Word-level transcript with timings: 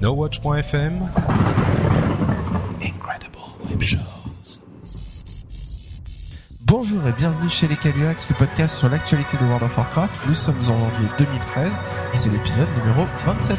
NoWatch.fm 0.00 1.10
Incredible 2.82 3.38
Web 3.68 3.82
Shows. 3.82 4.60
Bonjour 6.64 7.06
et 7.06 7.12
bienvenue 7.12 7.50
chez 7.50 7.68
les 7.68 7.76
Caluax, 7.76 8.26
le 8.30 8.34
podcast 8.36 8.78
sur 8.78 8.88
l'actualité 8.88 9.36
de 9.36 9.44
World 9.44 9.64
of 9.64 9.76
Warcraft. 9.76 10.22
Nous 10.26 10.34
sommes 10.34 10.60
en 10.60 10.78
janvier 10.78 11.08
2013 11.18 11.84
et 12.14 12.16
c'est 12.16 12.30
l'épisode 12.30 12.68
numéro 12.78 13.06
27. 13.26 13.58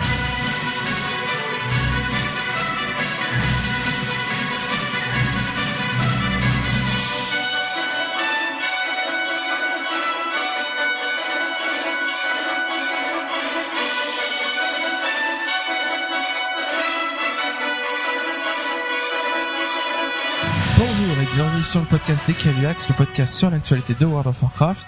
Sur 21.71 21.80
le 21.80 21.85
podcast 21.85 22.27
des 22.27 22.34
Caluax, 22.34 22.89
le 22.89 22.95
podcast 22.95 23.34
sur 23.34 23.49
l'actualité 23.49 23.95
de 23.98 24.05
World 24.05 24.27
of 24.27 24.43
Warcraft. 24.43 24.88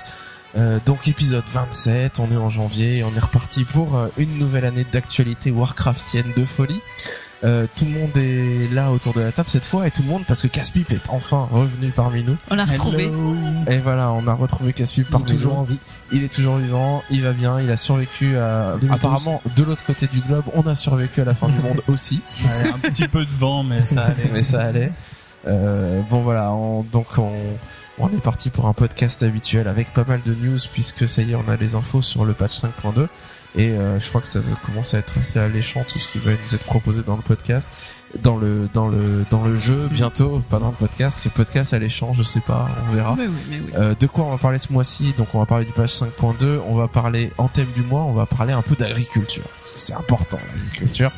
Euh, 0.57 0.79
donc 0.85 1.07
épisode 1.07 1.45
27, 1.47 2.19
on 2.19 2.29
est 2.29 2.35
en 2.35 2.49
janvier 2.49 2.97
et 2.97 3.03
on 3.05 3.15
est 3.15 3.21
reparti 3.21 3.63
pour 3.63 3.95
euh, 3.95 4.09
une 4.17 4.37
nouvelle 4.37 4.65
année 4.65 4.85
d'actualité 4.91 5.49
Warcraftienne 5.49 6.33
de 6.35 6.43
folie. 6.43 6.81
Euh, 7.45 7.67
tout 7.73 7.85
le 7.85 7.91
monde 7.91 8.17
est 8.17 8.73
là 8.73 8.91
autour 8.91 9.13
de 9.13 9.21
la 9.21 9.31
table 9.31 9.49
cette 9.49 9.63
fois 9.63 9.87
et 9.87 9.91
tout 9.91 10.01
le 10.01 10.09
monde 10.09 10.23
parce 10.27 10.41
que 10.41 10.47
Caspip 10.47 10.91
est 10.91 11.07
enfin 11.07 11.47
revenu 11.49 11.91
parmi 11.95 12.21
nous. 12.21 12.35
On 12.51 12.55
l'a 12.55 12.65
retrouvé. 12.65 13.09
Et 13.67 13.77
voilà, 13.77 14.11
on 14.11 14.27
a 14.27 14.33
retrouvé 14.33 14.73
Caspip 14.73 15.09
parmi 15.09 15.25
toujours 15.25 15.53
nous. 15.53 15.59
en 15.59 15.63
vie. 15.63 15.79
Il 16.11 16.21
est 16.25 16.33
toujours 16.33 16.57
vivant, 16.57 17.01
il 17.09 17.21
va 17.23 17.31
bien, 17.31 17.61
il 17.61 17.71
a 17.71 17.77
survécu 17.77 18.35
à... 18.35 18.73
2012. 18.81 18.91
Apparemment, 18.91 19.41
de 19.55 19.63
l'autre 19.63 19.85
côté 19.85 20.07
du 20.07 20.19
globe, 20.19 20.43
on 20.53 20.67
a 20.67 20.75
survécu 20.75 21.21
à 21.21 21.25
la 21.25 21.33
fin 21.33 21.47
du 21.47 21.59
monde 21.59 21.81
aussi. 21.87 22.19
Ouais, 22.43 22.71
un 22.71 22.79
petit 22.79 23.07
peu 23.07 23.23
de 23.23 23.31
vent, 23.31 23.63
mais 23.63 23.85
ça 23.85 24.03
allait. 24.03 24.29
mais 24.33 24.43
ça 24.43 24.59
allait. 24.59 24.91
Euh, 25.47 26.01
bon 26.09 26.21
voilà, 26.21 26.51
on- 26.53 26.83
donc 26.83 27.07
on, 27.17 27.31
on 27.99 28.07
est 28.09 28.21
parti 28.23 28.49
pour 28.49 28.67
un 28.67 28.73
podcast 28.73 29.23
habituel 29.23 29.67
avec 29.67 29.93
pas 29.93 30.03
mal 30.05 30.21
de 30.25 30.33
news 30.33 30.57
puisque 30.71 31.07
ça 31.07 31.21
y 31.21 31.31
est, 31.31 31.35
on 31.35 31.49
a 31.49 31.55
les 31.57 31.75
infos 31.75 32.01
sur 32.01 32.23
le 32.25 32.33
patch 32.33 32.61
5.2 32.61 33.07
et 33.55 33.69
euh, 33.69 33.99
je 33.99 34.09
crois 34.09 34.19
que 34.21 34.27
ça 34.27 34.39
commence 34.65 34.93
à 34.95 34.97
être 34.99 35.19
assez 35.19 35.37
alléchant 35.37 35.83
tout 35.87 35.99
ce 35.99 36.07
qui 36.07 36.17
va 36.17 36.31
nous 36.31 36.55
être 36.55 36.63
proposé 36.63 37.03
dans 37.03 37.15
le 37.15 37.21
podcast, 37.21 37.71
dans 38.23 38.35
le 38.35 38.67
dans 38.73 38.87
le 38.87 39.25
dans 39.29 39.43
le 39.43 39.57
jeu 39.59 39.87
bientôt, 39.91 40.41
pas 40.49 40.57
dans 40.57 40.69
le 40.69 40.75
podcast. 40.75 41.19
Ce 41.19 41.29
podcast 41.29 41.71
alléchant, 41.71 42.13
je 42.13 42.23
sais 42.23 42.39
pas, 42.39 42.67
on 42.89 42.93
verra. 42.95 43.15
Mais 43.15 43.27
oui, 43.27 43.33
mais 43.51 43.59
oui. 43.59 43.71
Euh, 43.75 43.93
de 43.99 44.07
quoi 44.07 44.25
on 44.25 44.31
va 44.31 44.39
parler 44.39 44.57
ce 44.57 44.73
mois-ci? 44.73 45.13
Donc 45.19 45.35
on 45.35 45.39
va 45.39 45.45
parler 45.45 45.65
du 45.65 45.71
patch 45.71 45.91
5.2, 46.01 46.61
on 46.67 46.75
va 46.75 46.87
parler 46.87 47.31
en 47.37 47.47
thème 47.47 47.67
du 47.75 47.81
mois, 47.83 48.01
on 48.01 48.13
va 48.13 48.25
parler 48.25 48.53
un 48.53 48.63
peu 48.63 48.75
d'agriculture 48.75 49.43
parce 49.59 49.71
que 49.73 49.79
c'est 49.79 49.93
important 49.93 50.39
l'agriculture. 50.55 51.11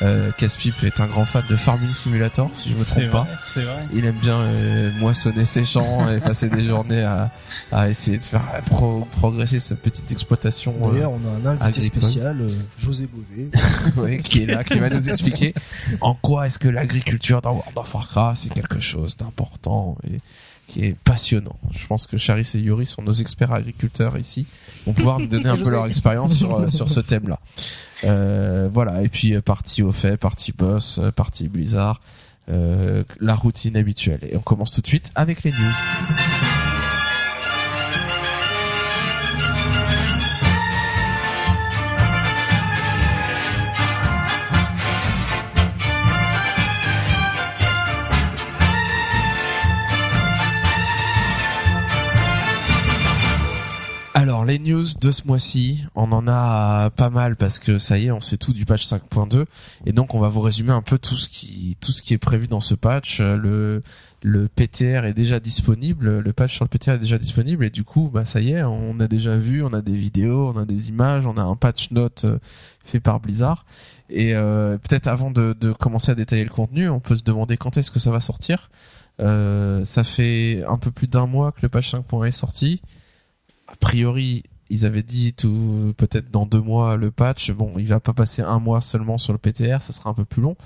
Euh, 0.00 0.30
Caspip 0.38 0.82
est 0.84 1.00
un 1.00 1.06
grand 1.06 1.24
fan 1.26 1.42
de 1.50 1.56
Farming 1.56 1.92
Simulator, 1.92 2.50
si 2.54 2.70
je 2.70 2.74
me 2.76 2.84
trompe 2.84 3.10
pas. 3.10 3.22
vrai, 3.24 3.36
c'est 3.42 3.62
vrai. 3.62 3.84
Il 3.92 4.04
aime 4.06 4.16
bien 4.16 4.36
euh, 4.38 4.90
moissonner 4.98 5.44
ses 5.44 5.64
champs 5.64 6.08
et 6.10 6.20
passer 6.20 6.48
des 6.48 6.66
journées 6.66 7.02
à, 7.02 7.30
à 7.70 7.88
essayer 7.90 8.16
de 8.18 8.24
faire 8.24 8.62
pro- 8.66 9.06
progresser 9.18 9.58
sa 9.58 9.74
petite 9.74 10.10
exploitation 10.10 10.74
euh, 10.84 10.92
D'ailleurs, 10.92 11.12
on 11.12 11.20
a 11.46 11.50
un 11.50 11.52
invité 11.52 11.64
agricole. 11.80 12.02
spécial, 12.02 12.40
euh, 12.40 12.48
José 12.78 13.06
Bové. 13.06 13.50
ouais, 13.96 14.18
qui 14.22 14.42
est 14.42 14.46
là, 14.46 14.64
qui 14.64 14.78
va 14.78 14.88
nous 14.88 15.08
expliquer 15.08 15.54
en 16.00 16.14
quoi 16.14 16.46
est-ce 16.46 16.58
que 16.58 16.68
l'agriculture 16.68 17.42
dans 17.42 17.52
World 17.52 17.72
of 17.76 17.94
Warcraft 17.94 18.40
c'est 18.42 18.52
quelque 18.54 18.80
chose 18.80 19.16
d'important 19.16 19.96
et 20.08 20.18
qui 20.68 20.84
est 20.86 20.96
passionnant. 21.04 21.56
Je 21.76 21.86
pense 21.86 22.06
que 22.06 22.16
Charis 22.16 22.48
et 22.54 22.58
Yuri 22.58 22.86
sont 22.86 23.02
nos 23.02 23.12
experts 23.12 23.52
agriculteurs 23.52 24.16
ici, 24.16 24.46
vont 24.86 24.94
pouvoir 24.94 25.18
nous 25.18 25.26
donner 25.26 25.48
un 25.50 25.56
peu 25.62 25.70
leur 25.70 25.84
expérience 25.86 26.34
sur 26.34 26.58
euh, 26.60 26.68
sur 26.68 26.88
ce 26.90 27.00
thème-là. 27.00 27.38
Euh, 28.04 28.68
voilà, 28.72 29.02
et 29.02 29.08
puis 29.08 29.34
euh, 29.34 29.40
partie 29.40 29.82
au 29.82 29.92
fait, 29.92 30.16
partie 30.16 30.52
boss, 30.52 30.98
euh, 30.98 31.10
partie 31.10 31.48
Blizzard, 31.48 32.00
euh, 32.48 33.04
la 33.20 33.34
routine 33.34 33.76
habituelle. 33.76 34.20
Et 34.22 34.36
on 34.36 34.40
commence 34.40 34.72
tout 34.72 34.80
de 34.80 34.86
suite 34.86 35.12
avec 35.14 35.42
les 35.44 35.52
news. 35.52 36.61
Alors 54.42 54.50
les 54.50 54.58
news 54.58 54.86
de 55.00 55.12
ce 55.12 55.24
mois-ci, 55.28 55.84
on 55.94 56.10
en 56.10 56.26
a 56.26 56.90
pas 56.90 57.10
mal 57.10 57.36
parce 57.36 57.60
que 57.60 57.78
ça 57.78 57.96
y 57.96 58.06
est, 58.06 58.10
on 58.10 58.20
sait 58.20 58.38
tout 58.38 58.52
du 58.52 58.64
patch 58.64 58.84
5.2 58.84 59.44
et 59.86 59.92
donc 59.92 60.16
on 60.16 60.18
va 60.18 60.28
vous 60.30 60.40
résumer 60.40 60.72
un 60.72 60.82
peu 60.82 60.98
tout 60.98 61.14
ce 61.14 61.28
qui 61.28 61.76
tout 61.80 61.92
ce 61.92 62.02
qui 62.02 62.12
est 62.12 62.18
prévu 62.18 62.48
dans 62.48 62.58
ce 62.58 62.74
patch. 62.74 63.20
Euh, 63.20 63.80
Le 64.24 64.48
PTR 64.48 65.04
est 65.04 65.14
déjà 65.14 65.38
disponible, 65.38 66.18
le 66.18 66.32
patch 66.32 66.54
sur 66.56 66.64
le 66.64 66.68
PTR 66.68 66.94
est 66.94 66.98
déjà 66.98 67.18
disponible. 67.18 67.64
Et 67.64 67.70
du 67.70 67.84
coup 67.84 68.10
bah 68.12 68.24
ça 68.24 68.40
y 68.40 68.50
est, 68.50 68.64
on 68.64 68.98
a 68.98 69.06
déjà 69.06 69.36
vu, 69.36 69.62
on 69.62 69.72
a 69.72 69.80
des 69.80 69.94
vidéos, 69.94 70.52
on 70.52 70.58
a 70.58 70.64
des 70.64 70.88
images, 70.88 71.24
on 71.24 71.36
a 71.36 71.42
un 71.42 71.54
patch 71.54 71.92
note 71.92 72.24
euh, 72.24 72.40
fait 72.84 72.98
par 72.98 73.20
Blizzard. 73.20 73.64
Et 74.10 74.34
euh, 74.34 74.76
peut-être 74.76 75.06
avant 75.06 75.30
de, 75.30 75.54
commencer 75.78 76.10
à 76.10 76.16
détailler 76.16 76.42
le 76.42 76.50
contenu, 76.50 76.88
on 76.88 76.98
peut 76.98 77.14
se 77.14 77.22
demander 77.22 77.56
quand 77.56 77.76
est-ce 77.76 77.92
que 77.92 78.00
ça 78.00 78.10
va 78.10 78.18
sortir. 78.18 78.72
Euh, 79.20 79.84
ça 79.84 80.02
fait 80.02 80.64
un 80.66 80.78
peu 80.78 80.90
plus 80.90 81.06
d'un 81.06 81.28
mois 81.28 81.52
que 81.52 81.60
le 81.62 81.68
patch 81.68 81.94
5.1 81.94 82.26
est 82.26 82.32
sorti 82.32 82.82
a 83.72 83.76
priori, 83.76 84.42
ils 84.70 84.86
avaient 84.86 85.02
dit 85.02 85.32
tout 85.34 85.94
peut-être 85.96 86.30
dans 86.30 86.46
deux 86.46 86.60
mois 86.60 86.96
le 86.96 87.10
patch. 87.10 87.50
Bon, 87.52 87.72
il 87.78 87.86
va 87.86 88.00
pas 88.00 88.12
passer 88.12 88.42
un 88.42 88.58
mois 88.58 88.80
seulement 88.80 89.18
sur 89.18 89.32
le 89.32 89.38
PTR, 89.38 89.82
ça 89.82 89.92
sera 89.92 90.10
un 90.10 90.14
peu 90.14 90.24
plus 90.24 90.42
long. 90.42 90.56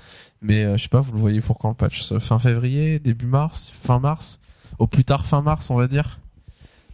Mais 0.41 0.63
euh, 0.63 0.77
je 0.77 0.83
sais 0.83 0.89
pas, 0.89 1.01
vous 1.01 1.13
le 1.13 1.19
voyez 1.19 1.41
pour 1.41 1.57
quand 1.57 1.69
le 1.69 1.75
patch? 1.75 2.13
Fin 2.19 2.39
février, 2.39 2.99
début 2.99 3.25
mars, 3.25 3.71
fin 3.73 3.99
mars, 3.99 4.39
au 4.79 4.87
plus 4.87 5.03
tard 5.03 5.25
fin 5.25 5.41
mars, 5.41 5.69
on 5.71 5.75
va 5.75 5.87
dire? 5.87 6.19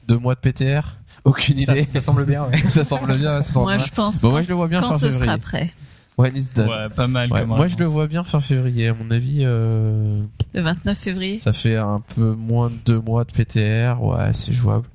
Deux 0.07 0.17
mois 0.17 0.35
de 0.35 0.39
PTR, 0.39 0.97
aucune 1.23 1.59
idée. 1.59 1.85
Ça 1.91 2.01
semble 2.01 2.25
bien, 2.25 2.45
ouais. 2.47 2.61
Ça 2.69 2.83
semble 2.83 3.17
bien. 3.17 3.41
Ça 3.41 3.53
semble 3.53 3.65
Moi, 3.65 3.77
bien. 3.77 3.85
je 3.85 3.91
pense 3.91 4.21
Bon, 4.21 4.31
moi 4.31 4.41
je 4.41 4.49
le 4.49 4.55
vois 4.55 4.67
bien 4.67 4.81
quand 4.81 4.89
fin 4.93 4.97
ce 4.99 5.05
février. 5.11 5.25
sera 5.25 5.37
prêt. 5.37 5.71
Done. 6.17 6.69
Ouais, 6.69 6.89
pas 6.95 7.07
mal 7.07 7.31
Ouais, 7.31 7.39
comme 7.41 7.49
moi 7.49 7.65
je 7.67 7.75
le 7.77 7.85
vois 7.85 8.05
bien 8.07 8.23
fin 8.23 8.39
février. 8.39 8.89
À 8.89 8.93
mon 8.93 9.09
avis, 9.09 9.39
euh, 9.41 10.21
Le 10.53 10.61
29 10.61 10.97
février. 10.97 11.39
ça 11.39 11.53
fait 11.53 11.75
un 11.77 12.01
peu 12.15 12.33
moins 12.35 12.69
de 12.69 12.75
deux 12.85 12.99
mois 12.99 13.23
de 13.23 13.31
PTR. 13.31 14.01
Ouais, 14.03 14.31
c'est 14.33 14.53
jouable. 14.53 14.85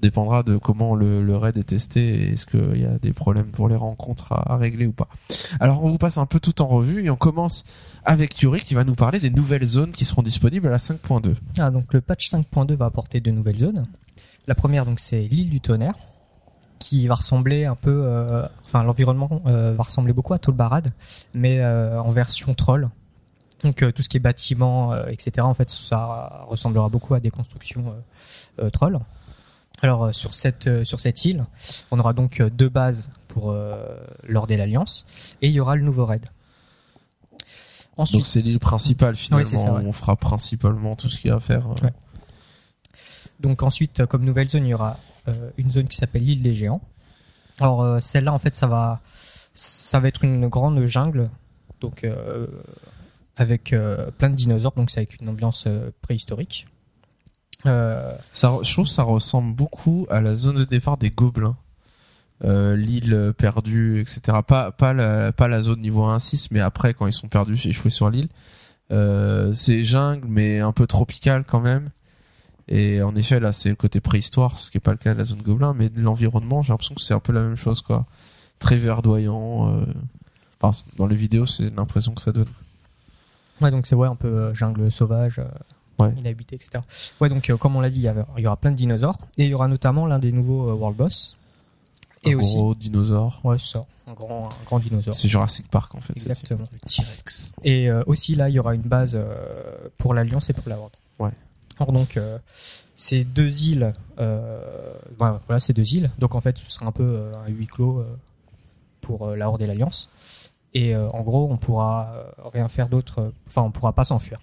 Dépendra 0.00 0.42
de 0.42 0.56
comment 0.56 0.94
le, 0.94 1.36
raid 1.36 1.56
est 1.58 1.64
testé 1.64 2.00
et 2.00 2.32
est-ce 2.32 2.46
qu'il 2.46 2.80
y 2.80 2.84
a 2.84 2.98
des 2.98 3.12
problèmes 3.12 3.46
pour 3.46 3.68
les 3.68 3.76
rencontres 3.76 4.32
à, 4.32 4.56
régler 4.56 4.86
ou 4.86 4.92
pas. 4.92 5.08
Alors 5.60 5.84
on 5.84 5.90
vous 5.90 5.98
passe 5.98 6.18
un 6.18 6.26
peu 6.26 6.40
tout 6.40 6.62
en 6.62 6.66
revue 6.66 7.04
et 7.04 7.10
on 7.10 7.16
commence 7.16 7.64
avec 8.04 8.40
Yuri 8.40 8.60
qui 8.60 8.74
va 8.74 8.84
nous 8.84 8.94
parler 8.94 9.20
des 9.20 9.30
nouvelles 9.30 9.66
zones 9.66 9.92
qui 9.92 10.04
seront 10.04 10.22
disponibles 10.22 10.66
à 10.66 10.70
la 10.70 10.76
5.2. 10.76 11.34
Ah, 11.58 11.70
donc 11.70 11.92
le 11.92 12.00
patch 12.00 12.30
5.2 12.30 12.74
va 12.74 12.86
apporter 12.86 13.20
de 13.20 13.30
nouvelles 13.30 13.58
zones. 13.58 13.86
La 14.46 14.54
première, 14.54 14.84
donc, 14.84 15.00
c'est 15.00 15.22
l'île 15.22 15.50
du 15.50 15.60
tonnerre, 15.60 15.96
qui 16.78 17.06
va 17.08 17.16
ressembler 17.16 17.64
un 17.64 17.74
peu, 17.74 18.02
euh, 18.04 18.46
enfin, 18.64 18.84
l'environnement 18.84 19.42
euh, 19.46 19.74
va 19.74 19.82
ressembler 19.82 20.12
beaucoup 20.12 20.34
à 20.34 20.38
Tolbarad, 20.38 20.92
mais 21.34 21.60
euh, 21.60 22.00
en 22.00 22.10
version 22.10 22.54
troll. 22.54 22.88
Donc, 23.64 23.84
tout 23.94 24.02
ce 24.02 24.08
qui 24.08 24.18
est 24.18 24.20
bâtiment, 24.20 24.94
etc., 25.06 25.32
en 25.40 25.54
fait, 25.54 25.70
ça 25.70 26.44
ressemblera 26.46 26.88
beaucoup 26.90 27.14
à 27.14 27.20
des 27.20 27.30
constructions 27.30 27.94
trolls. 28.70 29.00
Alors, 29.82 30.04
euh, 30.04 30.12
sur 30.12 30.34
cette 30.34 30.66
euh, 30.66 30.84
sur 30.84 31.00
cette 31.00 31.24
île, 31.24 31.44
on 31.90 31.98
aura 31.98 32.12
donc 32.12 32.40
euh, 32.40 32.50
deux 32.50 32.68
bases 32.68 33.10
pour 33.28 33.54
l'Ordre 34.26 34.52
et 34.52 34.56
l'Alliance, 34.56 35.04
et 35.42 35.48
il 35.48 35.52
y 35.52 35.60
aura 35.60 35.76
le 35.76 35.82
nouveau 35.82 36.06
raid. 36.06 36.24
Ensuite, 37.98 38.20
Donc 38.20 38.26
c'est 38.26 38.40
l'île 38.40 38.58
principale 38.58 39.14
finalement. 39.14 39.46
c'est 39.46 39.58
ça, 39.58 39.74
ouais. 39.74 39.82
On 39.84 39.92
fera 39.92 40.16
principalement 40.16 40.96
tout 40.96 41.10
ce 41.10 41.20
qu'il 41.20 41.28
y 41.28 41.32
a 41.32 41.36
à 41.36 41.40
faire. 41.40 41.68
Ouais. 41.82 41.92
Donc 43.40 43.62
ensuite, 43.62 44.06
comme 44.06 44.24
nouvelle 44.24 44.48
zone, 44.48 44.64
il 44.64 44.70
y 44.70 44.74
aura 44.74 44.96
une 45.58 45.70
zone 45.70 45.86
qui 45.86 45.98
s'appelle 45.98 46.24
l'île 46.24 46.40
des 46.40 46.54
géants. 46.54 46.80
Alors 47.60 48.02
celle-là, 48.02 48.32
en 48.32 48.38
fait, 48.38 48.54
ça 48.54 48.66
va, 48.66 49.02
ça 49.52 50.00
va 50.00 50.08
être 50.08 50.24
une 50.24 50.48
grande 50.48 50.84
jungle, 50.86 51.30
donc 51.80 52.04
euh, 52.04 52.46
avec 53.36 53.72
euh, 53.72 54.10
plein 54.10 54.30
de 54.30 54.34
dinosaures, 54.34 54.72
donc 54.72 54.90
c'est 54.90 55.00
avec 55.00 55.20
une 55.20 55.28
ambiance 55.28 55.68
préhistorique. 56.02 56.66
Euh, 57.64 58.14
Ça, 58.32 58.58
je 58.62 58.72
trouve 58.72 58.86
que 58.86 58.92
ça 58.92 59.02
ressemble 59.02 59.54
beaucoup 59.54 60.06
à 60.10 60.20
la 60.20 60.34
zone 60.34 60.56
de 60.56 60.64
départ 60.64 60.98
des 60.98 61.10
gobelins. 61.10 61.56
Euh, 62.44 62.76
l'île 62.76 63.32
perdue, 63.38 64.00
etc. 64.00 64.38
Pas, 64.46 64.70
pas, 64.70 64.92
la, 64.92 65.32
pas 65.32 65.48
la 65.48 65.62
zone 65.62 65.80
niveau 65.80 66.06
1-6, 66.06 66.48
mais 66.50 66.60
après, 66.60 66.92
quand 66.92 67.06
ils 67.06 67.12
sont 67.12 67.28
perdus, 67.28 67.58
échoués 67.66 67.90
sur 67.90 68.10
l'île. 68.10 68.28
Euh, 68.92 69.52
c'est 69.54 69.84
jungle, 69.84 70.26
mais 70.28 70.60
un 70.60 70.72
peu 70.72 70.86
tropical 70.86 71.44
quand 71.46 71.60
même. 71.60 71.90
Et 72.68 73.00
en 73.00 73.14
effet, 73.14 73.40
là, 73.40 73.52
c'est 73.52 73.70
le 73.70 73.76
côté 73.76 74.00
préhistoire, 74.00 74.58
ce 74.58 74.70
qui 74.70 74.76
est 74.76 74.80
pas 74.80 74.90
le 74.90 74.96
cas 74.98 75.14
de 75.14 75.18
la 75.18 75.24
zone 75.24 75.40
gobelin, 75.40 75.72
mais 75.72 75.88
de 75.88 76.00
l'environnement, 76.00 76.62
j'ai 76.62 76.72
l'impression 76.72 76.94
que 76.94 77.00
c'est 77.00 77.14
un 77.14 77.20
peu 77.20 77.32
la 77.32 77.42
même 77.42 77.56
chose, 77.56 77.80
quoi. 77.80 78.06
Très 78.58 78.76
verdoyant. 78.76 79.70
Euh... 79.70 79.84
Enfin, 80.60 80.78
dans 80.98 81.06
les 81.06 81.16
vidéos, 81.16 81.46
c'est 81.46 81.74
l'impression 81.74 82.12
que 82.12 82.20
ça 82.20 82.32
donne. 82.32 82.48
ouais, 83.60 83.70
donc 83.70 83.86
c'est 83.86 83.94
ouais, 83.94 84.08
un 84.08 84.16
peu 84.16 84.52
jungle 84.52 84.90
sauvage. 84.90 85.40
Ouais. 85.98 86.12
inhabité, 86.18 86.56
etc. 86.56 86.82
Ouais, 87.20 87.28
donc 87.30 87.48
euh, 87.48 87.56
comme 87.56 87.74
on 87.76 87.80
l'a 87.80 87.88
dit, 87.90 88.00
il 88.00 88.02
y, 88.02 88.08
avait- 88.08 88.24
il 88.36 88.44
y 88.44 88.46
aura 88.46 88.56
plein 88.56 88.70
de 88.70 88.76
dinosaures 88.76 89.16
et 89.38 89.44
il 89.44 89.48
y 89.50 89.54
aura 89.54 89.66
notamment 89.68 90.06
l'un 90.06 90.18
des 90.18 90.30
nouveaux 90.32 90.68
euh, 90.68 90.74
World 90.74 90.96
Boss. 90.96 91.36
Et 92.24 92.32
un 92.34 92.38
aussi, 92.38 92.56
gros 92.56 92.74
dinosaure. 92.74 93.40
ouais, 93.44 93.56
c'est 93.58 93.72
ça, 93.78 93.86
un 94.06 94.12
grand, 94.12 94.48
un 94.50 94.64
grand 94.66 94.78
dinosaure. 94.78 95.14
C'est 95.14 95.28
Jurassic 95.28 95.68
Park 95.70 95.94
en 95.94 96.00
fait. 96.00 96.12
Exactement. 96.16 96.64
Le 96.72 96.78
T-Rex. 96.80 97.52
Et 97.64 97.88
euh, 97.88 98.02
aussi 98.06 98.34
là, 98.34 98.48
il 98.48 98.54
y 98.54 98.58
aura 98.58 98.74
une 98.74 98.82
base 98.82 99.14
euh, 99.14 99.88
pour 99.96 100.12
l'Alliance 100.12 100.50
et 100.50 100.52
pour 100.52 100.68
la 100.68 100.78
Horde. 100.78 100.92
Ouais. 101.18 101.30
Alors 101.78 101.92
donc, 101.92 102.16
euh, 102.16 102.38
ces 102.96 103.24
deux 103.24 103.62
îles, 103.64 103.92
euh, 104.18 104.92
voilà, 105.18 105.38
voilà, 105.46 105.60
ces 105.60 105.72
deux 105.72 105.94
îles. 105.94 106.08
Donc 106.18 106.34
en 106.34 106.40
fait, 106.40 106.58
ce 106.58 106.70
sera 106.70 106.86
un 106.86 106.92
peu 106.92 107.04
euh, 107.04 107.32
un 107.46 107.48
huis 107.48 107.66
clos 107.66 108.00
euh, 108.00 108.16
pour 109.02 109.28
euh, 109.28 109.36
la 109.36 109.48
Horde 109.48 109.62
et 109.62 109.66
l'Alliance. 109.66 110.10
Et 110.74 110.94
euh, 110.96 111.08
en 111.10 111.22
gros, 111.22 111.48
on 111.50 111.56
pourra 111.56 112.12
rien 112.52 112.68
faire 112.68 112.88
d'autre. 112.88 113.20
euh, 113.20 113.30
Enfin, 113.46 113.62
on 113.62 113.70
pourra 113.70 113.92
pas 113.92 114.04
s'enfuir. 114.04 114.40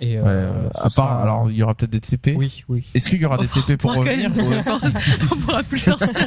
Et, 0.00 0.18
Ouais, 0.18 0.22
euh, 0.26 0.52
ce 0.74 0.78
à 0.78 0.82
part, 0.82 0.90
sera- 0.92 1.22
alors 1.22 1.50
il 1.50 1.56
y 1.56 1.62
aura 1.62 1.74
peut-être 1.74 1.92
des 1.92 2.00
TP. 2.00 2.34
oui, 2.36 2.64
oui. 2.68 2.84
Est-ce 2.94 3.08
qu'il 3.08 3.20
y 3.20 3.24
aura 3.24 3.38
des 3.38 3.46
TP 3.46 3.76
pour 3.76 3.94
revenir 3.94 4.28
ou-. 4.36 4.40
On 5.32 5.36
pourra 5.36 5.62
plus 5.62 5.78
sortir. 5.78 6.26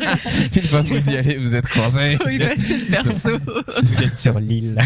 Une 0.55 0.63
fois 0.63 0.83
que 0.83 0.87
vous 0.97 1.09
y 1.11 1.17
allez, 1.17 1.37
vous 1.37 1.53
êtes 1.53 1.67
croisés. 1.67 2.17
Oui, 2.25 2.39
bah, 2.39 2.45
c'est 2.59 2.77
le 2.77 2.85
perso. 2.85 3.29
Vous 3.83 4.01
êtes 4.03 4.17
sur 4.17 4.39
l'île. 4.39 4.79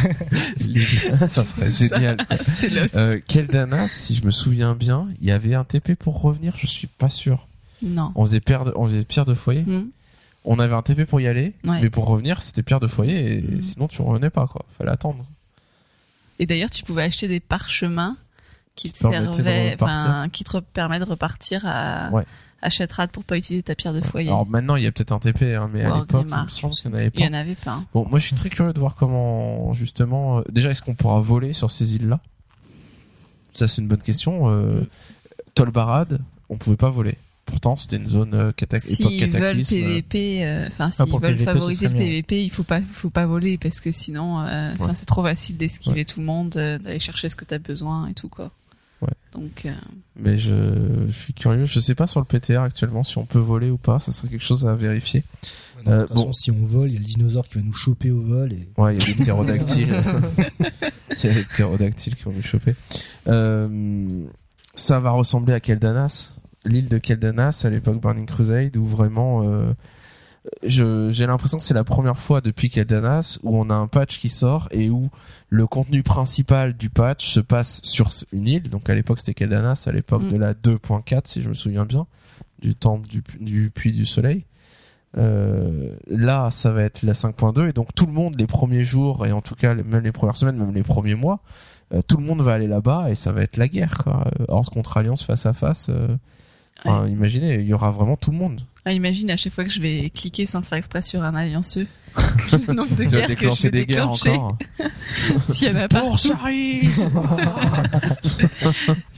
Ça 1.29 1.43
serait 1.43 1.71
génial. 1.71 2.17
C'est 2.53 2.69
le. 2.73 2.89
Euh, 2.95 3.19
Keldanas, 3.27 3.87
si 3.87 4.15
je 4.15 4.25
me 4.25 4.31
souviens 4.31 4.73
bien, 4.75 5.07
il 5.21 5.27
y 5.27 5.31
avait 5.31 5.53
un 5.55 5.63
TP 5.63 5.95
pour 5.95 6.21
revenir, 6.21 6.55
je 6.57 6.65
suis 6.67 6.87
pas 6.87 7.09
sûr. 7.09 7.47
Non. 7.83 8.11
On 8.15 8.25
faisait 8.25 8.39
pierre 8.39 8.65
de, 8.65 8.73
on 8.75 8.87
faisait 8.87 9.03
pierre 9.03 9.25
de 9.25 9.33
foyer. 9.33 9.61
Hmm. 9.61 9.87
On 10.43 10.57
avait 10.59 10.73
un 10.73 10.81
TP 10.81 11.05
pour 11.05 11.21
y 11.21 11.27
aller, 11.27 11.53
Ouais. 11.63 11.81
mais 11.81 11.89
pour 11.91 12.07
revenir, 12.07 12.41
c'était 12.41 12.63
pierre 12.63 12.79
de 12.79 12.87
foyer 12.87 13.37
et 13.37 13.41
Mhm. 13.43 13.61
sinon 13.61 13.87
tu 13.87 14.01
revenais 14.01 14.31
pas 14.31 14.47
quoi. 14.47 14.65
Fallait 14.77 14.89
attendre. 14.91 15.23
Et 16.39 16.47
d'ailleurs, 16.47 16.71
tu 16.71 16.83
pouvais 16.83 17.03
acheter 17.03 17.27
des 17.27 17.39
parchemins 17.39 18.17
qui 18.75 18.91
te 18.91 18.97
Qui 18.99 19.05
enfin, 19.83 20.29
qui 20.29 20.43
te 20.43 20.57
permettent 20.59 21.03
de 21.03 21.09
repartir 21.09 21.61
à, 21.65 22.09
Ouais. 22.11 22.23
à 22.61 22.69
Shattrad 22.69 23.09
pour 23.11 23.23
pas 23.23 23.37
utiliser 23.37 23.63
ta 23.63 23.75
pierre 23.75 23.93
de 23.93 24.01
foyer. 24.01 24.29
Alors 24.29 24.47
maintenant, 24.47 24.75
il 24.75 24.83
y 24.83 24.87
a 24.87 24.91
peut-être 24.91 25.11
un 25.11 25.19
TP, 25.19 25.55
hein, 25.55 25.69
mais 25.73 25.83
à 25.83 25.97
l'époque, 25.99 26.25
il 26.29 26.43
me 26.45 26.49
semble 26.49 26.73
qu'il 26.73 26.89
n'y 26.91 26.95
en 26.95 26.99
avait 26.99 27.07
Il 27.07 27.11
pas. 27.11 27.19
y 27.21 27.27
en 27.27 27.33
avait 27.33 27.55
pas. 27.55 27.71
hein. 27.71 27.85
Bon, 27.93 28.07
moi 28.09 28.19
je 28.19 28.25
suis 28.27 28.35
très 28.35 28.49
curieux 28.49 28.73
de 28.73 28.79
voir 28.79 28.95
comment 28.95 29.73
justement. 29.73 30.39
euh, 30.39 30.41
déjà, 30.51 30.69
est-ce 30.69 30.81
qu'on 30.81 30.95
pourra 30.95 31.19
voler 31.21 31.53
sur 31.53 31.69
ces 31.71 31.95
îles-là? 31.95 32.19
Ça, 33.53 33.67
c'est 33.67 33.81
une 33.81 33.87
bonne 33.87 34.01
question. 34.01 34.49
Euh. 34.49 34.83
Tolbarad, 35.55 36.19
on 36.49 36.57
pouvait 36.57 36.77
pas 36.77 36.89
voler. 36.89 37.17
Pourtant, 37.45 37.75
c'était 37.75 37.97
une 37.97 38.07
zone 38.07 38.33
euh, 38.33 38.51
cata- 38.53 38.77
époque 38.77 38.89
S'ils 38.89 39.19
veulent 39.19 39.31
cataclysme. 39.31 39.75
PVP, 39.75 40.45
euh, 40.45 40.67
enfin 40.67 40.85
Ah, 40.87 40.91
s'ils 41.03 41.11
veulent 41.11 41.21
PVP, 41.21 41.39
ce 41.39 41.43
favoriser 41.45 41.85
le 41.87 41.91
serait 41.91 41.99
mieux. 42.05 42.09
PVP, 42.11 42.43
il 42.45 42.49
faut 42.49 42.63
pas, 42.63 42.79
faut 42.93 43.09
pas 43.09 43.25
voler 43.25 43.57
parce 43.57 43.81
que 43.81 43.91
sinon, 43.91 44.39
euh, 44.39 44.71
enfin 44.73 44.85
Ouais. 44.87 44.91
c'est 44.95 45.05
trop 45.05 45.23
facile 45.23 45.57
d'esquiver 45.57 46.05
tout 46.05 46.21
le 46.21 46.25
monde, 46.25 46.55
euh, 46.55 46.77
d'aller 46.77 46.99
chercher 46.99 47.27
ce 47.27 47.35
que 47.35 47.43
t'as 47.43 47.57
besoin 47.57 48.07
et 48.07 48.13
tout 48.13 48.29
quoi. 48.29 48.51
Ouais. 49.01 49.09
Donc 49.33 49.65
euh, 49.65 49.73
Mais 50.15 50.37
je, 50.37 51.05
je 51.07 51.11
suis 51.11 51.33
curieux. 51.33 51.65
Je 51.65 51.79
sais 51.79 51.95
pas 51.95 52.05
sur 52.07 52.19
le 52.19 52.25
PTR 52.25 52.59
actuellement 52.61 53.03
si 53.03 53.17
on 53.17 53.25
peut 53.25 53.39
voler 53.39 53.69
ou 53.71 53.77
pas. 53.77 53.99
Ce 53.99 54.11
serait 54.11 54.27
quelque 54.27 54.43
chose 54.43 54.65
à 54.67 54.75
vérifier. 54.75 55.23
Non, 55.85 55.91
Euh, 55.91 55.95
de 55.95 56.05
toute 56.05 56.09
façon, 56.13 56.25
bon. 56.27 56.33
si 56.33 56.51
on 56.51 56.65
vole, 56.65 56.89
il 56.89 56.93
y 56.93 56.97
a 56.97 56.99
le 56.99 57.05
dinosaure 57.05 57.47
qui 57.47 57.55
va 57.55 57.63
nous 57.63 57.73
choper 57.73 58.11
au 58.11 58.21
vol. 58.21 58.53
Et... 58.53 58.67
Ouais, 58.77 58.95
il 58.95 58.99
y 59.01 59.03
a 59.03 59.13
des 59.15 59.21
ptérodactyles. 59.23 59.95
Il 61.23 61.27
y 61.27 61.33
a 61.33 61.35
des 61.35 61.43
ptérodactyles 61.43 62.15
qui 62.15 62.23
vont 62.23 62.31
nous 62.33 62.41
choper. 62.41 62.73
Euh, 63.27 64.23
ça 64.73 64.99
va 64.99 65.11
ressembler 65.11 65.53
à 65.53 65.59
Keldanas, 65.59 66.37
l'île 66.65 66.87
de 66.87 66.97
Keldanas 66.97 67.61
à 67.65 67.69
l'époque 67.69 68.01
Burning 68.01 68.25
Crusade, 68.25 68.75
où 68.77 68.85
vraiment, 68.85 69.43
euh, 69.43 69.71
j'ai 70.63 71.27
l'impression 71.27 71.57
que 71.59 71.63
c'est 71.63 71.73
la 71.75 71.83
première 71.83 72.17
fois 72.17 72.41
depuis 72.41 72.69
Keldanas 72.69 73.37
où 73.43 73.55
on 73.57 73.69
a 73.69 73.75
un 73.75 73.87
patch 73.87 74.19
qui 74.19 74.29
sort 74.29 74.67
et 74.71 74.89
où 74.89 75.09
le 75.53 75.67
contenu 75.67 76.01
principal 76.01 76.73
du 76.77 76.89
patch 76.89 77.29
se 77.29 77.39
passe 77.41 77.81
sur 77.83 78.09
une 78.31 78.47
île. 78.47 78.69
Donc 78.69 78.89
à 78.89 78.95
l'époque 78.95 79.19
c'était 79.19 79.33
Keldanas, 79.33 79.83
à 79.87 79.91
l'époque 79.91 80.23
Mm. 80.23 80.31
de 80.31 80.37
la 80.37 80.53
2.4 80.53 81.27
si 81.27 81.41
je 81.41 81.49
me 81.49 81.53
souviens 81.53 81.85
bien, 81.85 82.07
du 82.61 82.73
temple 82.73 83.07
du, 83.07 83.21
du 83.39 83.69
puits 83.69 83.91
du 83.93 84.05
soleil. 84.05 84.45
Euh, 85.17 85.93
là, 86.07 86.49
ça 86.51 86.71
va 86.71 86.83
être 86.83 87.03
la 87.03 87.11
5.2 87.13 87.67
et 87.69 87.73
donc 87.73 87.93
tout 87.93 88.05
le 88.05 88.13
monde 88.13 88.35
les 88.39 88.47
premiers 88.47 88.83
jours 88.83 89.27
et 89.27 89.33
en 89.33 89.41
tout 89.41 89.55
cas 89.55 89.75
même 89.75 90.03
les 90.03 90.13
premières 90.13 90.37
semaines, 90.37 90.55
même 90.55 90.73
les 90.73 90.83
premiers 90.83 91.15
mois, 91.15 91.41
euh, 91.93 92.01
tout 92.07 92.15
le 92.15 92.23
monde 92.23 92.41
va 92.41 92.53
aller 92.53 92.67
là-bas 92.67 93.09
et 93.09 93.15
ça 93.15 93.33
va 93.33 93.41
être 93.41 93.57
la 93.57 93.67
guerre. 93.67 93.97
Quoi. 94.03 94.25
Euh, 94.39 94.45
Horde 94.47 94.69
contre 94.69 94.95
Alliance 94.95 95.23
face 95.25 95.45
à 95.45 95.51
face. 95.51 95.87
euh, 95.89 96.15
enfin, 96.85 97.07
Imaginez, 97.09 97.55
il 97.55 97.65
y 97.67 97.73
aura 97.73 97.91
vraiment 97.91 98.15
tout 98.15 98.31
le 98.31 98.37
monde. 98.37 98.61
Ah, 98.85 98.93
imagine 98.93 99.29
à 99.29 99.37
chaque 99.37 99.53
fois 99.53 99.63
que 99.63 99.69
je 99.69 99.81
vais 99.81 100.09
cliquer 100.09 100.45
sans 100.45 100.59
le 100.59 100.65
faire 100.65 100.77
exprès 100.77 101.01
sur 101.01 101.21
un 101.23 101.35
allianceux, 101.35 101.87
le 102.67 102.73
nombre 102.73 102.95
de 102.95 103.03
Tu 103.03 103.09
vas 103.09 103.17
guerres 103.17 103.27
que 103.27 103.33
je 103.33 103.35
déclencher 103.35 103.69
vais 103.69 103.71
des 103.71 103.85
guerres 103.85 104.09
encore. 104.09 104.57
s'il 105.51 105.67
y 105.67 105.71
en 105.71 105.75
a 105.75 105.87
pas, 105.87 105.99
Pour 105.99 106.17
Charis 106.17 106.89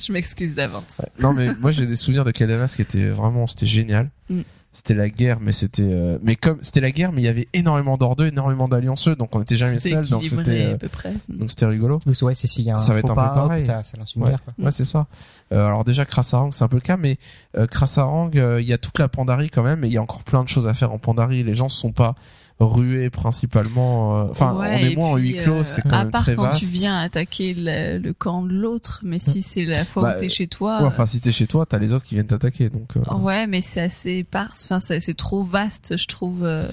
je 0.05 0.11
m'excuse 0.11 0.53
d'avance. 0.53 0.99
Ouais. 0.99 1.09
Non 1.19 1.33
mais 1.33 1.53
moi 1.55 1.71
j'ai 1.71 1.87
des 1.87 1.95
souvenirs 1.95 2.25
de 2.25 2.31
Keldanas 2.31 2.73
qui 2.75 2.81
étaient 2.81 3.07
vraiment 3.07 3.47
c'était 3.47 3.65
génial. 3.65 4.09
Mm. 4.29 4.41
C'était 4.75 4.95
la 4.95 5.07
guerre 5.09 5.39
mais 5.39 5.51
c'était 5.51 5.83
euh, 5.83 6.17
mais 6.23 6.35
comme 6.35 6.57
c'était 6.61 6.81
la 6.81 6.89
guerre 6.91 7.11
mais 7.11 7.21
il 7.21 7.25
y 7.25 7.27
avait 7.27 7.47
énormément 7.53 7.95
d'ordeux, 7.95 8.27
énormément 8.27 8.67
d'allianceux 8.67 9.15
donc 9.15 9.35
on 9.35 9.41
était 9.43 9.55
jamais 9.55 9.77
seul 9.77 10.07
donc 10.09 10.25
c'était 10.25 10.63
euh, 10.65 10.73
à 10.73 10.77
peu 10.79 10.89
près. 10.89 11.13
donc 11.29 11.51
c'était 11.51 11.67
rigolo. 11.67 11.99
Donc, 12.05 12.15
ouais, 12.23 12.33
c'est 12.33 12.47
s'il 12.47 12.65
y 12.65 12.71
a 12.71 12.73
un 12.73 12.77
Ça 12.77 12.93
va 12.93 12.99
être 12.99 13.05
un 13.05 13.09
peu 13.09 13.21
pas, 13.21 13.29
pareil. 13.35 13.63
ça, 13.63 13.83
ça 13.83 13.97
lance 13.97 14.15
une 14.15 14.23
Ouais. 14.23 14.29
guerre. 14.29 14.43
quoi. 14.43 14.53
Ouais, 14.65 14.71
c'est 14.71 14.83
ça. 14.83 15.05
Euh, 15.51 15.67
alors 15.67 15.83
déjà 15.83 16.05
Krasarang, 16.05 16.51
c'est 16.53 16.63
un 16.63 16.67
peu 16.67 16.77
le 16.77 16.81
cas, 16.81 16.97
mais 16.97 17.17
euh, 17.55 17.67
Krasarang, 17.67 18.31
euh, 18.35 18.59
il 18.61 18.67
y 18.67 18.73
a 18.73 18.77
toute 18.79 18.97
la 18.97 19.07
Pandarie 19.07 19.49
quand 19.51 19.61
même, 19.63 19.83
et 19.83 19.87
il 19.87 19.93
y 19.93 19.97
a 19.97 20.01
encore 20.01 20.23
plein 20.23 20.43
de 20.43 20.49
choses 20.49 20.67
à 20.67 20.73
faire 20.73 20.91
en 20.91 20.97
Pandarie. 20.97 21.43
Les 21.43 21.53
gens 21.55 21.69
se 21.69 21.77
sont 21.79 21.91
pas 21.91 22.15
rués 22.63 23.09
principalement. 23.09 24.17
euh, 24.19 24.27
Enfin, 24.31 24.53
Ouais, 24.57 24.79
on 24.81 24.85
est 24.87 24.95
moins 24.95 25.09
en 25.11 25.17
huis 25.17 25.37
clos, 25.37 25.59
euh, 25.59 25.63
c'est 25.63 25.81
quand 25.81 25.97
à 25.97 26.03
même 26.03 26.11
part 26.11 26.23
très 26.23 26.35
quand 26.35 26.43
vaste. 26.43 26.59
tu 26.59 26.65
viens 26.65 26.99
attaquer 26.99 27.53
le, 27.57 27.97
le 27.97 28.13
camp 28.13 28.41
de 28.43 28.53
l'autre, 28.53 28.99
mais 29.03 29.19
si 29.19 29.41
c'est 29.41 29.65
la 29.65 29.85
fois 29.85 30.03
Bah, 30.03 30.13
où 30.15 30.19
t'es 30.19 30.29
chez 30.29 30.47
toi. 30.47 30.81
Ouais, 30.81 30.87
enfin, 30.87 31.05
si 31.05 31.21
t'es 31.21 31.31
chez 31.31 31.47
toi, 31.47 31.65
t'as 31.65 31.77
les 31.79 31.93
autres 31.93 32.03
qui 32.05 32.15
viennent 32.15 32.27
t'attaquer, 32.27 32.69
donc. 32.69 32.95
euh, 32.97 33.15
Ouais, 33.17 33.47
mais 33.47 33.61
c'est 33.61 33.81
assez 33.81 34.11
épars. 34.17 34.53
Enfin, 34.63 34.79
c'est 34.79 35.13
trop 35.15 35.43
vaste, 35.43 35.95
je 35.97 36.07
trouve. 36.07 36.43
euh, 36.43 36.67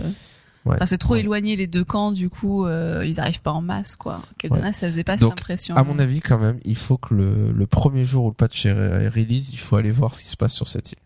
ouais. 0.67 0.75
Enfin, 0.77 0.87
c'est 0.87 0.99
trop 0.99 1.15
Ouais. 1.15 1.21
éloigné 1.21 1.57
les 1.57 1.67
deux 1.67 1.85
camps, 1.85 2.13
du 2.13 2.29
coup, 2.31 2.67
euh, 2.67 3.05
ils 3.07 3.19
arrivent 3.21 3.41
pas 3.43 3.53
en 3.53 3.63
masse, 3.63 3.97
quoi. 3.97 4.21
Keldana, 4.39 4.73
ça 4.73 4.89
faisait 4.89 5.05
pas 5.05 5.17
Donc, 5.17 5.33
cette 5.33 5.41
impression. 5.41 5.75
À 5.77 5.85
mon 5.85 5.99
avis, 5.99 6.21
quand 6.21 6.39
même, 6.39 6.59
il 6.65 6.77
faut 6.77 6.97
que 6.99 7.15
le, 7.15 7.51
le 7.53 7.67
premier 7.67 8.05
jour 8.05 8.25
où 8.27 8.29
le 8.29 8.35
patch 8.35 8.67
est 8.67 8.73
release, 9.09 9.51
il 9.53 9.59
faut 9.59 9.77
aller 9.77 9.91
voir 9.91 10.15
ce 10.15 10.23
qui 10.23 10.29
se 10.29 10.37
passe 10.37 10.55
sur 10.55 10.69
cette 10.69 10.93
île. 10.93 10.99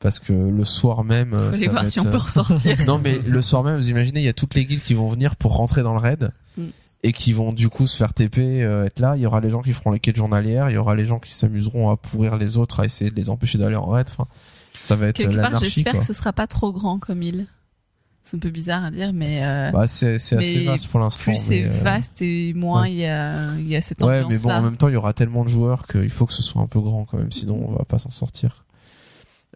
Parce 0.00 0.18
que 0.18 0.32
le 0.32 0.64
soir 0.64 1.04
même, 1.04 1.34
euh, 1.34 1.52
Faut 1.52 1.58
ça 1.58 1.70
voir 1.70 1.84
va 1.84 1.90
si 1.90 1.98
être, 1.98 2.06
on 2.06 2.10
peut 2.10 2.16
euh, 2.16 2.20
ressortir. 2.20 2.76
Non, 2.86 2.98
mais 2.98 3.18
le 3.18 3.42
soir 3.42 3.62
même, 3.62 3.76
vous 3.76 3.90
imaginez, 3.90 4.20
il 4.20 4.24
y 4.24 4.30
a 4.30 4.32
toutes 4.32 4.54
les 4.54 4.64
guildes 4.64 4.82
qui 4.82 4.94
vont 4.94 5.08
venir 5.08 5.36
pour 5.36 5.56
rentrer 5.56 5.82
dans 5.82 5.92
le 5.92 6.00
raid. 6.00 6.32
Mm. 6.56 6.68
Et 7.02 7.12
qui 7.12 7.32
vont 7.32 7.52
du 7.52 7.70
coup 7.70 7.86
se 7.86 7.96
faire 7.96 8.12
TP, 8.12 8.38
euh, 8.38 8.84
être 8.84 8.98
là. 8.98 9.16
Il 9.16 9.22
y 9.22 9.26
aura 9.26 9.40
les 9.40 9.48
gens 9.48 9.62
qui 9.62 9.72
feront 9.72 9.90
les 9.90 10.00
quêtes 10.00 10.16
journalières. 10.16 10.68
Il 10.68 10.74
y 10.74 10.76
aura 10.76 10.94
les 10.94 11.06
gens 11.06 11.18
qui 11.18 11.34
s'amuseront 11.34 11.90
à 11.90 11.96
pourrir 11.96 12.36
les 12.36 12.58
autres, 12.58 12.80
à 12.80 12.84
essayer 12.84 13.10
de 13.10 13.16
les 13.16 13.30
empêcher 13.30 13.56
d'aller 13.56 13.76
en 13.76 13.86
raid. 13.86 14.06
Enfin, 14.10 14.26
ça 14.78 14.96
va 14.96 15.06
être 15.06 15.22
l'anarchie, 15.22 15.70
j'espère 15.70 15.98
que 15.98 16.04
ce 16.04 16.12
sera 16.12 16.32
pas 16.32 16.46
trop 16.46 16.72
grand 16.72 16.98
comme 16.98 17.22
île. 17.22 17.46
C'est 18.24 18.36
un 18.36 18.40
peu 18.40 18.50
bizarre 18.50 18.84
à 18.84 18.90
dire, 18.90 19.12
mais 19.12 19.40
euh, 19.42 19.70
Bah, 19.72 19.86
c'est 19.86 20.14
assez 20.14 20.64
vaste 20.64 20.88
pour 20.88 21.00
l'instant. 21.00 21.24
plus 21.24 21.36
c'est 21.36 21.64
euh, 21.64 21.70
vaste 21.82 22.22
et 22.22 22.52
moins 22.54 22.82
ouais. 22.82 22.92
il 22.92 22.98
y 22.98 23.06
a, 23.06 23.54
il 23.56 23.66
y 23.66 23.76
a 23.76 23.80
cette 23.80 24.02
Ouais, 24.02 24.24
mais 24.28 24.38
bon, 24.38 24.50
en 24.50 24.62
même 24.62 24.76
temps, 24.76 24.88
il 24.88 24.94
y 24.94 24.96
aura 24.96 25.12
tellement 25.12 25.44
de 25.44 25.48
joueurs 25.48 25.86
qu'il 25.86 26.10
faut 26.10 26.26
que 26.26 26.32
ce 26.32 26.42
soit 26.42 26.62
un 26.62 26.66
peu 26.66 26.80
grand 26.80 27.06
quand 27.06 27.18
même, 27.18 27.32
sinon 27.32 27.60
on 27.68 27.72
va 27.72 27.84
pas 27.84 27.98
s'en 27.98 28.10
sortir. 28.10 28.66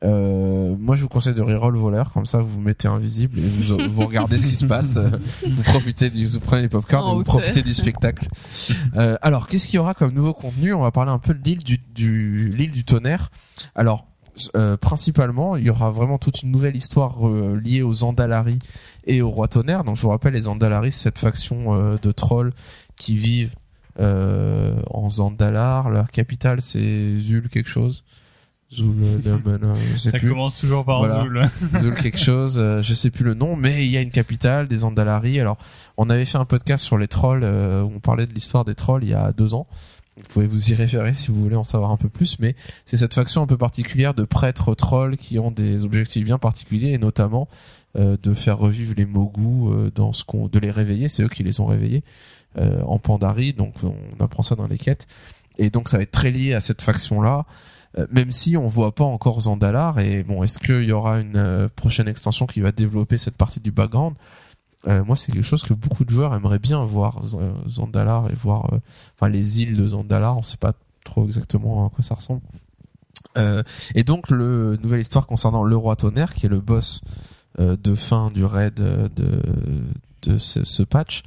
Euh, 0.02 0.74
moi, 0.78 0.96
je 0.96 1.02
vous 1.02 1.08
conseille 1.08 1.34
de 1.34 1.42
reroll 1.42 1.76
voleur, 1.76 2.12
comme 2.12 2.26
ça 2.26 2.38
vous 2.38 2.48
vous 2.48 2.60
mettez 2.60 2.88
invisible 2.88 3.38
et 3.38 3.42
vous, 3.42 3.78
vous 3.90 4.06
regardez 4.06 4.38
ce 4.38 4.46
qui 4.46 4.56
se 4.56 4.66
passe. 4.66 4.98
Vous 4.98 5.62
profitez 5.62 6.10
du, 6.10 6.26
vous 6.26 6.40
prenez 6.40 6.62
les 6.62 6.68
popcorn 6.68 7.12
et 7.12 7.14
vous 7.18 7.24
profitez 7.24 7.62
du 7.62 7.74
spectacle. 7.74 8.28
Euh, 8.96 9.16
alors, 9.22 9.46
qu'est-ce 9.46 9.66
qu'il 9.66 9.76
y 9.76 9.78
aura 9.78 9.94
comme 9.94 10.12
nouveau 10.12 10.34
contenu? 10.34 10.74
On 10.74 10.82
va 10.82 10.90
parler 10.90 11.12
un 11.12 11.18
peu 11.18 11.34
de 11.34 11.42
l'île 11.44 11.62
du, 11.62 11.78
du 11.94 12.50
l'île 12.50 12.72
du 12.72 12.84
tonnerre. 12.84 13.30
Alors, 13.74 14.06
euh, 14.56 14.76
principalement, 14.76 15.56
il 15.56 15.64
y 15.64 15.70
aura 15.70 15.90
vraiment 15.90 16.18
toute 16.18 16.42
une 16.42 16.50
nouvelle 16.50 16.76
histoire 16.76 17.28
euh, 17.28 17.60
liée 17.62 17.82
aux 17.82 18.02
Andalari 18.02 18.58
et 19.06 19.22
au 19.22 19.30
roi 19.30 19.48
tonnerre. 19.48 19.84
Donc, 19.84 19.96
je 19.96 20.02
vous 20.02 20.08
rappelle, 20.08 20.34
les 20.34 20.48
Andalari, 20.48 20.90
c'est 20.90 21.04
cette 21.04 21.18
faction 21.18 21.74
euh, 21.74 21.96
de 22.02 22.12
trolls 22.12 22.52
qui 22.96 23.16
vivent 23.16 23.54
en 23.96 25.08
Zandalar. 25.08 25.88
Leur 25.88 26.10
capitale, 26.10 26.60
c'est 26.60 27.16
Zul 27.16 27.48
quelque 27.48 27.68
chose. 27.68 28.04
Euh, 28.82 29.74
je 29.92 29.96
sais 29.96 30.10
Ça 30.10 30.18
plus. 30.18 30.30
commence 30.30 30.60
toujours 30.60 30.84
par 30.84 30.98
Voilà. 30.98 31.22
Zul. 31.22 31.50
Zul 31.80 31.94
quelque 31.94 32.18
chose, 32.18 32.58
euh, 32.58 32.82
je 32.82 32.94
sais 32.94 33.10
plus 33.10 33.24
le 33.24 33.34
nom, 33.34 33.56
mais 33.56 33.84
il 33.84 33.90
y 33.90 33.96
a 33.96 34.00
une 34.00 34.10
capitale 34.10 34.68
des 34.68 34.84
Andalari. 34.84 35.40
Alors, 35.40 35.58
on 35.96 36.10
avait 36.10 36.24
fait 36.24 36.38
un 36.38 36.44
podcast 36.44 36.84
sur 36.84 36.98
les 36.98 37.08
trolls, 37.08 37.44
euh, 37.44 37.82
où 37.82 37.92
on 37.96 38.00
parlait 38.00 38.26
de 38.26 38.34
l'histoire 38.34 38.64
des 38.64 38.74
trolls 38.74 39.04
il 39.04 39.10
y 39.10 39.14
a 39.14 39.32
deux 39.32 39.54
ans. 39.54 39.66
Vous 40.16 40.22
pouvez 40.28 40.46
vous 40.46 40.70
y 40.70 40.74
référer 40.74 41.12
si 41.12 41.32
vous 41.32 41.40
voulez 41.42 41.56
en 41.56 41.64
savoir 41.64 41.90
un 41.90 41.96
peu 41.96 42.08
plus, 42.08 42.38
mais 42.38 42.54
c'est 42.86 42.96
cette 42.96 43.14
faction 43.14 43.42
un 43.42 43.46
peu 43.48 43.56
particulière 43.56 44.14
de 44.14 44.22
prêtres 44.22 44.74
trolls 44.74 45.16
qui 45.16 45.40
ont 45.40 45.50
des 45.50 45.84
objectifs 45.84 46.24
bien 46.24 46.38
particuliers 46.38 46.92
et 46.92 46.98
notamment 46.98 47.48
euh, 47.96 48.16
de 48.22 48.32
faire 48.32 48.58
revivre 48.58 48.94
les 48.96 49.06
Mogus 49.06 49.72
euh, 49.72 49.90
dans 49.92 50.12
ce 50.12 50.24
qu'on, 50.24 50.46
de 50.46 50.58
les 50.60 50.70
réveiller. 50.70 51.08
C'est 51.08 51.24
eux 51.24 51.28
qui 51.28 51.42
les 51.42 51.58
ont 51.60 51.66
réveillés 51.66 52.04
euh, 52.58 52.80
en 52.82 53.00
Pandarie, 53.00 53.54
donc 53.54 53.74
on 53.82 54.22
apprend 54.22 54.44
ça 54.44 54.54
dans 54.54 54.68
les 54.68 54.78
quêtes. 54.78 55.08
Et 55.58 55.70
donc 55.70 55.88
ça 55.88 55.96
va 55.96 56.04
être 56.04 56.12
très 56.12 56.30
lié 56.30 56.54
à 56.54 56.60
cette 56.60 56.82
faction-là. 56.82 57.44
Euh, 57.96 58.06
même 58.10 58.32
si 58.32 58.56
on 58.56 58.66
voit 58.66 58.94
pas 58.94 59.04
encore 59.04 59.40
Zandalar 59.42 60.00
et 60.00 60.24
bon 60.24 60.42
est-ce 60.42 60.58
qu'il 60.58 60.82
y 60.84 60.92
aura 60.92 61.20
une 61.20 61.36
euh, 61.36 61.68
prochaine 61.74 62.08
extension 62.08 62.46
qui 62.46 62.60
va 62.60 62.72
développer 62.72 63.16
cette 63.16 63.36
partie 63.36 63.60
du 63.60 63.70
background? 63.70 64.16
Euh, 64.88 65.04
moi 65.04 65.16
c'est 65.16 65.32
quelque 65.32 65.44
chose 65.44 65.62
que 65.62 65.74
beaucoup 65.74 66.04
de 66.04 66.10
joueurs 66.10 66.34
aimeraient 66.34 66.58
bien 66.58 66.84
voir 66.84 67.22
Z- 67.24 67.38
Zandalar 67.68 68.30
et 68.30 68.34
voir 68.34 68.72
euh, 68.72 68.78
enfin 69.14 69.28
les 69.28 69.62
îles 69.62 69.76
de 69.76 69.88
Zandalar 69.88 70.36
on 70.36 70.42
sait 70.42 70.56
pas 70.56 70.72
trop 71.04 71.24
exactement 71.24 71.86
à 71.86 71.90
quoi 71.90 72.02
ça 72.02 72.14
ressemble 72.16 72.42
Euh, 73.38 73.62
et 73.94 74.04
donc 74.04 74.28
le 74.30 74.76
nouvelle 74.82 75.00
histoire 75.00 75.26
concernant 75.26 75.64
le 75.64 75.76
roi 75.76 75.96
tonnerre 75.96 76.34
qui 76.34 76.46
est 76.46 76.48
le 76.48 76.60
boss 76.60 77.00
euh, 77.60 77.76
de 77.76 77.94
fin 77.94 78.28
du 78.28 78.44
raid 78.44 78.80
euh, 78.80 79.08
de 79.14 79.40
de 80.22 80.38
ce, 80.38 80.64
ce 80.64 80.82
patch. 80.82 81.22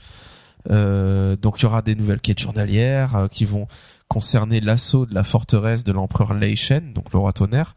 Euh, 0.69 1.35
donc 1.35 1.59
il 1.59 1.63
y 1.63 1.65
aura 1.65 1.81
des 1.81 1.95
nouvelles 1.95 2.19
quêtes 2.21 2.39
journalières 2.39 3.15
euh, 3.15 3.27
qui 3.27 3.45
vont 3.45 3.67
concerner 4.07 4.59
l'assaut 4.59 5.05
de 5.05 5.13
la 5.13 5.23
forteresse 5.23 5.83
de 5.83 5.91
l'empereur 5.91 6.33
Lei 6.33 6.55
Shen, 6.55 6.93
donc 6.93 7.11
le 7.13 7.19
roi 7.19 7.33
tonnerre, 7.33 7.75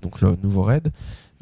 donc 0.00 0.20
le 0.20 0.36
nouveau 0.42 0.62
raid. 0.62 0.92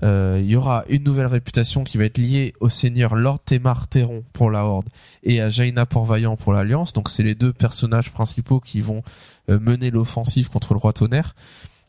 Euh, 0.03 0.39
il 0.43 0.49
y 0.49 0.57
aura 0.57 0.85
une 0.89 1.05
nouvelle 1.05 1.27
réputation 1.27 1.85
qui 1.85 1.99
va 1.99 2.05
être 2.05 2.17
liée 2.17 2.55
au 2.61 2.71
seigneur 2.71 3.15
Lord 3.15 3.41
Temar 3.45 3.87
Teron 3.87 4.25
pour 4.33 4.51
la 4.51 4.65
Horde 4.65 4.89
et 5.23 5.43
à 5.43 5.51
Jaina 5.51 5.85
Port-Vaillant 5.85 6.37
pour 6.37 6.53
l'Alliance. 6.53 6.93
Donc 6.93 7.11
c'est 7.11 7.23
les 7.23 7.35
deux 7.35 7.53
personnages 7.53 8.11
principaux 8.11 8.61
qui 8.61 8.81
vont 8.81 9.03
euh, 9.51 9.61
mener 9.61 9.91
l'offensive 9.91 10.49
contre 10.49 10.73
le 10.73 10.79
roi 10.79 10.93
tonnerre. 10.93 11.35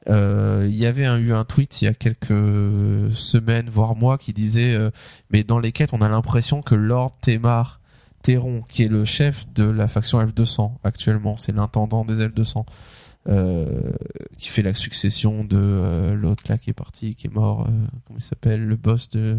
Euh, 0.10 0.68
il 0.68 0.76
y 0.76 0.88
avait 0.88 1.04
eu 1.04 1.32
un 1.32 1.46
tweet 1.46 1.82
il 1.82 1.86
y 1.86 1.88
a 1.88 1.94
quelques 1.94 3.14
semaines, 3.14 3.70
voire 3.70 3.96
mois, 3.96 4.18
qui 4.18 4.34
disait 4.34 4.74
euh, 4.74 4.90
mais 5.30 5.44
dans 5.44 5.60
les 5.60 5.72
quêtes 5.72 5.94
on 5.94 6.02
a 6.02 6.10
l'impression 6.10 6.62
que 6.62 6.76
Lord 6.76 7.14
Temar 7.22 7.81
Teron, 8.22 8.64
qui 8.68 8.84
est 8.84 8.88
le 8.88 9.06
chef 9.06 9.52
de 9.54 9.64
la 9.64 9.88
faction 9.88 10.24
F200 10.24 10.74
actuellement, 10.84 11.38
c'est 11.38 11.56
l'intendant 11.56 12.06
des 12.06 12.28
F200, 12.28 12.66
euh, 13.28 13.94
qui 14.38 14.50
fait 14.50 14.62
la 14.62 14.74
succession 14.74 15.44
de 15.44 15.58
euh, 15.58 16.14
l'autre 16.14 16.44
là 16.50 16.58
qui 16.58 16.70
est 16.70 16.74
parti, 16.74 17.16
qui 17.16 17.28
est 17.28 17.34
mort, 17.34 17.62
euh, 17.62 17.72
comment 18.06 18.20
il 18.20 18.24
s'appelle, 18.24 18.66
le 18.66 18.76
boss 18.76 19.10
de 19.10 19.38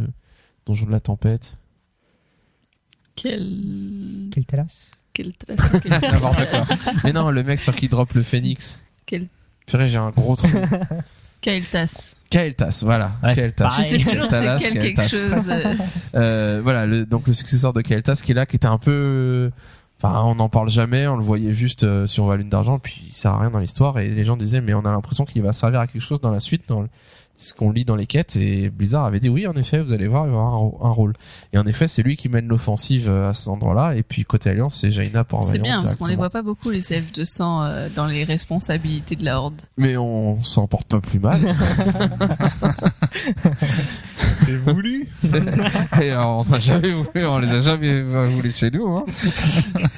Donjon 0.66 0.86
de 0.86 0.92
la 0.92 1.00
Tempête. 1.00 1.58
Quel... 3.14 4.28
Quel 4.32 4.44
talas 4.44 4.90
Quel 5.12 5.32
trace, 5.34 5.72
quel... 5.82 5.92
N'importe 5.92 6.48
quoi. 6.48 6.66
Mais 7.04 7.12
non, 7.12 7.30
le 7.30 7.42
mec 7.42 7.60
sur 7.60 7.74
qui 7.74 7.88
drop 7.88 8.12
le 8.14 8.22
phénix. 8.22 8.84
Quel... 9.06 9.28
Purée, 9.66 9.88
j'ai 9.88 9.98
un 9.98 10.10
gros 10.10 10.36
trou. 10.36 10.48
Kael'thas. 11.42 12.16
Kael'thas, 12.30 12.80
voilà. 12.84 13.12
Ouais, 13.22 13.34
c'est 13.34 13.42
Kael'thas. 13.54 13.74
Je 13.78 13.82
sais 13.84 13.98
toujours 13.98 14.28
c'est 14.30 14.58
quel 14.58 14.72
quelque 14.80 14.96
Kael'thas. 14.96 15.08
chose. 15.08 15.52
euh, 16.14 16.60
voilà, 16.62 16.86
le, 16.86 17.04
donc 17.04 17.26
le 17.26 17.34
successeur 17.34 17.72
de 17.74 17.82
Kael'thas 17.82 18.20
qui 18.24 18.32
est 18.32 18.34
là, 18.34 18.46
qui 18.46 18.56
était 18.56 18.66
un 18.66 18.78
peu, 18.78 19.50
enfin, 20.02 20.22
on 20.24 20.36
n'en 20.36 20.48
parle 20.48 20.70
jamais, 20.70 21.06
on 21.06 21.16
le 21.16 21.22
voyait 21.24 21.52
juste 21.52 21.84
euh, 21.84 22.06
sur 22.06 22.24
Valune 22.26 22.48
d'argent, 22.48 22.78
puis 22.78 23.02
il 23.08 23.14
sert 23.14 23.32
à 23.32 23.40
rien 23.40 23.50
dans 23.50 23.58
l'histoire, 23.58 23.98
et 23.98 24.08
les 24.08 24.24
gens 24.24 24.36
disaient, 24.38 24.60
mais 24.62 24.72
on 24.72 24.80
a 24.86 24.90
l'impression 24.90 25.24
qu'il 25.26 25.42
va 25.42 25.52
servir 25.52 25.80
à 25.80 25.86
quelque 25.86 26.00
chose 26.00 26.20
dans 26.20 26.30
la 26.30 26.40
suite, 26.40 26.62
dans 26.68 26.80
le- 26.82 26.88
ce 27.42 27.54
qu'on 27.54 27.70
lit 27.70 27.84
dans 27.84 27.96
les 27.96 28.06
quêtes, 28.06 28.36
et 28.36 28.70
Blizzard 28.70 29.04
avait 29.04 29.20
dit, 29.20 29.28
oui, 29.28 29.46
en 29.46 29.54
effet, 29.54 29.80
vous 29.80 29.92
allez 29.92 30.06
voir, 30.06 30.26
il 30.26 30.32
va 30.32 30.38
avoir 30.38 30.54
un, 30.54 30.88
un 30.88 30.90
rôle. 30.90 31.12
Et 31.52 31.58
en 31.58 31.66
effet, 31.66 31.88
c'est 31.88 32.02
lui 32.02 32.16
qui 32.16 32.28
mène 32.28 32.48
l'offensive 32.48 33.08
euh, 33.08 33.30
à 33.30 33.34
cet 33.34 33.48
endroit-là, 33.48 33.94
et 33.96 34.02
puis 34.02 34.24
côté 34.24 34.50
Alliance, 34.50 34.78
c'est 34.80 34.90
Jaina 34.90 35.24
pour 35.24 35.44
C'est 35.44 35.58
bien 35.58 35.82
parce 35.82 35.96
qu'on 35.96 36.06
les 36.06 36.16
voit 36.16 36.30
pas 36.30 36.42
beaucoup 36.42 36.70
les 36.70 36.82
F200 36.82 37.40
euh, 37.42 37.88
dans 37.94 38.06
les 38.06 38.24
responsabilités 38.24 39.16
de 39.16 39.24
la 39.24 39.38
Horde. 39.38 39.62
Mais 39.76 39.96
on 39.96 40.42
s'en 40.42 40.66
porte 40.66 40.88
pas 40.88 41.00
plus 41.00 41.20
mal. 41.20 41.56
C'est 44.44 44.56
voulu. 44.56 45.08
Et 46.00 46.10
alors, 46.10 46.44
on 46.46 46.50
n'a 46.50 46.58
jamais 46.58 46.90
voulu, 46.90 47.26
on 47.26 47.38
les 47.38 47.48
a 47.48 47.60
jamais 47.60 48.02
voulu 48.02 48.52
chez 48.52 48.70
nous. 48.70 48.88
Hein. 48.88 49.04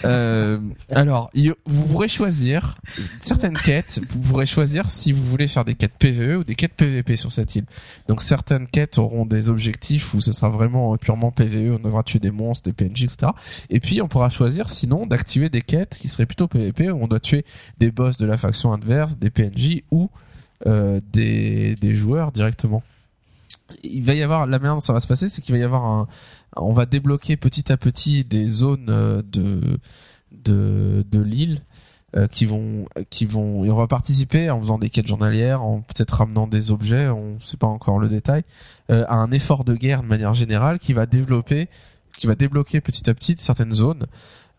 Euh, 0.04 0.58
alors, 0.90 1.30
vous 1.66 1.84
pourrez 1.86 2.08
choisir 2.08 2.76
certaines 3.20 3.56
quêtes. 3.56 4.00
Vous 4.10 4.28
pourrez 4.28 4.46
choisir 4.46 4.90
si 4.90 5.12
vous 5.12 5.24
voulez 5.24 5.48
faire 5.48 5.64
des 5.64 5.74
quêtes 5.74 5.94
PVE 5.98 6.38
ou 6.38 6.44
des 6.44 6.54
quêtes 6.54 6.74
PVP 6.74 7.16
sur 7.16 7.32
cette 7.34 7.54
île. 7.56 7.66
Donc, 8.08 8.22
certaines 8.22 8.66
quêtes 8.66 8.98
auront 8.98 9.26
des 9.26 9.48
objectifs 9.48 10.14
où 10.14 10.20
ce 10.20 10.32
sera 10.32 10.48
vraiment 10.48 10.96
purement 10.96 11.30
PVE. 11.30 11.74
On 11.74 11.78
devra 11.78 12.02
tuer 12.02 12.18
des 12.18 12.30
monstres, 12.30 12.70
des 12.70 12.72
PNJ, 12.72 13.04
etc. 13.04 13.32
Et 13.70 13.80
puis, 13.80 14.00
on 14.00 14.08
pourra 14.08 14.30
choisir 14.30 14.68
sinon 14.68 15.06
d'activer 15.06 15.48
des 15.48 15.62
quêtes 15.62 15.98
qui 15.98 16.08
seraient 16.08 16.26
plutôt 16.26 16.48
PVP 16.48 16.90
où 16.90 17.02
on 17.02 17.08
doit 17.08 17.20
tuer 17.20 17.44
des 17.78 17.90
boss 17.90 18.16
de 18.16 18.26
la 18.26 18.38
faction 18.38 18.72
adverse, 18.72 19.18
des 19.18 19.30
PNJ 19.30 19.82
ou 19.90 20.10
euh, 20.66 21.00
des, 21.12 21.76
des 21.76 21.94
joueurs 21.94 22.32
directement 22.32 22.82
il 23.82 24.02
va 24.02 24.14
y 24.14 24.22
avoir 24.22 24.46
la 24.46 24.58
manière 24.58 24.74
dont 24.74 24.80
ça 24.80 24.92
va 24.92 25.00
se 25.00 25.06
passer, 25.06 25.28
c'est 25.28 25.42
qu'il 25.42 25.54
va 25.54 25.58
y 25.58 25.64
avoir 25.64 25.84
un, 25.84 26.06
on 26.56 26.72
va 26.72 26.86
débloquer 26.86 27.36
petit 27.36 27.72
à 27.72 27.76
petit 27.76 28.24
des 28.24 28.46
zones 28.46 28.86
euh, 28.88 29.22
de 29.22 29.78
de 30.32 31.04
de 31.10 31.20
l'île 31.20 31.62
euh, 32.16 32.26
qui 32.28 32.46
vont 32.46 32.86
qui 33.10 33.26
vont 33.26 33.62
on 33.62 33.74
va 33.74 33.86
participer 33.86 34.50
en 34.50 34.60
faisant 34.60 34.78
des 34.78 34.90
quêtes 34.90 35.06
journalières, 35.08 35.62
en 35.62 35.80
peut-être 35.80 36.12
ramenant 36.12 36.46
des 36.46 36.70
objets, 36.70 37.08
on 37.08 37.38
sait 37.40 37.56
pas 37.56 37.66
encore 37.66 37.98
le 37.98 38.08
détail, 38.08 38.42
euh, 38.90 39.04
à 39.08 39.14
un 39.16 39.30
effort 39.32 39.64
de 39.64 39.74
guerre 39.74 40.02
de 40.02 40.08
manière 40.08 40.34
générale 40.34 40.78
qui 40.78 40.92
va 40.92 41.06
développer, 41.06 41.68
qui 42.16 42.26
va 42.26 42.34
débloquer 42.34 42.80
petit 42.80 43.08
à 43.10 43.14
petit 43.14 43.34
certaines 43.38 43.72
zones. 43.72 44.06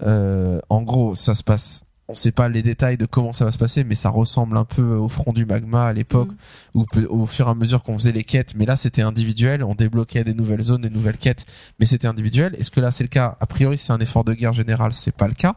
Euh, 0.04 0.60
en 0.70 0.82
gros, 0.82 1.16
ça 1.16 1.34
se 1.34 1.44
passe. 1.44 1.84
On 2.08 2.14
sait 2.14 2.32
pas 2.32 2.50
les 2.50 2.62
détails 2.62 2.98
de 2.98 3.08
comment 3.08 3.34
ça 3.34 3.46
va 3.46 3.52
se 3.52 3.58
passer, 3.58 3.84
mais 3.84 3.96
ça 3.96 4.10
ressemble 4.10 4.58
un 4.58 4.66
peu 4.66 4.84
au 4.96 5.10
front 5.10 5.34
du 5.34 5.44
magma 5.46 5.86
à 5.88 5.94
l'époque 5.94 6.30
Mm. 6.76 6.84
peu- 6.92 7.08
au 7.10 7.26
fur 7.26 7.48
et 7.48 7.50
à 7.50 7.56
mesure 7.56 7.82
qu'on 7.82 7.98
faisait 7.98 8.12
les 8.12 8.24
quêtes, 8.24 8.54
mais 8.56 8.66
là 8.68 8.76
c'était 8.76 9.02
individuel, 9.02 9.64
on 9.64 9.74
débloquait 9.74 10.24
des 10.24 10.36
nouvelles 10.36 10.62
zones, 10.62 10.82
des 10.82 10.92
nouvelles 10.92 11.18
quêtes, 11.18 11.46
mais 11.80 11.88
c'était 11.88 12.08
individuel. 12.08 12.54
Est-ce 12.60 12.70
que 12.70 12.80
là 12.80 12.92
c'est 12.92 13.04
le 13.06 13.08
cas? 13.10 13.38
A 13.40 13.48
priori 13.48 13.80
c'est 13.80 13.92
un 13.92 13.98
effort 13.98 14.24
de 14.24 14.34
guerre 14.36 14.54
général, 14.54 14.94
c'est 14.94 15.16
pas 15.16 15.28
le 15.28 15.34
cas. 15.34 15.56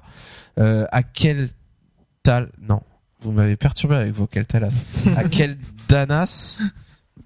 Euh, 0.59 0.87
à 0.90 1.02
quel 1.02 1.50
tal 2.22 2.50
Non, 2.60 2.80
vous 3.20 3.32
m'avez 3.32 3.56
perturbé 3.56 3.96
avec 3.96 4.12
vos 4.14 4.26
Keltalas. 4.26 4.84
à 5.16 5.25
Keldanas, 5.28 6.60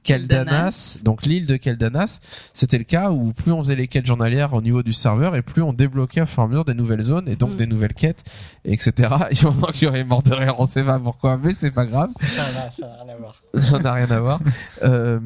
Keldanas? 0.04 1.02
donc 1.04 1.24
l'île 1.26 1.46
de 1.46 1.56
Keldanas, 1.56 2.20
c'était 2.54 2.78
le 2.78 2.84
cas 2.84 3.10
où 3.10 3.32
plus 3.32 3.52
on 3.52 3.58
faisait 3.62 3.76
les 3.76 3.86
quêtes 3.88 4.06
journalières 4.06 4.52
au 4.52 4.60
niveau 4.62 4.82
du 4.82 4.92
serveur 4.92 5.36
et 5.36 5.42
plus 5.42 5.62
on 5.62 5.72
débloquait 5.72 6.22
au 6.22 6.26
fur 6.26 6.42
et 6.42 6.46
à 6.46 6.48
mesure 6.48 6.64
des 6.64 6.74
nouvelles 6.74 7.02
zones 7.02 7.28
et 7.28 7.36
donc 7.36 7.52
Mm. 7.52 7.56
des 7.56 7.66
nouvelles 7.66 7.94
quêtes, 7.94 8.24
etc. 8.64 8.92
Et 9.30 9.36
pendant 9.36 9.68
qu'il 9.68 9.82
y 9.86 9.88
aurait 9.88 10.04
mort 10.04 10.22
de 10.22 10.34
rire, 10.34 10.56
on 10.58 10.66
sait 10.66 10.82
pas 10.84 10.98
pourquoi, 10.98 11.38
mais 11.38 11.52
c'est 11.52 11.70
pas 11.70 11.86
grave 11.86 12.10
Ça 12.20 12.42
n'a 12.42 13.04
rien 13.04 13.12
à 13.12 13.16
voir. 13.16 13.42
ça 13.54 13.78
n'a 13.78 13.92
rien 13.92 14.10
à 14.10 14.20
voir. 14.20 14.40
Euh, 14.82 15.20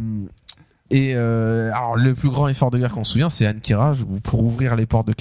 et 0.91 1.15
euh, 1.17 1.73
alors 1.73 1.97
le 1.97 2.15
plus 2.15 2.29
grand 2.29 2.47
effort 2.47 2.71
de 2.71 2.79
guerre 2.79 2.93
qu'on 2.93 3.03
se 3.03 3.13
souvient, 3.13 3.29
c'est 3.29 3.45
Anne 3.45 3.61
Kirage, 3.61 4.03
où 4.03 4.21
pour 4.21 4.45
ouvrir 4.45 4.77
les 4.77 4.87
portes 4.87 5.09
de 5.09 5.15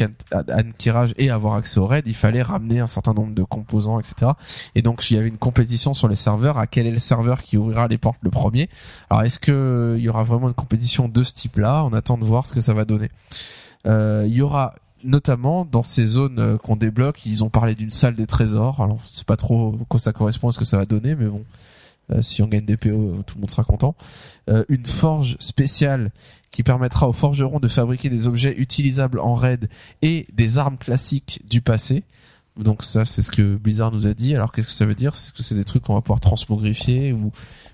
Kirage 0.78 1.14
et 1.18 1.32
avoir 1.32 1.56
accès 1.56 1.80
au 1.80 1.88
raid, 1.88 2.04
il 2.08 2.14
fallait 2.14 2.44
ramener 2.44 2.80
un 2.80 2.88
certain 2.88 3.14
nombre 3.14 3.34
de 3.34 3.44
composants, 3.44 4.00
etc. 4.00 4.32
Et 4.76 4.84
donc 4.84 5.10
il 5.10 5.16
y 5.16 5.18
avait 5.18 5.28
une 5.28 5.38
compétition 5.38 5.94
sur 5.94 6.08
les 6.08 6.16
serveurs, 6.16 6.60
à 6.60 6.68
quel 6.68 6.86
est 6.86 6.92
le 6.92 7.00
serveur 7.00 7.42
qui 7.42 7.58
ouvrira 7.58 7.88
les 7.88 7.98
portes 7.98 8.20
le 8.22 8.30
premier? 8.30 8.70
Alors 9.10 9.24
est-ce 9.24 9.40
que 9.40 9.52
euh, 9.52 9.98
il 9.98 10.04
y 10.04 10.10
aura 10.10 10.24
vraiment 10.24 10.50
une 10.50 10.54
compétition 10.54 11.08
de 11.08 11.24
ce 11.24 11.34
type-là? 11.34 11.84
On 11.84 11.94
attend 11.94 12.18
de 12.18 12.26
voir 12.26 12.46
ce 12.46 12.54
que 12.54 12.62
ça 12.62 12.74
va 12.74 12.86
donner. 12.86 13.10
Euh, 13.88 14.26
il 14.28 14.34
y 14.34 14.42
aura 14.42 14.76
notamment 15.04 15.66
dans 15.66 15.84
ces 15.84 16.06
zones 16.06 16.40
euh, 16.40 16.58
qu'on 16.58 16.76
débloque, 16.76 17.26
ils 17.26 17.44
ont 17.44 17.50
parlé 17.50 17.74
d'une 17.74 17.92
salle 17.92 18.16
des 18.16 18.28
trésors. 18.28 18.82
Alors 18.82 19.00
sais 19.04 19.24
pas 19.24 19.38
trop 19.38 19.76
quoi 19.90 20.00
ça 20.00 20.14
correspond, 20.14 20.50
à 20.50 20.52
ce 20.52 20.60
que 20.60 20.66
ça 20.66 20.78
va 20.78 20.86
donner, 20.86 21.16
mais 21.16 21.26
bon. 21.26 21.44
Euh, 22.12 22.22
si 22.22 22.42
on 22.42 22.48
gagne 22.48 22.66
des 22.66 22.78
PO, 22.78 23.24
tout 23.26 23.36
le 23.36 23.42
monde 23.42 23.52
sera 23.52 23.64
content. 23.64 23.96
Euh, 24.50 24.64
une 24.70 24.86
forge 24.86 25.38
spéciale 25.40 26.12
qui 26.52 26.64
permettra 26.64 27.10
aux 27.10 27.14
forgerons 27.14 27.60
de 27.60 27.68
fabriquer 27.68 28.10
des 28.10 28.28
objets 28.28 28.56
utilisables 28.58 29.20
en 29.20 29.36
raid 29.36 29.70
et 30.02 30.28
des 30.34 30.58
armes 30.58 30.78
classiques 30.78 31.42
du 31.50 31.62
passé. 31.62 32.04
Donc 32.58 32.84
ça, 32.84 33.04
c'est 33.04 33.22
ce 33.22 33.32
que 33.32 33.56
Blizzard 33.56 33.92
nous 33.92 34.08
a 34.08 34.14
dit. 34.14 34.34
Alors 34.34 34.54
qu'est-ce 34.54 34.68
que 34.68 34.74
ça 34.74 34.86
veut 34.86 34.96
dire? 34.96 35.16
C'est 35.16 35.36
que 35.36 35.44
c'est 35.44 35.56
des 35.56 35.66
trucs 35.66 35.84
qu'on 35.84 35.96
va 35.96 36.02
pouvoir 36.02 36.22
transmogrifier 36.22 37.12
ou 37.12 37.32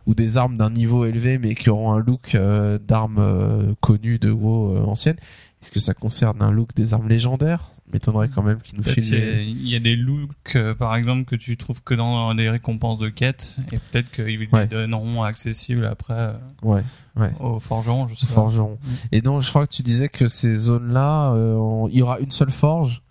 ou 0.07 0.15
des 0.15 0.37
armes 0.37 0.57
d'un 0.57 0.69
niveau 0.69 1.05
élevé 1.05 1.37
mais 1.37 1.55
qui 1.55 1.69
auront 1.69 1.91
un 1.91 1.99
look 1.99 2.35
euh, 2.35 2.77
d'armes 2.79 3.19
euh, 3.19 3.73
connues 3.81 4.19
de 4.19 4.31
WoW 4.31 4.75
euh, 4.75 4.83
anciennes. 4.85 5.17
Est-ce 5.61 5.71
que 5.71 5.79
ça 5.79 5.93
concerne 5.93 6.41
un 6.41 6.51
look 6.51 6.73
des 6.75 6.93
armes 6.93 7.07
légendaires? 7.07 7.71
M'étonnerait 7.93 8.29
quand 8.29 8.43
même 8.43 8.61
qu'ils 8.61 8.77
nous 8.77 8.83
filent. 8.83 9.03
Il 9.13 9.67
y 9.67 9.75
a- 9.75 9.79
les- 9.79 9.81
des 9.81 9.95
looks, 9.95 10.55
euh, 10.55 10.73
par 10.73 10.95
exemple, 10.95 11.25
que 11.25 11.35
tu 11.35 11.57
trouves 11.57 11.81
que 11.83 11.93
dans 11.93 12.33
des 12.35 12.49
récompenses 12.49 12.97
de 12.99 13.09
quêtes, 13.09 13.57
et 13.71 13.77
peut-être 13.79 14.11
qu'ils 14.11 14.47
Ouais. 14.51 14.67
donneront 14.67 15.23
accessible 15.23 15.85
après 15.85 16.13
euh, 16.13 16.33
Ouais. 16.63 16.83
aux 17.39 17.59
forgerons, 17.59 18.07
je 18.07 18.15
sais 18.15 18.27
pas. 18.27 18.33
Forgeron. 18.33 18.77
Mm. 18.81 18.87
Et 19.11 19.21
donc, 19.21 19.41
je 19.41 19.49
crois 19.49 19.67
que 19.67 19.73
tu 19.73 19.81
disais 19.83 20.09
que 20.09 20.27
ces 20.27 20.55
zones-là, 20.55 21.33
euh, 21.33 21.55
on- 21.55 21.87
il 21.89 21.95
y 21.97 22.01
aura 22.01 22.19
une 22.19 22.31
seule 22.31 22.51
forge? 22.51 23.01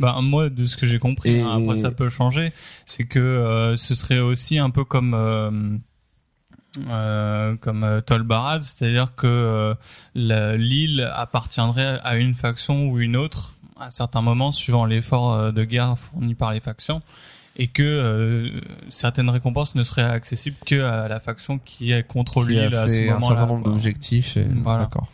Bah 0.00 0.16
moi, 0.22 0.48
de 0.48 0.64
ce 0.64 0.76
que 0.76 0.86
j'ai 0.86 1.00
compris, 1.00 1.30
Et- 1.30 1.40
hein, 1.40 1.60
après 1.62 1.76
ça 1.76 1.90
peut 1.90 2.08
changer, 2.08 2.52
c'est 2.86 3.04
que 3.04 3.74
ce 3.76 3.94
serait 3.96 4.20
aussi 4.20 4.58
un 4.58 4.70
peu 4.70 4.84
comme 4.84 5.12
euh, 5.14 5.76
comme 7.60 7.82
euh, 7.82 8.00
Tolbarad, 8.00 8.62
c'est-à-dire 8.62 9.14
que 9.16 9.26
euh, 9.26 10.56
l'île 10.56 11.10
appartiendrait 11.14 11.98
à 12.04 12.16
une 12.16 12.34
faction 12.34 12.88
ou 12.88 13.00
une 13.00 13.16
autre 13.16 13.54
à 13.80 13.90
certains 13.90 14.22
moments, 14.22 14.52
suivant 14.52 14.84
l'effort 14.84 15.32
euh, 15.34 15.52
de 15.52 15.64
guerre 15.64 15.96
fourni 15.98 16.34
par 16.34 16.52
les 16.52 16.60
factions, 16.60 17.02
et 17.56 17.66
que 17.68 17.82
euh, 17.82 18.60
certaines 18.90 19.30
récompenses 19.30 19.74
ne 19.74 19.82
seraient 19.82 20.02
accessibles 20.04 20.56
que 20.66 20.82
à 20.82 21.08
la 21.08 21.20
faction 21.20 21.58
qui 21.58 21.92
est 21.92 22.06
contrôle 22.06 22.46
qui 22.48 22.58
a 22.58 22.66
l'île 22.66 22.74
à 22.76 22.88
ce 22.88 22.94
fait 22.94 23.10
un 23.10 23.20
certain 23.20 23.46
nombre 23.46 23.64
d'objectifs. 23.64 24.36
et- 24.36 24.46
Voilà. 24.62 24.80
D'accord. 24.84 25.08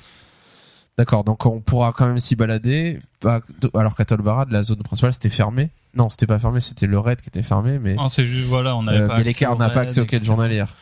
D'accord. 0.97 1.25
Donc 1.25 1.44
on 1.47 1.61
pourra 1.61 1.92
quand 1.92 2.06
même 2.06 2.21
s'y 2.21 2.37
balader. 2.37 3.00
Pas- 3.21 3.40
Alors 3.75 3.97
qu'à 3.97 4.04
Tolbarad, 4.04 4.50
la 4.50 4.62
zone 4.62 4.78
principale 4.83 5.12
c'était 5.12 5.30
fermé. 5.30 5.71
Non, 5.94 6.09
c'était 6.09 6.26
pas 6.26 6.38
fermé, 6.38 6.61
c'était 6.61 6.87
le 6.87 6.99
raid 6.99 7.21
qui 7.21 7.28
était 7.28 7.42
fermé, 7.42 7.78
mais 7.80 7.94
Non, 7.94 8.09
c'est 8.09 8.26
juste 8.26 8.47
voilà, 8.47 8.76
on 8.76 8.83
n'avait 8.85 8.99
euh, 9.00 9.09
pas 9.09 9.16
mais 9.16 9.25
les 9.25 9.30
accès 9.30 9.44
cas, 9.44 9.52
on 9.52 9.56
n'a 9.56 9.71
pas 9.71 9.80
accès 9.80 10.00
aux 10.00 10.06
quêtes 10.06 10.25
journalières. 10.25 10.75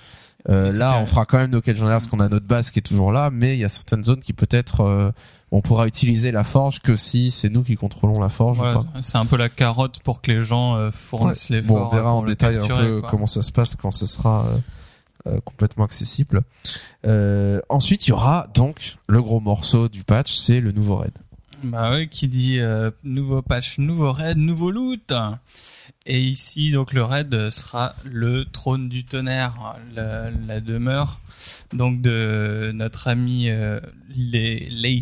Euh, 0.49 0.71
là, 0.73 0.99
on 0.99 1.07
fera 1.07 1.25
quand 1.25 1.39
même 1.39 1.51
nos 1.51 1.61
quêtes 1.61 1.77
journalières 1.77 1.99
parce 2.01 2.09
qu'on 2.09 2.19
a 2.21 2.29
notre 2.29 2.47
base 2.47 2.71
qui 2.71 2.81
est 2.81 2.83
toujours 2.83 3.12
là, 3.12 3.31
mais 3.31 3.55
il 3.57 3.61
y 3.61 3.65
a 3.65 3.69
certaines 3.69 4.03
zones 4.05 4.19
qui 4.21 4.33
peut-être 4.33 5.12
on 5.52 5.61
pourra 5.61 5.87
utiliser 5.87 6.32
la 6.32 6.42
forge 6.44 6.80
que 6.80 6.97
si 6.97 7.30
c'est 7.30 7.50
nous 7.50 7.62
qui 7.62 7.76
contrôlons 7.76 8.18
la 8.18 8.28
forge 8.30 8.59
Voilà, 8.59 8.80
ou 8.80 8.85
pas. 8.85 9.02
c'est 9.02 9.18
un 9.18 9.26
peu 9.26 9.37
la 9.37 9.49
carotte 9.49 10.00
pour 10.00 10.21
que 10.23 10.30
les 10.32 10.40
gens 10.40 10.76
euh, 10.76 10.90
fournissent 10.90 11.50
l'effort. 11.50 11.76
Bon, 11.76 11.87
on 11.87 11.88
verra 11.94 12.12
en 12.12 12.23
détail 12.25 12.56
un 12.56 12.66
peu 12.66 13.00
quoi. 13.00 13.11
comment 13.11 13.26
ça 13.26 13.42
se 13.42 13.52
passe 13.52 13.76
quand 13.76 13.90
ce 13.90 14.06
sera 14.06 14.47
euh, 14.47 14.59
euh, 15.28 15.40
complètement 15.44 15.85
accessible. 15.85 16.42
Euh, 17.06 17.61
ensuite, 17.68 18.06
il 18.06 18.11
y 18.11 18.12
aura 18.12 18.49
donc 18.54 18.97
le 19.06 19.23
gros 19.23 19.38
morceau 19.38 19.88
du 19.88 20.02
patch, 20.02 20.35
c'est 20.35 20.59
le 20.59 20.73
nouveau 20.73 20.97
raid. 20.97 21.12
Bah 21.62 21.92
oui, 21.92 22.09
qui 22.09 22.26
dit 22.26 22.59
euh, 22.59 22.90
nouveau 23.04 23.40
patch, 23.40 23.78
nouveau 23.78 24.11
raid, 24.11 24.37
nouveau 24.37 24.73
loot. 24.73 25.12
Et 26.06 26.21
ici, 26.21 26.73
donc 26.73 26.92
le 26.92 27.04
raid 27.04 27.50
sera 27.50 27.94
le 28.04 28.47
trône 28.47 28.88
du 28.88 29.04
tonnerre, 29.04 29.76
la 29.94 30.61
demeure 30.61 31.21
donc 31.73 32.01
de 32.01 32.73
notre 32.75 33.09
ami 33.09 33.49
euh, 33.49 33.81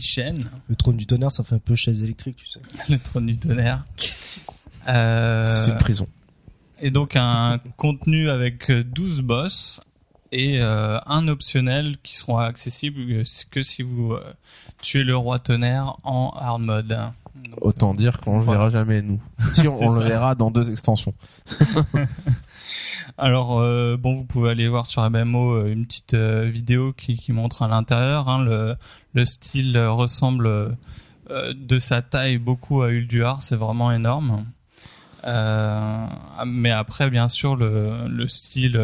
Shen, 0.01 0.51
Le 0.69 0.77
trône 0.77 0.97
du 0.97 1.07
tonnerre, 1.07 1.33
ça 1.33 1.45
fait 1.45 1.57
un 1.57 1.59
peu 1.59 1.75
chaise 1.75 2.03
électrique, 2.03 2.37
tu 2.37 2.47
sais. 2.47 2.61
le 2.89 2.99
trône 2.99 3.27
du 3.27 3.39
tonnerre. 3.39 3.85
Euh, 4.89 5.47
C'est 5.53 5.73
une 5.73 5.79
prison. 5.79 6.07
et 6.81 6.91
donc 6.91 7.17
un 7.17 7.61
contenu 7.77 8.31
avec 8.31 8.71
12 8.71 9.23
boss 9.23 9.81
et 10.33 10.61
euh, 10.61 10.99
un 11.07 11.29
optionnel 11.29 11.97
qui 12.03 12.17
seront 12.17 12.39
accessibles 12.39 13.25
que 13.51 13.63
si 13.63 13.83
vous 13.83 14.13
euh, 14.13 14.33
tuez 14.81 15.03
le 15.03 15.17
roi 15.17 15.39
tonnerre 15.39 15.97
en 16.05 16.31
hard 16.37 16.63
mode. 16.63 16.99
Autant 17.61 17.95
dire 17.95 18.19
qu'on 18.19 18.39
le 18.39 18.45
verra 18.45 18.71
jamais 18.71 19.03
nous. 19.03 19.21
Si 19.53 19.67
on, 19.67 19.81
on 19.81 19.93
le 19.93 20.05
verra 20.05 20.35
dans 20.35 20.51
deux 20.51 20.71
extensions. 20.71 21.15
Alors 23.23 23.61
euh, 23.61 23.99
bon, 23.99 24.15
vous 24.15 24.25
pouvez 24.25 24.49
aller 24.49 24.67
voir 24.67 24.87
sur 24.87 25.03
MMO 25.11 25.53
euh, 25.53 25.71
une 25.71 25.85
petite 25.85 26.15
euh, 26.15 26.49
vidéo 26.49 26.95
qui, 26.95 27.21
montre 27.33 27.61
à 27.61 27.69
l'intérieur. 27.69 28.31
hein, 28.31 28.43
le, 28.43 28.77
le 29.13 29.25
style 29.27 29.77
ressemble 29.77 30.79
de 31.29 31.79
sa 31.79 32.01
taille 32.01 32.39
beaucoup 32.39 32.81
à 32.81 32.89
Ulduar, 32.89 33.43
c'est 33.43 33.57
vraiment 33.57 33.93
énorme. 33.93 34.47
Mais 35.27 36.71
après, 36.71 37.11
bien 37.11 37.29
sûr, 37.29 37.57
le, 37.57 38.09
le 38.09 38.27
style 38.27 38.81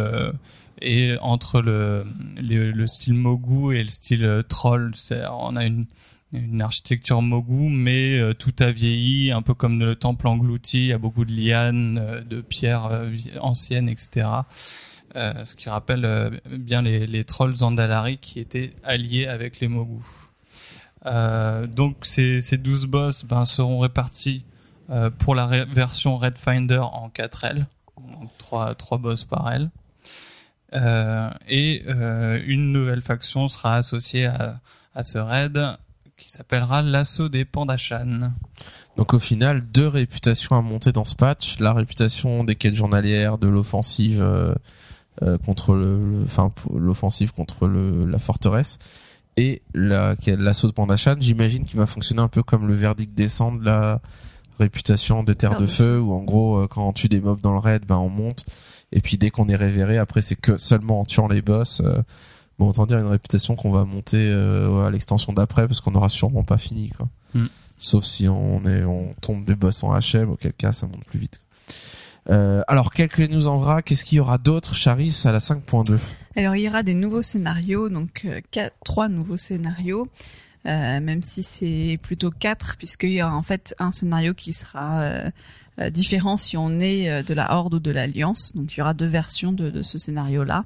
est 0.82 1.16
entre 1.20 1.62
le, 1.62 2.04
le, 2.36 2.72
le 2.72 2.86
style 2.86 3.14
Mogu 3.14 3.74
et 3.74 3.82
le 3.82 3.88
style 3.88 4.44
Troll. 4.50 4.92
On 5.30 5.56
a 5.56 5.64
une, 5.64 5.86
une 6.32 6.60
architecture 6.60 7.22
Mogu, 7.22 7.68
mais 7.70 8.18
euh, 8.18 8.34
tout 8.34 8.54
a 8.58 8.70
vieilli, 8.70 9.30
un 9.30 9.42
peu 9.42 9.54
comme 9.54 9.78
le 9.78 9.94
temple 9.94 10.26
englouti. 10.26 10.78
Il 10.78 10.86
y 10.88 10.92
a 10.92 10.98
beaucoup 10.98 11.24
de 11.24 11.32
lianes, 11.32 11.98
euh, 11.98 12.20
de 12.20 12.40
pierres 12.40 12.86
euh, 12.86 13.14
anciennes, 13.40 13.88
etc. 13.88 14.28
Ce 15.14 15.56
qui 15.56 15.70
rappelle 15.70 16.42
bien 16.46 16.82
les, 16.82 17.24
trolls 17.24 17.56
Zandalari 17.56 18.18
qui 18.18 18.38
étaient 18.38 18.74
alliés 18.84 19.26
avec 19.26 19.60
les 19.60 19.68
Mogu. 19.68 20.02
Donc 21.06 21.96
ces, 22.02 22.42
ces 22.42 22.58
12 22.58 22.84
boss 22.84 23.24
ben, 23.24 23.46
seront 23.46 23.78
répartis 23.78 24.44
pour 25.18 25.34
la 25.34 25.64
version 25.64 26.18
Red 26.18 26.36
Finder 26.36 26.82
en 26.82 27.08
4L, 27.08 27.64
donc 27.96 28.28
3, 28.36 28.74
3 28.74 28.98
boss 28.98 29.24
par 29.24 29.50
L. 29.50 29.70
Et 31.48 31.82
une 31.86 32.72
nouvelle 32.72 33.00
faction 33.00 33.48
sera 33.48 33.76
associée 33.76 34.26
à, 34.26 34.60
à 34.94 35.02
ce 35.02 35.16
raid 35.16 35.78
qui 36.26 36.32
s'appellera 36.32 36.82
l'assaut 36.82 37.28
des 37.28 37.44
Pandashan. 37.44 38.32
Donc 38.96 39.14
au 39.14 39.20
final, 39.20 39.60
deux 39.60 39.86
réputations 39.86 40.56
à 40.56 40.60
monter 40.60 40.90
dans 40.90 41.04
ce 41.04 41.14
patch. 41.14 41.60
La 41.60 41.72
réputation 41.72 42.42
des 42.42 42.56
quêtes 42.56 42.74
journalières, 42.74 43.38
de 43.38 43.46
l'offensive 43.46 44.20
euh, 44.20 44.52
euh, 45.22 45.38
contre 45.38 45.76
le, 45.76 46.22
enfin 46.24 46.52
l'offensive 46.74 47.32
contre 47.32 47.68
le, 47.68 48.04
la 48.06 48.18
forteresse 48.18 48.78
et 49.36 49.62
la 49.72 50.16
l'assaut 50.26 50.66
de 50.66 50.72
Pandachan. 50.72 51.14
J'imagine 51.20 51.64
qu'il 51.64 51.78
va 51.78 51.86
fonctionner 51.86 52.22
un 52.22 52.28
peu 52.28 52.42
comme 52.42 52.66
le 52.66 52.74
verdict 52.74 53.14
descend 53.14 53.60
de 53.60 53.64
la 53.64 54.00
réputation 54.58 55.22
de 55.22 55.32
Terre 55.32 55.60
de 55.60 55.66
Feu, 55.66 56.00
où 56.00 56.12
en 56.12 56.24
gros 56.24 56.56
euh, 56.56 56.66
quand 56.66 56.88
on 56.88 56.92
tue 56.92 57.08
des 57.08 57.20
mobs 57.20 57.40
dans 57.40 57.52
le 57.52 57.58
raid, 57.58 57.84
ben 57.86 57.98
on 57.98 58.08
monte. 58.08 58.44
Et 58.90 59.00
puis 59.00 59.16
dès 59.16 59.30
qu'on 59.30 59.48
est 59.48 59.56
révéré, 59.56 59.96
après 59.98 60.22
c'est 60.22 60.36
que 60.36 60.56
seulement 60.56 61.00
en 61.00 61.04
tuant 61.04 61.28
les 61.28 61.42
boss. 61.42 61.82
euh, 61.84 62.02
bon, 62.58 62.68
autant 62.68 62.86
dire 62.86 62.98
une 62.98 63.06
réputation 63.06 63.56
qu'on 63.56 63.70
va 63.70 63.84
monter 63.84 64.18
euh, 64.30 64.86
à 64.86 64.90
l'extension 64.90 65.32
d'après, 65.32 65.66
parce 65.66 65.80
qu'on 65.80 65.94
aura 65.94 66.08
sûrement 66.08 66.44
pas 66.44 66.58
fini 66.58 66.90
quoi. 66.90 67.08
Hmm. 67.34 67.46
Sauf 67.78 68.04
si 68.04 68.28
on 68.28 68.64
est 68.64 68.84
on 68.84 69.14
tombe 69.20 69.44
des 69.44 69.54
boss 69.54 69.84
en 69.84 69.98
HM, 69.98 70.30
auquel 70.30 70.52
cas 70.52 70.72
ça 70.72 70.86
monte 70.86 71.04
plus 71.04 71.18
vite. 71.18 71.40
Euh, 72.28 72.62
alors 72.66 72.92
quelques 72.92 73.20
news 73.20 73.46
en 73.46 73.58
vrac, 73.58 73.84
qu'est-ce 73.84 74.04
qu'il 74.04 74.16
y 74.16 74.20
aura 74.20 74.38
d'autre, 74.38 74.74
Charis, 74.74 75.22
à 75.24 75.32
la 75.32 75.38
5.2 75.38 75.98
Alors 76.34 76.56
il 76.56 76.62
y 76.62 76.68
aura 76.68 76.82
des 76.82 76.94
nouveaux 76.94 77.22
scénarios, 77.22 77.88
donc 77.88 78.22
euh, 78.24 78.40
quatre, 78.50 78.74
trois 78.84 79.08
nouveaux 79.08 79.36
scénarios, 79.36 80.08
euh, 80.66 81.00
même 81.00 81.22
si 81.22 81.42
c'est 81.42 81.98
plutôt 82.02 82.30
quatre, 82.30 82.76
puisqu'il 82.78 83.12
y 83.12 83.22
aura 83.22 83.36
en 83.36 83.42
fait 83.42 83.76
un 83.78 83.92
scénario 83.92 84.34
qui 84.34 84.52
sera 84.52 85.02
euh, 85.02 85.30
euh, 85.78 85.90
différent 85.90 86.38
si 86.38 86.56
on 86.56 86.80
est 86.80 87.10
euh, 87.10 87.22
de 87.22 87.34
la 87.34 87.52
Horde 87.52 87.74
ou 87.74 87.78
de 87.78 87.90
l'Alliance. 87.90 88.52
Donc 88.54 88.74
il 88.74 88.78
y 88.78 88.82
aura 88.82 88.94
deux 88.94 89.06
versions 89.06 89.52
de, 89.52 89.68
de 89.68 89.82
ce 89.82 89.98
scénario-là. 89.98 90.64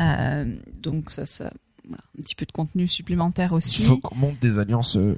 Euh, 0.00 0.44
donc 0.82 1.10
ça, 1.10 1.24
ça 1.26 1.52
voilà, 1.86 2.02
un 2.18 2.22
petit 2.22 2.34
peu 2.34 2.46
de 2.46 2.52
contenu 2.52 2.88
supplémentaire 2.88 3.52
aussi. 3.52 3.82
Il 3.82 3.86
faut 3.86 3.98
qu'on 3.98 4.14
monte 4.16 4.38
des 4.40 4.58
alliances 4.58 4.96
euh, 4.96 5.16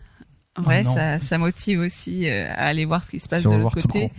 Ouais, 0.67 0.85
Oh 0.87 0.95
ça, 0.95 1.19
ça 1.19 1.37
motive 1.39 1.81
aussi 1.81 2.29
euh, 2.29 2.49
à 2.51 2.67
aller 2.69 2.87
voir 2.87 3.05
ce 3.05 3.11
qui 3.11 3.19
se 3.19 3.29
passe 3.29 3.43
si 3.43 3.49
de 3.49 3.55
l'autre 3.55 3.79
côté. 3.79 4.11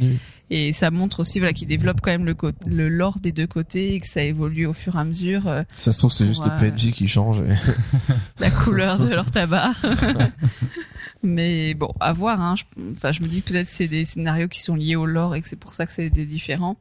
Et 0.50 0.72
ça 0.72 0.92
montre 0.92 1.20
aussi 1.22 1.40
voilà 1.40 1.52
qu'ils 1.52 1.68
développent 1.68 2.00
quand 2.02 2.12
même 2.12 2.26
le, 2.66 2.88
lore 2.90 3.20
des 3.20 3.32
deux 3.34 3.48
côtés 3.48 3.96
et 3.96 4.00
que 4.00 4.08
ça 4.08 4.22
évolue 4.22 4.66
au 4.66 4.74
fur 4.74 4.96
et 4.96 5.00
à 5.00 5.04
mesure. 5.04 5.48
euh, 5.48 5.64
Ça 5.76 5.92
se 5.92 5.98
trouve 5.98 6.12
c'est 6.12 6.26
juste 6.26 6.44
Ouais. 6.46 6.52
le 6.62 6.72
PNJ 6.72 6.92
qui 6.92 7.08
change. 7.08 7.42
et- 7.42 7.54
la 8.40 8.50
couleur 8.52 9.00
de 9.00 9.10
leur 9.10 9.30
tabac. 9.32 9.74
Mais 11.24 11.74
bon, 11.74 11.94
à 12.00 12.14
voir. 12.14 12.40
Hein. 12.42 12.56
Je, 12.56 12.64
enfin, 12.94 13.12
je 13.12 13.22
me 13.24 13.28
dis 13.28 13.42
que 13.42 13.50
peut-être 13.52 13.70
c'est 13.70 13.88
des 13.88 14.06
scénarios 14.06 14.48
qui 14.48 14.62
sont 14.62 14.76
liés 14.76 14.96
au 14.96 15.06
lore 15.06 15.36
et 15.36 15.42
que 15.42 15.48
c'est 15.50 15.56
pour 15.56 15.74
ça 15.74 15.86
que 15.86 15.92
c'est 15.94 16.10
des 16.10 16.26
différents. 16.26 16.78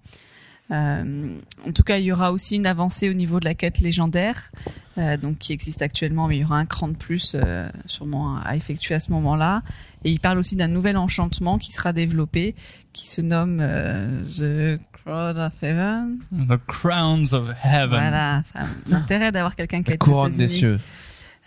Euh, 0.71 1.39
en 1.67 1.73
tout 1.73 1.83
cas, 1.83 1.99
il 1.99 2.05
y 2.05 2.13
aura 2.13 2.33
aussi 2.33 2.57
une 2.57 2.67
avancée 2.67 3.09
au 3.09 3.13
niveau 3.13 3.39
de 3.39 3.45
la 3.45 3.55
quête 3.55 3.79
légendaire, 3.79 4.51
euh, 4.99 5.17
donc 5.17 5.39
qui 5.39 5.53
existe 5.53 5.83
actuellement, 5.83 6.27
mais 6.27 6.39
il 6.39 6.41
y 6.41 6.45
aura 6.45 6.59
un 6.59 6.67
cran 6.67 6.89
de 6.89 6.97
plus 6.97 7.35
euh, 7.35 7.69
sûrement 7.87 8.39
à 8.45 8.57
effectuer 8.57 8.95
à 8.95 9.01
ce 9.01 9.13
moment-là. 9.13 9.63
Et 10.05 10.11
il 10.11 10.21
parle 10.21 10.39
aussi 10.39 10.57
d'un 10.57 10.69
nouvel 10.69 10.97
enchantement 10.97 11.59
qui 11.59 11.73
sera 11.73 11.93
développé, 11.93 12.55
qui 12.93 13.09
se 13.09 13.21
nomme 13.21 13.59
The 13.59 14.81
Crown 15.05 15.39
of 15.39 15.53
Heaven. 15.63 16.19
The 16.49 16.59
Crowns 16.67 17.33
of 17.33 17.55
Heaven. 17.65 17.89
Voilà, 17.89 18.43
ça 18.53 18.61
a 18.61 18.67
l'intérêt 18.89 19.33
d'avoir 19.33 19.55
quelqu'un 19.55 19.83
qui 19.83 19.91
a 19.91 19.95
La 19.95 19.99
couronne 19.99 20.33
des 20.33 20.49
cieux. 20.49 20.81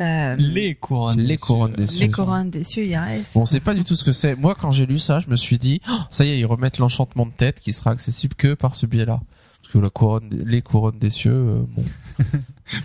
Euh, 0.02 0.36
Les 0.38 0.76
couronnes. 0.76 1.18
Les 1.20 1.28
des 1.28 1.38
couronnes 1.38 1.72
cieux. 1.76 1.78
des 1.78 1.88
cieux. 1.88 2.06
les 2.06 2.12
couronnes 2.12 2.50
des 2.50 2.64
cieux, 2.64 2.86
IRS. 2.86 3.34
Bon, 3.36 3.42
on 3.42 3.46
sait 3.46 3.60
pas 3.60 3.74
du 3.74 3.84
tout 3.84 3.96
ce 3.96 4.04
que 4.04 4.12
c'est. 4.14 4.36
Moi, 4.36 4.56
quand 4.60 4.72
j'ai 4.72 4.86
lu 4.86 4.98
ça, 5.00 5.20
je 5.20 5.30
me 5.30 5.36
suis 5.36 5.58
dit, 5.58 5.82
Oh, 5.90 5.94
ça 6.10 6.24
y 6.26 6.30
est, 6.32 6.40
ils 6.40 6.46
remettent 6.46 6.78
l'enchantement 6.78 7.26
de 7.26 7.32
tête 7.32 7.60
qui 7.60 7.74
sera 7.74 7.92
accessible 7.92 8.36
que 8.36 8.54
par 8.54 8.76
ce 8.76 8.86
biais-là. 8.86 9.20
Parce 9.62 9.74
que 9.74 9.80
la 9.80 9.90
couronne, 9.90 10.30
des- 10.30 10.46
les 10.46 10.62
couronnes 10.62 10.98
des 11.00 11.10
cieux, 11.10 11.34
euh, 11.34 11.62
bon. 11.76 11.84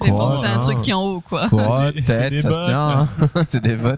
Mais 0.03 0.11
bon, 0.11 0.33
c'est 0.40 0.46
un 0.46 0.57
hein. 0.57 0.61
truc 0.61 0.81
qui 0.83 0.90
est 0.90 0.94
en 0.94 1.05
haut, 1.05 1.20
quoi. 1.20 1.48
Couronne, 1.50 1.92
tête, 2.07 2.33
des 2.33 2.38
ça 2.38 2.53
se 2.53 2.64
tient. 2.66 2.90
hein. 3.35 3.44
c'est 3.48 3.62
des 3.62 3.74
ouais. 3.77 3.96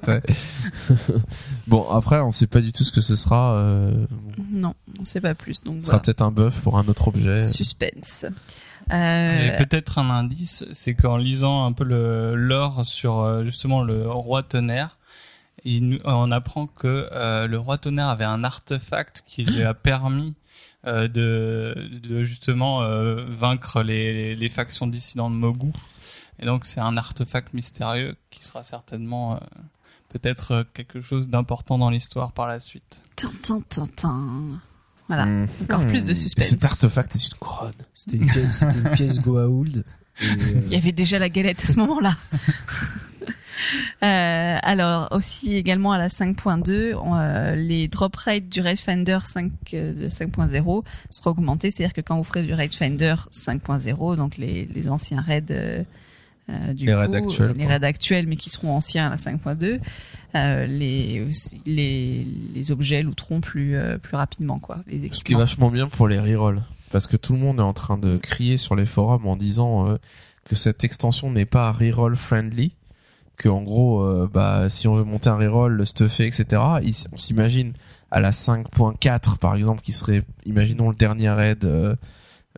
bon, 1.66 1.88
après, 1.90 2.20
on 2.20 2.32
sait 2.32 2.46
pas 2.46 2.60
du 2.60 2.72
tout 2.72 2.84
ce 2.84 2.92
que 2.92 3.00
ce 3.00 3.16
sera. 3.16 3.54
Euh, 3.54 4.06
Non, 4.50 4.74
on 5.00 5.04
sait 5.04 5.20
pas 5.20 5.34
plus, 5.34 5.62
donc 5.62 5.76
ce 5.76 5.82
sera 5.86 5.90
voilà. 5.92 6.02
peut-être 6.02 6.22
un 6.22 6.30
buff 6.30 6.60
pour 6.60 6.76
un 6.78 6.86
autre 6.88 7.08
objet. 7.08 7.44
Suspense. 7.44 8.26
J'ai 8.88 8.94
Euh, 9.52 9.56
peut-être 9.58 9.98
un 9.98 10.10
indice, 10.10 10.64
c'est 10.72 10.94
qu'en 10.94 11.16
lisant 11.16 11.66
un 11.66 11.72
peu 11.72 11.84
le 11.84 12.34
lore 12.36 12.84
sur 12.84 13.18
euh, 13.20 13.44
justement 13.44 13.82
le 13.82 14.08
roi 14.08 14.42
tonnerre, 14.42 14.96
il 15.64 15.88
nous- 15.88 15.98
on 16.04 16.30
apprend 16.30 16.66
que 16.68 17.08
euh, 17.12 17.46
le 17.48 17.58
roi 17.58 17.78
tonnerre 17.78 18.08
avait 18.08 18.24
un 18.24 18.44
artefact 18.44 19.24
qui 19.26 19.44
lui 19.44 19.62
a 19.62 19.74
permis 19.74 20.34
euh, 20.86 21.08
de, 21.08 21.74
de 22.04 22.22
justement 22.22 22.82
euh, 22.82 23.24
vaincre 23.28 23.82
les, 23.82 24.36
les 24.36 24.48
factions 24.48 24.86
dissidentes 24.86 25.32
de 25.32 25.38
Mogu. 25.38 25.72
Et 26.38 26.46
donc 26.46 26.64
c'est 26.64 26.80
un 26.80 26.96
artefact 26.96 27.52
mystérieux 27.54 28.14
qui 28.30 28.44
sera 28.44 28.62
certainement 28.62 29.34
euh, 29.34 29.38
peut-être 30.10 30.52
euh, 30.52 30.64
quelque 30.74 31.00
chose 31.00 31.28
d'important 31.28 31.78
dans 31.78 31.90
l'histoire 31.90 32.30
par 32.30 32.46
la 32.46 32.60
suite. 32.60 33.00
tin, 33.16 33.30
tin, 33.42 33.60
tin, 33.68 33.86
tin. 33.96 34.60
Voilà. 35.08 35.26
Mmh. 35.26 35.46
Encore 35.64 35.86
plus 35.86 36.04
de 36.04 36.14
suspense. 36.14 36.46
Cet 36.46 36.64
artefact 36.64 37.14
est 37.16 37.26
une 37.28 37.34
couronne. 37.38 37.72
C'était 37.94 38.16
une, 38.16 38.26
pièce- 38.26 38.62
une 38.62 38.90
pièce 38.90 39.20
Goa'uld. 39.20 39.84
Euh, 40.22 40.26
Il 40.66 40.68
y 40.72 40.76
avait 40.76 40.92
déjà 40.92 41.18
la 41.18 41.28
galette 41.28 41.62
à 41.62 41.66
ce 41.66 41.78
moment-là. 41.78 42.16
Euh, 44.02 44.58
alors 44.62 45.08
aussi 45.12 45.54
également 45.56 45.90
à 45.92 45.98
la 45.98 46.08
5.2, 46.08 46.94
on, 46.94 47.16
euh, 47.16 47.54
les 47.54 47.88
drop 47.88 48.14
rates 48.14 48.48
du 48.50 48.60
Raid 48.60 48.78
Finder 48.78 49.18
5 49.24 49.50
euh, 49.72 49.94
de 49.94 50.08
5.0 50.08 50.84
seront 51.10 51.30
augmentés, 51.30 51.70
c'est-à-dire 51.70 51.94
que 51.94 52.02
quand 52.02 52.18
vous 52.18 52.22
ferez 52.22 52.42
du 52.42 52.52
Raid 52.52 52.74
Finder 52.74 53.14
5.0, 53.32 54.16
donc 54.16 54.36
les, 54.36 54.66
les 54.72 54.88
anciens 54.90 55.22
raids 55.22 55.86
euh, 56.50 56.72
du 56.74 56.86
Les 56.86 56.92
coup, 56.92 56.98
raids 56.98 57.14
actuels, 57.16 57.50
euh, 57.50 57.54
les 57.54 57.64
quoi. 57.64 57.72
raids 57.74 57.86
actuels 57.86 58.26
mais 58.26 58.36
qui 58.36 58.50
seront 58.50 58.74
anciens 58.74 59.06
à 59.06 59.10
la 59.10 59.16
5.2, 59.16 59.80
euh, 60.34 60.66
les, 60.66 61.26
les 61.66 62.26
les 62.54 62.70
objets 62.72 63.02
looteront 63.02 63.40
plus 63.40 63.76
euh, 63.76 63.98
plus 63.98 64.16
rapidement 64.16 64.58
quoi. 64.58 64.78
Les 64.86 65.08
Ce 65.12 65.24
qui 65.24 65.32
est 65.32 65.36
vachement 65.36 65.70
bien 65.70 65.88
pour 65.88 66.08
les 66.08 66.18
rerolls. 66.20 66.62
Parce 66.92 67.08
que 67.08 67.16
tout 67.16 67.32
le 67.32 67.40
monde 67.40 67.58
est 67.58 67.62
en 67.62 67.72
train 67.72 67.98
de 67.98 68.16
crier 68.16 68.56
sur 68.56 68.76
les 68.76 68.86
forums 68.86 69.26
en 69.26 69.36
disant 69.36 69.88
euh, 69.88 69.96
que 70.44 70.54
cette 70.54 70.84
extension 70.84 71.30
n'est 71.32 71.44
pas 71.46 71.72
reroll 71.72 72.14
friendly. 72.14 72.72
Que 73.36 73.48
en 73.48 73.60
gros, 73.62 74.02
euh, 74.02 74.30
bah, 74.32 74.68
si 74.70 74.86
on 74.88 74.94
veut 74.94 75.04
monter 75.04 75.28
un 75.28 75.36
reroll, 75.36 75.72
le 75.72 75.84
stuffer, 75.84 76.26
etc. 76.26 76.62
on 77.12 77.16
s'imagine 77.18 77.72
à 78.10 78.20
la 78.20 78.30
5.4 78.30 79.38
par 79.38 79.56
exemple, 79.56 79.82
qui 79.82 79.92
serait, 79.92 80.22
imaginons 80.46 80.88
le 80.88 80.94
dernier 80.94 81.28
raid 81.30 81.64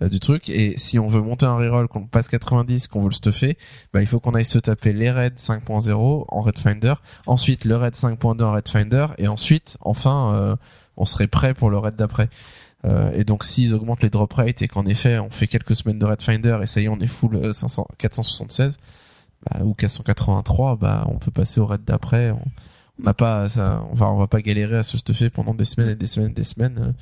euh, 0.02 0.08
du 0.08 0.20
truc. 0.20 0.48
Et 0.48 0.74
si 0.78 0.98
on 0.98 1.08
veut 1.08 1.20
monter 1.22 1.46
un 1.46 1.56
reroll, 1.56 1.88
qu'on 1.88 2.06
passe 2.06 2.28
90, 2.28 2.88
qu'on 2.88 3.00
veut 3.00 3.08
le 3.08 3.14
stuffer, 3.14 3.56
bah, 3.92 4.00
il 4.00 4.06
faut 4.06 4.20
qu'on 4.20 4.32
aille 4.32 4.44
se 4.44 4.58
taper 4.58 4.92
les 4.92 5.10
raids 5.10 5.30
5.0 5.36 6.24
en 6.28 6.40
Red 6.40 6.58
Finder, 6.58 6.94
ensuite 7.26 7.64
le 7.64 7.76
raid 7.76 7.94
5.2 7.94 8.42
en 8.42 8.52
Red 8.52 8.68
Finder, 8.68 9.06
et 9.18 9.28
ensuite, 9.28 9.76
enfin, 9.80 10.34
euh, 10.34 10.56
on 10.96 11.04
serait 11.04 11.26
prêt 11.28 11.54
pour 11.54 11.70
le 11.70 11.78
raid 11.78 11.96
d'après. 11.96 12.28
Euh, 12.84 13.10
et 13.12 13.24
donc 13.24 13.44
s'ils 13.44 13.74
augmentent 13.74 14.02
les 14.04 14.10
drop 14.10 14.32
rates 14.34 14.62
et 14.62 14.68
qu'en 14.68 14.86
effet 14.86 15.18
on 15.18 15.30
fait 15.32 15.48
quelques 15.48 15.74
semaines 15.74 15.98
de 15.98 16.06
Red 16.06 16.22
Finder 16.22 16.60
et 16.62 16.66
ça 16.68 16.80
y 16.80 16.84
est 16.84 16.88
on 16.88 17.00
est 17.00 17.08
full 17.08 17.34
euh, 17.34 17.52
500, 17.52 17.88
476 17.98 18.78
bah, 19.50 19.64
ou 19.64 19.72
483 19.74 20.76
bah 20.76 21.04
on 21.08 21.18
peut 21.18 21.32
passer 21.32 21.58
au 21.58 21.66
raid 21.66 21.80
d'après 21.84 22.30
on 22.30 22.40
n'a 23.02 23.14
pas 23.14 23.48
ça 23.48 23.84
on 23.90 23.94
va 23.94 24.08
on 24.12 24.16
va 24.16 24.28
pas 24.28 24.40
galérer 24.42 24.76
à 24.76 24.82
se 24.84 24.96
stuffer 24.96 25.28
pendant 25.28 25.54
des 25.54 25.64
semaines 25.64 25.88
et 25.90 25.96
des 25.96 26.06
semaines 26.06 26.30
et 26.30 26.34
des 26.34 26.44
semaines 26.44 26.94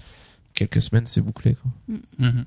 quelques 0.54 0.80
semaines 0.80 1.04
c'est 1.04 1.20
bouclé 1.20 1.54
quoi 1.56 1.70
Mhm. 2.18 2.44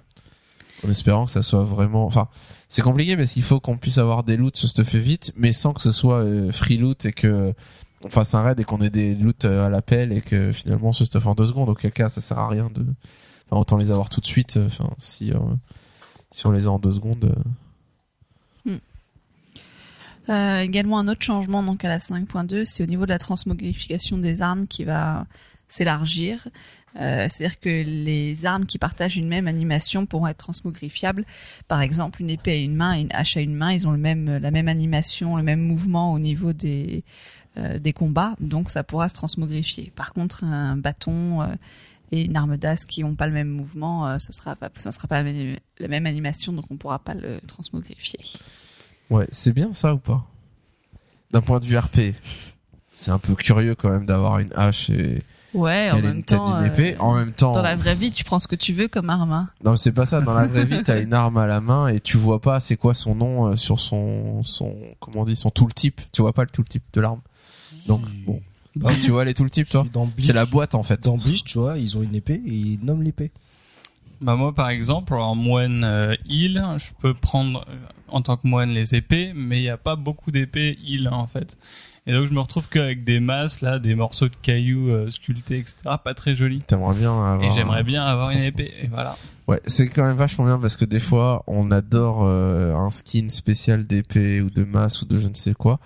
En 0.86 0.90
espérant 0.90 1.26
que 1.26 1.32
ça 1.32 1.42
soit 1.42 1.64
vraiment 1.64 2.06
enfin 2.06 2.28
c'est 2.68 2.82
compliqué 2.82 3.18
parce 3.18 3.32
qu'il 3.34 3.44
faut 3.44 3.60
qu'on 3.60 3.78
puisse 3.78 3.98
avoir 3.98 4.24
des 4.24 4.38
loots 4.38 4.56
se 4.56 4.68
stuffer 4.68 5.00
vite 5.00 5.34
mais 5.36 5.52
sans 5.52 5.74
que 5.74 5.82
ce 5.82 5.92
soit 5.92 6.20
euh, 6.20 6.52
free 6.52 6.78
loot 6.78 7.06
et 7.06 7.14
que 7.14 7.54
on 8.04 8.10
fasse 8.10 8.34
un 8.34 8.42
raid 8.42 8.60
et 8.60 8.64
qu'on 8.64 8.82
ait 8.82 8.90
des 8.90 9.14
loots 9.14 9.46
euh, 9.46 9.66
à 9.66 9.70
l'appel 9.70 10.14
et 10.14 10.22
que 10.22 10.52
finalement 10.52 10.90
on 10.90 10.94
se 10.94 11.04
stuffe 11.04 11.26
en 11.26 11.36
deux 11.36 11.48
secondes. 11.48 11.70
Auquel 11.70 11.92
cas 11.92 12.08
ça 12.08 12.22
sert 12.22 12.40
à 12.40 12.48
rien 12.48 12.70
de 12.74 12.86
enfin, 13.50 13.60
autant 13.60 13.78
les 13.78 13.92
avoir 13.92 14.10
tout 14.10 14.22
de 14.22 14.26
suite 14.26 14.58
euh, 14.58 14.68
enfin 14.68 14.90
si 14.98 15.34
si 16.32 16.48
on 16.48 16.52
les 16.52 16.68
a 16.68 16.72
en 16.72 16.80
deux 16.80 16.92
secondes 16.92 17.36
Euh, 20.30 20.60
également 20.60 21.00
un 21.00 21.08
autre 21.08 21.24
changement 21.24 21.64
donc 21.64 21.84
à 21.84 21.90
la 21.90 21.98
5.2, 21.98 22.64
c'est 22.64 22.84
au 22.84 22.86
niveau 22.86 23.06
de 23.06 23.12
la 23.12 23.18
transmogrification 23.18 24.20
des 24.20 24.42
armes 24.42 24.68
qui 24.68 24.84
va 24.84 25.26
s'élargir. 25.70 26.48
Euh, 26.96 27.28
C'est-à-dire 27.30 27.60
que 27.60 27.70
les 27.70 28.46
armes 28.46 28.66
qui 28.66 28.78
partagent 28.78 29.18
une 29.18 29.28
même 29.28 29.48
animation 29.48 30.06
pourront 30.06 30.28
être 30.28 30.38
transmogrifiables. 30.38 31.26
Par 31.68 31.82
exemple, 31.82 32.22
une 32.22 32.30
épée 32.30 32.52
à 32.52 32.56
une 32.56 32.76
main 32.76 32.98
et 32.98 33.02
une 33.02 33.12
hache 33.12 33.38
à 33.38 33.42
une 33.42 33.56
main, 33.56 33.72
ils 33.72 33.88
ont 33.88 33.92
le 33.92 33.98
même, 33.98 34.38
la 34.38 34.52
même 34.52 34.68
animation, 34.68 35.38
le 35.38 35.44
même 35.44 35.62
mouvement 35.62 36.14
au 36.14 36.20
niveau 36.20 36.54
des, 36.54 37.04
euh, 37.58 37.80
des 37.80 37.94
combats, 37.94 38.36
donc 38.40 38.70
ça 38.70 38.84
pourra 38.84 39.10
se 39.10 39.16
transmogrifier. 39.16 39.92
Par 39.96 40.14
contre, 40.14 40.44
un 40.44 40.78
bâton 40.78 41.42
euh, 41.42 41.48
et 42.12 42.22
une 42.24 42.36
arme 42.36 42.58
d'as 42.58 42.86
qui 42.88 43.04
n'ont 43.04 43.16
pas 43.16 43.28
le 43.28 43.34
même 43.34 43.50
mouvement, 43.50 44.18
ce 44.18 44.32
sera 44.32 44.56
pas, 44.56 44.72
sera 44.76 45.08
pas 45.08 45.22
la 45.22 45.32
même, 45.32 45.58
la 45.78 45.88
même 45.88 46.08
animation, 46.08 46.54
donc 46.54 46.66
on 46.72 46.78
pourra 46.78 46.98
pas 46.98 47.14
le 47.14 47.40
transmogrifier. 47.42 48.20
ouais 49.12 49.28
c'est 49.32 49.54
bien 49.54 49.74
ça 49.74 49.94
ou 49.94 50.00
pas? 50.00 50.26
D'un 51.30 51.42
point 51.42 51.60
de 51.60 51.66
vue 51.66 51.78
RP 51.78 52.16
c'est 53.00 53.12
un 53.12 53.20
peu 53.20 53.34
curieux 53.34 53.76
quand 53.76 53.90
même 53.90 54.06
d'avoir 54.06 54.40
une 54.40 54.52
hache 54.56 54.90
et 54.90 55.24
Ouais, 55.54 55.90
en 55.92 56.00
même 56.00 56.18
une 56.18 56.24
tête 56.24 56.38
temps. 56.38 56.54
euh, 56.62 56.96
en 57.00 57.16
même 57.16 57.32
temps 57.34 57.54
Dans 57.54 57.62
la 57.64 57.76
vraie 57.76 57.96
vie, 57.96 58.12
tu 58.12 58.24
prends 58.24 58.40
ce 58.40 58.48
que 58.48 58.56
tu 58.56 58.72
veux 58.74 58.88
comme 58.88 59.10
arme. 59.10 59.32
hein. 59.32 59.50
Non, 59.64 59.76
c'est 59.76 59.92
pas 59.92 60.06
ça. 60.06 60.22
Dans 60.22 60.34
la 60.34 60.46
vraie 60.46 60.66
vie, 60.66 60.84
t'as 60.86 61.02
une 61.02 61.14
arme 61.14 61.38
à 61.38 61.48
la 61.48 61.60
main 61.60 61.88
et 61.88 62.00
tu 62.00 62.18
vois 62.18 62.40
pas 62.40 62.60
c'est 62.60 62.78
quoi 62.78 62.94
son 62.94 63.16
nom 63.16 63.48
euh, 63.48 63.56
sur 63.56 63.80
son 63.80 64.44
son 64.44 64.76
comment 65.00 65.22
on 65.22 65.26
dit 65.26 65.36
son 65.36 65.50
tooltip. 65.50 66.02
Tu 66.12 66.22
vois 66.22 66.34
pas 66.34 66.44
le 66.44 66.50
tooltip 66.50 66.84
de 66.94 67.02
l'arme. 67.02 67.22
Donc 67.88 68.02
bon, 68.26 68.42
si 68.82 69.00
tu 69.00 69.10
vois 69.12 69.26
les 69.26 69.34
tooltips 69.34 69.70
toi, 69.70 69.86
c'est 70.20 70.34
la 70.34 70.46
boîte 70.46 70.76
en 70.76 70.84
fait. 70.84 71.04
Dans 71.04 71.18
Bleach, 71.18 71.44
tu 71.44 71.58
vois, 71.58 71.78
ils 71.80 71.98
ont 71.98 72.04
une 72.04 72.14
épée 72.16 72.42
et 72.46 72.54
ils 72.54 72.80
nomment 72.84 73.04
l'épée. 73.04 73.32
Bah 74.22 74.36
moi 74.36 74.54
par 74.54 74.70
exemple 74.70 75.14
en 75.14 75.34
moine 75.34 75.84
euh, 75.86 76.14
heal, 76.28 76.64
je 76.78 76.90
peux 77.02 77.14
prendre 77.14 77.66
euh, 77.70 77.76
en 78.10 78.22
tant 78.22 78.36
que 78.38 78.46
moine 78.48 78.70
les 78.70 78.94
épées, 78.94 79.32
mais 79.34 79.60
il 79.60 79.64
n'y 79.64 79.70
a 79.70 79.78
pas 79.78 79.96
beaucoup 79.96 80.30
d'épées 80.32 80.78
heal 80.86 81.08
en 81.10 81.26
fait. 81.26 81.58
Et 82.10 82.14
donc 82.14 82.28
je 82.28 82.34
me 82.34 82.40
retrouve 82.40 82.68
qu'avec 82.68 83.04
des 83.04 83.20
masses 83.20 83.62
là, 83.62 83.80
des 83.80 83.96
morceaux 83.96 84.28
de 84.28 84.36
cailloux 84.42 84.90
euh, 84.90 85.10
sculptés, 85.10 85.60
etc. 85.60 85.76
Pas 86.04 86.14
très 86.14 86.36
jolis. 86.36 86.62
T'aimerais 86.68 86.96
bien 86.96 87.12
avoir. 87.12 87.44
Et 87.44 87.52
j'aimerais 87.54 87.84
bien 87.84 88.04
avoir 88.04 88.32
une 88.32 88.42
épée. 88.42 88.74
Et 88.82 88.88
voilà. 88.88 89.16
Ouais, 89.48 89.62
c'est 89.66 89.88
quand 89.88 90.04
même 90.04 90.18
vachement 90.18 90.46
bien 90.46 90.60
parce 90.60 90.76
que 90.76 90.86
des 90.86 91.00
fois, 91.00 91.44
on 91.48 91.72
adore 91.72 92.26
euh, 92.26 92.74
un 92.76 92.90
skin 92.90 93.30
spécial 93.30 93.86
d'épée 93.86 94.42
ou 94.42 94.50
de 94.50 94.64
masse 94.64 95.02
ou 95.02 95.06
de 95.06 95.20
je 95.20 95.28
ne 95.28 95.36
sais 95.36 95.54
quoi 95.54 95.80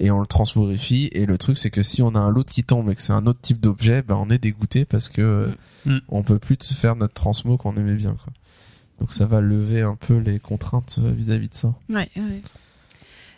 et 0.00 0.12
on 0.12 0.20
le 0.20 0.28
transmogrifie 0.28 1.08
et 1.10 1.26
le 1.26 1.38
truc 1.38 1.58
c'est 1.58 1.70
que 1.70 1.82
si 1.82 2.02
on 2.02 2.14
a 2.14 2.20
un 2.20 2.30
loot 2.30 2.48
qui 2.48 2.62
tombe 2.62 2.88
et 2.88 2.94
que 2.94 3.00
c'est 3.00 3.12
un 3.12 3.26
autre 3.26 3.40
type 3.40 3.58
d'objet, 3.58 4.02
ben 4.02 4.14
on 4.14 4.30
est 4.30 4.38
dégoûté 4.38 4.84
parce 4.84 5.08
que 5.08 5.20
euh, 5.22 5.48
Mm. 5.84 5.98
on 6.08 6.22
peut 6.22 6.38
plus 6.38 6.56
se 6.60 6.74
faire 6.74 6.96
notre 6.96 7.14
transmo 7.14 7.56
qu'on 7.56 7.76
aimait 7.76 7.94
bien 7.94 8.12
quoi. 8.12 8.32
Donc 9.00 9.12
ça 9.12 9.26
va 9.26 9.40
lever 9.40 9.82
un 9.82 9.94
peu 9.94 10.18
les 10.18 10.38
contraintes 10.40 10.98
euh, 11.02 11.10
vis-à-vis 11.12 11.48
de 11.48 11.54
ça. 11.54 11.74
Ouais, 11.88 12.08
ouais. 12.16 12.42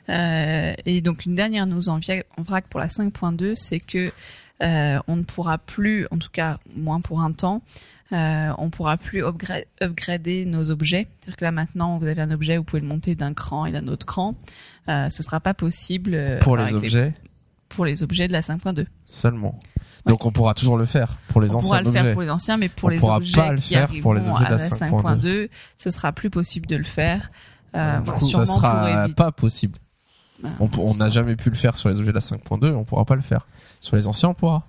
Euh, 0.08 0.72
et 0.86 1.00
donc 1.02 1.26
une 1.26 1.34
dernière 1.34 1.66
news 1.66 1.88
en, 1.88 1.98
vrac 2.38 2.66
pour 2.68 2.80
la 2.80 2.88
5.2, 2.88 3.54
c'est 3.54 3.80
que 3.80 4.10
euh, 4.62 4.98
on 5.06 5.16
ne 5.16 5.22
pourra 5.22 5.58
plus, 5.58 6.06
en 6.10 6.18
tout 6.18 6.28
cas 6.32 6.58
moins 6.76 7.00
pour 7.00 7.20
un 7.22 7.32
temps, 7.32 7.62
euh, 8.12 8.50
on 8.58 8.70
pourra 8.70 8.96
plus 8.96 9.22
upgra- 9.22 9.64
upgrader 9.80 10.44
nos 10.44 10.70
objets. 10.70 11.06
C'est-à-dire 11.20 11.36
que 11.36 11.44
là 11.44 11.52
maintenant, 11.52 11.96
vous 11.98 12.06
avez 12.06 12.20
un 12.20 12.30
objet, 12.30 12.56
vous 12.56 12.64
pouvez 12.64 12.82
le 12.82 12.88
monter 12.88 13.14
d'un 13.14 13.32
cran 13.34 13.66
et 13.66 13.72
d'un 13.72 13.86
autre 13.88 14.04
cran. 14.06 14.34
Euh, 14.88 15.08
ce 15.08 15.22
sera 15.22 15.38
pas 15.40 15.54
possible 15.54 16.12
euh, 16.14 16.38
Pour 16.40 16.56
les 16.56 16.74
objets 16.74 17.14
pour 17.68 17.84
les 17.84 18.02
objets 18.02 18.26
de 18.26 18.32
la 18.32 18.40
5.2. 18.40 18.84
seulement. 19.04 19.56
Donc 20.04 20.26
on 20.26 20.32
pourra 20.32 20.54
toujours 20.54 20.76
le 20.76 20.86
faire 20.86 21.18
pour 21.28 21.40
les 21.40 21.54
on 21.54 21.60
pourra 21.60 21.78
anciens 21.78 21.82
le 21.84 21.92
faire 21.92 22.12
pour 22.14 22.22
les 22.22 22.30
anciens, 22.30 22.56
mais 22.56 22.68
pour 22.68 22.88
On 22.88 22.90
les 22.90 23.04
objets 23.04 23.36
pas 23.40 23.52
le 23.52 23.58
qui 23.60 23.74
faire 23.74 23.88
pour 24.02 24.12
les 24.12 24.28
objets 24.28 24.44
de 24.46 24.50
la 24.50 24.56
la 24.56 24.56
5.2, 24.58 25.48
ce 25.76 25.90
sera 25.90 26.10
plus 26.10 26.30
possible 26.30 26.66
de 26.66 26.74
le 26.74 26.82
faire. 26.82 27.30
Euh, 27.76 28.00
voilà, 28.04 28.18
coup, 28.18 28.26
ça 28.28 28.38
pour 28.38 28.46
sera 28.46 29.04
éviter- 29.04 29.14
pas 29.14 29.30
possible. 29.30 29.78
On 30.58 30.68
on 30.78 30.94
n'a 30.94 31.10
jamais 31.10 31.36
pu 31.36 31.50
le 31.50 31.56
faire 31.56 31.76
sur 31.76 31.88
les 31.88 31.98
objets 31.98 32.12
de 32.12 32.14
la 32.14 32.20
5.2, 32.20 32.72
on 32.72 32.84
pourra 32.84 33.04
pas 33.04 33.14
le 33.14 33.22
faire. 33.22 33.46
Sur 33.80 33.96
les 33.96 34.08
anciens, 34.08 34.30
on 34.30 34.34
pourra. 34.34 34.66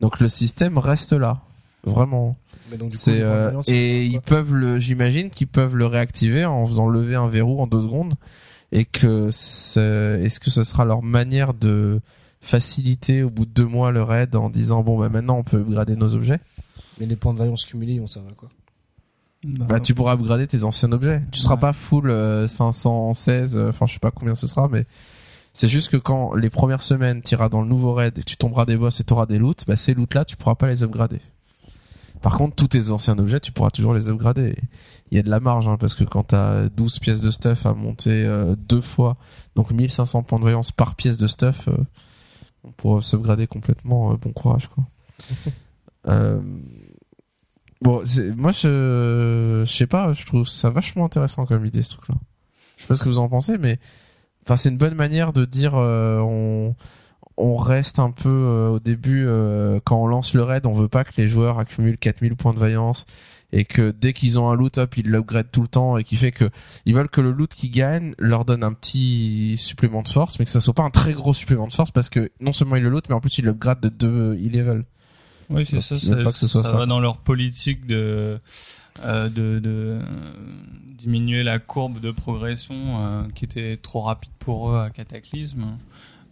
Donc 0.00 0.20
le 0.20 0.28
système 0.28 0.78
reste 0.78 1.12
là, 1.12 1.40
vraiment. 1.84 2.36
Mais 2.70 2.76
donc, 2.76 2.90
du 2.90 2.98
coup, 2.98 3.10
euh, 3.10 3.52
et 3.52 3.62
ça 3.62 3.72
ils 3.72 4.12
quoi 4.12 4.20
peuvent 4.22 4.54
le, 4.54 4.78
j'imagine 4.80 5.30
qu'ils 5.30 5.46
peuvent 5.46 5.76
le 5.76 5.86
réactiver 5.86 6.44
en 6.44 6.66
faisant 6.66 6.88
lever 6.88 7.14
un 7.14 7.28
verrou 7.28 7.60
en 7.60 7.66
deux 7.66 7.80
secondes, 7.80 8.14
et 8.72 8.84
que 8.84 9.28
est-ce 9.28 10.40
que 10.40 10.50
ce 10.50 10.64
sera 10.64 10.84
leur 10.84 11.02
manière 11.02 11.54
de 11.54 12.00
faciliter 12.40 13.22
au 13.22 13.30
bout 13.30 13.46
de 13.46 13.50
deux 13.50 13.66
mois 13.66 13.90
le 13.90 14.02
raid 14.02 14.36
en 14.36 14.50
disant 14.50 14.82
bon 14.82 14.98
bah 14.98 15.08
maintenant 15.08 15.38
on 15.38 15.44
peut 15.44 15.60
upgrader 15.60 15.96
nos 15.96 16.14
objets? 16.14 16.40
Mais 16.98 17.06
les 17.06 17.16
points 17.16 17.34
de 17.34 17.38
variance 17.38 17.64
cumulés, 17.64 17.94
ils 17.94 18.00
vont 18.00 18.06
servir 18.06 18.32
à 18.32 18.34
quoi 19.58 19.66
Bah 19.66 19.80
tu 19.80 19.94
pourras 19.94 20.14
upgrader 20.14 20.46
tes 20.46 20.64
anciens 20.64 20.90
objets. 20.92 21.22
Tu 21.32 21.40
seras 21.40 21.54
Ouais. 21.54 21.60
pas 21.60 21.72
full 21.72 22.10
euh, 22.10 22.46
516, 22.46 23.56
euh, 23.56 23.68
enfin 23.70 23.86
je 23.86 23.94
sais 23.94 23.98
pas 24.00 24.10
combien 24.10 24.34
ce 24.34 24.46
sera, 24.46 24.68
mais 24.68 24.86
c'est 25.52 25.68
juste 25.68 25.90
que 25.90 25.96
quand 25.96 26.34
les 26.34 26.50
premières 26.50 26.82
semaines 26.82 27.22
t'iras 27.22 27.48
dans 27.48 27.62
le 27.62 27.68
nouveau 27.68 27.94
raid 27.94 28.18
et 28.18 28.22
tu 28.22 28.36
tomberas 28.36 28.64
des 28.66 28.76
boss 28.76 29.00
et 29.00 29.04
t'auras 29.04 29.26
des 29.26 29.38
loots, 29.38 29.64
bah 29.66 29.76
ces 29.76 29.94
loots 29.94 30.14
là 30.14 30.24
tu 30.24 30.36
pourras 30.36 30.54
pas 30.54 30.68
les 30.68 30.82
upgrader. 30.82 31.20
Par 32.22 32.36
contre 32.38 32.56
tous 32.56 32.68
tes 32.68 32.90
anciens 32.90 33.18
objets 33.18 33.40
tu 33.40 33.52
pourras 33.52 33.70
toujours 33.70 33.94
les 33.94 34.08
upgrader. 34.08 34.56
Il 35.10 35.16
y 35.16 35.20
a 35.20 35.22
de 35.22 35.30
la 35.30 35.38
marge 35.40 35.68
hein, 35.68 35.76
parce 35.78 35.94
que 35.94 36.02
quand 36.04 36.24
t'as 36.24 36.68
12 36.68 36.98
pièces 36.98 37.20
de 37.20 37.30
stuff 37.30 37.64
à 37.66 37.74
monter 37.74 38.24
euh, 38.26 38.56
deux 38.56 38.80
fois, 38.80 39.16
donc 39.54 39.70
1500 39.70 40.24
points 40.24 40.38
de 40.38 40.42
voyance 40.42 40.72
par 40.72 40.96
pièce 40.96 41.16
de 41.16 41.26
stuff, 41.28 41.68
euh, 41.68 41.76
on 42.64 42.72
pourra 42.72 43.00
s'upgrader 43.02 43.46
complètement. 43.46 44.12
euh, 44.12 44.16
bon 44.16 44.32
courage 44.32 44.66
quoi. 44.68 44.84
Bon, 47.82 48.02
moi 48.36 48.52
je, 48.52 49.64
je 49.66 49.72
sais 49.72 49.86
pas, 49.86 50.12
je 50.12 50.24
trouve 50.24 50.48
ça 50.48 50.70
vachement 50.70 51.04
intéressant 51.04 51.44
comme 51.44 51.64
idée 51.66 51.82
ce 51.82 51.96
truc-là. 51.96 52.14
Je 52.76 52.82
sais 52.82 52.88
pas 52.88 52.94
ce 52.94 53.04
que 53.04 53.08
vous 53.08 53.18
en 53.18 53.28
pensez, 53.28 53.58
mais 53.58 53.78
enfin 54.44 54.56
c'est 54.56 54.70
une 54.70 54.78
bonne 54.78 54.94
manière 54.94 55.32
de 55.32 55.44
dire 55.44 55.74
euh, 55.74 56.18
on 56.20 56.74
on 57.38 57.56
reste 57.56 57.98
un 57.98 58.10
peu 58.10 58.28
euh, 58.28 58.68
au 58.70 58.80
début 58.80 59.24
euh, 59.26 59.78
quand 59.84 60.02
on 60.02 60.06
lance 60.06 60.34
le 60.34 60.42
raid, 60.42 60.66
on 60.66 60.72
veut 60.72 60.88
pas 60.88 61.04
que 61.04 61.12
les 61.18 61.28
joueurs 61.28 61.58
accumulent 61.58 61.98
4000 61.98 62.34
points 62.34 62.54
de 62.54 62.58
vaillance 62.58 63.04
et 63.52 63.64
que 63.64 63.90
dès 63.90 64.12
qu'ils 64.12 64.40
ont 64.40 64.48
un 64.48 64.54
loot 64.54 64.78
up, 64.78 64.96
ils 64.96 65.06
l'upgradent 65.06 65.50
tout 65.52 65.62
le 65.62 65.68
temps 65.68 65.98
et 65.98 66.04
qui 66.04 66.16
fait 66.16 66.32
que 66.32 66.50
ils 66.86 66.94
veulent 66.94 67.10
que 67.10 67.20
le 67.20 67.30
loot 67.30 67.54
qu'ils 67.54 67.70
gagnent 67.70 68.14
leur 68.18 68.44
donne 68.44 68.64
un 68.64 68.72
petit 68.72 69.56
supplément 69.58 70.02
de 70.02 70.08
force, 70.08 70.38
mais 70.38 70.44
que 70.44 70.50
ça 70.50 70.60
soit 70.60 70.74
pas 70.74 70.82
un 70.82 70.90
très 70.90 71.12
gros 71.12 71.34
supplément 71.34 71.66
de 71.66 71.72
force 71.72 71.90
parce 71.90 72.08
que 72.08 72.30
non 72.40 72.52
seulement 72.52 72.76
ils 72.76 72.82
le 72.82 72.88
loot, 72.88 73.04
mais 73.08 73.14
en 73.14 73.20
plus 73.20 73.38
ils 73.38 73.44
l'upgradent 73.44 73.80
de 73.80 73.88
deux 73.88 74.34
e-level. 74.34 74.84
Oui, 75.50 75.64
c'est 75.66 75.80
ça. 75.80 75.98
Ça, 75.98 76.16
pas 76.16 76.32
que 76.32 76.38
ce 76.38 76.46
soit 76.46 76.62
ça 76.64 76.70
ça. 76.70 76.76
va 76.76 76.86
dans 76.86 77.00
leur 77.00 77.18
politique 77.18 77.86
de 77.86 78.38
euh, 79.04 79.28
de, 79.28 79.58
de 79.58 80.00
diminuer 80.98 81.42
la 81.42 81.58
courbe 81.58 82.00
de 82.00 82.10
progression 82.10 82.74
euh, 82.74 83.22
qui 83.34 83.44
était 83.44 83.76
trop 83.76 84.00
rapide 84.00 84.32
pour 84.38 84.70
eux 84.70 84.78
à 84.78 84.90
Cataclysme. 84.90 85.76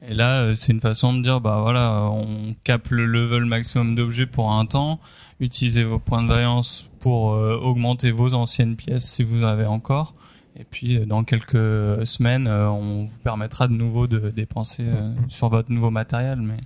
Et 0.06 0.12
là, 0.14 0.42
euh, 0.42 0.54
c'est 0.54 0.72
une 0.72 0.80
façon 0.80 1.14
de 1.14 1.22
dire, 1.22 1.40
bah 1.40 1.60
voilà, 1.62 2.02
on 2.10 2.54
capte 2.64 2.90
le 2.90 3.06
level 3.06 3.44
maximum 3.46 3.94
d'objets 3.94 4.26
pour 4.26 4.52
un 4.52 4.66
temps, 4.66 5.00
utilisez 5.40 5.82
vos 5.84 5.98
points 5.98 6.22
de 6.22 6.28
variance 6.28 6.90
pour 7.00 7.32
euh, 7.32 7.56
augmenter 7.56 8.10
vos 8.10 8.34
anciennes 8.34 8.76
pièces 8.76 9.04
si 9.10 9.22
vous 9.22 9.44
en 9.44 9.48
avez 9.48 9.64
encore. 9.66 10.14
Et 10.58 10.64
puis, 10.64 10.98
euh, 10.98 11.06
dans 11.06 11.24
quelques 11.24 12.06
semaines, 12.06 12.48
on 12.48 13.04
vous 13.04 13.18
permettra 13.22 13.66
de 13.66 13.72
nouveau 13.72 14.06
de 14.06 14.30
dépenser 14.30 14.84
sur 15.28 15.48
votre 15.48 15.70
nouveau 15.72 15.90
matériel. 15.90 16.38
Mais 16.38 16.56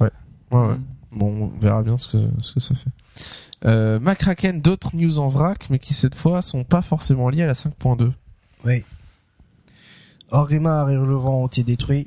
Ouais, 0.00 0.10
ouais. 0.50 0.74
Bon, 1.12 1.50
on 1.52 1.60
verra 1.60 1.82
bien 1.82 1.98
ce 1.98 2.08
que, 2.08 2.18
ce 2.40 2.52
que 2.52 2.60
ça 2.60 2.74
fait. 2.74 2.90
Euh, 3.66 3.98
McCracken, 4.00 4.60
d'autres 4.60 4.94
news 4.94 5.18
en 5.18 5.28
vrac, 5.28 5.66
mais 5.70 5.78
qui 5.78 5.92
cette 5.94 6.14
fois 6.14 6.40
sont 6.42 6.64
pas 6.64 6.82
forcément 6.82 7.28
liées 7.28 7.42
à 7.42 7.46
la 7.46 7.52
5.2. 7.54 8.12
Oui. 8.64 8.84
Orgrimmar 10.30 10.88
et 10.90 10.94
le 10.94 11.14
vent 11.14 11.42
ont 11.42 11.46
été 11.48 11.62
détruits. 11.64 12.06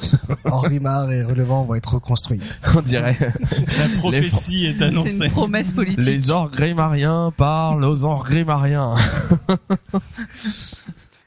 Henri 0.46 0.80
Mar 0.80 1.12
et 1.12 1.22
Relevant 1.22 1.64
vont 1.64 1.74
être 1.76 1.94
reconstruits. 1.94 2.40
On 2.74 2.80
dirait 2.80 3.16
La 3.20 3.98
prophétie 3.98 4.66
est 4.66 4.78
C'est 4.78 4.84
annoncée. 4.84 5.26
une 5.26 5.30
promesse 5.30 5.72
politique. 5.74 6.04
les 6.04 6.30
orgrémariens 6.30 7.32
parlent 7.36 7.84
aux 7.84 8.04
orgrémariens. 8.04 8.96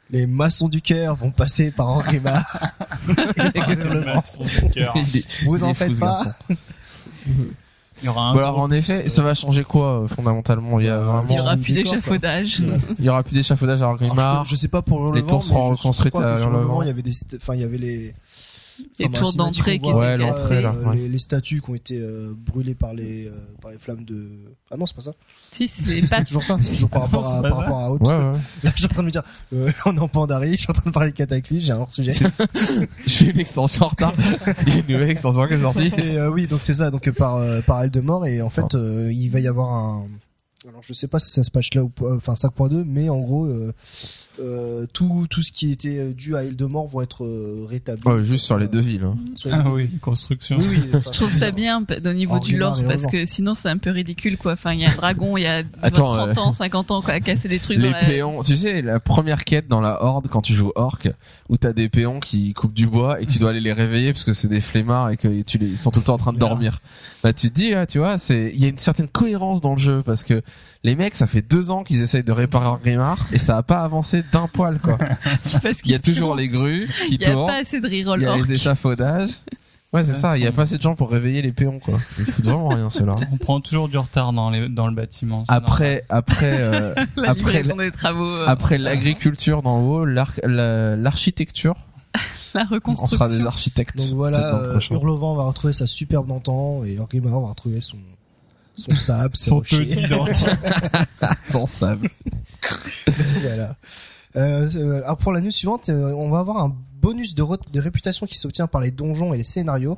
Les 0.10 0.28
maçons 0.28 0.68
du 0.68 0.82
cœur 0.82 1.16
vont 1.16 1.32
passer 1.32 1.72
par 1.72 1.88
Henri 1.88 2.20
Mar. 2.20 2.44
Relevant. 3.08 4.22
Vous 5.46 5.64
en 5.64 5.74
faites 5.74 5.98
pas. 6.00 6.22
Il 8.02 8.06
y 8.08 8.10
aura 8.10 8.24
un 8.30 8.34
Bon, 8.34 8.40
alors 8.40 8.60
en 8.60 8.72
effet, 8.72 9.08
ça 9.08 9.24
va 9.24 9.34
changer 9.34 9.64
quoi 9.64 10.02
euh, 10.02 10.08
fondamentalement? 10.10 10.82
Il 10.82 10.86
y 10.86 10.90
a 10.90 10.98
Euh, 10.98 11.22
Il 11.30 11.32
y 11.32 11.36
vraiment, 11.38 11.44
aura 11.46 11.56
plus 11.58 11.74
d'échafaudage. 11.74 12.62
il 13.00 13.06
y 13.06 13.10
aura 13.10 13.24
plus 13.24 13.36
d'échafaudage 13.36 13.82
à 13.82 13.86
Alors, 13.86 14.44
je, 14.44 14.56
sais 14.56 14.68
pas 14.68 14.82
pour 14.82 14.98
Relevant. 15.00 15.14
Les 15.16 15.24
tours 15.24 15.44
seront 15.46 15.70
mais 15.70 15.76
je- 15.78 15.82
je 15.82 15.82
reconstruites 15.84 16.16
à. 16.16 16.36
Relevant, 16.36 16.82
Il 16.82 16.88
y 16.88 16.90
avait 16.92 17.02
des, 17.02 17.14
enfin 17.38 17.56
il 17.56 17.62
y 17.62 17.64
avait 17.64 17.78
les 17.78 18.14
Les 19.00 19.06
enfin, 19.06 19.20
tours 19.20 19.34
d'entrée 19.34 19.80
qui 19.80 19.92
Ouais, 19.92 20.16
étaient 20.16 20.24
l'entrée, 20.24 20.42
cassées. 20.42 20.62
là. 20.62 20.72
ouais. 20.74 20.96
les, 20.96 21.10
les 21.10 21.20
statues 21.20 21.62
qui 21.62 21.70
ont 21.70 21.76
été 21.76 21.98
euh, 22.00 22.34
brûlées 22.36 22.76
par 22.76 22.94
les 22.94 23.28
euh, 23.28 23.32
par 23.62 23.72
les 23.72 23.78
flammes 23.78 24.04
de 24.04 24.28
ah 24.72 24.78
non 24.78 24.86
c'est 24.86 24.96
pas 24.96 25.02
ça 25.02 25.14
Si, 25.52 25.68
c'est 25.68 25.86
les 25.90 26.02
c'est 26.02 26.08
pattes. 26.10 26.28
toujours 26.28 26.44
ça 26.44 26.58
c'est 26.62 26.74
toujours 26.74 26.90
par 26.90 27.02
rapport 27.10 27.26
à 27.28 27.42
par 27.42 27.58
rapport 27.58 27.80
à 27.80 27.92
autre 27.92 28.12
Ouais, 28.12 28.32
ouais. 28.34 28.40
là 28.64 28.72
je 28.76 28.80
suis 28.82 28.86
en 28.86 28.90
train 28.90 29.02
de 29.04 29.08
me 29.08 29.12
dire 29.12 29.24
euh, 29.54 29.72
on 29.86 29.96
est 29.96 30.00
en 30.00 30.08
Pandarie 30.08 30.54
je 30.56 30.62
suis 30.62 30.70
en 30.72 30.74
train 30.74 30.90
de 30.90 30.94
parler 30.94 31.12
de 31.12 31.16
Cataclysme 31.16 31.66
j'ai 31.66 31.72
un 31.72 31.78
hors 31.78 31.92
sujet 31.92 32.12
J'ai 33.06 33.30
une 33.32 33.40
extension 33.40 33.86
en 33.86 33.90
retard. 33.90 34.14
Il 34.68 34.74
y 34.74 34.78
a 34.78 34.80
une 34.82 34.94
nouvelle 34.94 35.10
extension 35.10 35.48
qui 35.48 35.54
est 35.54 35.58
sortie. 35.60 35.92
et 35.98 36.18
euh, 36.18 36.30
oui 36.30 36.48
donc 36.48 36.62
c'est 36.62 36.74
ça 36.76 36.92
donc 36.92 37.08
euh, 37.08 37.12
par 37.12 37.36
euh, 37.36 37.62
par 37.62 37.82
Eldemort 37.84 38.26
et 38.26 38.42
en 38.42 38.50
fait 38.50 38.76
euh, 38.76 39.10
il 39.14 39.30
va 39.30 39.40
y 39.40 39.48
avoir 39.48 39.72
un 39.74 40.04
alors 40.68 40.82
je 40.84 40.94
sais 40.94 41.08
pas 41.08 41.20
si 41.20 41.30
ça 41.30 41.44
se 41.44 41.52
patch 41.52 41.74
là 41.76 41.84
ou 41.84 41.90
pas, 41.90 42.16
enfin 42.16 42.34
5.2 42.34 42.84
mais 42.88 43.08
en 43.10 43.20
gros 43.20 43.46
euh, 43.46 43.72
euh, 44.40 44.86
tout 44.92 45.28
tout 45.30 45.42
ce 45.44 45.52
qui 45.52 45.72
était 45.72 46.00
euh, 46.00 46.14
dû 46.14 46.36
à 46.36 46.44
Eldemort 46.44 46.88
vont 46.88 47.02
être 47.02 47.24
euh, 47.24 47.66
rétablis 47.70 48.02
Ouais, 48.12 48.24
juste 48.24 48.46
sur 48.46 48.58
les 48.58 48.68
deux 48.68 48.80
villes. 48.80 49.04
hein. 49.04 49.16
Les 49.46 49.52
Ah 49.52 49.62
deux- 49.62 49.70
oui, 49.70 49.90
construction. 50.02 50.58
oui, 50.60 50.66
oui, 50.72 50.80
enfin, 50.96 51.12
Je 51.14 51.18
trouve 51.20 51.32
ça 51.32 51.52
bien 51.52 51.86
au 52.06 52.14
niveau 52.14 52.40
du 52.40 52.58
lore 52.58 52.82
parce 52.88 53.06
que 53.06 53.26
sinon 53.28 53.54
c'est 53.54 53.70
un 53.70 53.78
peu 53.78 53.92
ridicule 53.92 54.38
quoi. 54.38 54.54
Enfin 54.54 54.74
il 54.74 54.80
y 54.80 54.86
a 54.86 54.92
un 54.92 54.96
dragon 54.96 55.38
il 55.38 55.44
y 55.44 55.46
a 55.46 55.60
Attends, 55.84 56.14
30 56.16 56.30
euh, 56.38 56.42
ans, 56.42 56.52
50 56.52 56.92
ans 56.92 57.02
quoi 57.04 57.14
à 57.14 57.20
casser 57.20 57.48
des 57.48 57.60
trucs 57.60 57.78
Les 57.78 57.92
dans 57.92 57.98
la... 57.98 58.04
péons, 58.06 58.42
tu 58.42 58.56
sais, 58.58 58.82
la 58.82 59.00
première 59.00 59.44
quête 59.46 59.68
dans 59.68 59.82
la 59.82 60.04
horde 60.04 60.30
quand 60.30 60.42
tu 60.42 60.54
joues 60.54 60.72
orc, 60.76 61.08
où 61.50 61.58
t'as 61.58 61.74
des 61.74 61.90
péons 61.90 62.20
qui 62.20 62.54
coupent 62.54 62.74
du 62.74 62.88
bois 62.88 63.22
et 63.22 63.28
tu 63.28 63.38
dois 63.38 63.52
aller 63.52 63.62
les 63.62 63.74
réveiller 63.74 64.14
parce 64.14 64.24
que 64.24 64.34
c'est 64.34 64.48
des 64.48 64.62
flemmards 64.62 65.12
et 65.12 65.18
que 65.18 65.42
tu 65.44 65.60
les, 65.60 65.68
ils 65.68 65.78
sont 65.78 65.92
tout 65.92 66.00
le 66.00 66.06
temps 66.06 66.16
en 66.16 66.18
train 66.18 66.34
de 66.34 66.40
dormir. 66.40 66.80
Bah 67.24 67.34
tu 67.34 67.50
te 67.50 67.56
dis, 67.56 67.74
ah, 67.74 67.86
tu 67.86 67.98
vois, 68.00 68.18
c'est, 68.18 68.52
il 68.54 68.62
y 68.62 68.66
a 68.66 68.70
une 68.70 68.78
certaine 68.78 69.08
cohérence 69.08 69.60
dans 69.62 69.74
le 69.74 69.80
jeu 69.80 70.02
parce 70.04 70.24
que 70.24 70.42
les 70.84 70.96
mecs, 70.96 71.16
ça 71.16 71.26
fait 71.28 71.42
deux 71.42 71.72
ans 71.72 71.84
qu'ils 71.84 72.02
essayent 72.02 72.24
de 72.24 72.32
réparer 72.32 72.78
Grimard 72.84 73.26
et 73.32 73.40
ça 73.40 73.58
a 73.58 73.64
pas 73.64 73.80
avancé 73.84 74.24
d'un 74.32 74.48
poil 74.48 74.80
quoi. 74.80 74.98
C'est 75.46 75.62
parce 75.62 75.80
Il 75.84 75.92
y 75.92 75.96
a 75.96 76.00
qu'il 76.00 76.14
toujours 76.14 76.36
les 76.36 76.48
grues 76.48 76.88
qui 77.08 77.16
il 77.16 77.22
y 77.22 77.26
a 77.26 77.32
tournent, 77.32 77.48
pas 77.48 77.58
assez 77.62 77.80
de 77.82 77.88
il 77.90 78.22
y 78.22 78.26
a 78.26 78.36
les 78.36 78.54
échafaudages. 78.54 79.32
Ouais, 79.94 80.04
c'est 80.04 80.12
Ouais, 80.12 80.20
ça. 80.20 80.38
Il 80.38 80.44
y 80.44 80.48
a 80.48 80.52
pas 80.52 80.64
assez 80.64 80.78
de 80.78 80.82
gens 80.82 80.94
pour 80.96 81.10
réveiller 81.10 81.42
les 81.42 81.54
péons 81.54 81.80
quoi. 81.80 82.00
Ils 82.20 82.26
foutent 82.26 82.44
vraiment 82.46 82.68
rien 82.70 82.90
ceux-là. 82.90 83.16
On 83.32 83.38
prend 83.38 83.62
toujours 83.62 83.88
du 83.88 83.98
retard 83.98 84.34
dans, 84.34 84.50
les, 84.50 84.68
dans 84.68 84.88
le 84.88 84.94
bâtiment. 84.94 85.46
Après, 85.48 86.04
après, 86.10 86.58
euh, 86.60 86.94
La 87.16 87.32
après, 87.32 87.62
livraison 87.64 87.78
des 87.78 87.92
travaux, 87.92 88.28
euh, 88.28 88.46
après 88.46 88.78
l'agriculture 88.78 89.62
d'en 89.62 89.80
haut, 89.82 90.04
l'ar- 90.06 90.34
la- 90.44 90.98
l'architecture. 90.98 91.76
la 92.54 92.62
On 92.62 92.66
sera 92.66 92.76
reconstruction. 92.76 93.28
des 93.40 93.46
architectes. 93.46 93.98
Donc 93.98 94.08
voilà, 94.16 94.56
euh. 94.56 94.80
Hurlevent 94.92 95.36
va 95.36 95.44
retrouver 95.44 95.74
sa 95.74 95.88
superbe 95.88 96.28
d'antan 96.28 96.84
et 96.84 97.00
Orgrimmar 97.00 97.40
va 97.40 97.48
retrouver 97.48 97.80
son 97.82 97.98
son 98.76 98.96
sable, 98.96 99.36
ses 99.36 99.50
Son 99.50 99.64
Sans 101.48 101.66
sable. 101.66 102.10
voilà. 103.42 103.76
Euh, 104.36 105.02
alors 105.04 105.18
pour 105.18 105.32
la 105.32 105.42
news 105.42 105.52
suivante, 105.52 105.90
euh, 105.90 106.12
on 106.14 106.30
va 106.30 106.40
avoir 106.40 106.58
un 106.58 106.76
bonus 107.02 107.36
de 107.36 107.80
réputation 107.80 108.26
qui 108.26 108.38
s'obtient 108.38 108.68
par 108.68 108.82
les 108.82 108.92
donjons 108.92 109.34
et 109.34 109.38
les 109.38 109.44
scénarios. 109.44 109.98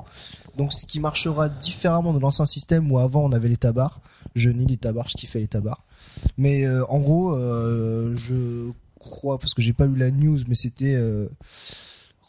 Donc 0.58 0.74
ce 0.74 0.86
qui 0.86 0.98
marchera 1.00 1.48
différemment 1.48 2.12
de 2.12 2.18
l'ancien 2.18 2.44
système 2.44 2.90
où 2.90 2.98
avant 2.98 3.24
on 3.24 3.32
avait 3.32 3.48
les 3.48 3.56
tabards. 3.56 4.00
Je 4.34 4.50
nie 4.50 4.66
les 4.66 4.76
tabards, 4.76 5.08
je 5.08 5.14
kiffais 5.16 5.38
les 5.38 5.46
tabards. 5.46 5.84
Mais 6.36 6.64
euh, 6.66 6.84
en 6.88 6.98
gros, 6.98 7.34
euh, 7.34 8.14
je 8.16 8.70
crois 8.98 9.38
parce 9.38 9.54
que 9.54 9.62
j'ai 9.62 9.72
pas 9.72 9.86
lu 9.86 9.96
la 9.96 10.10
news, 10.10 10.38
mais 10.48 10.56
c'était 10.56 10.96
euh, 10.96 11.28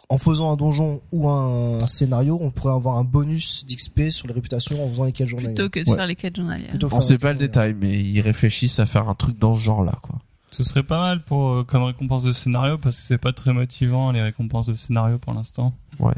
en 0.09 0.17
faisant 0.17 0.51
un 0.51 0.55
donjon 0.55 1.01
ou 1.11 1.29
un, 1.29 1.85
scénario, 1.85 2.37
on 2.41 2.49
pourrait 2.49 2.73
avoir 2.73 2.97
un 2.97 3.03
bonus 3.03 3.63
d'XP 3.67 4.09
sur 4.09 4.27
les 4.27 4.33
réputations 4.33 4.83
en 4.83 4.89
faisant 4.89 5.03
les 5.03 5.11
quêtes 5.11 5.27
journalières. 5.27 5.53
Plutôt 5.55 5.69
que 5.69 5.79
de 5.83 5.89
Ouais. 5.89 5.95
faire 5.95 6.07
les 6.07 6.15
quêtes 6.15 6.35
journalières. 6.35 6.69
Plutôt 6.69 6.89
On 6.91 6.99
sait 6.99 7.13
les 7.13 7.19
pas 7.19 7.33
le 7.33 7.39
quêtes 7.39 7.51
détail, 7.51 7.75
mais 7.79 7.95
ils 7.95 8.19
réfléchissent 8.21 8.79
à 8.79 8.87
faire 8.87 9.07
un 9.07 9.13
truc 9.15 9.37
dans 9.37 9.53
ce 9.53 9.59
genre-là, 9.61 9.93
quoi. 10.01 10.15
Ce 10.51 10.63
serait 10.63 10.81
pas 10.83 10.99
mal 10.99 11.21
pour 11.21 11.49
euh, 11.49 11.63
comme 11.63 11.83
récompense 11.83 12.23
de 12.23 12.31
scénario 12.31 12.79
parce 12.79 12.97
que 12.97 13.03
c'est 13.03 13.19
pas 13.19 13.33
très 13.33 13.53
motivant 13.53 14.11
les 14.11 14.21
récompenses 14.23 14.65
de 14.65 14.73
scénario 14.73 15.19
pour 15.19 15.33
l'instant. 15.35 15.75
Ouais. 15.99 16.15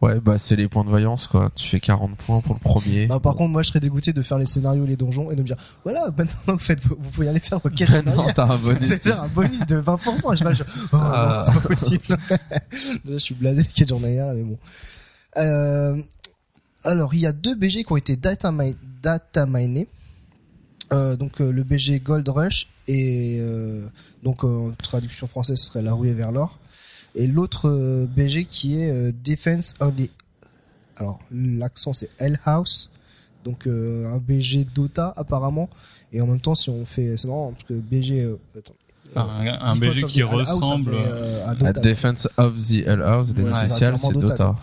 Ouais, 0.00 0.20
bah 0.20 0.38
c'est 0.38 0.54
les 0.54 0.68
points 0.68 0.84
de 0.84 0.90
vaillance, 0.90 1.26
quoi. 1.26 1.50
Tu 1.56 1.66
fais 1.66 1.80
40 1.80 2.16
points 2.16 2.40
pour 2.40 2.54
le 2.54 2.60
premier. 2.60 3.08
Non, 3.08 3.18
par 3.18 3.34
contre, 3.34 3.50
moi, 3.50 3.62
je 3.62 3.68
serais 3.70 3.80
dégoûté 3.80 4.12
de 4.12 4.22
faire 4.22 4.38
les 4.38 4.46
scénarios 4.46 4.84
et 4.84 4.86
les 4.86 4.96
donjons 4.96 5.32
et 5.32 5.34
de 5.34 5.42
me 5.42 5.46
dire, 5.46 5.56
voilà, 5.82 6.08
maintenant 6.16 6.52
vous 6.52 6.58
faites, 6.60 6.80
vous 6.86 6.94
pouvez 6.94 7.26
aller 7.28 7.40
faire 7.40 7.58
vos 7.58 7.68
quêtes 7.68 7.88
non, 7.90 8.12
journalières. 8.12 8.34
t'as 8.34 8.44
un 8.46 8.58
bonus. 8.58 8.86
C'est 8.86 9.02
faire 9.02 9.22
un 9.24 9.28
bonus 9.28 9.66
de 9.66 9.80
20%. 9.80 10.32
Je 10.32 10.36
sais 10.38 10.44
pas, 10.44 10.52
je, 10.52 10.62
oh, 10.62 10.96
Ah. 10.96 11.42
c'est 11.44 11.52
pas 11.54 11.60
possible. 11.68 12.04
Déjà, 12.70 12.98
je 13.06 13.16
suis 13.18 13.34
blasé 13.34 13.68
journalières, 13.88 14.26
là, 14.26 14.34
mais 14.34 14.44
bon. 14.44 14.58
Euh, 15.36 16.00
alors, 16.84 17.12
il 17.14 17.20
y 17.20 17.26
a 17.26 17.32
deux 17.32 17.56
BG 17.56 17.82
qui 17.82 17.92
ont 17.92 17.96
été 17.96 18.14
data, 18.14 18.52
mi- 18.52 18.76
data 19.02 19.46
minés. 19.46 19.88
Euh, 20.92 21.16
donc, 21.16 21.40
euh, 21.40 21.50
le 21.50 21.64
BG 21.64 21.98
Gold 21.98 22.28
Rush 22.28 22.68
et, 22.86 23.42
donc, 24.22 24.44
en 24.44 24.70
traduction 24.80 25.26
française, 25.26 25.58
ce 25.58 25.66
serait 25.66 25.82
la 25.82 25.92
ruée 25.92 26.14
vers 26.14 26.30
l'or. 26.30 26.60
Et 27.14 27.26
l'autre 27.26 27.68
euh, 27.68 28.06
BG 28.06 28.44
qui 28.44 28.80
est 28.80 28.90
euh, 28.90 29.12
Defense 29.24 29.74
of 29.80 29.94
the 29.96 30.10
alors 30.96 31.20
l'accent 31.32 31.92
c'est 31.92 32.10
Hell 32.18 32.38
House 32.44 32.90
donc 33.44 33.66
euh, 33.66 34.12
un 34.12 34.18
BG 34.18 34.64
Dota 34.74 35.12
apparemment 35.16 35.68
et 36.12 36.20
en 36.20 36.26
même 36.26 36.40
temps 36.40 36.54
si 36.56 36.70
on 36.70 36.84
fait 36.84 37.16
c'est 37.16 37.28
marrant 37.28 37.52
parce 37.52 37.64
que 37.64 37.74
BG 37.74 38.22
euh, 38.24 38.36
attends, 38.58 38.74
Enfin, 39.14 39.58
un, 39.62 39.74
BG 39.76 40.04
of 40.04 40.10
qui 40.10 40.22
ressemble. 40.22 40.90
fait, 40.92 40.98
euh, 40.98 41.46
à 41.48 41.54
Dota. 41.54 41.80
Defense 41.80 42.28
of 42.36 42.56
the 42.60 42.86
Hell 42.86 43.00
House, 43.02 43.28
les 43.34 43.42
Ouais, 43.42 43.50
c'est 43.54 43.66
initiales, 43.66 43.98
c'est 43.98 44.12
Dota, 44.12 44.26
Dota. 44.28 44.54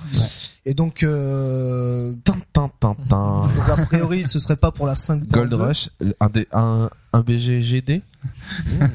et 0.67 0.73
donc 0.75 1.01
euh, 1.01 2.13
Tin, 2.23 2.37
tin, 2.53 2.69
tin, 2.79 2.95
tin. 3.09 3.41
donc 3.41 3.69
a 3.79 3.85
priori 3.85 4.27
ce 4.27 4.37
serait 4.37 4.55
pas 4.55 4.71
pour 4.71 4.85
la 4.85 4.93
5 4.93 5.27
Gold 5.29 5.51
Rush, 5.53 5.89
un, 6.19 6.27
D- 6.29 6.47
un, 6.51 6.89
un 7.11 7.21
BG 7.21 7.61
GD. 7.63 8.01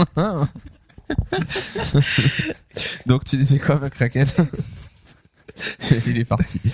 Donc 3.06 3.24
tu 3.24 3.36
disais 3.36 3.58
quoi, 3.58 3.78
McCracken 3.78 4.26
Il 6.06 6.18
est 6.18 6.24
parti. 6.24 6.60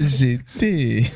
GT. 0.00 1.08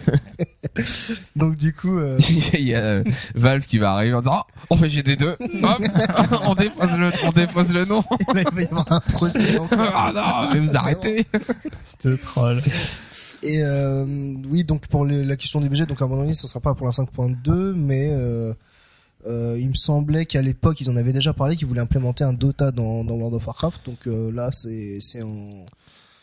donc 1.34 1.56
du 1.56 1.72
coup 1.74 1.98
euh, 1.98 2.16
Il 2.54 2.61
y 2.68 2.74
a 2.74 2.78
euh, 2.78 3.04
Valve 3.34 3.66
qui 3.66 3.78
va 3.78 3.92
arriver 3.92 4.14
en 4.14 4.20
disant 4.20 4.44
oh, 4.48 4.52
on 4.70 4.76
fait 4.76 4.87
GD2 4.88 5.34
Hop 5.64 5.82
on 6.46 6.54
dépose 6.54 6.96
le 6.96 7.11
on 7.24 7.30
dépose 7.32 7.72
le 7.72 7.84
nom 7.87 8.04
il 8.37 8.44
va 8.54 8.62
y 8.62 8.66
avoir 8.66 8.92
un 8.92 9.00
procès 9.00 9.58
ah 9.72 10.12
non 10.14 10.48
mais 10.54 10.61
vous 10.61 10.76
arrêtez 10.76 11.26
C'était 11.84 12.16
troll. 12.16 12.62
Et 13.42 13.62
euh, 13.62 14.04
oui, 14.48 14.64
donc 14.64 14.87
pour 14.88 15.04
le- 15.04 15.22
la 15.22 15.37
question 15.37 15.61
des 15.61 15.68
BG, 15.68 15.87
donc 15.87 16.02
à 16.02 16.06
un 16.06 16.08
moment 16.08 16.22
donné, 16.22 16.34
ce 16.34 16.48
sera 16.48 16.58
pas 16.61 16.74
pour 16.74 16.87
la 16.87 16.92
5.2, 16.92 17.72
mais 17.72 18.08
euh, 19.26 19.57
il 19.59 19.68
me 19.68 19.74
semblait 19.74 20.26
qu'à 20.26 20.42
l'époque, 20.42 20.81
ils 20.81 20.88
en 20.90 20.96
avaient 20.96 21.12
déjà 21.12 21.33
parlé, 21.33 21.57
qu'ils 21.57 21.66
voulaient 21.66 21.81
implémenter 21.81 22.24
un 22.24 22.33
Dota 22.33 22.70
dans, 22.70 23.04
dans 23.04 23.14
World 23.14 23.35
of 23.35 23.46
Warcraft. 23.46 23.81
Donc 23.87 24.07
euh, 24.07 24.31
là, 24.33 24.50
c'est 24.52 24.98
c'est 25.00 25.22
en 25.22 25.64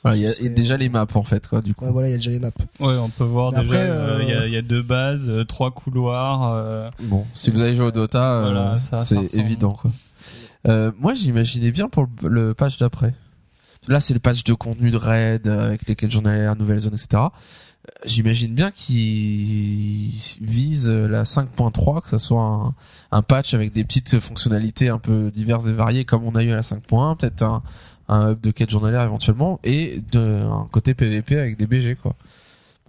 Voilà, 0.04 0.18
il 0.18 0.24
y 0.24 0.28
a 0.28 0.32
il 0.40 0.46
y 0.46 0.48
a 0.48 0.50
déjà 0.56 0.78
les 0.78 0.88
maps 0.90 1.06
en 1.16 1.24
fait 1.24 1.48
quoi 1.48 1.62
du 1.62 1.74
coup 1.76 1.86
ouais, 1.86 1.92
voilà, 1.92 2.08
il 2.08 2.12
y 2.12 2.14
a 2.14 2.18
déjà 2.18 2.32
les 2.32 2.40
maps. 2.40 2.52
Ouais, 2.80 2.96
on 2.98 3.10
peut 3.10 3.24
voir 3.26 3.52
Mais 3.52 3.64
déjà. 3.64 3.76
euh, 3.76 4.20
Il 4.24 4.30
y, 4.30 4.34
a, 4.34 4.48
il 4.48 4.54
y 4.54 4.58
a 4.58 4.62
deux 4.62 4.82
bases, 4.82 5.28
euh, 5.28 5.44
trois 5.44 5.72
couloirs. 5.72 6.54
euh, 6.54 6.90
Bon, 7.02 7.26
si 7.34 7.52
vous 7.52 7.62
avez 7.62 7.76
joué 7.76 7.86
au 7.88 7.92
Dota, 7.92 8.32
euh, 8.32 8.42
Voilà, 8.44 8.80
c'est 9.04 9.18
ressemble. 9.18 9.40
évident 9.40 9.74
quoi. 9.74 9.92
Euh, 10.68 10.92
moi, 11.00 11.14
j'imaginais 11.14 11.70
bien 11.72 11.90
pour 11.90 12.08
le, 12.24 12.54
patch 12.56 12.78
d'après. 12.80 13.14
Là, 13.88 14.00
c'est 14.00 14.16
le 14.16 14.20
patch 14.20 14.44
de 14.44 14.54
contenu 14.56 14.90
de 14.90 14.98
raid 14.98 15.48
avec 15.48 15.88
lesquels 15.88 16.10
journalières, 16.10 16.56
nouvelles 16.56 16.80
zones, 16.80 16.96
etc. 16.96 17.22
J'imagine 18.06 18.54
bien 18.54 18.72
qu'il 18.72 20.12
vise 20.42 20.90
la 20.90 21.24
5.3, 21.24 22.02
que 22.04 22.10
ça 22.10 22.20
soit 22.20 22.74
un, 23.12 23.22
patch 23.22 23.54
avec 23.54 23.74
des 23.74 23.84
petites 23.84 24.20
fonctionnalités 24.20 24.90
un 24.90 25.00
peu 25.00 25.32
diverses 25.32 25.68
et 25.68 25.74
variées 25.74 26.06
comme 26.06 26.24
on 26.24 26.36
a 26.36 26.44
eu 26.44 26.52
à 26.52 26.56
la 26.56 26.62
5.1, 26.62 27.18
peut-être 27.18 27.44
un, 27.44 27.64
un 28.10 28.32
hub 28.32 28.42
de 28.42 28.52
quête 28.52 28.70
journalière 28.70 29.02
éventuellement, 29.04 29.60
et 29.64 30.02
de, 30.12 30.20
un 30.20 30.68
côté 30.72 30.94
PVP 30.94 31.38
avec 31.38 31.58
des 31.58 31.68
BG 31.68 31.96
quoi. 31.96 32.16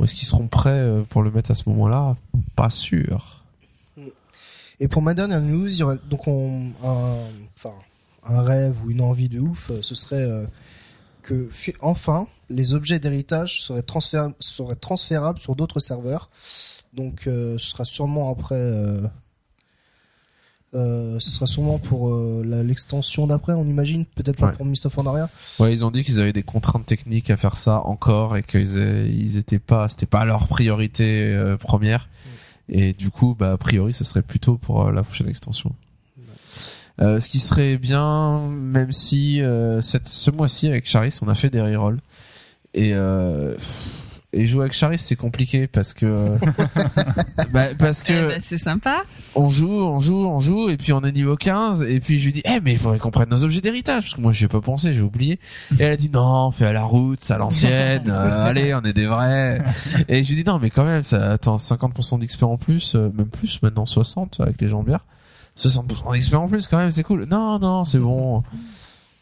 Est-ce 0.03 0.15
qu'ils 0.15 0.29
seront 0.29 0.47
prêts 0.49 0.71
euh, 0.71 1.03
pour 1.09 1.23
le 1.23 1.31
mettre 1.31 1.51
à 1.51 1.55
ce 1.55 1.69
moment-là? 1.71 2.17
Pas 2.55 2.69
sûr. 2.69 3.43
Et 4.79 4.89
pour 4.89 5.01
ma 5.01 5.15
dernière 5.15 5.41
news, 5.41 5.71
donc 6.11 6.29
on, 6.29 6.73
un, 6.85 8.43
rêve 8.43 8.85
ou 8.85 8.91
une 8.91 9.01
envie 9.01 9.31
de 9.31 9.41
ouf, 9.41 9.71
euh, 9.71 9.81
ce 9.81 9.95
serait 9.95 10.23
euh, 10.23 10.47
que 11.23 11.49
fi- 11.51 11.75
enfin 11.81 12.27
les 12.49 12.75
objets 12.75 12.99
d'héritage 12.99 13.63
seraient, 13.63 13.81
transfér- 13.83 14.35
seraient 14.41 14.77
transférables 14.77 15.39
sur 15.41 15.57
d'autres 15.57 15.81
serveurs. 15.81 16.29
Donc 16.95 17.27
euh, 17.27 17.59
ce 17.59 17.67
sera 17.71 17.85
sûrement 17.85 18.31
après 18.31 18.55
euh, 18.57 19.07
Euh, 20.75 21.19
ce 21.21 21.31
sera 21.31 21.47
sûrement 21.47 21.79
pour 21.79 22.13
l'extension 22.45 23.27
d'après, 23.27 23.53
on 23.53 23.65
imagine, 23.65 24.05
peut-être 24.05 24.37
pas 24.37 24.47
Ouais. 24.47 24.53
pour 24.53 24.67
Mist 24.67 24.85
of 24.85 24.95
Pandaria. 24.95 25.31
Ouais, 25.59 25.73
ils 25.73 25.85
ont 25.87 25.91
dit 25.91 26.05
qu'ils 26.05 26.21
avaient 26.21 26.35
des 26.35 26.43
contraintes 26.43 26.85
techniques 26.85 27.31
à 27.31 27.37
faire 27.37 27.57
ça 27.57 27.81
encore 27.81 28.37
et 28.37 28.43
qu'ils 28.43 28.77
ils 28.77 29.37
étaient 29.39 29.61
pas, 29.61 29.89
c'était 29.89 30.07
pas 30.07 30.25
leur 30.25 30.49
priorité 30.49 31.55
première. 31.61 32.09
Et 32.69 32.93
du 32.93 33.11
coup, 33.11 33.35
bah 33.39 33.53
a 33.53 33.57
priori, 33.57 33.93
ce 33.93 34.05
serait 34.05 34.23
plutôt 34.23 34.57
pour 34.59 34.91
la 34.91 35.03
prochaine 35.03 35.29
extension. 35.29 35.73
Euh, 37.01 37.21
ce 37.21 37.29
qui 37.29 37.39
serait 37.39 37.79
bien, 37.79 38.49
même 38.49 38.91
si 38.93 39.41
euh, 39.41 39.81
cette, 39.81 40.09
ce 40.09 40.31
mois-ci 40.31 40.67
avec 40.67 40.87
Charis, 40.87 41.17
on 41.23 41.29
a 41.29 41.35
fait 41.35 41.49
des 41.49 41.61
rerolls 41.63 42.01
et 42.77 42.93
euh, 42.95 43.55
et 44.33 44.47
jouer 44.47 44.63
avec 44.63 44.75
Charis, 44.75 44.99
c'est 44.99 45.17
compliqué 45.17 45.67
parce 45.67 45.95
que 45.95 46.37
bah, 47.53 47.69
parce 47.79 48.03
Eh 48.07 48.13
que 48.13 48.29
ben, 48.29 48.41
c'est 48.43 48.59
sympa. 48.59 49.03
on 49.35 49.49
joue, 49.49 49.73
on 49.73 49.99
joue, 49.99 50.27
on 50.27 50.41
joue, 50.41 50.69
et 50.69 50.77
puis 50.77 50.93
on 50.93 51.01
est 51.05 51.13
niveau 51.13 51.37
15, 51.37 51.83
et 51.85 52.01
puis 52.01 52.19
je 52.19 52.27
lui 52.27 52.33
dis, 52.35 52.43
eh, 52.45 52.61
mais 52.61 52.73
il 52.73 52.79
faudrait 52.79 52.99
qu'on 52.99 53.11
prenne 53.11 53.31
nos 53.31 53.45
objets 53.45 53.63
d'héritage, 53.63 54.03
parce 54.05 54.15
que 54.15 54.21
moi, 54.21 54.33
j'ai 54.33 54.49
pas 54.49 54.61
pensé, 54.61 54.93
j'ai 54.93 55.01
oublié. 55.01 55.39
Et 55.79 55.85
elle 55.85 55.93
a 55.93 55.97
dit, 55.97 56.11
non, 56.11 56.51
fais 56.51 56.67
à 56.67 56.75
la 56.75 56.83
route, 56.83 57.21
c'est 57.23 57.33
à 57.33 57.39
l'ancienne, 57.39 58.05
euh, 58.09 58.47
allez, 58.47 58.75
on 58.75 58.83
est 58.83 58.93
des 58.93 59.07
vrais. 59.07 59.63
Et 60.09 60.23
je 60.23 60.29
lui 60.29 60.37
dis, 60.37 60.45
non, 60.45 60.59
mais 60.59 60.69
quand 60.69 60.85
même, 60.85 61.03
ça 61.03 61.31
attend 61.33 61.57
50% 61.57 62.19
d'XP 62.19 62.43
en 62.43 62.59
plus, 62.59 62.95
euh, 62.95 63.11
même 63.17 63.29
plus, 63.29 63.63
maintenant 63.63 63.87
60, 63.87 64.41
avec 64.41 64.61
les 64.61 64.69
jambières. 64.69 65.01
60% 65.57 66.15
d'XP 66.15 66.35
en 66.35 66.49
plus, 66.49 66.67
quand 66.67 66.77
même, 66.77 66.91
c'est 66.91 67.05
cool. 67.05 67.25
Non, 67.25 67.59
non, 67.59 67.85
c'est 67.85 68.01
bon. 68.01 68.43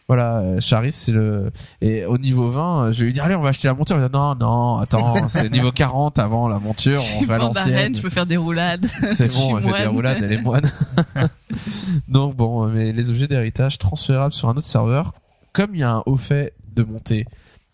Voilà, 0.07 0.40
euh, 0.40 0.61
Charis, 0.61 0.93
c'est 0.93 1.12
le, 1.12 1.51
et 1.81 2.05
au 2.05 2.19
niveau 2.19 2.51
20, 2.51 2.85
euh, 2.88 2.93
je 2.93 3.01
vais 3.01 3.07
lui 3.07 3.12
dire, 3.14 3.25
allez, 3.25 3.35
on 3.37 3.40
va 3.40 3.49
acheter 3.49 3.69
la 3.69 3.75
monture. 3.75 3.97
Il 3.97 4.03
va 4.03 4.09
dire, 4.11 4.19
non, 4.21 4.35
non, 4.35 4.77
attends, 4.77 5.14
c'est 5.29 5.51
niveau 5.51 5.73
40 5.73 6.19
avant 6.19 6.47
la 6.47 6.59
monture, 6.59 7.01
on 7.19 7.25
Je 7.25 7.33
à 7.33 7.38
l'ancienne. 7.38 7.75
Rennes, 7.75 7.95
je 7.97 8.03
peux 8.03 8.11
faire 8.11 8.27
des 8.27 8.37
roulades. 8.37 8.87
C'est 9.14 9.33
bon, 9.33 9.57
elle 9.57 9.64
fait 9.64 9.81
des 9.81 9.87
roulades, 9.87 10.19
elle 10.23 10.33
est 10.33 10.43
moine. 10.43 10.71
Donc 12.09 12.37
bon, 12.37 12.67
mais 12.67 12.93
les 12.93 13.11
objets 13.11 13.29
d'héritage 13.29 13.79
transférables 13.79 14.35
sur 14.35 14.49
un 14.49 14.53
autre 14.53 14.67
serveur, 14.67 15.14
comme 15.53 15.75
il 15.75 15.81
y 15.81 15.85
a 15.85 15.93
un 15.93 16.03
haut 16.07 16.17
fait 16.17 16.53
de 16.75 16.83
monter 16.83 17.27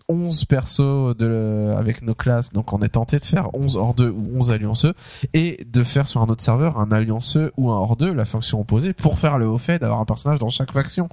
11 0.08 0.44
persos 0.44 1.16
de 1.16 1.26
le- 1.26 1.74
avec 1.76 2.02
nos 2.02 2.14
classes, 2.14 2.52
donc 2.52 2.72
on 2.72 2.80
est 2.80 2.90
tenté 2.90 3.18
de 3.18 3.24
faire 3.24 3.52
11 3.54 3.76
hors 3.76 3.94
2 3.94 4.08
ou 4.10 4.36
11 4.38 4.50
allianceux, 4.50 4.94
et 5.34 5.64
de 5.68 5.82
faire 5.84 6.06
sur 6.08 6.20
un 6.20 6.26
autre 6.26 6.42
serveur 6.42 6.78
un 6.78 6.90
allianceux 6.92 7.52
ou 7.56 7.70
un 7.70 7.76
hors 7.76 7.96
2, 7.96 8.12
la 8.12 8.24
fonction 8.24 8.60
opposée, 8.60 8.92
pour 8.92 9.18
faire 9.18 9.38
le 9.38 9.48
haut 9.48 9.58
fait 9.58 9.78
d'avoir 9.78 10.00
un 10.00 10.04
personnage 10.04 10.38
dans 10.38 10.48
chaque 10.50 10.72
faction. 10.72 11.08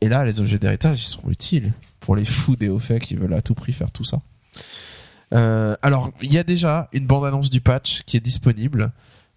Et 0.00 0.08
là, 0.08 0.24
les 0.24 0.40
objets 0.40 0.58
d'héritage, 0.58 1.02
ils 1.02 1.06
sont 1.06 1.28
utiles 1.30 1.72
pour 2.00 2.16
les 2.16 2.24
fous 2.24 2.56
des 2.56 2.68
hauts 2.68 2.78
faits 2.78 3.02
qui 3.02 3.14
veulent 3.14 3.34
à 3.34 3.42
tout 3.42 3.54
prix 3.54 3.72
faire 3.72 3.90
tout 3.90 4.04
ça. 4.04 4.20
Euh, 5.32 5.76
alors, 5.82 6.10
il 6.22 6.32
y 6.32 6.38
a 6.38 6.44
déjà 6.44 6.88
une 6.92 7.06
bande-annonce 7.06 7.50
du 7.50 7.60
patch 7.60 8.02
qui 8.02 8.16
est 8.16 8.20
disponible 8.20 8.92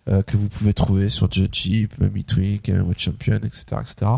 euh, 0.08 0.22
que 0.22 0.38
vous 0.38 0.50
pouvez 0.50 0.74
trouver 0.74 1.10
sur 1.10 1.28
MeTwink, 1.28 2.72
Watch 2.86 3.04
Champion, 3.04 3.40
etc., 3.44 3.64
etc. 3.82 4.12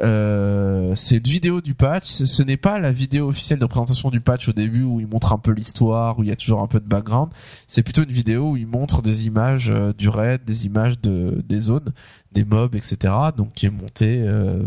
Euh, 0.00 0.92
c'est 0.94 1.16
une 1.16 1.24
vidéo 1.24 1.60
du 1.60 1.74
patch. 1.74 2.04
Ce 2.04 2.42
n'est 2.42 2.56
pas 2.56 2.78
la 2.78 2.92
vidéo 2.92 3.28
officielle 3.28 3.58
de 3.58 3.66
présentation 3.66 4.10
du 4.10 4.20
patch 4.20 4.48
au 4.48 4.52
début 4.52 4.82
où 4.82 5.00
il 5.00 5.06
montre 5.06 5.32
un 5.32 5.38
peu 5.38 5.50
l'histoire, 5.50 6.18
où 6.18 6.22
il 6.22 6.28
y 6.28 6.32
a 6.32 6.36
toujours 6.36 6.60
un 6.60 6.66
peu 6.66 6.80
de 6.80 6.86
background. 6.86 7.30
C'est 7.66 7.82
plutôt 7.82 8.02
une 8.02 8.12
vidéo 8.12 8.50
où 8.50 8.56
il 8.56 8.66
montre 8.66 9.02
des 9.02 9.26
images 9.26 9.70
euh, 9.70 9.92
du 9.92 10.08
raid, 10.08 10.44
des 10.44 10.66
images 10.66 11.00
de 11.00 11.42
des 11.46 11.58
zones, 11.58 11.92
des 12.32 12.44
mobs, 12.44 12.74
etc. 12.74 13.14
Donc 13.36 13.52
qui 13.54 13.66
est 13.66 13.70
monté 13.70 14.22
euh, 14.26 14.62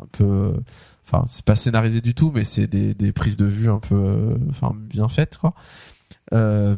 un 0.00 0.06
peu. 0.12 0.54
Enfin, 1.12 1.24
c'est 1.28 1.44
pas 1.44 1.56
scénarisé 1.56 2.00
du 2.00 2.14
tout, 2.14 2.30
mais 2.32 2.44
c'est 2.44 2.68
des, 2.68 2.94
des 2.94 3.12
prises 3.12 3.36
de 3.36 3.44
vue 3.44 3.68
un 3.68 3.80
peu, 3.80 3.96
euh, 3.96 4.36
enfin, 4.50 4.72
bien 4.76 5.08
faites, 5.08 5.38
quoi. 5.38 5.54
Euh, 6.32 6.76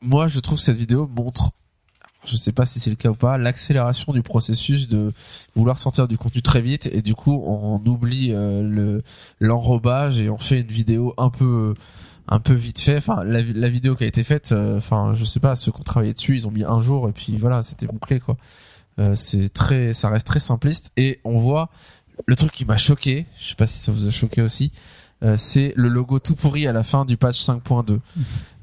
moi, 0.00 0.26
je 0.26 0.40
trouve 0.40 0.58
que 0.58 0.64
cette 0.64 0.76
vidéo 0.76 1.06
montre, 1.06 1.52
je 2.24 2.34
sais 2.34 2.50
pas 2.50 2.64
si 2.64 2.80
c'est 2.80 2.90
le 2.90 2.96
cas 2.96 3.10
ou 3.10 3.14
pas, 3.14 3.38
l'accélération 3.38 4.12
du 4.12 4.22
processus 4.22 4.88
de 4.88 5.12
vouloir 5.54 5.78
sortir 5.78 6.08
du 6.08 6.18
contenu 6.18 6.42
très 6.42 6.60
vite 6.60 6.88
et 6.92 7.02
du 7.02 7.14
coup, 7.14 7.40
on, 7.46 7.80
oublie 7.86 8.32
euh, 8.32 8.62
le 8.62 9.02
l'enrobage 9.38 10.18
et 10.18 10.28
on 10.28 10.38
fait 10.38 10.62
une 10.62 10.66
vidéo 10.66 11.14
un 11.18 11.30
peu 11.30 11.74
un 12.26 12.40
peu 12.40 12.54
vite 12.54 12.80
fait. 12.80 12.96
Enfin, 12.96 13.22
la, 13.22 13.42
la 13.42 13.68
vidéo 13.68 13.94
qui 13.94 14.02
a 14.02 14.08
été 14.08 14.24
faite, 14.24 14.52
enfin, 14.52 15.12
je 15.14 15.22
sais 15.22 15.40
pas, 15.40 15.54
ceux 15.54 15.70
qui 15.70 15.80
ont 15.80 15.84
travaillé 15.84 16.14
dessus, 16.14 16.34
ils 16.34 16.48
ont 16.48 16.52
mis 16.52 16.64
un 16.64 16.80
jour 16.80 17.08
et 17.08 17.12
puis 17.12 17.36
voilà, 17.38 17.62
c'était 17.62 17.86
bouclé 17.86 18.18
quoi. 18.18 18.36
Euh, 18.98 19.14
c'est 19.16 19.48
très, 19.48 19.92
ça 19.92 20.08
reste 20.10 20.26
très 20.26 20.38
simpliste 20.38 20.92
et 20.96 21.20
on 21.24 21.38
voit 21.38 21.70
le 22.26 22.36
truc 22.36 22.52
qui 22.52 22.64
m'a 22.64 22.76
choqué. 22.76 23.26
Je 23.38 23.48
sais 23.50 23.54
pas 23.54 23.66
si 23.66 23.78
ça 23.78 23.90
vous 23.92 24.06
a 24.06 24.10
choqué 24.10 24.42
aussi. 24.42 24.70
euh, 25.22 25.36
c'est 25.36 25.72
le 25.76 25.88
logo 25.88 26.18
tout 26.18 26.34
pourri 26.34 26.66
à 26.66 26.72
la 26.72 26.82
fin 26.82 27.04
du 27.04 27.16
patch 27.16 27.40
5.2 27.42 27.98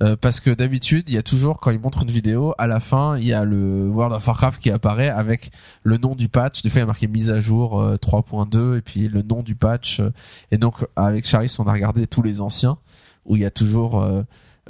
Euh, 0.01 0.15
parce 0.15 0.39
que 0.39 0.49
d'habitude 0.51 1.09
il 1.09 1.15
y 1.15 1.17
a 1.17 1.23
toujours 1.23 1.59
quand 1.59 1.71
ils 1.71 1.79
montrent 1.79 2.03
une 2.03 2.11
vidéo 2.11 2.53
à 2.57 2.67
la 2.67 2.79
fin 2.79 3.17
il 3.17 3.25
y 3.25 3.33
a 3.33 3.43
le 3.43 3.89
World 3.89 4.13
of 4.15 4.25
Warcraft 4.25 4.61
qui 4.61 4.71
apparaît 4.71 5.09
avec 5.09 5.51
le 5.83 5.97
nom 5.97 6.15
du 6.15 6.29
patch 6.29 6.61
des 6.61 6.69
fois 6.69 6.79
il 6.79 6.81
y 6.81 6.83
a 6.83 6.85
marqué 6.87 7.07
mise 7.07 7.31
à 7.31 7.41
jour 7.41 7.81
euh, 7.81 7.95
3.2 7.97 8.77
et 8.77 8.81
puis 8.81 9.09
le 9.09 9.23
nom 9.23 9.41
du 9.43 9.55
patch 9.55 9.99
euh, 9.99 10.11
et 10.51 10.57
donc 10.57 10.75
avec 10.95 11.25
Charis 11.25 11.53
on 11.59 11.63
a 11.65 11.73
regardé 11.73 12.07
tous 12.07 12.21
les 12.21 12.39
anciens 12.39 12.77
où 13.25 13.35
il 13.35 13.41
y 13.41 13.45
a 13.45 13.51
toujours 13.51 14.05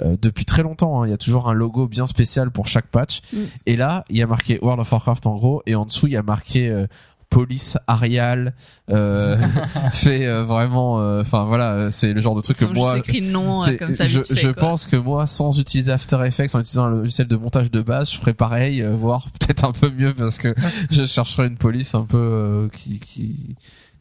euh, 0.02 0.16
depuis 0.20 0.44
très 0.44 0.62
longtemps, 0.62 1.02
hein, 1.02 1.06
il 1.06 1.10
y 1.10 1.14
a 1.14 1.18
toujours 1.18 1.48
un 1.48 1.52
logo 1.52 1.86
bien 1.88 2.06
spécial 2.06 2.50
pour 2.50 2.66
chaque 2.68 2.86
patch. 2.86 3.20
Mm. 3.32 3.38
Et 3.66 3.76
là, 3.76 4.04
il 4.08 4.16
y 4.16 4.22
a 4.22 4.26
marqué 4.26 4.58
World 4.62 4.80
of 4.80 4.90
Warcraft 4.90 5.26
en 5.26 5.36
gros, 5.36 5.62
et 5.66 5.74
en 5.74 5.84
dessous 5.84 6.06
il 6.06 6.12
y 6.14 6.16
a 6.16 6.22
marqué 6.22 6.68
euh, 6.68 6.86
police 7.30 7.78
Arial. 7.86 8.54
Euh, 8.90 9.36
fait 9.92 10.26
euh, 10.26 10.42
vraiment, 10.44 11.00
euh, 11.00 11.22
enfin 11.22 11.44
voilà, 11.44 11.72
euh, 11.72 11.90
c'est 11.90 12.12
le 12.12 12.20
genre 12.20 12.34
de 12.34 12.40
truc 12.40 12.56
que 12.58 12.64
moi, 12.64 12.96
juste 12.96 13.08
écrit 13.08 13.20
le 13.20 13.30
nom 13.30 13.62
euh, 13.62 13.64
c'est- 13.66 13.76
comme 13.76 13.94
ça 13.94 14.04
je, 14.04 14.22
fait, 14.22 14.52
pense 14.52 14.84
que 14.84 14.96
moi, 14.96 15.26
sans 15.26 15.58
utiliser 15.60 15.92
After 15.92 16.18
Effects, 16.26 16.54
en 16.54 16.60
utilisant 16.60 16.84
un 16.86 16.90
logiciel 16.90 17.28
de 17.28 17.36
montage 17.36 17.70
de 17.70 17.82
base, 17.82 18.10
je 18.10 18.18
ferais 18.18 18.34
pareil, 18.34 18.82
euh, 18.82 18.96
voire 18.96 19.26
peut-être 19.40 19.64
un 19.64 19.72
peu 19.72 19.90
mieux 19.90 20.12
parce 20.12 20.38
que 20.38 20.54
je 20.90 21.04
chercherais 21.04 21.46
une 21.46 21.56
police 21.56 21.94
un 21.94 22.04
peu 22.04 22.18
euh, 22.18 22.68
qui 22.68 22.98
qui 22.98 23.56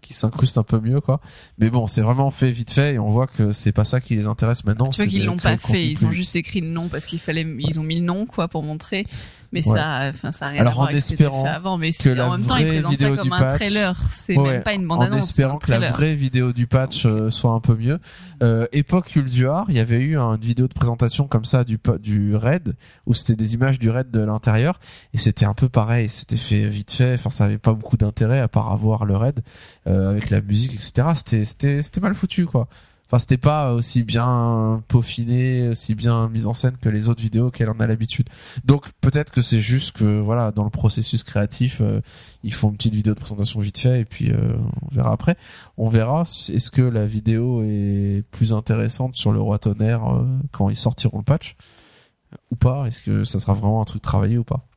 qui 0.09 0.15
s'incruste 0.15 0.57
un 0.57 0.63
peu 0.63 0.79
mieux 0.79 1.01
quoi. 1.01 1.21
Mais 1.59 1.69
bon, 1.69 1.85
c'est 1.85 2.01
vraiment 2.01 2.31
fait 2.31 2.49
vite 2.49 2.71
fait 2.71 2.95
et 2.95 2.99
on 2.99 3.11
voit 3.11 3.27
que 3.27 3.51
c'est 3.51 3.71
pas 3.71 3.83
ça 3.83 4.01
qui 4.01 4.15
les 4.15 4.25
intéresse 4.25 4.65
maintenant. 4.65 4.89
Tu 4.89 5.03
vois 5.03 5.05
qu'ils 5.05 5.23
l'ont 5.23 5.37
pas 5.37 5.55
fait, 5.57 5.85
ils 5.85 6.03
ont 6.03 6.09
juste 6.09 6.35
écrit 6.35 6.61
le 6.61 6.69
nom 6.69 6.87
parce 6.87 7.05
qu'il 7.05 7.19
fallait, 7.19 7.45
ils 7.59 7.79
ont 7.79 7.83
mis 7.83 7.99
le 7.99 8.05
nom 8.05 8.25
quoi 8.25 8.47
pour 8.47 8.63
montrer. 8.63 9.05
Mais 9.51 9.67
Ouais. 9.67 9.75
ça, 9.75 10.11
enfin 10.13 10.31
ça 10.31 10.45
a 10.45 10.49
rien 10.49 10.61
Alors, 10.61 10.73
à 10.73 10.75
voir 10.75 10.83
en 10.85 10.89
avec 10.89 10.97
espérant 10.97 11.43
fait 11.43 11.49
avant. 11.49 11.77
Mais 11.79 11.91
que 11.91 12.19
en 12.21 12.37
même 12.37 12.45
temps, 12.45 12.57
ils 12.57 12.67
présentent 12.67 12.99
ça 12.99 13.09
comme 13.09 13.21
du 13.23 13.31
un 13.33 13.39
patch- 13.39 13.55
trailer. 13.55 14.01
C'est 14.11 14.37
Ouais, 14.37 14.51
même 14.51 14.63
pas 14.63 14.73
une 14.73 14.87
bande 14.87 14.99
en 14.99 15.01
annonce. 15.03 15.23
espérant 15.29 15.57
que 15.57 15.71
la 15.71 15.89
vraie 15.91 16.13
vidéo 16.15 16.53
du 16.53 16.67
patch 16.67 17.05
euh, 17.05 17.29
soit 17.31 17.51
un 17.51 17.59
peu 17.59 17.75
mieux. 17.75 17.99
Euh, 18.43 18.67
époque 18.71 19.15
Ulduar, 19.15 19.65
il 19.69 19.75
y 19.75 19.79
avait 19.79 19.99
eu 19.99 20.17
une 20.17 20.39
vidéo 20.39 20.67
de 20.67 20.73
présentation 20.73 21.27
comme 21.27 21.45
ça 21.45 21.63
du 21.63 21.79
du 22.01 22.35
raid 22.35 22.75
où 23.07 23.13
c'était 23.13 23.35
des 23.35 23.53
images 23.55 23.79
du 23.79 23.89
raid 23.89 24.11
de 24.11 24.21
l'intérieur 24.21 24.79
et 25.13 25.17
c'était 25.17 25.45
un 25.45 25.53
peu 25.53 25.67
pareil, 25.67 26.09
c'était 26.09 26.37
fait 26.37 26.67
vite 26.67 26.91
fait, 26.91 27.15
enfin 27.15 27.29
ça 27.31 27.45
avait 27.45 27.57
pas 27.57 27.73
beaucoup 27.73 27.97
d'intérêt 27.97 28.39
à 28.39 28.47
part 28.47 28.71
avoir 28.71 29.03
le 29.05 29.15
raid 29.17 29.39
euh, 29.87 30.09
avec 30.11 30.29
la 30.29 30.41
musique 30.41 30.73
etc. 30.75 31.09
C'était 31.15 31.43
c'était 31.43 31.81
c'était 31.81 32.01
mal 32.01 32.13
foutu 32.13 32.45
quoi. 32.45 32.67
Enfin, 33.09 33.17
c'était 33.17 33.37
pas 33.37 33.73
aussi 33.73 34.03
bien 34.03 34.83
peaufiné, 34.87 35.69
aussi 35.69 35.95
bien 35.95 36.29
mis 36.29 36.45
en 36.45 36.53
scène 36.53 36.77
que 36.79 36.89
les 36.89 37.09
autres 37.09 37.23
vidéos 37.23 37.49
qu'elle 37.49 37.71
en 37.71 37.79
a 37.79 37.87
l'habitude. 37.87 38.29
Donc 38.65 38.91
peut-être 39.01 39.31
que 39.31 39.41
c'est 39.41 39.59
juste 39.59 39.97
que 39.97 40.19
voilà, 40.19 40.51
dans 40.51 40.63
le 40.63 40.69
processus 40.69 41.23
créatif, 41.23 41.81
euh, 41.81 42.01
ils 42.43 42.53
font 42.53 42.69
une 42.69 42.77
petite 42.77 42.93
vidéo 42.93 43.15
de 43.15 43.19
présentation 43.19 43.61
vite 43.61 43.79
fait 43.79 44.01
et 44.01 44.05
puis 44.05 44.29
euh, 44.31 44.53
on 44.83 44.93
verra 44.93 45.11
après. 45.11 45.37
On 45.77 45.89
verra 45.89 46.21
est-ce 46.21 46.69
que 46.69 46.83
la 46.83 47.07
vidéo 47.07 47.63
est 47.63 48.23
plus 48.29 48.53
intéressante 48.53 49.15
sur 49.15 49.31
le 49.31 49.41
roi 49.41 49.57
tonnerre 49.57 50.05
euh, 50.05 50.23
quand 50.51 50.69
ils 50.69 50.75
sortiront 50.75 51.17
le 51.17 51.23
patch 51.23 51.55
ou 52.51 52.55
pas? 52.55 52.85
Est-ce 52.85 53.01
que 53.01 53.23
ça 53.23 53.39
sera 53.39 53.53
vraiment 53.53 53.81
un 53.81 53.85
truc 53.85 54.03
travaillé 54.03 54.37
ou 54.37 54.43
pas? 54.43 54.67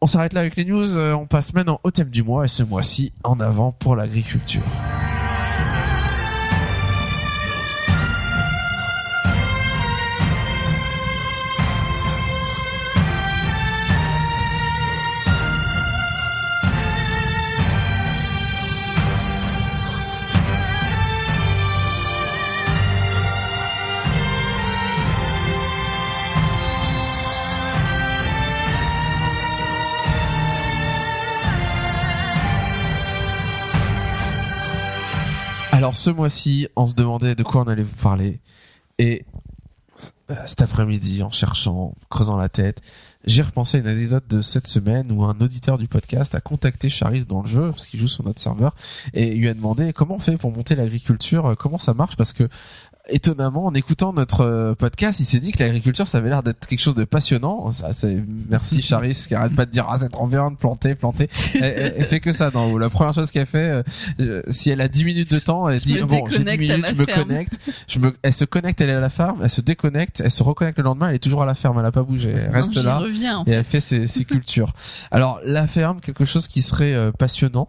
On 0.00 0.06
s'arrête 0.06 0.32
là 0.32 0.40
avec 0.40 0.56
les 0.56 0.64
news. 0.64 0.98
euh, 0.98 1.12
on 1.12 1.26
passe 1.26 1.52
maintenant 1.52 1.80
au 1.84 1.90
thème 1.90 2.08
du 2.08 2.22
mois 2.22 2.46
et 2.46 2.48
ce 2.48 2.62
mois-ci 2.62 3.12
en 3.24 3.40
avant 3.40 3.72
pour 3.72 3.94
l'agriculture. 3.94 4.62
Alors 35.82 35.96
ce 35.96 36.10
mois-ci, 36.10 36.68
on 36.76 36.86
se 36.86 36.94
demandait 36.94 37.34
de 37.34 37.42
quoi 37.42 37.62
on 37.62 37.64
allait 37.64 37.82
vous 37.82 37.96
parler. 38.00 38.38
Et 39.00 39.24
euh, 40.30 40.36
cet 40.44 40.62
après-midi, 40.62 41.24
en 41.24 41.32
cherchant, 41.32 41.96
creusant 42.08 42.36
la 42.36 42.48
tête, 42.48 42.80
j'ai 43.24 43.42
repensé 43.42 43.78
à 43.78 43.80
une 43.80 43.88
anecdote 43.88 44.22
de 44.28 44.42
cette 44.42 44.68
semaine 44.68 45.10
où 45.10 45.24
un 45.24 45.36
auditeur 45.40 45.78
du 45.78 45.88
podcast 45.88 46.36
a 46.36 46.40
contacté 46.40 46.88
Charis 46.88 47.24
dans 47.24 47.42
le 47.42 47.48
jeu, 47.48 47.70
parce 47.72 47.86
qu'il 47.86 47.98
joue 47.98 48.06
sur 48.06 48.24
notre 48.24 48.40
serveur, 48.40 48.76
et 49.12 49.34
lui 49.34 49.48
a 49.48 49.54
demandé 49.54 49.92
comment 49.92 50.14
on 50.14 50.20
fait 50.20 50.36
pour 50.36 50.52
monter 50.52 50.76
l'agriculture, 50.76 51.46
euh, 51.46 51.54
comment 51.56 51.78
ça 51.78 51.94
marche, 51.94 52.14
parce 52.14 52.32
que 52.32 52.48
étonnamment, 53.08 53.66
en 53.66 53.74
écoutant 53.74 54.12
notre 54.12 54.42
euh, 54.42 54.74
podcast, 54.74 55.18
il 55.20 55.24
s'est 55.24 55.40
dit 55.40 55.50
que 55.52 55.58
l'agriculture, 55.62 56.06
ça 56.06 56.18
avait 56.18 56.28
l'air 56.28 56.42
d'être 56.42 56.66
quelque 56.66 56.80
chose 56.80 56.94
de 56.94 57.04
passionnant. 57.04 57.72
Ça, 57.72 57.92
c'est 57.92 58.22
merci 58.48 58.80
Charis 58.82 59.24
qui 59.26 59.34
arrête 59.34 59.54
pas 59.54 59.66
de 59.66 59.70
dire 59.70 59.86
ah 59.88 59.96
c'est 59.98 60.08
trop 60.08 60.26
bien 60.26 60.50
de 60.50 60.56
planter, 60.56 60.94
planter. 60.94 61.28
Elle, 61.54 61.62
elle- 61.64 61.94
elle 61.98 62.06
fait 62.06 62.20
que 62.20 62.32
ça 62.32 62.50
dans 62.50 62.78
la 62.78 62.90
première 62.90 63.12
chose 63.14 63.30
qu'elle 63.30 63.46
fait. 63.46 63.82
euh, 64.20 64.42
si 64.50 64.70
elle 64.70 64.80
a 64.80 64.88
10 64.88 65.04
minutes 65.04 65.32
de 65.32 65.38
temps, 65.38 65.68
elle 65.68 65.80
Je 65.80 65.84
dit 65.84 65.98
bon 66.00 66.26
j'ai 66.28 66.38
10 66.38 66.44
déconnecte 66.44 66.70
à 66.70 66.76
minutes, 66.76 66.86
je 66.88 66.94
me 67.00 67.04
ferme. 67.06 67.22
connecte, 67.28 67.58
je 67.88 67.98
me, 67.98 68.14
elle 68.22 68.32
se 68.32 68.44
connecte, 68.44 68.80
elle 68.80 68.90
est 68.90 68.94
à 68.94 69.00
la 69.00 69.08
ferme, 69.10 69.40
elle 69.42 69.50
se 69.50 69.60
déconnecte, 69.60 70.20
elle 70.24 70.30
se 70.30 70.42
reconnecte 70.42 70.78
le 70.78 70.84
lendemain, 70.84 71.08
elle 71.08 71.16
est 71.16 71.18
toujours 71.18 71.42
à 71.42 71.46
la 71.46 71.54
ferme, 71.54 71.78
elle 71.80 71.86
a 71.86 71.92
pas 71.92 72.02
bougé, 72.02 72.30
elle 72.36 72.50
reste 72.50 72.74
là 72.76 72.98
reviens. 72.98 73.38
en 73.38 73.44
et 73.44 73.50
elle 73.52 73.64
fait 73.64 73.80
ses, 73.80 74.06
ses 74.06 74.24
cultures. 74.24 74.72
Alors 75.10 75.40
la 75.44 75.66
ferme, 75.66 76.00
quelque 76.00 76.24
chose 76.24 76.46
qui 76.46 76.62
serait 76.62 76.94
euh, 76.94 77.10
passionnant, 77.12 77.68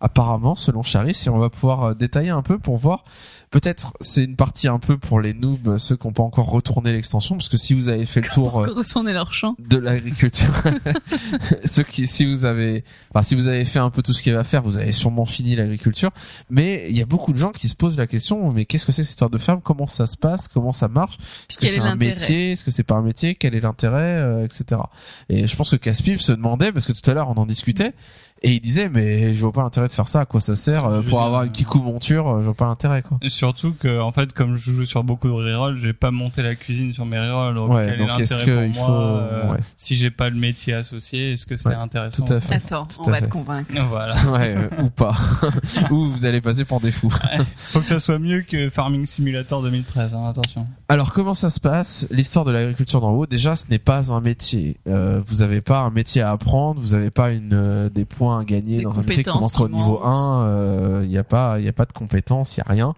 apparemment, 0.00 0.54
selon 0.54 0.82
Charis, 0.82 1.14
si 1.14 1.30
on 1.30 1.38
va 1.38 1.50
pouvoir 1.50 1.82
euh, 1.82 1.94
détailler 1.94 2.30
un 2.30 2.42
peu 2.42 2.58
pour 2.58 2.76
voir. 2.76 3.04
Peut-être 3.50 3.94
c'est 4.00 4.22
une 4.22 4.36
partie 4.36 4.68
un 4.68 4.78
peu 4.78 4.96
pour 4.96 5.20
les 5.20 5.34
noobs, 5.34 5.66
euh, 5.66 5.78
ceux 5.78 5.96
qui 5.96 6.06
n'ont 6.06 6.12
pas 6.12 6.22
encore 6.22 6.48
retourné 6.50 6.92
l'extension, 6.92 7.34
parce 7.34 7.48
que 7.48 7.56
si 7.56 7.74
vous 7.74 7.88
avez 7.88 8.06
fait 8.06 8.20
le 8.20 8.28
tour 8.28 8.60
euh, 8.60 8.62
Encore 8.62 8.76
retourner 8.76 9.12
leur 9.12 9.32
champ. 9.32 9.56
de 9.58 9.76
l'agriculture, 9.76 10.54
ceux 11.64 11.82
qui, 11.82 12.06
si 12.06 12.24
vous 12.24 12.44
avez, 12.44 12.84
enfin 13.12 13.24
si 13.24 13.34
vous 13.34 13.48
avez 13.48 13.64
fait 13.64 13.80
un 13.80 13.90
peu 13.90 14.02
tout 14.02 14.12
ce 14.12 14.22
qu'il 14.22 14.30
y 14.30 14.34
avait 14.34 14.40
à 14.40 14.44
faire, 14.44 14.62
vous 14.62 14.76
avez 14.76 14.92
sûrement 14.92 15.24
fini 15.24 15.56
l'agriculture. 15.56 16.10
Mais 16.48 16.86
il 16.90 16.96
y 16.96 17.02
a 17.02 17.06
beaucoup 17.06 17.32
de 17.32 17.38
gens 17.38 17.50
qui 17.50 17.68
se 17.68 17.74
posent 17.74 17.98
la 17.98 18.06
question, 18.06 18.52
mais 18.52 18.66
qu'est-ce 18.66 18.86
que 18.86 18.92
c'est 18.92 19.02
cette 19.02 19.10
histoire 19.10 19.30
de 19.30 19.38
ferme? 19.38 19.60
Comment 19.62 19.88
ça 19.88 20.06
se 20.06 20.16
passe? 20.16 20.46
Comment 20.46 20.72
ça 20.72 20.86
marche? 20.86 21.18
Est-ce 21.48 21.58
que 21.58 21.66
c'est 21.66 21.76
est 21.76 21.80
un 21.80 21.96
métier? 21.96 22.52
Est-ce 22.52 22.64
que 22.64 22.70
c'est 22.70 22.84
pas 22.84 22.94
un 22.94 23.02
métier? 23.02 23.34
Quel 23.34 23.56
est 23.56 23.60
l'intérêt? 23.60 23.98
Euh, 23.98 24.44
Etc. 24.44 24.80
Et 25.28 25.48
je 25.48 25.56
pense 25.56 25.70
que 25.70 25.76
Caspip 25.76 26.20
se 26.20 26.32
demandait 26.32 26.70
parce 26.70 26.86
que 26.86 26.92
tout 26.92 27.10
à 27.10 27.14
l'heure 27.14 27.28
on 27.30 27.36
en 27.36 27.46
discutait 27.46 27.94
et 28.42 28.52
il 28.52 28.60
disait 28.60 28.88
mais 28.88 29.34
je 29.34 29.40
vois 29.40 29.52
pas 29.52 29.62
l'intérêt 29.62 29.88
de 29.88 29.92
faire 29.92 30.08
ça. 30.08 30.20
À 30.20 30.24
quoi 30.26 30.40
ça 30.40 30.56
sert 30.56 30.86
euh, 30.86 31.02
pour 31.02 31.22
avoir 31.22 31.42
une 31.44 31.50
kikou 31.52 31.80
monture 31.82 32.28
euh, 32.28 32.40
Je 32.40 32.44
vois 32.46 32.54
pas 32.54 32.66
l'intérêt 32.66 33.02
quoi. 33.02 33.18
Et 33.22 33.28
Surtout 33.30 33.74
que, 33.78 34.00
en 34.00 34.12
fait, 34.12 34.32
comme 34.32 34.54
je 34.56 34.72
joue 34.72 34.84
sur 34.86 35.04
beaucoup 35.04 35.28
de 35.28 35.32
rerolls, 35.32 35.76
j'ai 35.78 35.92
pas 35.92 36.10
monté 36.10 36.42
la 36.42 36.54
cuisine 36.54 36.92
sur 36.92 37.04
mes 37.06 37.18
rerolls. 37.18 37.54
Donc, 37.54 37.70
Ouais, 37.72 37.86
quel 37.86 37.98
donc 37.98 38.18
est 38.18 38.22
est-ce 38.22 38.34
l'intérêt 38.38 38.66
pour 38.68 38.74
il 38.74 38.78
moi 38.78 38.86
faut- 38.86 38.92
euh, 38.92 39.52
ouais. 39.52 39.58
Si 39.76 39.96
j'ai 39.96 40.10
pas 40.10 40.28
le 40.30 40.36
métier 40.36 40.74
associé, 40.74 41.32
est-ce 41.32 41.46
que 41.46 41.56
c'est 41.56 41.68
Ouais, 41.68 41.74
intéressant 41.74 42.24
tout 42.24 42.32
à 42.32 42.40
fait. 42.40 42.54
Attends, 42.54 42.86
tout 42.86 43.00
on 43.06 43.10
va 43.10 43.18
fait. 43.18 43.26
te 43.26 43.30
convaincre. 43.30 43.70
Voilà. 43.88 44.14
Ouais 44.32 44.54
euh, 44.56 44.82
ou 44.84 44.90
pas. 44.90 45.14
ou 45.90 46.10
vous 46.12 46.24
allez 46.26 46.40
passer 46.40 46.64
pour 46.64 46.80
des 46.80 46.92
fous. 46.92 47.12
Faut 47.56 47.80
que 47.80 47.86
ça 47.86 47.98
soit 48.00 48.18
mieux 48.18 48.42
que 48.42 48.68
Farming 48.70 49.06
Simulator 49.06 49.62
2013, 49.62 50.14
hein, 50.14 50.28
attention. 50.28 50.66
Alors 50.88 51.12
comment 51.12 51.34
ça 51.34 51.50
se 51.50 51.60
passe 51.60 52.06
L'histoire 52.10 52.44
de 52.44 52.50
l'agriculture 52.52 53.00
d'en 53.00 53.10
haut, 53.12 53.26
déjà 53.26 53.54
ce 53.56 53.68
n'est 53.70 53.78
pas 53.78 54.12
un 54.12 54.20
métier. 54.20 54.76
Euh, 54.86 55.20
vous 55.26 55.36
n'avez 55.36 55.60
pas 55.60 55.80
un 55.80 55.90
métier 55.90 56.22
à 56.22 56.30
apprendre, 56.32 56.80
vous 56.80 56.88
n'avez 56.96 57.10
pas 57.10 57.30
une 57.32 57.52
euh, 57.52 57.88
des 57.88 58.04
points 58.04 58.29
à 58.38 58.44
gagner 58.44 58.78
Des 58.78 58.82
dans 58.84 58.98
un 58.98 59.02
métier 59.02 59.24
qui 59.24 59.30
commence 59.30 59.58
au 59.60 59.68
niveau 59.68 59.96
qui 59.98 60.02
montent. 60.04 60.16
1. 60.16 60.42
euh, 60.46 61.00
Il 61.04 61.10
n'y 61.10 61.18
a 61.18 61.24
pas, 61.24 61.58
il 61.58 61.64
y 61.64 61.68
a 61.68 61.72
pas 61.72 61.84
de 61.86 61.92
compétences, 61.92 62.56
il 62.56 62.60
y 62.60 62.62
a 62.62 62.66
rien. 62.68 62.94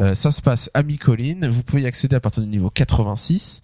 Euh, 0.00 0.14
ça 0.14 0.30
se 0.32 0.42
passe 0.42 0.70
à 0.74 0.82
mi-colline. 0.82 1.46
Vous 1.48 1.62
pouvez 1.62 1.82
y 1.82 1.86
accéder 1.86 2.16
à 2.16 2.20
partir 2.20 2.42
du 2.42 2.48
niveau 2.48 2.70
86. 2.70 3.62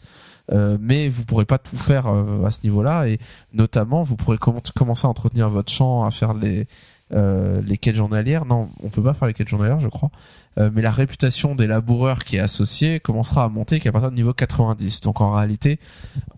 Euh, 0.53 0.79
mais 0.81 1.09
vous 1.09 1.25
pourrez 1.25 1.45
pas 1.45 1.59
tout 1.59 1.77
faire 1.77 2.07
euh, 2.09 2.45
à 2.45 2.51
ce 2.51 2.59
niveau-là 2.65 3.07
et 3.07 3.21
notamment 3.53 4.03
vous 4.03 4.17
pourrez 4.17 4.37
comm- 4.37 4.61
commencer 4.73 5.07
à 5.07 5.11
entretenir 5.11 5.49
votre 5.49 5.71
champ, 5.73 6.05
à 6.05 6.11
faire 6.11 6.35
les 6.35 6.67
euh, 7.13 7.61
les 7.63 7.79
quêtes 7.79 7.97
journalières. 7.97 8.45
Non, 8.45 8.71
on 8.83 8.89
peut 8.89 9.03
pas 9.03 9.15
faire 9.15 9.29
les 9.29 9.35
quêtes 9.35 9.49
journalières, 9.49 9.81
je 9.81 9.89
crois. 9.89 10.11
Euh, 10.59 10.71
mais 10.73 10.83
la 10.83 10.91
réputation 10.91 11.55
des 11.55 11.67
laboureurs 11.67 12.25
qui 12.25 12.37
est 12.37 12.41
associée 12.41 12.99
commencera 12.99 13.45
à 13.45 13.49
monter 13.49 13.79
qu'à 13.79 13.93
partir 13.93 14.11
du 14.11 14.17
niveau 14.17 14.33
90. 14.33 15.01
Donc 15.03 15.21
en 15.21 15.31
réalité, 15.31 15.79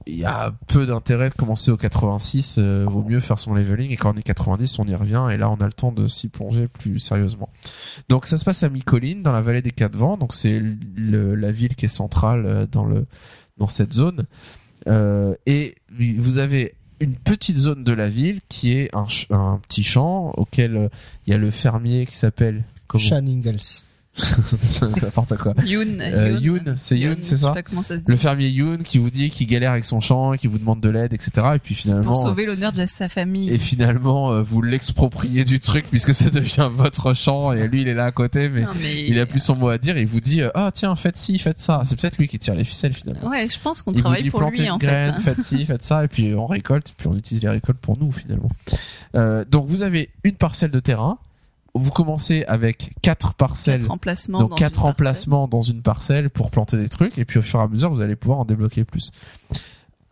il 0.07 0.19
y 0.19 0.25
a 0.25 0.53
peu 0.67 0.85
d'intérêt 0.87 1.31
de 1.31 1.35
commencer 1.35 1.71
au 1.71 1.77
86. 1.77 2.57
euh, 2.59 2.85
vaut 2.87 3.03
mieux 3.03 3.21
faire 3.21 3.39
son 3.39 3.55
leveling 3.55 3.91
et 3.91 3.97
quand 3.97 4.15
on 4.15 4.19
est 4.19 4.23
90, 4.23 4.79
on 4.79 4.85
y 4.85 4.95
revient 4.95 5.29
et 5.33 5.37
là 5.39 5.51
on 5.51 5.57
a 5.57 5.67
le 5.67 5.73
temps 5.73 5.93
de 5.93 6.07
s'y 6.07 6.29
plonger 6.29 6.69
plus 6.69 6.99
sérieusement. 6.99 7.49
Donc 8.09 8.27
ça 8.27 8.37
se 8.37 8.45
passe 8.45 8.63
à 8.63 8.69
mi-colline 8.69 9.23
dans 9.23 9.33
la 9.33 9.41
vallée 9.41 9.63
des 9.63 9.71
Quatre 9.71 9.97
Vents. 9.97 10.19
Donc 10.19 10.35
c'est 10.35 10.63
la 10.97 11.53
ville 11.53 11.75
qui 11.75 11.87
est 11.87 11.89
centrale 11.89 12.45
euh, 12.47 12.67
dans 12.67 12.85
le 12.85 13.07
dans 13.57 13.69
cette 13.69 13.93
zone. 13.93 14.25
Euh, 14.89 15.35
et 15.47 15.75
vous 16.19 16.39
avez 16.39 16.75
une 17.03 17.17
petite 17.17 17.57
zone 17.57 17.83
de 17.83 17.93
la 17.93 18.09
ville 18.09 18.41
qui 18.49 18.73
est 18.73 18.91
un, 18.95 19.59
petit 19.69 19.83
champ 19.83 20.33
auquel 20.37 20.77
euh, 20.77 20.89
il 21.27 21.33
y 21.33 21.35
a 21.35 21.39
le 21.39 21.51
fermier 21.51 22.07
qui 22.07 22.17
s'appelle. 22.17 22.63
n'importe 25.03 25.37
quoi. 25.39 25.55
Yoon, 25.65 25.99
Euh, 26.01 26.39
Yoon, 26.41 26.75
c'est 26.77 26.99
Yoon, 26.99 27.17
c'est 27.23 27.39
ça 27.39 27.53
pas 27.53 27.63
comment 27.63 27.83
ça 27.83 27.97
se 27.97 28.03
dit. 28.03 28.11
Le 28.11 28.17
fermier 28.17 28.49
Yoon 28.49 28.79
qui 28.79 28.99
vous 28.99 29.11
dit 29.11 29.31
qu'il 29.31 29.47
galère 29.47 29.73
avec 29.73 29.85
son 29.85 30.01
champ, 30.01 30.33
qui 30.33 30.47
vous 30.49 30.59
demande 30.59 30.81
de 30.81 30.89
l'aide, 30.91 31.15
etc. 31.15 31.31
Et 31.55 31.59
puis 31.59 31.75
finalement, 31.75 32.13
pour 32.13 32.21
sauver 32.23 32.45
l'honneur 32.45 32.73
de 32.73 32.85
sa 32.87 33.09
famille. 33.09 33.51
et 33.51 33.59
finalement, 33.59 34.33
euh, 34.33 34.43
vous 34.43 34.61
l'expropriez 34.61 35.45
du 35.45 35.61
truc 35.61 35.87
puisque 35.89 36.13
ça 36.13 36.29
devient 36.31 36.69
votre 36.73 37.15
champ 37.15 37.53
et 37.53 37.67
lui 37.69 37.83
il 37.83 37.89
est 37.89 37.95
là 37.95 38.05
à 38.07 38.13
côté, 38.13 38.49
mais 38.51 38.63
Non, 38.63 38.71
mais... 38.81 39.07
il 39.07 39.19
a 39.19 39.25
plus 39.27 39.41
son 39.41 39.57
mot 39.57 39.69
à 39.69 39.79
dire. 39.79 39.97
Il 39.97 40.07
vous 40.07 40.21
dit, 40.21 40.43
euh, 40.43 40.51
ah 40.55 40.71
tiens, 40.73 40.95
faites 40.95 41.17
ci, 41.17 41.39
faites 41.39 41.59
ça. 41.59 41.81
C'est 41.85 41.99
peut-être 41.99 42.19
lui 42.19 42.29
qui 42.29 42.39
tire 42.39 42.55
les 42.55 42.65
ficelles 42.65 42.93
finalement. 42.93 43.29
Ouais, 43.31 43.49
je 43.49 43.59
pense 43.59 43.81
qu'on 43.83 43.93
vous 43.93 44.01
travaille 44.01 44.23
dit 44.25 44.31
pour 44.31 44.43
lui 44.43 44.69
en 44.69 44.77
graine, 44.77 45.15
fait. 45.15 45.35
faites 45.35 45.43
ci, 45.43 45.65
faites 45.65 45.85
ça, 45.85 46.05
et 46.05 46.09
puis 46.09 46.35
on 46.35 46.47
récolte, 46.47 46.93
puis 46.97 47.09
on 47.09 47.17
utilise 47.17 47.43
les 47.43 47.49
récoltes 47.49 47.79
pour 47.79 47.99
nous 47.99 48.13
finalement. 48.13 48.51
Euh, 49.15 49.45
donc 49.51 49.67
vous 49.69 49.83
avez 49.83 50.11
une 50.25 50.35
parcelle 50.35 50.71
de 50.71 50.81
terrain. 50.81 51.19
Vous 51.75 51.91
commencez 51.91 52.45
avec 52.45 52.91
quatre 53.01 53.35
parcelles, 53.35 53.81
Quatre 53.81 53.91
emplacements. 53.93 54.41
donc 54.41 54.51
dans 54.51 54.57
quatre 54.57 54.85
emplacements 54.85 55.49
dans 55.49 55.63
une 55.63 55.81
parcelle 55.81 56.29
pour 56.29 56.51
planter 56.51 56.77
des 56.77 56.89
trucs, 56.91 57.17
et 57.19 57.25
puis 57.25 57.39
au 57.39 57.43
fur 57.43 57.61
et 57.61 57.63
à 57.63 57.69
mesure 57.69 57.91
vous 57.91 58.03
allez 58.03 58.17
pouvoir 58.17 58.41
en 58.41 58.45
débloquer 58.45 58.85
plus. 58.85 59.11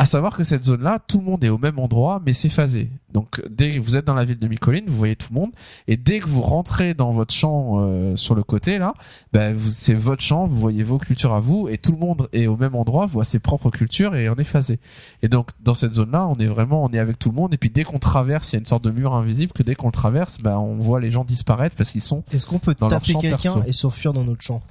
À 0.01 0.07
savoir 0.07 0.35
que 0.35 0.45
cette 0.45 0.65
zone-là, 0.65 0.99
tout 1.07 1.19
le 1.19 1.25
monde 1.25 1.45
est 1.45 1.51
au 1.51 1.59
même 1.59 1.79
endroit, 1.79 2.23
mais 2.25 2.33
c'est 2.33 2.49
phasé. 2.49 2.89
Donc, 3.13 3.43
dès 3.51 3.73
que 3.73 3.81
vous 3.81 3.99
êtes 3.99 4.07
dans 4.07 4.15
la 4.15 4.25
ville 4.25 4.39
de 4.39 4.49
Micoline, 4.49 4.85
vous 4.89 4.97
voyez 4.97 5.15
tout 5.15 5.27
le 5.31 5.39
monde, 5.39 5.51
et 5.89 5.99
dès 5.99 6.21
que 6.21 6.27
vous 6.29 6.41
rentrez 6.41 6.95
dans 6.95 7.13
votre 7.13 7.35
champ 7.35 7.81
euh, 7.81 8.17
sur 8.17 8.35
le 8.35 8.43
côté 8.43 8.79
là, 8.79 8.95
ben 9.35 9.55
vous- 9.55 9.69
c'est 9.71 9.93
votre 9.93 10.23
champ, 10.23 10.47
vous 10.47 10.57
voyez 10.57 10.83
vos 10.83 10.97
cultures 10.97 11.35
à 11.35 11.41
vous, 11.41 11.69
et 11.69 11.77
tout 11.77 11.93
le 11.93 11.99
monde 11.99 12.29
est 12.33 12.47
au 12.47 12.57
même 12.57 12.77
endroit, 12.77 13.05
voit 13.05 13.25
ses 13.25 13.41
propres 13.41 13.69
cultures 13.71 14.17
et 14.17 14.31
on 14.31 14.37
est 14.37 14.45
phasé. 14.45 14.79
Et 15.23 15.29
donc, 15.29 15.51
dans 15.63 15.75
cette 15.75 15.93
zone-là, 15.93 16.27
on 16.27 16.35
est 16.37 16.47
vraiment, 16.47 16.83
on 16.83 16.89
est 16.95 16.99
avec 16.99 17.19
tout 17.19 17.29
le 17.29 17.35
monde, 17.35 17.53
et 17.53 17.59
puis 17.59 17.69
dès 17.69 17.85
qu'on 17.85 17.99
traverse, 17.99 18.53
il 18.53 18.57
y 18.57 18.57
a 18.57 18.61
une 18.61 18.67
sorte 18.67 18.85
de 18.85 18.91
mur 18.91 19.13
invisible 19.15 19.53
que 19.53 19.63
dès 19.63 19.75
qu'on 19.75 19.89
le 19.89 19.93
traverse, 19.93 20.39
ben 20.41 20.57
on 20.57 20.77
voit 20.77 21.01
les 21.01 21.11
gens 21.11 21.25
disparaître 21.25 21.77
parce 21.77 21.91
qu'ils 21.91 22.01
sont, 22.01 22.25
Est-ce 22.33 22.47
qu'on 22.47 22.59
peut 22.59 22.75
Dans 22.79 22.89
taper 22.89 23.13
quelqu'un 23.21 23.63
et 23.67 23.73
s'enfuir 23.75 24.15
dans 24.15 24.25
notre 24.25 24.41
champ? 24.43 24.63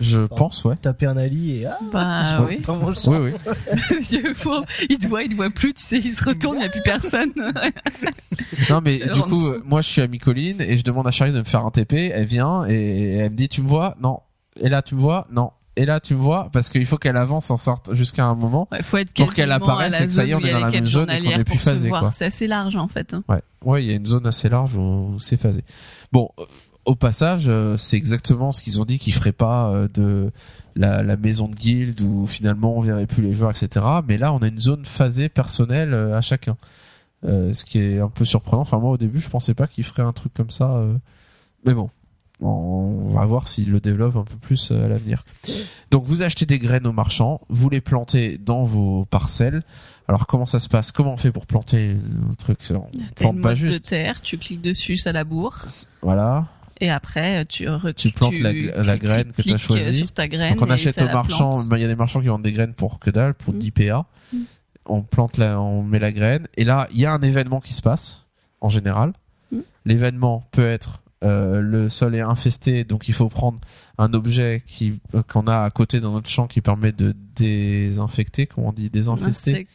Je 0.00 0.20
pense, 0.22 0.64
ouais. 0.64 0.76
Taper 0.76 1.06
un 1.06 1.16
ali 1.16 1.60
et 1.60 1.66
ah, 1.66 1.78
Bah 1.92 2.46
oui. 2.48 2.58
vraiment. 2.58 2.92
Oui, 3.06 3.16
oui. 3.18 3.32
Vieux 4.00 4.34
pauvre. 4.42 4.64
il 4.88 4.98
te 4.98 5.06
voit, 5.06 5.22
il 5.22 5.30
te 5.30 5.34
voit 5.34 5.50
plus, 5.50 5.74
tu 5.74 5.82
sais, 5.82 5.98
il 5.98 6.12
se 6.12 6.24
retourne, 6.28 6.56
il 6.56 6.60
n'y 6.60 6.64
a 6.66 6.70
plus 6.70 6.82
personne. 6.82 7.32
Non 8.68 8.80
mais 8.84 8.96
du 9.12 9.20
coup, 9.22 9.52
moi 9.64 9.80
je 9.82 9.88
suis 9.88 10.02
à 10.02 10.06
Micoline 10.06 10.60
et 10.60 10.76
je 10.76 10.84
demande 10.84 11.06
à 11.06 11.10
Charlie 11.10 11.32
de 11.32 11.38
me 11.38 11.44
faire 11.44 11.64
un 11.64 11.70
TP. 11.70 12.10
Elle 12.12 12.26
vient 12.26 12.66
et 12.68 13.16
elle 13.16 13.30
me 13.30 13.36
dit 13.36 13.48
tu 13.48 13.62
me 13.62 13.66
vois? 13.68 13.96
Non. 14.02 14.20
Et 14.60 14.68
là 14.68 14.82
tu 14.82 14.94
me 14.94 15.00
vois? 15.00 15.26
Non. 15.32 15.50
Et 15.76 15.86
là 15.86 16.00
tu 16.00 16.14
me 16.14 16.20
vois? 16.20 16.50
Parce 16.52 16.68
qu'il 16.68 16.84
faut 16.86 16.98
qu'elle 16.98 17.16
avance 17.16 17.50
en 17.50 17.56
sorte 17.56 17.94
jusqu'à 17.94 18.24
un 18.24 18.34
moment. 18.34 18.68
Ouais, 18.70 18.82
faut 18.82 18.98
être 18.98 19.12
Pour 19.12 19.32
qu'elle 19.32 19.52
apparaisse, 19.52 19.94
c'est 19.96 20.06
que 20.06 20.12
ça 20.12 20.24
y 20.24 20.30
est, 20.30 20.34
on 20.34 20.40
est 20.40 20.52
dans 20.52 20.58
la 20.60 20.70
même 20.70 20.86
zone 20.86 21.10
et 21.10 21.22
qu'on 21.22 21.30
est 21.30 21.44
plus 21.44 21.58
phasé. 21.58 21.90
C'est 22.12 22.26
assez 22.26 22.46
large 22.46 22.76
en 22.76 22.88
fait. 22.88 23.14
hein. 23.14 23.22
Ouais. 23.28 23.40
Ouais, 23.64 23.84
il 23.84 23.90
y 23.90 23.92
a 23.92 23.96
une 23.96 24.06
zone 24.06 24.26
assez 24.26 24.48
large 24.48 24.74
où 24.76 25.16
c'est 25.20 25.36
phasé. 25.38 25.62
Bon, 26.12 26.30
euh, 26.38 26.44
au 26.90 26.94
passage, 26.96 27.44
euh, 27.46 27.76
c'est 27.76 27.96
exactement 27.96 28.50
ce 28.52 28.62
qu'ils 28.62 28.80
ont 28.80 28.84
dit 28.84 28.98
qu'ils 28.98 29.12
feraient 29.14 29.32
pas 29.32 29.70
euh, 29.70 29.88
de 29.94 30.32
la, 30.74 31.02
la 31.02 31.16
maison 31.16 31.46
de 31.48 31.54
guild 31.54 32.00
où 32.00 32.26
finalement 32.26 32.76
on 32.76 32.80
verrait 32.80 33.06
plus 33.06 33.22
les 33.22 33.32
joueurs, 33.32 33.50
etc. 33.50 33.86
Mais 34.08 34.18
là, 34.18 34.32
on 34.32 34.38
a 34.38 34.48
une 34.48 34.60
zone 34.60 34.84
phasée 34.84 35.28
personnelle 35.28 35.94
euh, 35.94 36.16
à 36.16 36.20
chacun. 36.20 36.56
Euh, 37.24 37.52
ce 37.52 37.64
qui 37.66 37.78
est 37.78 38.00
un 38.00 38.08
peu 38.08 38.24
surprenant. 38.24 38.62
Enfin, 38.62 38.78
moi, 38.78 38.90
au 38.90 38.96
début, 38.96 39.20
je 39.20 39.28
pensais 39.28 39.54
pas 39.54 39.66
qu'ils 39.66 39.84
feraient 39.84 40.02
un 40.02 40.12
truc 40.12 40.32
comme 40.34 40.50
ça. 40.50 40.70
euh. 40.72 40.96
Mais 41.66 41.74
bon, 41.74 41.90
on 42.40 43.10
va 43.10 43.26
voir 43.26 43.46
s'ils 43.46 43.70
le 43.70 43.78
développent 43.78 44.16
un 44.16 44.24
peu 44.24 44.36
plus 44.36 44.70
à 44.70 44.88
l'avenir. 44.88 45.24
Donc, 45.90 46.06
vous 46.06 46.22
achetez 46.22 46.46
des 46.46 46.58
graines 46.58 46.86
au 46.86 46.92
marchand, 46.92 47.42
vous 47.50 47.68
les 47.68 47.82
plantez 47.82 48.38
dans 48.38 48.64
vos 48.64 49.04
parcelles. 49.04 49.62
Alors, 50.08 50.26
comment 50.26 50.46
ça 50.46 50.58
se 50.58 50.68
passe? 50.70 50.92
Comment 50.92 51.12
on 51.12 51.16
fait 51.18 51.30
pour 51.30 51.46
planter 51.46 51.98
un 52.30 52.34
truc? 52.34 52.58
On 52.70 52.88
plante 53.14 53.16
pas 53.16 53.50
motte 53.50 53.60
de 53.60 53.66
juste. 53.68 53.88
terre, 53.90 54.22
tu 54.22 54.38
cliques 54.38 54.62
dessus, 54.62 54.96
ça 54.96 55.12
laboure. 55.12 55.66
Voilà. 56.00 56.46
Et 56.80 56.90
après, 56.90 57.44
tu, 57.46 57.66
Tu 57.96 58.10
plantes 58.12 58.38
la- 58.38 58.52
la 58.82 58.98
graine 58.98 59.32
que 59.32 59.36
t'as 59.36 59.42
cliques 59.42 59.58
choisie. 59.58 59.98
sur 59.98 60.12
ta 60.12 60.28
graine. 60.28 60.54
Donc 60.54 60.66
on 60.66 60.70
achète 60.70 60.94
ça 60.94 61.04
au 61.04 61.08
la 61.08 61.12
marchand, 61.14 61.50
plante. 61.50 61.68
ben, 61.68 61.76
il 61.76 61.82
y 61.82 61.84
a 61.84 61.88
des 61.88 61.96
marchands 61.96 62.20
qui 62.20 62.28
vendent 62.28 62.42
des 62.42 62.52
graines 62.52 62.72
pour 62.74 62.98
que 63.00 63.10
dalle, 63.10 63.34
pour 63.34 63.52
Mm. 63.54 63.58
10 63.58 63.70
PA. 63.70 64.06
Mm. 64.32 64.38
On 64.86 65.02
plante 65.02 65.36
la, 65.36 65.60
on 65.60 65.82
met 65.82 65.98
la 65.98 66.10
graine, 66.12 66.48
et 66.56 66.64
là, 66.64 66.88
il 66.92 66.98
y 67.00 67.06
a 67.06 67.12
un 67.12 67.20
événement 67.20 67.60
qui 67.60 67.74
se 67.74 67.82
passe, 67.82 68.26
en 68.62 68.68
général. 68.70 69.12
Mm. 69.52 69.58
L'événement 69.84 70.42
peut 70.52 70.66
être, 70.66 71.02
euh, 71.22 71.60
le 71.60 71.90
sol 71.90 72.14
est 72.14 72.20
infesté, 72.22 72.84
donc 72.84 73.08
il 73.08 73.14
faut 73.14 73.28
prendre 73.28 73.58
un 74.02 74.14
objet 74.14 74.62
qui, 74.66 74.98
euh, 75.14 75.22
qu'on 75.22 75.46
a 75.46 75.62
à 75.62 75.70
côté 75.70 76.00
dans 76.00 76.12
notre 76.12 76.28
champ 76.30 76.46
qui 76.46 76.60
permet 76.60 76.90
de 76.92 77.14
désinfecter, 77.36 78.46
comment 78.46 78.68
on 78.68 78.72
dit, 78.72 78.88
désinfester. 78.90 79.66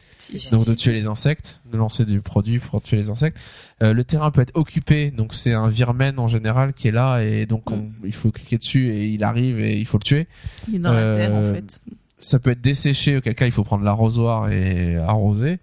Donc 0.52 0.66
de 0.66 0.74
tuer 0.74 0.92
les 0.92 1.06
insectes, 1.06 1.62
de 1.70 1.76
lancer 1.76 2.04
du 2.04 2.20
produit 2.20 2.58
pour 2.58 2.82
tuer 2.82 2.96
les 2.96 3.10
insectes. 3.10 3.38
Euh, 3.82 3.92
le 3.92 4.02
terrain 4.04 4.30
peut 4.30 4.40
être 4.40 4.54
occupé, 4.56 5.10
donc 5.10 5.34
c'est 5.34 5.52
un 5.52 5.68
virmen 5.68 6.18
en 6.18 6.28
général 6.28 6.72
qui 6.72 6.88
est 6.88 6.92
là 6.92 7.20
et 7.20 7.46
donc 7.46 7.70
on- 7.70 7.90
il 8.04 8.12
faut 8.12 8.30
cliquer 8.30 8.58
dessus 8.58 8.92
et 8.92 9.06
il 9.06 9.22
arrive 9.22 9.60
et 9.60 9.78
il 9.78 9.86
faut 9.86 9.98
le 9.98 10.02
tuer. 10.04 10.26
Il 10.68 10.76
est 10.76 10.78
dans 10.80 10.92
la 10.92 11.16
terre 11.16 11.30
Euh, 11.34 11.50
en 11.52 11.54
fait. 11.54 11.80
Ça 12.18 12.38
peut 12.38 12.50
être 12.50 12.62
desséché, 12.62 13.18
auquel 13.18 13.34
cas 13.34 13.46
il 13.46 13.52
faut 13.52 13.62
prendre 13.64 13.84
l'arrosoir 13.84 14.50
et 14.50 14.96
arroser. 14.96 15.58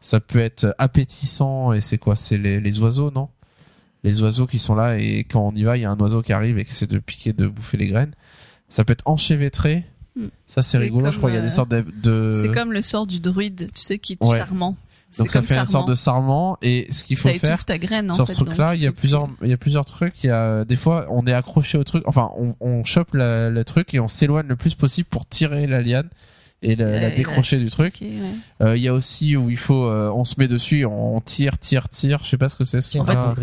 Ça 0.00 0.20
peut 0.20 0.38
être 0.38 0.74
appétissant 0.78 1.72
et 1.72 1.80
c'est 1.80 1.98
quoi? 1.98 2.16
C'est 2.16 2.38
les, 2.38 2.60
les 2.60 2.80
oiseaux, 2.80 3.10
non? 3.10 3.28
Les 4.04 4.22
oiseaux 4.22 4.46
qui 4.46 4.58
sont 4.58 4.74
là 4.74 4.96
et 4.98 5.24
quand 5.24 5.40
on 5.48 5.52
y 5.56 5.64
va, 5.64 5.76
il 5.76 5.80
y 5.82 5.84
a 5.84 5.90
un 5.90 5.98
oiseau 5.98 6.22
qui 6.22 6.32
arrive 6.32 6.58
et 6.58 6.64
qui 6.64 6.70
essaie 6.70 6.86
de 6.86 6.98
piquer, 6.98 7.32
de 7.32 7.46
bouffer 7.48 7.76
les 7.76 7.86
graines. 7.88 8.14
Ça 8.68 8.84
peut 8.84 8.92
être 8.92 9.06
enchevêtré. 9.06 9.84
Mm. 10.16 10.26
Ça 10.46 10.62
c'est 10.62 10.72
C'est 10.72 10.78
rigolo. 10.78 11.04
comme, 11.04 11.12
je 11.12 11.18
crois 11.18 11.30
qu'il 11.30 11.36
y 11.36 11.38
a 11.38 11.42
des 11.42 11.46
euh, 11.52 11.54
sortes 11.54 11.70
de. 11.70 11.84
de- 12.02 12.34
C'est 12.36 12.52
comme 12.52 12.72
le 12.72 12.82
sort 12.82 13.06
du 13.06 13.18
druide, 13.20 13.70
tu 13.74 13.80
sais, 13.82 13.98
qui 13.98 14.12
est 14.14 14.24
Ouais. 14.24 14.38
sarment. 14.38 14.76
C'est 15.10 15.22
Donc 15.22 15.30
ça 15.30 15.38
comme 15.38 15.48
fait 15.48 15.54
une 15.54 15.60
sarment. 15.64 15.70
sorte 15.72 15.88
de 15.88 15.94
sarment 15.94 16.58
et 16.60 16.86
ce 16.90 17.02
qu'il 17.02 17.16
faut 17.16 17.30
ça 17.30 17.38
faire 17.38 17.64
ta 17.64 17.78
graine 17.78 18.10
en 18.10 18.14
sur 18.14 18.26
fait, 18.26 18.34
ce 18.34 18.44
truc-là, 18.44 18.74
il 18.74 18.82
y 18.82 18.86
a 18.86 18.92
plusieurs, 18.92 19.26
il 19.42 19.48
y 19.48 19.54
a 19.54 19.56
plusieurs 19.56 19.86
trucs. 19.86 20.22
Il 20.22 20.26
y 20.26 20.30
a 20.30 20.66
des 20.66 20.76
fois, 20.76 21.06
on 21.08 21.26
est 21.26 21.32
accroché 21.32 21.78
au 21.78 21.84
truc. 21.84 22.02
Enfin, 22.06 22.30
on, 22.36 22.54
on 22.60 22.84
chope 22.84 23.14
la- 23.14 23.48
le 23.48 23.64
truc 23.64 23.94
et 23.94 24.00
on 24.00 24.08
s'éloigne 24.08 24.46
le 24.48 24.56
plus 24.56 24.74
possible 24.74 25.08
pour 25.08 25.24
tirer 25.26 25.66
la 25.66 25.80
liane 25.80 26.10
et 26.60 26.76
la, 26.76 26.84
Euh, 26.84 27.00
la 27.00 27.08
et 27.14 27.16
décrocher 27.16 27.56
du 27.56 27.70
truc. 27.70 28.00
Ouais. 28.02 28.20
Euh, 28.60 28.76
Il 28.76 28.82
y 28.82 28.88
a 28.88 28.92
aussi 28.92 29.34
où 29.34 29.48
il 29.48 29.56
faut, 29.56 29.86
euh, 29.86 30.10
on 30.14 30.24
se 30.24 30.34
met 30.36 30.46
dessus, 30.46 30.84
on 30.84 31.20
tire, 31.22 31.58
tire, 31.58 31.88
tire. 31.88 32.20
Je 32.22 32.28
sais 32.28 32.36
pas 32.38 32.50
ce 32.50 32.56
que 32.56 32.64
c'est. 32.64 32.82
ce 32.82 32.90
C'est 32.92 32.98
un 32.98 33.02
truc-là. 33.04 33.34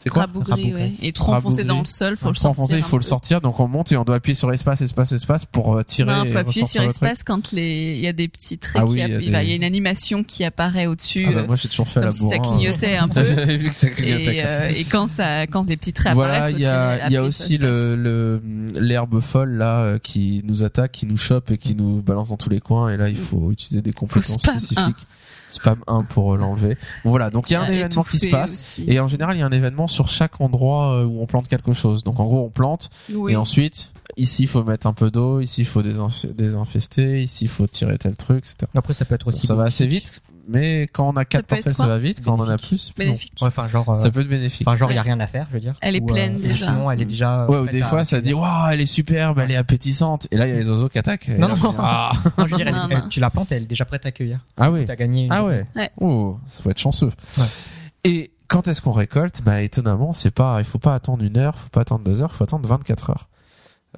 C'est 0.00 0.10
quoi 0.10 0.22
Rabougri, 0.22 0.50
Rabougri. 0.52 0.74
ouais. 0.74 0.92
Et 1.02 1.12
trop 1.12 1.34
enfoncé 1.34 1.64
dans 1.64 1.80
le 1.80 1.84
sol, 1.84 2.16
faut 2.16 2.28
le 2.28 2.34
Trop 2.36 2.50
enfoncé, 2.50 2.68
sortir. 2.74 2.78
il 2.78 2.88
faut 2.88 2.96
le 2.98 3.02
peu. 3.02 3.06
sortir. 3.08 3.40
Donc 3.40 3.58
on 3.58 3.66
monte 3.66 3.90
et 3.90 3.96
on 3.96 4.04
doit 4.04 4.14
appuyer 4.14 4.36
sur 4.36 4.52
espace, 4.52 4.80
espace, 4.80 5.10
espace 5.10 5.44
pour 5.44 5.74
euh, 5.76 5.82
tirer. 5.82 6.12
Non, 6.12 6.24
faut 6.30 6.38
appuyer 6.38 6.66
sur 6.66 6.82
espace 6.82 7.24
quand 7.24 7.50
les, 7.50 7.94
il 7.96 8.00
y 8.00 8.06
a 8.06 8.12
des 8.12 8.28
petits 8.28 8.58
traits 8.58 8.80
Ah 8.84 8.86
qui 8.86 8.92
oui, 8.92 8.98
il 8.98 9.00
y 9.00 9.02
a 9.02 9.06
il 9.08 9.32
va- 9.32 9.38
des- 9.40 9.44
il 9.46 9.50
y 9.50 9.52
a 9.54 9.56
une 9.56 9.64
animation 9.64 10.22
qui 10.22 10.44
apparaît 10.44 10.86
au-dessus, 10.86 11.26
Ah 11.28 11.32
bah, 11.32 11.42
moi 11.48 11.56
j'ai 11.56 11.66
toujours 11.66 11.88
fait 11.88 12.00
la 12.00 12.12
si 12.12 12.28
ça 12.28 12.36
bourrin. 12.38 12.56
clignotait 12.58 12.94
un 12.96 13.08
peu. 13.08 13.26
J'avais 13.26 13.56
vu 13.56 13.70
que 13.70 13.76
ça 13.76 13.90
clignotait. 13.90 14.36
Et, 14.36 14.44
euh, 14.46 14.68
et 14.68 14.84
quand 14.84 15.08
ça, 15.08 15.48
quand 15.48 15.68
les 15.68 15.76
petits 15.76 15.92
traits 15.92 16.14
Voilà, 16.14 16.34
apparaissent, 16.34 16.54
il 16.56 16.62
y 16.62 16.66
a, 16.66 17.06
il 17.08 17.12
y 17.12 17.16
a 17.16 17.22
aussi 17.24 17.58
le, 17.58 17.96
le, 17.96 18.40
l'herbe 18.80 19.18
folle 19.18 19.54
là 19.54 19.80
euh, 19.80 19.98
qui 19.98 20.42
nous 20.44 20.62
attaque, 20.62 20.92
qui 20.92 21.06
nous 21.06 21.16
chope 21.16 21.50
et 21.50 21.58
qui 21.58 21.74
nous 21.74 22.02
balance 22.02 22.28
dans 22.28 22.36
tous 22.36 22.50
les 22.50 22.60
coins. 22.60 22.88
Et 22.88 22.96
là, 22.96 23.08
il 23.08 23.16
faut 23.16 23.50
utiliser 23.50 23.82
des 23.82 23.92
compétences 23.92 24.40
spam 24.40 24.60
spécifiques. 24.60 25.06
Spam 25.48 25.78
1 25.86 26.04
pour 26.04 26.34
euh, 26.34 26.36
l'enlever. 26.36 26.76
Bon, 27.04 27.10
voilà, 27.10 27.30
donc 27.30 27.48
il 27.50 27.54
y 27.54 27.56
a 27.56 27.62
un 27.62 27.66
événement 27.70 28.04
qui 28.04 28.18
se 28.18 28.28
passe. 28.28 28.54
aussi. 28.54 28.84
Et 28.86 29.00
en 29.00 29.08
général, 29.08 29.36
il 29.36 29.40
y 29.40 29.42
a 29.42 29.46
un 29.46 29.50
événement 29.52 29.86
sur 29.86 30.08
chaque 30.08 30.40
endroit 30.40 30.92
euh, 30.94 31.04
où 31.04 31.20
on 31.22 31.26
plante 31.26 31.48
quelque 31.48 31.72
chose. 31.72 32.04
Donc 32.04 32.20
en 32.20 32.24
gros, 32.24 32.44
on 32.44 32.50
plante 32.50 32.90
Oui. 33.14 33.32
et 33.32 33.36
ensuite, 33.36 33.92
ici, 34.16 34.42
il 34.44 34.48
faut 34.48 34.62
mettre 34.64 34.86
un 34.86 34.92
peu 34.92 35.10
d'eau, 35.10 35.40
ici, 35.40 35.62
il 35.62 35.66
faut 35.66 35.82
désinf- 35.82 36.26
désinfester, 36.34 37.22
ici, 37.22 37.44
il 37.44 37.48
faut 37.48 37.66
tirer 37.66 37.98
tel 37.98 38.16
truc, 38.16 38.38
etc. 38.44 38.70
Après, 38.76 38.94
ça 38.94 39.04
peut 39.04 39.14
être 39.14 39.24
Bon, 39.26 39.30
aussi. 39.30 39.46
ça 39.46 39.54
va 39.54 39.64
assez 39.64 39.86
vite, 39.86 40.22
mais 40.48 40.82
quand 40.92 41.08
on 41.08 41.16
a 41.16 41.24
quatre 41.24 41.46
parcelles, 41.46 41.74
ça 41.74 41.86
va 41.86 41.98
vite. 41.98 42.22
Quand 42.24 42.34
on 42.38 42.42
en 42.42 42.48
a 42.48 42.56
plus. 42.58 42.92
Bénéfique. 42.96 43.32
Ouais, 43.40 43.48
Enfin, 43.48 43.68
genre. 43.68 43.88
euh, 43.90 43.94
Ça 43.94 44.10
peut 44.10 44.20
être 44.22 44.28
bénéfique. 44.28 44.66
Enfin, 44.66 44.76
genre, 44.76 44.90
il 44.90 44.94
y 44.94 44.98
a 44.98 45.02
Ouais. 45.02 45.06
rien 45.08 45.20
à 45.20 45.26
faire, 45.26 45.44
je 45.48 45.54
veux 45.54 45.60
dire. 45.60 45.74
Elle 45.80 45.96
est 45.96 46.00
Ou, 46.00 46.04
euh, 46.04 46.12
pleine 46.14 46.36
ou 46.36 46.40
déjà. 46.40 46.66
Sinon, 46.66 46.90
elle 46.90 47.02
est 47.02 47.04
déjà. 47.04 47.46
Ouais, 47.46 47.56
euh, 47.56 47.60
ou 47.60 47.64
faite 47.64 47.72
des 47.74 47.82
fois, 47.82 48.04
ça 48.04 48.20
dit, 48.20 48.32
waouh, 48.34 48.70
elle 48.72 48.80
est 48.80 48.86
superbe, 48.86 49.38
elle 49.38 49.50
est 49.50 49.56
appétissante. 49.56 50.26
Et 50.30 50.36
là, 50.36 50.46
il 50.46 50.50
y 50.50 50.52
a 50.52 50.56
les 50.58 50.68
oiseaux 50.68 50.88
qui 50.88 50.98
attaquent. 50.98 51.28
Non, 51.28 51.56
ah, 51.78 52.10
Non, 52.38 52.46
je 52.46 52.50
veux 52.52 52.56
dire, 52.56 52.68
elle- 52.68 52.74
Non, 52.74 52.88
elle- 52.90 52.98
non. 52.98 53.08
tu 53.08 53.20
la 53.20 53.30
plantes, 53.30 53.52
elle 53.52 53.62
est 53.62 53.66
déjà 53.66 53.84
prête 53.84 54.04
à 54.06 54.08
accueillir. 54.08 54.38
ah 54.56 54.70
oui. 54.70 54.84
T'as 54.86 54.96
gagné. 54.96 55.28
Ah 55.30 55.44
ouais. 55.44 55.66
Ouais. 55.76 55.90
Oh, 56.00 56.38
ça 56.46 56.62
faut 56.62 56.70
être 56.70 56.78
chanceux. 56.80 57.10
Ouais. 57.38 57.44
Et 58.04 58.30
quand 58.46 58.68
est-ce 58.68 58.80
qu'on 58.80 58.92
récolte? 58.92 59.42
Bah 59.44 59.60
étonnamment, 59.62 60.12
c'est 60.14 60.30
pas, 60.30 60.56
il 60.60 60.64
faut 60.64 60.78
pas 60.78 60.94
attendre 60.94 61.22
une 61.22 61.36
heure, 61.36 61.58
faut 61.58 61.68
pas 61.68 61.82
attendre 61.82 62.04
deux 62.04 62.22
heures, 62.22 62.34
faut 62.34 62.44
attendre 62.44 62.66
24 62.66 63.10
heures. 63.10 63.28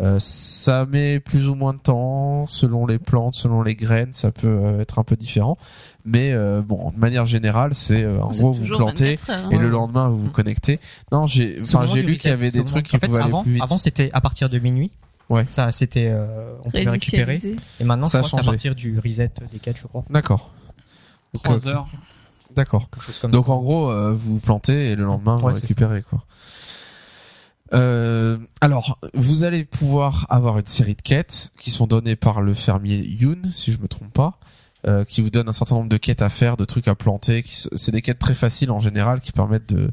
Euh, 0.01 0.19
ça 0.21 0.87
met 0.87 1.19
plus 1.19 1.49
ou 1.49 1.55
moins 1.55 1.75
de 1.75 1.79
temps 1.79 2.47
selon 2.47 2.87
les 2.87 2.99
plantes, 2.99 3.35
selon 3.35 3.63
les 3.63 3.75
graines, 3.75 4.13
ça 4.13 4.31
peut 4.31 4.47
euh, 4.47 4.81
être 4.81 4.99
un 4.99 5.05
peu 5.05 5.17
différent. 5.17 5.59
Mais 6.05 6.33
euh, 6.33 6.63
bon, 6.63 6.91
de 6.91 6.99
manière 6.99 7.27
générale, 7.27 7.75
c'est 7.75 8.05
euh, 8.05 8.23
en 8.23 8.31
gros 8.31 8.53
vous 8.53 8.65
plantez 8.65 9.17
24 9.17 9.31
heures, 9.31 9.53
et 9.53 9.57
hein. 9.57 9.61
le 9.61 9.69
lendemain 9.69 10.09
vous 10.09 10.25
vous 10.25 10.31
connectez. 10.31 10.79
Non, 11.11 11.27
j'ai, 11.27 11.59
enfin 11.61 11.87
j'ai 11.87 12.03
lu 12.03 12.17
qu'il 12.17 12.31
y 12.31 12.33
avait 12.33 12.51
des 12.51 12.65
trucs 12.65 12.87
qui 12.87 12.97
en 12.97 13.01
fait, 13.01 13.09
pouvaient 13.09 13.21
avant, 13.21 13.39
aller 13.39 13.45
plus 13.45 13.53
vite. 13.55 13.63
Avant, 13.63 13.79
c'était 13.79 14.11
à 14.13 14.21
partir 14.21 14.49
de 14.49 14.59
minuit. 14.59 14.93
Ouais. 15.31 15.47
Ça, 15.49 15.71
c'était, 15.71 16.09
euh, 16.11 16.53
on 16.65 16.71
pouvait 16.71 16.91
récupérer. 16.91 17.25
Réinitialiser. 17.25 17.57
Et 17.79 17.85
maintenant, 17.85 18.07
Ça 18.07 18.23
c'est 18.25 18.39
à 18.39 18.43
partir 18.43 18.75
du 18.75 18.99
reset 18.99 19.31
des 19.53 19.61
quêtes, 19.61 19.79
je 19.81 19.87
crois. 19.87 20.05
D'accord. 20.11 20.51
Donc, 21.33 21.45
Trois 21.45 21.67
euh, 21.67 21.71
heures. 21.71 21.89
D'accord. 22.55 22.91
Quelque 22.91 23.05
chose 23.05 23.19
comme 23.21 23.31
Donc 23.31 23.47
ça. 23.47 23.53
en 23.53 23.61
gros, 23.61 23.91
euh, 23.91 24.13
vous 24.13 24.41
plantez 24.41 24.91
et 24.91 24.97
le 24.97 25.05
lendemain 25.05 25.37
vous 25.37 25.47
Ouais, 25.47 25.55
c'est 25.55 25.61
récupérez 25.61 26.03
quoi. 26.03 26.25
Euh, 27.73 28.39
alors, 28.61 28.99
vous 29.15 29.45
allez 29.45 29.65
pouvoir 29.65 30.27
avoir 30.29 30.59
une 30.59 30.67
série 30.67 30.95
de 30.95 31.03
quêtes 31.03 31.53
qui 31.59 31.71
sont 31.71 31.87
données 31.87 32.17
par 32.17 32.41
le 32.41 32.55
fermier 32.55 32.97
Yoon, 32.99 33.43
si 33.53 33.73
je 33.73 33.79
me 33.79 33.87
trompe 33.89 34.13
pas, 34.13 34.39
euh, 34.87 35.05
qui 35.05 35.21
vous 35.21 35.31
donne 35.31 35.49
un 35.49 35.53
certain 35.53 35.77
nombre 35.77 35.89
de 35.89 35.97
quêtes 35.97 36.23
à 36.23 36.29
faire, 36.29 36.57
de 36.57 36.65
trucs 36.65 36.89
à 36.89 36.95
planter. 36.95 37.45
C'est 37.47 37.93
des 37.93 38.03
quêtes 38.03 38.19
très 38.19 38.35
faciles 38.35 38.71
en 38.71 38.81
général 38.81 39.21
qui 39.21 39.33
permettent 39.33 39.69
de 39.73 39.91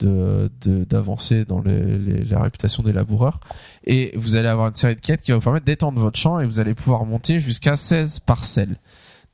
de 0.00 0.48
de- 0.60 0.84
d'avancer 0.84 1.44
dans 1.44 1.60
les- 1.60 1.98
les- 1.98 2.24
la 2.24 2.40
réputation 2.40 2.84
des 2.84 2.92
laboureurs. 2.92 3.40
Et 3.84 4.12
vous 4.16 4.36
allez 4.36 4.46
avoir 4.48 4.68
une 4.68 4.74
série 4.74 4.94
de 4.94 5.00
quêtes 5.00 5.22
qui 5.22 5.32
va 5.32 5.38
vous 5.38 5.42
permettre 5.42 5.64
d'étendre 5.66 5.98
votre 5.98 6.16
champ 6.18 6.38
et 6.38 6.46
vous 6.46 6.60
allez 6.60 6.74
pouvoir 6.74 7.04
monter 7.04 7.40
jusqu'à 7.40 7.74
16 7.74 8.20
parcelles. 8.20 8.76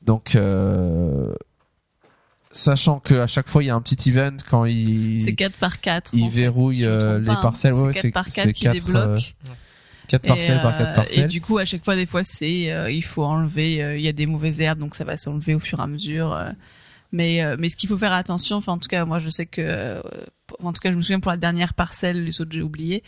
Donc, 0.01 0.33
euh, 0.35 1.35
sachant 2.57 2.99
que 2.99 3.13
à 3.15 3.27
chaque 3.27 3.47
fois 3.49 3.63
il 3.63 3.67
y 3.67 3.69
a 3.69 3.75
un 3.75 3.81
petit 3.81 4.09
event 4.09 4.35
quand 4.49 4.65
il 4.65 5.21
C'est 5.23 5.35
4 5.35 5.53
par 5.57 5.81
4. 5.81 6.11
il 6.13 6.29
verrouille 6.29 6.85
euh, 6.85 7.19
les 7.19 7.25
parcelles. 7.41 7.73
Ouais, 7.73 7.87
ouais, 7.87 7.93
c'est 7.93 8.01
c'est 8.01 8.11
4 8.11 8.13
par 8.13 8.25
4 8.25 8.33
c'est 8.47 8.53
qui 8.53 8.63
quatre, 8.63 8.75
euh, 8.75 8.79
débloque. 8.79 9.35
quatre 10.07 10.21
parcelles 10.27 10.61
par 10.61 10.73
euh, 10.73 10.77
quatre 10.77 10.93
parcelles. 10.95 11.23
Et 11.25 11.27
du 11.27 11.41
coup, 11.41 11.57
à 11.57 11.65
chaque 11.65 11.83
fois, 11.83 11.95
des 11.95 12.05
fois, 12.05 12.23
c'est 12.23 12.71
euh, 12.71 12.89
il 12.91 13.03
faut 13.03 13.23
enlever. 13.23 13.83
euh, 13.83 13.97
Il 13.97 14.03
y 14.03 14.07
a 14.07 14.13
des 14.13 14.25
mauvaises 14.25 14.61
herbes, 14.61 14.79
donc 14.79 14.95
ça 14.95 15.03
va 15.03 15.17
s'enlever 15.17 15.53
au 15.55 15.59
fur 15.59 15.79
et 15.79 15.83
à 15.83 15.87
mesure. 15.87 16.33
euh. 16.33 16.51
mais 17.11 17.43
euh, 17.43 17.55
mais 17.59 17.69
ce 17.69 17.75
qu'il 17.77 17.89
faut 17.89 17.97
faire 17.97 18.13
attention, 18.13 18.57
enfin 18.57 18.73
en 18.73 18.77
tout 18.77 18.87
cas, 18.89 19.05
moi 19.05 19.19
je 19.19 19.29
sais 19.29 19.45
que 19.45 19.61
euh, 19.61 20.01
en 20.63 20.71
tout 20.73 20.79
cas, 20.79 20.91
je 20.91 20.95
me 20.95 21.01
souviens 21.01 21.19
pour 21.19 21.31
la 21.31 21.37
dernière 21.37 21.73
parcelle, 21.73 22.23
les 22.23 22.39
autres 22.41 22.51
j'ai 22.53 22.61
oublié. 22.61 23.03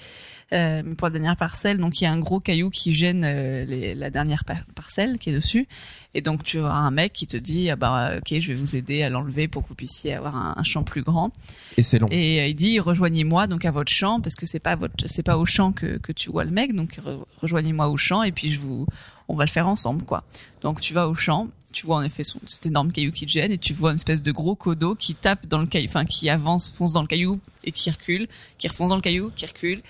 Euh, 0.54 0.82
pour 0.96 1.08
la 1.08 1.12
dernière 1.12 1.36
parcelle, 1.36 1.78
donc 1.78 2.00
il 2.00 2.06
y 2.06 2.08
a 2.08 2.12
un 2.14 2.20
gros 2.20 2.40
caillou 2.40 2.70
qui 2.70 2.94
gêne 2.94 3.24
euh, 3.26 3.66
les- 3.66 3.94
la 3.96 4.10
dernière 4.10 4.46
par- 4.46 4.64
parcelle 4.76 5.20
qui 5.20 5.30
est 5.30 5.34
dessus, 5.34 5.68
et 6.14 6.22
donc 6.22 6.42
tu 6.42 6.58
auras 6.60 6.78
un 6.78 6.90
mec 6.90 7.12
qui 7.12 7.28
te 7.28 7.36
dit 7.36 7.70
ah 7.70 7.76
bah 7.76 8.14
ok 8.20 8.40
je 8.40 8.48
vais 8.48 8.54
vous 8.54 8.78
aider 8.78 9.04
à 9.04 9.10
l'enlever 9.10 9.50
pour 9.50 9.64
que 9.64 9.68
vous 9.68 9.76
puissiez 9.76 10.14
avoir 10.14 10.38
un, 10.38 10.54
un 10.56 10.64
champ 10.64 10.84
plus 10.84 11.02
grand. 11.02 11.34
Et 11.76 11.82
c'est 11.82 12.00
long. 12.00 12.08
Et 12.12 12.40
euh, 12.40 12.48
il 12.48 12.56
dit 12.56 12.80
rejoignez-moi 12.80 13.48
donc 13.48 13.66
à 13.66 13.72
votre 13.72 13.92
champ 13.92 14.22
parce 14.22 14.36
que 14.36 14.46
c'est 14.46 14.62
pas 14.62 14.78
votre 14.78 14.94
c'est 15.06 15.22
pas 15.22 15.38
au 15.38 15.46
champ 15.46 15.74
que 15.74 15.98
que 15.98 16.14
tu 16.14 16.30
vois 16.32 16.46
le 16.46 16.52
mec 16.52 16.74
donc 16.74 16.98
re- 17.06 17.26
rejoignez-moi 17.42 17.90
au 17.90 17.98
champ 17.98 18.24
et 18.24 18.32
puis 18.32 18.50
je 18.50 18.62
vous 18.62 18.88
on 19.28 19.36
va 19.36 19.44
le 19.44 19.50
faire 19.52 19.68
ensemble 19.68 20.06
quoi. 20.06 20.24
Donc 20.62 20.80
tu 20.80 20.94
vas 20.94 21.10
au 21.10 21.14
champ, 21.16 21.50
tu 21.74 21.86
vois 21.86 21.98
en 21.98 22.04
effet 22.04 22.24
son, 22.24 22.40
cet 22.46 22.66
énorme 22.66 22.94
caillou 22.94 23.12
qui 23.12 23.26
te 23.26 23.32
gêne 23.32 23.52
et 23.52 23.58
tu 23.58 23.74
vois 23.74 23.90
une 23.92 23.98
espèce 23.98 24.24
de 24.24 24.32
gros 24.32 24.56
codo 24.56 24.96
qui 24.96 25.14
tape 25.14 25.46
dans 25.46 25.58
le 25.60 25.66
caillou 25.68 25.90
enfin 25.90 26.06
qui 26.06 26.30
avance 26.30 26.72
fonce 26.72 26.94
dans 26.94 27.02
le 27.02 27.08
caillou 27.08 27.42
et 27.66 27.74
qui 27.74 27.92
recule, 27.92 28.30
qui 28.58 28.70
refonce 28.70 28.92
dans 28.92 28.96
le 28.96 29.02
caillou, 29.02 29.30
qui 29.36 29.46
recule. 29.46 29.82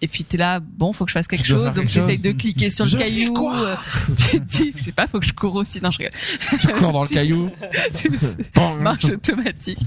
Et 0.00 0.06
puis 0.08 0.22
t'es 0.24 0.36
là, 0.36 0.60
bon, 0.60 0.92
faut 0.92 1.04
que 1.04 1.10
je 1.10 1.14
fasse 1.14 1.26
quelque 1.26 1.44
Je 1.44 1.54
chose, 1.54 1.64
donc 1.64 1.74
quelque 1.74 1.90
tu 1.92 1.98
essayes 1.98 2.14
chose. 2.16 2.22
de 2.22 2.32
cliquer 2.32 2.70
sur 2.70 2.86
Je 2.86 2.96
le 2.96 3.02
caillou. 3.02 3.32
quoi 3.32 3.58
euh, 3.60 3.74
tu 4.16 4.40
te 4.40 4.44
dis, 4.44 4.72
je 4.76 4.84
sais 4.84 4.92
pas, 4.92 5.06
faut 5.08 5.18
que 5.18 5.26
je 5.26 5.32
cours 5.32 5.56
aussi. 5.56 5.80
Non, 5.82 5.90
je 5.90 5.98
rigole. 5.98 6.12
Tu 6.60 6.68
cours 6.68 6.92
dans 6.92 7.02
le 7.02 7.08
caillou. 7.14 7.50
Marche 8.80 9.04
automatique. 9.06 9.78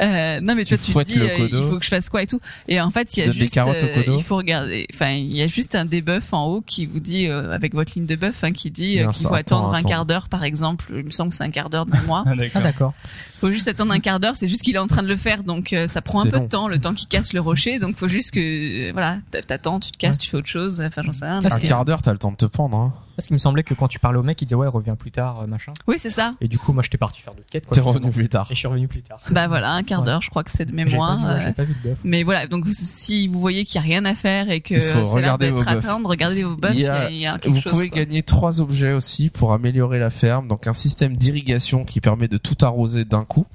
Euh, 0.00 0.40
non 0.40 0.54
mais 0.54 0.64
tu, 0.64 0.76
Tu 0.78 0.92
vois, 0.92 1.04
tu 1.04 1.14
te 1.14 1.18
dis 1.18 1.24
euh, 1.24 1.48
il 1.50 1.68
faut 1.68 1.78
que 1.78 1.84
je 1.84 1.90
fasse 1.90 2.08
quoi 2.08 2.22
et 2.22 2.26
tout. 2.26 2.40
Et 2.68 2.80
en 2.80 2.90
fait, 2.90 3.16
il 3.16 3.20
y 3.24 3.28
a 3.28 3.32
juste 3.32 3.56
euh, 3.58 4.02
il 4.16 4.22
faut 4.22 4.36
regarder 4.36 4.86
enfin 4.94 5.10
il 5.12 5.34
y 5.36 5.42
a 5.42 5.48
juste 5.48 5.74
un 5.74 5.84
debuff 5.84 6.32
en 6.32 6.46
haut 6.46 6.60
qui 6.64 6.86
vous 6.86 7.00
dit 7.00 7.26
euh, 7.26 7.52
avec 7.52 7.74
votre 7.74 7.92
ligne 7.96 8.06
de 8.06 8.16
buff 8.16 8.44
hein, 8.44 8.52
qui 8.52 8.70
dit 8.70 9.00
euh, 9.00 9.08
qu'il 9.10 9.26
faut 9.26 9.34
attends, 9.34 9.58
attendre 9.70 9.74
un 9.74 9.82
quart 9.82 10.06
d'heure 10.06 10.28
par 10.28 10.44
exemple. 10.44 10.86
Il 10.96 11.04
me 11.04 11.10
semble 11.10 11.30
que 11.30 11.36
c'est 11.36 11.44
un 11.44 11.50
quart 11.50 11.70
d'heure 11.70 11.86
de 11.86 11.92
mémoire. 11.92 12.24
Ah, 12.26 12.32
Ah, 12.54 12.60
d'accord. 12.60 12.94
faut 13.40 13.50
juste 13.50 13.68
attendre 13.68 13.92
un 13.92 14.00
quart 14.00 14.20
d'heure, 14.20 14.36
c'est 14.36 14.48
juste 14.48 14.62
qu'il 14.62 14.74
est 14.74 14.78
en 14.78 14.86
train 14.86 15.02
de 15.02 15.08
le 15.08 15.16
faire 15.16 15.42
donc 15.42 15.72
euh, 15.72 15.88
ça 15.88 16.02
prend 16.02 16.20
un 16.22 16.26
peu 16.26 16.36
long. 16.36 16.44
de 16.44 16.48
temps 16.48 16.68
le 16.68 16.78
temps 16.78 16.94
qu'il 16.94 17.08
casse 17.08 17.32
le 17.32 17.40
rocher 17.40 17.78
donc 17.78 17.96
faut 17.96 18.08
juste 18.08 18.32
que 18.32 18.88
euh, 18.88 18.92
voilà, 18.92 19.18
t'attends, 19.56 19.80
tu 19.80 19.90
te 19.90 19.98
casses, 19.98 20.18
tu 20.18 20.28
fais 20.30 20.36
autre 20.36 20.46
chose, 20.48 20.80
enfin 20.80 21.02
j'en 21.04 21.12
sais 21.12 21.24
rien. 21.26 21.40
Un 21.44 21.58
quart 21.60 21.84
d'heure, 21.84 22.02
t'as 22.02 22.12
le 22.12 22.18
temps 22.18 22.30
de 22.30 22.36
te 22.36 22.46
pendre. 22.46 22.76
Hein. 22.76 22.92
Parce 23.16 23.28
qu'il 23.28 23.34
me 23.34 23.38
semblait 23.38 23.62
que 23.62 23.72
quand 23.72 23.88
tu 23.88 23.98
parlais 23.98 24.18
au 24.18 24.22
mec, 24.22 24.40
il 24.42 24.44
disait 24.44 24.56
ouais, 24.56 24.66
reviens 24.66 24.94
plus 24.94 25.10
tard, 25.10 25.40
euh, 25.40 25.46
machin. 25.46 25.72
Oui, 25.86 25.96
c'est 25.98 26.10
ça. 26.10 26.34
Et 26.42 26.48
du 26.48 26.58
coup, 26.58 26.74
moi, 26.74 26.82
j'étais 26.82 26.98
parti 26.98 27.22
faire 27.22 27.32
d'autres 27.34 27.48
quêtes. 27.48 27.66
T'es 27.70 27.80
revenu 27.80 28.10
plus 28.10 28.28
tard. 28.28 28.46
Et 28.50 28.54
je 28.54 28.58
suis 28.58 28.68
revenu 28.68 28.88
plus 28.88 29.02
tard. 29.02 29.20
Bah 29.30 29.48
voilà, 29.48 29.70
un 29.72 29.82
quart 29.82 30.00
Ouais. 30.00 30.06
d'heure, 30.06 30.20
je 30.20 30.28
crois 30.28 30.44
que 30.44 30.50
c'est 30.50 30.66
de 30.66 30.70
J'ai 30.70 30.84
mémoire. 30.84 31.16
pas, 31.18 31.22
vu, 31.22 31.28
ouais, 31.28 31.30
euh, 31.30 31.40
j'ai 31.46 31.52
pas 31.54 31.64
vu 31.64 31.74
de 31.82 31.88
buff. 31.88 31.98
Mais 32.04 32.22
voilà, 32.24 32.46
donc 32.46 32.66
si 32.72 33.26
vous 33.28 33.40
voyez 33.40 33.64
qu'il 33.64 33.76
y 33.76 33.78
a 33.78 33.86
rien 33.86 34.04
à 34.04 34.14
faire 34.14 34.50
et 34.50 34.60
que 34.60 34.74
Il 34.74 34.80
faut 34.82 34.88
c'est 34.88 34.94
l'air 35.04 35.12
regarder 35.14 35.50
d'être 35.50 35.66
attendre, 35.68 36.08
regardez 36.10 36.42
vos 36.42 36.56
buffs, 36.56 36.72
Il 36.74 36.80
y 36.80 36.86
a- 36.88 37.10
il 37.10 37.16
y 37.16 37.26
a 37.26 37.38
quelque 37.38 37.54
Vous 37.54 37.60
chose. 37.62 37.72
pouvez 37.72 37.88
quoi. 37.88 38.00
gagner 38.00 38.22
trois 38.22 38.60
objets 38.60 38.92
aussi 38.92 39.30
pour 39.30 39.52
améliorer 39.54 39.98
la 39.98 40.10
ferme. 40.10 40.46
Donc 40.48 40.66
un 40.66 40.74
système 40.74 41.16
d'irrigation 41.16 41.84
qui 41.86 42.00
permet 42.02 42.28
de 42.28 42.36
tout 42.36 42.56
arroser 42.62 43.04
d'un 43.06 43.24
coup. 43.24 43.46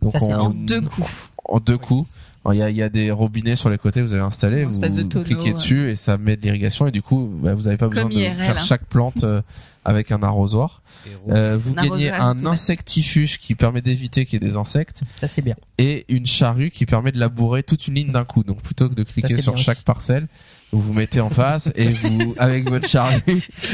Donc 0.00 0.12
Ça, 0.12 0.20
c'est 0.20 0.32
on- 0.32 0.40
en 0.42 0.50
deux 0.50 0.80
coups. 0.82 1.08
en 1.44 1.58
deux 1.58 1.76
coups. 1.78 2.08
Il 2.52 2.58
y 2.58 2.62
a, 2.62 2.70
il 2.70 2.76
y 2.76 2.82
a 2.82 2.88
des 2.88 3.10
robinets 3.10 3.56
sur 3.56 3.70
les 3.70 3.78
côtés, 3.78 4.02
vous 4.02 4.12
avez 4.14 4.22
installé, 4.22 4.62
Une 4.62 4.68
vous, 4.68 4.72
espèce 4.72 4.96
de 4.96 5.02
vous 5.18 5.24
cliquez 5.24 5.42
ouais. 5.48 5.52
dessus 5.52 5.90
et 5.90 5.96
ça 5.96 6.18
met 6.18 6.36
de 6.36 6.42
l'irrigation 6.42 6.86
et 6.86 6.90
du 6.92 7.02
coup 7.02 7.30
bah, 7.42 7.54
vous 7.54 7.62
n'avez 7.64 7.76
pas 7.76 7.88
besoin 7.88 8.06
de 8.08 8.14
faire 8.14 8.56
hein. 8.56 8.64
chaque 8.64 8.84
plante 8.86 9.24
euh, 9.24 9.42
avec 9.84 10.12
un 10.12 10.22
arrosoir. 10.22 10.82
Euh, 11.30 11.56
vous 11.56 11.74
Un 11.76 11.86
gagnez 11.86 12.10
un 12.10 12.44
insectifuge 12.44 13.38
qui 13.38 13.54
permet 13.54 13.80
d'éviter 13.80 14.26
qu'il 14.26 14.42
y 14.42 14.46
ait 14.46 14.48
des 14.50 14.56
insectes 14.56 15.02
Ça, 15.16 15.28
c'est 15.28 15.42
bien. 15.42 15.54
et 15.78 16.04
une 16.08 16.26
charrue 16.26 16.70
qui 16.70 16.84
permet 16.86 17.12
de 17.12 17.18
labourer 17.18 17.62
toute 17.62 17.86
une 17.88 17.94
ligne 17.94 18.12
d'un 18.12 18.24
coup. 18.24 18.44
Donc 18.44 18.60
plutôt 18.60 18.88
que 18.88 18.94
de 18.94 19.02
cliquer 19.04 19.38
sur 19.38 19.56
chaque 19.56 19.78
aussi. 19.78 19.84
parcelle, 19.84 20.26
vous 20.72 20.80
vous 20.80 20.92
mettez 20.92 21.20
en 21.20 21.30
face 21.30 21.72
et 21.76 21.88
vous 21.88 22.34
avec 22.38 22.68
votre 22.68 22.86
charrue 22.88 23.22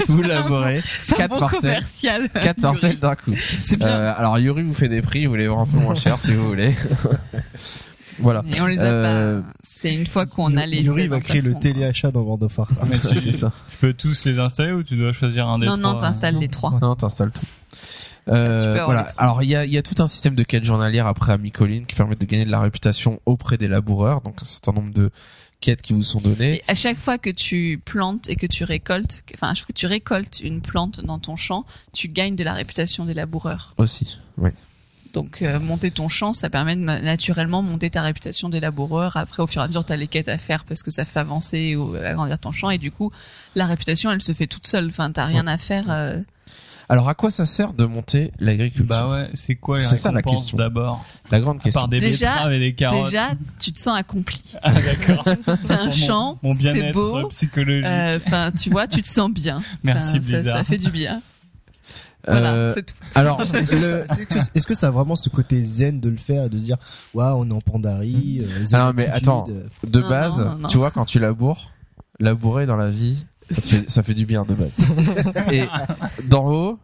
vous 0.06 0.22
un 0.22 0.82
quatre 1.16 1.30
bon 1.30 1.40
parcelles, 1.40 1.60
commercial. 1.60 2.30
quatre 2.30 2.60
parcelles 2.60 2.98
d'un 3.00 3.16
coup. 3.16 3.34
C'est 3.62 3.78
bien. 3.78 3.88
Euh, 3.88 4.14
alors 4.16 4.38
Yuri 4.38 4.62
vous 4.62 4.74
fait 4.74 4.88
des 4.88 5.02
prix, 5.02 5.26
vous 5.26 5.34
les 5.34 5.48
vend 5.48 5.62
un 5.62 5.66
peu 5.66 5.78
moins 5.78 5.94
cher 5.96 6.20
si 6.20 6.34
vous 6.34 6.46
voulez. 6.46 6.74
voilà. 8.18 8.42
Et 8.56 8.60
on 8.60 8.66
les 8.66 8.78
a 8.78 8.84
Euh, 8.84 9.40
pas. 9.42 9.48
C'est 9.62 9.94
une 9.94 10.06
fois 10.06 10.26
qu'on 10.26 10.56
a 10.56 10.66
les. 10.66 10.82
Yuri 10.82 11.02
16 11.02 11.10
va 11.10 11.20
créer 11.20 11.40
le 11.42 11.54
téléachat 11.54 12.10
dans 12.10 12.20
World 12.22 12.42
of 12.44 12.56
Warcraft. 12.58 13.18
C'est 13.18 13.32
ça. 13.32 13.52
tu 13.70 13.76
peux 13.78 13.92
tous 13.94 14.24
les 14.24 14.38
installer 14.38 14.72
ou 14.72 14.82
tu 14.82 14.96
dois 14.96 15.12
choisir 15.12 15.48
un 15.48 15.58
des 15.58 15.66
quoi. 15.66 15.76
Non, 15.76 15.82
non, 15.82 15.98
trois 15.98 16.10
t'installes 16.10 16.38
les 16.38 16.48
trois. 16.48 16.78
Non, 16.80 16.94
t'installes 16.96 17.32
tout. 17.32 17.46
Euh, 18.28 18.82
voilà. 18.84 19.02
trois. 19.04 19.22
Alors 19.22 19.42
il 19.42 19.48
y 19.50 19.56
a, 19.56 19.66
y 19.66 19.76
a 19.76 19.82
tout 19.82 20.02
un 20.02 20.06
système 20.08 20.34
de 20.34 20.42
quêtes 20.42 20.64
journalières 20.64 21.06
après 21.06 21.32
à 21.32 21.38
Micoline 21.38 21.84
qui 21.86 21.94
permettent 21.94 22.20
de 22.20 22.26
gagner 22.26 22.44
de 22.46 22.50
la 22.50 22.60
réputation 22.60 23.20
auprès 23.26 23.58
des 23.58 23.68
laboureurs. 23.68 24.20
Donc 24.22 24.36
un 24.40 24.44
certain 24.44 24.72
nombre 24.72 24.92
de 24.92 25.10
quêtes 25.60 25.82
qui 25.82 25.92
vous 25.92 26.02
sont 26.02 26.20
données. 26.20 26.56
Et 26.56 26.62
à 26.68 26.74
chaque 26.74 26.98
fois 26.98 27.18
que 27.18 27.30
tu 27.30 27.80
plantes 27.84 28.28
et 28.28 28.36
que 28.36 28.46
tu 28.46 28.64
récoltes, 28.64 29.24
enfin 29.34 29.48
à 29.50 29.54
chaque 29.54 29.66
fois 29.66 29.72
que 29.74 29.78
tu 29.78 29.86
récoltes 29.86 30.40
une 30.40 30.60
plante 30.62 31.00
dans 31.04 31.18
ton 31.18 31.36
champ, 31.36 31.64
tu 31.92 32.08
gagnes 32.08 32.36
de 32.36 32.44
la 32.44 32.52
réputation 32.54 33.04
des 33.04 33.14
laboureurs. 33.14 33.74
Aussi, 33.78 34.18
oui. 34.38 34.50
Donc 35.14 35.40
euh, 35.42 35.58
monter 35.60 35.90
ton 35.90 36.08
champ, 36.10 36.32
ça 36.34 36.50
permet 36.50 36.76
de 36.76 36.80
naturellement 36.82 37.62
monter 37.62 37.88
ta 37.88 38.02
réputation 38.02 38.48
des 38.50 38.60
laboureurs. 38.60 39.16
Après, 39.16 39.42
au 39.42 39.46
fur 39.46 39.62
et 39.62 39.64
à 39.64 39.68
mesure, 39.68 39.86
tu 39.86 39.92
as 39.92 39.96
les 39.96 40.08
quêtes 40.08 40.28
à 40.28 40.36
faire 40.38 40.64
parce 40.64 40.82
que 40.82 40.90
ça 40.90 41.04
fait 41.06 41.20
avancer 41.20 41.76
ou 41.76 41.94
agrandir 41.94 42.38
ton 42.38 42.52
champ. 42.52 42.68
Et 42.70 42.78
du 42.78 42.90
coup, 42.90 43.12
la 43.54 43.64
réputation, 43.66 44.10
elle 44.10 44.20
se 44.20 44.32
fait 44.32 44.46
toute 44.48 44.66
seule. 44.66 44.88
Enfin, 44.88 45.10
t'as 45.12 45.24
rien 45.24 45.46
à 45.46 45.56
faire. 45.56 45.84
euh, 45.88 46.18
Alors 46.88 47.08
à 47.08 47.14
quoi 47.14 47.30
ça 47.30 47.46
sert 47.46 47.72
de 47.74 47.84
monter 47.86 48.32
l'agriculture? 48.40 48.86
Bah 48.86 49.08
ouais, 49.08 49.30
c'est 49.34 49.54
quoi 49.54 49.76
les 49.78 49.84
C'est 49.84 49.96
ça, 49.96 50.10
la 50.12 50.20
question. 50.20 50.58
d'abord? 50.58 51.04
La 51.30 51.38
grande 51.40 51.58
À 51.60 51.62
question. 51.62 51.80
part 51.82 51.88
des 51.88 52.00
Déjà- 52.00 52.30
betteraves 52.32 52.52
et 52.52 52.58
des 52.58 52.74
carottes. 52.74 53.04
Déjà, 53.06 53.32
tu 53.60 53.72
te 53.72 53.78
sens 53.78 53.96
accompli. 53.96 54.42
Ah 54.62 54.72
d'accord. 54.72 55.24
T'as 55.66 55.78
un 55.80 55.84
mon- 55.86 55.92
champ, 55.92 56.38
Mon 56.42 56.50
c'est 56.52 56.92
beau. 56.92 57.28
psychologique. 57.28 57.84
Euh, 57.86 58.18
Enfin, 58.26 58.50
tu 58.50 58.68
vois, 58.68 58.86
tu 58.88 59.00
te 59.00 59.08
sens 59.08 59.30
bien. 59.30 59.62
Merci 59.84 60.14
ça, 60.14 60.18
Blizzard. 60.18 60.58
ça 60.58 60.64
fait 60.64 60.78
du 60.78 60.90
bien. 60.90 61.22
Voilà, 62.26 62.52
Euh, 62.54 62.72
c'est 62.74 62.86
tout. 62.86 62.94
alors 63.14 63.40
Est-ce 63.40 64.66
que, 64.66 64.74
ça- 64.74 64.88
a 64.88 64.90
vraiment 64.90 65.16
ce 65.16 65.28
côté 65.28 65.62
zen 65.64 66.00
de 66.00 66.08
le 66.08 66.16
faire 66.16 66.44
et 66.44 66.48
de 66.48 66.58
se 66.58 66.64
dire 66.64 66.76
waouh 67.12 67.42
on 67.44 67.50
est 67.50 67.52
en 67.52 67.60
Pandari 67.60 68.40
euh, 68.42 68.64
zen 68.64 68.80
Ah 68.80 68.86
non, 68.86 68.92
mais 68.96 69.08
attends. 69.08 69.46
euh, 69.50 69.66
de 69.86 70.00
Non, 70.00 70.08
base, 70.08 70.38
non, 70.40 70.44
non, 70.50 70.56
non. 70.56 70.68
tu 70.68 70.76
vois, 70.78 70.90
quand 70.90 71.04
tu 71.04 71.18
laboures, 71.18 71.70
labourer 72.20 72.66
dans 72.66 72.76
la 72.76 72.90
vie, 72.90 73.24
ça 73.48 73.60
fait, 73.78 73.90
ça 73.90 74.02
fait 74.02 74.14
du 74.14 74.24
bien 74.26 74.44
de 74.44 74.54
base. 74.54 74.78
Et 75.52 75.64
d'en 76.28 76.46
haut, 76.50 76.78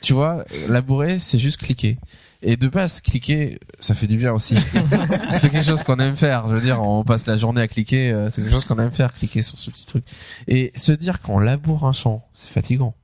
tu 0.00 0.12
vois, 0.14 0.44
labourer, 0.68 1.18
c'est 1.18 1.38
juste 1.38 1.58
cliquer. 1.58 1.98
Et 2.40 2.56
de 2.56 2.68
base, 2.68 3.00
cliquer, 3.00 3.58
ça 3.80 3.94
fait 3.94 4.06
du 4.06 4.16
bien 4.16 4.32
aussi. 4.32 4.56
c'est 5.40 5.50
quelque 5.50 5.66
chose 5.66 5.82
qu'on 5.82 5.96
aime 5.96 6.16
faire. 6.16 6.46
Je 6.48 6.52
veux 6.54 6.60
dire, 6.60 6.80
on 6.80 7.02
passe 7.02 7.26
la 7.26 7.36
journée 7.36 7.60
à 7.60 7.66
cliquer, 7.68 8.12
euh, 8.12 8.30
c'est 8.30 8.40
quelque 8.42 8.52
chose 8.52 8.64
qu'on 8.64 8.78
aime 8.78 8.92
faire, 8.92 9.12
cliquer 9.12 9.42
sur 9.42 9.58
ce 9.58 9.70
petit 9.72 9.86
truc. 9.86 10.04
Et 10.46 10.72
se 10.76 10.92
dire 10.92 11.20
qu'on 11.20 11.40
laboure 11.40 11.84
un 11.84 11.92
champ, 11.92 12.24
c'est 12.34 12.48
fatigant. 12.48 12.94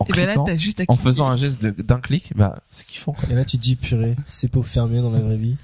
En 0.00 0.06
Et 0.06 0.12
ben 0.12 0.26
là, 0.26 0.32
cliquant, 0.32 0.44
t'as 0.44 0.56
juste 0.56 0.80
à 0.80 0.82
en 0.82 0.86
cliquer. 0.94 1.02
faisant 1.02 1.28
un 1.28 1.36
geste 1.36 1.64
d'un 1.64 2.00
clic, 2.00 2.32
bah, 2.34 2.58
c'est 2.70 2.86
kiffant. 2.86 3.12
Quoi. 3.12 3.28
et 3.30 3.34
là 3.34 3.44
tu 3.44 3.56
te 3.58 3.62
dis 3.62 3.76
purée 3.76 4.16
c'est 4.26 4.50
pas 4.50 4.62
fermier 4.62 5.00
dans 5.00 5.10
la 5.10 5.20
vraie 5.20 5.36
vie 5.36 5.56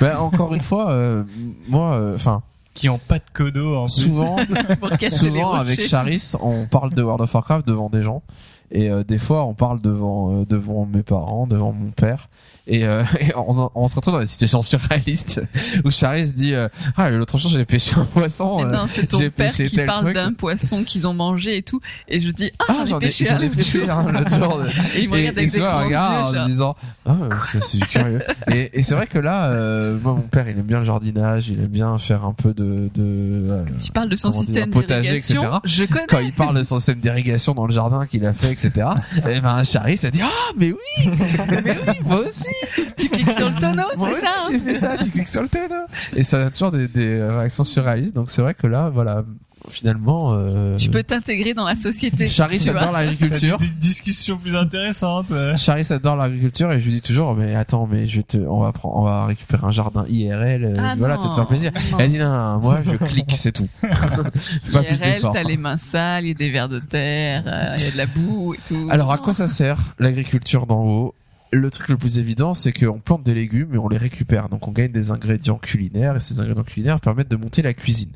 Bah, 0.00 0.22
encore 0.22 0.54
une 0.54 0.62
fois, 0.62 0.92
euh, 0.92 1.24
moi, 1.68 2.12
enfin, 2.14 2.42
Qui 2.74 2.88
ont 2.88 2.98
pas 2.98 3.18
de 3.18 3.24
codo 3.32 3.76
en 3.76 3.86
souvent, 3.86 4.36
souvent 5.10 5.52
avec. 5.52 5.80
Charis, 5.80 6.32
on 6.40 6.66
parle 6.66 6.94
de 6.94 7.02
World 7.02 7.22
of 7.22 7.34
Warcraft 7.34 7.66
devant 7.66 7.90
des 7.90 8.02
gens. 8.02 8.22
Et 8.70 8.90
euh, 8.90 9.04
des 9.04 9.18
fois, 9.18 9.44
on 9.44 9.54
parle 9.54 9.80
devant 9.80 10.32
euh, 10.40 10.44
devant 10.46 10.86
mes 10.86 11.02
parents, 11.02 11.46
devant 11.46 11.72
mon 11.72 11.90
père. 11.90 12.28
Et, 12.66 12.86
euh, 12.86 13.02
et 13.20 13.32
on, 13.36 13.70
on 13.74 13.88
se 13.88 13.94
retrouve 13.96 14.14
dans 14.14 14.20
des 14.20 14.26
situations 14.26 14.62
surréalistes 14.62 15.42
où 15.84 15.90
Charis 15.90 16.32
dit 16.32 16.54
euh, 16.54 16.68
Ah, 16.96 17.10
l'autre 17.10 17.36
jour, 17.38 17.50
j'ai 17.50 17.64
pêché 17.64 17.94
un 17.96 18.04
poisson. 18.04 18.58
Mais 18.58 18.64
euh, 18.64 18.72
non, 18.72 18.86
c'est 18.88 19.06
ton 19.06 19.18
j'ai 19.18 19.30
père 19.30 19.50
pêché 19.50 19.66
qui 19.66 19.76
tel 19.76 19.86
parle 19.86 20.00
truc. 20.04 20.14
d'un 20.14 20.32
poisson 20.32 20.82
qu'ils 20.84 21.06
ont 21.06 21.12
mangé 21.14 21.58
et 21.58 21.62
tout. 21.62 21.80
Et 22.08 22.20
je 22.20 22.30
dis, 22.30 22.50
ah, 22.58 22.64
Ah, 22.68 22.74
j'en 22.78 22.84
ai 22.84 22.88
j'en 22.88 22.96
ai, 23.00 23.00
pêché 23.00 23.26
j'en 23.26 23.38
ai 23.38 23.42
l'autre 23.44 23.56
pêché 23.56 23.80
jour. 23.80 23.90
un 23.90 24.12
l'autre 24.12 24.34
jour. 24.38 24.62
Et 24.96 25.00
il 25.02 25.08
me 25.10 25.14
regarde 25.14 25.38
avec 25.38 25.50
des 25.52 25.58
grands 25.58 25.84
regarde 25.84 26.34
yeux, 26.34 26.40
en 26.40 26.46
disant 26.46 26.76
ah 27.06 27.16
c'est 27.46 27.62
c'est 27.62 27.78
curieux 27.80 28.22
et, 28.50 28.70
et 28.78 28.82
c'est 28.82 28.94
vrai 28.94 29.06
que 29.06 29.18
là 29.18 29.48
euh, 29.48 29.98
moi 30.02 30.14
mon 30.14 30.22
père 30.22 30.48
il 30.48 30.58
aime 30.58 30.62
bien 30.64 30.78
le 30.78 30.84
jardinage 30.84 31.48
il 31.50 31.58
aime 31.60 31.66
bien 31.66 31.98
faire 31.98 32.24
un 32.24 32.32
peu 32.32 32.54
de, 32.54 32.88
de 32.94 33.02
euh, 33.50 33.64
Tu 33.82 33.92
parles 33.92 34.08
de 34.08 34.16
son 34.16 34.30
dire, 34.30 34.40
système 34.40 34.70
potager, 34.70 35.02
d'irrigation. 35.02 35.42
etc. 35.42 35.58
Je 35.64 35.84
connais. 35.84 36.06
quand 36.08 36.20
il 36.20 36.32
parle 36.32 36.56
de 36.56 36.64
son 36.64 36.76
système 36.78 37.00
d'irrigation 37.00 37.52
dans 37.54 37.66
le 37.66 37.74
jardin 37.74 38.06
qu'il 38.06 38.24
a 38.24 38.32
fait 38.32 38.52
etc 38.52 38.88
et 39.28 39.40
ben 39.40 39.62
Charis 39.64 40.00
a 40.04 40.10
dit 40.10 40.22
ah 40.22 40.30
mais 40.56 40.72
oui 40.72 41.10
mais 41.48 41.62
oui 41.62 41.92
moi 42.06 42.20
aussi 42.20 42.48
Tu 42.96 43.08
cliques 43.08 43.30
sur 43.30 43.48
le 43.50 43.58
tonneau, 43.60 43.82
c'est 43.94 44.00
aussi 44.12 44.20
ça. 44.22 44.28
hein 44.28 44.48
j'ai 44.52 44.58
fait 44.60 44.74
ça 44.74 44.96
tu 44.98 45.10
cliques 45.10 45.26
sur 45.28 45.42
le 45.42 45.48
tonneau 45.48 45.84
et 46.16 46.22
ça 46.22 46.46
a 46.46 46.50
toujours 46.50 46.70
des, 46.70 46.88
des 46.88 47.22
réactions 47.22 47.64
surréalistes 47.64 48.14
donc 48.14 48.30
c'est 48.30 48.42
vrai 48.42 48.54
que 48.54 48.66
là 48.66 48.90
voilà 48.92 49.24
finalement 49.70 50.32
euh, 50.34 50.76
Tu 50.76 50.90
peux 50.90 51.02
t'intégrer 51.02 51.54
dans 51.54 51.64
la 51.64 51.74
société. 51.76 52.26
Charis 52.26 52.68
adore 52.68 52.92
l'agriculture 52.92 53.56
Des 53.58 53.66
discussions 53.68 54.36
plus 54.36 54.54
intéressantes. 54.56 55.26
Charis 55.56 55.86
adore 55.90 56.16
l'agriculture 56.16 56.70
et 56.70 56.80
je 56.80 56.84
lui 56.84 56.92
dis 56.92 57.00
toujours 57.00 57.34
mais 57.34 57.54
attends 57.54 57.86
mais 57.90 58.06
je 58.06 58.20
te 58.20 58.36
on 58.36 58.60
va 58.60 58.72
prendre 58.72 58.96
on 58.96 59.04
va 59.04 59.24
récupérer 59.26 59.66
un 59.66 59.70
jardin 59.70 60.04
IRL 60.08 60.64
euh, 60.64 60.76
Ah 60.78 60.94
voilà 60.98 61.16
vas 61.16 61.28
te 61.28 61.34
faire 61.34 61.46
plaisir. 61.46 61.72
non. 61.92 61.98
Elle 61.98 62.10
dit 62.12 62.18
non, 62.18 62.30
non, 62.30 62.52
non, 62.54 62.58
moi 62.60 62.80
je 62.84 62.96
clique 63.04 63.32
c'est 63.36 63.52
tout. 63.52 63.68
Pas 64.72 64.82
IRL, 64.82 65.22
t'as 65.32 65.42
les 65.42 65.56
mains 65.56 65.78
sales, 65.78 66.24
il 66.24 66.28
y 66.28 66.32
a 66.32 66.34
des 66.34 66.50
vers 66.50 66.68
de 66.68 66.78
terre, 66.80 67.44
euh, 67.46 67.72
il 67.78 67.84
y 67.84 67.86
a 67.86 67.90
de 67.90 67.96
la 67.96 68.06
boue 68.06 68.54
et 68.54 68.58
tout. 68.66 68.88
Alors 68.90 69.12
à 69.12 69.18
quoi 69.18 69.32
ça 69.32 69.46
sert 69.46 69.78
l'agriculture 69.98 70.66
d'en 70.66 70.82
haut 70.84 71.14
le 71.54 71.70
truc 71.70 71.88
le 71.88 71.96
plus 71.96 72.18
évident, 72.18 72.54
c'est 72.54 72.72
qu'on 72.72 72.98
plante 72.98 73.22
des 73.22 73.34
légumes 73.34 73.74
et 73.74 73.78
on 73.78 73.88
les 73.88 73.96
récupère. 73.96 74.48
Donc 74.48 74.68
on 74.68 74.72
gagne 74.72 74.92
des 74.92 75.10
ingrédients 75.10 75.58
culinaires 75.58 76.16
et 76.16 76.20
ces 76.20 76.40
ingrédients 76.40 76.64
culinaires 76.64 77.00
permettent 77.00 77.30
de 77.30 77.36
monter 77.36 77.62
la 77.62 77.74
cuisine. 77.74 78.10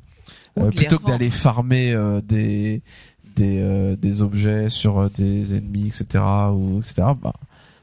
Euh, 0.59 0.71
plutôt 0.71 0.99
que 0.99 1.07
d'aller 1.07 1.31
farmer 1.31 1.93
euh, 1.93 2.21
des 2.21 2.83
des 3.37 3.61
euh, 3.61 3.97
des 3.97 4.23
objets 4.23 4.69
sur 4.69 4.99
euh, 4.99 5.09
des 5.17 5.57
ennemis, 5.57 5.87
etc. 5.87 6.25
ou 6.53 6.79
etc. 6.79 7.09
Bah, 7.23 7.33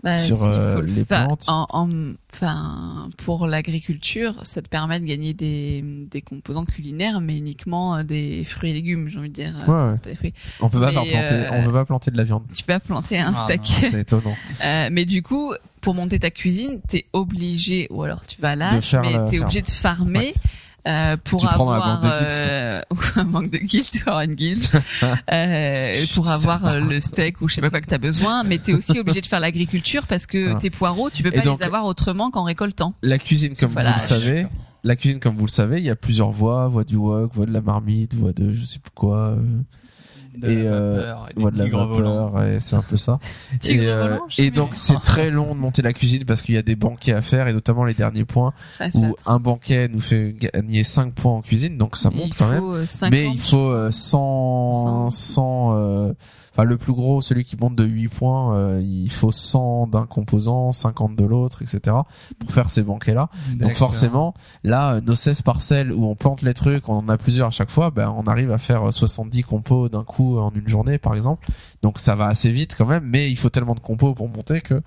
Bah, 0.05 0.17
sur, 0.17 0.37
si, 0.37 0.49
euh, 0.51 0.81
le 0.81 0.85
les 0.87 1.03
plantes. 1.03 1.45
En, 1.49 1.65
en- 1.71 2.13
enfin, 2.31 3.09
pour 3.17 3.47
l'agriculture, 3.47 4.35
ça 4.43 4.61
te 4.61 4.69
permet 4.69 4.99
de 4.99 5.05
gagner 5.05 5.33
des, 5.33 5.83
des 5.83 6.21
composants 6.21 6.63
culinaires, 6.65 7.21
mais 7.21 7.35
uniquement 7.37 7.95
euh, 7.97 8.03
des 8.03 8.43
fruits 8.43 8.69
et 8.69 8.73
légumes, 8.73 9.09
j'ai 9.09 9.17
envie 9.17 9.29
de 9.29 9.33
dire. 9.33 9.53
Ouais, 9.67 9.73
Euh, 9.73 9.87
ouais. 9.89 9.95
c'est 9.95 10.03
pas 10.03 10.09
des 10.11 10.15
fruits. 10.15 10.33
on 10.61 10.69
peut 10.69 10.79
pas 10.79 10.91
faire 10.91 11.01
planter, 11.03 11.33
euh, 11.33 11.49
on 11.51 11.63
peut 11.65 11.73
pas 11.73 11.85
planter 11.85 12.11
de 12.11 12.17
la 12.17 12.23
viande. 12.23 12.43
Tu 12.55 12.63
peux 12.63 12.73
pas 12.73 12.79
planter 12.79 13.17
un 13.19 13.33
Ah, 13.35 13.43
steak. 13.45 13.61
C'est 13.65 14.01
étonnant. 14.01 14.35
Euh, 14.63 14.89
mais 14.91 15.05
du 15.05 15.23
coup, 15.23 15.53
pour 15.81 15.95
monter 15.95 16.19
ta 16.19 16.29
cuisine, 16.29 16.81
t'es 16.87 17.05
obligé, 17.13 17.87
ou 17.89 18.03
alors 18.03 18.25
tu 18.27 18.39
vas 18.39 18.51
à 18.51 18.55
De 18.55 18.59
l'âge, 18.59 18.83
faire 18.85 19.01
mais 19.01 19.25
t'es 19.25 19.39
obligé 19.39 19.61
de 19.63 19.69
farmer. 19.69 20.33
Euh, 20.87 21.17
pour 21.23 21.39
Tu 21.41 21.47
avoir 21.47 22.01
euh, 22.05 22.81
ou 22.91 22.97
un 23.15 23.23
manque 23.23 23.49
de 23.49 23.57
guild, 23.57 23.85
tu 23.89 24.01
avoir 24.05 24.21
une 24.21 24.35
euh, 25.31 26.05
pour 26.15 26.29
avoir 26.29 26.65
euh, 26.65 26.79
le 26.79 26.99
steak 26.99 27.41
ou 27.41 27.47
je 27.49 27.55
sais 27.55 27.61
pas 27.61 27.69
quoi 27.69 27.81
que 27.81 27.87
t'as 27.87 27.97
besoin, 27.97 28.43
mais 28.43 28.57
t'es 28.57 28.73
aussi 28.73 28.99
obligé 28.99 29.21
de 29.21 29.25
faire 29.25 29.39
l'agriculture 29.39 30.05
parce 30.07 30.25
que 30.25 30.53
Ah. 30.53 30.55
tes 30.55 30.69
poireaux, 30.69 31.09
tu 31.09 31.23
peux 31.23 31.31
pas 31.31 31.41
donc- 31.41 31.59
les 31.59 31.65
avoir 31.65 31.85
autrement 31.85 32.31
qu'en 32.31 32.43
récoltant. 32.43 32.93
La 33.01 33.17
cuisine, 33.17 33.53
comme 33.59 33.71
vous 33.71 33.79
le 33.79 33.99
savez, 33.99 34.47
la 34.83 34.95
cuisine, 34.95 35.19
comme 35.19 35.35
vous 35.35 35.45
le 35.47 35.51
savez, 35.51 35.77
il 35.79 35.83
y 35.85 35.89
a 35.89 35.95
plusieurs 35.95 36.31
voies, 36.31 36.67
voie 36.67 36.83
du 36.83 36.95
wok, 36.95 37.33
voie 37.33 37.45
de 37.47 37.51
la 37.53 37.61
marmite, 37.61 38.13
voie 38.13 38.33
de 38.33 38.53
je 38.53 38.63
sais 38.63 38.79
plus 38.79 38.91
quoi, 38.93 39.17
euh, 39.29 39.37
De 40.37 40.49
et 40.49 40.67
euh, 40.67 40.95
vapeur, 40.97 41.29
et 41.29 41.51
de 41.51 41.57
la 41.57 41.65
vapeur, 41.85 42.43
et 42.43 42.59
c'est 42.59 42.75
un 42.75 42.81
peu 42.81 42.97
ça. 42.97 43.19
Tigre 43.59 43.83
et, 43.83 43.87
euh, 43.87 44.17
et 44.37 44.51
donc 44.51 44.71
c'est 44.73 44.99
très 45.01 45.29
long 45.29 45.55
de 45.55 45.59
monter 45.59 45.81
la 45.81 45.93
cuisine 45.93 46.25
parce 46.25 46.41
qu'il 46.41 46.55
y 46.55 46.57
a 46.57 46.61
des 46.61 46.75
banquets 46.75 47.13
à 47.13 47.21
faire 47.21 47.47
et 47.47 47.53
notamment 47.53 47.83
les 47.85 47.93
derniers 47.93 48.25
points 48.25 48.53
Ah, 48.79 48.87
où 48.93 49.15
un 49.25 49.39
banquet 49.39 49.87
nous 49.87 50.01
fait 50.01 50.33
gagner 50.33 50.83
5 50.83 51.13
points 51.13 51.33
en 51.33 51.41
cuisine, 51.41 51.77
donc 51.77 51.97
ça 51.97 52.09
monte 52.09 52.35
quand 52.37 52.49
même. 52.49 52.63
euh, 52.63 52.85
50, 52.85 53.11
Mais 53.11 53.27
il 53.31 53.39
faut 53.39 53.69
euh, 53.69 53.91
100, 53.91 55.09
100, 55.09 55.75
euh, 55.75 56.13
enfin 56.55 56.63
le 56.63 56.77
plus 56.77 56.93
gros, 56.93 57.21
celui 57.21 57.43
qui 57.43 57.57
monte 57.57 57.75
de 57.75 57.83
8 57.83 58.07
points, 58.07 58.55
euh, 58.55 58.81
il 58.81 59.11
faut 59.11 59.31
100 59.31 59.87
d'un 59.87 60.05
composant, 60.05 60.71
50 60.71 61.15
de 61.15 61.25
l'autre, 61.25 61.61
etc. 61.61 61.97
pour 62.39 62.51
faire 62.51 62.69
ces 62.69 62.81
banquets-là. 62.81 63.29
Donc 63.55 63.73
forcément, 63.75 64.33
là, 64.63 64.93
euh, 64.93 65.01
nos 65.01 65.15
16 65.15 65.41
parcelles 65.41 65.91
où 65.91 66.05
on 66.05 66.15
plante 66.15 66.41
les 66.43 66.53
trucs, 66.53 66.87
on 66.87 66.97
en 66.97 67.09
a 67.09 67.17
plusieurs 67.17 67.47
à 67.47 67.51
chaque 67.51 67.71
fois, 67.71 67.91
ben 67.91 68.13
on 68.17 68.23
arrive 68.23 68.51
à 68.51 68.57
faire 68.57 68.87
euh, 68.87 68.91
70 68.91 69.43
compos 69.43 69.89
d'un 69.89 70.03
coup 70.05 70.39
en 70.39 70.51
une 70.53 70.67
journée, 70.67 70.97
par 70.97 71.13
exemple. 71.13 71.45
Donc 71.81 71.99
ça 71.99 72.15
va 72.15 72.27
assez 72.27 72.49
vite 72.49 72.75
quand 72.77 72.85
même, 72.85 73.03
mais 73.05 73.29
il 73.29 73.37
faut 73.37 73.49
tellement 73.49 73.75
de 73.75 73.81
compos 73.81 74.13
pour 74.13 74.29
monter 74.29 74.61
que 74.61 74.81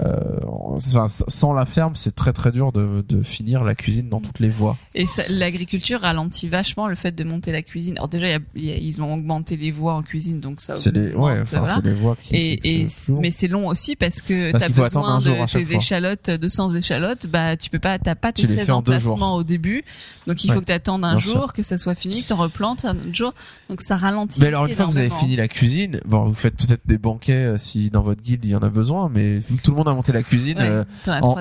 euh, 0.00 0.40
enfin, 0.44 1.06
sans 1.06 1.52
la 1.52 1.64
ferme, 1.64 1.94
c'est 1.94 2.14
très 2.14 2.32
très 2.32 2.50
dur 2.50 2.72
de, 2.72 3.04
de 3.08 3.22
finir 3.22 3.62
la 3.62 3.74
cuisine 3.76 4.08
dans 4.08 4.20
toutes 4.20 4.40
les 4.40 4.48
voies. 4.48 4.76
Et 4.96 5.06
l'agriculture 5.28 6.00
ralentit 6.00 6.48
vachement 6.48 6.88
le 6.88 6.96
fait 6.96 7.12
de 7.12 7.22
monter 7.22 7.52
la 7.52 7.62
cuisine. 7.62 7.94
Alors 7.96 8.08
déjà, 8.08 8.26
y 8.28 8.32
a- 8.32 8.38
y 8.56 8.70
a- 8.72 8.76
ils 8.76 9.00
ont 9.00 9.14
augmenté 9.14 9.56
les 9.56 9.70
voies 9.70 9.94
en 9.94 10.02
cuisine, 10.02 10.40
donc 10.40 10.60
ça. 10.60 10.74
C'est 10.76 10.92
les, 10.92 11.14
ouais, 11.14 11.40
enfin, 11.42 11.62
les 11.84 11.92
voies 11.94 12.16
qui. 12.20 12.34
Et, 12.34 12.80
et 12.82 12.86
mais 13.20 13.30
c'est 13.30 13.46
long 13.48 13.68
aussi 13.68 13.94
parce 13.94 14.20
que 14.20 14.50
Parce 14.52 14.64
t'as 14.64 14.70
besoin 14.70 15.18
de 15.18 15.46
tes 15.52 15.64
fois. 15.64 15.76
échalotes, 15.76 16.30
200 16.30 16.70
échalotes, 16.74 17.26
bah 17.28 17.56
tu 17.56 17.70
peux 17.70 17.78
pas, 17.78 17.98
t'as 17.98 18.14
pas 18.16 18.32
tes 18.32 18.42
Tu 18.42 18.48
les 18.48 18.54
16 18.56 18.66
fais 18.66 18.72
en 18.72 18.82
deux 18.82 18.94
emplacements 18.94 19.36
au 19.36 19.44
début, 19.44 19.84
donc 20.26 20.42
il 20.44 20.48
Ouais, 20.50 20.54
faut 20.56 20.60
que 20.60 20.66
t'attendes 20.66 21.04
un 21.04 21.12
bien 21.12 21.18
jour, 21.20 21.32
sûr. 21.34 21.52
que 21.52 21.62
ça 21.62 21.76
soit 21.78 21.94
fini, 21.94 22.22
que 22.24 22.28
t'en 22.28 22.36
replantes 22.36 22.84
un 22.84 22.96
autre 22.96 23.14
jour, 23.14 23.32
donc 23.70 23.80
ça 23.80 23.96
ralentit. 23.96 24.40
Mais 24.40 24.48
alors 24.48 24.66
une 24.66 24.72
fois 24.72 24.86
que 24.86 24.90
vous 24.90 24.98
avez 24.98 25.10
fini 25.10 25.36
la 25.36 25.46
cuisine, 25.48 26.00
bon, 26.04 26.24
vous 26.26 26.34
faites 26.34 26.56
peut-être 26.56 26.82
des 26.84 26.98
banquets 26.98 27.32
euh, 27.32 27.56
si 27.58 27.90
dans 27.90 28.02
votre 28.02 28.22
guilde 28.22 28.44
il 28.44 28.50
y 28.50 28.56
en 28.56 28.60
a 28.62 28.68
besoin, 28.70 29.08
mais 29.12 29.40
tout 29.62 29.70
le 29.70 29.76
monde 29.76 29.83
a 29.86 29.94
monté 29.94 30.12
la 30.12 30.22
cuisine, 30.22 30.58
Ouais, 30.58 30.64
euh, 30.68 30.84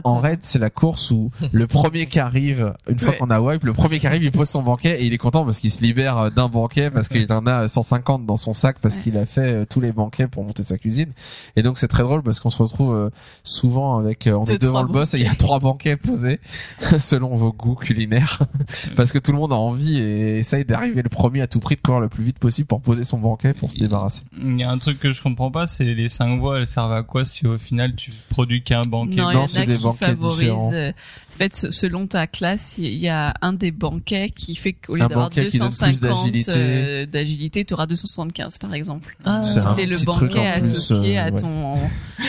en, 0.03 0.19
raid 0.19 0.39
c'est 0.41 0.59
la 0.59 0.69
course 0.69 1.11
où 1.11 1.31
le 1.51 1.67
premier 1.67 2.05
qui 2.07 2.19
arrive, 2.19 2.73
une 2.89 2.99
fois 2.99 3.09
Ouais. 3.11 3.17
qu'on 3.17 3.29
a 3.29 3.39
wipe, 3.39 3.63
le 3.63 3.73
premier 3.73 3.99
qui 3.99 4.07
arrive 4.07 4.23
il 4.23 4.31
pose 4.31 4.49
son 4.49 4.63
banquet 4.63 5.01
et 5.01 5.05
il 5.05 5.13
est 5.13 5.17
content 5.17 5.45
parce 5.45 5.59
qu'il 5.59 5.71
se 5.71 5.81
libère 5.81 6.17
euh, 6.17 6.29
d'un 6.29 6.47
banquet 6.49 6.89
parce 6.91 7.07
qu'il 7.07 7.31
en 7.31 7.45
a 7.45 7.67
150 7.67 8.25
dans 8.25 8.37
son 8.37 8.53
sac 8.53 8.77
parce 8.81 8.97
qu'il 8.97 9.17
a 9.17 9.25
fait 9.25 9.41
euh, 9.53 9.65
tous 9.69 9.81
les 9.81 9.91
banquets 9.91 10.27
pour 10.27 10.43
monter 10.43 10.63
sa 10.63 10.77
cuisine. 10.77 11.11
Et 11.55 11.63
donc 11.63 11.77
c'est 11.77 11.87
très 11.87 12.03
drôle 12.03 12.23
parce 12.23 12.39
qu'on 12.39 12.49
se 12.49 12.61
retrouve 12.61 12.95
euh, 12.95 13.09
souvent 13.43 13.97
avec, 13.99 14.29
on 14.31 14.43
Deux, 14.43 14.53
est 14.53 14.59
devant 14.61 14.81
le 14.83 14.87
boss 14.87 15.13
et 15.13 15.17
il 15.19 15.23
y 15.23 15.27
a 15.27 15.35
trois 15.35 15.59
banquets 15.59 15.97
posés 15.97 16.39
selon 16.99 17.35
vos 17.35 17.51
goûts 17.51 17.75
culinaires, 17.75 18.39
parce 18.95 19.11
que 19.11 19.19
tout 19.19 19.31
le 19.31 19.37
monde 19.37 19.51
a 19.53 19.55
envie 19.57 19.97
et 19.99 20.37
essaye 20.39 20.65
d'arriver 20.65 21.01
le 21.01 21.09
premier 21.09 21.41
à 21.41 21.47
tout 21.47 21.59
prix 21.59 21.75
de 21.75 21.81
courir 21.81 21.99
le 21.99 22.09
plus 22.09 22.23
vite 22.23 22.39
possible 22.39 22.67
pour 22.67 22.81
poser 22.81 23.03
son 23.03 23.17
banquet 23.19 23.53
pour 23.53 23.71
se 23.71 23.77
débarrasser. 23.77 24.23
Il 24.41 24.59
y 24.59 24.63
a 24.63 24.71
un 24.71 24.77
truc 24.77 24.99
que 24.99 25.13
je 25.13 25.21
comprends 25.21 25.51
pas, 25.51 25.67
c'est 25.67 25.83
les 25.83 26.09
cinq 26.09 26.39
voies, 26.39 26.59
elles 26.59 26.67
servent 26.67 26.93
à 26.93 27.03
quoi 27.03 27.25
si 27.25 27.45
au 27.47 27.57
final 27.57 27.95
tu 27.95 28.11
produis 28.33 28.63
qu'un 28.63 28.81
banquet 28.81 29.15
Non, 29.15 29.31
il 29.31 29.33
y 29.35 29.37
en 29.37 29.47
c'est 29.47 29.61
a 29.61 29.65
des 29.65 29.75
qui 29.75 29.83
banquets 29.83 30.05
favorisent. 30.07 30.39
différents. 30.39 30.73
euh, 30.73 30.91
En 31.33 31.37
fait, 31.37 31.55
se- 31.55 31.71
selon 31.71 32.05
ta 32.07 32.27
classe, 32.27 32.77
il 32.77 32.97
y 32.97 33.07
a 33.09 33.33
un 33.41 33.53
des 33.53 33.71
banquets 33.71 34.29
qui 34.35 34.55
fait 34.55 34.73
qu'au 34.73 34.95
lieu 34.95 34.99
d'avoir 35.01 35.29
banquet 35.29 35.47
qui 35.47 35.57
donne 35.59 35.69
plus 35.69 35.99
250 35.99 36.01
d'agilité. 36.01 36.51
euh, 36.55 37.05
d'agilité, 37.05 37.65
tu 37.65 37.73
auras 37.73 37.87
275 37.87 38.57
par 38.59 38.73
exemple. 38.73 39.15
C'est 39.43 39.59
un 39.59 39.67
C'est 39.67 39.85
le 39.85 39.95
petit 39.95 40.05
truc 40.05 40.31
banquet 40.33 40.49
en 40.49 40.59
plus, 40.59 40.71
associé 40.71 41.17
euh, 41.19 41.23
à 41.25 41.31
ton. 41.31 41.75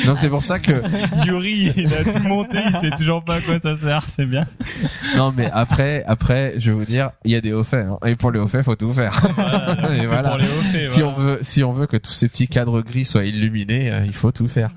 Donc 0.07 0.19
c'est 0.19 0.29
pour 0.31 0.43
ça 0.43 0.59
que 0.59 0.73
Yuri, 1.27 1.73
il 1.77 1.93
a 1.95 2.05
tout 2.05 2.19
monté, 2.27 2.59
il 2.73 2.77
sait 2.81 2.91
toujours 2.97 3.23
pas 3.25 3.37
à 3.37 3.41
quoi 3.41 3.61
ça 3.61 3.77
sert, 3.77 4.07
c'est 4.09 4.27
bien. 4.27 4.45
non 5.17 5.33
mais 5.37 5.51
après 5.53 6.03
après 6.07 6.55
je 6.59 6.71
vais 6.71 6.77
vous 6.77 6.85
dire 6.85 7.11
il 7.25 7.31
y 7.31 7.37
a 7.37 7.41
des 7.41 7.53
hauts 7.53 7.65
faits 7.65 7.87
hein. 7.87 7.99
et 8.07 8.17
pour 8.17 8.31
les 8.31 8.39
hauts 8.41 8.49
faits 8.49 8.65
faut 8.65 8.75
tout 8.77 8.93
faire. 8.93 9.13
Voilà, 9.37 9.77
Et 9.93 9.95
c'était 9.97 10.07
voilà. 10.07 10.29
pour 10.31 10.39
les 10.39 10.47
hauts 10.47 10.63
faits, 10.73 10.89
si 10.93 11.01
voilà. 11.01 11.17
on 11.17 11.21
veut 11.21 11.39
si 11.43 11.63
on 11.63 11.73
veut 11.73 11.87
que 11.87 11.97
tous 11.97 12.13
ces 12.13 12.29
petits 12.29 12.49
cadres 12.49 12.81
gris 12.83 13.05
soient 13.05 13.25
illuminés 13.25 13.93
euh, 13.93 14.03
il 14.07 14.13
faut 14.15 14.33
tout 14.33 14.49
faire. 14.49 14.71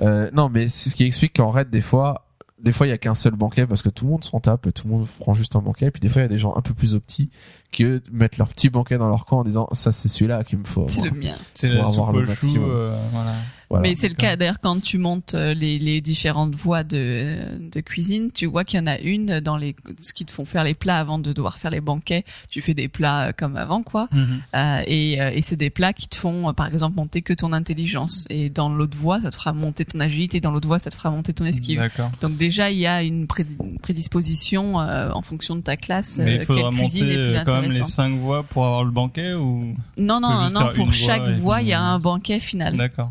Euh, 0.00 0.30
non 0.34 0.48
mais 0.52 0.57
c'est 0.68 0.90
ce 0.90 0.96
qui 0.96 1.04
explique 1.04 1.36
qu'en 1.36 1.50
raid 1.50 1.70
des 1.70 1.80
fois 1.80 2.24
des 2.60 2.72
fois 2.72 2.88
il 2.88 2.90
y 2.90 2.92
a 2.92 2.98
qu'un 2.98 3.14
seul 3.14 3.34
banquet 3.34 3.68
parce 3.68 3.82
que 3.82 3.88
tout 3.88 4.04
le 4.06 4.10
monde 4.10 4.24
s'en 4.24 4.40
tape 4.40 4.72
tout 4.74 4.88
le 4.88 4.92
monde 4.92 5.06
prend 5.20 5.32
juste 5.32 5.54
un 5.54 5.60
banquet 5.60 5.92
puis 5.92 6.00
des 6.00 6.08
fois 6.08 6.22
il 6.22 6.24
y 6.24 6.26
a 6.26 6.28
des 6.28 6.40
gens 6.40 6.54
un 6.56 6.60
peu 6.60 6.74
plus 6.74 6.96
optis 6.96 7.30
qui 7.70 7.84
eux 7.84 8.02
mettent 8.10 8.36
leur 8.38 8.48
petit 8.48 8.68
banquet 8.68 8.98
dans 8.98 9.08
leur 9.08 9.26
camp 9.26 9.38
en 9.38 9.44
disant 9.44 9.68
ça 9.72 9.92
c'est 9.92 10.08
celui-là 10.08 10.42
qu'il 10.42 10.58
me 10.58 10.64
faut. 10.64 10.86
C'est 10.88 11.02
le 11.02 11.12
mien. 11.12 11.36
C'est 11.54 11.68
pour 11.76 11.86
avoir 11.86 12.12
le 12.12 12.24
chou, 12.24 12.30
maximum. 12.30 12.70
euh, 12.70 12.98
voilà. 13.12 13.34
Voilà. 13.70 13.82
Mais 13.88 13.94
c'est 13.96 14.08
le 14.08 14.14
D'accord. 14.14 14.30
cas 14.30 14.36
d'ailleurs 14.36 14.60
quand 14.62 14.80
tu 14.82 14.96
montes 14.96 15.34
euh, 15.34 15.52
les, 15.52 15.78
les 15.78 16.00
différentes 16.00 16.54
voies 16.54 16.84
de, 16.84 17.58
de 17.70 17.80
cuisine, 17.80 18.30
tu 18.32 18.46
vois 18.46 18.64
qu'il 18.64 18.78
y 18.80 18.82
en 18.82 18.86
a 18.86 18.98
une 18.98 19.40
dans 19.40 19.58
les 19.58 19.76
ce 20.00 20.14
qui 20.14 20.24
te 20.24 20.30
font 20.30 20.46
faire 20.46 20.64
les 20.64 20.72
plats 20.72 20.98
avant 20.98 21.18
de 21.18 21.34
devoir 21.34 21.58
faire 21.58 21.70
les 21.70 21.82
banquets. 21.82 22.24
Tu 22.48 22.62
fais 22.62 22.72
des 22.72 22.88
plats 22.88 23.28
euh, 23.28 23.32
comme 23.36 23.56
avant 23.56 23.82
quoi, 23.82 24.08
Mhm. 24.12 24.40
Euh, 24.54 24.82
et, 24.86 25.20
euh, 25.20 25.30
et 25.34 25.42
c'est 25.42 25.56
des 25.56 25.68
plats 25.68 25.92
qui 25.92 26.08
te 26.08 26.16
font 26.16 26.48
euh, 26.48 26.52
par 26.54 26.66
exemple 26.72 26.96
monter 26.96 27.20
que 27.20 27.34
ton 27.34 27.52
intelligence. 27.52 28.26
Et 28.30 28.48
dans 28.48 28.70
l'autre 28.70 28.96
voie, 28.96 29.20
ça 29.20 29.30
te 29.30 29.36
fera 29.36 29.52
monter 29.52 29.84
ton 29.84 30.00
agilité. 30.00 30.40
Dans 30.40 30.50
l'autre 30.50 30.66
voie, 30.68 30.78
ça 30.78 30.88
te 30.90 30.94
fera 30.96 31.10
monter 31.10 31.34
ton 31.34 31.44
esquive. 31.44 31.78
D'accord. 31.78 32.10
Donc 32.22 32.36
déjà 32.38 32.70
il 32.70 32.78
y 32.78 32.86
a 32.86 33.02
une 33.02 33.26
pré- 33.26 33.44
prédisposition 33.82 34.80
euh, 34.80 35.10
en 35.12 35.22
fonction 35.22 35.56
de 35.56 35.60
ta 35.60 35.76
classe. 35.76 36.18
Mais 36.18 36.38
euh, 36.38 36.40
il 36.40 36.44
faudra 36.46 36.70
quelle 36.70 36.78
cuisine 36.78 37.06
monter 37.06 37.18
euh, 37.18 37.44
quand 37.44 37.60
même 37.60 37.70
les 37.70 37.84
cinq 37.84 38.12
voies 38.18 38.42
pour 38.44 38.64
avoir 38.64 38.84
le 38.84 38.90
banquet 38.90 39.34
ou 39.34 39.74
Non 39.96 40.20
non 40.20 40.48
non 40.50 40.70
pour 40.74 40.92
chaque 40.92 41.28
voie 41.40 41.60
il 41.62 41.68
y 41.68 41.72
a 41.72 41.82
un 41.82 41.98
banquet 41.98 42.40
final. 42.40 42.76
D'accord. 42.76 43.10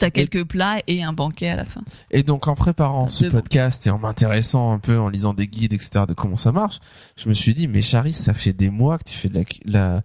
T'as 0.00 0.10
quelques 0.10 0.44
plats 0.44 0.80
et 0.86 1.02
un 1.02 1.12
banquet 1.12 1.48
à 1.50 1.56
la 1.56 1.64
fin. 1.64 1.82
Et 2.10 2.22
donc 2.22 2.48
en 2.48 2.54
préparant 2.54 3.06
ce 3.06 3.24
banquets. 3.24 3.30
podcast 3.36 3.86
et 3.86 3.90
en 3.90 3.98
m'intéressant 3.98 4.72
un 4.72 4.78
peu, 4.78 4.98
en 4.98 5.08
lisant 5.08 5.34
des 5.34 5.46
guides, 5.46 5.72
etc. 5.72 6.06
de 6.08 6.14
comment 6.14 6.36
ça 6.36 6.50
marche, 6.52 6.78
je 7.16 7.28
me 7.28 7.34
suis 7.34 7.54
dit, 7.54 7.68
mais 7.68 7.82
Charis, 7.82 8.12
ça 8.14 8.34
fait 8.34 8.52
des 8.52 8.70
mois 8.70 8.98
que 8.98 9.04
tu 9.04 9.14
fais 9.14 9.28
de 9.28 9.44
la 9.66 10.02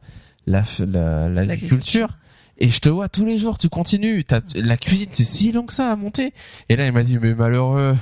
la 0.48 0.62
la 0.86 1.30
la- 1.30 1.30
l'agriculture. 1.46 2.10
Et 2.58 2.70
je 2.70 2.80
te 2.80 2.88
vois 2.88 3.10
tous 3.10 3.26
les 3.26 3.38
jours, 3.38 3.58
tu 3.58 3.68
continues. 3.68 4.24
T'as- 4.24 4.40
la 4.56 4.78
cuisine, 4.78 5.10
c'est 5.12 5.26
si 5.26 5.52
long 5.52 5.66
que 5.66 5.74
ça 5.74 5.92
à 5.92 5.96
monter. 5.98 6.32
Et 6.70 6.78
là, 6.78 6.86
il 6.88 6.94
m'a 6.94 7.04
dit, 7.04 7.18
mais 7.22 7.36
malheureux, 7.36 7.98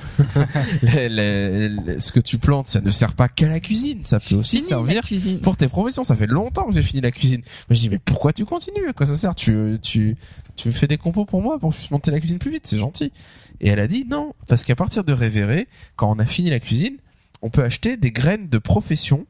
les- 0.82 1.08
les- 1.08 1.68
les- 1.68 1.98
ce 1.98 2.12
que 2.12 2.20
tu 2.20 2.38
plantes, 2.38 2.66
ça 2.68 2.80
ne 2.80 2.90
sert 2.90 3.14
pas 3.14 3.28
qu'à 3.28 3.48
la 3.48 3.58
cuisine. 3.60 4.04
Ça 4.04 4.20
peut 4.20 4.36
aussi 4.36 4.58
servir 4.60 5.02
pour 5.42 5.56
tes 5.56 5.66
professions. 5.68 6.04
Ça 6.04 6.14
fait 6.14 6.28
longtemps 6.28 6.66
que 6.68 6.74
j'ai 6.74 6.82
fini 6.82 7.00
la 7.00 7.10
cuisine. 7.10 7.40
Moi, 7.68 7.74
je 7.76 7.80
dis, 7.80 7.88
mais 7.90 7.98
pourquoi 7.98 8.32
tu 8.32 8.44
continues? 8.44 8.88
À 8.88 8.92
quoi 8.92 9.06
ça 9.06 9.16
sert? 9.16 9.34
Tu, 9.34 9.78
tu, 9.82 10.16
tu 10.56 10.68
me 10.68 10.72
fais 10.72 10.86
des 10.86 10.98
compos 10.98 11.24
pour 11.24 11.42
moi 11.42 11.58
pour 11.58 11.70
que 11.70 11.74
je 11.74 11.80
puisse 11.80 11.90
monter 11.90 12.10
la 12.12 12.20
cuisine 12.20 12.38
plus 12.38 12.50
vite. 12.52 12.66
C'est 12.66 12.78
gentil. 12.78 13.10
Et 13.60 13.68
elle 13.68 13.80
a 13.80 13.88
dit 13.88 14.04
non, 14.08 14.34
parce 14.46 14.62
qu'à 14.64 14.76
partir 14.76 15.02
de 15.04 15.12
Révéré, 15.12 15.66
quand 15.96 16.10
on 16.14 16.18
a 16.20 16.26
fini 16.26 16.50
la 16.50 16.60
cuisine, 16.60 16.96
on 17.42 17.50
peut 17.50 17.62
acheter 17.64 17.96
des 17.96 18.12
graines 18.12 18.48
de 18.48 18.58
profession. 18.58 19.26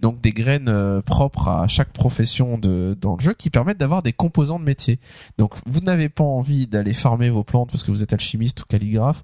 Donc 0.00 0.20
des 0.20 0.32
graines 0.32 0.68
euh, 0.68 1.00
propres 1.00 1.48
à 1.48 1.68
chaque 1.68 1.92
profession 1.92 2.58
dans 2.58 3.16
le 3.16 3.20
jeu 3.20 3.32
qui 3.32 3.50
permettent 3.50 3.78
d'avoir 3.78 4.02
des 4.02 4.12
composants 4.12 4.58
de 4.58 4.64
métier. 4.64 4.98
Donc 5.38 5.54
vous 5.66 5.80
n'avez 5.80 6.08
pas 6.08 6.24
envie 6.24 6.66
d'aller 6.66 6.92
farmer 6.92 7.30
vos 7.30 7.44
plantes 7.44 7.70
parce 7.70 7.82
que 7.82 7.90
vous 7.90 8.02
êtes 8.02 8.12
alchimiste 8.12 8.62
ou 8.62 8.66
calligraphe. 8.66 9.22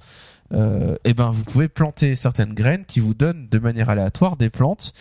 Euh, 0.53 0.97
et 1.05 1.14
ben 1.14 1.31
vous 1.31 1.45
pouvez 1.45 1.68
planter 1.68 2.14
certaines 2.14 2.53
graines 2.53 2.85
qui 2.85 3.01
vous 3.01 3.14
donnent 3.14 3.49
de 3.51 3.59
manière 3.59 3.89
aléatoire 3.89 4.37
des 4.37 4.51
plantes 4.51 4.93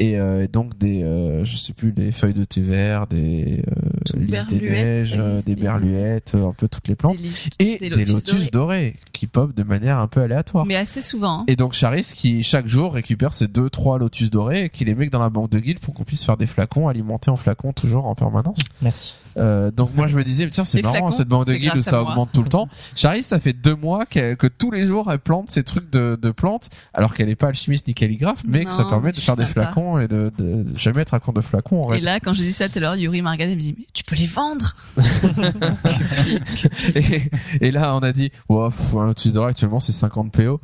et 0.00 0.18
euh, 0.18 0.46
donc 0.48 0.76
des 0.78 1.02
euh, 1.04 1.44
je 1.44 1.56
sais 1.56 1.72
plus 1.72 1.92
des 1.92 2.10
feuilles 2.10 2.32
de 2.34 2.44
thé 2.44 2.60
vert, 2.62 3.06
des 3.06 3.62
euh, 3.68 4.18
lys 4.18 4.26
des 4.46 4.58
Berluettes, 4.58 4.60
neiges, 4.70 5.14
euh, 5.18 5.42
des 5.42 5.54
berluettes, 5.56 6.32
euh, 6.34 6.48
un 6.48 6.52
peu 6.52 6.66
toutes 6.68 6.88
les 6.88 6.94
plantes 6.96 7.16
Des 7.18 7.22
listes- 7.22 7.54
et 7.58 7.78
des 7.78 7.90
des 7.90 8.04
lotus 8.06 8.50
dorés. 8.50 8.96
qui 9.12 9.26
popent 9.26 9.54
de 9.54 9.62
manière 9.62 9.98
un 9.98 10.08
peu 10.08 10.22
aléatoire. 10.22 10.64
Mais 10.66 10.76
assez 10.76 11.02
souvent. 11.02 11.40
hein. 11.40 11.44
Et 11.48 11.56
donc 11.56 11.74
Charis 11.74 12.10
qui 12.14 12.42
chaque 12.42 12.66
jour 12.66 12.94
récupère 12.94 13.32
ces 13.34 13.46
deux 13.46 13.68
trois 13.70 13.98
lotus 13.98 14.30
dorés 14.30 14.64
et 14.64 14.68
qui 14.70 14.84
les 14.84 14.94
met 14.94 15.08
dans 15.10 15.18
la 15.20 15.28
banque 15.30 15.50
de 15.50 15.58
guilde 15.58 15.78
pour 15.80 15.92
qu'on 15.94 16.04
puisse 16.04 16.24
faire 16.24 16.36
des 16.36 16.46
flacons 16.46 16.88
alimentés 16.88 17.30
en 17.30 17.36
flacons 17.36 17.72
toujours 17.72 18.06
en 18.06 18.14
permanence. 18.14 18.60
Merci. 18.82 19.14
Euh, 19.40 19.70
donc 19.70 19.94
moi 19.94 20.06
je 20.06 20.16
me 20.16 20.22
disais 20.24 20.48
tiens 20.50 20.64
c'est 20.64 20.82
marrant 20.82 20.94
flacons, 20.96 21.10
cette 21.10 21.28
banque 21.28 21.46
de 21.46 21.54
guilde 21.54 21.76
où 21.76 21.82
ça 21.82 22.02
augmente 22.02 22.30
tout 22.32 22.42
le 22.42 22.48
temps. 22.48 22.68
Charis 22.94 23.22
ça 23.22 23.40
fait 23.40 23.52
deux 23.52 23.74
mois 23.74 24.04
qu'elle- 24.06 24.36
que 24.36 24.46
tous 24.46 24.70
les 24.70 24.86
jours 24.86 25.10
elle 25.10 25.18
plante 25.18 25.50
ces 25.50 25.62
trucs 25.62 25.90
de, 25.90 26.18
de 26.20 26.30
plantes 26.30 26.68
alors 26.94 27.14
qu'elle 27.14 27.28
est 27.28 27.36
pas 27.36 27.48
alchimiste 27.48 27.86
ni 27.88 27.94
calligraphe 27.94 28.42
mais 28.46 28.64
que 28.64 28.72
ça 28.72 28.84
permet 28.84 29.12
de 29.12 29.20
faire 29.20 29.36
des 29.36 29.46
flacons 29.46 29.98
et 29.98 30.08
de, 30.08 30.30
de, 30.38 30.62
de 30.64 30.78
jamais 30.78 31.02
être 31.02 31.14
à 31.14 31.20
compte 31.20 31.36
de 31.36 31.40
flacons 31.40 31.84
en 31.84 31.88
Et 31.88 31.92
règle. 31.94 32.04
là, 32.06 32.20
quand 32.20 32.32
j'ai 32.32 32.42
dit 32.44 32.52
ça 32.52 32.68
tout 32.68 32.78
à 32.78 32.80
l'heure, 32.80 32.96
Yuri 32.96 33.22
m'a 33.22 33.30
regardé 33.32 33.52
et 33.52 33.56
me 33.56 33.60
dit, 33.60 33.74
mais 33.78 33.86
tu 33.92 34.04
peux 34.04 34.16
les 34.16 34.26
vendre 34.26 34.76
et, 36.94 37.22
et 37.60 37.70
là, 37.70 37.94
on 37.96 38.00
a 38.00 38.12
dit, 38.12 38.30
wow, 38.48 38.70
pff, 38.70 38.94
un 38.94 39.08
actuellement 39.46 39.80
c'est 39.80 39.92
50 39.92 40.32
PO. 40.32 40.60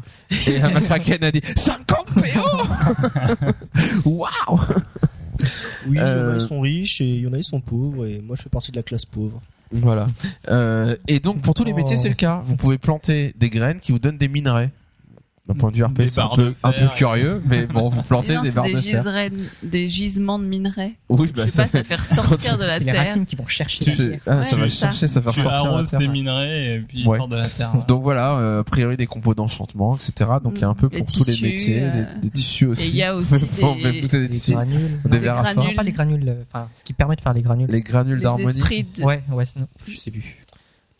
Et 0.46 0.58
la 0.58 0.70
Macraken 0.70 1.24
a 1.24 1.30
dit, 1.30 1.40
50 1.54 2.06
PO 2.14 2.40
Waouh 4.10 4.60
Oui, 5.86 5.96
il 5.96 5.96
y 5.96 6.00
en 6.00 6.04
a, 6.04 6.08
Euh, 6.08 6.38
ils 6.40 6.46
sont 6.46 6.60
riches 6.60 7.00
et 7.00 7.04
il 7.08 7.20
y 7.20 7.26
en 7.26 7.32
a, 7.32 7.38
ils 7.38 7.44
sont 7.44 7.60
pauvres 7.60 8.06
et 8.06 8.20
moi, 8.20 8.36
je 8.36 8.42
fais 8.42 8.48
partie 8.50 8.70
de 8.72 8.76
la 8.76 8.82
classe 8.82 9.04
pauvre. 9.04 9.40
Voilà. 9.72 10.06
Euh, 10.48 10.94
et 11.08 11.18
donc 11.20 11.42
pour 11.42 11.54
tous 11.54 11.64
les 11.64 11.72
Oh. 11.72 11.76
métiers 11.76 11.96
c'est 11.96 12.08
le 12.08 12.14
cas. 12.14 12.42
Vous 12.46 12.54
pouvez 12.56 12.78
planter 12.78 13.32
des 13.36 13.50
graines 13.50 13.80
qui 13.80 13.90
vous 13.92 13.98
donnent 13.98 14.18
des 14.18 14.28
minerais. 14.28 14.70
D'un 15.48 15.54
point 15.54 15.70
de 15.70 15.76
vue 15.76 15.84
RP, 15.84 16.02
c'est 16.08 16.20
un 16.20 16.28
peu, 16.34 16.52
un 16.64 16.72
peu 16.72 16.88
curieux, 16.96 17.40
mais 17.46 17.66
bon, 17.66 17.88
vous 17.88 18.02
plantez 18.08 18.34
non, 18.34 18.42
des 18.42 18.50
c'est 18.50 18.56
barres 18.56 18.64
des, 18.64 18.74
de 18.74 18.80
fer. 18.80 19.30
des 19.62 19.88
gisements 19.88 20.40
de 20.40 20.44
minerais. 20.44 20.94
Oui, 21.08 21.28
Je 21.28 21.32
bah 21.34 21.46
sais 21.46 21.62
pas, 21.62 21.68
ça 21.68 21.84
fait 21.84 21.94
ressortir 21.94 22.58
de 22.58 22.64
la 22.64 22.78
C'est 22.78 22.84
les 22.84 22.90
terre. 22.90 23.06
racines 23.06 23.26
qui 23.26 23.36
vont 23.36 23.46
chercher 23.46 23.84
c'est- 23.84 24.02
la 24.02 24.16
terre. 24.16 24.20
ah, 24.26 24.36
Ouais, 24.38 24.44
ça 24.44 24.56
va 24.56 24.62
c'est 24.64 24.70
ça. 24.70 24.86
chercher, 24.90 25.06
ça 25.06 25.20
va 25.20 25.30
Tu 25.30 25.40
ressortir. 25.40 25.88
terre. 25.90 26.00
tes 26.00 26.08
minerais 26.08 26.74
et 26.74 26.80
puis 26.80 27.02
ils 27.02 27.06
Ouais. 27.08 27.16
sortent 27.16 27.30
de 27.30 27.36
la 27.36 27.48
terre. 27.48 27.72
Donc 27.86 28.02
voilà, 28.02 28.32
euh, 28.38 28.60
a 28.60 28.64
priori 28.64 28.96
des 28.96 29.06
compos 29.06 29.34
d'enchantement, 29.34 29.94
etc. 29.94 30.30
Donc 30.42 30.54
il 30.56 30.62
y 30.62 30.64
a 30.64 30.68
un 30.68 30.74
peu 30.74 30.88
Les 30.90 30.98
pour 30.98 31.06
tous 31.06 31.24
les 31.28 31.40
métiers, 31.40 31.82
euh, 31.82 31.92
des, 32.16 32.22
des 32.22 32.30
tissus 32.30 32.66
aussi. 32.66 32.86
Et 32.86 32.90
il 32.90 32.96
y 32.96 33.02
a 33.04 33.14
aussi 33.16 33.44
Bon, 33.60 33.76
des, 33.76 33.82
mais 33.84 34.00
pousser 34.00 34.18
des 34.18 34.24
Des 34.28 34.30
tissus. 34.34 34.52
granules. 34.52 34.98
Des 35.04 35.18
verres 35.20 35.38
à 35.38 35.44
pas 35.76 35.82
les 35.84 35.92
granules, 35.92 36.28
euh, 36.28 36.42
enfin, 36.52 36.68
ce 36.76 36.82
qui 36.82 36.92
permet 36.92 37.14
de 37.14 37.20
faire 37.20 37.34
les 37.34 37.42
granules. 37.42 37.68
Les 37.70 37.82
granules 37.82 38.16
les 38.16 38.22
d'harmonie. 38.24 38.62
Ouais, 39.02 39.22
ouais, 39.30 39.44
non, 39.56 39.66
je 39.86 39.96
sais 39.96 40.10
plus. 40.10 40.38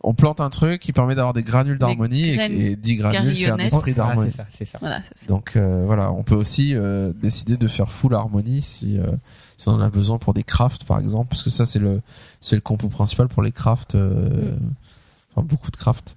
On 0.09 0.15
plante 0.15 0.41
un 0.41 0.51
truc 0.51 0.81
qui 0.81 0.93
permet 0.93 1.17
d'avoir 1.17 1.35
des 1.35 1.43
granules 1.43 1.79
d'harmonie 1.79 2.29
et, 2.31 2.71
et 2.71 2.77
10 2.77 2.95
granules 2.97 3.37
faire 3.37 3.55
un 3.55 3.59
esprit 3.59 3.91
Ah, 3.95 3.97
d'harmonie. 3.97 4.31
c'est 4.31 4.37
ça, 4.37 4.47
c'est 4.49 4.65
ça. 4.65 4.79
Voilà, 4.81 5.03
ça. 5.03 5.27
Donc 5.27 5.57
euh, 5.57 5.85
voilà, 5.85 6.13
on 6.13 6.23
peut 6.23 6.37
aussi 6.37 6.77
euh, 6.77 7.13
décider 7.13 7.57
de 7.57 7.67
faire 7.67 7.91
full 7.91 8.15
harmonie 8.15 8.63
si, 8.63 8.99
euh, 9.01 9.07
si 9.59 9.69
on 9.69 9.73
en 9.73 9.81
a 9.81 9.91
besoin 9.91 10.19
pour 10.19 10.33
des 10.33 10.45
crafts 10.45 10.85
par 10.85 11.01
exemple, 11.01 11.27
parce 11.31 11.43
que 11.43 11.51
ça 11.51 11.67
c'est 11.67 11.81
le 11.81 12.01
c'est 12.41 12.55
le 12.55 12.61
compo 12.63 12.89
principal 12.89 13.27
pour 13.27 13.43
les 13.43 13.51
crafts, 13.51 13.97
euh, 13.97 14.55
enfin 15.35 15.45
beaucoup 15.45 15.73
de 15.73 15.77
crafts. 15.77 16.15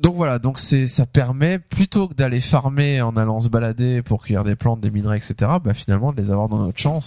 Donc 0.00 0.16
voilà, 0.16 0.38
donc 0.38 0.58
c'est 0.58 0.86
ça 0.86 1.04
permet 1.04 1.58
plutôt 1.58 2.08
que 2.08 2.14
d'aller 2.14 2.40
farmer 2.40 3.02
en 3.02 3.14
allant 3.18 3.40
se 3.40 3.50
balader 3.50 4.00
pour 4.00 4.24
cueillir 4.24 4.42
des 4.44 4.56
plantes, 4.56 4.80
des 4.80 4.90
minerais, 4.90 5.18
etc. 5.18 5.34
Bah 5.62 5.74
finalement 5.74 6.12
de 6.12 6.16
les 6.16 6.30
avoir 6.30 6.48
dans 6.48 6.56
notre 6.56 6.78
champ, 6.78 7.00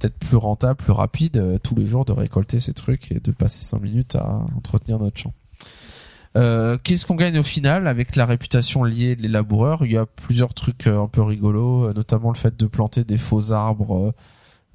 peut-être 0.00 0.18
plus 0.18 0.36
rentable, 0.36 0.76
plus 0.76 0.92
rapide 0.92 1.36
euh, 1.36 1.58
tous 1.62 1.74
les 1.74 1.86
jours 1.86 2.04
de 2.04 2.12
récolter 2.12 2.58
ces 2.58 2.72
trucs 2.72 3.12
et 3.12 3.20
de 3.20 3.30
passer 3.32 3.60
5 3.62 3.80
minutes 3.80 4.16
à 4.16 4.40
entretenir 4.56 4.98
notre 4.98 5.18
champ. 5.18 5.34
Euh, 6.36 6.78
Qu'est-ce 6.82 7.04
qu'on 7.06 7.16
gagne 7.16 7.38
au 7.38 7.42
final 7.42 7.86
avec 7.88 8.14
la 8.16 8.24
réputation 8.24 8.84
liée 8.84 9.16
des 9.16 9.28
laboureurs? 9.28 9.84
Il 9.84 9.92
y 9.92 9.96
a 9.96 10.06
plusieurs 10.06 10.54
trucs 10.54 10.86
euh, 10.86 11.02
un 11.02 11.08
peu 11.08 11.22
rigolos, 11.22 11.92
notamment 11.92 12.30
le 12.30 12.36
fait 12.36 12.56
de 12.56 12.66
planter 12.66 13.04
des 13.04 13.18
faux 13.18 13.52
arbres. 13.52 14.14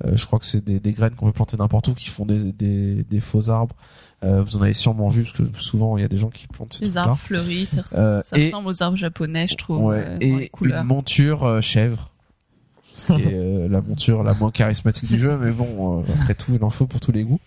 euh, 0.06 0.12
je 0.16 0.26
crois 0.26 0.40
que 0.40 0.46
c'est 0.46 0.64
des, 0.64 0.80
des 0.82 0.92
graines 0.92 1.16
qu'on 1.16 1.28
peut 1.28 1.32
planter 1.32 1.56
n'importe 1.58 1.88
où 1.88 1.94
qui 1.94 2.10
font 2.10 2.26
des, 2.26 2.52
des, 2.52 3.04
des 3.04 3.20
faux 3.22 3.50
arbres. 3.50 3.76
Euh, 4.24 4.44
vous 4.44 4.58
en 4.58 4.62
avez 4.64 4.74
sûrement 4.74 5.08
vu 5.08 5.24
parce 5.24 5.38
que 5.38 5.44
souvent 5.58 5.98
il 5.98 6.02
y 6.02 6.04
a 6.06 6.10
des 6.10 6.18
gens 6.18 6.30
qui 6.30 6.48
plantent 6.48 6.72
trucs-là. 6.72 7.02
arbres 7.04 7.18
fleuris, 7.18 7.66
ça, 7.66 7.84
Euh, 7.94 8.22
ça 8.22 8.38
et- 8.38 8.46
ressemble 8.48 8.68
aux 8.68 8.84
arbres 8.84 8.98
japonais, 8.98 9.48
je 9.48 9.56
trouve, 9.56 9.82
Ouais, 9.86 10.04
dans 10.04 10.18
les 10.20 10.28
et 10.44 10.52
une 10.62 10.84
monture 10.84 11.62
chèvre. 11.62 12.12
Ce 12.96 13.14
qui 13.14 13.22
est 13.22 13.26
euh, 13.34 13.68
la 13.70 13.82
monture 13.82 14.24
la 14.24 14.34
moins 14.34 14.52
charismatique 14.52 15.10
du 15.10 15.20
jeu, 15.20 15.38
mais 15.40 15.52
bon, 15.52 16.00
euh, 16.00 16.14
après 16.20 16.34
tout, 16.34 16.54
il 16.54 16.64
en 16.64 16.70
faut 16.70 16.88
pour 16.88 17.00
tous 17.00 17.12
les 17.12 17.24
goûts. 17.24 17.40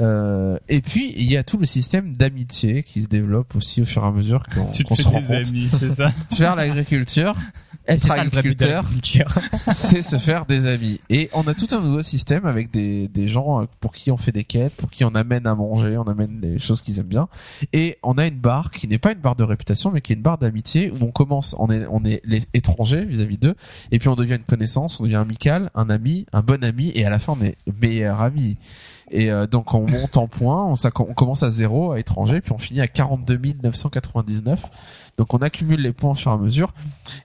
Euh, 0.00 0.58
et 0.68 0.80
puis, 0.80 1.12
il 1.16 1.30
y 1.30 1.36
a 1.36 1.44
tout 1.44 1.56
le 1.56 1.66
système 1.66 2.16
d'amitié 2.16 2.82
qui 2.82 3.02
se 3.02 3.08
développe 3.08 3.54
aussi 3.54 3.82
au 3.82 3.84
fur 3.84 4.02
et 4.02 4.06
à 4.06 4.10
mesure 4.10 4.42
qu'on 4.48 4.72
fais 4.72 4.94
se 4.94 5.08
rend 5.08 5.20
compte. 5.20 5.30
amis, 5.30 5.70
ça 5.94 6.10
Faire 6.30 6.56
l'agriculture, 6.56 7.34
être 7.86 8.10
agriculteur, 8.10 8.84
c'est 9.72 10.02
se 10.02 10.16
faire 10.16 10.46
des 10.46 10.66
amis. 10.66 11.00
Et 11.10 11.28
on 11.32 11.46
a 11.46 11.54
tout 11.54 11.68
un 11.72 11.80
nouveau 11.80 12.02
système 12.02 12.46
avec 12.46 12.70
des, 12.70 13.08
des 13.08 13.28
gens 13.28 13.62
euh, 13.62 13.64
pour 13.80 13.94
qui 13.94 14.10
on 14.10 14.16
fait 14.16 14.32
des 14.32 14.44
quêtes, 14.44 14.74
pour 14.74 14.90
qui 14.90 15.04
on 15.04 15.14
amène 15.14 15.46
à 15.46 15.54
manger, 15.54 15.96
on 15.98 16.04
amène 16.04 16.40
des 16.40 16.58
choses 16.58 16.80
qu'ils 16.80 16.98
aiment 16.98 17.06
bien. 17.06 17.28
Et 17.72 17.98
on 18.02 18.18
a 18.18 18.26
une 18.26 18.38
barre 18.38 18.70
qui 18.70 18.88
n'est 18.88 18.98
pas 18.98 19.12
une 19.12 19.20
barre 19.20 19.36
de 19.36 19.44
réputation, 19.44 19.90
mais 19.90 20.00
qui 20.00 20.12
est 20.12 20.16
une 20.16 20.22
barre 20.22 20.38
d'amitié 20.38 20.90
où 20.90 21.04
on 21.04 21.10
commence, 21.10 21.54
on 21.58 21.70
est, 21.70 21.86
on 21.90 22.04
est 22.04 22.20
les 22.24 22.42
étrangers 22.54 23.04
vis-à-vis 23.04 23.38
d'eux, 23.38 23.54
et 23.92 23.98
puis 23.98 24.08
on 24.08 24.16
devient 24.16 24.36
une 24.36 24.44
connaissance, 24.44 25.00
on 25.00 25.04
devient 25.04 25.16
amical, 25.16 25.70
un 25.74 25.90
ami, 25.90 26.26
un 26.32 26.42
bon 26.42 26.62
ami, 26.64 26.92
et 26.94 27.04
à 27.04 27.10
la 27.10 27.18
fin 27.18 27.36
on 27.38 27.44
est 27.44 27.56
meilleur 27.80 28.20
ami. 28.20 28.56
Et 29.10 29.30
euh, 29.30 29.46
donc 29.46 29.74
on 29.74 29.86
monte 29.86 30.16
en 30.16 30.26
points, 30.26 30.64
on, 30.64 31.14
commence 31.14 31.42
à 31.42 31.50
zéro 31.50 31.92
à 31.92 32.00
étranger, 32.00 32.40
puis 32.40 32.52
on 32.52 32.58
finit 32.58 32.80
à 32.80 32.88
42 32.88 33.40
999. 33.62 34.70
Donc 35.16 35.34
on 35.34 35.38
accumule 35.38 35.80
les 35.80 35.92
points 35.92 36.12
au 36.12 36.14
fur 36.14 36.30
et 36.30 36.34
à 36.34 36.38
mesure. 36.38 36.72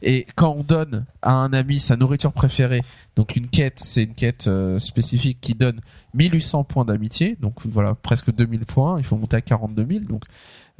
Et 0.01 0.27
quand 0.35 0.55
on 0.57 0.63
donne 0.63 1.05
à 1.21 1.31
un 1.31 1.53
ami 1.53 1.79
sa 1.79 1.95
nourriture 1.95 2.33
préférée, 2.33 2.81
donc 3.15 3.35
une 3.35 3.47
quête, 3.47 3.79
c'est 3.79 4.03
une 4.03 4.13
quête 4.13 4.47
euh, 4.47 4.77
spécifique 4.79 5.39
qui 5.41 5.55
donne 5.55 5.81
1800 6.13 6.65
points 6.65 6.85
d'amitié, 6.85 7.37
donc 7.39 7.65
voilà 7.65 7.95
presque 7.95 8.31
2000 8.31 8.65
points. 8.65 8.99
Il 8.99 9.03
faut 9.03 9.17
monter 9.17 9.37
à 9.37 9.41
42 9.41 9.85
000. 9.89 10.05
Donc 10.05 10.23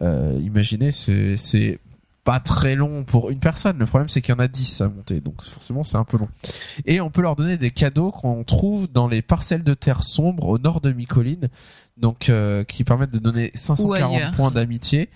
euh, 0.02 0.40
imaginez, 0.44 0.92
c'est 0.92 1.80
pas 2.30 2.40
très 2.40 2.76
long 2.76 3.04
pour 3.04 3.32
une 3.32 3.40
personne. 3.40 3.80
Le 3.80 3.88
problème 3.88 4.08
c'est 4.08 4.22
qu'il 4.22 4.36
y 4.36 4.38
en 4.38 4.40
a 4.40 4.48
10 4.48 4.82
à 4.82 4.90
monter, 4.90 5.20
donc 5.20 5.42
forcément 5.42 5.84
c'est 5.84 5.98
un 5.98 6.04
peu 6.04 6.18
long. 6.18 6.30
Et 6.86 7.02
on 7.02 7.10
peut 7.10 7.24
leur 7.24 7.36
donner 7.36 7.58
des 7.58 7.72
cadeaux 7.72 8.12
qu'on 8.12 8.44
trouve 8.44 8.88
dans 8.92 9.08
les 9.08 9.24
parcelles 9.24 9.64
de 9.64 9.74
terre 9.74 10.04
sombres 10.04 10.48
au 10.48 10.60
nord 10.60 10.80
de 10.80 10.92
Micoline, 10.92 11.50
donc 11.98 12.30
euh, 12.30 12.64
qui 12.64 12.84
permettent 12.84 13.10
de 13.10 13.18
donner 13.18 13.50
540 13.56 14.14
ailleurs. 14.14 14.32
points 14.36 14.52
d'amitié 14.52 15.10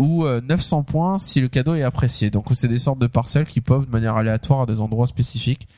ou 0.00 0.24
euh, 0.24 0.40
900 0.40 0.82
points 0.82 1.18
si 1.18 1.40
le 1.40 1.46
cadeau 1.46 1.76
est 1.76 1.84
apprécié. 1.84 2.28
Donc 2.28 2.46
c'est 2.54 2.66
des 2.66 2.78
sortes 2.78 2.98
de 2.98 3.06
parcelles 3.06 3.46
qui 3.46 3.60
peuvent 3.60 3.86
de 3.86 3.92
manière 3.92 4.16
aléatoire 4.16 4.62
à 4.62 4.66
des 4.66 4.80
endroits 4.80 5.06
spécifiques, 5.06 5.68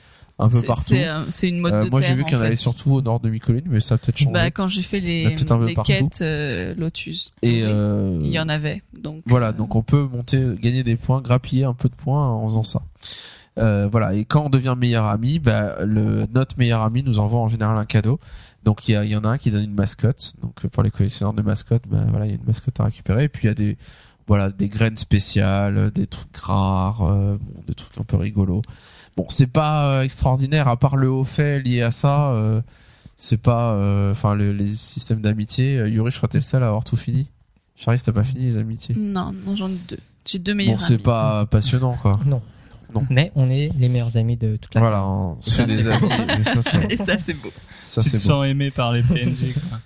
un 0.41 0.49
peu 0.49 0.63
partout. 0.63 0.83
C'est 0.87 1.07
euh, 1.09 1.23
c'est 1.31 1.49
une 1.49 1.59
mode 1.61 1.73
Euh, 1.73 1.85
de 1.85 1.91
moi 1.91 2.01
j'ai 2.03 2.15
vu 2.15 2.25
qu'il 2.25 2.33
y 2.33 2.37
en 2.37 2.41
avait 2.41 2.57
surtout 2.57 2.93
au 2.95 3.03
nord 3.03 3.21
de 3.21 3.29
Micoline, 3.31 3.65
mais 3.69 3.81
ça 3.81 3.95
a 3.95 3.99
peut-être 3.99 4.19
changé. 4.19 4.33
Bah, 4.33 4.51
quand 4.51 4.69
j'ai 4.69 4.83
fait 4.83 5.01
les, 5.01 5.25
les 5.29 5.75
quêtes 5.85 6.23
euh, 6.23 6.75
Lotus, 6.77 7.33
Et 7.43 7.63
euh, 7.63 8.15
il 8.23 8.31
y 8.31 8.39
en 8.41 8.49
avait. 8.49 8.83
Donc 8.99 9.23
Voilà, 9.27 9.53
donc 9.53 9.75
on 9.75 9.83
peut 9.83 10.03
monter, 10.03 10.45
gagner 10.61 10.83
des 10.83 10.97
points, 10.97 11.21
grappiller 11.21 11.65
un 11.65 11.75
peu 11.75 11.89
de 11.89 11.95
points 11.95 12.29
en 12.29 12.47
faisant 12.49 12.65
ça. 12.65 12.83
Euh, 13.59 13.89
voilà, 13.91 14.15
et 14.15 14.25
quand 14.25 14.47
on 14.47 14.51
devient 14.51 14.75
meilleur 14.79 15.05
ami, 15.07 15.39
bah, 15.39 15.85
le, 15.85 16.27
notre 16.35 16.57
meilleur 16.59 16.83
ami 16.83 17.03
nous 17.03 17.19
envoie 17.19 17.41
en 17.41 17.49
général 17.49 17.77
un 17.77 17.85
cadeau. 17.85 18.19
Donc 18.65 18.89
il 18.89 18.93
y, 18.93 18.97
a- 18.97 19.05
il 19.05 19.11
y 19.11 19.17
en 19.17 19.25
a 19.25 19.29
un 19.29 19.39
qui 19.39 19.51
donne 19.51 19.65
une 19.65 19.75
mascotte. 19.75 20.35
Donc 20.43 20.55
pour 20.69 20.83
les 20.83 20.91
collectionneurs 20.91 21.33
de 21.35 21.43
mascottes, 21.43 21.83
bah, 21.89 22.05
voilà, 22.09 22.27
il 22.27 22.29
y 22.29 22.33
a 22.33 22.37
une 22.37 22.45
mascotte 22.47 22.79
à 22.81 22.85
récupérer. 22.85 23.25
Et 23.25 23.29
puis 23.29 23.45
il 23.45 23.49
y 23.49 23.51
a 23.51 23.55
des 23.55 23.77
voilà 24.29 24.51
des 24.51 24.69
graines 24.69 24.97
spéciales, 24.97 25.91
des 25.91 26.07
trucs 26.07 26.37
rares, 26.37 27.03
euh, 27.03 27.37
bon, 27.41 27.63
des 27.67 27.75
trucs 27.75 27.99
un 27.99 28.05
peu 28.05 28.17
rigolos. 28.17 28.63
Bon, 29.17 29.27
c'est 29.29 29.47
pas 29.47 29.87
euh, 29.99 30.03
extraordinaire 30.03 30.69
à 30.69 30.77
part 30.77 30.97
le 30.97 31.11
haut 31.11 31.25
fait 31.25 31.61
lié 31.61 31.83
à 31.83 31.91
ça. 31.91 32.31
euh, 32.33 32.61
c'est 33.17 33.37
pas, 33.37 33.73
euh, 33.73 34.13
enfin 34.13 34.35
le- 34.35 34.53
les 34.53 34.71
systèmes 34.71 35.21
d'amitié. 35.21 35.75
Yuri, 35.89 36.11
je 36.11 36.17
crois 36.17 36.29
que 36.29 36.33
t'es 36.33 36.39
le 36.39 36.43
seul 36.43 36.63
à 36.63 36.69
avoir 36.69 36.85
tout 36.85 36.97
fini. 36.97 37.27
Charisse, 37.77 38.03
t'as 38.03 38.13
pas 38.13 38.25
fini 38.25 38.45
les 38.47 38.57
amitiés. 38.59 38.95
Non, 38.97 39.33
non 39.45 39.57
j'en 39.57 39.69
ai 39.69 39.77
deux. 39.89 39.99
J'ai 40.25 40.39
deux 40.39 40.55
meilleurs 40.55 40.75
Bon, 40.77 40.81
c'est 40.81 40.99
pas 40.99 41.47
passionnant, 41.47 41.95
quoi. 42.01 42.19
Non. 42.27 42.41
Non. 42.95 43.07
Mais 43.09 43.31
on 43.37 43.49
est 43.51 43.71
les 43.79 43.89
meilleurs 43.89 44.17
amis 44.17 44.37
de 44.37 44.57
toute 44.57 44.75
la 44.75 44.81
Voilà, 44.81 45.07
on 45.07 45.37
se 45.41 45.63
des 45.63 45.87
amis. 45.89 46.09
mais 46.27 46.43
ça, 46.45 46.61
c'est, 46.63 46.93
Et 46.93 46.97
ça, 46.97 47.17
c'est 47.25 47.35
beau. 47.35 47.51
ça, 47.83 48.03
tu 48.03 48.11
te 48.11 48.17
c'est 48.17 48.29
bon. 48.29 48.35
sens 48.35 48.47
aimé 48.47 48.71
par 48.71 48.93
les 48.93 49.03
PNJ. 49.03 49.55
Quoi. 49.55 49.79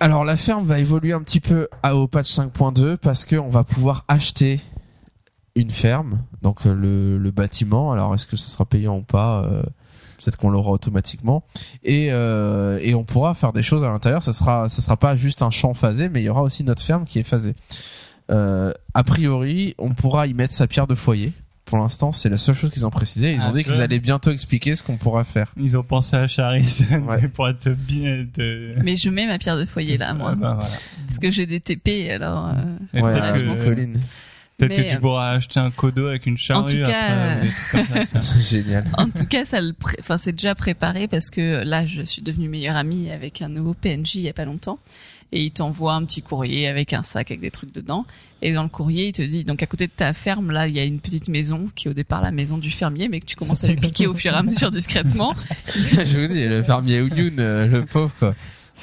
Alors, 0.00 0.24
la 0.24 0.36
ferme 0.36 0.64
va 0.64 0.78
évoluer 0.78 1.12
un 1.12 1.22
petit 1.22 1.40
peu 1.40 1.68
à, 1.82 1.94
au 1.94 2.08
patch 2.08 2.30
5.2 2.32 2.96
parce 2.96 3.24
qu'on 3.24 3.50
va 3.50 3.64
pouvoir 3.64 4.04
acheter 4.08 4.60
une 5.54 5.70
ferme, 5.70 6.22
donc 6.42 6.66
euh, 6.66 6.72
le, 6.74 7.18
le 7.18 7.30
bâtiment. 7.30 7.92
Alors, 7.92 8.14
est-ce 8.14 8.26
que 8.26 8.36
ce 8.36 8.50
sera 8.50 8.64
payant 8.64 8.96
ou 8.96 9.02
pas 9.02 9.42
euh, 9.44 9.62
Peut-être 10.18 10.36
qu'on 10.36 10.50
l'aura 10.50 10.70
automatiquement. 10.70 11.44
Et, 11.82 12.08
euh, 12.12 12.78
et 12.80 12.94
on 12.94 13.02
pourra 13.04 13.34
faire 13.34 13.52
des 13.52 13.62
choses 13.62 13.82
à 13.84 13.88
l'intérieur. 13.88 14.22
Ça 14.22 14.32
sera, 14.32 14.68
ça 14.68 14.80
sera 14.80 14.96
pas 14.96 15.16
juste 15.16 15.42
un 15.42 15.50
champ 15.50 15.74
phasé, 15.74 16.08
mais 16.08 16.22
il 16.22 16.24
y 16.24 16.28
aura 16.28 16.42
aussi 16.42 16.62
notre 16.64 16.82
ferme 16.82 17.04
qui 17.04 17.18
est 17.18 17.24
phasée. 17.24 17.54
Euh, 18.30 18.72
a 18.94 19.02
priori, 19.04 19.74
on 19.78 19.90
pourra 19.90 20.26
y 20.28 20.34
mettre 20.34 20.54
sa 20.54 20.66
pierre 20.68 20.86
de 20.86 20.94
foyer. 20.94 21.32
Pour 21.64 21.78
l'instant, 21.78 22.12
c'est 22.12 22.28
la 22.28 22.36
seule 22.36 22.54
chose 22.54 22.70
qu'ils 22.70 22.86
ont 22.86 22.90
précisé. 22.90 23.32
Ils 23.32 23.40
Ah, 23.42 23.48
ont 23.48 23.52
dit 23.52 23.64
qu'ils 23.64 23.80
allaient 23.80 23.98
bientôt 23.98 24.30
expliquer 24.30 24.74
ce 24.74 24.82
qu'on 24.82 24.96
pourra 24.96 25.24
faire. 25.24 25.52
Ils 25.56 25.76
ont 25.78 25.82
pensé 25.82 26.16
à 26.16 26.26
Charis 26.28 26.82
Ouais. 27.08 27.28
pour 27.28 27.48
être 27.48 27.70
bien. 27.70 28.26
De... 28.36 28.74
Mais 28.84 28.96
je 28.96 29.10
mets 29.10 29.26
ma 29.26 29.38
pierre 29.38 29.56
de 29.56 29.64
foyer 29.64 29.96
là, 29.98 30.12
moi. 30.14 30.30
Ah 30.32 30.34
bah, 30.36 30.54
voilà. 30.60 30.70
Parce 31.06 31.18
que 31.18 31.30
j'ai 31.30 31.46
des 31.46 31.60
TP, 31.60 32.10
alors. 32.10 32.48
euh, 32.94 33.00
Ouais, 33.00 33.40
que, 33.40 33.44
Montpellier. 33.46 33.88
Peut-être 34.68 34.82
que 34.82 34.90
tu 34.90 34.96
euh, 34.96 35.00
pourras 35.00 35.30
acheter 35.32 35.60
un 35.60 35.70
codo 35.70 36.06
avec 36.06 36.26
une 36.26 36.38
charrue 36.38 36.78
tout 36.78 36.90
cas, 36.90 37.36
après. 37.36 37.36
euh, 37.36 37.40
ou 37.40 37.42
des 37.42 37.50
trucs 37.50 37.70
comme 37.72 38.06
ça. 38.14 38.20
C'est 38.20 38.58
génial. 38.62 38.84
En 38.98 39.08
tout 39.08 39.26
cas, 39.26 39.44
ça 39.44 39.60
le 39.60 39.72
pré- 39.72 39.96
enfin, 40.00 40.16
c'est 40.18 40.32
déjà 40.32 40.54
préparé 40.54 41.08
parce 41.08 41.30
que 41.30 41.62
là, 41.64 41.84
je 41.84 42.02
suis 42.02 42.22
devenue 42.22 42.48
meilleure 42.48 42.76
amie 42.76 43.10
avec 43.10 43.42
un 43.42 43.48
nouveau 43.48 43.74
PNJ 43.74 44.16
il 44.16 44.20
y 44.22 44.28
a 44.28 44.32
pas 44.32 44.44
longtemps. 44.44 44.78
Et 45.34 45.44
il 45.44 45.50
t'envoie 45.50 45.94
un 45.94 46.04
petit 46.04 46.20
courrier 46.20 46.68
avec 46.68 46.92
un 46.92 47.02
sac 47.02 47.30
avec 47.30 47.40
des 47.40 47.50
trucs 47.50 47.72
dedans. 47.72 48.04
Et 48.42 48.52
dans 48.52 48.64
le 48.64 48.68
courrier, 48.68 49.06
il 49.08 49.12
te 49.12 49.22
dit, 49.22 49.44
donc 49.44 49.62
à 49.62 49.66
côté 49.66 49.86
de 49.86 49.92
ta 49.96 50.12
ferme, 50.12 50.50
là, 50.50 50.66
il 50.66 50.74
y 50.74 50.78
a 50.78 50.84
une 50.84 50.98
petite 51.00 51.28
maison 51.28 51.70
qui 51.74 51.88
est 51.88 51.90
au 51.90 51.94
départ 51.94 52.20
la 52.20 52.32
maison 52.32 52.58
du 52.58 52.70
fermier, 52.70 53.08
mais 53.08 53.18
que 53.20 53.24
tu 53.24 53.34
commences 53.36 53.64
à 53.64 53.68
lui 53.68 53.76
piquer 53.80 54.06
au 54.06 54.12
fur 54.14 54.34
et 54.34 54.36
à 54.36 54.42
mesure 54.42 54.70
discrètement. 54.70 55.34
je 55.74 56.20
vous 56.20 56.26
dis, 56.26 56.46
le 56.46 56.62
fermier 56.62 57.00
Ouyoun, 57.00 57.36
euh, 57.38 57.66
le 57.66 57.86
pauvre, 57.86 58.12
quoi. 58.18 58.34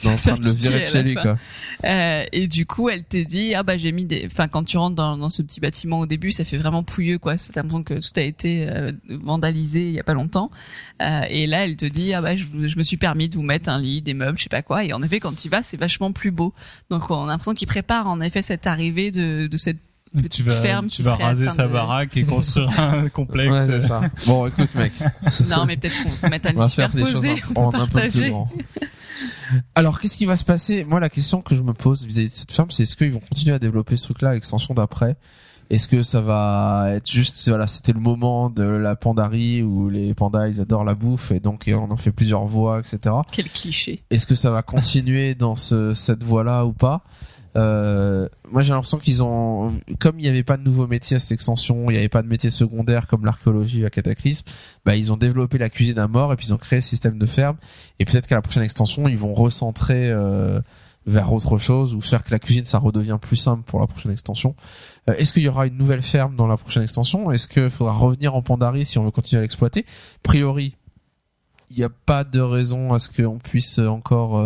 En 0.05 0.15
train 0.15 0.35
de 0.35 0.45
le 0.45 0.51
virer 0.51 0.87
chez 0.87 1.03
lui, 1.03 1.15
quoi. 1.15 1.37
Euh, 1.85 2.25
et 2.31 2.47
du 2.47 2.65
coup, 2.65 2.89
elle 2.89 3.03
te 3.03 3.17
dit, 3.17 3.53
ah 3.55 3.63
bah 3.63 3.77
j'ai 3.77 3.91
mis 3.91 4.05
des, 4.05 4.23
enfin 4.25 4.47
quand 4.47 4.63
tu 4.63 4.77
rentres 4.77 4.95
dans, 4.95 5.17
dans 5.17 5.29
ce 5.29 5.41
petit 5.41 5.59
bâtiment 5.59 5.99
au 5.99 6.05
début, 6.05 6.31
ça 6.31 6.43
fait 6.43 6.57
vraiment 6.57 6.83
pouilleux 6.83 7.19
quoi. 7.19 7.37
C'est 7.37 7.55
l'impression 7.55 7.83
que 7.83 7.93
tout 7.95 8.19
a 8.19 8.21
été 8.21 8.67
euh, 8.67 8.91
vandalisé 9.09 9.87
il 9.87 9.93
y 9.93 9.99
a 9.99 10.03
pas 10.03 10.13
longtemps. 10.13 10.51
Euh, 11.01 11.21
et 11.29 11.47
là, 11.47 11.63
elle 11.65 11.77
te 11.77 11.85
dit, 11.85 12.13
ah 12.13 12.21
bah 12.21 12.35
je, 12.35 12.45
me 12.77 12.83
suis 12.83 12.97
permis 12.97 13.29
de 13.29 13.35
vous 13.35 13.43
mettre 13.43 13.69
un 13.69 13.79
lit, 13.79 14.01
des 14.01 14.13
meubles, 14.13 14.37
je 14.37 14.43
sais 14.43 14.49
pas 14.49 14.61
quoi. 14.61 14.83
Et 14.83 14.93
en 14.93 15.01
effet, 15.03 15.19
quand 15.19 15.33
tu 15.33 15.47
y 15.47 15.49
vas, 15.49 15.63
c'est 15.63 15.77
vachement 15.77 16.11
plus 16.11 16.31
beau. 16.31 16.53
Donc 16.89 17.09
on 17.09 17.23
a 17.25 17.27
l'impression 17.27 17.53
qu'il 17.53 17.67
prépare 17.67 18.07
en 18.07 18.19
effet 18.21 18.41
cette 18.41 18.67
arrivée 18.67 19.11
de, 19.11 19.47
de 19.47 19.57
cette 19.57 19.77
tu 20.11 20.23
petite 20.23 20.45
vas, 20.47 20.55
ferme 20.55 20.87
tu 20.87 21.03
vas 21.03 21.13
raser 21.15 21.49
sa 21.51 21.67
de- 21.67 21.73
baraque 21.73 22.17
et 22.17 22.23
construire 22.23 22.79
un 22.79 23.09
complexe. 23.13 23.51
Ouais, 23.51 23.67
c'est 23.67 23.87
ça. 23.87 24.01
Bon, 24.25 24.47
écoute, 24.47 24.73
mec. 24.73 24.93
non 25.49 25.65
mais 25.65 25.77
peut-être 25.77 26.01
qu'on 26.03 26.09
peut 26.09 26.29
mettre 26.29 26.47
un 26.47 26.63
lit 26.63 26.69
faire 26.71 26.89
des 26.89 27.01
choses 27.01 27.21
superposé, 27.21 27.43
on 27.55 27.71
peut 27.71 27.77
un 27.77 27.85
peu 27.85 27.85
plus 27.85 27.93
partager. 27.93 28.29
grand. 28.29 28.49
Alors, 29.75 29.99
qu'est-ce 29.99 30.17
qui 30.17 30.25
va 30.25 30.35
se 30.35 30.45
passer? 30.45 30.83
Moi, 30.83 30.99
la 30.99 31.09
question 31.09 31.41
que 31.41 31.55
je 31.55 31.61
me 31.61 31.73
pose 31.73 32.05
vis-à-vis 32.05 32.29
de 32.29 32.33
cette 32.33 32.51
ferme, 32.51 32.71
c'est 32.71 32.83
est-ce 32.83 32.95
qu'ils 32.95 33.11
vont 33.11 33.19
continuer 33.19 33.55
à 33.55 33.59
développer 33.59 33.97
ce 33.97 34.05
truc-là, 34.05 34.33
l'extension 34.33 34.73
d'après? 34.73 35.17
Est-ce 35.69 35.87
que 35.87 36.01
ça 36.01 36.19
va 36.19 36.87
être 36.95 37.09
juste, 37.09 37.47
voilà, 37.47 37.67
c'était 37.67 37.93
le 37.93 37.99
moment 37.99 38.49
de 38.49 38.63
la 38.63 38.95
pandarie 38.95 39.61
où 39.61 39.89
les 39.89 40.15
pandas, 40.15 40.47
ils 40.47 40.59
adorent 40.61 40.83
la 40.83 40.95
bouffe 40.95 41.31
et 41.31 41.39
donc 41.39 41.65
on 41.67 41.91
en 41.91 41.97
fait 41.97 42.11
plusieurs 42.11 42.45
voies, 42.45 42.79
etc. 42.79 43.15
Quel 43.31 43.47
cliché. 43.49 44.03
Est-ce 44.09 44.25
que 44.25 44.33
ça 44.33 44.49
va 44.49 44.63
continuer 44.63 45.35
dans 45.35 45.55
ce, 45.55 45.93
cette 45.93 46.23
voie-là 46.23 46.65
ou 46.65 46.73
pas? 46.73 47.03
Euh, 47.55 48.27
Moi, 48.51 48.61
j'ai 48.61 48.73
l'impression 48.73 48.97
qu'ils 48.97 49.23
ont, 49.23 49.73
comme 49.99 50.19
il 50.19 50.23
n'y 50.23 50.29
avait 50.29 50.43
pas 50.43 50.57
de 50.57 50.63
nouveaux 50.63 50.87
métiers 50.87 51.17
à 51.17 51.19
cette 51.19 51.31
extension, 51.31 51.89
il 51.89 51.93
n'y 51.93 51.99
avait 51.99 52.09
pas 52.09 52.21
de 52.21 52.27
métiers 52.27 52.49
secondaires 52.49 53.07
comme 53.07 53.25
l'archéologie 53.25 53.85
à 53.85 53.89
Cataclysme, 53.89 54.45
bah 54.85 54.95
ils 54.95 55.11
ont 55.11 55.17
développé 55.17 55.57
la 55.57 55.69
cuisine 55.69 55.99
à 55.99 56.07
mort 56.07 56.33
et 56.33 56.35
puis 56.35 56.47
ils 56.47 56.53
ont 56.53 56.57
créé 56.57 56.77
le 56.77 56.81
système 56.81 57.17
de 57.17 57.25
ferme. 57.25 57.57
Et 57.99 58.05
peut-être 58.05 58.27
qu'à 58.27 58.35
la 58.35 58.41
prochaine 58.41 58.63
extension, 58.63 59.07
ils 59.07 59.17
vont 59.17 59.33
recentrer 59.33 60.09
euh, 60.09 60.61
vers 61.05 61.33
autre 61.33 61.57
chose 61.57 61.95
ou 61.95 62.01
faire 62.01 62.23
que 62.23 62.31
la 62.31 62.39
cuisine 62.39 62.65
ça 62.65 62.77
redevient 62.77 63.17
plus 63.19 63.37
simple 63.37 63.63
pour 63.63 63.79
la 63.79 63.87
prochaine 63.87 64.11
extension. 64.11 64.55
Euh, 65.09 65.13
Est-ce 65.15 65.33
qu'il 65.33 65.43
y 65.43 65.47
aura 65.47 65.67
une 65.67 65.77
nouvelle 65.77 66.03
ferme 66.03 66.35
dans 66.35 66.47
la 66.47 66.57
prochaine 66.57 66.83
extension? 66.83 67.31
Est-ce 67.31 67.47
qu'il 67.47 67.69
faudra 67.69 67.93
revenir 67.93 68.35
en 68.35 68.41
Pandarie 68.41 68.85
si 68.85 68.97
on 68.97 69.05
veut 69.05 69.11
continuer 69.11 69.39
à 69.39 69.41
l'exploiter? 69.41 69.85
A 69.87 70.19
priori, 70.23 70.75
il 71.71 71.77
n'y 71.77 71.83
a 71.83 71.89
pas 71.89 72.23
de 72.23 72.39
raison 72.39 72.93
à 72.93 72.99
ce 72.99 73.09
qu'on 73.09 73.37
puisse 73.37 73.79
encore. 73.79 74.41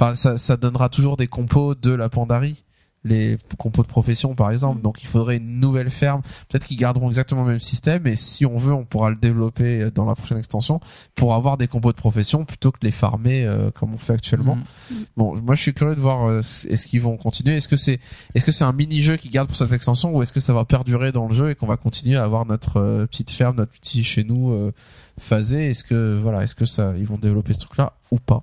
Euh, 0.00 0.04
Enfin, 0.04 0.14
ça, 0.14 0.36
ça 0.36 0.56
donnera 0.56 0.88
toujours 0.88 1.16
des 1.16 1.26
compos 1.26 1.74
de 1.74 1.92
la 1.92 2.08
Pandarie, 2.08 2.64
les 3.06 3.38
compos 3.56 3.82
de 3.82 3.88
profession 3.88 4.34
par 4.34 4.50
exemple. 4.50 4.78
Mhm. 4.78 4.82
Donc 4.82 5.02
il 5.02 5.06
faudrait 5.06 5.36
une 5.36 5.60
nouvelle 5.60 5.90
ferme. 5.90 6.22
Peut-être 6.48 6.66
qu'ils 6.66 6.76
garderont 6.76 7.08
exactement 7.08 7.42
le 7.42 7.52
même 7.52 7.60
système 7.60 8.06
et 8.06 8.16
si 8.16 8.44
on 8.44 8.56
veut, 8.56 8.72
on 8.72 8.84
pourra 8.84 9.10
le 9.10 9.16
développer 9.16 9.90
dans 9.94 10.04
la 10.04 10.14
prochaine 10.14 10.38
extension 10.38 10.80
pour 11.14 11.34
avoir 11.34 11.56
des 11.56 11.68
compos 11.68 11.92
de 11.92 11.96
profession 11.96 12.44
plutôt 12.44 12.72
que 12.72 12.80
de 12.80 12.86
les 12.86 12.92
farmer 12.92 13.44
euh, 13.44 13.70
comme 13.70 13.94
on 13.94 13.98
fait 13.98 14.12
actuellement. 14.12 14.56
Mm. 14.56 14.94
Bon, 15.16 15.36
moi 15.36 15.54
je 15.54 15.62
suis 15.62 15.74
curieux 15.74 15.94
de 15.94 16.00
voir 16.00 16.28
euh, 16.28 16.40
est-ce 16.40 16.86
qu'ils 16.86 17.00
vont 17.00 17.16
continuer? 17.16 17.56
Est-ce 17.56 17.68
que 17.68 17.76
c'est 17.76 18.00
est-ce 18.34 18.44
que 18.44 18.52
c'est 18.52 18.64
un 18.64 18.72
mini-jeu 18.72 19.16
qui 19.16 19.28
garde 19.28 19.48
pour 19.48 19.56
cette 19.56 19.72
extension 19.72 20.14
ou 20.14 20.22
est-ce 20.22 20.32
que 20.32 20.40
ça 20.40 20.52
va 20.52 20.64
perdurer 20.64 21.12
dans 21.12 21.28
le 21.28 21.34
jeu 21.34 21.50
et 21.50 21.54
qu'on 21.54 21.66
va 21.66 21.76
continuer 21.76 22.16
à 22.16 22.24
avoir 22.24 22.44
notre 22.44 22.78
euh, 22.78 23.06
petite 23.06 23.30
ferme, 23.30 23.56
notre 23.56 23.72
petit 23.72 24.02
chez 24.02 24.24
nous 24.24 24.52
euh, 24.52 24.72
phasé? 25.18 25.70
Est-ce 25.70 25.84
que 25.84 26.18
voilà, 26.20 26.42
est-ce 26.42 26.54
que 26.54 26.66
ça 26.66 26.92
ils 26.96 27.06
vont 27.06 27.18
développer 27.18 27.54
ce 27.54 27.60
truc-là 27.60 27.92
ou 28.10 28.18
pas? 28.18 28.42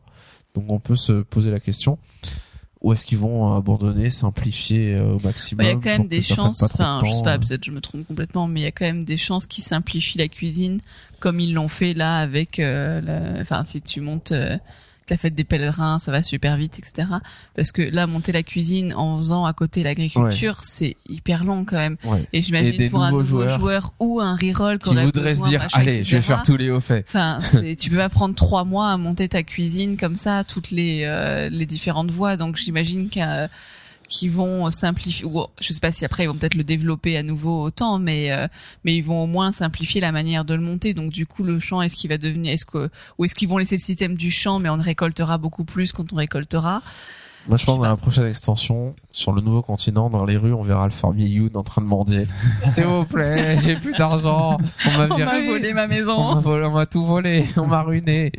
Donc 0.56 0.66
on 0.72 0.80
peut 0.80 0.96
se 0.96 1.22
poser 1.24 1.52
la 1.52 1.60
question. 1.60 1.98
Ou 2.82 2.92
est-ce 2.92 3.06
qu'ils 3.06 3.18
vont 3.18 3.54
abandonner, 3.56 4.10
simplifier 4.10 4.96
euh, 4.96 5.14
au 5.14 5.20
maximum 5.22 5.64
Bah, 5.66 5.72
Il 5.72 5.74
y 5.74 5.78
a 5.78 5.82
quand 5.82 6.00
même 6.02 6.10
des 6.10 6.22
chances, 6.22 6.60
de 6.60 6.66
enfin, 6.66 7.00
je 7.06 7.12
sais 7.14 7.24
pas, 7.24 7.36
euh. 7.36 7.40
peut-être 7.40 7.64
je 7.64 7.72
me 7.72 7.80
trompe 7.80 8.06
complètement, 8.06 8.46
mais 8.48 8.60
il 8.60 8.64
y 8.64 8.68
a 8.68 8.72
quand 8.72 8.84
même 8.86 9.06
des 9.06 9.16
chances 9.16 9.46
qu'ils 9.48 9.64
simplifient 9.64 10.18
la 10.18 10.28
cuisine 10.28 10.82
comme 11.20 11.40
ils 11.40 11.54
l'ont 11.54 11.70
fait 11.70 11.94
là 11.94 12.18
avec, 12.18 12.60
euh, 12.60 13.00
la- 13.00 13.40
enfin, 13.42 13.64
si 13.66 13.82
tu 13.82 14.02
montes, 14.02 14.34
euh, 14.34 14.58
la 15.10 15.18
fête 15.18 15.36
des 15.36 15.44
pèlerins, 15.44 16.00
ça 16.00 16.12
va 16.12 16.24
super 16.24 16.58
vite, 16.58 16.80
etc. 16.80 17.08
Parce 17.56 17.72
que 17.72 17.82
là, 17.82 18.08
monter 18.08 18.32
la 18.32 18.44
cuisine 18.44 18.94
en 18.94 19.18
faisant 19.18 19.46
à 19.46 19.54
côté 19.54 19.84
l'agriculture, 19.84 20.60
c'est 20.62 20.96
hyper 21.10 21.44
long 21.44 21.66
quand 21.66 21.78
même. 21.78 21.98
Ouais. 22.04 22.26
Et 22.34 22.42
j'imagine 22.42 22.90
pour 22.90 23.04
un 23.04 23.12
nouveau 23.12 23.24
joueurs 23.24 23.60
joueur 23.60 23.94
ou 24.00 24.22
un 24.22 24.36
reroll 24.36 24.80
Qui 24.80 24.96
voudrait 24.96 25.36
se 25.36 25.44
dire, 25.44 25.68
allez, 25.74 26.04
je 26.04 26.16
vais 26.16 26.22
faire 26.22 26.44
tous 26.44 26.58
les 26.58 26.70
hauts 26.70 26.80
faits. 26.80 27.06
Enfin, 27.08 27.40
c'est, 27.42 27.76
tu 27.80 27.90
peux 27.90 27.98
pas 27.98 28.10
prendre 28.10 28.36
trois 28.36 28.64
mois 28.64 28.92
à 28.92 28.98
monter 28.98 29.28
ta 29.30 29.44
cuisine 29.44 29.98
comme 29.98 30.16
ça, 30.16 30.44
toutes 30.44 30.72
les 30.72 31.04
euh, 31.04 31.50
les 31.50 31.66
différentes 31.66 32.12
voies. 32.12 32.38
Donc 32.38 32.58
j'imagine 32.58 33.10
qu'à 33.10 33.50
qu'ils 34.14 34.32
vont 34.32 34.70
simplifier 34.70 35.26
ou 35.26 35.46
je 35.60 35.74
sais 35.74 35.80
pas 35.80 35.92
si 35.92 36.06
après 36.06 36.24
ils 36.24 36.28
vont 36.28 36.36
peut-être 36.36 36.56
le 36.56 36.64
développer 36.64 37.18
à 37.18 37.24
nouveau 37.24 37.64
autant 37.64 37.98
mais 37.98 38.32
euh, 38.32 38.48
mais 38.84 38.96
ils 38.96 39.02
vont 39.02 39.24
au 39.24 39.28
moins 39.28 39.52
simplifier 39.52 40.02
la 40.02 40.12
manière 40.12 40.46
de 40.46 40.54
le 40.54 40.62
monter 40.62 40.94
donc 40.94 41.12
du 41.12 41.26
coup 41.26 41.44
le 41.44 41.60
champ 41.60 41.82
est-ce 41.82 41.96
qu'il 41.96 42.10
va 42.10 42.20
devenir 42.20 42.54
est-ce 42.54 42.66
que 42.66 42.90
ou 43.18 43.26
est-ce 43.26 43.34
qu'ils 43.34 43.50
vont 43.50 43.58
laisser 43.58 43.76
le 43.76 43.82
système 43.82 44.16
du 44.16 44.30
champ 44.30 44.60
mais 44.60 44.70
on 44.70 44.78
récoltera 44.78 45.38
beaucoup 45.40 45.66
plus 45.66 45.92
quand 45.92 46.14
on 46.14 46.16
récoltera? 46.16 46.82
Moi, 47.46 47.58
je 47.58 47.66
pense 47.66 47.78
dans 47.78 47.90
la 47.90 47.98
prochaine 47.98 48.26
extension, 48.26 48.96
sur 49.12 49.34
le 49.34 49.42
nouveau 49.42 49.62
continent, 49.62 50.10
dans 50.10 50.24
les 50.24 50.38
rues, 50.38 50.54
on 50.54 50.64
verra 50.64 50.86
le 50.86 50.94
fermier 50.94 51.26
Youn 51.28 51.50
en 51.56 51.64
train 51.64 51.82
de 51.82 51.88
mendier. 51.88 52.26
S'il 52.70 52.86
vous 52.86 53.04
plaît, 53.04 53.60
j'ai 53.60 53.76
plus 53.76 53.92
d'argent. 53.92 54.58
On 54.86 54.92
m'a 54.92 55.08
m'a 55.26 55.40
volé 55.42 55.74
ma 55.74 55.84
On 55.84 55.88
m'a 55.88 55.88
maison 55.88 56.40
volé, 56.40 56.66
on 56.66 56.72
m'a 56.72 56.86
tout 56.86 57.06
volé. 57.06 57.46
On 57.58 57.68
m'a 57.68 57.82
ruiné. 57.82 58.32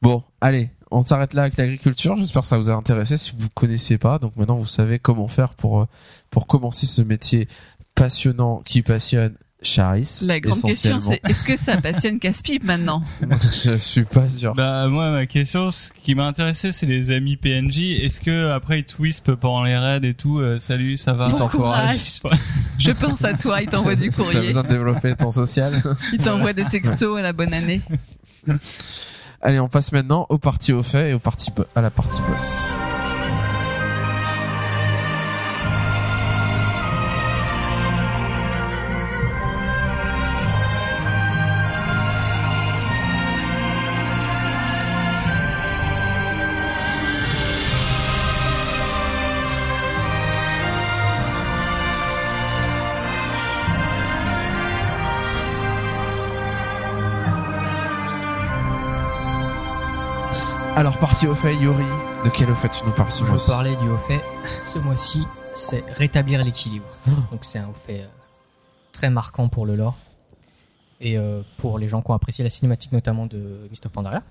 bon, 0.00 0.22
allez. 0.40 0.70
On 0.90 1.02
s'arrête 1.02 1.34
là 1.34 1.42
avec 1.42 1.56
l'agriculture. 1.56 2.16
J'espère 2.16 2.42
que 2.42 2.48
ça 2.48 2.58
vous 2.58 2.70
a 2.70 2.74
intéressé. 2.74 3.16
Si 3.16 3.32
vous 3.38 3.48
connaissez 3.54 3.96
pas, 3.98 4.18
donc 4.18 4.36
maintenant 4.36 4.56
vous 4.56 4.66
savez 4.66 4.98
comment 4.98 5.28
faire 5.28 5.50
pour 5.54 5.82
euh, 5.82 5.86
pour 6.30 6.46
commencer 6.46 6.86
ce 6.86 7.02
métier 7.02 7.46
passionnant 7.94 8.62
qui 8.64 8.82
passionne 8.82 9.34
Charis. 9.62 10.20
la 10.24 10.40
grande 10.40 10.62
question 10.62 10.98
c'est 11.00 11.20
est-ce 11.28 11.42
que 11.42 11.54
ça 11.54 11.76
passionne 11.76 12.18
Casse-Pipe 12.18 12.64
maintenant 12.64 13.02
je 13.62 13.76
suis 13.76 14.04
pas 14.04 14.30
sûr. 14.30 14.54
Bah 14.54 14.88
moi 14.88 15.10
ma 15.10 15.26
question, 15.26 15.70
ce 15.70 15.92
qui 15.92 16.14
m'a 16.14 16.24
intéressé, 16.26 16.72
c'est 16.72 16.86
les 16.86 17.10
amis 17.10 17.36
PNJ. 17.36 18.00
Est-ce 18.02 18.20
que 18.20 18.50
après 18.52 18.78
ils 18.78 18.84
twispent 18.86 19.34
pendant 19.34 19.62
les 19.64 19.76
raids 19.76 20.00
et 20.02 20.14
tout 20.14 20.38
euh, 20.38 20.58
Salut, 20.60 20.96
ça 20.96 21.12
va 21.12 21.26
Ils 21.26 21.32
Bon 21.32 21.36
t'encouragent. 21.36 22.20
courage. 22.20 22.38
je 22.78 22.90
pense 22.92 23.22
à 23.22 23.34
toi 23.34 23.60
il 23.60 23.68
t'envoie 23.68 23.96
du 23.96 24.08
T'as 24.10 24.16
courrier 24.16 24.40
besoin 24.40 24.62
de 24.62 24.68
développer 24.68 25.14
ton 25.14 25.30
social. 25.30 25.82
il 26.14 26.18
t'envoie 26.18 26.54
des 26.54 26.64
textos 26.64 27.18
à 27.18 27.22
la 27.22 27.34
bonne 27.34 27.52
année 27.52 27.82
Allez, 29.42 29.58
on 29.60 29.68
passe 29.68 29.92
maintenant 29.92 30.26
au 30.28 30.38
parti 30.38 30.72
au 30.72 30.82
fait 30.82 31.10
et 31.10 31.14
au 31.14 31.18
parti 31.18 31.50
bo- 31.50 31.64
à 31.74 31.80
la 31.80 31.90
partie 31.90 32.20
boss. 32.30 32.68
Alors, 60.80 60.98
parti 60.98 61.26
au 61.26 61.34
fait, 61.34 61.54
Yuri, 61.56 61.84
de 62.24 62.30
quel 62.30 62.48
au 62.48 62.54
fait 62.54 62.70
tu 62.70 62.82
nous 62.86 62.92
parles 62.92 63.12
ce 63.12 63.22
Je 63.26 63.28
mois-ci 63.28 63.50
parlais 63.50 63.76
du 63.76 63.86
haut 63.90 63.98
fait. 63.98 64.22
Ce 64.64 64.78
mois-ci, 64.78 65.24
c'est 65.54 65.84
rétablir 65.90 66.42
l'équilibre. 66.42 66.86
Oh. 67.06 67.10
Donc 67.30 67.44
c'est 67.44 67.58
un 67.58 67.68
haut 67.68 67.74
fait 67.74 68.00
euh, 68.00 68.06
très 68.90 69.10
marquant 69.10 69.50
pour 69.50 69.66
le 69.66 69.76
lore 69.76 69.98
et 70.98 71.18
euh, 71.18 71.42
pour 71.58 71.78
les 71.78 71.86
gens 71.86 72.00
qui 72.00 72.10
ont 72.10 72.14
apprécié 72.14 72.44
la 72.44 72.48
cinématique 72.48 72.92
notamment 72.92 73.26
de 73.26 73.68
Mist 73.68 73.84
of 73.84 73.92
Pandaria. 73.92 74.22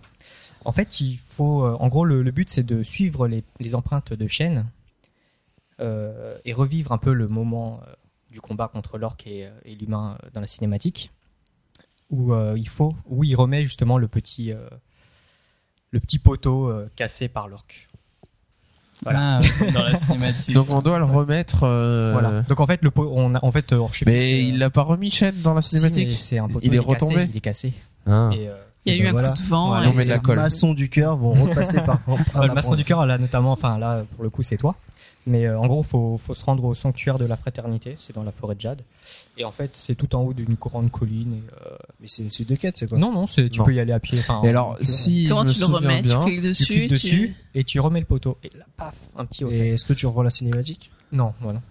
En 0.66 0.72
fait, 0.72 1.00
il 1.02 1.20
faut, 1.20 1.66
euh, 1.66 1.78
en 1.80 1.88
gros, 1.88 2.04
le, 2.04 2.24
le 2.24 2.32
but 2.32 2.50
c'est 2.50 2.64
de 2.64 2.82
suivre 2.82 3.28
les, 3.28 3.44
les 3.60 3.76
empreintes 3.76 4.14
de 4.14 4.28
Shen 4.28 4.66
euh, 5.80 6.36
et 6.46 6.54
revivre 6.54 6.94
un 6.94 6.98
peu 6.98 7.14
le 7.14 7.28
moment 7.28 7.80
euh, 7.88 7.94
du 8.32 8.42
combat 8.42 8.68
contre 8.70 8.98
l'orque 8.98 9.28
et, 9.28 9.48
et 9.66 9.76
l'humain 9.76 10.18
dans 10.34 10.42
la 10.42 10.48
cinématique, 10.48 11.12
où 12.10 12.34
euh, 12.34 12.56
il 12.58 12.68
faut, 12.68 12.96
où 13.06 13.24
il 13.24 13.36
remet 13.36 13.62
justement 13.64 14.00
le 14.00 14.08
petit, 14.08 14.52
euh, 14.52 14.68
le 15.92 16.00
petit 16.00 16.20
poteau 16.20 16.68
euh, 16.70 16.90
cassé 16.96 17.28
par 17.28 17.48
l'orque. 17.48 17.88
Voilà. 19.04 19.40
Ah, 19.40 19.72
dans 19.74 19.84
la 19.84 19.96
cinématique. 19.96 20.54
Donc 20.56 20.70
on 20.70 20.82
doit 20.82 21.00
le 21.00 21.06
remettre. 21.06 21.64
euh, 21.64 22.12
Voilà. 22.12 22.42
Donc 22.42 22.60
en 22.60 22.68
fait, 22.68 22.80
le 22.82 22.92
pot, 22.92 23.10
on 23.16 23.34
a, 23.34 23.44
en 23.46 23.52
fait, 23.52 23.72
euh, 23.72 23.82
je 23.92 24.00
sais 24.00 24.06
plus, 24.06 24.12
Mais 24.14 24.34
euh, 24.34 24.38
il 24.50 24.58
l'a 24.60 24.70
pas 24.70 24.82
remis 24.82 25.10
Shen 25.10 25.34
dans 25.42 25.54
la 25.54 25.62
cinématique. 25.62 26.20
c'est 26.20 26.38
un 26.38 26.48
poteau, 26.48 26.60
Il 26.64 26.74
est 26.76 26.78
cassé, 26.80 26.90
retombé 26.90 27.28
il 27.32 27.38
est 27.38 27.42
cassé. 27.42 27.74
Ah. 28.06 28.30
Et, 28.34 28.50
euh, 28.50 28.56
il 28.86 28.94
y 28.94 28.98
a 28.98 29.00
eu 29.00 29.04
ben 29.04 29.10
un 29.10 29.12
voilà. 29.14 29.30
coup 29.30 29.42
de 29.42 29.48
vent 29.48 29.68
Voilà. 29.68 29.86
et 29.86 29.90
On 29.90 29.94
met 29.94 30.04
de 30.04 30.10
la 30.10 30.16
Les 30.16 30.22
colle. 30.22 30.36
maçons 30.38 30.74
du 30.74 30.90
cœur 30.90 31.16
vont 31.16 31.32
repasser 31.34 31.80
par, 31.82 32.00
par 32.34 32.42
la 32.42 32.48
le 32.48 32.54
maçon 32.54 32.76
du 32.76 32.84
cœur, 32.84 33.06
là 33.06 33.18
notamment, 33.18 33.52
enfin 33.54 33.78
là 33.78 34.04
pour 34.16 34.24
le 34.24 34.30
coup 34.30 34.42
c'est 34.42 34.58
toi. 34.58 34.76
Mais 35.28 35.46
euh, 35.46 35.60
en 35.60 35.68
gros, 35.68 35.84
faut, 35.84 36.18
faut 36.18 36.34
se 36.34 36.44
rendre 36.46 36.64
au 36.64 36.74
sanctuaire 36.74 37.20
de 37.20 37.26
la 37.26 37.36
fraternité, 37.36 37.96
c'est 38.00 38.16
dans 38.16 38.24
la 38.24 38.32
forêt 38.32 38.56
de 38.56 38.62
Jade. 38.62 38.82
Et 39.38 39.44
en 39.46 39.52
fait, 39.52 39.72
c'est 39.74 39.94
tout 39.96 40.16
en 40.16 40.22
haut 40.24 40.34
d'une 40.34 40.56
grande 40.56 40.90
colline. 40.90 41.34
Et, 41.34 41.44
euh, 41.68 41.76
Mais 42.00 42.08
c'est 42.08 42.24
une 42.24 42.30
suite 42.30 42.50
de 42.50 42.56
quêtes, 42.56 42.78
c'est 42.78 42.88
quoi? 42.90 42.98
Non, 42.98 43.12
non, 43.12 43.28
c'est, 43.28 43.50
tu 43.50 43.60
Non. 43.60 43.66
peux 43.66 43.74
y 43.74 43.80
aller 43.80 43.92
à 43.94 44.00
pied. 44.00 44.18
enfin, 44.20 44.42
Et 44.44 44.50
alors, 44.50 44.78
tu- 44.80 44.86
si 44.86 45.26
comment 45.30 45.44
tu 45.44 45.60
le 45.60 45.66
remets? 45.66 46.02
Bien, 46.02 46.20
tu 46.20 46.26
cliques 46.26 46.42
tu 46.42 46.48
dessus 46.48 46.66
cliques 46.66 46.88
tu- 46.88 46.94
dessus 46.94 47.36
et 47.54 47.64
tu 47.64 47.80
remets 47.80 48.00
le 48.00 48.06
poteau. 48.06 48.38
Et 48.44 48.52
là, 48.58 48.66
paf, 48.78 48.96
un 49.18 49.26
petit 49.26 49.44
haut. 49.44 49.52
Et 49.52 49.70
est-ce 49.74 49.86
que 49.86 49.94
tu 49.94 50.08
revois 50.08 50.24
la 50.24 50.30
cinématique? 50.32 50.90
Non, 51.12 51.34
voilà. 51.42 51.62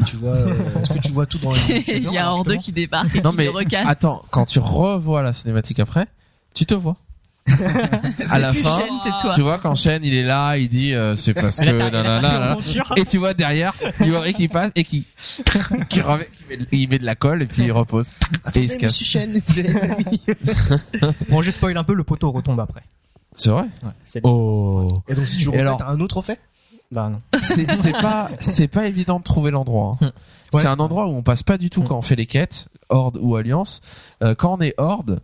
Et 0.00 0.04
tu 0.04 0.16
vois, 0.16 0.30
euh, 0.32 0.52
Est-ce 0.82 0.92
que 0.92 0.98
tu 0.98 1.12
vois 1.12 1.24
tout 1.26 1.38
dans 1.38 1.48
la 1.50 1.56
il 1.88 2.02
y 2.12 2.18
a 2.18 2.30
deux 2.32 2.36
justement. 2.36 2.60
qui 2.60 2.72
débarque 2.72 3.16
et 3.16 3.20
Non, 3.22 3.30
qui 3.30 3.36
mais 3.36 3.44
le 3.44 3.50
recasse 3.50 3.86
attends, 3.88 4.22
quand 4.30 4.44
tu 4.44 4.58
revois 4.58 5.22
la 5.22 5.32
cinématique 5.32 5.78
après, 5.80 6.06
tu 6.54 6.66
te 6.66 6.74
vois. 6.74 6.96
à 8.30 8.38
la 8.38 8.52
fin, 8.52 8.80
toi 9.20 9.32
tu 9.34 9.42
vois 9.42 9.58
quand 9.58 9.74
Shen 9.74 10.04
il 10.04 10.14
est 10.14 10.22
là, 10.24 10.56
il 10.56 10.68
dit 10.68 10.94
euh, 10.94 11.16
c'est 11.16 11.34
parce 11.34 11.58
que 11.58 13.00
et 13.00 13.04
tu 13.04 13.18
vois 13.18 13.34
derrière 13.34 13.74
Yuri 14.00 14.34
qui 14.34 14.48
passe 14.48 14.70
et 14.74 14.84
qui 14.84 15.04
qui, 15.88 16.00
remet- 16.00 16.28
qui 16.30 16.44
met, 16.48 16.58
il 16.72 16.88
met 16.88 16.98
de 16.98 17.04
la 17.04 17.14
colle 17.14 17.42
et 17.42 17.46
puis 17.46 17.64
il 17.64 17.72
repose 17.72 18.06
et 18.54 18.60
il 18.60 18.70
se 18.70 18.76
casse. 18.78 18.96
Bon, 21.28 21.42
je 21.42 21.50
spoil 21.50 21.76
un 21.76 21.84
peu, 21.84 21.94
le 21.94 22.04
poteau 22.04 22.30
retombe 22.32 22.60
après. 22.60 22.82
C'est 23.34 23.50
vrai 23.50 23.62
Ouais, 23.82 23.90
c'est 24.04 24.20
Oh. 24.24 25.02
Et 25.08 25.14
donc 25.14 25.26
si 25.28 25.38
tu 25.38 25.48
refais, 25.48 25.60
alors 25.60 25.78
t'as 25.78 25.88
un 25.88 26.00
autre 26.00 26.22
fait? 26.22 26.40
Bah 26.90 27.10
non. 27.10 27.20
C'est 27.42 27.92
pas 27.92 28.30
c'est 28.40 28.68
pas 28.68 28.86
évident 28.86 29.18
de 29.18 29.24
trouver 29.24 29.50
l'endroit. 29.50 29.98
hein. 30.00 30.12
Ouais. 30.52 30.62
C'est 30.62 30.68
un 30.68 30.78
endroit 30.78 31.06
où 31.06 31.10
on 31.16 31.22
passe 31.22 31.42
pas 31.42 31.58
du 31.58 31.68
tout 31.70 31.82
quand 31.82 31.98
on 31.98 32.02
fait 32.02 32.16
les 32.16 32.26
quêtes, 32.26 32.68
Horde 32.88 33.18
ou 33.20 33.34
Alliance. 33.36 33.80
Euh, 34.22 34.34
quand 34.36 34.54
on 34.56 34.60
est 34.60 34.74
Horde, 34.78 35.20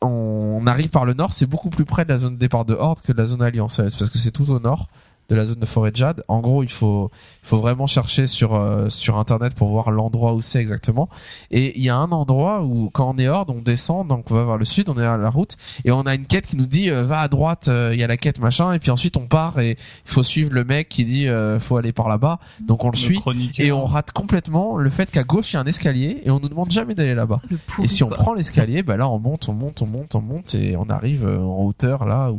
on 0.00 0.66
arrive 0.66 0.90
par 0.90 1.04
le 1.04 1.14
nord, 1.14 1.32
c'est 1.32 1.46
beaucoup 1.46 1.70
plus 1.70 1.84
près 1.84 2.04
de 2.04 2.10
la 2.10 2.18
zone 2.18 2.34
de 2.34 2.38
départ 2.38 2.64
de 2.64 2.74
Horde 2.74 3.00
que 3.00 3.12
de 3.12 3.18
la 3.18 3.26
zone 3.26 3.42
Alliance, 3.42 3.76
parce 3.76 4.10
que 4.10 4.18
c'est 4.18 4.30
tout 4.30 4.50
au 4.50 4.60
nord 4.60 4.88
de 5.28 5.34
la 5.34 5.44
zone 5.44 5.60
de 5.60 5.66
forêt 5.66 5.90
de 5.90 5.96
Jade. 5.96 6.24
En 6.28 6.40
gros, 6.40 6.62
il 6.62 6.70
faut 6.70 7.10
il 7.42 7.48
faut 7.48 7.58
vraiment 7.58 7.86
chercher 7.86 8.26
sur 8.26 8.54
euh, 8.54 8.88
sur 8.88 9.18
internet 9.18 9.54
pour 9.54 9.68
voir 9.68 9.90
l'endroit 9.90 10.34
où 10.34 10.42
c'est 10.42 10.60
exactement. 10.60 11.08
Et 11.50 11.78
il 11.78 11.84
y 11.84 11.90
a 11.90 11.96
un 11.96 12.10
endroit 12.12 12.62
où 12.62 12.90
quand 12.90 13.14
on 13.14 13.18
est 13.18 13.28
Horde, 13.28 13.50
on 13.50 13.60
descend, 13.60 14.08
donc 14.08 14.30
on 14.30 14.34
va 14.34 14.44
vers 14.44 14.56
le 14.56 14.64
sud, 14.64 14.90
on 14.90 14.98
est 14.98 15.04
à 15.04 15.16
la 15.16 15.30
route 15.30 15.56
et 15.84 15.92
on 15.92 16.02
a 16.02 16.14
une 16.14 16.26
quête 16.26 16.46
qui 16.46 16.56
nous 16.56 16.66
dit 16.66 16.90
euh, 16.90 17.04
va 17.04 17.20
à 17.20 17.28
droite, 17.28 17.68
euh, 17.68 17.90
il 17.92 18.00
y 18.00 18.02
a 18.02 18.06
la 18.06 18.16
quête 18.16 18.38
machin 18.38 18.72
et 18.72 18.78
puis 18.78 18.90
ensuite 18.90 19.16
on 19.16 19.26
part 19.26 19.58
et 19.58 19.72
il 19.72 20.10
faut 20.10 20.22
suivre 20.22 20.52
le 20.52 20.64
mec 20.64 20.88
qui 20.88 21.04
dit 21.04 21.28
euh, 21.28 21.58
faut 21.60 21.76
aller 21.76 21.92
par 21.92 22.08
là-bas. 22.08 22.38
Donc 22.60 22.84
on 22.84 22.88
le 22.88 22.94
Le 22.94 22.98
suit 22.98 23.20
et 23.58 23.72
on 23.72 23.84
rate 23.84 24.12
complètement 24.12 24.76
le 24.76 24.88
fait 24.90 25.10
qu'à 25.10 25.24
gauche 25.24 25.52
il 25.52 25.54
y 25.54 25.56
a 25.56 25.60
un 25.60 25.66
escalier 25.66 26.22
et 26.24 26.30
on 26.30 26.38
nous 26.38 26.48
demande 26.48 26.70
jamais 26.70 26.94
d'aller 26.94 27.14
là-bas. 27.14 27.40
Et 27.82 27.88
si 27.88 28.04
on 28.04 28.08
quoi. 28.08 28.18
prend 28.18 28.34
l'escalier, 28.34 28.82
bah 28.82 28.96
là 28.96 29.08
on 29.08 29.18
monte, 29.18 29.48
on 29.48 29.54
monte, 29.54 29.82
on 29.82 29.86
monte, 29.86 30.14
on 30.14 30.20
monte 30.20 30.54
et 30.54 30.76
on 30.76 30.88
arrive 30.90 31.26
euh, 31.26 31.40
en 31.40 31.64
hauteur 31.64 32.04
là 32.04 32.30
où 32.30 32.38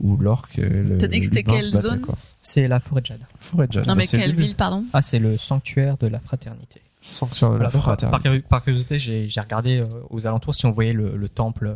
où 0.00 0.16
l'orque 0.16 0.58
euh, 0.58 0.98
T'as 0.98 1.06
dit 1.08 1.20
que 1.20 1.24
c'était 1.26 1.42
quelle 1.42 1.72
zone. 1.72 2.04
C'est 2.42 2.68
la 2.68 2.80
forêt 2.80 3.00
de 3.00 3.06
Jade. 3.06 3.20
Forêt 3.40 3.66
de 3.66 3.72
Jade. 3.72 3.86
non 3.86 3.94
bah, 3.94 4.02
mais 4.10 4.18
le 4.18 4.18
quelle 4.24 4.34
ville 4.36 4.54
pardon 4.54 4.84
Ah, 4.92 5.02
c'est 5.02 5.18
le 5.18 5.36
sanctuaire 5.36 5.96
de 5.98 6.06
la 6.06 6.20
fraternité. 6.20 6.80
Sanctuaire 7.00 7.50
de 7.52 7.58
la 7.58 7.68
Voilà, 7.68 7.72
donc, 7.96 8.00
par, 8.00 8.08
fraternité. 8.20 8.46
par 8.48 8.62
curiosité, 8.64 8.98
j'ai 8.98 9.40
regardé 9.40 9.78
euh, 9.78 9.86
aux 10.10 10.26
alentours 10.26 10.54
si 10.54 10.66
on 10.66 10.70
voyait 10.70 10.92
le, 10.92 11.16
le 11.16 11.28
temple, 11.28 11.66
euh, 11.68 11.74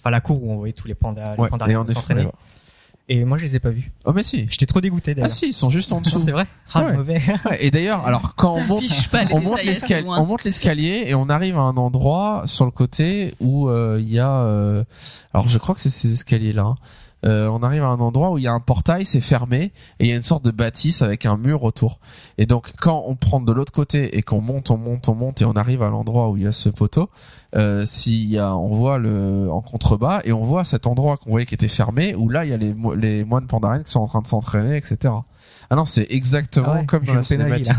enfin 0.00 0.10
la 0.10 0.20
cour 0.20 0.42
où 0.42 0.50
on 0.52 0.56
voyait 0.56 0.72
tous 0.72 0.88
les 0.88 0.94
pandas, 0.94 1.34
les 1.36 1.42
Ouais, 1.42 1.48
pandas 1.48 1.66
et 1.68 1.72
s'entraîner. 1.94 2.28
Et 3.10 3.24
moi, 3.24 3.38
je 3.38 3.46
les 3.46 3.56
ai 3.56 3.58
pas 3.58 3.70
vus. 3.70 3.90
Oh 4.04 4.12
mais 4.12 4.22
si. 4.22 4.46
J'étais 4.50 4.66
trop 4.66 4.82
dégoûté 4.82 5.12
Ah 5.12 5.14
d'ailleurs. 5.14 5.30
si, 5.30 5.46
ils 5.48 5.52
sont 5.54 5.70
juste 5.70 5.90
en 5.94 6.00
dessous. 6.02 6.20
C'est 6.20 6.30
vrai. 6.32 6.44
Ah, 6.74 6.84
Ouais. 6.84 6.92
mauvais. 6.92 7.22
Ouais, 7.46 7.56
et 7.64 7.70
d'ailleurs, 7.70 8.04
alors 8.06 8.34
quand 8.34 8.52
on 8.56 8.64
monte 8.64 8.84
on 9.30 9.40
monte 9.40 9.62
l'escalier, 9.64 10.02
loin. 10.02 10.18
on 10.20 10.26
monte 10.26 10.44
l'escalier 10.44 11.04
et 11.06 11.14
on 11.14 11.30
arrive 11.30 11.56
à 11.56 11.62
un 11.62 11.76
endroit 11.78 12.42
sur 12.44 12.66
le 12.66 12.70
côté 12.70 13.34
où 13.40 13.68
euh, 13.70 13.96
il 13.98 14.10
y 14.12 14.18
a, 14.18 14.30
euh, 14.42 14.84
alors 15.32 15.48
je 15.48 15.56
crois 15.56 15.74
que 15.74 15.80
c'est 15.80 15.88
ces 15.88 16.12
escaliers 16.12 16.52
là. 17.22 17.50
on 17.50 17.62
arrive 17.62 17.82
à 17.82 17.88
un 17.88 18.00
endroit 18.00 18.30
où 18.30 18.38
il 18.38 18.44
y 18.44 18.48
a 18.48 18.52
un 18.52 18.60
portail, 18.60 19.04
c'est 19.04 19.20
fermé 19.20 19.72
et 19.98 20.04
il 20.04 20.06
y 20.08 20.12
a 20.12 20.16
une 20.16 20.22
sorte 20.22 20.44
de 20.44 20.50
bâtisse 20.50 21.02
avec 21.02 21.26
un 21.26 21.36
mur 21.36 21.62
autour. 21.62 22.00
Et 22.36 22.46
donc 22.46 22.72
quand 22.78 23.04
on 23.06 23.16
prend 23.16 23.40
de 23.40 23.52
l'autre 23.52 23.72
côté 23.72 24.16
et 24.16 24.22
qu'on 24.22 24.40
monte, 24.40 24.70
on 24.70 24.76
monte, 24.76 25.08
on 25.08 25.14
monte 25.14 25.42
et 25.42 25.44
on 25.44 25.52
arrive 25.52 25.82
à 25.82 25.90
l'endroit 25.90 26.30
où 26.30 26.36
il 26.36 26.44
y 26.44 26.46
a 26.46 26.52
ce 26.52 26.68
poteau, 26.68 27.10
euh, 27.56 27.84
s'il 27.86 28.28
y 28.30 28.38
a, 28.38 28.54
on 28.54 28.74
voit 28.74 28.98
le 28.98 29.48
en 29.50 29.62
contrebas 29.62 30.20
et 30.24 30.32
on 30.32 30.44
voit 30.44 30.64
cet 30.64 30.86
endroit 30.86 31.16
qu'on 31.16 31.30
voyait 31.30 31.46
qui 31.46 31.54
était 31.54 31.68
fermé 31.68 32.14
où 32.14 32.28
là 32.28 32.44
il 32.44 32.50
y 32.50 32.54
a 32.54 32.56
les, 32.56 32.74
les 32.96 33.24
moines 33.24 33.46
pandariens 33.46 33.82
qui 33.82 33.90
sont 33.90 34.00
en 34.00 34.06
train 34.06 34.22
de 34.22 34.26
s'entraîner, 34.26 34.76
etc. 34.76 35.14
Ah 35.70 35.76
non, 35.76 35.84
c'est 35.84 36.06
exactement 36.10 36.68
Ah 36.70 36.74
ouais, 36.80 36.86
comme 36.86 37.04
dans 37.04 37.14
la 37.14 37.22
cinématique. 37.22 37.72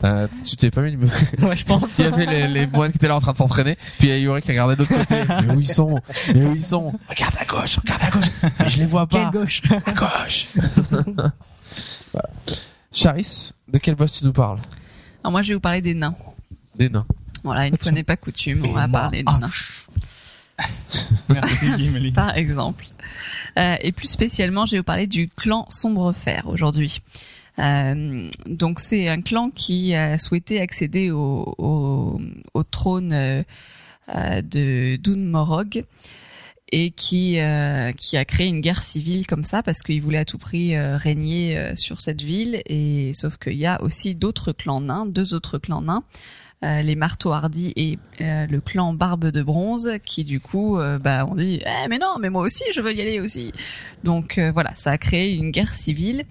Tu 0.44 0.56
t'es 0.56 0.70
pas 0.70 0.82
mis 0.82 0.92
le- 0.92 0.98
Ouais, 1.46 1.56
je 1.56 1.64
pense. 1.64 1.98
Il 1.98 2.04
y 2.04 2.08
avait 2.08 2.26
les, 2.26 2.46
les 2.46 2.66
moines 2.66 2.92
qui 2.92 2.98
étaient 2.98 3.08
là 3.08 3.16
en 3.16 3.20
train 3.20 3.32
de 3.32 3.38
s'entraîner, 3.38 3.76
puis 3.98 4.08
il 4.08 4.10
y 4.10 4.12
a 4.12 4.18
Yuri 4.18 4.42
qui 4.42 4.48
regardait 4.48 4.76
de 4.76 4.80
l'autre 4.80 4.96
côté. 4.96 5.24
Mais 5.46 5.54
où 5.54 5.60
ils 5.60 5.68
sont? 5.68 6.00
Mais 6.34 6.44
où 6.44 6.54
ils 6.54 6.64
sont? 6.64 6.92
Regarde 7.08 7.34
à 7.40 7.44
gauche, 7.44 7.78
regarde 7.78 8.02
à 8.02 8.10
gauche. 8.10 8.30
Mais 8.60 8.70
je 8.70 8.78
les 8.78 8.86
vois 8.86 9.06
Quelle 9.08 9.22
pas. 9.22 9.30
gauche? 9.30 9.62
À 9.86 9.92
gauche. 9.92 10.46
voilà. 12.12 12.28
Charis, 12.92 13.52
de 13.68 13.78
quel 13.78 13.94
boss 13.96 14.18
tu 14.18 14.24
nous 14.24 14.32
parles? 14.32 14.58
Alors 15.22 15.32
moi, 15.32 15.42
je 15.42 15.48
vais 15.48 15.54
vous 15.54 15.60
parler 15.60 15.82
des 15.82 15.94
nains. 15.94 16.14
Des 16.76 16.88
nains. 16.88 17.06
Voilà, 17.42 17.66
une 17.66 17.76
fois 17.76 17.92
n'est 17.92 18.04
pas 18.04 18.16
coutume, 18.16 18.64
on 18.64 18.72
va 18.72 18.86
moi, 18.86 19.00
parler 19.00 19.24
des 19.24 19.32
ah. 19.32 19.38
nains. 19.38 19.50
Merci 21.28 21.66
Gimli. 21.76 22.12
par 22.12 22.36
exemple. 22.36 22.86
Euh, 23.58 23.76
et 23.80 23.92
plus 23.92 24.08
spécialement, 24.08 24.66
je 24.66 24.72
vais 24.72 24.78
vous 24.78 24.84
parler 24.84 25.06
du 25.06 25.28
clan 25.28 25.66
Sombrefer 25.70 26.40
aujourd'hui. 26.46 27.00
Euh, 27.58 28.28
donc 28.44 28.80
c'est 28.80 29.08
un 29.08 29.22
clan 29.22 29.48
qui 29.48 29.94
a 29.94 30.18
souhaité 30.18 30.60
accéder 30.60 31.10
au, 31.10 31.54
au, 31.56 32.20
au 32.52 32.62
trône 32.64 33.12
euh, 33.14 33.42
de 34.42 34.96
Dun 34.96 35.16
Morog 35.16 35.84
et 36.70 36.90
qui 36.90 37.38
qui 37.96 38.16
a 38.16 38.24
créé 38.26 38.48
une 38.48 38.60
guerre 38.60 38.82
civile 38.82 39.26
comme 39.26 39.44
ça 39.44 39.62
parce 39.62 39.82
qu'il 39.82 40.02
voulait 40.02 40.18
à 40.18 40.24
tout 40.24 40.36
prix 40.36 40.76
régner 40.76 41.76
sur 41.76 42.00
cette 42.00 42.22
ville 42.22 42.60
et 42.66 43.12
sauf 43.14 43.36
qu'il 43.36 43.54
y 43.54 43.66
a 43.66 43.80
aussi 43.82 44.16
d'autres 44.16 44.50
clans 44.50 44.80
nains, 44.80 45.06
deux 45.06 45.32
autres 45.32 45.58
clans 45.58 45.80
nains 45.80 46.02
euh, 46.64 46.82
les 46.82 46.94
marteaux 46.94 47.32
hardis 47.32 47.72
et 47.76 47.98
euh, 48.20 48.46
le 48.46 48.60
clan 48.60 48.94
Barbe 48.94 49.26
de 49.26 49.42
Bronze 49.42 49.92
qui 50.04 50.24
du 50.24 50.40
coup 50.40 50.78
euh, 50.78 50.98
bah 50.98 51.26
on 51.30 51.34
dit 51.34 51.60
eh, 51.64 51.88
mais 51.88 51.98
non 51.98 52.16
mais 52.18 52.30
moi 52.30 52.42
aussi 52.42 52.64
je 52.72 52.80
veux 52.80 52.94
y 52.94 53.00
aller 53.00 53.20
aussi 53.20 53.52
donc 54.04 54.38
euh, 54.38 54.52
voilà 54.52 54.72
ça 54.76 54.92
a 54.92 54.98
créé 54.98 55.34
une 55.34 55.50
guerre 55.50 55.74
civile 55.74 56.24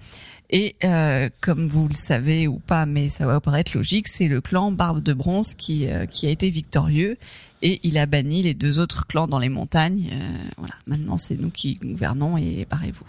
et 0.50 0.76
euh, 0.84 1.28
comme 1.40 1.68
vous 1.68 1.88
le 1.88 1.94
savez 1.94 2.48
ou 2.48 2.58
pas 2.58 2.86
mais 2.86 3.08
ça 3.08 3.26
va 3.26 3.40
paraître 3.40 3.76
logique 3.76 4.08
c'est 4.08 4.28
le 4.28 4.40
clan 4.40 4.72
Barbe 4.72 5.02
de 5.02 5.12
Bronze 5.12 5.54
qui 5.54 5.88
qui 6.10 6.26
a 6.26 6.30
été 6.30 6.50
victorieux 6.50 7.18
et 7.62 7.80
il 7.82 7.98
a 7.98 8.06
banni 8.06 8.42
les 8.42 8.54
deux 8.54 8.78
autres 8.78 9.06
clans 9.06 9.26
dans 9.26 9.38
les 9.38 9.48
montagnes. 9.48 10.10
Euh, 10.12 10.48
voilà 10.56 10.74
maintenant 10.86 11.16
c'est 11.16 11.38
nous 11.40 11.50
qui 11.50 11.74
gouvernons 11.74 12.36
et 12.36 12.66
parez-vous 12.68 13.04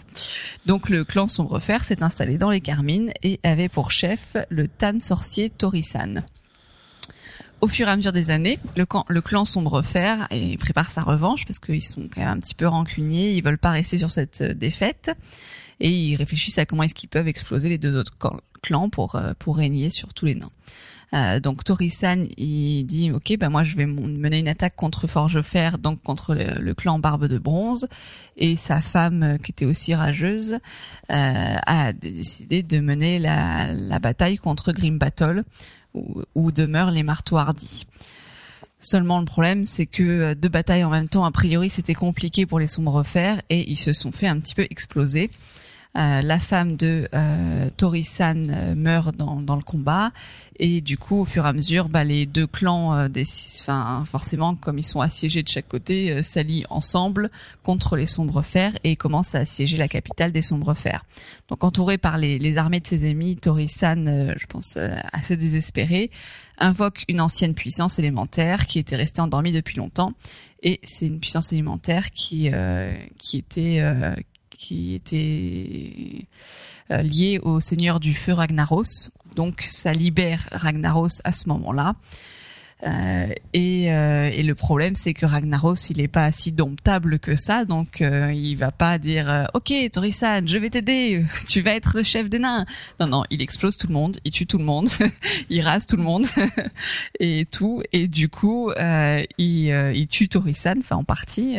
donc 0.66 0.88
le 0.88 1.04
clan 1.04 1.28
Sombrefer 1.28 1.78
s'est 1.82 2.02
installé 2.02 2.38
dans 2.38 2.50
les 2.50 2.60
Carmines 2.60 3.12
et 3.22 3.40
avait 3.42 3.68
pour 3.68 3.90
chef 3.90 4.36
le 4.48 4.68
Tan 4.68 5.00
sorcier 5.00 5.50
Torisan 5.50 6.22
au 7.60 7.68
fur 7.68 7.88
et 7.88 7.90
à 7.90 7.96
mesure 7.96 8.12
des 8.12 8.30
années, 8.30 8.58
le, 8.76 9.20
clan 9.20 9.44
Sombrefer 9.44 10.26
et 10.30 10.56
prépare 10.56 10.90
sa 10.90 11.02
revanche 11.02 11.44
parce 11.44 11.58
qu'ils 11.58 11.82
sont 11.82 12.08
quand 12.12 12.20
même 12.20 12.28
un 12.30 12.38
petit 12.38 12.54
peu 12.54 12.66
rancuniers, 12.66 13.32
ils 13.32 13.42
veulent 13.42 13.58
pas 13.58 13.70
rester 13.70 13.98
sur 13.98 14.12
cette 14.12 14.40
euh, 14.40 14.54
défaite 14.54 15.10
et 15.80 15.90
ils 15.90 16.16
réfléchissent 16.16 16.58
à 16.58 16.66
comment 16.66 16.82
est-ce 16.82 16.94
qu'ils 16.94 17.08
peuvent 17.08 17.28
exploser 17.28 17.68
les 17.68 17.78
deux 17.78 17.96
autres 17.96 18.16
clan- 18.18 18.40
clans 18.62 18.88
pour 18.88 19.14
euh, 19.14 19.32
pour 19.38 19.56
régner 19.56 19.90
sur 19.90 20.14
tous 20.14 20.26
les 20.26 20.34
nains. 20.34 20.50
Euh, 21.14 21.40
donc 21.40 21.64
Torisan 21.64 22.24
il 22.36 22.84
dit 22.84 23.10
ok 23.10 23.38
ben 23.38 23.48
moi 23.48 23.64
je 23.64 23.76
vais 23.76 23.86
mener 23.86 24.40
une 24.40 24.48
attaque 24.48 24.76
contre 24.76 25.06
Forgefer 25.06 25.70
donc 25.78 26.02
contre 26.02 26.34
le, 26.34 26.74
clan 26.74 26.98
Barbe 26.98 27.28
de 27.28 27.38
Bronze 27.38 27.88
et 28.36 28.56
sa 28.56 28.80
femme 28.82 29.38
qui 29.42 29.52
était 29.52 29.64
aussi 29.64 29.94
rageuse 29.94 30.58
euh, 31.10 31.56
a 31.66 31.94
décidé 31.94 32.62
de 32.62 32.80
mener 32.80 33.18
la, 33.18 33.72
la 33.72 33.98
bataille 34.00 34.36
contre 34.36 34.72
Grim 34.72 34.98
Battle 34.98 35.44
où, 35.94 36.52
demeurent 36.52 36.90
les 36.90 37.02
marteaux 37.02 37.36
hardis. 37.36 37.86
Seulement 38.80 39.18
le 39.18 39.24
problème, 39.24 39.66
c'est 39.66 39.86
que 39.86 40.02
euh, 40.02 40.34
deux 40.34 40.48
batailles 40.48 40.84
en 40.84 40.90
même 40.90 41.08
temps, 41.08 41.24
a 41.24 41.32
priori, 41.32 41.68
c'était 41.68 41.94
compliqué 41.94 42.46
pour 42.46 42.60
les 42.60 42.68
sombres 42.68 43.02
fers 43.02 43.42
et 43.50 43.68
ils 43.68 43.76
se 43.76 43.92
sont 43.92 44.12
fait 44.12 44.28
un 44.28 44.38
petit 44.38 44.54
peu 44.54 44.66
exploser. 44.70 45.30
Euh, 45.96 46.20
la 46.20 46.38
femme 46.38 46.76
de 46.76 47.08
euh, 47.14 47.70
Torisan 47.76 48.48
euh, 48.50 48.74
meurt 48.74 49.16
dans, 49.16 49.40
dans 49.40 49.56
le 49.56 49.62
combat 49.62 50.12
et 50.60 50.80
du 50.80 50.98
coup, 50.98 51.20
au 51.20 51.24
fur 51.24 51.46
et 51.46 51.48
à 51.48 51.52
mesure, 51.52 51.88
bah, 51.88 52.04
les 52.04 52.26
deux 52.26 52.46
clans, 52.46 52.94
euh, 52.94 53.08
des, 53.08 53.24
enfin, 53.60 54.04
forcément, 54.06 54.54
comme 54.54 54.78
ils 54.78 54.84
sont 54.84 55.00
assiégés 55.00 55.42
de 55.42 55.48
chaque 55.48 55.66
côté, 55.66 56.10
euh, 56.10 56.22
s'allient 56.22 56.66
ensemble 56.68 57.30
contre 57.62 57.96
les 57.96 58.06
sombres 58.06 58.42
fers 58.42 58.72
et 58.84 58.96
commencent 58.96 59.34
à 59.34 59.38
assiéger 59.38 59.76
la 59.76 59.88
capitale 59.88 60.30
des 60.30 60.42
sombres 60.42 60.74
fers. 60.74 61.04
Donc, 61.48 61.64
entouré 61.64 61.96
par 61.96 62.18
les, 62.18 62.38
les 62.38 62.58
armées 62.58 62.80
de 62.80 62.86
ses 62.86 63.06
ennemis, 63.06 63.36
Torisan, 63.36 64.34
je 64.36 64.46
pense, 64.46 64.76
assez 65.12 65.36
désespéré, 65.36 66.10
invoque 66.58 67.04
une 67.08 67.20
ancienne 67.20 67.54
puissance 67.54 67.98
élémentaire 67.98 68.66
qui 68.66 68.78
était 68.78 68.96
restée 68.96 69.20
endormie 69.20 69.52
depuis 69.52 69.78
longtemps 69.78 70.12
et 70.62 70.80
c'est 70.82 71.06
une 71.06 71.20
puissance 71.20 71.52
élémentaire 71.52 72.10
qui 72.10 72.50
euh, 72.52 72.92
qui 73.18 73.38
était 73.38 73.78
euh, 73.80 74.14
qui 74.58 74.94
était 74.94 76.26
euh, 76.90 77.02
liée 77.02 77.38
au 77.42 77.60
seigneur 77.60 78.00
du 78.00 78.12
feu 78.12 78.34
Ragnaros. 78.34 79.10
Donc 79.34 79.62
ça 79.62 79.92
libère 79.94 80.48
Ragnaros 80.52 81.22
à 81.24 81.32
ce 81.32 81.48
moment-là. 81.48 81.94
Euh, 82.86 83.26
et, 83.54 83.92
euh, 83.92 84.30
et 84.32 84.42
le 84.42 84.54
problème, 84.54 84.94
c'est 84.94 85.12
que 85.12 85.26
Ragnaros, 85.26 85.74
il 85.90 86.00
est 86.00 86.08
pas 86.08 86.30
si 86.30 86.52
domptable 86.52 87.18
que 87.18 87.34
ça, 87.34 87.64
donc 87.64 88.00
euh, 88.00 88.32
il 88.32 88.54
va 88.54 88.70
pas 88.70 88.98
dire 88.98 89.28
euh, 89.28 89.44
OK, 89.54 89.72
Torisan, 89.92 90.46
je 90.46 90.58
vais 90.58 90.70
t'aider, 90.70 91.24
tu 91.48 91.60
vas 91.60 91.72
être 91.72 91.96
le 91.96 92.04
chef 92.04 92.28
des 92.28 92.38
nains. 92.38 92.66
Non, 93.00 93.08
non, 93.08 93.24
il 93.30 93.42
explose 93.42 93.76
tout 93.76 93.88
le 93.88 93.94
monde, 93.94 94.18
il 94.24 94.30
tue 94.30 94.46
tout 94.46 94.58
le 94.58 94.64
monde, 94.64 94.88
il 95.50 95.60
rase 95.60 95.86
tout 95.86 95.96
le 95.96 96.04
monde. 96.04 96.26
Et 97.20 97.46
tout, 97.50 97.82
et 97.92 98.06
du 98.06 98.28
coup, 98.28 98.70
euh, 98.70 99.24
il, 99.38 99.68
il 99.94 100.06
tue 100.06 100.28
Torisan, 100.28 100.74
enfin 100.78 100.96
en 100.96 101.04
partie, 101.04 101.56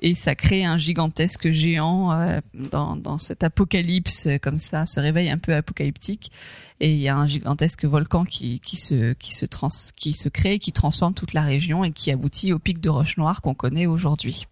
et 0.00 0.14
ça 0.14 0.34
crée 0.34 0.64
un 0.64 0.78
gigantesque 0.78 1.50
géant 1.50 2.12
euh, 2.12 2.40
dans, 2.54 2.96
dans 2.96 3.18
cet 3.18 3.44
apocalypse 3.44 4.26
euh, 4.26 4.38
comme 4.38 4.58
ça, 4.58 4.86
ce 4.86 4.98
réveil 4.98 5.30
un 5.30 5.38
peu 5.38 5.54
apocalyptique 5.54 6.32
et 6.80 6.92
il 6.94 6.98
y 6.98 7.08
a 7.08 7.16
un 7.16 7.26
gigantesque 7.26 7.84
volcan 7.84 8.24
qui, 8.24 8.60
qui 8.60 8.78
se 8.78 9.12
qui 9.12 9.34
se 9.34 9.44
trans, 9.44 9.68
qui 9.96 10.14
se 10.14 10.30
crée, 10.30 10.58
qui 10.58 10.72
transforme 10.72 11.12
toute 11.12 11.34
la 11.34 11.42
région 11.42 11.84
et 11.84 11.92
qui 11.92 12.10
aboutit 12.10 12.52
au 12.54 12.58
pic 12.58 12.80
de 12.80 12.88
Roche 12.88 13.18
Noire 13.18 13.42
qu'on 13.42 13.54
connaît 13.54 13.86
aujourd'hui. 13.86 14.46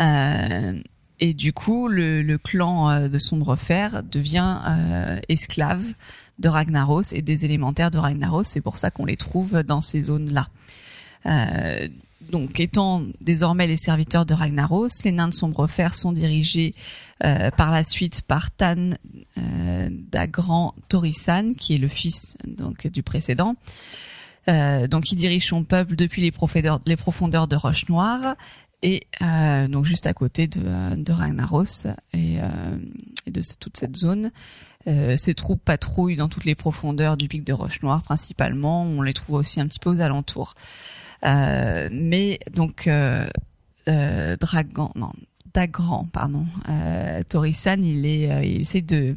Euh, 0.00 0.80
et 1.20 1.34
du 1.34 1.52
coup, 1.52 1.88
le, 1.88 2.36
clan 2.38 2.90
euh, 2.90 3.08
de 3.08 3.18
Sombrefer 3.18 3.88
devient 4.10 4.58
esclave 5.28 5.84
de 6.38 6.48
Ragnaros 6.48 7.12
et 7.12 7.20
des 7.20 7.44
élémentaires 7.44 7.90
de 7.90 7.98
Ragnaros. 7.98 8.42
C'est 8.44 8.62
pour 8.62 8.78
ça 8.78 8.90
qu'on 8.90 9.04
les 9.04 9.16
trouve 9.16 9.62
dans 9.62 9.82
ces 9.82 10.04
zones-là. 10.04 10.48
Donc, 12.20 12.58
étant 12.58 13.02
désormais 13.20 13.66
les 13.66 13.76
serviteurs 13.76 14.24
de 14.24 14.34
Ragnaros, 14.34 14.88
les 15.04 15.12
nains 15.12 15.28
de 15.28 15.34
Sombrefer 15.34 15.88
sont 15.92 16.12
dirigés 16.12 16.74
euh, 17.24 17.50
par 17.50 17.70
la 17.70 17.84
suite 17.84 18.22
par 18.22 18.50
Tan 18.50 18.90
euh, 19.36 19.88
d'Agran 19.90 20.74
Torisan, 20.88 21.52
qui 21.52 21.74
est 21.74 21.78
le 21.78 21.88
fils 21.88 22.36
donc 22.46 22.86
du 22.86 23.02
précédent. 23.02 23.56
Euh, 24.48 24.86
donc, 24.86 25.12
il 25.12 25.16
dirige 25.16 25.46
son 25.46 25.64
peuple 25.64 25.96
depuis 25.96 26.22
les 26.22 26.30
profondeurs, 26.30 26.80
de 26.80 27.56
Roche 27.56 27.88
Noire 27.88 28.36
et 28.82 29.06
euh, 29.22 29.66
donc 29.66 29.86
juste 29.86 30.06
à 30.06 30.12
côté 30.12 30.46
de, 30.46 31.12
Ragnaros 31.12 31.86
et, 32.12 32.38
euh, 32.38 32.76
de 33.26 33.40
toute 33.58 33.76
cette 33.76 33.96
zone. 33.96 34.30
Ces 35.16 35.32
troupes 35.32 35.64
patrouillent 35.64 36.16
dans 36.16 36.28
toutes 36.28 36.44
les 36.44 36.54
profondeurs 36.54 37.16
du 37.16 37.26
pic 37.26 37.42
de 37.42 37.54
Roche 37.54 37.82
Noire 37.82 38.02
principalement. 38.02 38.82
On 38.82 39.00
les 39.00 39.14
trouve 39.14 39.36
aussi 39.36 39.58
un 39.58 39.66
petit 39.66 39.78
peu 39.78 39.88
aux 39.88 40.02
alentours. 40.02 40.54
Euh, 41.24 41.88
mais 41.90 42.38
donc 42.54 42.86
euh, 42.86 43.26
euh, 43.88 44.36
Dragan, 44.36 44.92
non, 44.94 45.12
Dagran, 45.52 46.08
pardon, 46.12 46.46
euh, 46.68 47.22
Torisan, 47.28 47.82
il 47.82 48.04
est, 48.06 48.30
euh, 48.30 48.44
il 48.44 48.62
essaie 48.62 48.82
de 48.82 49.16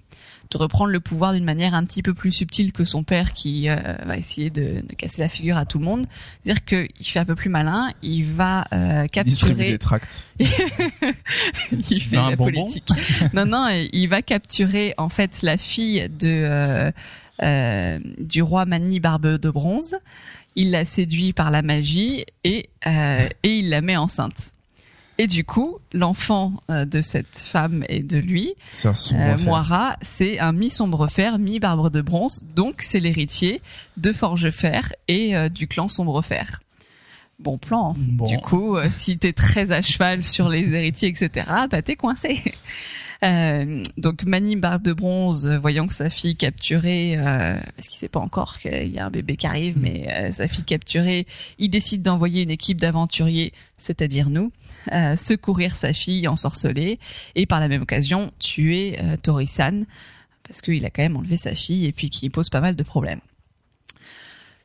de 0.51 0.58
reprendre 0.58 0.91
le 0.91 0.99
pouvoir 0.99 1.34
d'une 1.34 1.43
manière 1.43 1.74
un 1.74 1.84
petit 1.84 2.01
peu 2.01 2.14
plus 2.14 2.32
subtile 2.32 2.72
que 2.72 2.84
son 2.84 3.03
père 3.03 3.34
qui 3.34 3.70
euh, 3.70 3.76
va 4.05 4.18
essayer 4.18 4.49
de, 4.49 4.82
de 4.88 4.95
casser 4.95 5.22
la 5.22 5.30
figure 5.30 5.58
à 5.58 5.66
tout 5.66 5.80
le 5.80 5.86
monde. 5.86 6.05
C'est-à-dire 6.43 6.64
qu'il 6.64 7.05
fait 7.05 7.20
un 7.20 7.26
peu 7.26 7.36
plus 7.36 7.49
malin, 7.49 7.91
il 8.01 8.24
va 8.24 8.66
euh, 8.74 9.05
Distribue 9.24 9.55
capturer 9.55 9.72
des 9.72 9.78
tracts. 9.78 10.24
il 10.39 11.82
Tu 11.84 11.99
fait 11.99 12.16
la 12.16 12.36
bonbon 12.36 12.51
politique. 12.51 12.89
non, 13.34 13.45
non, 13.45 13.68
il 13.91 14.08
va 14.08 14.22
capturer 14.22 14.93
en 14.97 15.10
fait 15.10 15.41
la 15.41 15.58
fille 15.58 16.08
de 16.10 16.30
euh, 16.30 16.91
euh, 17.43 17.99
du 18.20 18.41
roi 18.41 18.66
Mani 18.66 18.99
Barbe 18.99 19.38
de 19.38 19.49
Bronze. 19.49 19.97
Il 20.58 20.72
la 20.72 20.84
séduit 20.84 21.32
par 21.32 21.51
la 21.51 21.62
magie 21.62 22.26
et 22.43 22.70
euh, 22.86 23.30
et 23.43 23.60
il 23.60 23.70
la 23.70 23.82
met 23.82 23.95
enceinte. 23.95 24.53
Et 25.20 25.28
du 25.28 25.43
coup, 25.43 25.78
l'enfant 25.93 26.53
euh, 26.70 26.86
de 26.86 27.01
cette 27.01 27.38
femme 27.38 27.84
et 27.89 28.01
de 28.01 28.18
lui, 28.18 28.53
un 28.84 29.32
euh. 29.32 29.38
Moira, 29.45 29.97
c'est 30.01 30.38
un 30.39 30.51
mi-sombrefer, 30.51 31.39
mi-barbe 31.39 31.91
de 31.91 32.01
bronze, 32.01 32.43
donc 32.55 32.82
c'est 32.82 32.99
l'héritier 32.99 33.62
de 33.97 34.12
Forgefer 34.14 34.82
et 35.08 35.36
euh, 35.36 35.49
du 35.49 35.68
clan 35.68 35.88
Sombrefer. 35.88 36.43
Bon 37.39 37.58
plan. 37.58 37.91
hein. 37.91 37.95
Bon. 37.97 38.26
Du 38.26 38.38
coup, 38.39 38.78
si 38.91 39.18
t'es 39.18 39.34
très 39.34 39.72
à 39.72 39.82
cheval 39.82 40.24
sur 40.24 40.49
les 40.49 40.72
héritiers, 40.74 41.10
etc., 41.10 41.47
bah 41.70 41.82
t'es 41.82 41.95
coincé. 41.95 42.41
Euh, 43.24 43.84
donc 43.97 44.24
Mani 44.24 44.55
Barbe 44.55 44.84
de 44.84 44.93
Bronze, 44.93 45.47
euh, 45.47 45.57
voyant 45.57 45.88
que 45.88 45.93
sa 45.93 46.09
fille 46.09 46.36
capturée, 46.36 47.18
euh, 47.18 47.59
parce 47.76 47.88
qu'il 47.88 47.97
sait 47.97 48.09
pas 48.09 48.19
encore 48.19 48.60
qu'il 48.60 48.91
y 48.91 48.99
a 48.99 49.06
un 49.06 49.10
bébé 49.10 49.38
qui 49.38 49.48
arrive, 49.48 49.77
mais 49.80 50.07
euh, 50.10 50.31
sa 50.31 50.48
fille 50.48 50.64
capturée, 50.64 51.26
il 51.57 51.69
décide 51.69 52.02
d'envoyer 52.02 52.44
une 52.44 52.52
équipe 52.52 52.80
d'aventuriers, 52.80 53.53
c'est-à-dire 53.77 54.30
nous, 54.30 54.52
euh, 54.91 55.18
secourir 55.18 55.76
sa 55.76 55.94
fille 55.94 56.27
ensorcelée 56.27 56.99
et 57.35 57.45
par 57.45 57.60
la 57.60 57.68
même 57.68 57.81
occasion 57.81 58.31
tuer 58.39 58.98
euh, 59.02 59.18
Torisan 59.18 59.84
parce 60.48 60.61
qu'il 60.61 60.85
a 60.85 60.89
quand 60.89 61.02
même 61.02 61.18
enlevé 61.18 61.38
sa 61.38 61.53
fille 61.53 61.85
et 61.85 61.91
puis 61.91 62.10
qui 62.10 62.30
pose 62.30 62.49
pas 62.49 62.61
mal 62.61 62.76
de 62.76 62.84
problèmes. 62.84 63.19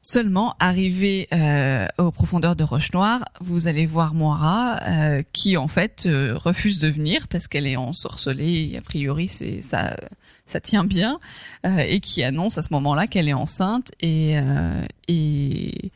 Seulement, 0.04 0.56
arrivé 0.58 1.28
euh, 1.32 1.86
aux 1.96 2.10
profondeurs 2.10 2.56
de 2.56 2.64
Roche 2.64 2.92
Noire, 2.92 3.24
vous 3.40 3.68
allez 3.68 3.86
voir 3.86 4.14
Moira 4.14 4.80
euh, 4.82 5.22
qui 5.32 5.56
en 5.56 5.68
fait 5.68 6.06
euh, 6.06 6.36
refuse 6.36 6.80
de 6.80 6.88
venir 6.88 7.28
parce 7.28 7.46
qu'elle 7.46 7.68
est 7.68 7.76
ensorcelée. 7.76 8.74
A 8.76 8.80
priori, 8.80 9.28
c'est 9.28 9.62
ça, 9.62 9.96
ça 10.44 10.58
tient 10.58 10.82
bien, 10.84 11.20
euh, 11.64 11.78
et 11.78 12.00
qui 12.00 12.24
annonce 12.24 12.58
à 12.58 12.62
ce 12.62 12.72
moment-là 12.72 13.06
qu'elle 13.06 13.28
est 13.28 13.32
enceinte 13.32 13.92
et 14.00 14.38
euh, 14.38 14.84
et 15.06 15.92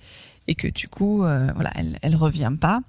et 0.49 0.55
que 0.55 0.69
du 0.69 0.87
coup, 0.87 1.25
euh, 1.25 1.51
voilà, 1.57 1.73
elle, 1.75 1.99
elle 2.03 2.15
revient 2.15 2.53
pas. 2.61 2.81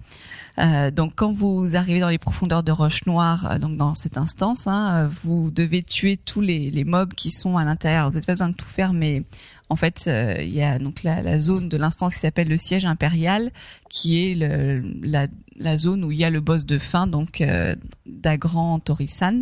Donc, 0.91 1.13
quand 1.15 1.31
vous 1.31 1.75
arrivez 1.75 1.99
dans 1.99 2.09
les 2.09 2.17
profondeurs 2.17 2.63
de 2.63 2.71
Roche 2.71 3.05
Noire, 3.05 3.59
donc 3.59 3.77
dans 3.77 3.93
cette 3.93 4.17
instance, 4.17 4.65
hein, 4.65 5.07
vous 5.21 5.51
devez 5.51 5.83
tuer 5.83 6.17
tous 6.17 6.41
les, 6.41 6.71
les 6.71 6.83
mobs 6.83 7.13
qui 7.13 7.29
sont 7.29 7.57
à 7.57 7.63
l'intérieur. 7.63 8.07
Vous 8.07 8.15
n'avez 8.15 8.25
pas 8.25 8.31
besoin 8.31 8.49
de 8.49 8.55
tout 8.55 8.65
faire, 8.65 8.91
mais 8.91 9.21
en 9.69 9.75
fait, 9.75 10.05
euh, 10.07 10.37
il 10.41 10.53
y 10.53 10.61
a 10.61 10.79
donc 10.79 11.03
la, 11.03 11.21
la 11.21 11.39
zone 11.39 11.67
de 11.67 11.77
l'instance 11.77 12.15
qui 12.15 12.21
s'appelle 12.21 12.47
le 12.47 12.57
siège 12.57 12.85
impérial, 12.85 13.51
qui 13.89 14.17
est 14.17 14.35
la 14.35 15.77
zone 15.77 16.03
où 16.03 16.11
il 16.11 16.17
y 16.17 16.23
a 16.23 16.29
le 16.29 16.39
boss 16.39 16.65
de 16.65 16.77
fin, 16.77 17.07
donc 17.07 17.41
euh, 17.41 17.75
Dagran 18.05 18.79
Torisan, 18.79 19.41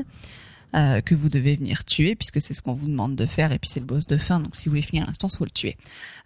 euh, 0.76 1.02
que 1.02 1.16
vous 1.16 1.30
devez 1.30 1.56
venir 1.56 1.86
tuer, 1.86 2.16
puisque 2.16 2.42
c'est 2.42 2.54
ce 2.54 2.62
qu'on 2.62 2.74
vous 2.74 2.88
demande 2.88 3.16
de 3.16 3.26
faire, 3.26 3.52
et 3.52 3.60
puis 3.60 3.70
c'est 3.70 3.80
le 3.80 3.86
boss 3.86 4.08
de 4.08 4.18
fin, 4.18 4.40
donc 4.40 4.56
si 4.56 4.66
vous 4.66 4.72
voulez 4.72 4.82
finir 4.82 5.06
l'instance, 5.06 5.38
faut 5.38 5.46
le 5.46 5.52
tuer. 5.52 5.78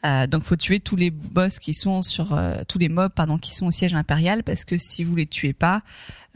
Euh, 0.06 0.28
donc 0.28 0.44
faut 0.44 0.56
tuer 0.56 0.80
tous 0.80 0.96
les 0.96 1.12
boss 1.12 1.60
qui 1.60 1.74
sont 1.74 2.02
sur 2.02 2.34
euh, 2.34 2.62
tous 2.68 2.78
les 2.78 2.88
mobs 2.88 3.12
pardon 3.12 3.38
qui 3.38 3.54
sont 3.54 3.68
au 3.68 3.72
siège 3.72 3.94
impérial, 3.94 4.44
parce 4.44 4.66
que 4.66 4.78
si 4.78 5.04
vous 5.04 5.16
les 5.16 5.28
tuez 5.28 5.54
pas, 5.54 5.82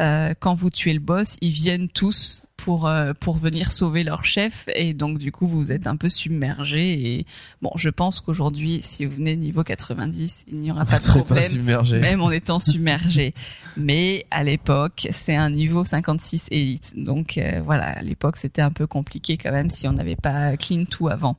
euh, 0.02 0.34
quand 0.40 0.56
vous 0.56 0.70
tuez 0.70 0.94
le 0.94 1.00
boss, 1.00 1.38
ils 1.42 1.52
viennent 1.52 1.88
tous 1.88 2.44
pour 2.58 2.88
euh, 2.88 3.14
pour 3.20 3.38
venir 3.38 3.72
sauver 3.72 4.04
leur 4.04 4.26
chef. 4.26 4.66
Et 4.74 4.94
donc 4.94 5.18
du 5.18 5.32
coup 5.32 5.48
vous 5.48 5.72
êtes 5.72 5.86
un 5.86 5.98
peu 5.98 6.10
submergé 6.10 7.18
et 7.18 7.26
bon 7.62 7.72
je 7.76 7.90
pense 7.90 8.20
qu'aujourd'hui 8.22 8.80
si 8.82 9.06
vous 9.06 9.18
venez 9.18 9.36
niveau 9.36 9.64
90 9.64 10.46
il 10.48 10.60
n'y 10.60 10.72
aura 10.72 10.86
pas 10.86 10.98
de 10.98 11.08
problème 11.22 11.44
submergé. 11.44 12.00
même 12.00 12.22
en 12.22 12.32
étant 12.32 12.60
submergé 12.60 13.34
mais 13.76 14.26
à 14.32 14.44
l'époque 14.44 15.08
c'est 15.12 15.36
un 15.36 15.50
niveau 15.50 15.86
56 15.86 16.48
élite. 16.52 16.94
Donc 16.96 17.38
euh, 17.38 17.62
voilà 17.64 17.98
à 17.98 18.02
l'époque 18.02 18.38
c'était 18.38 18.62
un 18.62 18.72
peu 18.72 18.88
compliqué 18.88 19.38
quand 19.38 19.52
même 19.52 19.70
si 19.70 19.88
on 19.88 19.94
n'avait 19.94 20.16
pas 20.16 20.56
clean 20.58 20.86
tout 20.86 21.08
avant. 21.10 21.38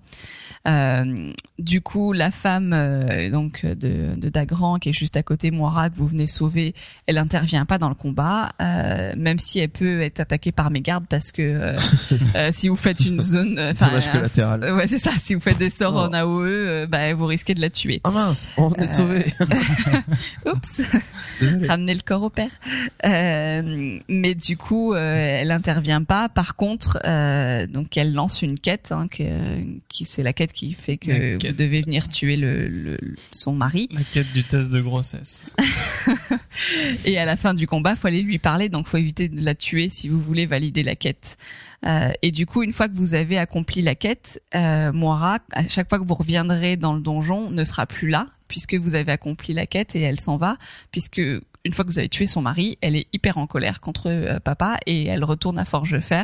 Euh, 0.67 1.33
du 1.59 1.81
coup 1.81 2.13
la 2.15 2.31
femme 2.31 2.73
euh, 2.73 3.31
donc 3.31 3.65
de, 3.65 4.15
de 4.17 4.29
Dagran 4.29 4.79
qui 4.79 4.89
est 4.91 4.93
juste 4.93 5.17
à 5.17 5.23
côté 5.23 5.51
Moira 5.51 5.91
que 5.91 5.97
vous 5.97 6.07
venez 6.07 6.27
sauver 6.27 6.75
elle 7.07 7.19
intervient 7.19 7.65
pas 7.67 7.79
dans 7.79 7.89
le 7.89 7.95
combat 7.95 8.53
euh, 8.63 9.13
même 9.17 9.39
si 9.39 9.59
elle 9.59 9.69
peut 9.69 10.01
être 10.03 10.21
attaquée 10.21 10.53
par 10.53 10.71
mes 10.71 10.81
gardes 10.81 11.07
parce 11.09 11.33
que 11.33 11.43
euh, 11.43 12.51
si 12.53 12.69
vous 12.69 12.77
faites 12.77 13.01
une 13.01 13.21
zone 13.21 13.59
enfin, 13.73 13.91
un- 13.93 14.77
ouais 14.77 14.87
c'est 14.87 14.99
ça 14.99 15.13
si 15.23 15.35
vous 15.35 15.41
faites 15.41 15.59
des 15.59 15.71
sorts 15.71 15.95
Oh. 15.95 15.99
en 16.09 16.13
AOE 16.13 16.87
bah 16.89 17.13
vous 17.15 17.27
risquez 17.27 17.55
de 17.55 17.61
la 17.61 17.71
tuer 17.71 18.01
Ah 18.05 18.11
mince, 18.11 18.51
on 18.57 18.69
venait 18.69 18.87
de 18.87 18.93
sauver. 18.93 19.25
oups 20.47 20.83
ramener 21.69 21.95
le 21.95 22.01
corps 22.01 22.23
au 22.23 22.31
père. 22.31 22.51
Mais 23.03 24.35
du 24.35 24.57
coup, 24.57 24.95
elle 24.95 25.51
intervient 25.51 26.03
pas. 26.03 26.29
Par 26.29 26.57
contre, 26.57 26.99
donc 27.69 27.97
elle 27.97 28.13
lance 28.15 28.43
une 28.43 28.59
quête, 28.59 28.93
hein, 28.93 29.09
que, 29.09 29.25
qui 29.89 30.05
c'est 30.07 30.23
la 30.23 30.33
quête 30.33 30.53
qui 30.53 30.73
fait 30.73 30.97
que 30.97 31.35
vous 31.35 31.53
devez 31.55 31.83
venir 31.83 32.04
tuer 32.09 32.37
le, 32.37 32.69
le- 32.69 32.99
son 33.33 33.53
mari. 33.53 33.89
La 33.93 34.03
quête 34.13 34.33
du 34.33 34.45
test 34.45 34.71
de 34.71 34.81
grossesse. 34.81 35.47
Et 37.05 37.19
à 37.19 37.25
la 37.25 37.37
fin 37.37 37.55
du 37.55 37.67
combat, 37.67 37.97
faut 37.97 38.07
aller 38.07 38.23
lui 38.23 38.39
parler. 38.39 38.69
Donc, 38.69 38.87
faut 38.87 38.97
éviter 38.97 39.29
de 39.29 39.41
la 39.45 39.55
tuer 39.55 39.89
si 39.89 40.09
vous 40.09 40.21
voulez 40.21 40.47
valider 40.47 40.83
la 40.83 40.97
quête. 40.97 41.37
Euh, 41.87 42.11
et 42.23 42.31
du 42.31 42.47
coup, 42.47 42.63
une 42.63 42.73
fois 42.73 42.89
que 42.89 42.95
vous 42.97 43.15
avez 43.15 43.37
accompli 43.39 43.83
la 43.83 43.95
quête, 43.95 44.41
euh, 44.55 44.91
Moira, 44.93 45.39
à 45.53 45.69
chaque 45.69 45.89
fois 45.89 45.99
que 45.99 46.05
vous 46.07 46.15
reviendrez 46.15 46.77
dans 46.77 46.95
le 46.95 47.01
donjon, 47.01 47.51
ne 47.51 47.65
sera 47.65 47.87
plus 47.87 48.09
là 48.09 48.29
puisque 48.49 48.75
vous 48.75 48.95
avez 48.95 49.13
accompli 49.13 49.53
la 49.53 49.67
quête 49.67 49.95
et 49.97 50.01
elle 50.01 50.21
s'en 50.21 50.37
va 50.37 50.57
puisque 50.93 51.19
une 51.19 51.73
fois 51.73 51.85
que 51.85 51.91
vous 51.91 51.99
avez 51.99 52.09
tué 52.09 52.27
son 52.27 52.41
mari, 52.43 52.79
elle 52.81 52.95
est 52.97 53.07
hyper 53.13 53.37
en 53.39 53.47
colère 53.47 53.81
contre 53.81 54.09
euh, 54.09 54.39
papa 54.39 54.79
et 54.87 55.07
elle 55.07 55.25
retourne 55.25 55.59
à 55.59 55.65
Forgefer 55.67 56.23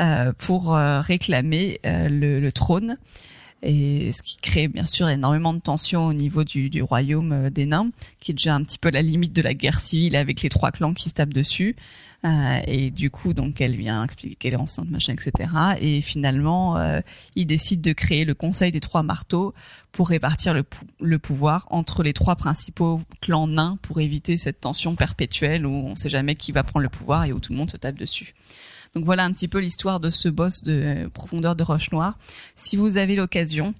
euh, 0.00 0.32
pour 0.36 0.74
euh, 0.76 1.00
réclamer 1.00 1.80
le, 1.84 2.40
le 2.40 2.52
trône. 2.52 2.98
Et 3.62 4.10
ce 4.10 4.22
qui 4.22 4.36
crée 4.38 4.66
bien 4.66 4.86
sûr 4.86 5.08
énormément 5.08 5.54
de 5.54 5.60
tensions 5.60 6.06
au 6.06 6.12
niveau 6.12 6.42
du, 6.42 6.68
du 6.68 6.82
royaume 6.82 7.32
euh, 7.32 7.50
des 7.50 7.66
nains, 7.66 7.90
qui 8.18 8.32
est 8.32 8.34
déjà 8.34 8.54
un 8.54 8.64
petit 8.64 8.78
peu 8.78 8.90
la 8.90 9.02
limite 9.02 9.32
de 9.32 9.42
la 9.42 9.54
guerre 9.54 9.80
civile 9.80 10.16
avec 10.16 10.42
les 10.42 10.48
trois 10.48 10.72
clans 10.72 10.94
qui 10.94 11.08
se 11.08 11.14
tapent 11.14 11.32
dessus. 11.32 11.76
Euh, 12.24 12.60
et 12.66 12.90
du 12.90 13.10
coup, 13.10 13.32
donc, 13.32 13.60
elle 13.60 13.76
vient 13.76 14.04
expliquer 14.04 14.36
qu'elle 14.36 14.54
est 14.54 14.56
enceinte, 14.56 14.90
machin, 14.90 15.12
etc. 15.12 15.50
Et 15.80 16.00
finalement, 16.02 16.76
euh, 16.76 17.00
il 17.34 17.46
décide 17.46 17.80
de 17.80 17.92
créer 17.92 18.24
le 18.24 18.34
Conseil 18.34 18.70
des 18.70 18.80
Trois 18.80 19.02
Marteaux 19.02 19.54
pour 19.90 20.08
répartir 20.08 20.54
le, 20.54 20.64
le 21.00 21.18
pouvoir 21.18 21.66
entre 21.70 22.02
les 22.02 22.12
trois 22.12 22.36
principaux 22.36 23.00
clans 23.20 23.48
nains 23.48 23.78
pour 23.82 24.00
éviter 24.00 24.36
cette 24.36 24.60
tension 24.60 24.94
perpétuelle 24.94 25.66
où 25.66 25.72
on 25.72 25.96
sait 25.96 26.08
jamais 26.08 26.34
qui 26.34 26.52
va 26.52 26.62
prendre 26.62 26.84
le 26.84 26.88
pouvoir 26.88 27.24
et 27.24 27.32
où 27.32 27.40
tout 27.40 27.52
le 27.52 27.58
monde 27.58 27.70
se 27.70 27.76
tape 27.76 27.96
dessus. 27.96 28.34
Donc 28.94 29.04
voilà 29.04 29.24
un 29.24 29.32
petit 29.32 29.48
peu 29.48 29.58
l'histoire 29.58 30.00
de 30.00 30.10
ce 30.10 30.28
boss 30.28 30.62
de 30.64 30.72
euh, 30.72 31.08
profondeur 31.08 31.56
de 31.56 31.62
Roche 31.62 31.90
Noire. 31.92 32.18
Si 32.56 32.76
vous 32.76 32.98
avez 32.98 33.16
l'occasion, 33.16 33.74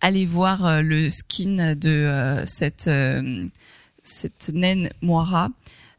allez 0.00 0.26
voir 0.26 0.66
euh, 0.66 0.82
le 0.82 1.08
skin 1.10 1.74
de 1.74 1.88
euh, 1.90 2.44
cette 2.46 2.88
cette 4.02 4.50
naine 4.52 4.90
Moira. 5.00 5.48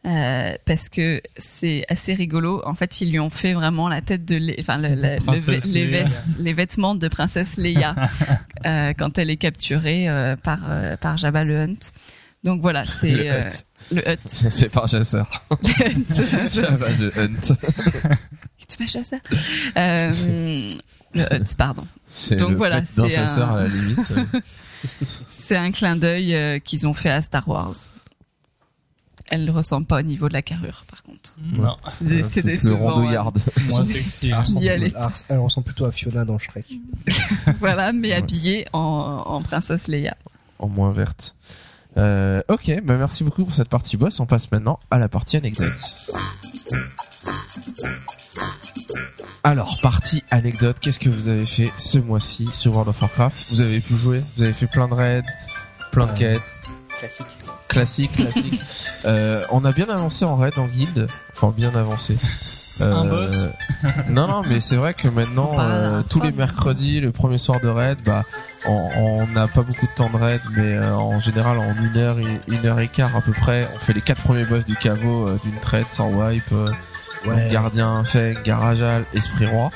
euh, 0.06 0.54
parce 0.66 0.90
que 0.90 1.20
c'est 1.38 1.84
assez 1.90 2.14
rigolo. 2.14 2.62
En 2.68 2.76
fait, 2.76 3.02
ils 3.02 3.10
lui 3.12 3.20
ont 3.20 3.32
fait 3.32 3.54
vraiment 3.54 3.90
la 3.90 4.02
tête 4.02 4.24
de, 4.26 4.36
Lé- 4.36 4.56
enfin, 4.60 4.78
le- 4.78 4.90
le 4.90 5.18
les, 5.74 5.86
vês- 6.04 6.38
les 6.40 6.54
vêtements 6.54 6.94
de 6.94 7.08
princesse 7.08 7.58
Leia 7.58 7.96
euh, 8.68 8.94
quand 8.96 9.18
elle 9.18 9.32
est 9.32 9.38
capturée 9.38 10.08
euh, 10.08 10.36
par 10.36 10.60
par 11.02 11.18
Jabba 11.18 11.44
le 11.44 11.60
Hunt. 11.62 11.80
Donc 12.44 12.62
voilà, 12.62 12.86
c'est 12.86 13.28
Le 13.91 14.07
Hutt. 14.10 14.20
C'est 14.26 14.70
par 14.70 14.88
chasseur. 14.88 15.45
Le 15.52 15.90
Hutt. 15.91 16.52
Java 16.53 16.88
the 16.94 17.18
Hunt. 17.18 17.56
Tu 18.68 18.78
fais 18.78 18.88
chasseur? 18.88 19.20
Euh, 19.78 20.12
Le 21.14 21.34
Hutt, 21.36 21.56
pardon. 21.56 21.86
C'est 22.07 22.36
Donc 22.36 22.52
le 22.52 22.56
voilà, 22.56 22.84
c'est 22.86 23.10
chasseur 23.10 23.52
un- 23.52 23.57
à 23.57 23.62
la 23.64 23.68
limite. 23.70 23.99
C'est 25.28 25.56
un 25.56 25.72
clin 25.72 25.95
d'œil 25.95 26.34
euh, 26.36 26.60
qu'ils 26.60 26.88
ont 26.88 26.94
fait 26.94 27.10
à 27.12 27.22
Star 27.22 27.48
Wars. 27.48 27.74
Elle 29.28 29.45
ne 29.45 29.52
ressemble 29.52 29.88
pas 29.88 29.99
au 29.99 30.03
niveau 30.03 30.28
de 30.30 30.34
la 30.34 30.41
carrure, 30.44 30.84
par 30.90 31.02
contre. 31.03 31.36
Non, 31.41 31.78
C'est 31.84 32.22
c'est 32.24 32.41
le 32.44 32.52
décevant. 32.52 32.94
rondouillard. 32.94 33.32
moins 33.70 33.84
sexy. 33.84 34.28
Elle 34.30 34.36
ressemble, 34.36 34.64
Y 34.64 34.70
aller. 34.70 34.94
elle 34.95 35.02
res- 35.02 35.24
elle 35.30 35.40
ressemble 35.40 35.66
plutôt 35.66 35.86
à 35.86 35.91
Fiona 35.91 36.26
dans 36.26 36.38
Shrek. 36.38 36.66
Voilà, 37.60 37.91
mais 37.91 38.10
Ouais. 38.10 38.16
habillée 38.16 38.68
en, 38.74 38.80
en 39.26 39.41
princesse 39.41 39.88
Leia. 39.88 40.16
en 40.60 40.68
moins 40.68 40.91
verte. 40.91 41.36
Euh, 41.98 42.42
ok, 42.50 42.82
bah 42.84 42.98
merci 42.98 43.24
beaucoup 43.24 43.46
pour 43.46 43.54
cette 43.54 43.70
partie 43.70 43.98
boss. 43.98 44.20
On 44.20 44.26
passe 44.26 44.52
maintenant 44.52 44.80
à 44.92 45.00
la 45.00 45.08
partie 45.08 45.38
anecdote. 45.38 45.68
Alors, 49.44 49.80
partie 49.82 50.24
anecdote, 50.32 50.78
qu'est-ce 50.82 51.00
que 51.00 51.10
vous 51.10 51.28
avez 51.30 51.46
fait 51.46 51.72
ce 51.78 52.00
mois-ci 52.00 52.50
sur 52.52 52.72
World 52.74 52.90
of 52.90 53.00
Warcraft? 53.02 53.46
Vous 53.52 53.62
avez 53.62 53.80
pu 53.80 53.96
jouer 53.96 54.24
Vous 54.38 54.44
avez 54.44 54.54
fait 54.54 54.66
plein 54.68 54.88
de 54.88 54.94
raids, 54.94 55.22
plein 55.92 56.08
de 56.08 56.12
Euh, 56.12 56.16
quêtes, 56.16 56.42
Classique. 57.00 57.26
classique, 57.68 58.12
classique. 58.14 58.60
euh, 59.06 59.46
on 59.52 59.64
a 59.64 59.72
bien 59.72 59.88
avancé 59.90 60.26
en 60.26 60.36
raid 60.36 60.58
en 60.58 60.66
guild, 60.68 61.08
enfin 61.34 61.54
bien 61.56 61.76
avancé. 61.76 62.18
Euh, 62.81 62.93
Un 62.93 63.06
boss 63.06 63.47
Non, 64.10 64.27
non, 64.27 64.41
mais 64.47 64.60
c'est 64.60 64.76
vrai 64.76 64.93
que 64.93 65.07
maintenant, 65.07 65.52
euh, 65.60 66.02
tous 66.10 66.22
les 66.22 66.31
mercredis, 66.31 66.99
le 66.99 67.11
premier 67.11 67.38
soir 67.38 67.60
de 67.61 67.68
raid, 67.69 67.97
bah, 68.06 68.23
on 68.65 68.89
on 68.97 69.27
n'a 69.27 69.47
pas 69.47 69.61
beaucoup 69.61 69.85
de 69.85 69.91
temps 69.95 70.10
de 70.10 70.18
raid, 70.18 70.41
mais 70.56 70.73
euh, 70.73 70.93
en 70.93 71.19
général, 71.19 71.57
en 71.57 71.73
une 71.76 71.97
heure, 71.97 72.19
et, 72.19 72.41
une 72.47 72.65
heure 72.65 72.80
et 72.80 72.88
quart 72.88 73.15
à 73.15 73.22
peu 73.22 73.31
près, 73.31 73.68
on 73.76 73.80
fait 73.80 73.93
les 73.93 74.02
quatre 74.02 74.22
premiers 74.23 74.45
boss 74.45 74.65
du 74.65 74.76
caveau 74.76 75.27
euh, 75.27 75.39
d'une 75.43 75.60
traite 75.60 75.88
sans 75.91 76.10
wipe. 76.10 76.43
euh, 76.52 76.69
donc 77.26 77.47
gardien, 77.49 78.03
Feng, 78.03 78.35
Garajal, 78.43 79.03
Esprit 79.14 79.45
Roi. 79.47 79.72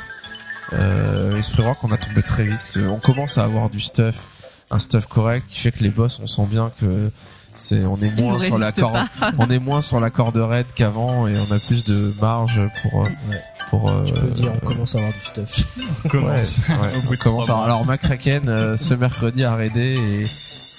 Euh, 0.74 1.36
Esprit 1.38 1.64
Roi 1.64 1.74
qu'on 1.76 1.92
a 1.92 1.98
tombé 1.98 2.22
très 2.22 2.44
vite. 2.44 2.72
que 2.74 2.80
on 2.88 3.00
commence 3.00 3.38
à 3.40 3.44
avoir 3.46 3.70
du 3.72 3.80
stuff, 3.80 4.16
un 4.70 4.78
stuff 4.78 5.08
correct 5.08 5.46
qui 5.50 5.60
fait 5.60 5.72
que 5.72 5.82
les 5.84 5.90
boss, 5.90 6.20
on 6.22 6.28
sent 6.28 6.46
bien 6.52 6.72
que 6.80 7.10
c'est, 7.60 7.86
on 7.86 7.98
est 7.98 8.20
moins 8.20 8.40
sur 8.40 8.58
la 8.58 8.72
corde, 8.72 8.98
on 9.38 9.50
est 9.50 9.60
moins 9.60 9.82
sur 9.82 10.00
la 10.00 10.10
corde 10.10 10.38
raid 10.38 10.66
qu'avant 10.76 11.28
et 11.28 11.36
on 11.38 11.54
a 11.56 11.60
plus 11.68 11.84
de 11.86 12.14
marge 12.22 12.60
pour, 12.82 13.04
euh, 13.04 13.10
Ouais. 13.30 13.42
pour, 13.70 13.90
euh, 13.90 14.06
Je 14.06 14.14
peux 14.14 14.28
dire, 14.30 14.52
on 14.62 14.66
commence 14.66 14.96
à 14.96 15.00
avoir 15.00 15.14
du 15.14 15.20
stuff. 15.26 15.66
Ouais, 16.06 16.10
Commence. 16.10 16.58
ouais, 16.70 17.02
bout 17.08 17.14
on 17.14 17.24
commence 17.24 17.50
à-. 17.50 17.58
Alors 17.64 17.86
McCracken 17.86 18.48
euh, 18.50 18.78
ce 18.78 18.94
mercredi 18.94 19.44
a 19.44 19.56
raidé 19.56 19.96
et 19.98 20.26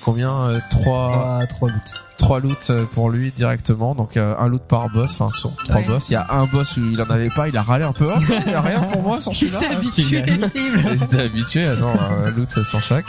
combien 0.05 0.33
euh, 0.35 0.61
trois 0.71 1.39
Ah, 1.43 1.47
trois 1.47 1.69
loots. 1.69 1.95
trois 2.17 2.41
loots 2.41 2.71
euh, 2.71 2.85
pour 2.95 3.11
lui 3.11 3.31
directement 3.37 3.95
donc 3.95 4.17
euh, 4.17 4.35
un 4.39 4.49
loot 4.49 4.63
par 4.63 4.89
boss 4.89 5.21
enfin 5.21 5.31
sur 5.37 5.53
trois 5.55 5.77
Ouais. 5.77 5.85
boss 5.87 6.09
il 6.09 6.15
y 6.15 6.17
a 6.17 6.27
un 6.31 6.47
boss 6.47 6.77
où 6.79 6.81
il 6.91 7.01
en 7.03 7.11
avait 7.11 7.29
pas 7.29 7.49
il 7.49 7.57
a 7.57 7.63
râlé 7.63 7.85
un 7.85 7.93
peu 7.93 8.09
oh, 8.11 8.19
non, 8.19 8.37
il 8.47 8.53
y 8.53 8.55
a 8.55 8.61
rien 8.63 8.81
pour 8.83 9.03
moi 9.03 9.21
sur 9.21 9.33
Il 9.41 9.49
celui-là 9.51 9.59
s'est 9.59 9.67
habitué. 9.75 10.25
il 10.95 11.03
était 11.03 11.21
habitué 11.21 11.67
attends 11.67 11.93
un 12.01 12.31
loot 12.31 12.63
sur 12.65 12.83
chaque 12.83 13.07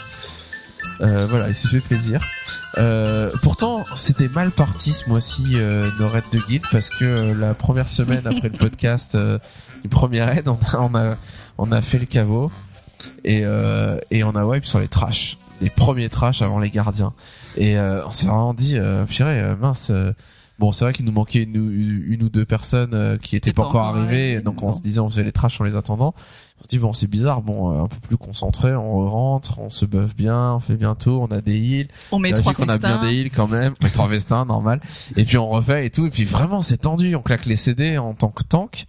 Euh, 1.02 1.28
voilà, 1.28 1.49
il 1.49 1.56
s'est 1.56 1.68
fait 1.68 1.80
plaisir. 1.80 2.22
Euh, 2.78 3.32
pourtant, 3.41 3.84
c'était 3.95 4.28
mal 4.30 4.52
parti 4.52 4.94
ce 4.94 5.10
mois-ci 5.10 5.44
euh, 5.56 5.90
nos 5.99 6.08
raids 6.08 6.24
de 6.32 6.40
guild 6.40 6.64
parce 6.72 6.90
que 6.90 7.03
euh, 7.06 7.34
la 7.34 7.53
première 7.53 7.90
semaine 7.90 8.26
après 8.26 8.49
le 8.49 8.58
podcast 8.58 9.16
euh, 9.16 9.40
du 9.84 9.90
premier 9.90 10.22
raid, 10.24 10.48
on 10.48 10.58
a, 10.72 10.78
on 10.80 10.95
a 10.95 11.16
on 11.58 11.72
a 11.72 11.82
fait 11.82 11.99
le 11.99 12.06
caveau 12.06 12.52
et 13.24 13.41
euh, 13.45 13.98
et 14.12 14.24
on 14.24 14.32
a 14.36 14.45
wipe 14.45 14.66
sur 14.66 14.80
les 14.80 14.88
trash, 14.88 15.38
les 15.60 15.70
premiers 15.70 16.10
trash 16.10 16.41
avant 16.41 16.60
les 16.60 16.70
gardiens. 16.70 17.14
Et 17.58 17.78
euh, 17.78 18.06
on 18.06 18.12
s'est 18.12 18.28
vraiment 18.28 18.53
dit, 18.53 18.78
euh, 18.78 19.06
purée, 19.06 19.44
mince. 19.60 19.90
euh, 19.91 20.14
Bon, 20.60 20.72
c'est 20.72 20.86
vrai 20.86 20.94
qu'il 20.94 21.06
nous 21.06 21.12
manquait 21.12 21.41
une, 21.41 21.58
ou- 21.58 21.72
une 21.72 22.22
ou 22.22 22.30
deux 22.30 22.45
personnes 22.45 22.94
euh, 22.94 23.18
qui 23.18 23.36
étaient 23.36 23.49
C'était 23.49 23.56
pas 23.56 23.64
pas 23.64 23.70
encore 23.70 23.82
arrivées, 23.88 24.34
arrivé, 24.34 24.41
donc 24.41 24.62
on 24.62 24.76
se 24.76 24.82
disait 24.84 24.99
on 24.99 25.10
faisait 25.10 25.24
les 25.24 25.32
trash 25.32 25.60
en 25.60 25.64
les 25.64 25.76
attendant. 25.76 26.14
On 26.61 26.63
se 26.63 26.67
dit 26.67 26.77
bon 26.77 26.93
c'est 26.93 27.07
bizarre, 27.07 27.41
bon 27.41 27.71
euh, 27.71 27.83
un 27.83 27.88
peu 27.88 27.97
plus 27.99 28.17
concentré, 28.17 28.75
on 28.75 29.09
rentre, 29.09 29.57
on 29.57 29.71
se 29.71 29.85
buff 29.85 30.15
bien, 30.15 30.53
on 30.53 30.59
fait 30.59 30.75
bientôt, 30.75 31.19
on 31.19 31.31
a 31.31 31.41
des 31.41 31.57
heals, 31.57 31.88
On 32.11 32.19
met 32.19 32.33
trois 32.33 32.53
qu'on 32.53 32.69
a 32.69 32.77
bien 32.77 33.01
des 33.01 33.15
heals 33.15 33.31
quand 33.31 33.47
même, 33.47 33.73
on 33.81 33.83
met 33.83 33.89
trois 33.89 34.07
vestins 34.07 34.45
normal, 34.45 34.79
et 35.15 35.25
puis 35.25 35.39
on 35.39 35.49
refait 35.49 35.88
et 35.88 35.89
tout, 35.89 36.05
et 36.05 36.11
puis 36.11 36.23
vraiment 36.23 36.61
c'est 36.61 36.77
tendu, 36.77 37.15
on 37.15 37.23
claque 37.23 37.47
les 37.47 37.55
CD 37.55 37.97
en 37.97 38.13
tant 38.13 38.29
que 38.29 38.43
tank, 38.43 38.85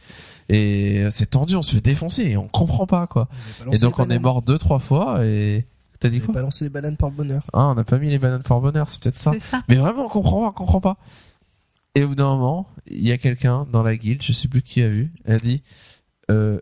et 0.51 1.07
c'est 1.11 1.31
tendu, 1.31 1.57
on 1.57 1.63
se 1.63 1.75
fait 1.75 1.81
défoncer, 1.81 2.25
et 2.25 2.37
on 2.37 2.47
comprend 2.47 2.87
pas 2.87 3.07
quoi. 3.07 3.29
Et 3.73 3.79
donc 3.79 3.99
on 3.99 4.09
est 4.11 4.19
mort 4.19 4.43
deux 4.43 4.59
trois 4.59 4.79
fois, 4.79 5.25
et 5.25 5.67
t'as 5.99 6.11
dit 6.11 6.21
quoi 6.21 6.35
pas 6.35 6.43
lancé 6.43 6.65
les 6.65 6.71
bananes 6.71 6.99
par 6.99 7.09
le 7.09 7.17
bonheur. 7.17 7.45
Ah 7.55 7.69
on 7.69 7.75
n'a 7.75 7.85
pas 7.85 7.97
mis 7.97 8.11
les 8.11 8.19
bananes 8.19 8.43
for 8.45 8.61
bonheur, 8.61 8.91
c'est 8.91 9.03
peut-être 9.03 9.19
ça. 9.19 9.33
Mais 9.69 9.77
vraiment, 9.77 10.05
on 10.05 10.09
comprend 10.09 10.43
pas, 10.43 10.49
on 10.49 10.53
comprend 10.53 10.81
pas. 10.83 10.99
Et 11.95 12.05
au 12.05 12.09
bout 12.09 12.15
d'un 12.15 12.25
moment, 12.25 12.69
il 12.87 13.07
y 13.07 13.13
a 13.13 13.19
quelqu'un 13.19 13.67
dans 13.71 13.83
la 13.83 13.97
guilde, 13.97 14.23
je 14.23 14.33
sais 14.33 14.49
plus 14.49 14.63
qui 14.63 14.83
a 14.83 14.89
vu, 14.89 15.13
elle 15.25 15.37
a 15.37 15.39
dit, 15.39 15.63
euh, 16.31 16.59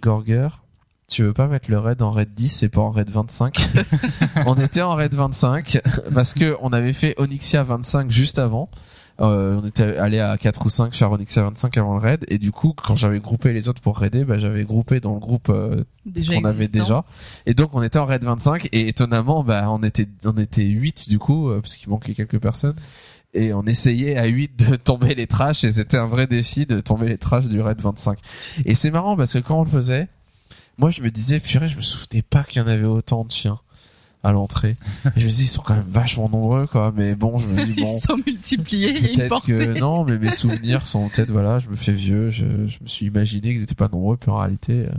Gorger, 0.00 0.48
tu 1.08 1.22
veux 1.22 1.32
pas 1.32 1.48
mettre 1.48 1.70
le 1.70 1.78
raid 1.78 2.02
en 2.02 2.10
raid 2.10 2.34
10 2.34 2.62
et 2.64 2.68
pas 2.68 2.82
en 2.82 2.90
raid 2.90 3.08
25 3.08 3.58
On 4.46 4.54
était 4.56 4.82
en 4.82 4.94
raid 4.94 5.14
25 5.14 5.80
parce 6.14 6.34
que 6.34 6.56
on 6.60 6.72
avait 6.72 6.92
fait 6.92 7.14
Onyxia 7.18 7.62
25 7.64 8.10
juste 8.10 8.38
avant. 8.38 8.68
Euh, 9.20 9.58
on 9.60 9.66
était 9.66 9.96
allé 9.96 10.20
à 10.20 10.36
4 10.38 10.64
ou 10.64 10.68
5 10.68 10.94
faire 10.94 11.10
Onyxia 11.10 11.42
25 11.42 11.78
avant 11.78 11.94
le 11.94 12.00
raid. 12.00 12.26
Et 12.28 12.36
du 12.36 12.52
coup 12.52 12.74
quand 12.76 12.94
j'avais 12.94 13.20
groupé 13.20 13.54
les 13.54 13.70
autres 13.70 13.80
pour 13.80 13.98
raider 13.98 14.24
bah, 14.24 14.38
j'avais 14.38 14.64
groupé 14.64 15.00
dans 15.00 15.14
le 15.14 15.18
groupe 15.18 15.48
euh, 15.48 15.82
qu'on 16.28 16.44
avait 16.44 16.68
déjà. 16.68 17.04
Et 17.46 17.54
donc 17.54 17.70
on 17.72 17.82
était 17.82 17.98
en 17.98 18.04
raid 18.04 18.22
25 18.22 18.68
et 18.72 18.88
étonnamment 18.88 19.42
bah 19.42 19.64
on 19.70 19.82
était 19.82 20.06
on 20.26 20.36
était 20.36 20.64
8 20.64 21.08
du 21.08 21.18
coup 21.18 21.48
euh, 21.48 21.62
parce 21.62 21.76
qu'il 21.76 21.88
manquait 21.88 22.12
quelques 22.12 22.38
personnes 22.38 22.76
et 23.34 23.52
on 23.52 23.62
essayait 23.64 24.16
à 24.16 24.26
8 24.26 24.70
de 24.70 24.76
tomber 24.76 25.14
les 25.14 25.26
trash 25.26 25.64
et 25.64 25.72
c'était 25.72 25.98
un 25.98 26.06
vrai 26.06 26.26
défi 26.26 26.66
de 26.66 26.80
tomber 26.80 27.08
les 27.08 27.18
trash 27.18 27.46
du 27.46 27.60
raid 27.60 27.80
25 27.80 28.18
et 28.64 28.74
c'est 28.74 28.90
marrant 28.90 29.16
parce 29.16 29.34
que 29.34 29.38
quand 29.38 29.60
on 29.60 29.64
le 29.64 29.70
faisait 29.70 30.08
moi 30.78 30.90
je 30.90 31.02
me 31.02 31.10
disais 31.10 31.38
purée 31.40 31.68
je 31.68 31.76
me 31.76 31.82
souvenais 31.82 32.22
pas 32.22 32.44
qu'il 32.44 32.62
y 32.62 32.64
en 32.64 32.68
avait 32.68 32.84
autant 32.86 33.24
de 33.24 33.30
chiens 33.30 33.60
à 34.24 34.32
l'entrée. 34.32 34.76
Je 35.16 35.26
me 35.26 35.30
dis 35.30 35.44
ils 35.44 35.48
sont 35.48 35.62
quand 35.62 35.74
même 35.74 35.86
vachement 35.88 36.28
nombreux 36.28 36.66
quoi. 36.66 36.92
Mais 36.94 37.14
bon 37.14 37.38
je 37.38 37.46
me 37.46 37.64
dis 37.64 37.74
Ils 37.76 37.84
bon 37.84 38.00
sont 38.00 38.16
multipliés, 38.26 38.92
Peut-être 39.14 39.46
que 39.46 39.78
non, 39.78 40.04
mais 40.04 40.18
mes 40.18 40.30
souvenirs 40.32 40.86
sont 40.86 41.08
peut-être 41.08 41.30
voilà, 41.30 41.58
je 41.58 41.68
me 41.68 41.76
fais 41.76 41.92
vieux, 41.92 42.30
je, 42.30 42.44
je 42.66 42.78
me 42.82 42.86
suis 42.86 43.06
imaginé 43.06 43.54
qu'ils 43.54 43.62
étaient 43.62 43.74
pas 43.74 43.88
nombreux, 43.88 44.16
puis 44.16 44.30
en 44.30 44.38
réalité, 44.38 44.86
euh, 44.86 44.92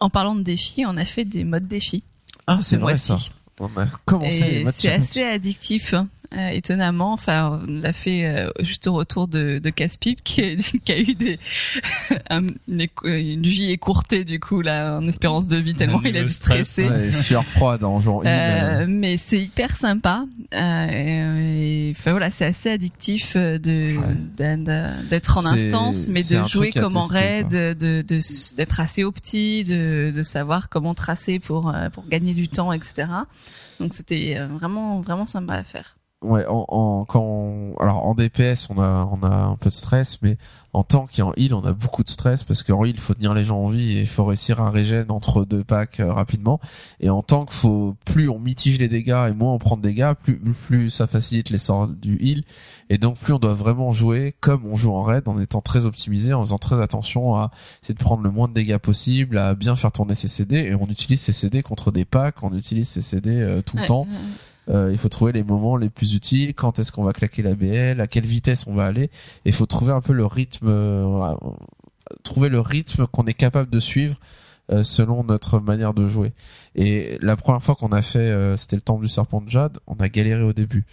En 0.00 0.10
parlant 0.10 0.34
de 0.34 0.42
défis, 0.42 0.84
on 0.86 0.96
a 0.96 1.04
fait 1.04 1.24
des 1.24 1.44
modes 1.44 1.68
défis. 1.68 2.02
ah 2.46 2.60
ce 2.60 2.76
mois-ci. 2.76 3.30
On 3.58 3.70
a 3.76 3.86
commencé 4.04 4.40
les 4.50 4.64
modes 4.64 4.74
c'est 4.76 4.92
assez 4.92 5.22
addictif, 5.22 5.94
hein. 5.94 6.08
Euh, 6.34 6.48
étonnamment. 6.48 7.12
Enfin, 7.12 7.60
on 7.62 7.70
l'a 7.80 7.92
fait 7.92 8.26
euh, 8.26 8.50
juste 8.60 8.86
au 8.88 8.94
retour 8.94 9.28
de, 9.28 9.58
de 9.62 9.70
Caspipe 9.70 10.22
qui, 10.24 10.42
a- 10.42 10.56
qui 10.84 10.92
a 10.92 10.98
eu 10.98 11.14
des 11.14 11.38
un- 12.30 12.46
une, 12.66 13.42
vie 13.42 13.70
écourtée 13.70 14.24
du 14.24 14.40
coup 14.40 14.60
là 14.60 14.98
en 14.98 15.06
espérance 15.06 15.46
de 15.46 15.56
vie 15.56 15.74
tellement 15.74 16.02
il 16.02 16.16
a 16.16 16.22
dû 16.22 16.28
stress, 16.28 16.68
stresser. 16.70 16.88
Ouais, 16.88 17.12
sueur 17.12 17.44
froide 17.44 17.84
en 17.84 18.00
une, 18.00 18.26
Euh, 18.26 18.82
euh, 18.82 18.86
mais 18.88 19.16
c'est 19.18 19.40
hyper 19.40 19.76
sympa. 19.76 20.24
Euh, 20.52 21.90
enfin 21.92 22.10
voilà, 22.10 22.30
c'est 22.30 22.46
assez 22.46 22.70
addictif 22.70 23.34
euh, 23.36 23.58
de 23.58 23.96
Ouais. 23.96 24.56
d'être 25.10 25.38
en 25.38 25.46
instance, 25.46 26.08
mais 26.08 26.22
de 26.22 26.44
jouer 26.48 26.70
comme 26.72 26.96
en 26.96 27.06
raid, 27.06 27.48
de 27.48 28.02
de- 28.02 28.56
d'être 28.56 28.80
assez 28.80 29.04
opti, 29.04 29.64
de 29.64 30.12
de 30.14 30.22
savoir 30.22 30.68
comment 30.68 30.94
tracer 30.94 31.38
pour 31.38 31.68
euh, 31.74 31.88
pour 31.90 32.06
gagner 32.08 32.34
du 32.34 32.48
temps, 32.48 32.72
etc. 32.72 33.06
Donc 33.80 33.94
c'était 33.94 34.34
euh, 34.36 34.46
vraiment 34.46 35.00
vraiment 35.00 35.26
sympa 35.26 35.54
à 35.54 35.62
faire. 35.62 35.95
Ouais, 36.22 36.46
en, 36.46 36.64
en 36.68 37.04
quand 37.04 37.20
on- 37.20 37.74
alors 37.78 38.06
en 38.06 38.14
DPS 38.14 38.70
on 38.70 38.78
a 38.80 39.06
on 39.12 39.22
a 39.22 39.28
un 39.28 39.56
peu 39.56 39.68
de 39.68 39.74
stress, 39.74 40.22
mais 40.22 40.38
en 40.72 40.82
tank 40.82 41.18
et 41.18 41.22
en 41.22 41.34
heal 41.36 41.52
on 41.52 41.60
a 41.62 41.74
beaucoup 41.74 42.02
de 42.02 42.08
stress 42.08 42.42
parce 42.42 42.62
qu'en 42.62 42.82
heal 42.86 42.94
il 42.96 43.00
faut 43.00 43.12
tenir 43.12 43.34
les 43.34 43.44
gens 43.44 43.58
en 43.62 43.66
vie 43.68 43.98
et 43.98 44.00
il 44.00 44.06
faut 44.06 44.24
réussir 44.24 44.62
à 44.62 44.70
régène 44.70 45.10
entre 45.10 45.44
deux 45.44 45.62
packs 45.62 46.00
euh, 46.00 46.10
rapidement. 46.10 46.58
Et 47.00 47.10
en 47.10 47.22
tank 47.22 47.50
faut 47.52 47.96
plus 48.06 48.30
on 48.30 48.38
mitige 48.38 48.78
les 48.78 48.88
dégâts 48.88 49.26
et 49.28 49.34
moins 49.34 49.52
on 49.52 49.58
prend 49.58 49.76
de 49.76 49.82
dégâts, 49.82 50.14
plus 50.14 50.38
plus 50.38 50.88
ça 50.88 51.06
facilite 51.06 51.50
les 51.50 51.58
sorts 51.58 51.86
du 51.88 52.16
heal. 52.22 52.44
Et 52.88 52.96
donc 52.96 53.18
plus 53.18 53.34
on 53.34 53.38
doit 53.38 53.52
vraiment 53.54 53.92
jouer 53.92 54.34
comme 54.40 54.64
on 54.64 54.74
joue 54.74 54.92
en 54.94 55.02
raid 55.02 55.28
en 55.28 55.38
étant 55.38 55.60
très 55.60 55.84
optimisé, 55.84 56.32
en 56.32 56.40
faisant 56.40 56.58
très 56.58 56.80
attention 56.80 57.34
à 57.36 57.50
essayer 57.82 57.94
de 57.94 58.02
prendre 58.02 58.22
le 58.22 58.30
moins 58.30 58.48
de 58.48 58.54
dégâts 58.54 58.78
possible, 58.78 59.36
à 59.36 59.54
bien 59.54 59.76
faire 59.76 59.92
tourner 59.92 60.14
ses 60.14 60.28
CD 60.28 60.56
et 60.56 60.74
on 60.74 60.86
utilise 60.86 61.20
ces 61.20 61.32
CD 61.32 61.62
contre 61.62 61.90
des 61.92 62.06
packs, 62.06 62.42
on 62.42 62.56
utilise 62.56 62.88
ces 62.88 63.02
CD 63.02 63.30
euh, 63.42 63.60
tout 63.60 63.76
le 63.76 63.82
Ouais, 63.82 63.88
temps. 63.88 64.06
Euh, 64.68 64.90
il 64.90 64.98
faut 64.98 65.08
trouver 65.08 65.32
les 65.32 65.44
moments 65.44 65.76
les 65.76 65.90
plus 65.90 66.14
utiles, 66.14 66.54
quand 66.54 66.78
est-ce 66.78 66.90
qu'on 66.90 67.04
va 67.04 67.12
claquer 67.12 67.42
la 67.42 67.54
BL, 67.54 68.00
à 68.00 68.06
quelle 68.06 68.26
vitesse 68.26 68.66
on 68.66 68.74
va 68.74 68.86
aller? 68.86 69.04
Et 69.04 69.10
il 69.46 69.52
faut 69.52 69.66
trouver 69.66 69.92
un 69.92 70.00
peu 70.00 70.12
le 70.12 70.26
rythme, 70.26 70.68
euh, 70.68 71.34
trouver 72.24 72.48
le 72.48 72.60
rythme 72.60 73.06
qu'on 73.06 73.24
est 73.26 73.34
capable 73.34 73.70
de 73.70 73.80
suivre 73.80 74.16
euh, 74.72 74.82
selon 74.82 75.22
notre 75.22 75.60
manière 75.60 75.94
de 75.94 76.08
jouer. 76.08 76.32
Et 76.74 77.18
la 77.20 77.36
première 77.36 77.62
fois 77.62 77.76
qu'on 77.76 77.92
a 77.92 78.02
fait, 78.02 78.18
euh, 78.18 78.56
c'était 78.56 78.74
le 78.74 78.82
temple 78.82 79.02
du 79.02 79.08
serpent 79.08 79.40
de 79.40 79.48
Jade, 79.48 79.78
on 79.86 79.94
a 79.94 80.08
galéré 80.08 80.42
au 80.42 80.52
début. 80.52 80.86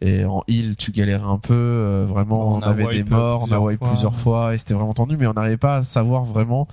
Et 0.00 0.24
en 0.24 0.44
heal, 0.48 0.76
tu 0.76 0.92
galérais 0.92 1.28
un 1.28 1.36
peu, 1.36 1.52
euh, 1.52 2.06
vraiment, 2.08 2.54
on, 2.54 2.60
avait 2.62 2.86
des 2.86 3.04
morts, 3.04 3.46
on 3.46 3.52
a 3.52 3.58
wipe 3.58 3.80
plusieurs 3.80 4.16
fois, 4.16 4.54
et 4.54 4.58
c'était 4.58 4.72
vraiment 4.72 4.94
tendu, 4.94 5.18
mais 5.18 5.26
on 5.26 5.34
n'arrivait 5.34 5.58
pas 5.58 5.76
à 5.76 5.82
savoir 5.82 6.24
vraiment 6.24 6.68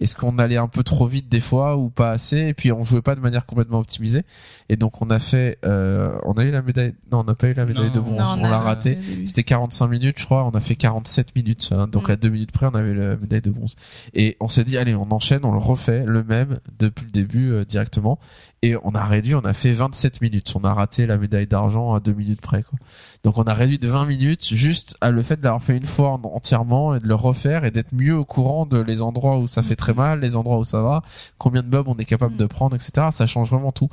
est-ce 0.00 0.16
qu'on 0.16 0.38
allait 0.38 0.56
un 0.56 0.66
peu 0.68 0.82
trop 0.82 1.06
vite 1.06 1.28
des 1.28 1.40
fois 1.40 1.76
ou 1.76 1.90
pas 1.90 2.10
assez, 2.10 2.38
et 2.38 2.54
puis 2.54 2.72
on 2.72 2.82
jouait 2.82 3.02
pas 3.02 3.14
de 3.14 3.20
manière 3.20 3.46
complètement 3.46 3.78
optimisée. 3.78 4.22
Et 4.68 4.76
donc 4.76 5.00
on 5.02 5.10
a 5.10 5.18
fait, 5.18 5.58
euh, 5.64 6.16
on 6.24 6.32
a 6.34 6.42
eu 6.44 6.50
la 6.50 6.62
médaille, 6.62 6.94
non, 7.12 7.20
on 7.20 7.24
n'a 7.24 7.34
pas 7.34 7.48
eu 7.48 7.54
la 7.54 7.66
médaille 7.66 7.88
Non. 7.88 7.92
de 7.94 8.00
bronze, 8.00 8.18
non, 8.18 8.36
on 8.40 8.44
a- 8.44 8.50
l'a 8.50 8.58
raté. 8.60 8.98
C'était 9.26 9.44
45 9.44 9.86
minutes, 9.88 10.18
je 10.18 10.24
crois. 10.24 10.44
On 10.44 10.50
a 10.50 10.60
fait 10.60 10.74
47 10.76 11.36
minutes. 11.36 11.70
hein. 11.72 11.86
donc 11.86 12.08
Mm. 12.08 12.12
à 12.12 12.16
deux 12.16 12.28
minutes 12.30 12.52
près, 12.52 12.66
on 12.66 12.74
avait 12.74 12.94
la 12.94 13.16
médaille 13.16 13.40
de 13.42 13.50
bronze. 13.50 13.76
Et 14.14 14.36
on 14.40 14.48
s'est 14.48 14.64
dit, 14.64 14.78
allez, 14.78 14.94
on 14.94 15.10
enchaîne, 15.12 15.44
on 15.44 15.52
le 15.52 15.58
refait, 15.58 16.04
le 16.06 16.24
même, 16.24 16.58
depuis 16.78 17.04
le 17.04 17.10
début 17.12 17.50
euh, 17.52 17.64
directement. 17.64 18.18
Et 18.62 18.76
on 18.82 18.90
a 18.94 19.02
réduit, 19.06 19.34
on 19.34 19.40
a 19.46 19.54
fait 19.54 19.72
27 19.72 20.20
minutes. 20.20 20.52
On 20.54 20.64
a 20.64 20.74
raté 20.74 21.06
la 21.06 21.16
médaille 21.16 21.46
d'argent 21.46 21.94
à 21.94 22.00
deux 22.00 22.12
minutes 22.12 22.42
près. 22.42 22.62
Quoi. 22.62 22.78
Donc 23.24 23.38
on 23.38 23.44
a 23.44 23.54
réduit 23.54 23.78
de 23.78 23.88
20 23.88 24.04
minutes 24.04 24.48
juste 24.52 24.98
à 25.00 25.10
le 25.10 25.22
fait 25.22 25.38
de 25.38 25.44
l'avoir 25.44 25.62
fait 25.62 25.74
une 25.78 25.86
fois 25.86 26.10
en- 26.10 26.20
entièrement 26.34 26.94
et 26.94 27.00
de 27.00 27.06
le 27.06 27.14
refaire 27.14 27.64
et 27.64 27.70
d'être 27.70 27.92
mieux 27.94 28.14
au 28.18 28.26
courant 28.26 28.66
de 28.66 28.78
les 28.78 29.00
endroits 29.00 29.38
où 29.38 29.48
ça 29.48 29.62
fait 29.62 29.76
très 29.76 29.94
mal, 29.94 30.20
les 30.20 30.36
endroits 30.36 30.58
où 30.58 30.64
ça 30.64 30.82
va, 30.82 31.02
combien 31.38 31.62
de 31.62 31.68
mobs 31.68 31.88
on 31.88 31.96
est 31.96 32.04
capable 32.04 32.36
de 32.36 32.44
prendre, 32.44 32.76
etc. 32.76 33.06
Ça 33.12 33.26
change 33.26 33.48
vraiment 33.48 33.72
tout. 33.72 33.88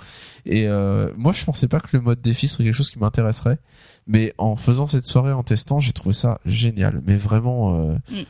Et 0.46 0.68
euh, 0.68 1.14
moi, 1.16 1.32
je 1.32 1.46
pensais 1.46 1.70
pas 1.70 1.80
que 1.80 1.88
le 1.96 2.02
mode 2.02 2.20
défi 2.20 2.50
serait 2.50 2.66
quelque 2.66 2.74
chose 2.76 2.92
qui 2.92 3.00
m'intéresserait. 3.00 3.60
Mais 4.06 4.34
en 4.38 4.58
faisant 4.58 4.86
cette 4.86 5.06
soirée, 5.06 5.32
en 5.32 5.44
testant, 5.44 5.80
j'ai 5.80 5.94
trouvé 5.94 6.12
ça 6.12 6.40
génial. 6.46 7.02
Mais 7.08 7.16
vraiment, 7.16 7.74
euh, 7.80 7.96
Mm. 8.12 8.24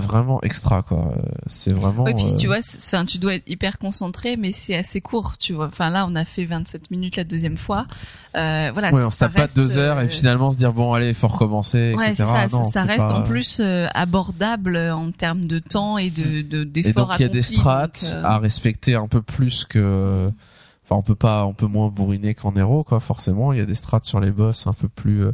Vraiment 0.00 0.40
extra, 0.42 0.82
quoi. 0.82 1.12
Euh, 1.16 1.22
C'est 1.46 1.72
vraiment. 1.72 2.04
Ouais, 2.04 2.14
puis 2.14 2.24
euh, 2.32 2.36
tu 2.36 2.46
vois, 2.46 2.62
c'est- 2.62 2.78
enfin, 2.78 3.04
tu 3.04 3.18
dois 3.18 3.34
être 3.34 3.48
hyper 3.48 3.78
concentré, 3.78 4.36
mais 4.36 4.52
c'est 4.52 4.76
assez 4.76 5.00
court, 5.00 5.36
tu 5.38 5.52
vois. 5.52 5.66
Enfin, 5.66 5.90
là, 5.90 6.06
on 6.08 6.14
a 6.14 6.24
fait 6.24 6.44
27 6.44 6.90
minutes 6.90 7.16
la 7.16 7.24
deuxième 7.24 7.56
fois. 7.56 7.86
Euh, 8.36 8.70
voilà. 8.72 8.92
ouais, 8.92 9.02
on 9.02 9.10
se 9.10 9.16
ça 9.18 9.26
tape 9.28 9.34
pas 9.34 9.46
deux 9.54 9.78
heures 9.78 9.98
euh, 9.98 10.02
et 10.04 10.08
finalement 10.10 10.50
se 10.52 10.56
dire 10.58 10.72
bon, 10.72 10.92
allez, 10.92 11.14
faut 11.14 11.28
recommencer, 11.28 11.94
Ouais, 11.98 12.08
etc. 12.10 12.24
ça. 12.26 12.46
Non, 12.48 12.64
ça 12.64 12.82
reste 12.84 13.06
pas- 13.08 13.20
en 13.20 13.22
plus 13.22 13.58
euh, 13.60 13.86
abordable 13.94 14.76
en 14.76 15.10
termes 15.12 15.44
de 15.44 15.58
temps 15.58 15.98
et 15.98 16.10
de 16.10 16.42
de- 16.42 16.62
Et 16.62 16.64
d'efforts 16.64 17.08
donc 17.08 17.18
il 17.18 17.22
y 17.22 17.24
a 17.26 17.28
des 17.28 17.42
strats 17.42 17.86
donc, 17.86 17.96
euh, 18.14 18.22
à 18.24 18.38
respecter 18.38 18.94
un 18.94 19.08
peu 19.08 19.22
plus 19.22 19.64
que. 19.64 20.30
Enfin, 20.84 20.96
on 21.00 21.02
peut 21.02 21.16
pas, 21.16 21.44
on 21.46 21.52
peut 21.52 21.66
moins 21.66 21.88
bourriner 21.88 22.34
qu'en 22.34 22.54
héros, 22.54 22.84
quoi. 22.84 23.00
Forcément, 23.00 23.52
il 23.52 23.58
y 23.58 23.62
a 23.62 23.64
des 23.66 23.74
strats 23.74 23.98
sur 24.02 24.20
les 24.20 24.30
boss 24.30 24.68
un 24.68 24.72
peu 24.72 24.86
plus. 24.88 25.24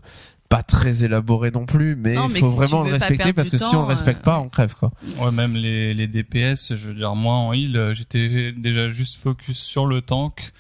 Pas 0.53 0.63
très 0.63 1.03
élaborés 1.05 1.51
non 1.51 1.65
plus, 1.65 1.97
mais 1.97 2.15
Non, 2.15 2.29
il 2.29 2.41
faut 2.41 2.51
vraiment 2.51 2.83
le 2.85 2.93
respecter 2.93 3.33
parce 3.33 3.49
que 3.49 3.57
si 3.57 3.75
on 3.75 3.81
le 3.83 3.87
respecte 3.89 4.21
euh, 4.21 4.25
pas, 4.25 4.39
on 4.39 4.49
crève, 4.51 4.75
quoi. 4.79 4.91
Ouais, 5.19 5.31
même 5.31 5.55
les, 5.55 5.95
les 5.95 6.07
DPS, 6.07 6.75
je 6.77 6.89
veux 6.89 6.95
dire, 6.95 7.15
moi 7.15 7.35
en 7.35 7.53
heal, 7.55 7.75
euh, 7.77 7.95
j'étais 7.95 8.53
déjà 8.53 8.91
juste 8.91 9.17
focus 9.19 9.57
sur 9.59 9.87
le 9.87 10.03
tank 10.03 10.53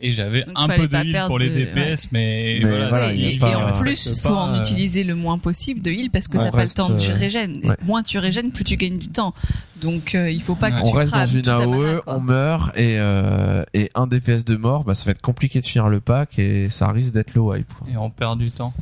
et 0.00 0.12
j'avais 0.12 0.44
un 0.54 0.68
peu 0.68 0.86
de 0.86 0.94
heal 0.96 1.24
pour 1.26 1.38
les 1.38 1.48
de- 1.48 1.54
DPS, 1.64 2.12
mais, 2.12 2.58
Mais 2.62 2.68
voilà, 2.68 2.88
voilà, 2.88 3.12
et, 3.12 3.16
il 3.16 3.20
y 3.22 3.26
a 3.26 3.30
et- 3.30 3.38
pas- 3.38 3.50
et 3.50 3.54
en 3.54 3.72
plus, 3.72 4.14
faut 4.20 4.28
pas, 4.28 4.34
en 4.34 4.54
euh, 4.54 4.60
utiliser 4.60 5.02
le 5.02 5.14
moins 5.14 5.38
possible 5.38 5.80
de 5.80 5.90
heal 5.90 6.10
parce 6.10 6.28
que 6.28 6.36
Ouais, 6.36 6.44
t'as 6.44 6.50
pas 6.52 6.62
le 6.64 6.68
temps 6.68 6.90
de 6.90 6.94
euh, 7.00 7.14
régène. 7.14 7.60
Et 7.62 7.68
ouais. 7.70 7.76
Moins 7.84 8.02
tu 8.02 8.18
régènes, 8.18 8.52
plus 8.52 8.64
tu 8.64 8.76
gagnes 8.76 8.98
du 8.98 9.08
temps. 9.08 9.32
Donc 9.80 10.14
euh, 10.14 10.30
il 10.30 10.42
faut 10.42 10.56
pas 10.56 10.70
que 10.72 10.76
tu 10.82 10.86
on 10.86 10.90
reste 10.90 11.14
dans 11.14 11.24
une 11.26 11.48
AOE, 11.48 12.02
on 12.06 12.20
meurt 12.20 12.76
et 12.78 12.96
euh, 12.98 13.64
et 13.74 13.90
un 13.94 14.06
DPS 14.06 14.44
de 14.44 14.56
mort, 14.56 14.84
bah 14.84 14.92
ça 14.94 15.04
va 15.06 15.12
être 15.12 15.22
compliqué 15.22 15.60
de 15.60 15.66
finir 15.66 15.88
le 15.88 16.00
pack 16.00 16.38
et 16.38 16.68
ça 16.68 16.92
risque 16.92 17.14
d'être 17.14 17.34
le 17.34 17.40
wipe. 17.40 17.72
quoi. 17.78 17.86
et 17.90 17.96
on 17.96 18.10
perd 18.10 18.38
du 18.38 18.50
temps. 18.50 18.74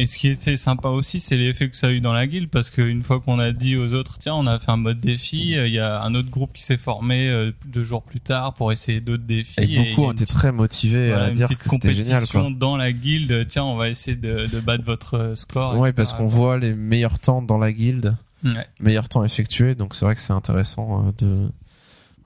Et 0.00 0.06
ce 0.06 0.16
qui 0.16 0.28
était 0.28 0.56
sympa 0.56 0.90
aussi, 0.90 1.18
c'est 1.18 1.36
l'effet 1.36 1.68
que 1.68 1.76
ça 1.76 1.88
a 1.88 1.90
eu 1.90 2.00
dans 2.00 2.12
la 2.12 2.28
guilde, 2.28 2.48
parce 2.50 2.70
qu'une 2.70 3.02
fois 3.02 3.18
qu'on 3.18 3.40
a 3.40 3.50
dit 3.50 3.76
aux 3.76 3.94
autres, 3.94 4.18
tiens, 4.20 4.34
on 4.36 4.46
a 4.46 4.60
fait 4.60 4.70
un 4.70 4.76
mode 4.76 5.00
défi, 5.00 5.56
euh, 5.56 5.66
il 5.66 5.74
y 5.74 5.80
a 5.80 6.00
un 6.02 6.14
autre 6.14 6.30
groupe 6.30 6.52
qui 6.54 6.62
s'est 6.62 6.76
formé 6.76 7.28
euh, 7.28 7.50
deux 7.66 7.82
jours 7.82 8.04
plus 8.04 8.20
tard 8.20 8.54
pour 8.54 8.70
essayer 8.70 9.00
d'autres 9.00 9.24
défis. 9.24 9.54
Et 9.58 9.90
beaucoup 9.90 10.04
ont 10.04 10.12
été 10.12 10.24
très 10.24 10.52
motivés 10.52 11.08
voilà, 11.08 11.24
à 11.24 11.30
dire 11.32 11.48
que 11.48 11.68
c'était 11.68 11.92
génial, 11.94 12.28
quoi. 12.28 12.48
dans 12.56 12.76
la 12.76 12.92
guilde. 12.92 13.48
Tiens, 13.48 13.64
on 13.64 13.74
va 13.74 13.88
essayer 13.88 14.16
de, 14.16 14.46
de 14.46 14.60
battre 14.60 14.84
votre 14.84 15.14
euh, 15.18 15.34
score. 15.34 15.76
Ouais, 15.76 15.88
etc. 15.90 15.94
parce 15.96 16.12
qu'on 16.12 16.28
voit 16.28 16.58
les 16.58 16.74
meilleurs 16.74 17.18
temps 17.18 17.42
dans 17.42 17.58
la 17.58 17.72
guilde, 17.72 18.16
Ouais. 18.44 18.68
meilleurs 18.78 19.08
temps 19.08 19.24
effectués, 19.24 19.74
donc 19.74 19.96
c'est 19.96 20.04
vrai 20.04 20.14
que 20.14 20.20
c'est 20.20 20.32
intéressant 20.32 21.12
de 21.18 21.48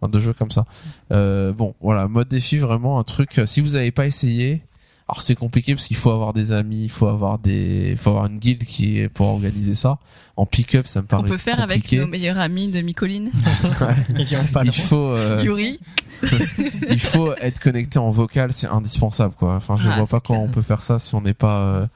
de 0.07 0.19
jouer 0.19 0.35
comme 0.35 0.51
ça. 0.51 0.65
Euh, 1.13 1.53
bon, 1.53 1.75
voilà, 1.81 2.09
mode 2.09 2.29
défi, 2.29 2.59
vraiment 2.59 2.99
un 2.99 3.05
truc. 3.05 3.41
Si 3.47 3.61
vous 3.61 3.71
n'avez 3.71 3.93
pas 3.93 4.05
essayé, 4.07 4.61
alors 5.09 5.21
c'est 5.21 5.35
compliqué 5.35 5.75
parce 5.75 5.87
qu'il 5.87 5.97
faut 5.97 6.11
avoir 6.11 6.33
des 6.33 6.53
amis, 6.53 6.85
il 6.85 6.91
faut 6.91 7.07
avoir 7.09 7.39
des, 7.39 7.91
il 7.93 7.97
faut 7.99 8.11
avoir 8.11 8.27
une 8.27 8.39
guilde 8.39 8.65
qui 8.65 8.99
est 8.99 9.09
pour 9.09 9.29
organiser 9.29 9.75
ça. 9.75 9.99
En 10.37 10.47
pick-up, 10.47 10.87
ça 10.87 11.03
me 11.03 11.07
paraît 11.07 11.23
On 11.25 11.29
peut 11.29 11.37
faire 11.37 11.61
avec 11.61 11.93
nos 11.93 12.07
meilleurs 12.07 12.39
amis 12.39 12.69
de 12.69 12.81
Micoline, 12.81 13.31
le 14.15 14.65
Il 14.65 14.73
faut, 14.73 14.97
euh, 14.97 15.43
Yuri. 15.45 15.79
il 16.89 17.01
faut 17.01 17.35
être 17.35 17.59
connecté 17.61 17.99
en 17.99 18.11
vocal, 18.11 18.53
c'est 18.53 18.69
indispensable, 18.69 19.35
quoi. 19.35 19.57
Enfin, 19.57 19.77
je 19.77 19.91
Ah, 19.91 19.97
vois 19.97 20.07
pas 20.07 20.21
clair. 20.21 20.23
comment 20.39 20.45
on 20.45 20.49
peut 20.49 20.63
faire 20.63 20.81
ça 20.83 20.99
si 20.99 21.15
on 21.15 21.21
n'est 21.21 21.35
pas, 21.35 21.59
euh, 21.59 21.87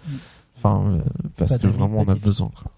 enfin, 0.58 0.84
euh, 0.90 1.00
parce 1.36 1.52
Pas 1.56 1.58
que 1.58 1.66
vraiment 1.68 2.00
on 2.00 2.08
a 2.08 2.14
besoin, 2.14 2.50
quoi. 2.60 2.70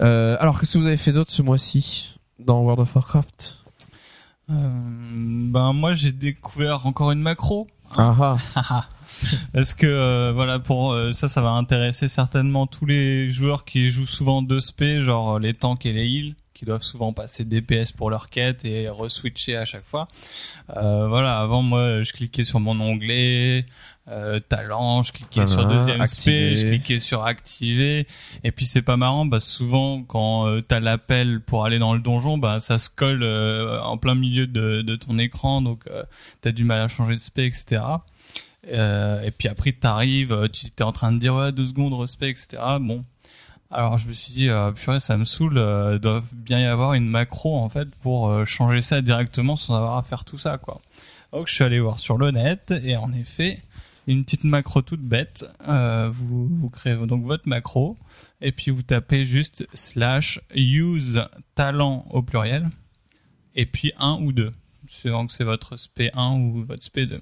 euh, 0.00 0.36
alors, 0.40 0.58
qu'est-ce 0.58 0.74
que 0.74 0.78
vous 0.78 0.86
avez 0.86 0.96
fait 0.96 1.12
d'autre 1.12 1.30
ce 1.32 1.42
mois-ci 1.42 2.18
dans 2.38 2.60
World 2.62 2.80
of 2.80 2.94
Warcraft? 2.94 3.64
Euh, 4.50 4.54
ben 4.54 5.72
moi 5.72 5.94
j'ai 5.94 6.12
découvert 6.12 6.86
encore 6.86 7.10
une 7.12 7.20
macro 7.22 7.66
Ah 7.96 8.36
ah. 8.56 8.86
parce 9.52 9.74
que 9.74 9.86
euh, 9.86 10.32
voilà 10.34 10.58
pour 10.58 10.92
euh, 10.92 11.12
ça 11.12 11.28
ça 11.28 11.40
va 11.40 11.50
intéresser 11.50 12.08
certainement 12.08 12.66
tous 12.66 12.86
les 12.86 13.30
joueurs 13.30 13.64
qui 13.64 13.90
jouent 13.90 14.06
souvent 14.06 14.42
2 14.42 14.60
sp 14.60 15.00
genre 15.00 15.36
euh, 15.36 15.38
les 15.38 15.54
tanks 15.54 15.86
et 15.86 15.92
les 15.92 16.06
heals 16.06 16.34
qui 16.64 16.66
doivent 16.66 16.82
souvent 16.82 17.12
passer 17.12 17.44
DPS 17.44 17.92
pour 17.92 18.08
leur 18.08 18.30
quête 18.30 18.64
et 18.64 18.88
reswitcher 18.88 19.56
à 19.56 19.66
chaque 19.66 19.84
fois. 19.84 20.08
Euh, 20.76 21.06
voilà, 21.08 21.38
avant 21.38 21.60
moi 21.60 22.02
je 22.02 22.12
cliquais 22.14 22.44
sur 22.44 22.58
mon 22.58 22.80
onglet 22.80 23.66
euh, 24.08 24.40
talent, 24.40 25.02
je 25.02 25.12
cliquais 25.12 25.44
sur 25.44 25.62
Voilà, 25.62 25.78
deuxième 25.78 26.00
activer. 26.00 26.56
spé, 26.56 26.56
je 26.56 26.66
cliquais 26.66 27.00
sur 27.00 27.24
activer 27.24 28.06
et 28.44 28.50
puis 28.50 28.64
c'est 28.64 28.82
pas 28.82 28.96
marrant 28.96 29.28
que 29.28 29.38
souvent 29.40 30.02
quand 30.02 30.46
euh, 30.46 30.62
t'as 30.62 30.80
l'appel 30.80 31.40
pour 31.40 31.66
aller 31.66 31.78
dans 31.78 31.92
le 31.92 32.00
donjon, 32.00 32.38
bah 32.38 32.60
ça 32.60 32.78
se 32.78 32.88
colle 32.88 33.22
euh, 33.22 33.82
en 33.82 33.98
plein 33.98 34.14
milieu 34.14 34.46
de, 34.46 34.80
de 34.80 34.96
ton 34.96 35.18
écran 35.18 35.60
donc 35.60 35.82
euh, 35.90 36.02
t'as 36.40 36.52
du 36.52 36.64
mal 36.64 36.80
à 36.80 36.88
changer 36.88 37.14
de 37.14 37.20
spé 37.20 37.44
etc. 37.44 37.82
Euh, 38.72 39.22
et 39.22 39.30
puis 39.30 39.48
après 39.48 39.72
t'arrives, 39.72 40.48
tu 40.50 40.70
t'es 40.70 40.84
en 40.84 40.92
train 40.92 41.12
de 41.12 41.18
dire 41.18 41.34
ouais 41.34 41.52
deux 41.52 41.66
secondes 41.66 41.92
respect 41.92 42.30
etc. 42.30 42.62
Bon, 42.80 43.04
alors 43.74 43.98
je 43.98 44.06
me 44.06 44.12
suis 44.12 44.32
dit 44.32 44.48
euh, 44.48 44.70
purée 44.70 45.00
ça 45.00 45.16
me 45.16 45.24
saoule, 45.24 45.58
euh, 45.58 45.98
doit 45.98 46.22
bien 46.32 46.60
y 46.60 46.64
avoir 46.64 46.94
une 46.94 47.08
macro 47.08 47.56
en 47.58 47.68
fait 47.68 47.88
pour 47.96 48.28
euh, 48.28 48.44
changer 48.44 48.82
ça 48.82 49.02
directement 49.02 49.56
sans 49.56 49.74
avoir 49.74 49.96
à 49.96 50.02
faire 50.02 50.24
tout 50.24 50.38
ça 50.38 50.58
quoi. 50.58 50.80
Donc 51.32 51.48
je 51.48 51.54
suis 51.54 51.64
allé 51.64 51.80
voir 51.80 51.98
sur 51.98 52.16
le 52.16 52.30
net 52.30 52.72
et 52.84 52.96
en 52.96 53.12
effet 53.12 53.60
une 54.06 54.24
petite 54.24 54.44
macro 54.44 54.82
toute 54.82 55.00
bête. 55.00 55.44
Euh, 55.68 56.08
vous, 56.12 56.46
vous 56.48 56.70
créez 56.70 56.94
donc 56.94 57.24
votre 57.24 57.48
macro 57.48 57.96
et 58.40 58.52
puis 58.52 58.70
vous 58.70 58.82
tapez 58.82 59.24
juste 59.24 59.66
slash 59.74 60.40
use 60.54 61.22
talent 61.54 62.06
au 62.10 62.22
pluriel 62.22 62.68
et 63.56 63.66
puis 63.66 63.92
1 63.98 64.18
ou 64.22 64.32
2 64.32 64.52
suivant 64.86 65.26
que 65.26 65.32
c'est 65.32 65.44
votre 65.44 65.74
SP1 65.76 66.38
ou 66.38 66.64
votre 66.64 66.82
SP2. 66.82 67.20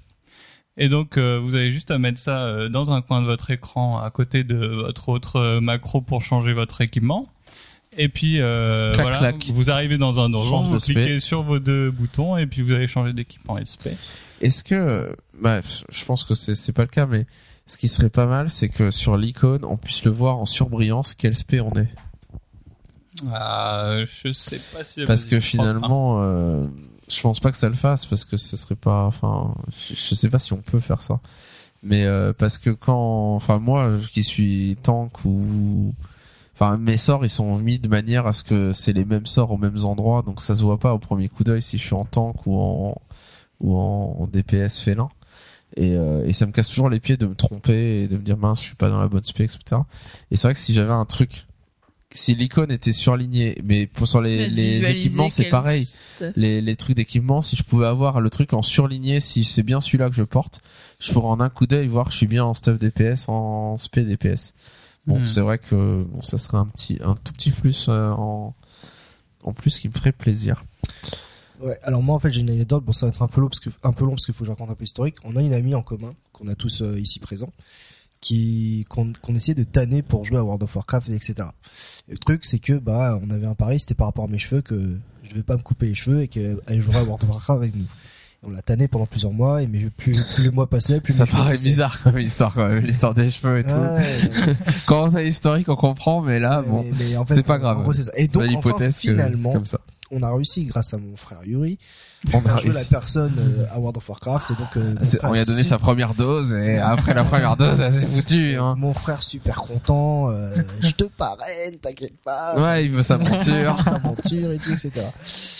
Et 0.77 0.89
donc 0.89 1.17
euh, 1.17 1.39
vous 1.39 1.55
avez 1.55 1.71
juste 1.71 1.91
à 1.91 1.99
mettre 1.99 2.19
ça 2.19 2.45
euh, 2.45 2.69
dans 2.69 2.91
un 2.91 3.01
coin 3.01 3.21
de 3.21 3.27
votre 3.27 3.51
écran 3.51 3.99
à 3.99 4.09
côté 4.09 4.43
de 4.43 4.55
votre 4.55 5.09
autre 5.09 5.35
euh, 5.35 5.61
macro 5.61 6.01
pour 6.01 6.23
changer 6.23 6.53
votre 6.53 6.81
équipement. 6.81 7.27
Et 7.95 8.09
puis 8.09 8.41
euh, 8.41 8.91
Clac, 8.93 9.03
voilà, 9.03 9.19
clac. 9.19 9.45
vous 9.53 9.69
arrivez 9.69 9.99
dans 9.99 10.19
un 10.19 10.29
donjon, 10.29 10.61
vous 10.61 10.77
cliquez 10.77 11.19
sur 11.19 11.43
vos 11.43 11.59
deux 11.59 11.91
boutons 11.91 12.37
et 12.37 12.47
puis 12.47 12.63
vous 12.63 12.71
allez 12.71 12.87
changer 12.87 13.13
d'équipement 13.13 13.57
et 13.57 13.63
de 13.63 13.67
spé. 13.67 13.91
Est-ce 14.41 14.63
que, 14.63 15.15
bah, 15.39 15.61
je 15.61 16.05
pense 16.05 16.23
que 16.23 16.33
c'est 16.33 16.55
c'est 16.55 16.73
pas 16.73 16.81
le 16.81 16.87
cas, 16.87 17.05
mais 17.05 17.27
ce 17.67 17.77
qui 17.77 17.87
serait 17.87 18.09
pas 18.09 18.25
mal, 18.25 18.49
c'est 18.49 18.69
que 18.69 18.91
sur 18.91 19.15
l'icône, 19.15 19.63
on 19.63 19.77
puisse 19.77 20.03
le 20.05 20.11
voir 20.11 20.37
en 20.37 20.45
surbrillance 20.45 21.13
quel 21.13 21.35
spé 21.35 21.61
on 21.61 21.71
est. 21.73 21.89
Ah, 23.31 23.99
je 24.05 24.33
sais 24.33 24.59
pas 24.73 24.83
si 24.83 25.05
Parce 25.05 25.25
que 25.25 25.39
finalement, 25.39 26.21
euh, 26.23 26.65
je 27.07 27.21
pense 27.21 27.39
pas 27.39 27.51
que 27.51 27.57
ça 27.57 27.69
le 27.69 27.75
fasse 27.75 28.05
parce 28.05 28.25
que 28.25 28.37
ce 28.37 28.57
serait 28.57 28.75
pas, 28.75 29.05
enfin, 29.05 29.55
je, 29.69 30.15
sais 30.15 30.29
pas 30.29 30.39
si 30.39 30.53
on 30.53 30.61
peut 30.61 30.79
faire 30.79 31.01
ça. 31.01 31.19
Mais 31.83 32.05
euh, 32.05 32.33
parce 32.33 32.57
que 32.59 32.69
quand, 32.69 33.35
enfin 33.35 33.59
moi 33.59 33.97
qui 34.11 34.23
suis 34.23 34.77
tank 34.83 35.25
ou, 35.25 35.93
enfin 36.55 36.77
mes 36.77 36.97
sorts 36.97 37.25
ils 37.25 37.29
sont 37.29 37.57
mis 37.57 37.77
de 37.79 37.89
manière 37.89 38.25
à 38.25 38.33
ce 38.33 38.43
que 38.43 38.71
c'est 38.71 38.93
les 38.93 39.05
mêmes 39.05 39.25
sorts 39.25 39.51
aux 39.51 39.57
mêmes 39.57 39.83
endroits, 39.85 40.21
donc 40.21 40.41
ça 40.41 40.55
se 40.55 40.63
voit 40.63 40.79
pas 40.79 40.93
au 40.93 40.99
premier 40.99 41.27
coup 41.29 41.43
d'œil 41.43 41.61
si 41.61 41.77
je 41.77 41.85
suis 41.85 41.95
en 41.95 42.05
tank 42.05 42.47
ou 42.47 42.57
en 42.57 43.01
ou 43.59 43.77
en, 43.77 44.17
en 44.19 44.27
DPS 44.27 44.79
félin. 44.79 45.09
Et, 45.75 45.95
euh, 45.95 46.25
et 46.25 46.33
ça 46.33 46.45
me 46.45 46.51
casse 46.51 46.69
toujours 46.69 46.89
les 46.89 46.99
pieds 46.99 47.17
de 47.17 47.25
me 47.25 47.35
tromper 47.35 48.03
et 48.03 48.07
de 48.07 48.17
me 48.17 48.23
dire 48.23 48.37
mince 48.37 48.59
je 48.61 48.65
suis 48.67 48.75
pas 48.75 48.89
dans 48.89 48.99
la 48.99 49.07
bonne 49.07 49.23
spec 49.23 49.51
etc. 49.53 49.81
Et 50.31 50.35
c'est 50.35 50.47
vrai 50.47 50.53
que 50.53 50.59
si 50.59 50.73
j'avais 50.73 50.93
un 50.93 51.05
truc, 51.05 51.47
si 52.17 52.35
l'icône 52.35 52.71
était 52.71 52.91
surlignée, 52.91 53.57
mais 53.63 53.87
pour 53.87 54.07
sur 54.07 54.21
les, 54.21 54.89
équipements 54.89 55.29
c'est 55.29 55.49
pareil 55.49 55.87
les, 56.35 56.61
les 56.61 56.75
trucs 56.75 56.95
d'équipement, 56.95 57.41
si 57.41 57.55
je 57.55 57.63
pouvais 57.63 57.85
avoir 57.85 58.21
le 58.21 58.29
truc 58.29 58.53
en 58.53 58.61
surligné, 58.61 59.19
si 59.19 59.43
c'est 59.43 59.63
bien 59.63 59.79
celui-là 59.79 60.09
que 60.09 60.15
je 60.15 60.23
porte, 60.23 60.61
je 60.99 61.11
pourrais 61.11 61.29
en 61.29 61.39
un 61.39 61.49
coup 61.49 61.67
d'œil 61.67 61.87
voir 61.87 62.07
que 62.07 62.11
je 62.11 62.17
suis 62.17 62.27
bien 62.27 62.43
en 62.43 62.53
stuff 62.53 62.79
DPS, 62.79 63.27
en 63.29 63.77
SP 63.77 63.99
DPS. 63.99 64.53
Bon, 65.05 65.19
Hmm. 65.19 65.27
c'est 65.27 65.41
vrai 65.41 65.57
que 65.57 66.03
bon, 66.03 66.21
ça 66.21 66.37
serait 66.37 66.57
un 66.57 66.65
petit, 66.65 66.97
un 67.03 67.15
tout 67.15 67.33
petit 67.33 67.51
plus 67.51 67.87
euh, 67.89 68.11
en, 68.11 68.55
en 69.43 69.53
plus 69.53 69.79
qui 69.79 69.89
me 69.89 69.93
ferait 69.93 70.13
plaisir. 70.13 70.63
Ouais, 71.59 71.77
alors 71.83 72.01
moi 72.01 72.15
en 72.15 72.19
fait 72.19 72.31
j'ai 72.31 72.41
une 72.41 72.49
anecdote, 72.49 72.83
bon 72.83 72.93
ça 72.93 73.05
va 73.05 73.09
être 73.09 73.21
un 73.21 73.27
peu 73.27 73.41
long 73.41 73.47
parce 73.47 73.59
que 73.59 73.69
un 73.83 73.93
peu 73.93 74.05
long 74.05 74.11
parce 74.11 74.25
qu'il 74.25 74.33
faut 74.33 74.41
que 74.41 74.45
je 74.45 74.51
raconte 74.51 74.69
un 74.69 74.75
peu 74.75 74.83
l'historique. 74.83 75.17
On 75.23 75.35
a 75.35 75.41
une 75.41 75.53
amie 75.53 75.75
en 75.75 75.81
commun 75.81 76.13
qu'on 76.31 76.47
a 76.47 76.55
tous 76.55 76.81
euh, 76.81 76.99
ici 76.99 77.19
présents 77.19 77.51
qui 78.23 78.85
qu'on 78.87 79.11
qu'on 79.21 79.35
essayait 79.35 79.53
de 79.53 79.63
tanner 79.65 80.01
pour 80.01 80.23
jouer 80.23 80.37
à 80.37 80.43
World 80.43 80.63
of 80.63 80.73
Warcraft 80.75 81.09
et 81.09 81.15
etc. 81.15 81.49
Et 82.07 82.13
le 82.13 82.17
truc 82.17 82.45
c'est 82.45 82.59
que 82.59 82.73
bah 82.73 83.19
on 83.21 83.29
avait 83.29 83.45
un 83.45 83.53
pari, 83.53 83.79
c'était 83.81 83.95
par 83.95 84.07
rapport 84.07 84.23
à 84.23 84.27
mes 84.27 84.39
cheveux 84.39 84.61
que 84.61 84.97
je 85.23 85.29
devais 85.29 85.43
pas 85.43 85.57
me 85.57 85.61
couper 85.61 85.87
les 85.87 85.93
cheveux 85.93 86.21
et 86.21 86.27
qu'elle 86.29 86.81
jouerait 86.81 86.99
à 86.99 87.03
World 87.03 87.23
of 87.23 87.29
Warcraft 87.29 87.61
avec 87.61 87.75
nous. 87.75 87.85
On 88.45 88.49
l'a 88.49 88.61
tanné 88.61 88.87
pendant 88.87 89.05
plusieurs 89.05 89.31
mois 89.31 89.61
et 89.61 89.67
mais 89.67 89.79
plus, 89.97 90.21
plus 90.21 90.43
les 90.43 90.51
mois 90.51 90.69
passaient, 90.69 91.01
plus 91.01 91.13
ça 91.13 91.25
paraît 91.25 91.55
bizarre 91.55 92.01
comme 92.01 92.17
histoire 92.19 92.53
quand 92.53 92.67
même, 92.67 92.85
l'histoire 92.85 93.13
des 93.13 93.29
cheveux 93.29 93.59
et 93.59 93.63
tout. 93.63 93.73
Ouais, 93.73 94.03
Quand 94.87 95.09
on 95.09 95.15
a 95.15 95.23
l'historique, 95.23 95.69
on 95.69 95.77
comprend, 95.77 96.21
mais 96.21 96.39
là, 96.39 96.61
bon, 96.61 96.85
mais 96.99 97.15
en 97.15 97.25
fait, 97.25 97.35
c'est 97.35 97.43
pas 97.43 97.57
grave. 97.57 97.77
en 97.77 97.83
gros, 97.83 97.93
ça. 97.93 98.11
Et 98.17 98.29
on 98.35 98.39
donc 98.39 98.65
enfin, 98.65 98.91
finalement, 98.91 99.53
comme 99.53 99.65
ça. 99.65 99.79
on 100.11 100.21
a 100.23 100.33
réussi 100.33 100.65
grâce 100.65 100.93
à 100.93 100.97
mon 100.97 101.15
frère 101.15 101.39
Yuri 101.45 101.77
On 102.31 102.39
faire 102.41 102.55
a 102.55 102.59
jouer 102.61 102.71
la 102.71 102.85
personne 102.85 103.33
euh, 103.37 103.65
à 103.71 103.79
World 103.79 103.97
of 103.97 104.07
Warcraft 104.07 104.51
et 104.51 104.55
donc 104.55 104.77
euh, 104.77 104.95
C'est- 105.01 105.17
frère 105.17 105.29
On 105.29 105.33
lui 105.33 105.39
a 105.41 105.45
donné 105.45 105.63
sa 105.63 105.77
première 105.77 106.13
dose 106.13 106.53
et 106.53 106.77
après 106.77 107.13
la 107.13 107.23
première 107.25 107.57
dose, 107.57 107.77
ça 107.77 107.91
s'est 107.91 108.05
foutu. 108.05 108.55
Hein. 108.55 108.75
mon 108.77 108.93
frère 108.93 109.21
super 109.23 109.61
content 109.61 110.29
euh, 110.29 110.55
je 110.81 110.91
te 110.91 111.03
parraine 111.03 111.77
t'inquiète 111.79 112.15
pas 112.23 112.57
Ouais, 112.61 112.85
il 112.85 112.91
veut 112.91 113.03
sa 113.03 113.17
monture. 113.17 113.77
sa 113.83 113.99
monture 113.99 114.51
et 114.51 114.57
tout 114.59 114.71
etc 114.71 115.07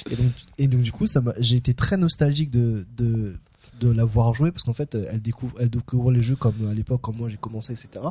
et 0.10 0.16
donc 0.16 0.32
et 0.58 0.68
donc 0.68 0.82
du 0.82 0.92
coup 0.94 1.06
ça 1.06 1.22
j'ai 1.40 1.58
été 1.58 1.74
très 1.74 1.98
nostalgique 1.98 2.50
de 2.52 2.86
de 2.96 3.36
de 3.82 3.90
la 3.92 4.06
voir 4.06 4.34
jouer 4.34 4.52
parce 4.52 4.64
qu'en 4.64 4.74
fait 4.74 4.96
elle 4.96 5.22
découvre 5.22 5.54
elle 5.60 5.70
découvre 5.70 6.12
les 6.12 6.24
jeux 6.24 6.36
comme 6.38 6.70
à 6.70 6.74
l'époque 6.74 7.02
comme 7.02 7.18
moi 7.18 7.28
j'ai 7.28 7.38
commencé 7.38 7.74
etc 7.74 8.06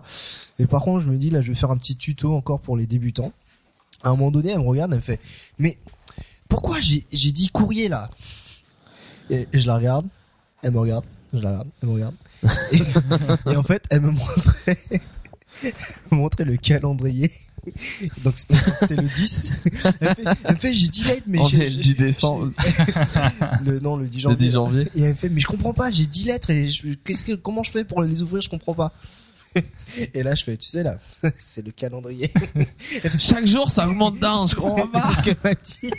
et 0.59 0.67
par 0.67 0.83
contre 0.83 1.01
je 1.05 1.09
me 1.09 1.17
dis 1.17 1.31
là 1.31 1.41
je 1.41 1.49
vais 1.49 1.55
faire 1.55 1.71
un 1.71 1.79
petit 1.79 1.97
tuto 1.97 2.35
encore 2.35 2.61
pour 2.61 2.77
les 2.77 2.87
débutants 2.87 3.33
à 4.03 4.09
un 4.09 4.13
moment 4.13 4.31
donné 4.31 4.51
elle 4.51 4.59
me 4.59 4.67
regarde 4.67 4.91
elle 4.93 4.99
me 4.99 5.03
fait 5.03 5.21
mais 5.59 5.79
pourquoi 6.49 6.81
j'ai 6.81 7.03
dit 7.13 7.49
courrier 7.49 7.89
là? 7.89 8.11
Et 9.33 9.49
je 9.53 9.67
la 9.67 9.77
regarde. 9.77 10.07
Elle 10.63 10.73
me 10.73 10.79
regarde. 10.81 11.05
Je 11.33 11.39
la 11.39 11.51
regarde. 11.51 11.69
Elle 11.83 11.89
me 11.89 11.95
regarde. 11.95 12.15
Et, 12.73 13.51
et 13.53 13.57
en 13.57 13.63
fait 13.63 13.83
elle 13.91 14.01
me 14.03 14.11
montrait 14.11 14.79
elle 15.65 15.73
me 16.11 16.17
montrait 16.17 16.45
le 16.45 16.57
calendrier. 16.57 17.31
Donc 18.25 18.35
c'était 18.39 18.97
le 18.97 19.07
10 19.09 19.63
elle 19.65 20.09
me 20.09 20.15
fait, 20.15 20.25
elle 20.45 20.57
fait 20.57 20.75
j'ai 20.75 20.89
dit 20.89 21.05
lettres 21.05 21.23
mais 21.29 21.39
j'ai- 21.47 21.71
le 21.71 21.81
10 21.83 21.95
décembre, 21.95 22.51
le 23.65 23.79
non 23.79 23.97
le 23.97 24.07
10 24.09 24.17
le 24.19 24.23
janvier. 24.23 24.37
10 24.49 24.53
janvier. 24.53 24.89
et 24.97 25.03
elle 25.03 25.11
me 25.11 25.15
fait, 25.15 25.29
mais 25.29 25.41
je 25.41 25.47
comprends 25.47 25.73
pas, 25.73 25.91
j'ai 25.93 26.07
10 26.07 26.25
lettres 26.25 26.51
et 26.51 26.71
je- 26.73 26.95
que, 26.95 27.35
comment 27.37 27.63
je 27.63 27.71
fais 27.71 27.85
pour 27.85 28.03
les 28.03 28.21
ouvrir, 28.23 28.43
je 28.43 28.49
comprends 28.51 28.75
pas. 28.75 28.93
Et 30.15 30.23
là, 30.23 30.35
je 30.35 30.45
fais, 30.45 30.57
tu 30.57 30.67
sais, 30.69 30.83
là, 30.83 30.97
c'est 31.39 31.65
le 31.65 31.73
calendrier. 31.73 32.33
Chaque 33.19 33.47
jour, 33.47 33.71
ça 33.71 33.89
augmente 33.89 34.19
d'un, 34.19 34.47
je 34.47 34.55
comprends 34.55 34.87
pas. 34.87 35.11
Ce 35.15 35.23
qu'elle 35.23 35.37
m'a 35.45 35.55
dit. 35.55 35.91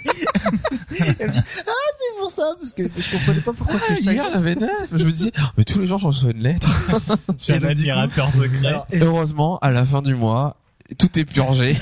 Elle 1.19 1.27
me 1.27 1.31
dit, 1.31 1.39
ah, 1.39 1.71
c'est 1.99 2.19
pour 2.19 2.31
ça, 2.31 2.53
parce 2.59 2.73
que 2.73 2.83
je 2.83 3.11
comprenais 3.11 3.41
pas 3.41 3.53
pourquoi 3.53 3.79
Ah, 3.87 3.93
que 3.95 4.01
chaque... 4.03 4.13
hier, 4.13 4.29
j'avais 4.33 4.55
neuf. 4.55 4.87
Je 4.91 5.03
me 5.05 5.11
dis, 5.11 5.31
oh, 5.37 5.41
mais 5.57 5.63
tous 5.63 5.79
les 5.79 5.87
jours, 5.87 5.99
je 5.99 6.07
reçois 6.07 6.31
une 6.31 6.41
lettre. 6.43 6.69
J'ai 7.39 7.53
un 7.53 7.63
admirateur 7.63 8.29
secret. 8.31 8.67
Alors, 8.67 8.87
et, 8.91 8.99
Heureusement, 8.99 9.59
à 9.59 9.71
la 9.71 9.85
fin 9.85 10.01
du 10.01 10.15
mois, 10.15 10.57
tout 10.97 11.19
est 11.19 11.25
purgé. 11.25 11.77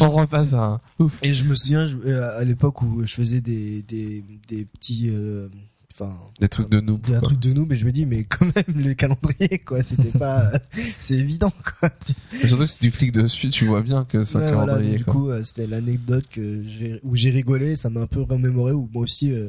On 0.00 0.10
repasse 0.10 0.52
à 0.54 0.62
un... 0.64 0.80
Ouf. 0.98 1.12
et 1.22 1.34
je 1.34 1.44
me 1.44 1.54
souviens, 1.54 1.88
je- 1.88 1.96
euh, 2.06 2.38
à 2.38 2.44
l'époque 2.44 2.82
où 2.82 3.04
je 3.06 3.12
faisais 3.14 3.40
des, 3.40 3.82
des, 3.82 4.24
des 4.48 4.64
petits, 4.64 5.08
euh, 5.10 5.48
enfin 5.96 6.12
Des 6.40 6.48
trucs 6.48 6.68
de 6.68 6.80
nous. 6.80 7.00
il 7.06 7.12
y 7.12 7.14
a 7.14 7.18
un 7.18 7.20
truc 7.20 7.38
de 7.38 7.52
nous 7.52 7.66
mais 7.66 7.76
je 7.76 7.86
me 7.86 7.92
dis 7.92 8.04
mais 8.04 8.24
quand 8.24 8.44
même 8.46 8.82
le 8.82 8.94
calendrier 8.94 9.60
quoi 9.60 9.82
c'était 9.82 10.16
pas 10.18 10.50
c'est 10.98 11.14
évident 11.14 11.52
quoi 11.78 11.88
Tu- 12.04 12.48
Surtout 12.48 12.64
que 12.64 12.70
si 12.70 12.80
tu 12.80 12.90
cliques 12.90 13.12
dessus, 13.12 13.48
tu 13.50 13.64
vois 13.66 13.80
bien 13.82 14.04
que 14.04 14.24
c'est 14.24 14.38
un 14.38 14.40
Ouais, 14.40 14.52
voilà, 14.52 14.72
calendrier. 14.72 14.90
donc, 14.90 14.98
du 14.98 15.04
quoi. 15.04 15.12
coup 15.14 15.30
euh, 15.30 15.42
c'était 15.44 15.66
l'anecdote 15.68 16.24
que 16.30 16.62
j'ai 16.66 16.98
où 17.04 17.14
j'ai 17.14 17.30
rigolé 17.30 17.76
ça 17.76 17.90
m'a 17.90 18.00
un 18.00 18.06
peu 18.08 18.22
remémoré 18.22 18.72
où 18.72 18.88
moi 18.92 19.02
aussi 19.04 19.32
euh, 19.32 19.48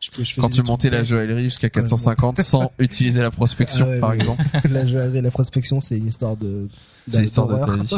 je, 0.00 0.10
je 0.24 0.34
Quand 0.40 0.48
des 0.48 0.48
tu 0.50 0.54
trucs 0.56 0.66
montais 0.66 0.90
la 0.90 0.98
bêtes. 0.98 1.06
joiellerie 1.06 1.44
jusqu'à 1.44 1.70
Quand 1.70 1.80
je 1.80 1.90
450 1.90 2.40
sans 2.40 2.72
utiliser 2.80 3.22
la 3.22 3.30
prospection, 3.30 3.86
Ah 3.86 3.90
ouais, 3.90 4.00
par 4.00 4.12
exemple. 4.14 4.42
la 4.70 4.84
joaillerie 4.86 5.22
la 5.22 5.30
prospection 5.30 5.80
c'est 5.80 5.96
une 5.98 6.08
histoire 6.08 6.36
de 6.36 6.68
C'est 7.06 7.20
l'histoire 7.20 7.46
de 7.46 7.64
ta 7.64 7.76
vie. 7.76 7.90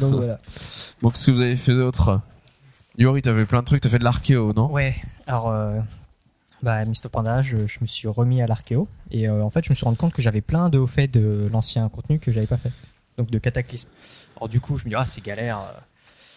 donc 0.00 0.14
voilà 0.14 0.38
Bon, 1.02 1.08
qu'est-ce 1.10 1.26
que 1.26 1.30
vous 1.32 1.40
avez 1.40 1.56
fait 1.56 1.74
d'autre 1.74 2.20
Yori, 2.98 3.22
t'avais 3.22 3.46
plein 3.46 3.60
de 3.60 3.64
trucs, 3.64 3.80
t'as 3.80 3.88
fait 3.88 3.98
de 3.98 4.04
l'archéo, 4.04 4.52
non? 4.54 4.70
Ouais, 4.70 4.94
alors, 5.26 5.50
euh, 5.50 5.78
bah, 6.62 6.82
of 6.82 7.08
Panda, 7.10 7.42
je, 7.42 7.56
me 7.56 7.86
suis 7.86 8.08
remis 8.08 8.42
à 8.42 8.46
l'archéo. 8.46 8.88
Et 9.10 9.28
euh, 9.28 9.42
en 9.42 9.50
fait, 9.50 9.64
je 9.64 9.70
me 9.70 9.74
suis 9.74 9.84
rendu 9.84 9.96
compte 9.96 10.12
que 10.12 10.22
j'avais 10.22 10.40
plein 10.40 10.68
de 10.68 10.84
faits 10.86 11.10
de 11.10 11.48
l'ancien 11.52 11.88
contenu 11.88 12.18
que 12.18 12.32
j'avais 12.32 12.46
pas 12.46 12.56
fait. 12.56 12.72
Donc 13.16 13.30
de 13.30 13.38
Cataclysme. 13.38 13.88
Alors 14.36 14.48
du 14.48 14.60
coup, 14.60 14.78
je 14.78 14.84
me 14.84 14.90
dis, 14.90 14.96
ah, 14.96 15.04
c'est 15.06 15.22
galère. 15.22 15.58
euh, 15.58 15.72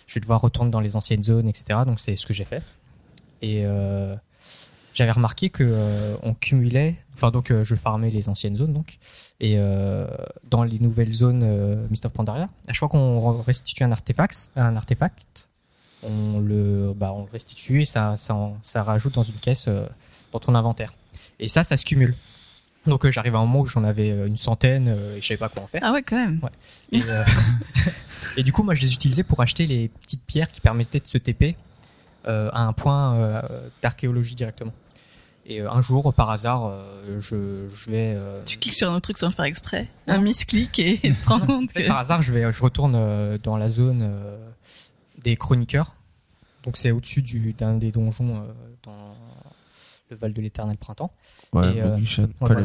Je 0.08 0.16
vais 0.16 0.22
devoir 0.22 0.41
retourner 0.41 0.72
dans 0.72 0.80
les 0.80 0.95
anciennes 0.95 1.24
zones, 1.24 1.48
etc. 1.48 1.80
Donc 1.86 2.00
c'est 2.00 2.16
ce 2.16 2.26
que 2.26 2.34
j'ai 2.34 2.45
fait. 2.45 2.64
Et 3.41 3.64
euh, 3.66 4.16
j'avais 4.94 5.12
remarqué 5.12 5.50
que 5.50 6.16
on 6.22 6.34
cumulait, 6.34 6.95
enfin 7.14 7.30
donc 7.32 7.52
je 7.62 7.76
farmais 7.76 8.10
les 8.10 8.30
anciennes 8.30 8.56
zones 8.56 8.72
donc, 8.72 9.00
et 9.41 9.58
dans 10.50 10.64
les 10.64 10.80
nouvelles 10.80 11.12
zones 11.12 11.44
of 12.06 12.14
Pandaria, 12.14 12.48
à 12.68 12.74
chaque 12.74 12.80
fois 12.80 12.90
qu'on 12.90 13.41
restitue 13.41 13.84
un 13.84 13.91
artefact, 13.91 14.52
un 14.56 14.78
artefact, 14.78 15.50
on 16.04 16.40
le, 16.40 16.94
bah, 16.95 17.12
on 17.12 17.26
restitue 17.26 17.82
et 17.82 17.86
ça, 17.86 18.16
ça, 18.16 18.38
ça 18.62 18.84
rajoute 18.84 19.16
dans 19.16 19.24
une 19.24 19.36
caisse 19.36 19.68
dans 20.34 20.40
ton 20.40 20.56
inventaire. 20.56 20.94
Et 21.40 21.48
ça, 21.48 21.64
ça 21.64 21.78
se 21.78 21.86
cumule. 21.86 22.16
Donc 22.86 23.06
euh, 23.06 23.12
j'arrive 23.12 23.36
à 23.36 23.38
un 23.38 23.46
moment 23.46 23.62
où 23.62 23.66
j'en 23.66 23.86
avais 23.86 24.12
euh, 24.12 24.28
une 24.28 24.36
centaine 24.36 24.90
euh, 24.90 25.16
et 25.16 25.22
je 25.22 25.28
savais 25.28 25.38
pas 25.38 25.48
quoi 25.48 25.64
en 25.64 25.68
faire. 25.68 25.82
Ah 25.86 25.94
ouais, 25.94 26.04
quand 26.04 26.18
même. 26.18 26.42
Et, 26.92 27.02
euh, 27.08 27.24
et 28.38 28.44
du 28.44 28.52
coup, 28.52 28.64
moi, 28.64 28.76
je 28.76 28.82
les 28.82 28.94
utilisais 28.94 29.24
pour 29.24 29.40
acheter 29.42 29.66
les 29.66 29.88
petites 29.88 30.24
pierres 30.26 30.52
qui 30.52 30.60
permettaient 30.60 31.00
de 31.00 31.08
se 31.08 31.18
TP 31.18 31.56
à 32.26 32.62
un 32.64 32.72
point 32.74 33.42
d'archéologie 33.82 34.36
directement. 34.36 34.72
Et 35.46 35.60
un 35.60 35.82
jour, 35.82 36.14
par 36.14 36.30
hasard, 36.30 36.72
je, 37.20 37.68
je 37.68 37.92
vais. 37.92 38.18
Tu 38.46 38.58
cliques 38.58 38.74
sur 38.74 38.90
un 38.90 38.94
autre 38.96 39.02
truc 39.04 39.18
sans 39.18 39.28
le 39.28 39.34
faire 39.34 39.44
exprès. 39.44 39.90
Un 40.08 40.20
misclick 40.20 40.80
et 40.80 41.00
tu 41.02 41.14
te 41.14 41.28
rends 41.28 41.42
compte 41.42 41.74
que. 41.74 41.86
par 41.86 41.98
hasard, 41.98 42.22
je 42.22 42.32
vais, 42.34 42.50
je 42.52 42.64
retourne 42.64 43.38
dans 43.44 43.58
la 43.58 43.68
zone 43.70 44.10
des 45.22 45.36
chroniqueurs. 45.36 45.96
Donc 46.64 46.78
c'est 46.78 46.92
au-dessus 46.92 47.22
du- 47.24 47.52
d'un 47.52 47.74
des 47.76 47.92
donjons 47.92 48.46
dans 48.84 49.16
le 50.14 50.19
Val 50.19 50.34
de 50.34 50.41
l'Éternel 50.41 50.77
Printemps. 50.77 51.11
Ouais, 51.53 51.61
euh, 51.81 51.98
pas 52.40 52.45
voilà. 52.48 52.61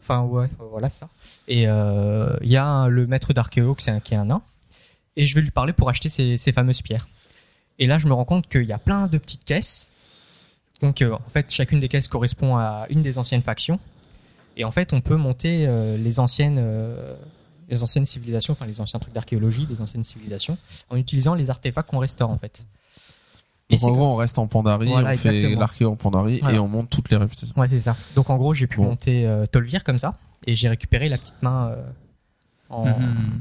Enfin 0.00 0.22
ouais, 0.22 0.48
voilà 0.70 0.88
ça. 0.88 1.08
Et 1.48 1.68
euh, 1.68 2.34
il 2.42 2.48
y 2.50 2.56
a 2.56 2.64
un- 2.64 2.88
le 2.88 3.06
maître 3.06 3.32
d'archéo 3.32 3.74
qui 3.74 3.88
est 3.88 3.92
un- 3.92 4.00
qui 4.00 4.14
est 4.14 4.16
un 4.16 4.24
nain. 4.26 4.42
Et 5.16 5.26
je 5.26 5.34
vais 5.34 5.42
lui 5.42 5.50
parler 5.50 5.72
pour 5.72 5.88
acheter 5.90 6.08
ces, 6.08 6.36
ces 6.36 6.52
fameuses 6.52 6.82
pierres. 6.82 7.06
Et 7.78 7.86
là, 7.86 7.98
je 7.98 8.06
me 8.08 8.12
rends 8.14 8.24
compte 8.24 8.48
qu'il 8.48 8.64
y 8.64 8.72
a 8.72 8.78
plein 8.78 9.06
de 9.06 9.18
petites 9.18 9.44
caisses. 9.44 9.92
Donc, 10.80 11.02
euh, 11.02 11.12
en 11.14 11.28
fait, 11.30 11.50
chacune 11.52 11.80
des 11.80 11.88
caisses 11.88 12.08
correspond 12.08 12.56
à 12.56 12.86
une 12.90 13.02
des 13.02 13.18
anciennes 13.18 13.42
factions. 13.42 13.78
Et 14.56 14.64
en 14.64 14.70
fait, 14.70 14.92
on 14.92 15.00
peut 15.00 15.16
monter 15.16 15.66
euh, 15.66 15.96
les 15.96 16.18
anciennes, 16.18 16.56
euh, 16.58 17.14
les 17.68 17.82
anciennes 17.82 18.04
civilisations, 18.04 18.52
enfin 18.52 18.66
les 18.66 18.80
anciens 18.80 18.98
trucs 19.00 19.14
d'archéologie, 19.14 19.66
des 19.66 19.80
anciennes 19.80 20.04
civilisations, 20.04 20.58
en 20.90 20.96
utilisant 20.96 21.34
les 21.34 21.48
artefacts 21.50 21.88
qu'on 21.88 21.98
restaure 21.98 22.30
en 22.30 22.38
fait. 22.38 22.66
Donc 23.72 23.84
en 23.84 23.92
gros, 23.92 24.06
on 24.06 24.16
reste 24.16 24.38
en 24.38 24.46
Pandarie, 24.46 24.88
Voilà, 24.88 25.10
on 25.10 25.14
fait 25.14 25.28
exactement. 25.34 25.60
l'archéo 25.60 25.90
en 25.90 25.96
Pandarie 25.96 26.40
Voilà. 26.40 26.56
et 26.56 26.58
on 26.60 26.68
monte 26.68 26.90
toutes 26.90 27.10
les 27.10 27.16
réputations. 27.16 27.54
Ouais, 27.58 27.66
c'est 27.68 27.80
ça. 27.80 27.96
Donc 28.14 28.30
en 28.30 28.36
gros, 28.36 28.54
j'ai 28.54 28.66
pu 28.66 28.76
Bon. 28.78 28.84
monter 28.84 29.26
euh, 29.26 29.46
Tolvir 29.46 29.82
comme 29.84 29.98
ça, 29.98 30.16
et 30.46 30.54
j'ai 30.54 30.68
récupéré 30.68 31.08
la 31.08 31.18
petite 31.18 31.42
main 31.42 31.68
euh, 31.70 31.82
en. 32.70 32.86
Mhm. 32.86 33.40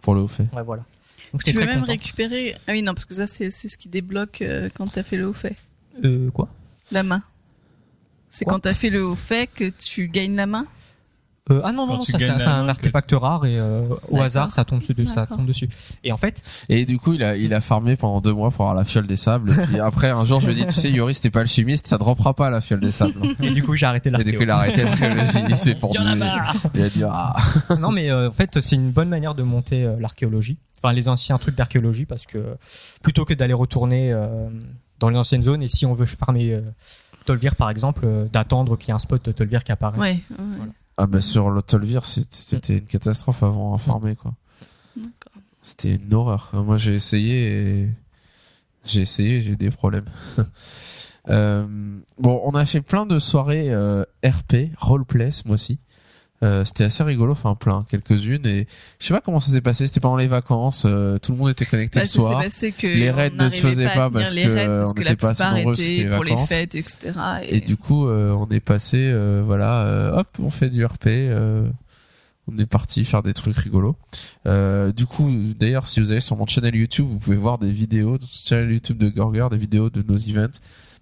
Pour 0.00 0.14
le 0.14 0.22
haut 0.22 0.28
fait. 0.28 0.46
Ouais, 0.54 0.62
voilà. 0.62 0.82
Donc 1.32 1.42
Tu 1.44 1.52
peux 1.52 1.60
même 1.64 1.80
content. 1.80 1.92
récupérer. 1.92 2.56
Ah 2.66 2.72
oui, 2.72 2.82
non, 2.82 2.94
parce 2.94 3.04
que 3.04 3.14
ça, 3.14 3.26
c'est 3.26 3.50
c'est 3.50 3.68
ce 3.68 3.76
qui 3.78 3.88
débloque 3.88 4.40
euh, 4.42 4.68
quand 4.74 4.86
t'as 4.90 5.02
fait 5.02 5.16
le 5.16 5.26
haut 5.28 5.32
fait. 5.34 5.56
Euh, 6.04 6.30
quoi? 6.30 6.48
La 6.90 7.02
main. 7.02 7.22
C'est 8.30 8.44
quand 8.44 8.60
t'as 8.60 8.74
fait 8.74 8.90
le 8.90 9.04
haut 9.04 9.14
fait 9.16 9.48
que 9.48 9.68
tu 9.70 10.08
gagnes 10.08 10.36
la 10.36 10.46
main 10.46 10.66
Euh, 11.50 11.60
ah 11.64 11.72
non, 11.72 11.86
non, 11.86 11.94
non, 11.94 12.00
ça 12.00 12.18
c'est 12.18 12.28
un, 12.28 12.68
artefact 12.68 13.12
rare 13.12 13.44
et 13.46 13.58
euh, 13.58 13.82
au 14.10 14.20
hasard 14.20 14.52
ça 14.52 14.64
tombe, 14.64 14.80
dessus, 14.80 15.06
ça 15.06 15.26
tombe 15.26 15.46
dessus. 15.46 15.68
Et 16.04 16.12
en 16.12 16.16
fait, 16.16 16.42
Et 16.68 16.86
du 16.86 16.98
coup, 16.98 17.14
il 17.14 17.22
a, 17.22 17.36
il 17.36 17.52
a 17.54 17.60
farmé 17.60 17.96
pendant 17.96 18.20
deux 18.20 18.32
mois 18.32 18.50
pour 18.50 18.66
avoir 18.66 18.76
la 18.76 18.84
fiole 18.84 19.06
des 19.06 19.16
sables. 19.16 19.52
Et 19.52 19.66
puis 19.66 19.80
après, 19.80 20.10
un 20.10 20.24
jour, 20.24 20.40
je 20.40 20.46
lui 20.46 20.52
ai 20.52 20.56
dit, 20.56 20.66
tu 20.66 20.74
sais, 20.74 20.90
Yori, 20.90 21.14
c'était 21.14 21.30
pas 21.30 21.40
le 21.40 21.48
chimiste, 21.48 21.86
ça 21.86 21.98
droppera 21.98 22.34
pas 22.34 22.50
la 22.50 22.60
fiole 22.60 22.80
des 22.80 22.90
sables. 22.90 23.34
et 23.42 23.50
du 23.50 23.62
coup 23.62 23.74
j'ai 23.74 23.86
arrêté 23.86 24.10
Et 24.10 24.24
du 24.24 24.36
coup, 24.36 24.42
il 24.42 24.50
a 24.50 24.56
arrêté 24.56 24.84
l'archéologie. 24.84 25.38
C'est 25.56 25.74
pour 25.74 25.94
Il 26.74 26.82
a 26.82 26.88
dit, 26.88 27.04
ah. 27.04 27.36
non 27.78 27.90
mais 27.90 28.10
euh, 28.10 28.28
en 28.28 28.32
fait 28.32 28.60
c'est 28.60 28.76
une 28.76 28.90
bonne 28.90 29.08
manière 29.08 29.34
de 29.34 29.42
monter 29.42 29.84
euh, 29.84 29.96
l'archéologie. 29.98 30.58
Enfin 30.82 30.94
les 30.94 31.08
anciens 31.08 31.38
trucs 31.38 31.56
d'archéologie 31.56 32.06
parce 32.06 32.26
que 32.26 32.56
plutôt 33.02 33.24
que 33.24 33.34
d'aller 33.34 33.52
retourner 33.52 34.12
euh, 34.12 34.48
dans 34.98 35.08
les 35.08 35.16
anciennes 35.16 35.42
zones 35.42 35.62
et 35.62 35.68
si 35.68 35.84
on 35.84 35.92
veut 35.92 36.06
farmer 36.06 36.52
euh, 36.52 36.60
Tolvir 37.26 37.56
par 37.56 37.70
exemple, 37.70 38.02
euh, 38.04 38.26
d'attendre 38.26 38.76
qu'il 38.76 38.88
y 38.88 38.90
ait 38.92 38.94
un 38.94 38.98
spot 38.98 39.24
de 39.24 39.32
Tolvir 39.32 39.62
qui 39.64 39.72
apparaît. 39.72 39.98
Ouais. 39.98 40.22
ouais. 40.30 40.36
Voilà. 40.56 40.72
Ah, 41.02 41.06
bah, 41.06 41.22
sur 41.22 41.48
l'Autolvir, 41.48 42.04
c'était 42.04 42.76
une 42.76 42.84
catastrophe 42.84 43.42
avant 43.42 43.72
à 43.72 43.78
farmer, 43.78 44.16
quoi. 44.16 44.34
C'était 45.62 45.94
une 45.94 46.12
horreur. 46.12 46.50
quoi. 46.50 46.62
Moi, 46.62 46.76
j'ai 46.76 46.94
essayé 46.94 47.46
et 47.46 47.88
j'ai 48.84 49.00
essayé, 49.00 49.40
j'ai 49.40 49.52
eu 49.52 49.56
des 49.56 49.70
problèmes. 49.70 50.04
Euh, 51.28 51.66
bon, 52.18 52.40
on 52.44 52.52
a 52.52 52.64
fait 52.64 52.80
plein 52.80 53.04
de 53.04 53.18
soirées 53.18 53.70
euh, 53.70 54.04
RP, 54.24 54.74
roleplay 54.78 55.30
ce 55.30 55.46
mois-ci. 55.46 55.78
Euh, 56.42 56.64
c'était 56.64 56.84
assez 56.84 57.02
rigolo, 57.02 57.32
enfin 57.32 57.54
plein, 57.54 57.84
quelques-unes 57.90 58.46
et 58.46 58.66
je 58.98 59.06
sais 59.06 59.12
pas 59.12 59.20
comment 59.20 59.40
ça 59.40 59.52
s'est 59.52 59.60
passé. 59.60 59.86
C'était 59.86 60.00
pendant 60.00 60.16
les 60.16 60.26
vacances, 60.26 60.84
euh, 60.86 61.18
tout 61.18 61.32
le 61.32 61.38
monde 61.38 61.50
était 61.50 61.66
connecté 61.66 61.98
Bah, 61.98 62.04
le 62.04 62.08
soir. 62.08 62.42
que 62.42 62.86
Les 62.86 63.10
raids 63.10 63.30
ne 63.36 63.48
se 63.50 63.60
faisaient 63.60 63.92
pas 63.94 64.08
parce 64.10 64.32
que, 64.32 64.48
raids 64.48 64.66
parce 64.66 64.90
on 64.90 64.94
n'était 64.98 65.16
pas 65.16 65.28
assez 65.30 65.44
nombreux, 65.44 65.74
c'était 65.74 66.04
les 66.04 66.10
pour 66.10 66.24
les 66.24 66.46
fêtes, 66.46 66.74
etc. 66.74 67.12
Et 67.46 67.60
du 67.60 67.76
coup, 67.76 68.06
euh, 68.08 68.32
on 68.32 68.48
est 68.48 68.60
passé, 68.60 68.96
euh, 68.98 69.42
voilà, 69.44 69.82
euh, 69.82 70.18
hop, 70.20 70.28
on 70.38 70.48
fait 70.48 70.70
du 70.70 70.82
RP. 70.84 71.06
euh, 71.08 71.68
on 72.52 72.58
est 72.58 72.66
parti 72.66 73.04
faire 73.04 73.22
des 73.22 73.34
trucs 73.34 73.56
rigolos. 73.56 73.96
Euh, 74.46 74.92
du 74.92 75.06
coup, 75.06 75.30
d'ailleurs, 75.58 75.86
si 75.86 76.00
vous 76.00 76.10
allez 76.10 76.20
sur 76.22 76.36
mon 76.36 76.46
channel 76.46 76.74
YouTube, 76.74 77.06
vous 77.08 77.18
pouvez 77.18 77.36
voir 77.36 77.58
des 77.58 77.70
vidéos, 77.72 78.18
sur 78.26 78.56
le 78.56 78.62
channel 78.62 78.72
YouTube 78.74 78.98
de 78.98 79.08
Gorger, 79.08 79.46
des 79.50 79.58
vidéos 79.58 79.88
de 79.90 80.02
nos 80.02 80.16
events, 80.16 80.58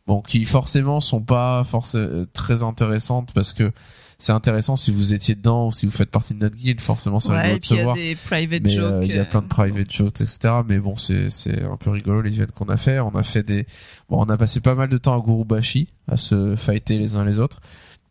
bon, 0.07 0.21
qui 0.21 0.45
forcément 0.45 1.01
sont 1.01 1.23
pas 1.23 1.65
forcément 1.65 2.25
très 2.35 2.65
intéressantes 2.65 3.31
parce 3.35 3.53
que 3.55 3.71
c'est 4.21 4.33
intéressant 4.33 4.75
si 4.75 4.91
vous 4.91 5.15
étiez 5.15 5.35
dedans 5.37 5.69
ou 5.69 5.73
si 5.73 5.87
vous 5.87 5.93
faites 5.93 6.11
partie 6.11 6.35
de 6.35 6.41
notre 6.41 6.57
guild, 6.57 6.81
forcément 6.81 7.21
c'est 7.21 7.31
ouais, 7.31 7.41
rigolo 7.41 7.59
de 7.61 7.65
se 7.65 7.75
il 7.75 7.77
y 7.77 7.81
a 7.81 7.85
voir. 7.85 7.95
des 7.97 8.15
private 8.17 8.63
Mais 8.65 8.71
jokes. 8.71 8.93
euh, 8.93 9.05
il 9.05 9.15
y 9.15 9.19
a 9.19 9.23
euh, 9.23 9.25
plein 9.25 9.43
de 9.43 9.47
private 9.47 9.93
jokes, 9.93 10.21
etc. 10.21 10.39
Mais 10.69 10.79
bon, 10.81 10.97
c'est 10.97 11.31
c'est 11.31 11.63
un 11.63 11.77
peu 11.77 11.91
rigolo 11.91 12.21
les 12.23 12.35
events 12.35 12.53
qu'on 12.55 12.69
a 12.69 12.77
fait. 12.77 12.99
On 12.99 13.15
a 13.15 13.23
fait 13.23 13.45
des, 13.45 13.65
bon, 14.09 14.21
on 14.21 14.29
a 14.29 14.37
passé 14.37 14.61
pas 14.61 14.75
mal 14.75 14.89
de 14.89 14.97
temps 14.99 15.17
à 15.17 15.21
Gurubashi 15.25 15.89
à 16.09 16.17
se 16.17 16.57
fighter 16.57 16.99
les 16.99 17.15
uns 17.15 17.25
les 17.25 17.39
autres. 17.39 17.61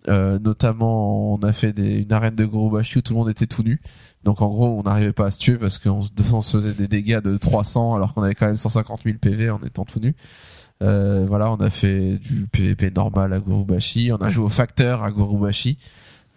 Euh, 0.07 0.39
notamment, 0.39 1.33
on 1.33 1.39
a 1.39 1.51
fait 1.51 1.73
des, 1.73 1.95
une 1.95 2.13
arène 2.13 2.35
de 2.35 2.45
Gurubashi 2.45 2.99
où 2.99 3.01
tout 3.01 3.11
le 3.13 3.19
monde 3.19 3.29
était 3.29 3.45
tout 3.47 3.63
nu. 3.63 3.81
Donc 4.23 4.41
en 4.41 4.47
gros, 4.47 4.79
on 4.79 4.83
n'arrivait 4.83 5.11
pas 5.11 5.25
à 5.25 5.31
se 5.31 5.39
tuer 5.39 5.57
parce 5.57 5.77
qu'on 5.77 6.01
se, 6.01 6.09
on 6.33 6.41
se 6.41 6.55
faisait 6.57 6.73
des 6.73 6.87
dégâts 6.87 7.19
de 7.19 7.35
300 7.35 7.95
alors 7.95 8.13
qu'on 8.13 8.23
avait 8.23 8.35
quand 8.35 8.47
même 8.47 8.55
150 8.55 9.01
000 9.03 9.17
PV 9.19 9.49
en 9.49 9.59
étant 9.63 9.83
tout 9.83 9.99
nu. 9.99 10.15
Euh, 10.83 11.25
voilà, 11.27 11.51
on 11.51 11.55
a 11.55 11.69
fait 11.69 12.17
du 12.17 12.47
PVP 12.51 12.91
normal 12.91 13.33
à 13.33 13.39
Gurubashi. 13.39 14.11
On 14.11 14.17
a 14.17 14.29
joué 14.29 14.45
au 14.45 14.49
facteur 14.49 15.03
à 15.03 15.11
Gurubashi. 15.11 15.77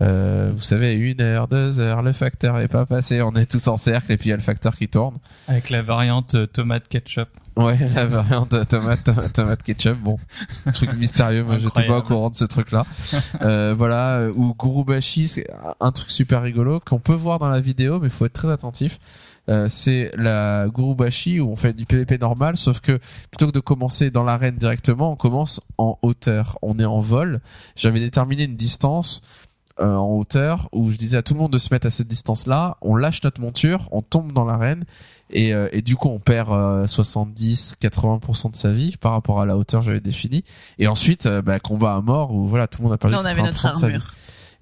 Euh, 0.02 0.52
vous 0.56 0.62
savez, 0.62 0.94
une 0.94 1.20
heure, 1.20 1.46
deux 1.46 1.78
heures, 1.78 2.02
le 2.02 2.12
facteur 2.12 2.58
est 2.58 2.68
pas 2.68 2.86
passé, 2.86 3.20
on 3.20 3.34
est 3.34 3.44
tous 3.44 3.68
en 3.68 3.76
cercle 3.76 4.12
et 4.12 4.16
puis 4.16 4.28
il 4.28 4.30
y 4.30 4.32
a 4.32 4.36
le 4.36 4.42
facteur 4.42 4.74
qui 4.74 4.88
tourne. 4.88 5.18
Avec 5.46 5.68
la 5.68 5.82
variante 5.82 6.34
euh, 6.36 6.46
tomate 6.46 6.88
ketchup. 6.88 7.28
Ouais, 7.56 7.76
la 7.94 8.06
variante 8.06 8.50
de 8.52 8.64
tomate, 8.64 9.04
tomate, 9.04 9.32
tomate 9.34 9.62
ketchup, 9.62 9.98
bon, 9.98 10.18
truc 10.72 10.94
mystérieux, 10.94 11.44
moi 11.44 11.58
j'étais 11.58 11.86
pas 11.86 11.98
au 11.98 12.02
courant 12.02 12.30
de 12.30 12.36
ce 12.36 12.46
truc-là. 12.46 12.86
Euh, 13.42 13.74
voilà, 13.76 14.20
euh, 14.20 14.32
ou 14.34 14.54
Gurubashi, 14.54 15.28
c'est 15.28 15.46
un 15.80 15.92
truc 15.92 16.10
super 16.10 16.42
rigolo 16.42 16.80
qu'on 16.80 16.98
peut 16.98 17.12
voir 17.12 17.38
dans 17.38 17.50
la 17.50 17.60
vidéo, 17.60 18.00
mais 18.00 18.08
faut 18.08 18.24
être 18.24 18.32
très 18.32 18.50
attentif. 18.50 18.98
Euh, 19.50 19.66
c'est 19.68 20.10
la 20.16 20.66
Gurubashi 20.68 21.40
où 21.40 21.50
on 21.50 21.56
fait 21.56 21.72
du 21.72 21.86
PVP 21.86 22.18
normal, 22.18 22.56
sauf 22.56 22.80
que 22.80 22.98
plutôt 23.30 23.46
que 23.48 23.52
de 23.52 23.60
commencer 23.60 24.10
dans 24.10 24.24
l'arène 24.24 24.56
directement, 24.56 25.12
on 25.12 25.16
commence 25.16 25.60
en 25.78 25.98
hauteur. 26.02 26.58
On 26.62 26.78
est 26.78 26.84
en 26.84 27.00
vol. 27.00 27.40
J'avais 27.76 28.00
déterminé 28.00 28.44
une 28.44 28.56
distance 28.56 29.22
euh, 29.80 29.94
en 29.94 30.18
hauteur 30.18 30.68
où 30.72 30.90
je 30.90 30.98
disais 30.98 31.16
à 31.16 31.22
tout 31.22 31.34
le 31.34 31.40
monde 31.40 31.52
de 31.52 31.58
se 31.58 31.72
mettre 31.72 31.86
à 31.86 31.90
cette 31.90 32.08
distance-là. 32.08 32.76
On 32.82 32.96
lâche 32.96 33.22
notre 33.22 33.40
monture, 33.40 33.88
on 33.92 34.02
tombe 34.02 34.32
dans 34.32 34.44
l'arène 34.44 34.84
et, 35.30 35.54
euh, 35.54 35.68
et 35.72 35.80
du 35.80 35.96
coup 35.96 36.08
on 36.08 36.18
perd 36.18 36.50
70-80% 36.50 38.50
de 38.50 38.56
sa 38.56 38.72
vie 38.72 38.96
par 38.98 39.12
rapport 39.12 39.40
à 39.40 39.46
la 39.46 39.56
hauteur 39.56 39.80
que 39.80 39.86
j'avais 39.86 40.00
définie. 40.00 40.44
Et 40.78 40.86
ensuite, 40.86 41.26
euh, 41.26 41.40
bah, 41.40 41.60
combat 41.60 41.94
à 41.94 42.00
mort 42.00 42.34
où 42.34 42.46
voilà 42.46 42.66
tout 42.66 42.82
le 42.82 42.84
monde 42.84 42.94
a 42.94 42.98
perdu 42.98 43.14
Là, 43.14 43.22
on 43.22 43.24
avait 43.24 43.40
80% 43.40 43.44
notre 43.44 43.72
de 43.72 43.78
sa 43.78 43.88
vie 43.88 43.94
armure. 43.94 44.14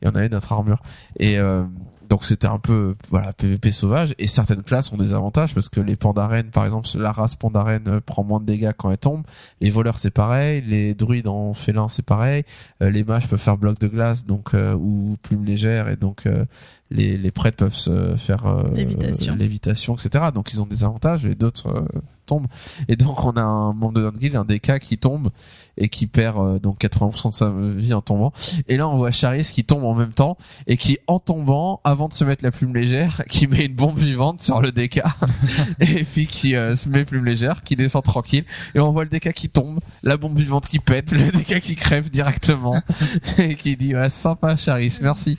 et 0.02 0.08
on 0.08 0.14
avait 0.14 0.28
notre 0.28 0.52
armure. 0.52 0.82
Et 1.18 1.38
euh, 1.38 1.64
Donc 2.08 2.24
c'était 2.24 2.46
un 2.46 2.58
peu 2.58 2.94
voilà 3.10 3.32
PVP 3.32 3.70
sauvage. 3.70 4.14
Et 4.18 4.26
certaines 4.26 4.62
classes 4.62 4.92
ont 4.92 4.96
des 4.96 5.14
avantages 5.14 5.54
parce 5.54 5.68
que 5.68 5.80
les 5.80 5.96
pandarènes 5.96 6.50
par 6.50 6.64
exemple 6.64 6.88
la 6.94 7.12
race 7.12 7.34
pandarène 7.34 7.88
euh, 7.88 8.00
prend 8.00 8.24
moins 8.24 8.40
de 8.40 8.46
dégâts 8.46 8.72
quand 8.76 8.90
elle 8.90 8.98
tombe, 8.98 9.22
les 9.60 9.70
voleurs 9.70 9.98
c'est 9.98 10.10
pareil, 10.10 10.62
les 10.66 10.94
druides 10.94 11.28
en 11.28 11.54
félin 11.54 11.88
c'est 11.88 12.04
pareil, 12.04 12.44
euh, 12.82 12.90
les 12.90 13.04
mages 13.04 13.28
peuvent 13.28 13.38
faire 13.38 13.58
bloc 13.58 13.78
de 13.78 13.88
glace 13.88 14.24
donc 14.24 14.54
euh, 14.54 14.74
ou 14.74 15.16
plume 15.22 15.44
légère. 15.44 15.88
Et 15.88 15.96
donc 15.96 16.26
euh, 16.26 16.44
les, 16.90 17.18
les 17.18 17.30
prêtres 17.30 17.56
peuvent 17.56 17.74
se 17.74 18.16
faire 18.16 18.46
euh, 18.46 18.70
Lévitation. 18.72 19.36
lévitation 19.36 19.94
etc. 19.94 20.26
Donc 20.34 20.52
ils 20.52 20.62
ont 20.62 20.66
des 20.66 20.84
avantages 20.84 21.26
et 21.26 21.34
d'autres 21.34 21.68
euh, 21.68 22.00
tombent 22.26 22.46
et 22.88 22.96
donc 22.96 23.24
on 23.24 23.32
a 23.32 23.42
un 23.42 23.72
membre 23.72 23.94
de 23.94 24.02
notre 24.02 24.18
un 24.36 24.44
DK 24.44 24.78
qui 24.78 24.98
tombe 24.98 25.30
et 25.76 25.88
qui 25.88 26.06
perd 26.06 26.38
euh, 26.38 26.58
donc 26.58 26.80
80% 26.80 27.28
de 27.28 27.32
sa 27.32 27.50
vie 27.76 27.94
en 27.94 28.02
tombant 28.02 28.32
et 28.68 28.76
là 28.76 28.88
on 28.88 28.96
voit 28.96 29.10
Charis 29.10 29.48
qui 29.52 29.64
tombe 29.64 29.84
en 29.84 29.94
même 29.94 30.12
temps 30.12 30.36
et 30.66 30.76
qui 30.76 30.98
en 31.06 31.18
tombant 31.18 31.80
avant 31.84 32.08
de 32.08 32.12
se 32.12 32.24
mettre 32.24 32.44
la 32.44 32.50
plume 32.50 32.74
légère 32.74 33.22
qui 33.30 33.46
met 33.46 33.66
une 33.66 33.74
bombe 33.74 33.98
vivante 33.98 34.42
sur 34.42 34.60
le 34.60 34.72
DK 34.72 35.00
et 35.80 36.04
puis 36.04 36.26
qui 36.26 36.54
euh, 36.54 36.76
se 36.76 36.88
met 36.88 37.04
plume 37.04 37.24
légère 37.24 37.62
qui 37.62 37.76
descend 37.76 38.04
tranquille 38.04 38.44
et 38.74 38.80
on 38.80 38.92
voit 38.92 39.04
le 39.04 39.10
DK 39.10 39.32
qui 39.32 39.48
tombe 39.48 39.80
la 40.02 40.16
bombe 40.16 40.38
vivante 40.38 40.68
qui 40.68 40.78
pète 40.78 41.12
le 41.12 41.30
DK 41.30 41.60
qui 41.60 41.76
crève 41.76 42.10
directement 42.10 42.82
et 43.38 43.54
qui 43.56 43.76
dit 43.76 43.94
ouais, 43.94 44.10
sympa 44.10 44.56
Charis 44.56 44.98
merci. 45.02 45.38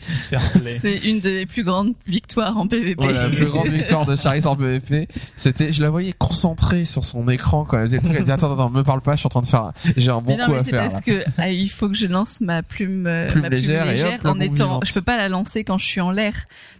C'est 0.74 0.96
une 0.96 1.20
des 1.20 1.39
plus 1.46 1.64
grandes 1.64 1.94
victoires 2.08 2.58
en 2.58 2.68
PVP. 2.68 2.96
voilà 3.02 3.24
la 3.24 3.30
plus 3.30 3.46
grande 3.48 3.68
victoire 3.68 4.06
de 4.06 4.16
Charis 4.16 4.46
en 4.46 4.56
PvP 4.56 5.08
c'était 5.36 5.72
je 5.74 5.82
la 5.82 5.90
voyais 5.90 6.14
concentrée 6.18 6.86
sur 6.86 7.06
son 7.06 7.28
écran 7.30 7.66
quand 7.66 7.78
elle 7.78 7.86
faisait 7.86 7.98
le 7.98 8.04
truc 8.04 8.16
elle 8.16 8.22
disait 8.24 8.34
attends 8.34 8.54
attends 8.54 8.70
me 8.70 8.84
parle 8.84 9.02
pas 9.02 9.14
je 9.14 9.20
suis 9.20 9.28
en 9.28 9.30
train 9.30 9.42
de 9.42 9.46
faire 9.48 9.72
j'ai 9.98 10.12
un 10.12 10.22
bon 10.22 10.32
mais 10.32 10.38
non, 10.38 10.46
coup 10.46 10.52
mais 10.54 10.58
à 10.60 10.64
c'est 10.64 10.70
faire 10.72 10.82
parce 10.90 10.96
là. 10.96 11.02
que 11.02 11.24
ah, 11.38 11.50
il 11.50 11.70
faut 11.70 11.88
que 11.90 11.96
je 11.96 12.08
lance 12.08 12.42
ma 12.42 12.64
plume, 12.64 13.08
euh, 13.08 13.28
Plume 13.30 13.42
ma 13.44 13.50
plume 13.50 13.60
légère 13.62 13.86
légère, 13.86 14.12
et 14.14 14.16
hop, 14.16 14.26
en 14.26 14.40
étant. 14.40 14.54
vivante. 14.66 14.86
Je 14.86 14.94
peux 14.94 15.02
pas 15.02 15.18
la 15.18 15.30
lancer 15.30 15.64
quand 15.64 15.78
je 15.78 15.86
suis 15.86 16.02
en 16.02 16.12
l'air. 16.12 16.34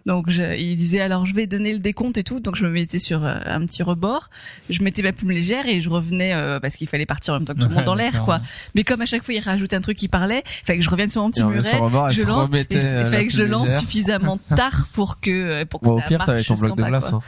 Donc 0.06 0.30
je, 0.30 0.56
il 0.56 0.76
disait 0.76 1.00
alors 1.00 1.26
je 1.26 1.34
vais 1.34 1.46
donner 1.46 1.72
le 1.72 1.78
décompte 1.78 2.18
et 2.18 2.24
tout. 2.24 2.40
Donc 2.40 2.56
je 2.56 2.64
me 2.64 2.70
mettais 2.70 2.98
sur 2.98 3.24
euh, 3.24 3.34
un 3.46 3.64
petit 3.66 3.82
rebord. 3.82 4.30
Je 4.68 4.82
mettais 4.82 5.02
ma 5.02 5.12
plume 5.12 5.30
légère 5.30 5.66
et 5.66 5.80
je 5.80 5.88
revenais 5.88 6.32
euh, 6.34 6.60
parce 6.60 6.76
qu'il 6.76 6.86
fallait 6.88 7.06
partir 7.06 7.34
en 7.34 7.38
même 7.38 7.44
temps 7.46 7.54
que 7.54 7.60
tout 7.60 7.68
le 7.68 7.74
monde 7.74 7.84
dans 7.90 7.94
l'air, 7.94 8.22
quoi. 8.24 8.40
Mais 8.74 8.84
comme 8.84 9.00
à 9.00 9.06
chaque 9.06 9.24
fois 9.24 9.34
il 9.34 9.40
rajoutait 9.40 9.76
un 9.76 9.80
truc 9.80 9.96
qui 9.98 10.08
parlait, 10.08 10.42
fallait 10.64 10.78
que 10.78 10.84
je 10.84 10.90
revienne 10.90 11.10
sur 11.10 11.22
mon 11.22 11.30
petit 11.30 11.42
muret. 11.42 11.60
je 12.10 12.22
lance, 12.26 12.46
remettait, 12.48 12.76
et 12.76 12.80
je- 12.80 12.86
il 12.88 12.94
la 12.94 13.10
fallait 13.10 13.26
que 13.26 13.32
je 13.32 13.42
lance 13.42 13.66
légère. 13.68 13.80
suffisamment 13.80 14.38
tard 14.56 14.88
pour 14.92 15.20
que 15.20 15.30
euh, 15.30 15.64
pour 15.64 15.80
que 15.80 15.86
bon 15.86 15.96
au 15.96 16.00
ça 16.00 16.06
pire 16.06 16.24
t'avais 16.24 16.44
ton 16.44 16.54
bloc 16.54 16.76
de 16.76 16.82
glace 16.84 17.12
hein. 17.12 17.20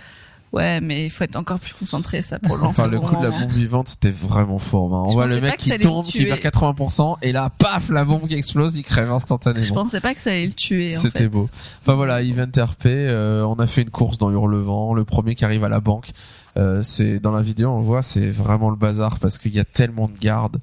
Ouais, 0.53 0.83
mais 0.83 1.07
il 1.07 1.11
faut 1.11 1.25
être 1.25 1.37
encore 1.37 1.59
plus 1.59 1.73
concentré 1.73 2.21
ça 2.21 2.39
pour 2.39 2.57
le 2.59 2.63
lancer. 2.65 2.83
Enfin, 2.83 2.91
le 2.91 3.01
coup 3.01 3.17
de 3.17 3.23
la 3.23 3.31
bombe 3.31 3.51
vivante, 3.51 3.89
c'était 3.89 4.11
vraiment 4.11 4.59
fort. 4.59 4.95
hein. 4.95 5.05
On 5.07 5.09
Je 5.09 5.15
voit 5.15 5.27
le 5.27 5.41
mec 5.41 5.57
qui 5.57 5.71
ça 5.71 5.79
tombe, 5.79 6.05
qui 6.05 6.27
perd 6.27 6.41
80%, 6.41 7.17
et 7.23 7.33
là, 7.33 7.49
paf, 7.59 7.89
la 7.89 8.05
bombe 8.05 8.29
qui 8.29 8.35
explose, 8.35 8.77
il 8.77 8.83
crève 8.83 9.09
Je 9.09 9.13
instantanément. 9.15 9.73
pensais 9.75 10.01
pas 10.03 10.15
que 10.15 10.21
ça 10.21 10.29
allait 10.29 10.45
le 10.45 10.53
tuer. 10.53 10.95
en 10.95 11.01
C'était 11.01 11.21
fait. 11.21 11.29
beau. 11.31 11.49
Enfin 11.81 11.95
voilà, 11.95 12.21
event 12.21 12.51
RP, 12.55 12.85
euh, 12.85 13.43
on 13.45 13.55
a 13.55 13.67
fait 13.67 13.81
une 13.81 13.89
course 13.89 14.19
dans 14.19 14.31
Hurlevent, 14.31 14.93
le 14.93 15.05
premier 15.07 15.35
qui 15.35 15.47
arrive 15.47 15.65
à 15.65 15.71
la 15.71 15.81
banque. 15.81 16.11
Euh, 16.59 16.83
c'est 16.83 17.19
dans 17.19 17.33
la 17.33 17.41
vidéo, 17.41 17.71
on 17.71 17.79
le 17.79 17.85
voit, 17.87 18.03
c'est 18.03 18.29
vraiment 18.31 18.69
le 18.69 18.77
bazar 18.77 19.19
parce 19.21 19.39
qu'il 19.39 19.55
y 19.55 19.59
a 19.59 19.65
tellement 19.65 20.07
de 20.07 20.19
gardes 20.19 20.59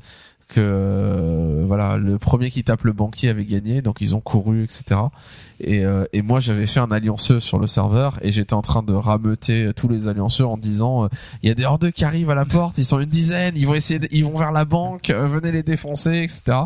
que 0.49 0.59
euh, 0.59 1.63
voilà, 1.67 1.97
le 1.97 2.17
premier 2.17 2.49
qui 2.49 2.63
tape 2.63 2.83
le 2.83 2.91
banquier 2.91 3.29
avait 3.29 3.45
gagné, 3.45 3.81
donc 3.81 4.01
ils 4.01 4.15
ont 4.15 4.19
couru, 4.19 4.63
etc. 4.63 4.99
Et, 5.61 5.85
euh, 5.85 6.05
et 6.11 6.21
moi 6.21 6.39
j'avais 6.39 6.65
fait 6.65 6.79
un 6.79 6.89
allianceux 6.89 7.39
sur 7.39 7.59
le 7.59 7.67
serveur 7.67 8.17
et 8.23 8.31
j'étais 8.31 8.55
en 8.55 8.61
train 8.61 8.81
de 8.81 8.93
rameuter 8.93 9.71
tous 9.75 9.87
les 9.87 10.07
allianceux 10.07 10.45
en 10.45 10.57
disant 10.57 11.05
euh, 11.05 11.07
il 11.43 11.49
y 11.49 11.51
a 11.51 11.55
des 11.55 11.65
hors 11.65 11.79
qui 11.93 12.03
arrivent 12.03 12.31
à 12.31 12.35
la 12.35 12.45
porte, 12.45 12.79
ils 12.79 12.85
sont 12.85 12.99
une 12.99 13.09
dizaine, 13.09 13.53
ils 13.57 13.67
vont 13.67 13.75
essayer, 13.75 13.99
ils 14.11 14.25
vont 14.25 14.37
vers 14.37 14.51
la 14.51 14.65
banque, 14.65 15.11
venez 15.11 15.51
les 15.51 15.63
défoncer, 15.63 16.23
etc. 16.23 16.57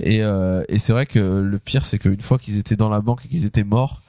Et, 0.00 0.18
et 0.18 0.78
c'est 0.78 0.92
vrai 0.92 1.06
que 1.06 1.18
le 1.18 1.58
pire 1.58 1.84
c'est 1.84 1.98
qu'une 1.98 2.20
fois 2.20 2.38
qu'ils 2.38 2.58
étaient 2.58 2.76
dans 2.76 2.88
la 2.88 3.00
banque 3.00 3.24
et 3.24 3.28
qu'ils 3.28 3.46
étaient 3.46 3.64
morts, 3.64 4.01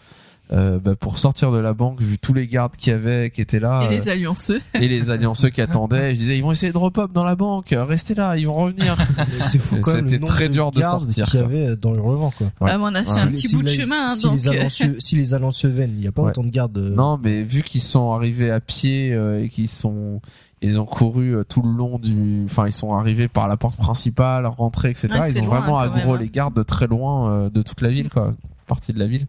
euh, 0.54 0.78
bah, 0.80 0.96
pour 0.96 1.18
sortir 1.18 1.52
de 1.52 1.58
la 1.58 1.74
banque, 1.74 2.00
vu 2.02 2.20
tous 2.20 2.34
les 2.34 2.48
gardes 2.48 2.76
qu'il 2.76 2.94
y 2.94 2.96
avait 2.96 3.32
qui 3.32 3.42
étaient 3.42 3.60
là, 3.60 3.84
Et 3.84 3.88
euh, 3.88 3.90
les 3.90 4.10
allianceux. 4.10 4.62
et 4.76 4.88
les 4.88 5.10
allianceux 5.10 5.50
qui 5.50 5.62
attendaient, 5.62 6.14
je 6.14 6.20
disais 6.20 6.38
ils 6.38 6.44
vont 6.44 6.52
essayer 6.52 6.72
de 6.72 6.78
repop 6.78 7.12
dans 7.12 7.24
la 7.24 7.36
banque, 7.36 7.74
euh, 7.74 7.84
restez 7.86 8.14
là, 8.16 8.38
ils 8.38 8.46
vont 8.46 8.54
revenir. 8.54 8.96
C'est 9.42 9.58
fou 9.60 9.78
quand 9.82 9.94
même 9.94 10.02
C'était 10.06 10.16
le 10.16 10.20
nombre 10.22 10.34
très 10.34 10.48
de 10.50 10.54
dur 10.54 10.72
de 10.72 10.80
gardes 10.80 11.02
sortir, 11.12 11.26
qu'il 11.26 11.40
y 11.40 11.44
avait 11.44 11.76
dans 11.76 11.96
Hurlevent 11.96 12.32
quoi. 12.38 12.48
Ouais. 12.62 12.72
Ah, 12.74 12.78
mais 12.78 12.84
on 12.84 12.96
a 12.96 13.04
fait 13.04 13.12
Ouais. 13.12 13.20
un 13.20 13.26
Si- 13.26 13.32
petit 13.32 13.48
si 13.48 13.56
bout 13.56 13.62
de 13.64 13.68
les- 13.68 13.74
chemin, 13.82 14.06
hein, 14.10 14.16
si 14.16 14.24
donc. 14.24 14.36
les 14.36 14.48
euh, 14.48 14.52
Alencieux, 14.52 14.96
si 15.00 15.16
les 15.16 15.34
Alencieux 15.34 15.70
viennent, 15.76 15.94
il 15.96 16.02
n'y 16.02 16.08
a 16.08 16.12
pas 16.12 16.22
Ouais. 16.22 16.30
autant 16.30 16.44
de 16.44 16.50
gardes. 16.50 16.78
euh, 16.78 16.96
Non, 16.96 17.20
mais 17.22 17.44
vu 17.44 17.64
qu'ils 17.64 17.82
sont 17.82 18.12
arrivés 18.14 18.52
à 18.52 18.60
pied 18.60 19.12
euh, 19.14 19.44
et 19.44 19.50
qu'ils 19.50 19.70
sont 19.70 20.22
ils 20.62 20.80
ont 20.80 20.86
couru 20.86 21.36
euh, 21.36 21.44
tout 21.44 21.62
le 21.62 21.72
long 21.72 22.00
du 22.00 22.44
enfin 22.46 22.66
ils 22.68 22.72
sont 22.72 22.96
arrivés 22.96 23.28
par 23.28 23.48
la 23.50 23.58
porte 23.58 23.76
principale, 23.78 24.46
rentrés 24.46 24.92
etc. 24.92 25.10
Ouais, 25.20 25.32
ils 25.32 25.40
ont 25.42 25.46
loin, 25.46 25.60
vraiment 25.60 25.80
aggro 25.80 26.14
hein. 26.14 26.18
les 26.20 26.30
gardes 26.30 26.56
de 26.56 26.64
très 26.64 26.88
loin 26.88 27.30
euh, 27.32 27.50
de 27.50 27.62
toute 27.64 27.82
la 27.82 27.90
ville 27.90 28.08
quoi, 28.10 28.34
partie 28.68 28.94
de 28.94 29.00
la 29.00 29.08
ville. 29.08 29.28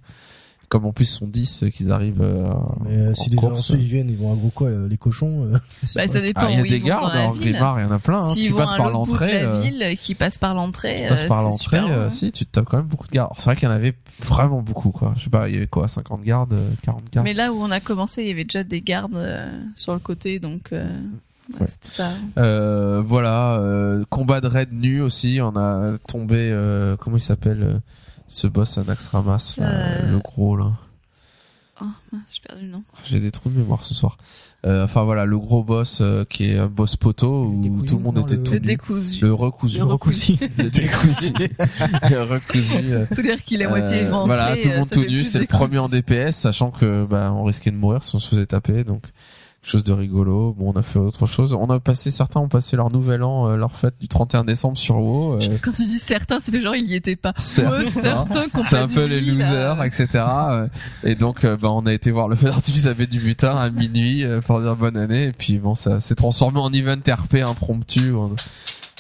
Comme 0.75 0.87
en 0.87 0.93
plus 0.93 1.07
sont 1.07 1.29
10 1.29 1.63
euh, 1.63 1.69
qu'ils 1.69 1.93
arrivent 1.93 2.21
euh, 2.21 2.53
Mais 2.85 2.97
euh, 2.97 3.15
si 3.15 3.31
en 3.31 3.41
les. 3.41 3.47
Alencieux 3.47 3.79
ils 3.79 3.87
viennent, 3.87 4.11
ils 4.11 4.17
vont 4.17 4.33
aggro 4.33 4.51
quoi 4.53 4.67
euh, 4.67 4.89
Les 4.89 4.97
cochons 4.97 5.47
Bah, 5.95 6.09
ça 6.09 6.21
dépend 6.21 6.41
Ah, 6.47 6.51
il 6.51 6.57
y 6.57 6.59
a 6.59 6.63
des 6.65 6.81
gardes 6.81 7.15
en 7.15 7.31
ville. 7.31 7.53
Grimard, 7.53 7.79
il 7.79 7.85
y 7.85 7.87
en 7.87 7.93
a 7.93 8.01
plein 8.01 8.25
hein. 8.25 8.35
Tu 8.35 8.53
passes 8.53 8.73
à 8.73 8.77
par 8.77 8.91
l'entrée 8.91 9.41
la 9.41 9.61
ville, 9.61 9.97
qui 10.03 10.17
passent 10.17 10.39
par 10.39 10.53
l'entrée, 10.53 10.97
tu 11.03 11.09
passes 11.09 11.23
par 11.25 11.39
c'est 11.39 11.45
l'entrée 11.45 11.79
euh, 11.79 12.05
ouais. 12.05 12.11
si 12.11 12.33
tu 12.33 12.45
te 12.45 12.51
tapes 12.51 12.65
quand 12.65 12.79
même 12.79 12.87
beaucoup 12.87 13.07
de 13.07 13.13
gardes. 13.13 13.35
C'est 13.39 13.45
vrai 13.45 13.55
qu'il 13.55 13.69
y 13.69 13.71
en 13.71 13.75
avait 13.77 13.95
vraiment 14.21 14.63
beaucoup 14.63 14.91
quoi. 14.91 15.15
Je 15.17 15.23
sais 15.23 15.31
pas, 15.31 15.49
il 15.49 15.55
y 15.55 15.57
avait 15.59 15.69
quoi 15.69 15.87
50 15.87 16.23
gardes, 16.23 16.55
euh, 16.55 16.71
40 16.83 17.05
gardes. 17.13 17.25
Mais 17.25 17.35
là 17.35 17.53
où 17.53 17.61
on 17.63 17.71
a 17.71 17.79
commencé, 17.79 18.23
il 18.23 18.29
y 18.29 18.33
avait 18.33 18.43
déjà 18.43 18.65
des 18.65 18.81
gardes 18.81 19.15
euh, 19.15 19.49
sur 19.77 19.93
le 19.93 20.01
côté, 20.01 20.41
donc 20.41 20.73
euh, 20.73 20.89
ouais, 20.89 21.61
Ouais. 21.61 21.67
c'était 21.69 22.03
pas. 22.03 22.11
Euh, 22.43 23.01
voilà, 23.07 23.53
euh, 23.61 24.05
combat 24.11 24.41
de 24.41 24.49
raid 24.49 24.71
nu 24.73 25.03
aussi. 25.03 25.39
On 25.41 25.55
a 25.57 25.99
tombé, 26.09 26.51
euh, 26.51 26.97
comment 26.97 27.17
il 27.19 27.23
s'appelle 27.23 27.63
euh, 27.63 27.79
ce 28.29 28.47
boss 28.47 28.79
Anax 28.79 29.09
Ramas, 29.09 29.55
là, 29.59 29.67
Euh. 29.69 30.13
le 30.13 30.19
gros 30.19 30.57
là. 30.57 30.73
Oh, 31.81 31.87
mince, 32.13 32.23
j'ai 32.33 32.41
perdu 32.47 32.67
le 32.67 32.71
nom. 32.73 32.83
J'ai 33.05 33.19
des 33.19 33.31
trous 33.33 33.49
de 33.51 33.59
mémoire 33.59 33.83
ce 33.83 33.95
soir. 33.95 34.17
Euh, 34.65 34.85
enfin 34.85 35.03
voilà, 35.03 35.25
le 35.27 35.37
gros 35.39 35.63
boss 35.65 35.99
euh, 36.01 36.25
qui 36.25 36.45
est 36.51 36.57
un 36.59 36.69
boss 36.69 36.97
poteau 36.97 37.47
où 37.47 37.61
décousu, 37.63 37.85
tout 37.85 37.97
le 37.99 38.03
monde 38.05 38.17
non, 38.17 38.23
était 38.23 38.37
le- 38.37 38.43
tout 38.45 38.53
Le 38.53 38.59
nu. 38.61 38.67
décousu. 38.67 39.21
Le 39.23 39.35
recousu. 39.35 39.79
Le 39.79 39.85
recousu. 39.85 40.37
Le 40.57 40.71
décousu. 40.71 41.33
le 42.11 42.23
recousu. 42.23 42.77
euh, 42.77 43.07
Faut 43.15 43.21
dire 43.23 43.43
qu'il 43.43 43.61
est 43.61 43.65
à 43.67 43.69
moitié 43.69 44.03
éventré. 44.03 44.27
Voilà, 44.27 44.57
tout 44.57 44.69
le 44.69 44.79
monde 44.79 44.89
tout 44.91 45.05
nu. 45.05 45.25
C'était 45.25 45.41
le 45.41 45.47
premier 45.47 45.79
en 45.79 45.89
DPS, 45.89 46.31
sachant 46.37 46.71
que 46.71 47.05
bah 47.05 47.33
on 47.35 47.45
risquait 47.45 47.73
de 47.73 47.77
mourir 47.77 48.03
si 48.05 48.15
on 48.15 48.19
se 48.21 48.29
faisait 48.31 48.47
taper. 48.47 48.85
Donc 48.85 49.03
chose 49.71 49.85
de 49.85 49.93
rigolo. 49.93 50.55
Bon, 50.57 50.73
on 50.75 50.79
a 50.79 50.83
fait 50.83 50.99
autre 50.99 51.27
chose. 51.27 51.55
On 51.55 51.69
a 51.71 51.81
passé 51.81 52.11
certains 52.11 52.41
ont 52.41 52.49
passé 52.49 52.77
leur 52.77 52.93
nouvel 52.93 53.23
an, 53.23 53.49
euh, 53.49 53.57
leur 53.57 53.73
fête 53.75 53.95
du 54.01 54.09
31 54.09 54.45
décembre 54.45 54.77
sur 54.77 54.97
WoW. 54.99 55.35
euh, 55.43 55.59
Quand 55.63 55.73
tu 55.73 55.85
dis 55.85 55.99
certains, 55.99 56.39
c'est 56.41 56.53
fait 56.53 56.61
genre 56.61 56.77
il 56.77 56.87
y 56.91 56.95
était 56.95 57.17
pas. 57.17 57.33
certains 57.37 58.49
qu'on 58.53 58.63
C'est 58.63 58.77
un 58.79 58.87
peu 58.87 59.05
les 59.05 59.21
losers, 59.21 59.81
euh. 59.81 59.85
etc. 59.85 60.07
euh, 60.15 60.67
Et 61.03 61.15
donc, 61.15 61.45
euh, 61.45 61.57
bah, 61.57 61.69
on 61.71 61.87
a 61.87 61.93
été 61.93 62.11
voir 62.11 62.29
le 62.29 62.37
feu 62.37 62.47
d'artifice 62.47 62.87
à 62.87 62.95
Baie 62.95 63.07
du 63.07 63.21
Butin 63.21 63.57
à 63.57 63.71
minuit 63.71 64.25
euh, 64.25 64.41
pour 64.41 64.61
dire 64.61 64.77
bonne 64.77 64.97
année. 64.97 65.25
Et 65.25 65.33
puis 65.33 65.59
bon, 65.59 65.75
ça 65.75 66.01
s'est 66.01 66.15
transformé 66.15 66.61
en 66.61 66.73
event 66.73 66.97
RP 67.07 67.37
impromptu. 67.37 68.13
On, 68.13 68.35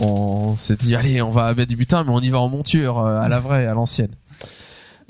on 0.00 0.56
s'est 0.56 0.76
dit, 0.76 0.96
allez, 0.96 1.22
on 1.22 1.30
va 1.30 1.46
à 1.46 1.54
Baie 1.54 1.66
du 1.66 1.76
Butin, 1.76 2.04
mais 2.04 2.10
on 2.10 2.20
y 2.20 2.28
va 2.30 2.38
en 2.40 2.48
monture, 2.48 2.98
euh, 2.98 3.20
à 3.20 3.28
la 3.28 3.38
vraie, 3.40 3.66
à 3.66 3.74
l'ancienne. 3.74 4.10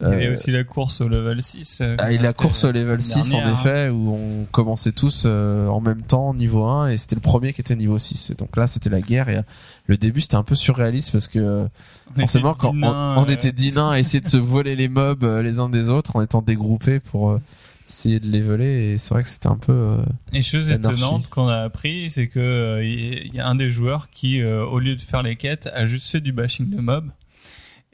Il 0.01 0.05
y 0.09 0.11
avait 0.11 0.27
Euh, 0.27 0.33
aussi 0.33 0.51
la 0.51 0.65
course 0.65 1.01
au 1.01 1.09
level 1.09 1.41
6. 1.41 1.79
euh, 1.81 1.97
Ah, 1.99 2.11
et 2.13 2.19
la 2.19 2.33
course 2.33 2.65
au 2.65 2.73
la 2.73 2.81
level 2.81 3.01
semaine 3.01 3.23
6 3.25 3.35
en 3.35 3.53
effet 3.53 3.89
où 3.91 4.13
on 4.15 4.45
commençait 4.51 4.91
tous 4.93 5.23
euh, 5.27 5.69
en 5.69 5.81
même 5.81 6.03
temps 6.03 6.35
niveau 6.35 6.65
1 6.65 6.89
et 6.89 6.97
c'était 6.97 7.15
le 7.15 7.21
premier 7.21 7.53
qui 7.53 7.61
était 7.61 7.77
niveau 7.77 7.99
6 7.99 8.31
et 8.31 8.35
donc 8.35 8.57
là 8.57 8.67
c'était 8.67 8.91
la 8.91 9.01
guerre 9.01 9.29
et 9.29 9.37
euh, 9.37 9.43
le 9.87 9.97
début 9.97 10.21
c'était 10.21 10.35
un 10.37 10.43
peu 10.43 10.57
surréaliste 10.57 11.13
parce 11.13 11.29
que 11.29 11.39
euh, 11.39 11.69
On 12.17 12.21
forcément 12.21 12.53
était 12.53 12.61
quand 12.61 12.73
dix 12.73 12.81
on, 12.85 13.25
euh, 13.25 13.33
était 13.33 13.53
10 13.53 13.73
nains 13.73 13.91
à 13.93 13.99
essayer 14.01 14.21
de 14.21 14.27
se 14.29 14.37
voler 14.39 14.75
les 14.75 14.89
mobs 14.89 15.23
euh, 15.23 15.43
les 15.43 15.61
uns 15.61 15.69
des 15.69 15.89
autres 15.89 16.17
en 16.17 16.23
étant 16.23 16.43
dégroupés 16.43 16.99
pour 16.99 17.31
euh, 17.31 17.41
essayer 17.89 18.19
de 18.19 18.27
les 18.27 18.41
voler 18.41 18.93
et 18.95 18.99
c'est 18.99 19.15
vrai 19.15 19.23
que 19.23 19.29
c'était 19.29 19.47
un 19.47 19.59
peu 19.59 19.73
euh, 19.73 19.99
Et 20.33 20.43
chose 20.43 20.71
étonnante 20.71 21.29
qu'on 21.29 21.47
a 21.49 21.59
appris, 21.59 22.11
c'est 22.11 22.27
que 22.29 22.41
euh, 22.41 22.85
il 22.85 23.33
y 23.33 23.39
a 23.39 23.47
un 23.47 23.55
des 23.55 23.71
joueurs 23.71 24.09
qui, 24.11 24.41
euh, 24.41 24.65
au 24.67 24.79
lieu 24.81 24.97
de 24.97 25.01
faire 25.03 25.23
les 25.23 25.37
quêtes, 25.37 25.69
a 25.73 25.87
juste 25.87 26.09
fait 26.11 26.21
du 26.21 26.33
bashing 26.33 26.69
de 26.69 26.81
mob. 26.81 27.11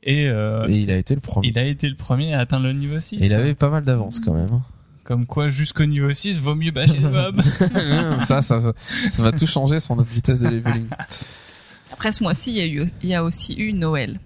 Et, 0.03 0.29
euh, 0.29 0.67
et 0.69 0.73
il 0.81 0.91
a 0.91 0.97
été 0.97 1.15
le 1.15 1.21
premier 1.21 1.49
il 1.49 1.59
a 1.59 1.65
été 1.65 1.89
le 1.89 1.95
premier 1.95 2.33
à 2.35 2.41
atteindre 2.41 2.65
le 2.67 2.73
niveau 2.73 2.99
6. 3.01 3.17
Et 3.17 3.27
il 3.27 3.33
avait 3.35 3.55
pas 3.55 3.69
mal 3.69 3.85
d'avance 3.85 4.21
quand 4.21 4.33
même 4.35 4.49
hein. 4.53 4.63
Comme 5.05 5.27
quoi, 5.27 5.49
jusqu'au 5.51 5.87
niveau 5.87 6.13
6, 6.13 6.39
vaut 6.41 6.55
mieux 6.55 6.71
basher 6.71 6.99
le 6.99 7.11
mob. 7.11 7.43
ça 8.21 8.43
ça 8.43 8.59
va- 8.59 8.75
ça 9.11 9.23
va 9.23 9.33
tout 9.33 9.47
changer 9.47 9.81
sur 9.81 9.97
notre 9.97 10.11
vitesse 10.11 10.39
de 10.39 10.47
leveling 10.49 10.87
Après 11.93 12.13
ce 12.13 12.23
mois-ci, 12.23 12.51
il 12.53 12.57
y 12.57 12.61
a 12.61 12.67
eu, 12.67 12.91
il 13.03 13.09
y 13.09 13.15
a 13.15 13.25
aussi 13.25 13.55
eu 13.55 13.73
Noël. 13.73 14.21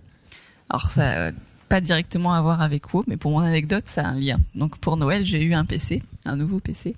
Alors 0.69 0.91
ça, 0.91 1.13
euh, 1.29 1.33
pas 1.71 1.81
directement 1.81 2.35
à 2.35 2.43
voir 2.43 2.61
avec 2.61 2.93
WoW, 2.93 3.05
mais 3.07 3.17
pour 3.17 3.31
mon 3.31 3.39
anecdote, 3.39 3.85
ça 3.87 4.03
a 4.03 4.09
un 4.09 4.21
lien. 4.21 4.39
Donc 4.55 4.77
pour 4.79 4.97
Noël, 4.99 5.25
j'ai 5.25 5.43
eu 5.43 5.55
un 5.55 5.65
PC, 5.65 6.03
un 6.27 6.37
nouveau 6.37 6.61
PC, 6.61 6.95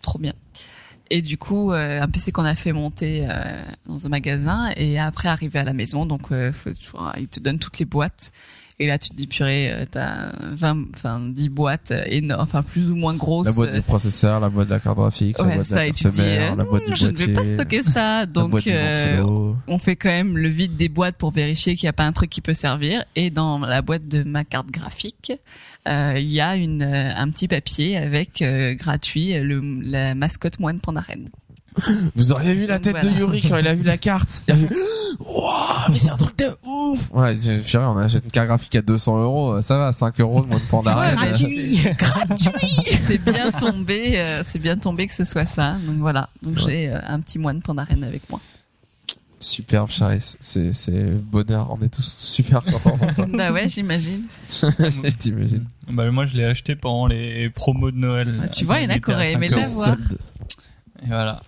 trop 0.00 0.18
bien. 0.18 0.32
Et 1.10 1.22
du 1.22 1.36
coup, 1.36 1.72
euh, 1.72 2.00
un 2.00 2.08
PC 2.08 2.32
qu'on 2.32 2.44
a 2.44 2.54
fait 2.54 2.72
monter 2.72 3.26
euh, 3.28 3.62
dans 3.86 4.06
un 4.06 4.08
magasin 4.08 4.72
et 4.76 4.98
après 4.98 5.28
arriver 5.28 5.58
à 5.58 5.64
la 5.64 5.72
maison. 5.72 6.06
Donc, 6.06 6.32
euh, 6.32 6.52
faut, 6.52 6.70
ils 7.18 7.28
te 7.28 7.40
donnent 7.40 7.58
toutes 7.58 7.78
les 7.78 7.84
boîtes 7.84 8.32
Et 8.82 8.88
là, 8.88 8.98
tu 8.98 9.10
te 9.10 9.14
dis, 9.14 9.28
purée, 9.28 9.70
euh, 9.70 9.84
t'as 9.88 10.32
20, 10.40 10.86
enfin, 10.96 11.20
10 11.20 11.50
boîtes 11.50 11.92
euh, 11.92 12.02
énormes, 12.06 12.42
enfin, 12.42 12.64
plus 12.64 12.90
ou 12.90 12.96
moins 12.96 13.14
grosses. 13.14 13.46
La 13.46 13.52
boîte 13.52 13.70
euh, 13.70 13.76
du 13.76 13.82
processeur, 13.82 14.40
la 14.40 14.48
boîte 14.48 14.66
de 14.66 14.72
la 14.72 14.80
carte 14.80 14.96
graphique, 14.96 15.38
la 15.38 15.44
boîte 15.44 15.58
de 15.58 15.62
ça, 15.62 15.76
la 15.76 15.86
et 15.86 15.92
tu 15.92 16.02
carte 16.02 16.16
te 16.16 16.20
dis, 16.20 16.26
mère, 16.26 16.52
euh, 16.52 16.56
la 16.56 16.64
boîte 16.64 16.86
du 16.86 16.96
je 16.96 17.06
ne 17.06 17.10
boîtier, 17.10 17.26
vais 17.28 17.32
pas 17.32 17.46
stocker 17.46 17.82
ça. 17.84 18.26
Donc, 18.26 18.66
euh, 18.66 19.52
on 19.68 19.78
fait 19.78 19.94
quand 19.94 20.08
même 20.08 20.36
le 20.36 20.48
vide 20.48 20.74
des 20.74 20.88
boîtes 20.88 21.14
pour 21.14 21.30
vérifier 21.30 21.76
qu'il 21.76 21.86
n'y 21.86 21.90
a 21.90 21.92
pas 21.92 22.06
un 22.06 22.12
truc 22.12 22.28
qui 22.28 22.40
peut 22.40 22.54
servir. 22.54 23.04
Et 23.14 23.30
dans 23.30 23.60
la 23.60 23.82
boîte 23.82 24.08
de 24.08 24.24
ma 24.24 24.42
carte 24.42 24.72
graphique, 24.72 25.32
euh, 25.88 26.14
il 26.16 26.30
y 26.30 26.40
a 26.40 26.54
une, 26.56 26.82
euh, 26.82 27.12
un 27.16 27.28
petit 27.30 27.48
papier 27.48 27.96
avec 27.96 28.40
euh, 28.40 28.74
gratuit 28.74 29.34
le, 29.34 29.60
la 29.82 30.14
mascotte 30.14 30.60
moine 30.60 30.78
Pandaren. 30.78 31.28
Vous 32.14 32.32
auriez 32.32 32.54
vu 32.54 32.66
la 32.66 32.78
tête 32.78 32.96
voilà. 33.00 33.10
de 33.10 33.18
Yuri 33.18 33.42
quand 33.42 33.56
il 33.56 33.66
a 33.66 33.74
vu 33.74 33.82
la 33.82 33.98
carte. 33.98 34.42
Il 34.48 34.54
a 34.54 34.56
fait, 34.56 34.68
Wouah, 35.20 35.86
mais 35.90 35.98
c'est 35.98 36.10
un 36.10 36.16
truc 36.16 36.36
de 36.38 36.46
ouf! 36.64 37.10
Ouais, 37.12 37.36
j'ai 37.40 37.58
fait 37.58 37.78
rire, 37.78 37.92
on 37.94 37.98
achète 37.98 38.24
une 38.24 38.30
carte 38.30 38.48
graphique 38.48 38.74
à 38.74 38.82
200 38.82 39.22
euros, 39.22 39.52
euh, 39.54 39.62
ça 39.62 39.78
va, 39.78 39.92
5 39.92 40.20
euros 40.20 40.42
de 40.42 40.48
moins 40.48 40.58
de 40.58 40.64
Pandaren. 40.64 41.18
Ouais, 41.18 41.26
euh, 41.28 41.32
mais 41.32 42.36
c'est 43.06 43.18
bien 43.18 43.50
tombé, 43.50 44.18
euh, 44.18 44.42
c'est 44.46 44.58
bien 44.58 44.76
tombé 44.76 45.06
que 45.06 45.14
ce 45.14 45.24
soit 45.24 45.46
ça. 45.46 45.76
Donc 45.86 45.98
voilà. 45.98 46.28
Donc 46.42 46.58
j'ai 46.58 46.90
euh, 46.90 46.98
un 47.06 47.20
petit 47.20 47.38
moine 47.38 47.60
Pandaren 47.62 48.04
avec 48.04 48.28
moi. 48.30 48.40
Superbe, 49.40 49.90
Charis. 49.90 50.36
C'est, 50.40 50.72
c'est 50.72 50.92
le 50.92 51.16
bonheur. 51.16 51.68
On 51.70 51.84
est 51.84 51.92
tous 51.92 52.08
super 52.08 52.62
contents 52.64 52.96
d'entendre. 52.96 53.36
bah 53.36 53.52
ouais, 53.52 53.68
j'imagine. 53.68 54.22
T'imagines. 54.46 55.66
Bah, 55.90 56.10
moi, 56.10 56.26
je 56.26 56.36
l'ai 56.36 56.44
acheté 56.44 56.76
pendant 56.76 57.08
les 57.08 57.50
promos 57.50 57.90
de 57.90 57.96
Noël. 57.96 58.32
Ah, 58.42 58.48
tu 58.48 58.64
vois, 58.64 58.78
il 58.78 58.84
y 58.84 58.86
en 58.86 58.90
a 58.90 59.00
qui 59.00 59.12
auraient 59.12 59.32
5 59.32 59.36
aimé 59.36 59.48
l'avoir. 59.48 59.96
Et 61.02 61.08
voilà. 61.08 61.42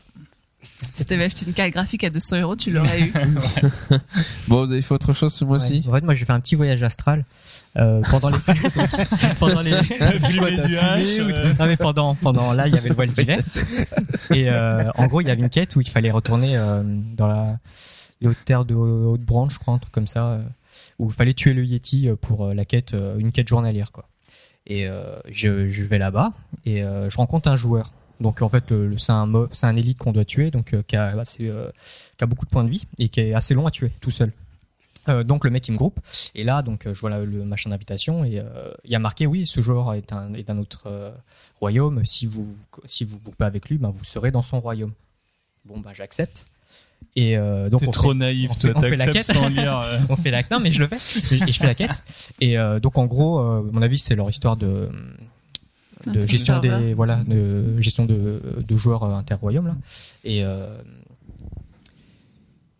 Si 0.95 1.05
t'avais 1.05 1.25
acheté 1.25 1.47
une 1.47 1.53
carte 1.53 1.73
graphique 1.73 2.05
à 2.05 2.11
200 2.11 2.41
euros, 2.41 2.57
tu 2.57 2.71
l'aurais 2.71 3.01
eu. 3.01 3.13
Bon, 4.49 4.65
vous 4.65 4.73
avez 4.73 4.83
fait 4.83 4.95
autre 4.95 5.13
chose 5.13 5.33
ce 5.33 5.45
mois-ci? 5.45 5.83
Ouais. 5.85 5.89
En 5.89 5.93
fait, 5.95 6.05
moi, 6.05 6.15
j'ai 6.15 6.25
fait 6.25 6.33
un 6.33 6.41
petit 6.41 6.55
voyage 6.55 6.83
astral 6.83 7.25
euh, 7.77 8.01
pendant 8.11 8.29
les 8.29 8.37
pendant 9.39 9.61
les 9.61 9.73
Fumé 10.31 10.67
du 10.67 10.77
hache, 10.77 11.19
euh, 11.19 11.55
non 11.59 11.67
mais 11.67 11.77
pendant 11.77 12.15
pendant 12.15 12.53
là, 12.53 12.69
il 12.69 12.75
y 12.75 12.79
avait 12.79 12.89
le 12.89 12.95
voile 12.95 13.11
d'hiver 13.11 13.41
et 14.31 14.49
euh, 14.51 14.85
en 14.97 15.07
gros, 15.07 15.21
il 15.21 15.27
y 15.27 15.31
avait 15.31 15.41
une 15.43 15.49
quête 15.51 15.75
où 15.77 15.81
il 15.81 15.89
fallait 15.89 16.11
retourner 16.11 16.57
euh, 16.57 16.83
dans 16.85 17.27
la 17.27 17.59
les 18.21 18.29
hautes 18.29 18.45
terres 18.45 18.65
de 18.65 18.75
Haute-Branche, 18.75 19.55
je 19.55 19.59
crois, 19.59 19.75
un 19.75 19.79
truc 19.79 19.93
comme 19.93 20.07
ça, 20.07 20.29
euh, 20.29 20.43
où 20.99 21.09
il 21.09 21.13
fallait 21.13 21.35
tuer 21.35 21.53
le 21.53 21.65
Yeti 21.65 22.09
euh, 22.09 22.17
pour 22.17 22.47
euh, 22.47 22.55
la 22.55 22.65
quête, 22.65 22.95
euh, 22.95 23.19
une 23.19 23.33
quête 23.33 23.49
journalière, 23.49 23.93
quoi. 23.93 24.09
Et 24.67 24.87
euh, 24.87 25.17
je, 25.31 25.69
je 25.69 25.83
vais 25.83 25.99
là-bas 25.99 26.33
et 26.65 26.83
euh, 26.83 27.11
je 27.11 27.17
rencontre 27.19 27.49
un 27.49 27.57
joueur. 27.57 27.93
Donc 28.25 28.43
en 28.43 28.49
fait, 28.49 28.69
le, 28.71 28.89
le- 28.89 28.97
c'est 28.99 29.13
un 29.67 29.77
élite 29.77 29.99
qu'on 29.99 30.11
doit 30.13 30.25
tuer, 30.25 30.51
donc 30.51 30.73
euh, 30.75 30.83
qui, 30.87 30.97
a, 30.97 31.07
assez, 31.21 31.49
euh, 31.49 31.71
qui 32.17 32.25
a 32.25 32.27
beaucoup 32.27 32.45
de 32.47 32.51
points 32.51 32.65
de 32.65 32.71
vie 32.71 32.85
et 32.99 33.09
qui 33.09 33.21
est 33.21 33.35
assez 33.35 33.55
long 33.55 33.67
à 33.67 33.71
tuer 33.71 33.93
tout 34.01 34.11
seul. 34.11 34.33
Euh, 35.11 35.23
donc 35.23 35.45
le 35.45 35.51
mec 35.51 35.69
il 35.69 35.73
me 35.73 35.77
groupe 35.77 36.01
et 36.35 36.45
là 36.45 36.63
donc 36.63 36.89
je 36.91 36.99
vois 36.99 37.11
la- 37.11 37.21
le 37.23 37.45
machin 37.45 37.69
d'invitation 37.69 38.25
et 38.25 38.43
il 38.85 38.91
y 38.91 38.95
a 38.95 38.99
marqué 38.99 39.27
oui 39.27 39.47
ce 39.47 39.61
joueur 39.61 39.93
est 39.93 40.11
un 40.15 40.33
est 40.33 40.45
d'un 40.45 40.57
autre 40.57 41.13
royaume 41.61 42.03
si 42.07 42.25
vous 42.25 42.49
si 42.87 43.05
vous 43.05 43.19
groupez 43.23 43.45
avec 43.45 43.69
lui 43.69 43.77
ben 43.77 43.91
vous 43.91 44.03
serez 44.05 44.31
dans 44.31 44.41
son 44.41 44.61
royaume 44.61 44.93
bon 45.67 45.79
bah 45.79 45.91
j'accepte 45.93 46.47
et 47.17 47.37
euh, 47.37 47.69
donc 47.69 47.83
on 47.87 47.91
trop 47.91 48.13
fait- 48.13 48.19
naïf, 48.19 48.51
on 48.51 48.55
fait- 48.55 48.73
on 48.75 48.81
fait 48.81 48.97
la 48.97 49.07
quête. 49.09 49.27
sans 49.27 49.49
lire. 49.49 49.79
euh. 49.79 49.99
on 50.09 50.17
fait 50.17 50.31
la 50.31 50.43
non 50.51 50.59
mais 50.59 50.73
je 50.73 50.81
le 50.83 50.89
fais 50.89 50.97
et, 51.37 51.39
et 51.51 51.53
je 51.53 51.59
fais 51.59 51.67
la 51.67 51.75
quête 51.75 52.03
et 52.41 52.57
euh, 52.59 52.81
donc 52.81 52.97
en 52.97 53.05
gros 53.05 53.41
à 53.41 53.61
mon 53.61 53.83
avis 53.83 53.99
c'est 53.99 54.15
leur 54.15 54.31
histoire 54.31 54.57
de 54.57 54.89
de 56.07 56.27
gestion 56.27 56.61
des 56.61 56.95
voilà 56.95 57.25
de 57.25 57.81
gestion 57.81 58.05
de, 58.05 58.41
de 58.67 58.77
joueurs 58.77 59.03
euh, 59.05 59.15
interroyaumes 59.15 59.67
là. 59.67 59.77
Et 60.25 60.45
euh, 60.45 60.77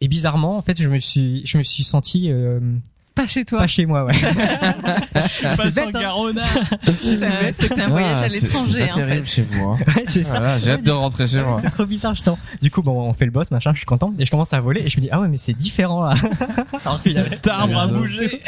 et 0.01 0.09
bizarrement 0.09 0.57
en 0.57 0.63
fait 0.63 0.81
je 0.81 0.89
me 0.89 0.99
suis 0.99 1.47
je 1.47 1.59
me 1.59 1.63
suis 1.63 1.85
senti 1.85 2.31
euh, 2.31 2.61
Pas 3.15 3.29
chez 3.29 3.45
toi. 3.45 3.61
pas 3.61 3.67
chez 3.69 3.87
moi 3.87 4.05
ouais 4.07 4.13
Pas 5.13 5.29
sur 5.29 5.87
bête, 5.87 5.95
hein. 5.95 6.01
Garona. 6.01 6.43
C'était 7.53 7.81
un 7.83 7.89
voyage 7.89 8.19
Ah, 8.21 8.25
à 8.25 8.29
c'est- 8.29 8.41
l'étranger, 8.41 8.73
C'est 8.73 8.79
pas 8.89 8.93
en 8.93 8.97
fait. 8.97 9.07
terrible 9.07 9.27
chez 9.27 9.43
hein. 9.55 9.77
Ouais, 9.97 10.05
c'est 10.09 10.23
ça 10.25 10.29
Voilà, 10.31 10.59
j'ai 10.59 10.71
hâte 10.73 10.83
de 10.83 10.91
rentrer 10.91 11.29
chez 11.29 11.41
moi. 11.43 11.61
c'est 11.63 11.71
trop 11.71 11.87
bizarre 11.87 12.15
justement 12.15 12.39
du 12.61 12.71
coup 12.73 12.83
bon 12.83 13.09
on 13.09 13.13
fait 13.13 13.25
le 13.27 13.31
boss 13.31 13.51
machin 13.53 13.71
je 13.73 13.79
suis 13.79 13.87
content 13.87 14.13
et 14.19 14.25
je 14.27 14.31
commence 14.33 14.53
à 14.53 14.59
voler 14.61 14.83
et 14.85 14.89
je 14.89 14.97
me 14.97 15.03
dis 15.03 15.09
ah 15.13 15.21
ouais 15.21 15.29
mais 15.29 15.37
c'est 15.39 15.53
différent 15.53 16.03
là 16.05 16.15
Alors 16.85 17.01
qu'il 17.01 17.13
y 17.13 17.19
avait- 17.19 17.31
Cet 17.31 17.47
arbre 17.49 17.79
a 17.79 17.87
Merde. 17.87 17.99
bougé. 17.99 18.43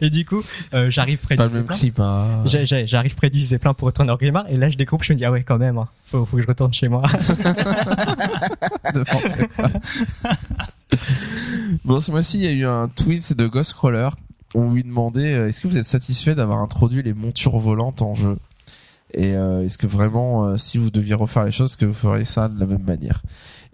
et 0.00 0.10
du 0.10 0.24
coup 0.24 0.42
euh, 0.74 0.90
j'arrive 0.90 1.18
près 1.18 1.34
Pas 1.34 1.48
du 1.48 1.54
le 1.56 1.64
même 1.64 1.76
zeppelin 1.78 2.42
hein. 2.44 2.84
J'arrive 2.86 3.14
près 3.16 3.30
du 3.30 3.40
zeppelin 3.40 3.74
pour 3.74 3.86
retourner 3.86 4.12
en 4.12 4.16
Grimard 4.16 4.44
et 4.48 4.56
là 4.56 4.68
je 4.70 4.76
découpe, 4.76 5.02
je 5.02 5.12
me 5.12 5.18
dis 5.18 5.24
ah 5.24 5.32
ouais 5.32 5.42
quand 5.42 5.58
même, 5.58 5.76
hein, 5.78 5.88
faut, 6.06 6.24
faut 6.24 6.36
que 6.36 6.42
je 6.42 6.46
retourne 6.46 6.72
chez 6.72 6.86
moi. 6.88 7.02
Quoi. 9.56 9.68
Bon, 11.84 12.00
ce 12.00 12.10
mois-ci, 12.10 12.38
il 12.38 12.44
y 12.44 12.48
a 12.48 12.52
eu 12.52 12.66
un 12.66 12.88
tweet 12.88 13.36
de 13.36 13.46
Ghostcrawler 13.46 14.08
où 14.54 14.60
on 14.60 14.72
lui 14.72 14.84
demandait 14.84 15.34
euh, 15.34 15.48
est-ce 15.48 15.60
que 15.60 15.68
vous 15.68 15.76
êtes 15.76 15.86
satisfait 15.86 16.34
d'avoir 16.34 16.58
introduit 16.58 17.02
les 17.02 17.14
montures 17.14 17.58
volantes 17.58 18.02
en 18.02 18.14
jeu? 18.14 18.38
Et 19.14 19.34
euh, 19.34 19.64
est-ce 19.64 19.78
que 19.78 19.86
vraiment, 19.86 20.46
euh, 20.46 20.56
si 20.56 20.78
vous 20.78 20.90
deviez 20.90 21.14
refaire 21.14 21.44
les 21.44 21.52
choses, 21.52 21.76
que 21.76 21.86
vous 21.86 21.94
feriez 21.94 22.24
ça 22.24 22.48
de 22.48 22.58
la 22.58 22.66
même 22.66 22.84
manière? 22.84 23.22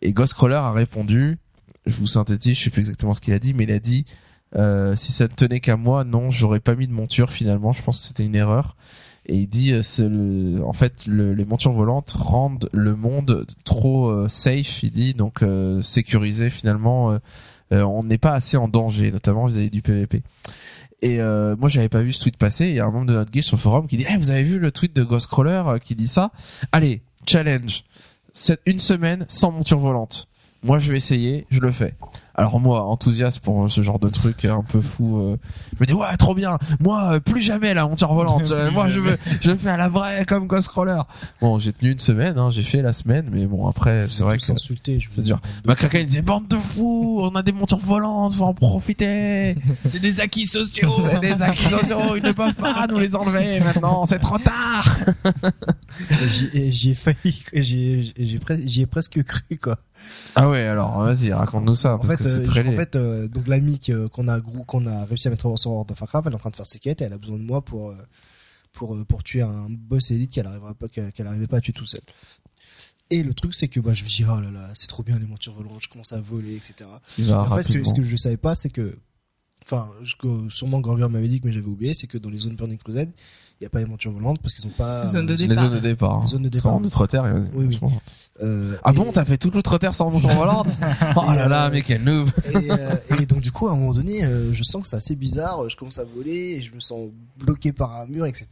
Et 0.02 0.12
Ghostcrawler 0.12 0.56
a 0.56 0.72
répondu, 0.72 1.38
je 1.86 1.96
vous 1.96 2.06
synthétise, 2.06 2.56
je 2.56 2.64
sais 2.64 2.70
plus 2.70 2.80
exactement 2.80 3.14
ce 3.14 3.20
qu'il 3.20 3.34
a 3.34 3.38
dit, 3.38 3.54
mais 3.54 3.64
il 3.64 3.72
a 3.72 3.78
dit 3.78 4.04
euh, 4.56 4.94
si 4.96 5.12
ça 5.12 5.24
ne 5.24 5.34
tenait 5.34 5.60
qu'à 5.60 5.76
moi, 5.76 6.04
non, 6.04 6.30
j'aurais 6.30 6.60
pas 6.60 6.74
mis 6.74 6.86
de 6.86 6.92
monture 6.92 7.30
finalement. 7.30 7.72
Je 7.72 7.82
pense 7.82 8.00
que 8.00 8.06
c'était 8.06 8.24
une 8.24 8.36
erreur. 8.36 8.76
Et 9.26 9.36
il 9.38 9.46
dit, 9.48 9.72
euh, 9.72 10.62
en 10.64 10.72
fait, 10.74 11.06
le- 11.06 11.32
les 11.32 11.44
montures 11.44 11.72
volantes 11.72 12.10
rendent 12.12 12.68
le 12.72 12.94
monde 12.94 13.46
trop 13.64 14.08
euh, 14.08 14.28
safe. 14.28 14.82
Il 14.82 14.90
dit 14.90 15.14
donc 15.14 15.42
euh, 15.42 15.80
sécurisé 15.82 16.50
finalement. 16.50 17.12
euh, 17.12 17.18
on 17.72 18.02
n'est 18.04 18.18
pas 18.18 18.34
assez 18.34 18.56
en 18.56 18.68
danger, 18.68 19.10
notamment 19.10 19.46
vis-à-vis 19.46 19.70
du 19.70 19.80
PVP. 19.82 20.22
Et 21.02 21.18
moi, 21.18 21.68
j'avais 21.68 21.88
pas 21.88 22.02
vu 22.02 22.12
ce 22.12 22.22
tweet 22.22 22.36
passer. 22.36 22.68
Il 22.68 22.74
y 22.76 22.80
a 22.80 22.84
un 22.86 22.90
membre 22.90 23.06
de 23.06 23.14
notre 23.14 23.30
guild 23.30 23.44
sur 23.44 23.56
le 23.56 23.60
forum 23.60 23.86
qui 23.88 23.96
dit 23.96 24.06
Eh, 24.08 24.16
"Vous 24.16 24.30
avez 24.30 24.42
vu 24.44 24.58
le 24.58 24.70
tweet 24.70 24.94
de 24.94 25.02
Ghostcrawler 25.02 25.62
qui 25.82 25.94
dit 25.94 26.06
ça? 26.06 26.30
Allez, 26.72 27.02
challenge. 27.26 27.84
C'est 28.32 28.60
une 28.66 28.78
semaine 28.78 29.24
sans 29.28 29.50
monture 29.50 29.78
volante. 29.80 30.28
Moi, 30.62 30.78
je 30.78 30.90
vais 30.92 30.96
essayer. 30.98 31.46
Je 31.50 31.60
le 31.60 31.72
fais." 31.72 31.94
Alors 32.36 32.58
moi, 32.58 32.82
enthousiaste 32.84 33.40
pour 33.40 33.70
ce 33.70 33.82
genre 33.82 33.98
de 34.00 34.08
truc 34.08 34.44
un 34.44 34.62
peu 34.62 34.80
fou, 34.80 35.18
euh, 35.20 35.36
je 35.76 35.76
me 35.80 35.86
dis 35.86 35.92
ouais, 35.92 36.16
trop 36.16 36.34
bien. 36.34 36.58
Moi, 36.80 37.14
euh, 37.14 37.20
plus 37.20 37.40
jamais 37.42 37.74
la 37.74 37.86
monture 37.86 38.12
volante. 38.12 38.42
Euh, 38.54 38.70
moi, 38.70 38.88
je 38.88 39.00
veux, 39.00 39.16
je 39.40 39.54
fais 39.54 39.70
à 39.70 39.76
la 39.76 39.88
vraie 39.88 40.24
comme 40.26 40.46
Ghostcrawler. 40.46 41.00
Bon, 41.40 41.58
j'ai 41.58 41.72
tenu 41.72 41.92
une 41.92 41.98
semaine, 41.98 42.36
hein, 42.38 42.50
j'ai 42.50 42.62
fait 42.62 42.82
la 42.82 42.92
semaine, 42.92 43.28
mais 43.32 43.46
bon 43.46 43.66
après, 43.66 44.06
c'est 44.08 44.22
vrai 44.22 44.36
que 44.38 44.52
insulté, 44.52 45.00
je 45.00 45.08
c'est 45.14 45.22
dur. 45.22 45.40
Ma 45.64 45.74
caca 45.74 45.98
il 45.98 46.06
disait 46.06 46.22
bande 46.22 46.46
de 46.48 46.56
fous, 46.56 47.20
on 47.22 47.34
a 47.36 47.42
des 47.42 47.52
montures 47.52 47.78
volantes, 47.78 48.34
faut 48.34 48.44
en 48.44 48.54
profiter. 48.54 49.56
C'est 49.88 50.00
des 50.00 50.20
acquis 50.20 50.46
sociaux. 50.46 50.92
C'est 51.04 51.20
des 51.20 51.42
acquis 51.42 51.64
sociaux, 51.64 52.16
ils 52.16 52.22
ne 52.22 52.32
peuvent 52.32 52.54
pas 52.54 52.86
nous 52.88 52.98
les 52.98 53.14
enlever 53.16 53.60
maintenant, 53.60 54.04
c'est 54.04 54.18
trop 54.18 54.38
tard. 54.38 54.98
J'y 56.30 56.46
ai- 56.54 56.90
ai 56.90 56.94
failli, 56.94 57.42
j'y 57.54 58.12
ai, 58.18 58.38
j'y 58.66 58.82
ai 58.82 58.86
presque 58.86 59.22
cru 59.22 59.56
quoi. 59.60 59.78
Ah 60.36 60.48
ouais, 60.48 60.62
alors 60.62 61.02
vas-y, 61.02 61.32
raconte-nous 61.32 61.74
ça 61.74 61.94
En 61.94 61.98
parce 61.98 62.10
fait, 62.10 62.16
que 62.18 62.24
c'est 62.24 62.40
euh, 62.40 62.44
très 62.44 62.60
en 62.60 62.70
laid. 62.70 62.76
fait, 62.76 62.96
euh, 62.96 63.28
donc 63.28 63.46
l'amie 63.48 63.78
que- 63.78 64.06
qu'on 64.08 64.28
a 64.28 64.40
qu'on 64.40 64.86
a 64.86 65.04
réussi 65.04 65.28
à 65.28 65.30
mettre 65.30 65.56
sur 65.58 65.70
World 65.70 65.90
of 65.90 66.00
Warcraft, 66.00 66.26
elle 66.26 66.32
est 66.32 66.36
en 66.36 66.38
train 66.38 66.50
de 66.50 66.56
faire 66.56 66.66
ses 66.66 66.78
quêtes 66.78 67.00
et 67.02 67.04
elle 67.04 67.12
a 67.12 67.18
besoin 67.18 67.38
de 67.38 67.42
moi 67.44 67.62
pour 67.62 67.90
euh, 67.90 67.96
pour 68.72 68.94
euh, 68.96 69.04
pour 69.04 69.22
tuer 69.22 69.42
un 69.42 69.68
boss 69.70 70.10
élite 70.10 70.32
qu'elle 70.32 70.46
arrivera 70.46 70.74
pas 70.74 70.88
qu'elle 70.88 71.46
pas 71.48 71.56
à 71.58 71.60
tuer 71.60 71.72
tout 71.72 71.86
seul. 71.86 72.00
Et 73.10 73.22
le 73.22 73.34
truc 73.34 73.54
c'est 73.54 73.68
que 73.68 73.80
bah 73.80 73.92
je 73.94 74.02
me 74.04 74.08
dis 74.08 74.24
oh 74.24 74.40
là 74.40 74.50
là 74.50 74.70
c'est 74.74 74.86
trop 74.88 75.02
bien 75.02 75.18
les 75.18 75.26
montures 75.26 75.52
volantes, 75.52 75.82
je 75.82 75.88
commence 75.88 76.12
à 76.12 76.20
voler 76.20 76.56
etc. 76.56 76.88
En 77.32 77.54
fait 77.56 77.62
ce 77.64 77.72
que, 77.72 77.84
ce 77.84 77.92
que 77.94 78.02
je 78.02 78.16
savais 78.16 78.36
pas 78.38 78.54
c'est 78.54 78.70
que 78.70 78.96
enfin 79.64 79.88
je- 80.02 80.14
sûrement 80.48 80.80
Gorger 80.80 81.08
m'avait 81.08 81.28
dit 81.28 81.40
mais 81.44 81.52
j'avais 81.52 81.66
oublié 81.66 81.92
c'est 81.94 82.06
que 82.06 82.18
dans 82.18 82.30
les 82.30 82.38
zones 82.38 82.56
Burning 82.56 82.78
Crusade 82.78 83.10
il 83.60 83.64
y 83.64 83.66
a 83.66 83.70
pas 83.70 83.78
les 83.78 83.86
montures 83.86 84.10
volantes 84.10 84.38
parce 84.42 84.54
qu'ils 84.54 84.66
ont 84.66 84.72
pas 84.76 85.06
Zone 85.06 85.26
de 85.26 85.34
Les 85.34 85.46
départ. 85.46 85.64
zones 85.64 85.74
de 85.74 85.78
départ. 85.78 86.12
hein. 86.16 86.20
Les 86.24 86.28
zones 86.30 86.42
de 86.42 86.48
départ. 86.48 86.72
qu'en 86.72 86.82
Outre-Terre, 86.84 87.24
il 87.28 87.34
y 87.34 87.36
a- 87.36 87.48
Oui, 87.54 87.66
oui. 87.68 87.88
euh, 88.42 88.76
Ah 88.82 88.90
et- 88.90 88.94
bon, 88.94 89.10
t'as 89.12 89.24
fait 89.24 89.38
toute 89.38 89.54
l'Outre-Terre 89.54 89.94
sans 89.94 90.10
monture 90.10 90.28
volante 90.34 90.76
Oh 91.16 91.32
là 91.32 91.46
là, 91.48 91.70
mais 91.70 91.82
quel 91.82 92.02
noob 92.02 92.28
et, 92.52 92.70
euh, 92.72 92.96
et 93.20 93.26
donc 93.26 93.40
du 93.40 93.52
coup 93.52 93.68
à 93.68 93.72
un 93.72 93.76
moment 93.76 93.94
donné 93.94 94.24
euh, 94.24 94.52
je 94.52 94.62
sens 94.64 94.82
que 94.82 94.88
c'est 94.88 94.96
assez 94.96 95.14
bizarre 95.16 95.68
je 95.68 95.76
commence 95.76 95.98
à 95.98 96.04
voler 96.04 96.56
et 96.56 96.62
je 96.62 96.74
me 96.74 96.80
sens 96.80 97.08
bloqué 97.38 97.72
par 97.72 97.94
un 97.96 98.06
mur 98.06 98.26
etc 98.26 98.48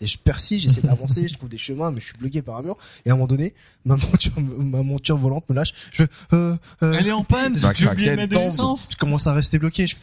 et 0.00 0.06
je 0.06 0.18
persiste 0.18 0.62
j'essaie 0.64 0.82
d'avancer 0.82 1.26
je 1.26 1.34
trouve 1.34 1.48
des 1.48 1.58
chemins 1.58 1.90
mais 1.90 2.00
je 2.00 2.06
suis 2.06 2.18
bloqué 2.18 2.42
par 2.42 2.58
un 2.58 2.62
mur 2.62 2.76
et 3.06 3.10
à 3.10 3.12
un 3.12 3.16
moment 3.16 3.26
donné 3.26 3.54
ma 3.86 3.96
monture 3.96 4.32
ma 4.38 4.82
monture 4.82 5.16
volante 5.16 5.48
me 5.48 5.54
lâche 5.54 5.72
je 5.92 6.02
euh, 6.34 6.56
euh, 6.82 6.92
Elle 6.98 7.06
est 7.06 7.12
en 7.12 7.24
panne. 7.24 7.58
Bah, 7.60 7.72
J'ai 7.74 7.88
oublié 7.88 8.10
de 8.10 8.16
mettre 8.16 8.32
de 8.32 8.34
tombe. 8.34 8.50
l'essence. 8.50 8.88
je 8.90 8.96
commence 8.96 9.26
à 9.26 9.32
rester 9.32 9.58
bloqué 9.58 9.86
je, 9.86 9.96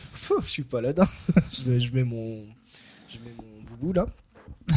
suis 0.48 0.64
pas 0.64 0.82
là-dedans 0.82 1.06
je, 1.52 1.70
mets- 1.70 1.80
je 1.80 1.94
mets 1.94 2.04
mon 2.04 2.42
je 3.10 3.18
mets 3.20 3.34
mon 3.38 3.64
boubou 3.70 3.94
là 3.94 4.08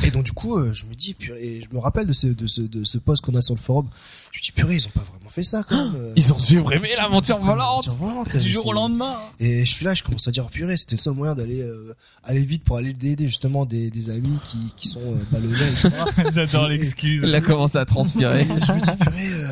et 0.03 0.11
donc 0.11 0.25
du 0.25 0.33
coup 0.33 0.57
euh, 0.57 0.73
je 0.73 0.85
me 0.87 0.95
dis 0.95 1.15
purée, 1.15 1.43
et 1.43 1.61
je 1.63 1.75
me 1.75 1.81
rappelle 1.81 2.07
de 2.07 2.13
ce 2.13 2.27
de 2.27 2.47
ce 2.47 2.61
de 2.63 2.85
ce 2.85 2.99
post 2.99 3.23
qu'on 3.25 3.35
a 3.35 3.41
sur 3.41 3.55
le 3.55 3.61
forum 3.61 3.87
je 4.33 4.39
me 4.39 4.43
dis 4.43 4.53
purée 4.53 4.77
ils 4.77 4.87
ont 4.87 4.91
pas 4.91 5.01
vraiment 5.03 5.29
fait 5.29 5.43
ça 5.43 5.63
quand 5.63 5.77
même 5.77 5.95
euh. 5.97 6.13
Ils 6.17 6.33
ont 6.33 6.39
supprimé 6.39 6.89
la 6.97 7.09
monture 7.09 7.39
La 7.39 7.45
volante 7.45 7.89
volante, 7.99 8.37
Du 8.37 8.51
jour 8.53 8.67
au 8.67 8.73
lendemain. 8.73 9.17
Et 9.41 9.65
je 9.65 9.73
suis 9.73 9.85
là, 9.85 9.95
je 9.95 10.03
commence 10.03 10.27
à 10.29 10.31
dire, 10.31 10.49
purée, 10.49 10.77
c'était 10.77 10.97
le 10.97 11.01
seul 11.01 11.15
moyen 11.15 11.35
d'aller 11.35 11.61
euh, 11.63 11.95
aller 12.23 12.45
vite 12.45 12.65
pour 12.65 12.77
aller 12.77 12.91
aider 12.91 13.17
justement 13.25 13.65
des, 13.65 13.91
des 13.91 14.11
amis 14.11 14.39
qui, 14.45 14.59
qui 14.77 14.89
sont 14.89 15.01
euh, 15.01 15.25
pas 15.31 15.39
le 15.39 15.53
lait, 15.53 15.69
etc. 15.69 15.91
J'adore 16.35 16.69
l'excuse. 16.69 17.23
Il 17.25 17.35
a 17.35 17.41
commencé 17.41 17.79
à 17.79 17.85
transpirer. 17.85 18.47
Je 18.47 18.73
me 18.73 18.81
dis, 18.81 19.05
purée, 19.05 19.45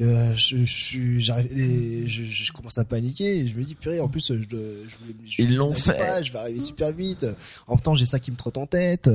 euh, 0.00 0.32
je, 0.36 0.58
je, 0.64 1.18
j'arrive, 1.18 1.50
et 1.58 2.06
je, 2.06 2.22
je 2.24 2.52
commence 2.52 2.78
à 2.78 2.84
paniquer. 2.84 3.38
Et 3.38 3.46
je 3.48 3.56
me 3.56 3.64
dis 3.64 3.74
purée. 3.74 4.00
En 4.00 4.08
plus, 4.08 4.28
je, 4.28 4.34
je 4.40 4.46
voulais. 4.48 5.14
je- 5.26 5.42
Ils 5.42 5.56
l'ont 5.56 5.74
fait. 5.74 5.96
pas, 5.96 6.22
je 6.22 6.32
vais 6.32 6.38
arriver 6.38 6.60
super 6.60 6.92
vite. 6.92 7.26
En 7.66 7.74
même 7.74 7.80
temps, 7.80 7.94
j'ai 7.96 8.06
ça 8.06 8.18
qui 8.20 8.30
me 8.30 8.36
trotte 8.36 8.58
en 8.58 8.66
tête. 8.66 9.10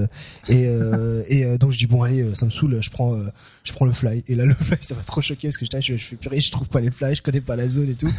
Et 0.49 0.65
euh, 0.67 1.23
et 1.27 1.45
euh, 1.45 1.57
donc 1.57 1.71
je 1.71 1.77
dis 1.77 1.87
bon 1.87 2.03
allez, 2.03 2.21
euh, 2.21 2.35
ça 2.35 2.45
me 2.45 2.51
saoule. 2.51 2.79
Je 2.81 2.89
prends 2.89 3.15
euh, 3.15 3.27
je 3.63 3.71
prends 3.73 3.85
le 3.85 3.91
fly. 3.93 4.23
Et 4.27 4.35
là 4.35 4.45
le 4.45 4.53
fly, 4.53 4.77
ça 4.81 4.95
m'a 4.95 5.03
trop 5.03 5.21
choqué 5.21 5.47
parce 5.47 5.57
que 5.57 5.65
je, 5.65 5.95
je 5.95 6.03
fais 6.03 6.15
purée, 6.17 6.41
je 6.41 6.51
trouve 6.51 6.67
pas 6.69 6.81
les 6.81 6.91
fly, 6.91 7.15
je 7.15 7.21
connais 7.21 7.41
pas 7.41 7.55
la 7.55 7.69
zone 7.69 7.89
et 7.89 7.95
tout. 7.95 8.11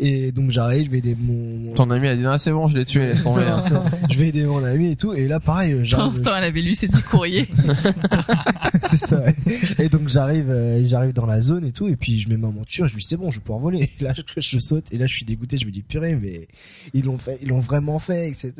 Et 0.00 0.30
donc 0.30 0.50
j'arrive, 0.52 0.86
je 0.86 0.90
vais 0.90 0.98
aider 0.98 1.16
mon, 1.18 1.72
Ton 1.72 1.90
ami 1.90 2.06
a 2.06 2.14
dit 2.14 2.22
non 2.22 2.38
c'est 2.38 2.52
bon 2.52 2.68
je 2.68 2.76
l'ai 2.76 2.84
tué 2.84 3.06
laisse 3.06 3.24
tomber. 3.24 3.44
Non, 3.44 3.60
c'est 3.66 3.74
bon. 3.74 3.82
je 4.08 4.18
vais 4.18 4.28
aider 4.28 4.44
mon 4.44 4.62
ami 4.62 4.92
et 4.92 4.96
tout. 4.96 5.12
Et 5.12 5.26
là 5.26 5.40
pareil, 5.40 5.72
euh, 5.72 5.76
Pour 5.78 5.84
j'arrive. 5.86 6.12
l'instant, 6.14 6.36
elle 6.36 6.44
avait 6.44 6.62
lu 6.62 6.74
ses 6.76 6.86
petits 6.86 7.02
courriers. 7.02 7.48
c'est 8.84 8.96
ça. 8.96 9.20
ouais. 9.20 9.34
Et 9.78 9.88
donc 9.88 10.08
j'arrive, 10.08 10.50
euh, 10.50 10.80
j'arrive 10.86 11.12
dans 11.12 11.26
la 11.26 11.40
zone 11.40 11.64
et 11.64 11.72
tout, 11.72 11.88
et 11.88 11.96
puis 11.96 12.20
je 12.20 12.28
mets 12.28 12.36
ma 12.36 12.48
monture, 12.50 12.86
je 12.86 12.94
lui 12.94 13.00
dis 13.00 13.08
c'est 13.08 13.16
bon, 13.16 13.30
je 13.30 13.38
vais 13.38 13.42
pouvoir 13.42 13.60
voler. 13.60 13.88
Et 14.00 14.04
là 14.04 14.12
je, 14.16 14.22
je 14.40 14.58
saute, 14.58 14.92
et 14.92 14.98
là 14.98 15.06
je 15.06 15.14
suis 15.14 15.24
dégoûté, 15.24 15.56
je 15.58 15.66
me 15.66 15.72
dis 15.72 15.82
purée, 15.82 16.14
mais 16.14 16.46
ils 16.94 17.04
l'ont 17.04 17.18
fait, 17.18 17.38
ils 17.42 17.48
l'ont 17.48 17.58
vraiment 17.58 17.98
fait, 17.98 18.28
etc. 18.28 18.52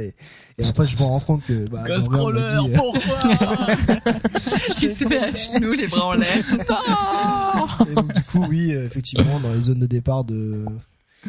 Et, 0.00 0.14
et 0.58 0.66
après 0.66 0.86
je 0.86 0.96
me 0.96 1.02
rends 1.02 1.20
compte 1.20 1.44
que 1.44 1.68
bah, 1.68 1.84
Ghost 1.86 2.08
grand-mère 2.08 2.42
m'a 2.42 2.48
Crawler, 2.48 2.68
dit, 2.68 2.74
euh, 2.74 2.78
pourquoi 2.78 4.12
qui 4.78 4.90
se 4.90 5.06
fait 5.06 5.18
à 5.18 5.30
genoux, 5.32 5.72
les 5.74 5.88
bras 5.88 6.06
en 6.06 6.12
l'air. 6.14 6.42
Non 6.50 7.86
et 7.90 7.94
donc 7.94 8.12
du 8.14 8.22
coup 8.22 8.44
oui, 8.48 8.72
euh, 8.72 8.86
effectivement 8.86 9.38
dans 9.40 9.52
les 9.52 9.60
zones 9.62 9.78
de 9.80 9.86
départ 9.86 10.24
de, 10.24 10.64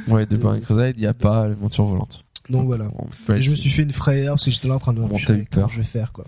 Ouais 0.07 0.25
de 0.25 0.37
Burning 0.37 0.61
Crusade 0.61 0.95
il 0.97 1.03
y 1.03 1.07
a 1.07 1.13
pas 1.13 1.47
les 1.47 1.55
montures 1.55 1.85
volantes. 1.85 2.23
donc 2.49 2.65
voilà. 2.65 2.85
Et 3.29 3.41
je 3.41 3.49
me 3.51 3.55
suis 3.55 3.69
fait 3.69 3.83
une 3.83 3.91
frayeur 3.93 4.35
parce 4.35 4.45
que 4.45 4.51
j'étais 4.51 4.67
là 4.67 4.75
en 4.75 4.79
train 4.79 4.93
de 4.93 5.01
me 5.01 5.07
Bon, 5.07 5.17
t'as 5.25 5.33
eu 5.35 5.43
peur. 5.45 5.47
comment 5.51 5.67
je 5.67 5.77
vais 5.77 5.83
faire 5.83 6.11
quoi. 6.11 6.25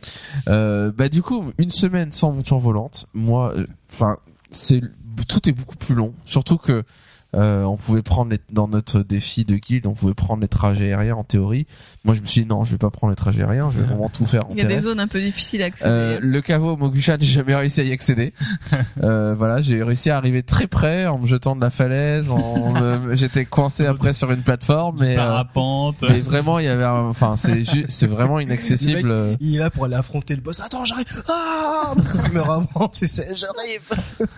Euh, 0.48 0.92
bah 0.96 1.10
du 1.10 1.22
coup, 1.22 1.46
une 1.58 1.72
semaine 1.72 2.12
sans 2.12 2.32
monture 2.32 2.60
volante, 2.60 3.08
moi, 3.14 3.54
euh, 3.56 3.66
enfin, 3.92 4.18
c'est 4.52 4.82
tout 5.28 5.48
est 5.50 5.54
beaucoup 5.54 5.76
plus 5.78 5.96
long. 5.96 6.14
Surtout 6.26 6.58
que 6.58 6.84
euh, 7.36 7.64
on 7.64 7.78
pouvait 7.78 8.02
prendre 8.02 8.32
les, 8.32 8.40
dans 8.52 8.68
notre 8.68 9.02
défi 9.02 9.46
de 9.46 9.56
guilde, 9.56 9.86
on 9.88 9.94
pouvait 9.94 10.14
prendre 10.16 10.42
les 10.42 10.48
trajets 10.48 10.94
aériens 10.94 11.16
en 11.16 11.24
théorie. 11.24 11.68
Moi, 12.04 12.16
je 12.16 12.22
me 12.22 12.26
suis 12.26 12.42
dit 12.42 12.48
non, 12.48 12.66
je 12.66 12.72
vais 12.72 12.78
pas 12.78 12.90
prendre 12.90 13.12
les 13.12 13.16
trajets 13.16 13.44
aériens, 13.44 13.70
je 13.72 13.80
vais 13.82 13.86
vraiment 13.86 14.10
tout 14.10 14.26
faire 14.26 14.50
en 14.50 14.54
Il 14.56 14.58
y 14.58 14.62
a 14.62 14.66
des 14.66 14.82
zones 14.82 15.00
un 15.00 15.08
peu 15.08 15.22
difficiles 15.22 15.62
à 15.62 15.66
accéder. 15.66 15.90
Euh, 15.92 16.20
le 16.22 16.42
caveau 16.42 16.76
Mogushan, 16.76 17.18
j'ai 17.20 17.34
jamais 17.34 17.56
réussi 17.56 17.82
à 17.82 17.84
y 17.84 17.92
accéder. 17.92 18.34
euh, 19.04 19.36
voilà, 19.38 19.62
j'ai 19.62 19.84
réussi 19.84 20.10
à 20.10 20.18
arriver 20.18 20.42
très 20.44 20.68
près 20.68 21.06
en 21.06 21.20
me 21.20 21.28
jetant 21.28 21.56
de 21.56 21.62
la 21.62 21.70
falaise. 21.70 22.32
En 22.32 22.72
me- 22.72 23.16
j'étais 23.16 23.46
coincé 23.46 23.86
après 23.86 24.14
sur 24.14 24.32
une 24.32 24.42
plateforme, 24.44 24.98
mais, 25.00 25.14
euh, 25.14 25.18
Parapente. 25.18 26.04
mais 26.10 26.22
vraiment 26.22 26.58
il 26.60 26.66
y 26.66 26.70
avait, 26.70 26.84
un- 26.84 27.06
enfin 27.10 27.36
c'est 27.36 27.64
ju- 27.64 27.86
c'est 27.90 28.08
vraiment 28.08 28.40
inaccessible. 28.40 29.08
Le 29.08 29.36
Il 29.40 29.56
est 29.56 29.60
là 29.60 29.70
pour 29.70 29.86
aller 29.86 29.96
affronter 29.96 30.36
le 30.36 30.42
boss. 30.42 30.62
Attends, 30.62 30.86
j'arrive. 30.86 31.06
Ah, 31.28 31.94
avant. 32.36 32.88
Tu 32.88 33.06
sais, 33.08 33.28
j'arrive. 33.36 33.90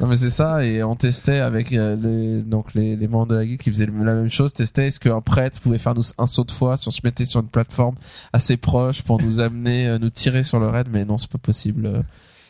Non 0.01 0.07
mais 0.07 0.15
c'est 0.17 0.29
ça 0.29 0.63
et 0.65 0.83
on 0.83 0.95
testait 0.95 1.39
avec 1.39 1.69
les 1.71 2.41
donc 2.41 2.73
les, 2.73 2.80
les 2.81 3.07
membres 3.07 3.27
de 3.27 3.35
la 3.35 3.45
guilde 3.45 3.61
qui 3.61 3.69
faisaient 3.71 3.85
la 3.85 3.91
même 3.91 4.29
chose, 4.29 4.53
testaient 4.53 4.87
est-ce 4.87 4.99
qu'un 4.99 5.21
prêtre 5.21 5.59
pouvait 5.61 5.77
faire 5.77 5.95
nous 5.95 6.03
un 6.17 6.25
saut 6.25 6.43
de 6.43 6.51
foi 6.51 6.77
si 6.77 6.87
on 6.87 6.91
se 6.91 7.01
mettait 7.03 7.25
sur 7.25 7.39
une 7.39 7.47
plateforme 7.47 7.95
assez 8.33 8.57
proche 8.57 9.01
pour 9.01 9.21
nous 9.21 9.39
amener 9.39 9.87
euh, 9.87 9.99
nous 9.99 10.09
tirer 10.09 10.43
sur 10.43 10.59
le 10.59 10.67
raid? 10.67 10.87
Mais 10.91 11.05
non 11.05 11.17
c'est 11.17 11.31
pas 11.31 11.37
possible. 11.37 11.85
Euh, 11.85 12.01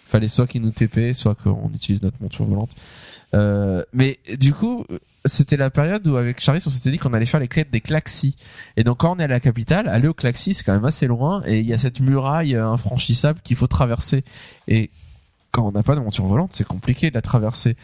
Fallait 0.08 0.28
soit 0.28 0.46
qu'il 0.46 0.62
nous 0.62 0.72
TP 0.72 1.14
soit 1.14 1.36
qu'on 1.36 1.72
utilise 1.74 2.02
notre 2.02 2.18
monture 2.22 2.44
volante. 2.46 2.72
Euh, 3.34 3.82
mais 3.94 4.20
du 4.38 4.54
coup 4.54 4.84
c'était 5.24 5.56
la 5.56 5.70
période 5.70 6.06
où 6.06 6.18
avec 6.18 6.42
Charis 6.42 6.62
on 6.66 6.70
s'était 6.70 6.92
dit 6.92 6.98
qu'on 6.98 7.14
allait 7.14 7.26
faire 7.26 7.40
les 7.40 7.48
quêtes 7.48 7.72
des 7.72 7.80
Klaxis 7.80 8.36
et 8.76 8.84
donc 8.84 8.98
quand 8.98 9.16
on 9.16 9.20
est 9.20 9.24
à 9.24 9.28
la 9.28 9.40
capitale 9.40 9.88
aller 9.88 10.10
au 10.10 10.14
Klaxis 10.14 10.56
c'est 10.56 10.64
quand 10.66 10.74
même 10.74 10.84
assez 10.84 11.08
loin 11.08 11.44
et 11.46 11.60
il 11.60 11.66
y 11.66 11.74
a 11.74 11.80
cette 11.80 12.02
muraille 12.02 12.56
infranchissable 12.56 13.40
qu'il 13.42 13.56
faut 13.56 13.68
traverser 13.68 14.26
et 14.68 14.90
quand 15.52 15.68
on 15.68 15.72
n'a 15.72 15.84
pas 15.84 15.96
de 15.96 16.00
monture 16.00 16.26
volante, 16.26 16.52
c'est 16.54 16.66
compliqué 16.66 17.10
de 17.10 17.16
la 17.16 17.22
traverser. 17.22 17.76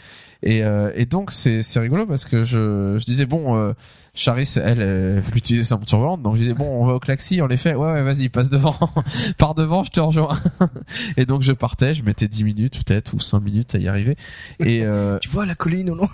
Et, 0.43 0.63
euh, 0.63 0.91
et 0.95 1.05
donc 1.05 1.31
c'est 1.31 1.63
c'est 1.63 1.79
rigolo 1.79 2.05
parce 2.05 2.25
que 2.25 2.43
je, 2.43 2.97
je 2.99 3.05
disais 3.05 3.25
bon, 3.25 3.55
euh, 3.55 3.73
Charis 4.13 4.53
elle, 4.57 4.81
elle 4.81 5.19
veut 5.19 5.37
utiliser 5.37 5.63
sa 5.63 5.77
monture 5.77 5.99
volante, 5.99 6.21
donc 6.21 6.35
je 6.35 6.41
disais 6.41 6.53
bon 6.53 6.65
on 6.65 6.85
va 6.85 6.93
au 6.93 6.99
Klaxi, 6.99 7.41
on 7.41 7.47
les 7.47 7.57
fait, 7.57 7.75
ouais 7.75 7.91
ouais 7.91 8.03
vas-y 8.03 8.29
passe 8.29 8.49
devant, 8.49 8.75
pars 9.37 9.55
devant, 9.55 9.83
je 9.83 9.91
te 9.91 9.99
rejoins. 9.99 10.39
et 11.17 11.25
donc 11.25 11.41
je 11.41 11.51
partais, 11.51 11.93
je 11.93 12.03
mettais 12.03 12.27
10 12.27 12.43
minutes 12.43 12.83
peut-être 12.85 13.13
ou 13.13 13.19
5 13.19 13.39
minutes 13.39 13.75
à 13.75 13.79
y 13.79 13.87
arriver. 13.87 14.15
Et 14.59 14.83
euh, 14.83 15.17
Tu 15.21 15.29
vois 15.29 15.45
la 15.45 15.55
colline 15.55 15.89
ou 15.89 15.95
non? 15.95 16.09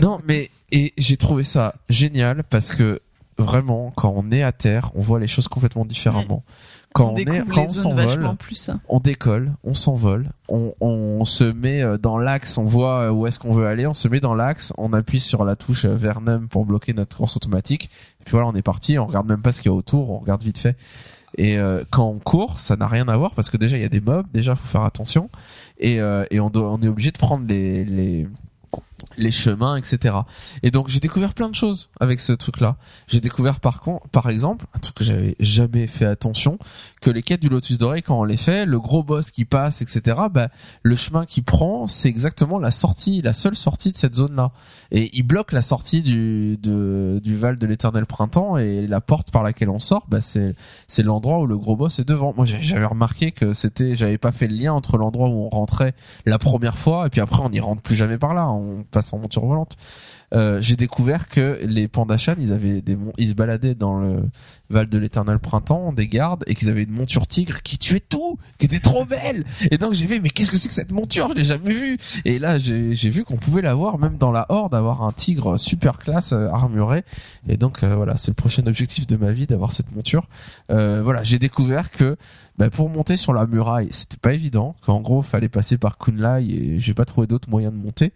Non 0.00 0.18
mais 0.26 0.50
et 0.72 0.92
j'ai 0.96 1.16
trouvé 1.16 1.44
ça 1.44 1.74
génial 1.88 2.44
parce 2.44 2.74
que 2.74 3.00
vraiment 3.38 3.92
quand 3.96 4.12
on 4.16 4.30
est 4.32 4.42
à 4.42 4.52
terre, 4.52 4.90
on 4.94 5.00
voit 5.00 5.20
les 5.20 5.28
choses 5.28 5.48
complètement 5.48 5.84
différemment. 5.84 6.42
Quand 6.94 7.10
on, 7.10 7.16
est 7.16 7.24
quand 7.24 7.64
on 7.64 7.68
s'envole, 7.68 8.36
ça. 8.52 8.80
on 8.88 8.98
décolle, 8.98 9.52
on 9.62 9.74
s'envole, 9.74 10.30
on, 10.48 10.74
on 10.80 11.24
se 11.24 11.44
met 11.44 11.82
euh, 11.82 11.98
dans 11.98 12.18
l'axe, 12.18 12.56
on 12.58 12.64
voit 12.64 13.02
euh, 13.02 13.10
où 13.10 13.26
est-ce 13.26 13.38
qu'on 13.38 13.52
veut 13.52 13.66
aller, 13.66 13.86
on 13.86 13.94
se 13.94 14.08
met 14.08 14.20
dans 14.20 14.34
l'axe, 14.34 14.72
on 14.78 14.92
appuie 14.92 15.20
sur 15.20 15.44
la 15.44 15.54
touche 15.54 15.84
euh, 15.84 15.94
Vernum 15.94 16.48
pour 16.48 16.64
bloquer 16.64 16.94
notre 16.94 17.16
course 17.16 17.36
automatique, 17.36 17.90
et 18.20 18.24
puis 18.24 18.32
voilà, 18.32 18.46
on 18.48 18.54
est 18.54 18.62
parti, 18.62 18.98
on 18.98 19.06
regarde 19.06 19.28
même 19.28 19.42
pas 19.42 19.52
ce 19.52 19.60
qu'il 19.60 19.70
y 19.70 19.74
a 19.74 19.76
autour, 19.76 20.10
on 20.10 20.18
regarde 20.18 20.42
vite 20.42 20.58
fait. 20.58 20.76
Et 21.36 21.58
euh, 21.58 21.84
quand 21.90 22.06
on 22.08 22.18
court, 22.18 22.58
ça 22.58 22.76
n'a 22.76 22.86
rien 22.86 23.06
à 23.08 23.16
voir 23.16 23.32
parce 23.34 23.50
que 23.50 23.56
déjà 23.56 23.76
il 23.76 23.82
y 23.82 23.86
a 23.86 23.90
des 23.90 24.00
mobs, 24.00 24.26
déjà 24.32 24.56
faut 24.56 24.66
faire 24.66 24.82
attention, 24.82 25.28
et, 25.78 26.00
euh, 26.00 26.24
et 26.30 26.40
on, 26.40 26.48
doit, 26.48 26.72
on 26.72 26.80
est 26.80 26.88
obligé 26.88 27.10
de 27.10 27.18
prendre 27.18 27.46
les, 27.46 27.84
les 27.84 28.26
les 29.16 29.30
chemins, 29.30 29.76
etc. 29.76 30.14
Et 30.62 30.70
donc 30.70 30.88
j'ai 30.88 31.00
découvert 31.00 31.34
plein 31.34 31.48
de 31.48 31.54
choses 31.54 31.90
avec 32.00 32.20
ce 32.20 32.32
truc-là. 32.32 32.76
J'ai 33.06 33.20
découvert 33.20 33.60
par 33.60 33.80
contre, 33.80 34.08
par 34.08 34.28
exemple, 34.28 34.66
un 34.74 34.78
truc 34.78 34.96
que 34.96 35.04
j'avais 35.04 35.36
jamais 35.40 35.86
fait 35.86 36.04
attention, 36.04 36.58
que 37.00 37.10
les 37.10 37.22
quêtes 37.22 37.40
du 37.40 37.48
Lotus 37.48 37.78
Doré, 37.78 38.02
quand 38.02 38.18
on 38.18 38.24
les 38.24 38.36
fait, 38.36 38.66
le 38.66 38.78
gros 38.78 39.02
boss 39.02 39.30
qui 39.30 39.44
passe, 39.44 39.82
etc. 39.82 40.16
Bah, 40.30 40.48
le 40.82 40.96
chemin 40.96 41.26
qu'il 41.26 41.44
prend, 41.44 41.86
c'est 41.86 42.08
exactement 42.08 42.58
la 42.58 42.70
sortie, 42.70 43.22
la 43.22 43.32
seule 43.32 43.56
sortie 43.56 43.92
de 43.92 43.96
cette 43.96 44.14
zone-là. 44.14 44.52
Et 44.90 45.10
il 45.16 45.22
bloque 45.22 45.52
la 45.52 45.62
sortie 45.62 46.02
du 46.02 46.58
du 46.58 47.36
Val 47.36 47.58
de 47.58 47.66
l'Éternel 47.66 48.06
Printemps 48.06 48.56
et 48.56 48.86
la 48.86 49.00
porte 49.00 49.30
par 49.30 49.42
laquelle 49.42 49.70
on 49.70 49.80
sort, 49.80 50.06
bah 50.08 50.20
c'est 50.20 50.54
c'est 50.86 51.02
l'endroit 51.02 51.40
où 51.40 51.46
le 51.46 51.56
gros 51.56 51.76
boss 51.76 51.98
est 51.98 52.08
devant. 52.08 52.32
Moi 52.36 52.46
j'avais 52.46 52.84
remarqué 52.84 53.32
que 53.32 53.52
c'était, 53.52 53.96
j'avais 53.96 54.18
pas 54.18 54.32
fait 54.32 54.48
le 54.48 54.56
lien 54.56 54.72
entre 54.72 54.96
l'endroit 54.98 55.28
où 55.28 55.44
on 55.44 55.48
rentrait 55.48 55.94
la 56.26 56.38
première 56.38 56.78
fois 56.78 57.06
et 57.06 57.10
puis 57.10 57.20
après 57.20 57.42
on 57.42 57.50
n'y 57.50 57.60
rentre 57.60 57.82
plus 57.82 57.96
jamais 57.96 58.18
par 58.18 58.34
là, 58.34 58.48
passe 58.88 59.12
en 59.12 59.18
monture 59.18 59.46
volante. 59.46 59.76
Euh, 60.34 60.60
j'ai 60.60 60.76
découvert 60.76 61.28
que 61.28 61.58
les 61.64 61.88
Pandachan, 61.88 62.34
ils 62.38 62.52
avaient 62.52 62.82
des 62.82 62.98
ils 63.16 63.30
se 63.30 63.34
baladaient 63.34 63.74
dans 63.74 63.98
le 63.98 64.22
Val 64.68 64.88
de 64.88 64.98
l'Éternel 64.98 65.38
Printemps, 65.38 65.92
des 65.92 66.06
gardes, 66.06 66.44
et 66.46 66.54
qu'ils 66.54 66.68
avaient 66.68 66.82
une 66.82 66.92
monture 66.92 67.26
tigre 67.26 67.62
qui 67.62 67.78
tuait 67.78 68.00
tout, 68.06 68.38
qui 68.58 68.66
était 68.66 68.80
trop 68.80 69.06
belle. 69.06 69.44
Et 69.70 69.78
donc 69.78 69.94
j'ai 69.94 70.06
vu, 70.06 70.20
mais 70.20 70.28
qu'est-ce 70.28 70.50
que 70.50 70.58
c'est 70.58 70.68
que 70.68 70.74
cette 70.74 70.92
monture? 70.92 71.30
Je 71.30 71.34
l'ai 71.36 71.44
jamais 71.44 71.72
vue. 71.72 71.98
Et 72.26 72.38
là, 72.38 72.58
j'ai 72.58 72.94
j'ai 72.94 73.10
vu 73.10 73.24
qu'on 73.24 73.36
pouvait 73.36 73.62
l'avoir, 73.62 73.98
même 73.98 74.18
dans 74.18 74.32
la 74.32 74.46
Horde, 74.50 74.74
avoir 74.74 75.02
un 75.02 75.12
tigre 75.12 75.58
super 75.58 75.98
classe 75.98 76.32
euh, 76.32 76.48
armuré. 76.48 77.04
Et 77.48 77.56
donc 77.56 77.82
euh, 77.82 77.94
voilà, 77.94 78.16
c'est 78.16 78.30
le 78.30 78.34
prochain 78.34 78.66
objectif 78.66 79.06
de 79.06 79.16
ma 79.16 79.32
vie 79.32 79.46
d'avoir 79.46 79.72
cette 79.72 79.94
monture. 79.94 80.28
Euh, 80.70 81.02
voilà, 81.02 81.22
j'ai 81.22 81.38
découvert 81.38 81.90
que 81.90 82.16
bah, 82.58 82.70
pour 82.70 82.88
monter 82.88 83.16
sur 83.16 83.32
la 83.32 83.46
muraille, 83.46 83.88
c'était 83.92 84.16
pas 84.16 84.32
évident. 84.32 84.74
Qu'en 84.84 85.00
gros, 85.00 85.22
fallait 85.22 85.48
passer 85.48 85.78
par 85.78 85.96
Kunlai 85.96 86.44
et 86.44 86.80
j'ai 86.80 86.92
pas 86.92 87.04
trouvé 87.04 87.26
d'autres 87.26 87.48
moyens 87.48 87.72
de 87.72 87.78
monter. 87.78 88.12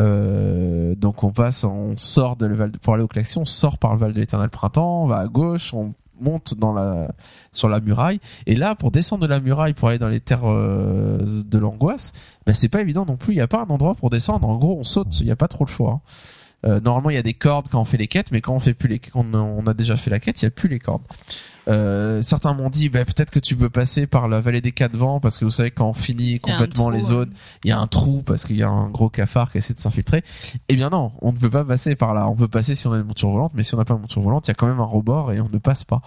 Euh, 0.00 0.94
donc 0.96 1.22
on 1.22 1.30
passe, 1.30 1.64
on 1.64 1.96
sort 1.96 2.36
de 2.36 2.46
le 2.46 2.54
Val 2.54 2.72
pour 2.72 2.94
aller 2.94 3.02
au 3.02 3.08
Klaxon, 3.08 3.42
on 3.42 3.46
sort 3.46 3.78
par 3.78 3.92
le 3.92 3.98
Val 3.98 4.12
de 4.12 4.20
l'Éternel 4.20 4.50
Printemps, 4.50 5.04
on 5.04 5.06
va 5.06 5.18
à 5.18 5.26
gauche, 5.26 5.72
on 5.72 5.94
monte 6.20 6.54
dans 6.54 6.72
la 6.72 7.12
sur 7.52 7.68
la 7.68 7.80
muraille. 7.80 8.20
Et 8.46 8.56
là 8.56 8.74
pour 8.74 8.90
descendre 8.90 9.22
de 9.22 9.28
la 9.28 9.40
muraille 9.40 9.74
pour 9.74 9.88
aller 9.88 9.98
dans 9.98 10.08
les 10.08 10.20
terres 10.20 10.48
euh, 10.50 11.24
de 11.44 11.58
l'angoisse 11.58 12.12
bah, 12.46 12.54
c'est 12.54 12.68
pas 12.68 12.80
évident 12.80 13.04
non 13.06 13.16
plus. 13.16 13.34
Il 13.34 13.36
y 13.36 13.40
a 13.40 13.48
pas 13.48 13.60
un 13.60 13.68
endroit 13.68 13.94
pour 13.94 14.10
descendre. 14.10 14.48
En 14.48 14.56
gros 14.56 14.78
on 14.78 14.84
saute. 14.84 15.20
Il 15.20 15.26
y 15.26 15.30
a 15.30 15.36
pas 15.36 15.48
trop 15.48 15.64
le 15.64 15.70
choix 15.70 15.90
hein. 15.92 16.00
Euh, 16.66 16.80
normalement 16.80 17.10
il 17.10 17.16
y 17.16 17.18
a 17.18 17.22
des 17.22 17.34
cordes 17.34 17.68
quand 17.70 17.80
on 17.80 17.84
fait 17.84 17.98
les 17.98 18.06
quêtes 18.06 18.32
mais 18.32 18.40
quand 18.40 18.54
on 18.54 18.60
fait 18.60 18.72
plus 18.72 18.88
les 18.88 18.98
quand 18.98 19.26
on, 19.34 19.66
a 19.66 19.74
déjà 19.74 19.96
fait 19.96 20.08
la 20.08 20.18
quête 20.18 20.40
il 20.40 20.46
y 20.46 20.48
a 20.48 20.50
plus 20.50 20.70
les 20.70 20.78
cordes 20.78 21.02
euh, 21.68 22.20
certains 22.22 22.52
m'ont 22.52 22.68
dit 22.68 22.88
bah, 22.88 23.04
peut-être 23.04 23.30
que 23.30 23.38
tu 23.38 23.56
peux 23.56 23.70
passer 23.70 24.06
par 24.06 24.28
la 24.28 24.40
vallée 24.40 24.60
des 24.60 24.72
quatre 24.72 24.96
vents 24.96 25.20
parce 25.20 25.38
que 25.38 25.44
vous 25.44 25.50
savez 25.50 25.70
quand 25.70 25.88
on 25.88 25.94
finit 25.94 26.38
complètement 26.40 26.88
trou, 26.88 26.96
les 26.96 27.00
zones 27.00 27.32
il 27.64 27.70
y 27.70 27.72
a 27.72 27.78
un 27.78 27.86
trou 27.86 28.22
parce 28.22 28.44
qu'il 28.44 28.56
y 28.56 28.62
a 28.62 28.68
un 28.68 28.88
gros 28.90 29.08
cafard 29.08 29.50
qui 29.50 29.58
essaie 29.58 29.74
de 29.74 29.78
s'infiltrer. 29.78 30.22
Eh 30.68 30.76
bien 30.76 30.90
non 30.90 31.12
on 31.22 31.32
ne 31.32 31.38
peut 31.38 31.50
pas 31.50 31.64
passer 31.64 31.96
par 31.96 32.14
là. 32.14 32.28
On 32.28 32.36
peut 32.36 32.48
passer 32.48 32.74
si 32.74 32.86
on 32.86 32.92
a 32.92 32.96
une 32.96 33.04
monture 33.04 33.30
volante 33.30 33.52
mais 33.54 33.62
si 33.62 33.74
on 33.74 33.78
n'a 33.78 33.84
pas 33.84 33.94
une 33.94 34.00
monture 34.00 34.22
volante 34.22 34.46
il 34.46 34.50
y 34.50 34.52
a 34.52 34.54
quand 34.54 34.66
même 34.66 34.80
un 34.80 34.84
rebord 34.84 35.32
et 35.32 35.40
on 35.40 35.48
ne 35.48 35.58
passe 35.58 35.84
pas. 35.84 36.02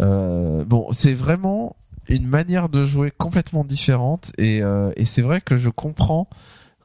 Euh, 0.00 0.64
bon 0.64 0.88
c'est 0.92 1.14
vraiment 1.14 1.76
une 2.08 2.26
manière 2.26 2.68
de 2.68 2.84
jouer 2.84 3.10
complètement 3.10 3.64
différente 3.64 4.32
et, 4.38 4.62
euh, 4.62 4.92
et 4.96 5.04
c'est 5.04 5.22
vrai 5.22 5.40
que 5.40 5.56
je 5.56 5.70
comprends 5.70 6.28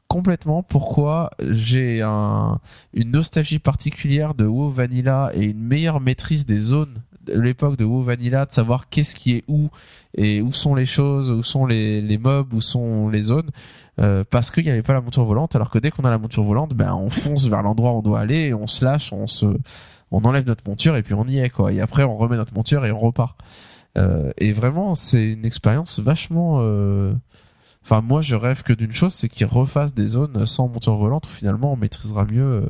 complètement 0.08 0.64
pourquoi 0.64 1.30
j'ai 1.40 2.02
un, 2.02 2.58
une 2.94 3.12
nostalgie 3.12 3.60
particulière 3.60 4.34
de 4.34 4.44
WoW 4.44 4.68
Vanilla 4.68 5.30
et 5.34 5.44
une 5.44 5.62
meilleure 5.62 6.00
maîtrise 6.00 6.46
des 6.46 6.58
zones 6.58 7.00
l'époque 7.26 7.76
de 7.76 7.84
WoW 7.84 8.02
Vanilla, 8.02 8.46
de 8.46 8.50
savoir 8.50 8.88
qu'est-ce 8.88 9.14
qui 9.14 9.36
est 9.36 9.44
où 9.48 9.68
et 10.16 10.42
où 10.42 10.52
sont 10.52 10.74
les 10.74 10.86
choses, 10.86 11.30
où 11.30 11.42
sont 11.42 11.66
les, 11.66 12.00
les 12.00 12.18
mobs, 12.18 12.52
où 12.52 12.60
sont 12.60 13.08
les 13.08 13.22
zones, 13.22 13.50
euh, 14.00 14.24
parce 14.28 14.50
qu'il 14.50 14.64
n'y 14.64 14.70
avait 14.70 14.82
pas 14.82 14.92
la 14.92 15.00
monture 15.00 15.24
volante, 15.24 15.54
alors 15.54 15.70
que 15.70 15.78
dès 15.78 15.90
qu'on 15.90 16.04
a 16.04 16.10
la 16.10 16.18
monture 16.18 16.42
volante, 16.42 16.74
ben 16.74 16.94
on 16.94 17.10
fonce 17.10 17.48
vers 17.48 17.62
l'endroit 17.62 17.92
où 17.92 17.98
on 17.98 18.02
doit 18.02 18.20
aller, 18.20 18.46
et 18.46 18.54
on 18.54 18.66
se 18.66 18.84
lâche, 18.84 19.12
on 19.12 19.26
se, 19.26 19.46
on 20.10 20.24
enlève 20.24 20.46
notre 20.46 20.66
monture 20.66 20.96
et 20.96 21.02
puis 21.02 21.14
on 21.14 21.26
y 21.26 21.38
est 21.38 21.50
quoi. 21.50 21.72
Et 21.72 21.80
après 21.80 22.02
on 22.04 22.16
remet 22.16 22.36
notre 22.36 22.54
monture 22.54 22.84
et 22.84 22.92
on 22.92 22.98
repart. 22.98 23.38
Euh, 23.98 24.30
et 24.38 24.52
vraiment 24.52 24.94
c'est 24.94 25.32
une 25.32 25.44
expérience 25.44 26.00
vachement, 26.00 26.58
euh, 26.60 27.14
Enfin, 27.82 28.02
moi, 28.02 28.20
je 28.20 28.34
rêve 28.34 28.62
que 28.62 28.74
d'une 28.74 28.92
chose, 28.92 29.14
c'est 29.14 29.30
qu'ils 29.30 29.46
refassent 29.46 29.94
des 29.94 30.06
zones 30.06 30.44
sans 30.44 30.68
monture 30.68 30.96
volante 30.96 31.26
où 31.26 31.30
finalement 31.30 31.72
on 31.72 31.76
maîtrisera 31.76 32.26
mieux. 32.26 32.68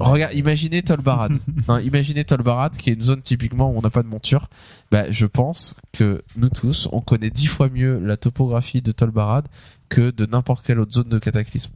Euh, 0.00 0.04
Regarde, 0.04 0.34
imaginez 0.34 0.82
Tolbarad. 0.82 1.32
Hein, 1.68 1.80
imaginez 1.80 2.24
Tolbarad, 2.24 2.76
qui 2.76 2.90
est 2.90 2.94
une 2.94 3.02
zone 3.02 3.22
typiquement 3.22 3.70
où 3.70 3.78
on 3.78 3.82
n'a 3.82 3.90
pas 3.90 4.02
de 4.02 4.08
monture. 4.08 4.48
Bah, 4.90 5.10
je 5.10 5.26
pense 5.26 5.74
que 5.92 6.22
nous 6.36 6.48
tous, 6.48 6.88
on 6.92 7.00
connaît 7.00 7.30
dix 7.30 7.46
fois 7.46 7.68
mieux 7.68 7.98
la 8.00 8.16
topographie 8.16 8.82
de 8.82 8.90
Tolbarad 8.92 9.46
que 9.88 10.10
de 10.10 10.26
n'importe 10.26 10.66
quelle 10.66 10.80
autre 10.80 10.92
zone 10.92 11.08
de 11.08 11.18
cataclysme. 11.18 11.72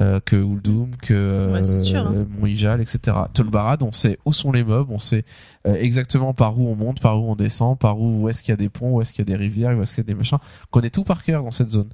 Euh, 0.00 0.20
que 0.20 0.36
Uldum, 0.36 0.94
que 1.02 1.12
euh, 1.12 1.52
Ouais, 1.54 1.64
sûr, 1.64 2.06
hein. 2.06 2.26
Mont-Ijal, 2.38 2.80
etc. 2.80 3.16
Tolbarad, 3.34 3.82
on 3.82 3.90
sait 3.90 4.18
où 4.24 4.32
sont 4.32 4.52
les 4.52 4.62
mobs, 4.62 4.88
on 4.90 5.00
sait 5.00 5.24
euh, 5.66 5.74
exactement 5.74 6.34
par 6.34 6.56
où 6.56 6.68
on 6.68 6.76
monte, 6.76 7.00
par 7.00 7.20
où 7.20 7.28
on 7.28 7.34
descend, 7.34 7.76
par 7.76 8.00
où, 8.00 8.22
où 8.22 8.28
est-ce 8.28 8.42
qu'il 8.42 8.50
y 8.50 8.54
a 8.54 8.56
des 8.56 8.68
ponts, 8.68 8.92
où 8.92 9.00
est-ce 9.00 9.12
qu'il 9.12 9.28
y 9.28 9.32
a 9.32 9.36
des 9.36 9.36
rivières, 9.36 9.76
où 9.76 9.82
est-ce 9.82 9.96
qu'il 9.96 10.04
y 10.04 10.06
a 10.06 10.12
des 10.12 10.14
machins. 10.14 10.38
On 10.40 10.70
connaît 10.70 10.90
tout 10.90 11.02
par 11.02 11.24
cœur 11.24 11.42
dans 11.42 11.50
cette 11.50 11.70
zone. 11.70 11.88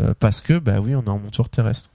Euh, 0.00 0.14
parce 0.18 0.40
que, 0.40 0.58
bah 0.58 0.80
oui, 0.80 0.94
on 0.94 1.02
est 1.02 1.08
en 1.08 1.18
monture 1.18 1.48
terrestre. 1.48 1.90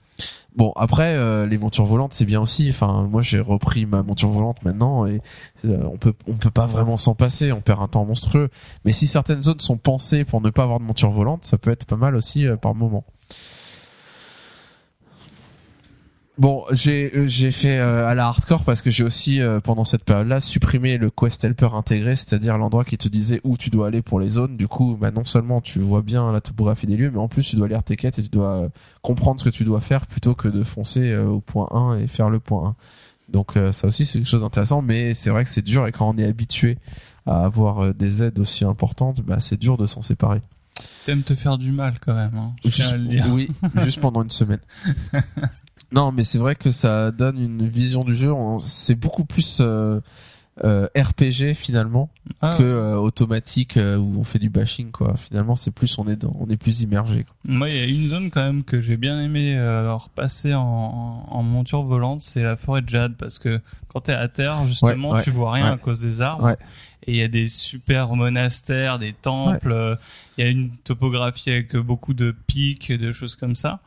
Bon, 0.55 0.73
après, 0.75 1.15
euh, 1.15 1.45
les 1.45 1.57
montures 1.57 1.85
volantes, 1.85 2.13
c'est 2.13 2.25
bien 2.25 2.41
aussi. 2.41 2.69
Enfin, 2.69 3.07
moi, 3.09 3.21
j'ai 3.21 3.39
repris 3.39 3.85
ma 3.85 4.03
monture 4.03 4.29
volante 4.29 4.63
maintenant 4.63 5.05
et 5.05 5.21
euh, 5.65 5.83
on 5.83 5.97
peut, 5.97 6.13
on 6.27 6.33
peut 6.33 6.51
pas 6.51 6.65
vraiment 6.65 6.97
s'en 6.97 7.15
passer. 7.15 7.51
On 7.51 7.61
perd 7.61 7.81
un 7.81 7.87
temps 7.87 8.05
monstrueux. 8.05 8.49
Mais 8.83 8.91
si 8.91 9.07
certaines 9.07 9.43
zones 9.43 9.59
sont 9.59 9.77
pensées 9.77 10.25
pour 10.25 10.41
ne 10.41 10.49
pas 10.49 10.63
avoir 10.63 10.79
de 10.79 10.85
monture 10.85 11.11
volante, 11.11 11.45
ça 11.45 11.57
peut 11.57 11.71
être 11.71 11.85
pas 11.85 11.97
mal 11.97 12.15
aussi 12.15 12.47
euh, 12.47 12.57
par 12.57 12.75
moment. 12.75 13.05
Bon, 16.39 16.63
j'ai 16.71 17.11
euh, 17.17 17.27
j'ai 17.27 17.51
fait 17.51 17.79
euh, 17.79 18.07
à 18.07 18.15
la 18.15 18.27
hardcore 18.27 18.63
parce 18.63 18.81
que 18.81 18.89
j'ai 18.89 19.03
aussi 19.03 19.41
euh, 19.41 19.59
pendant 19.59 19.83
cette 19.83 20.05
période-là 20.05 20.39
supprimé 20.39 20.97
le 20.97 21.09
quest 21.09 21.43
helper 21.43 21.73
intégré, 21.73 22.15
c'est-à-dire 22.15 22.57
l'endroit 22.57 22.85
qui 22.85 22.97
te 22.97 23.09
disait 23.09 23.41
où 23.43 23.57
tu 23.57 23.69
dois 23.69 23.87
aller 23.87 24.01
pour 24.01 24.21
les 24.21 24.29
zones. 24.29 24.55
Du 24.55 24.69
coup, 24.69 24.95
bah 24.97 25.11
non 25.11 25.25
seulement 25.25 25.59
tu 25.59 25.79
vois 25.79 26.01
bien 26.01 26.31
la 26.31 26.39
topographie 26.39 26.87
des 26.87 26.95
lieux, 26.95 27.11
mais 27.11 27.17
en 27.17 27.27
plus 27.27 27.43
tu 27.43 27.57
dois 27.57 27.67
lire 27.67 27.83
tes 27.83 27.97
quêtes 27.97 28.19
et 28.19 28.23
tu 28.23 28.29
dois 28.29 28.63
euh, 28.63 28.69
comprendre 29.01 29.41
ce 29.41 29.43
que 29.43 29.49
tu 29.49 29.65
dois 29.65 29.81
faire 29.81 30.07
plutôt 30.07 30.33
que 30.33 30.47
de 30.47 30.63
foncer 30.63 31.11
euh, 31.11 31.25
au 31.25 31.41
point 31.41 31.67
1 31.71 31.97
et 31.97 32.07
faire 32.07 32.29
le 32.29 32.39
point 32.39 32.69
1. 32.69 32.75
Donc 33.33 33.57
euh, 33.57 33.73
ça 33.73 33.87
aussi 33.87 34.05
c'est 34.05 34.19
quelque 34.19 34.29
chose 34.29 34.43
d'intéressant, 34.43 34.81
mais 34.81 35.13
c'est 35.13 35.31
vrai 35.31 35.43
que 35.43 35.49
c'est 35.49 35.61
dur 35.61 35.87
et 35.87 35.91
quand 35.91 36.07
on 36.07 36.17
est 36.17 36.25
habitué 36.25 36.77
à 37.25 37.43
avoir 37.43 37.93
des 37.93 38.23
aides 38.23 38.39
aussi 38.39 38.63
importantes, 38.63 39.19
bah 39.19 39.41
c'est 39.41 39.59
dur 39.59 39.75
de 39.75 39.87
s'en 39.87 40.01
séparer. 40.01 40.41
T'aimes 41.05 41.23
te 41.23 41.35
faire 41.35 41.57
du 41.57 41.71
mal 41.71 41.95
quand 41.99 42.13
même. 42.13 42.35
Hein. 42.37 42.53
Juste, 42.63 42.95
oui, 43.29 43.51
juste 43.83 43.99
pendant 43.99 44.23
une 44.23 44.29
semaine. 44.29 44.59
Non, 45.91 46.11
mais 46.11 46.23
c'est 46.23 46.37
vrai 46.37 46.55
que 46.55 46.71
ça 46.71 47.11
donne 47.11 47.39
une 47.39 47.67
vision 47.67 48.03
du 48.03 48.15
jeu. 48.15 48.31
C'est 48.63 48.95
beaucoup 48.95 49.25
plus 49.25 49.59
euh, 49.61 49.99
euh, 50.63 50.87
RPG 50.95 51.53
finalement 51.55 52.09
Ah, 52.41 52.51
que 52.57 52.63
euh, 52.63 52.95
automatique 52.97 53.77
euh, 53.77 53.97
où 53.97 54.19
on 54.19 54.23
fait 54.23 54.39
du 54.39 54.49
bashing 54.49 54.91
quoi. 54.91 55.15
Finalement, 55.17 55.55
c'est 55.55 55.71
plus 55.71 55.97
on 55.97 56.07
est 56.07 56.15
dans, 56.17 56.35
on 56.39 56.47
est 56.49 56.57
plus 56.57 56.81
immergé. 56.81 57.23
quoi. 57.23 57.33
Moi, 57.45 57.69
il 57.69 57.75
y 57.75 57.79
a 57.79 57.85
une 57.85 58.09
zone 58.09 58.29
quand 58.29 58.43
même 58.43 58.63
que 58.63 58.79
j'ai 58.81 58.97
bien 58.97 59.19
aimé 59.21 59.55
euh, 59.57 59.95
repasser 59.95 60.53
en, 60.53 60.61
en, 61.27 61.43
monture 61.43 61.81
volante, 61.83 62.21
c'est 62.23 62.43
la 62.43 62.55
forêt 62.57 62.81
de 62.81 62.89
Jade, 62.89 63.15
parce 63.17 63.39
que 63.39 63.59
quand 63.87 64.01
t'es 64.01 64.13
à 64.13 64.27
terre, 64.27 64.67
justement, 64.67 65.09
Ouais, 65.11 65.17
ouais, 65.17 65.23
tu 65.23 65.31
vois 65.31 65.53
rien 65.53 65.65
ouais. 65.67 65.73
à 65.73 65.77
cause 65.77 66.01
des 66.01 66.21
arbres. 66.21 66.43
Ouais. 66.43 66.57
Et 67.07 67.13
il 67.13 67.17
y 67.17 67.23
a 67.23 67.27
des 67.29 67.47
super 67.49 68.13
monastères, 68.15 68.99
des 68.99 69.13
temples. 69.13 69.97
Il 70.37 70.43
y 70.43 70.47
a 70.47 70.49
une 70.51 70.69
topographie 70.83 71.49
avec 71.49 71.75
beaucoup 71.77 72.13
de 72.13 72.35
pics, 72.45 72.89
et 72.91 72.97
de 72.99 73.11
choses 73.11 73.35
comme 73.35 73.55
ça. 73.55 73.79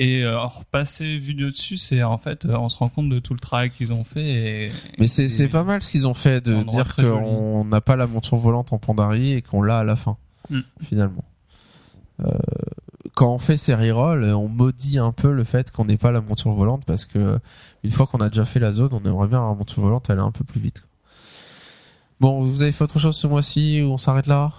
Et 0.00 0.22
euh, 0.22 0.40
repasser 0.44 1.18
vu 1.18 1.34
de 1.34 1.46
dessus, 1.50 1.76
c'est 1.76 2.04
en 2.04 2.18
fait, 2.18 2.44
euh, 2.44 2.56
on 2.56 2.68
se 2.68 2.76
rend 2.76 2.88
compte 2.88 3.08
de 3.08 3.18
tout 3.18 3.34
le 3.34 3.40
travail 3.40 3.70
qu'ils 3.70 3.92
ont 3.92 4.04
fait. 4.04 4.24
Et, 4.66 4.70
Mais 4.98 5.08
c'est 5.08 5.24
et- 5.24 5.28
c'est 5.28 5.48
pas 5.48 5.64
mal 5.64 5.82
ce 5.82 5.90
qu'ils 5.90 6.06
ont 6.06 6.14
fait 6.14 6.40
de 6.40 6.62
dire 6.62 6.94
qu'on 6.94 7.64
n'a 7.64 7.80
pas 7.80 7.96
la 7.96 8.06
monture 8.06 8.36
volante 8.36 8.72
en 8.72 8.78
Pandarie 8.78 9.32
et 9.32 9.42
qu'on 9.42 9.60
l'a 9.60 9.80
à 9.80 9.84
la 9.84 9.96
fin 9.96 10.16
Mm. 10.50 10.60
finalement. 10.82 11.24
Euh, 12.24 12.30
quand 13.14 13.34
on 13.34 13.38
fait 13.40 13.56
ces 13.56 13.74
rerolls, 13.74 14.24
on 14.34 14.46
maudit 14.48 14.98
un 14.98 15.10
peu 15.10 15.32
le 15.32 15.42
fait 15.42 15.72
qu'on 15.72 15.84
n'ait 15.84 15.96
pas 15.96 16.12
la 16.12 16.20
monture 16.20 16.52
volante 16.52 16.84
parce 16.86 17.04
que 17.04 17.40
une 17.82 17.90
fois 17.90 18.06
qu'on 18.06 18.18
a 18.18 18.28
déjà 18.28 18.44
fait 18.44 18.60
la 18.60 18.70
zone, 18.70 18.90
on 18.92 19.04
aimerait 19.04 19.26
bien 19.26 19.38
avoir 19.38 19.52
la 19.52 19.58
monture 19.58 19.82
volante 19.82 20.08
aller 20.10 20.20
un 20.20 20.30
peu 20.30 20.44
plus 20.44 20.60
vite. 20.60 20.84
Bon, 22.20 22.42
vous 22.44 22.62
avez 22.62 22.70
fait 22.72 22.84
autre 22.84 22.98
chose 23.00 23.16
ce 23.16 23.26
mois-ci 23.26 23.82
ou 23.82 23.92
on 23.92 23.98
s'arrête 23.98 24.26
là? 24.28 24.52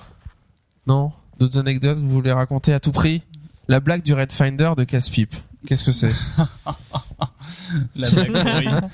Non? 0.87 1.11
D'autres 1.39 1.59
anecdotes 1.59 1.97
que 1.97 2.01
vous 2.01 2.09
voulez 2.09 2.31
raconter 2.33 2.73
à 2.73 2.79
tout 2.81 2.91
prix? 2.91 3.21
La 3.69 3.79
blague 3.79 4.01
du 4.01 4.13
Red 4.13 4.31
Finder 4.31 4.71
de 4.75 4.83
Casse-Pipe. 4.83 5.35
Qu'est-ce 5.67 5.83
que 5.83 5.91
c'est? 5.91 6.11
La 7.95 8.09
blague 8.09 8.89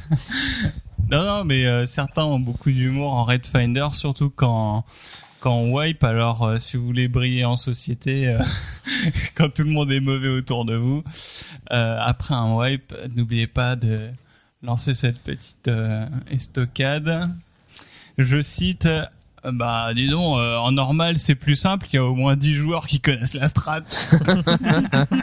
non, 1.09 1.23
non, 1.23 1.43
mais 1.45 1.65
euh, 1.65 1.85
certains 1.85 2.25
ont 2.25 2.41
beaucoup 2.41 2.71
d'humour 2.71 3.13
en 3.13 3.23
Red 3.23 3.45
Finder, 3.45 3.87
surtout 3.93 4.29
quand 4.29 4.83
quand 5.39 5.53
on 5.53 5.71
wipe. 5.71 6.03
Alors, 6.03 6.43
euh, 6.43 6.59
si 6.59 6.75
vous 6.75 6.85
voulez 6.85 7.07
briller 7.07 7.45
en 7.45 7.55
société, 7.55 8.27
euh, 8.27 8.43
quand 9.35 9.49
tout 9.49 9.63
le 9.63 9.69
monde 9.69 9.93
est 9.93 10.01
mauvais 10.01 10.27
autour 10.27 10.65
de 10.65 10.75
vous, 10.75 11.05
après 11.69 12.33
un 12.33 12.53
wipe, 12.53 12.93
n'oubliez 13.15 13.47
pas 13.47 13.77
de 13.77 14.09
lancer 14.61 14.93
cette 14.93 15.19
petite 15.19 15.71
estocade. 16.29 17.29
Je 18.17 18.41
cite. 18.41 18.89
Euh, 19.45 19.51
Bah, 19.53 19.93
dis 19.93 20.09
donc, 20.09 20.37
euh, 20.39 20.57
en 20.57 20.71
normal, 20.71 21.19
c'est 21.19 21.35
plus 21.35 21.55
simple. 21.55 21.85
Il 21.91 21.95
y 21.95 21.99
a 21.99 22.03
au 22.05 22.15
moins 22.15 22.35
10 22.35 22.55
joueurs 22.55 22.87
qui 22.87 22.99
connaissent 22.99 23.33
la 23.35 23.47
strat. 23.47 23.81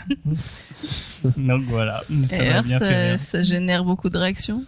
Donc 1.36 1.64
voilà, 1.68 2.02
ça 2.28 2.36
Et 2.36 2.38
m'a 2.46 2.50
alors, 2.52 2.64
bien 2.64 2.78
fait 2.78 2.84
ça, 2.84 2.90
rire. 3.10 3.20
ça 3.20 3.40
génère 3.42 3.84
beaucoup 3.84 4.08
de 4.08 4.18
réactions. 4.18 4.64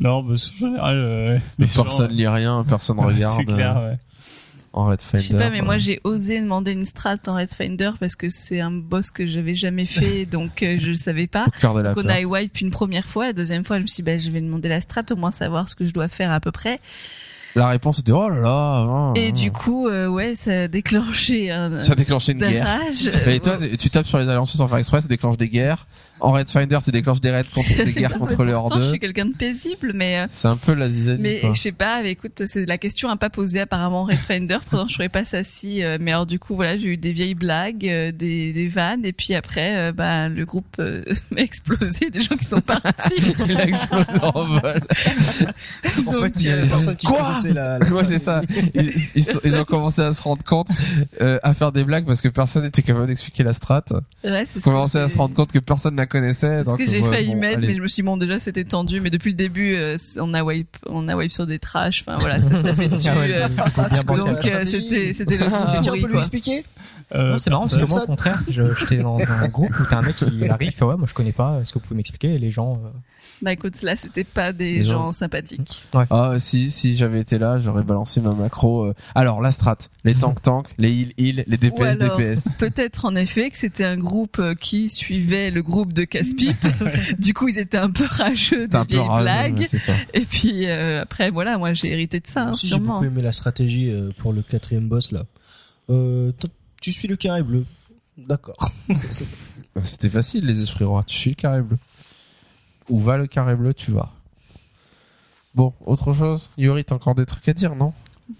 Non, 0.00 0.22
parce 0.22 0.50
qu'en 0.50 0.66
général, 0.68 0.96
euh, 0.96 1.38
les 1.58 1.66
Personne 1.66 2.10
gens- 2.10 2.14
lit 2.16 2.28
rien, 2.28 2.64
personne 2.68 3.00
Ouais, 3.04 3.06
regarde 3.14 3.36
C'est 3.36 3.44
clair, 3.52 3.76
euh, 3.78 3.90
ouais. 3.90 3.98
en 4.72 4.86
Red 4.86 5.00
Finder. 5.00 5.22
Je 5.24 5.28
sais 5.32 5.38
pas, 5.38 5.50
mais 5.50 5.60
euh. 5.60 5.64
moi 5.64 5.78
j'ai 5.78 6.00
osé 6.04 6.40
demander 6.40 6.70
une 6.72 6.84
strat 6.84 7.16
en 7.26 7.34
Red 7.34 7.52
Finder 7.52 7.90
parce 7.98 8.14
que 8.14 8.28
c'est 8.30 8.60
un 8.60 8.70
boss 8.70 9.10
que 9.10 9.26
j'avais 9.26 9.54
jamais 9.56 9.86
fait, 9.86 10.24
donc 10.26 10.62
euh, 10.62 10.76
je 10.78 10.92
savais 10.92 11.26
pas. 11.26 11.46
au 11.48 11.60
cœur 11.60 11.74
de 11.74 11.80
la 11.80 11.94
Donc 11.94 12.04
on 12.04 12.08
a 12.08 12.20
wipe 12.22 12.60
une 12.60 12.70
première 12.70 13.06
fois, 13.06 13.26
la 13.26 13.32
deuxième 13.32 13.64
fois 13.64 13.78
je 13.78 13.82
me 13.82 13.86
suis 13.88 14.02
dit 14.04 14.10
bah, 14.10 14.18
je 14.18 14.30
vais 14.30 14.40
demander 14.40 14.68
la 14.68 14.80
strat 14.80 15.02
au 15.10 15.16
moins 15.16 15.32
savoir 15.32 15.68
ce 15.68 15.74
que 15.74 15.84
je 15.84 15.92
dois 15.92 16.06
faire 16.08 16.30
à 16.30 16.38
peu 16.38 16.52
près. 16.52 16.78
La 17.58 17.68
réponse 17.68 17.98
était 17.98 18.12
oh 18.12 18.28
là 18.28 18.40
là. 18.40 18.50
ah, 18.50 19.12
Et 19.16 19.32
du 19.32 19.50
coup 19.52 19.88
euh, 19.88 20.06
ouais 20.08 20.34
ça 20.34 20.62
a 20.62 20.68
déclenché 20.68 21.50
un 21.50 21.76
ça 21.78 21.92
a 21.92 21.94
déclenché 21.96 22.32
une 22.32 22.38
guerre. 22.38 22.66
rage. 22.66 23.10
Et 23.26 23.40
toi, 23.40 23.56
tu- 23.60 23.76
tu 23.76 23.90
tapes 23.90 24.06
sur 24.06 24.18
les 24.18 24.28
alliances 24.28 24.52
sans 24.56 24.68
faire 24.68 24.78
exprès, 24.78 25.00
ça 25.00 25.08
déclenche 25.08 25.36
des 25.36 25.48
guerres. 25.48 25.86
En 26.20 26.32
Red 26.32 26.50
Finder, 26.50 26.78
tu 26.84 26.90
déclenches 26.90 27.20
des 27.20 27.30
raids 27.30 27.44
contre 27.54 27.84
des 27.84 27.92
guerres 27.94 28.10
Non, 28.12 28.18
contre 28.18 28.44
les 28.44 28.52
pourtant, 28.52 28.80
Je 28.80 28.88
suis 28.90 28.98
quelqu'un 28.98 29.26
de 29.26 29.34
paisible, 29.34 29.92
mais 29.94 30.18
euh, 30.20 30.26
C'est 30.30 30.48
un 30.48 30.56
peu 30.56 30.74
la 30.74 30.88
zizanie, 30.88 31.22
mais 31.22 31.40
quoi. 31.40 31.52
je 31.54 31.60
sais 31.60 31.72
pas. 31.72 32.02
Mais 32.02 32.12
écoute, 32.12 32.42
c'est 32.46 32.66
la 32.66 32.78
question 32.78 33.08
à 33.08 33.16
pas 33.16 33.30
poser 33.30 33.60
apparemment 33.60 34.02
en 34.02 34.04
Red 34.04 34.18
Finder. 34.18 34.58
Pourtant, 34.68 34.88
je 34.88 34.94
serais 34.94 35.08
pas 35.08 35.24
si. 35.44 35.82
Euh, 35.82 35.98
mais 36.00 36.12
alors 36.12 36.26
du 36.26 36.38
coup, 36.38 36.54
voilà, 36.56 36.76
j'ai 36.76 36.88
eu 36.88 36.96
des 36.96 37.12
vieilles 37.12 37.34
blagues, 37.34 37.86
euh, 37.88 38.12
des, 38.12 38.52
des 38.52 38.68
vannes, 38.68 39.04
et 39.04 39.12
puis 39.12 39.34
après, 39.34 39.76
euh, 39.76 39.92
bah, 39.92 40.28
le 40.28 40.44
groupe 40.44 40.76
euh, 40.80 41.04
a 41.36 41.40
explosé, 41.40 42.10
des 42.10 42.22
gens 42.22 42.36
qui 42.36 42.44
sont 42.46 42.60
partis. 42.60 43.14
Il 43.48 43.56
a 43.56 43.66
explosé 43.66 44.04
en 44.22 44.44
vol. 44.44 44.80
En 46.06 46.12
Donc, 46.12 46.24
fait, 46.24 46.40
il 46.40 46.46
y 46.46 46.50
a 46.50 46.54
euh, 46.54 46.62
des 46.62 46.68
personnes 46.68 46.96
qui 46.96 47.06
Quoi 47.06 47.36
la, 47.52 47.78
la 47.78 47.86
Ouais, 47.88 48.04
c'est 48.04 48.18
ça. 48.18 48.42
Ils, 48.74 48.92
ils 49.14 49.24
sont- 49.24 49.40
ils 49.44 49.56
ont 49.58 49.64
commencé 49.64 50.02
à 50.02 50.12
se 50.12 50.22
rendre 50.22 50.42
compte, 50.44 50.68
euh, 51.20 51.38
à 51.42 51.54
faire 51.54 51.72
des 51.72 51.84
blagues 51.84 52.04
parce 52.06 52.20
que 52.20 52.28
personne 52.28 52.62
n'était 52.64 52.82
capable 52.82 53.06
d'expliquer 53.06 53.42
la 53.44 53.52
strat. 53.52 53.84
ouais, 54.24 54.44
c'est 54.46 54.58
ont 54.58 54.70
commencé 54.70 54.98
à 54.98 55.08
se 55.08 55.16
rendre 55.18 55.34
compte 55.34 55.52
que 55.52 55.58
personne 55.58 55.94
ne 55.94 55.98
la 56.08 56.20
connaissait. 56.20 56.58
c'est 56.58 56.64
ce 56.64 56.64
donc, 56.64 56.78
que 56.78 56.86
j'ai 56.86 57.00
ouais, 57.00 57.10
failli 57.10 57.34
bon, 57.34 57.40
mettre, 57.40 57.58
allez. 57.58 57.66
mais 57.68 57.74
je 57.76 57.82
me 57.82 57.88
suis 57.88 58.02
dit, 58.02 58.06
bon, 58.06 58.16
déjà, 58.16 58.40
c'était 58.40 58.64
tendu, 58.64 59.00
mais 59.00 59.10
depuis 59.10 59.30
le 59.30 59.36
début, 59.36 59.76
euh, 59.76 59.96
on 60.18 60.34
a 60.34 60.42
wipe, 60.42 60.76
on 60.86 61.08
a 61.08 61.16
wipe 61.16 61.32
sur 61.32 61.46
des 61.46 61.58
trash, 61.58 62.04
enfin, 62.06 62.16
voilà, 62.20 62.40
ça 62.40 62.56
se 62.56 62.62
tapait 62.62 62.88
dessus. 62.88 63.08
Ah 63.10 63.18
ouais, 63.18 63.32
euh, 63.32 64.14
donc, 64.14 64.46
euh, 64.46 64.64
c'était, 64.64 65.12
c'était 65.12 65.36
le 65.36 65.44
coup 65.44 65.50
Quelqu'un 65.50 65.82
pourri, 65.82 66.02
peut 66.02 66.08
lui 66.08 66.18
expliquer 66.18 66.64
Euh, 67.14 67.30
Non, 67.32 67.38
c'est 67.38 67.50
marrant 67.50 67.66
parce 67.68 67.80
que 67.82 67.88
moi, 67.88 68.02
au 68.02 68.06
contraire, 68.06 68.42
je- 68.48 68.74
j'étais 68.74 68.98
dans 68.98 69.18
un 69.18 69.48
groupe 69.48 69.70
où 69.80 69.84
t'as 69.88 69.96
un 69.98 70.02
mec 70.02 70.16
qui 70.16 70.46
arrive, 70.48 70.72
fait 70.72 70.84
ouais, 70.84 70.96
moi 70.96 71.06
je 71.08 71.14
connais 71.14 71.32
pas, 71.32 71.58
est-ce 71.62 71.72
que 71.72 71.78
vous 71.78 71.84
pouvez 71.84 71.96
m'expliquer 71.96 72.34
Et 72.34 72.38
les 72.38 72.50
gens, 72.50 72.74
euh, 72.84 72.88
Bah, 73.40 73.52
écoute, 73.52 73.80
là, 73.82 73.96
c'était 73.96 74.24
pas 74.24 74.52
des 74.52 74.82
gens 74.82 75.04
gens- 75.04 75.12
sympathiques. 75.12 75.86
Ah, 76.10 76.34
si, 76.38 76.68
si 76.70 76.96
j'avais 76.96 77.20
été 77.20 77.38
là, 77.38 77.56
j'aurais 77.58 77.82
balancé 77.82 78.20
ma 78.20 78.32
macro. 78.34 78.84
euh. 78.86 78.94
Alors, 79.14 79.40
la 79.40 79.52
strat, 79.52 79.78
les 80.04 80.14
tank 80.16 80.42
tank, 80.42 80.66
les 80.76 80.90
heal 80.92 81.12
heal, 81.16 81.44
les 81.46 81.54
Ou 81.54 81.58
DPS 81.58 81.80
alors, 82.02 82.16
DPS. 82.18 82.52
Peut-être 82.58 83.04
en 83.06 83.14
effet 83.14 83.50
que 83.50 83.58
c'était 83.58 83.84
un 83.84 83.96
groupe 83.96 84.38
euh, 84.38 84.54
qui 84.54 84.90
suivait 84.90 85.50
le 85.50 85.62
groupe 85.62 85.92
de 85.94 86.04
Casse-Pipe. 86.04 86.66
du 87.18 87.32
coup, 87.32 87.48
ils 87.48 87.58
étaient 87.58 87.78
un 87.78 87.90
peu 87.90 88.04
rageux 88.08 88.68
peu 88.68 88.84
vieilles 88.86 88.98
rageux, 89.00 89.22
blagues. 89.24 89.58
ouais, 89.60 89.66
c'est 89.66 89.78
ça. 89.78 89.94
Et 90.12 90.22
puis 90.26 90.66
euh, 90.66 91.00
après, 91.02 91.30
voilà, 91.30 91.56
moi 91.58 91.72
j'ai 91.72 91.90
hérité 91.92 92.20
de 92.20 92.26
ça, 92.26 92.48
hein, 92.48 92.54
Si 92.54 92.68
j'ai 92.68 92.78
beaucoup 92.78 93.04
aimé 93.04 93.22
la 93.22 93.32
stratégie 93.32 93.90
euh, 93.90 94.10
pour 94.18 94.32
le 94.34 94.42
quatrième 94.42 94.88
boss 94.88 95.10
là. 95.12 95.24
Euh, 95.90 96.32
tu 96.80 96.92
suis 96.92 97.08
le 97.08 97.16
carré 97.16 97.42
bleu. 97.42 97.64
D'accord. 98.16 98.56
C'était 99.84 100.08
facile, 100.10 100.46
les 100.46 100.60
esprits 100.60 100.84
rois. 100.84 101.02
Tu 101.04 101.16
suis 101.16 101.30
le 101.30 101.36
carré 101.36 101.62
bleu. 101.62 101.78
Où 102.88 102.98
va 102.98 103.16
le 103.16 103.26
carré 103.26 103.54
bleu, 103.54 103.74
tu 103.74 103.92
vas. 103.92 104.10
Bon, 105.54 105.72
autre 105.84 106.12
chose? 106.12 106.52
Yuri, 106.56 106.84
t'as 106.84 106.94
encore 106.94 107.14
des 107.14 107.26
trucs 107.26 107.48
à 107.48 107.52
dire, 107.52 107.74
non? 107.74 107.92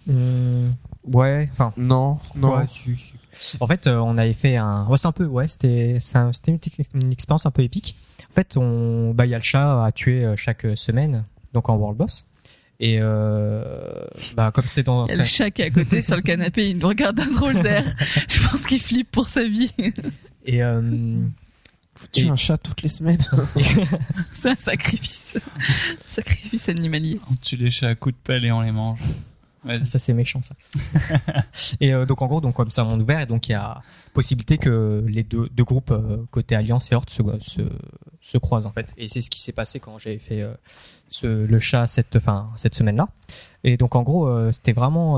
Hum, 0.09 0.73
ouais, 1.05 1.49
enfin, 1.53 1.73
Non, 1.77 2.19
non. 2.37 2.57
Ouais, 2.59 2.67
si, 2.71 2.97
si. 3.37 3.57
En 3.61 3.67
fait, 3.67 3.87
euh, 3.87 3.97
on 3.99 4.19
avait 4.19 4.35
fait 4.35 4.57
un. 4.57 4.87
Ouais, 4.87 4.99
c'était 4.99 5.07
un 5.09 5.13
peu. 5.13 5.27
Ouais, 5.27 5.49
c'était. 5.49 5.99
un- 6.15 6.33
C'était 6.33 6.53
une, 6.53 6.59
une 7.03 7.13
expérience 7.13 7.47
un 7.47 7.51
peu 7.51 7.63
épique. 7.63 7.97
En 8.31 8.35
fait, 8.35 8.57
on. 8.57 9.13
Bah, 9.15 9.25
il 9.27 9.31
y 9.31 9.35
a 9.35 9.39
le 9.39 9.45
chat 9.45 9.85
à 9.85 9.93
tuer 9.93 10.25
euh, 10.25 10.37
chaque 10.37 10.67
semaine, 10.77 11.25
donc 11.55 11.69
en 11.69 11.77
world 11.77 11.97
boss. 11.97 12.27
Et 12.81 12.99
euh, 13.01 13.63
bah 14.37 14.53
comme 14.55 14.67
c'est 14.69 14.85
dans 14.85 15.07
Il 15.07 15.11
y 15.11 15.15
a 15.15 15.19
le 15.19 15.25
chat 15.25 15.51
qui 15.51 15.63
est 15.63 15.67
à 15.67 15.71
côté 15.71 16.01
sur 16.01 16.15
le 16.17 16.23
canapé, 16.23 16.71
il 16.71 16.79
nous 16.79 16.87
regarde 16.89 17.17
d'un 17.17 17.27
drôle 17.31 17.61
d'air. 17.63 17.85
Je 18.29 18.49
pense 18.49 18.67
qu'il 18.67 18.81
flippe 18.81 19.11
pour 19.11 19.29
sa 19.29 19.45
vie. 19.49 19.73
et 20.45 20.63
euh, 20.63 20.81
Vous 20.81 22.07
tuez 22.13 22.27
Et- 22.27 22.31
un 22.31 22.37
chat 22.37 22.57
toutes 22.57 22.83
les 22.83 22.89
semaines. 22.89 23.19
C'est 24.33 24.51
un 24.51 24.55
sacrifice. 24.55 25.41
sacrifice 26.09 26.69
animalier. 26.69 27.19
On 27.29 27.35
tue 27.35 27.57
les 27.57 27.71
chats 27.71 27.89
à 27.89 27.95
coups 27.97 28.15
de 28.15 28.21
pelle 28.23 28.45
et 28.45 28.53
on 28.53 28.61
les 28.61 28.71
mange. 28.73 29.01
Vas-y. 29.65 29.87
Ça 29.87 29.99
c'est 29.99 30.13
méchant 30.13 30.41
ça. 30.43 30.55
et 31.81 31.93
euh, 31.93 32.07
donc 32.07 32.23
en 32.23 32.27
gros 32.27 32.41
donc 32.41 32.55
comme 32.55 32.71
c'est 32.71 32.81
un 32.81 32.85
monde 32.85 33.03
ouvert 33.03 33.21
et 33.21 33.27
donc 33.27 33.49
il 33.49 33.53
y 33.53 33.55
a 33.55 33.81
possibilité 34.15 34.57
que 34.59 35.05
les 35.09 35.23
deux, 35.25 35.49
deux 35.51 35.65
groupes 35.65 35.91
euh, 35.91 36.19
côté 36.31 36.55
Alliance 36.55 36.91
et 36.93 36.95
Horde 36.95 37.11
se, 37.11 37.23
se, 37.41 37.63
se 38.21 38.39
croisent 38.39 38.67
en 38.67 38.73
fait. 38.73 38.93
Et 38.97 39.09
c'est 39.09 39.21
ce 39.21 39.31
qui 39.31 39.41
s'est 39.41 39.53
passé 39.53 39.81
quand 39.81 39.99
j'ai 39.99 40.19
fait 40.19 40.43
euh, 40.43 40.55
ce, 41.09 41.27
le 41.27 41.59
chat 41.59 41.87
cette 41.87 42.17
enfin 42.17 42.51
cette 42.57 42.75
semaine 42.75 42.97
là. 42.97 43.09
Et 43.65 43.77
donc 43.77 43.97
en 43.97 44.03
gros 44.03 44.51
c'était 44.53 44.73
vraiment 44.73 45.17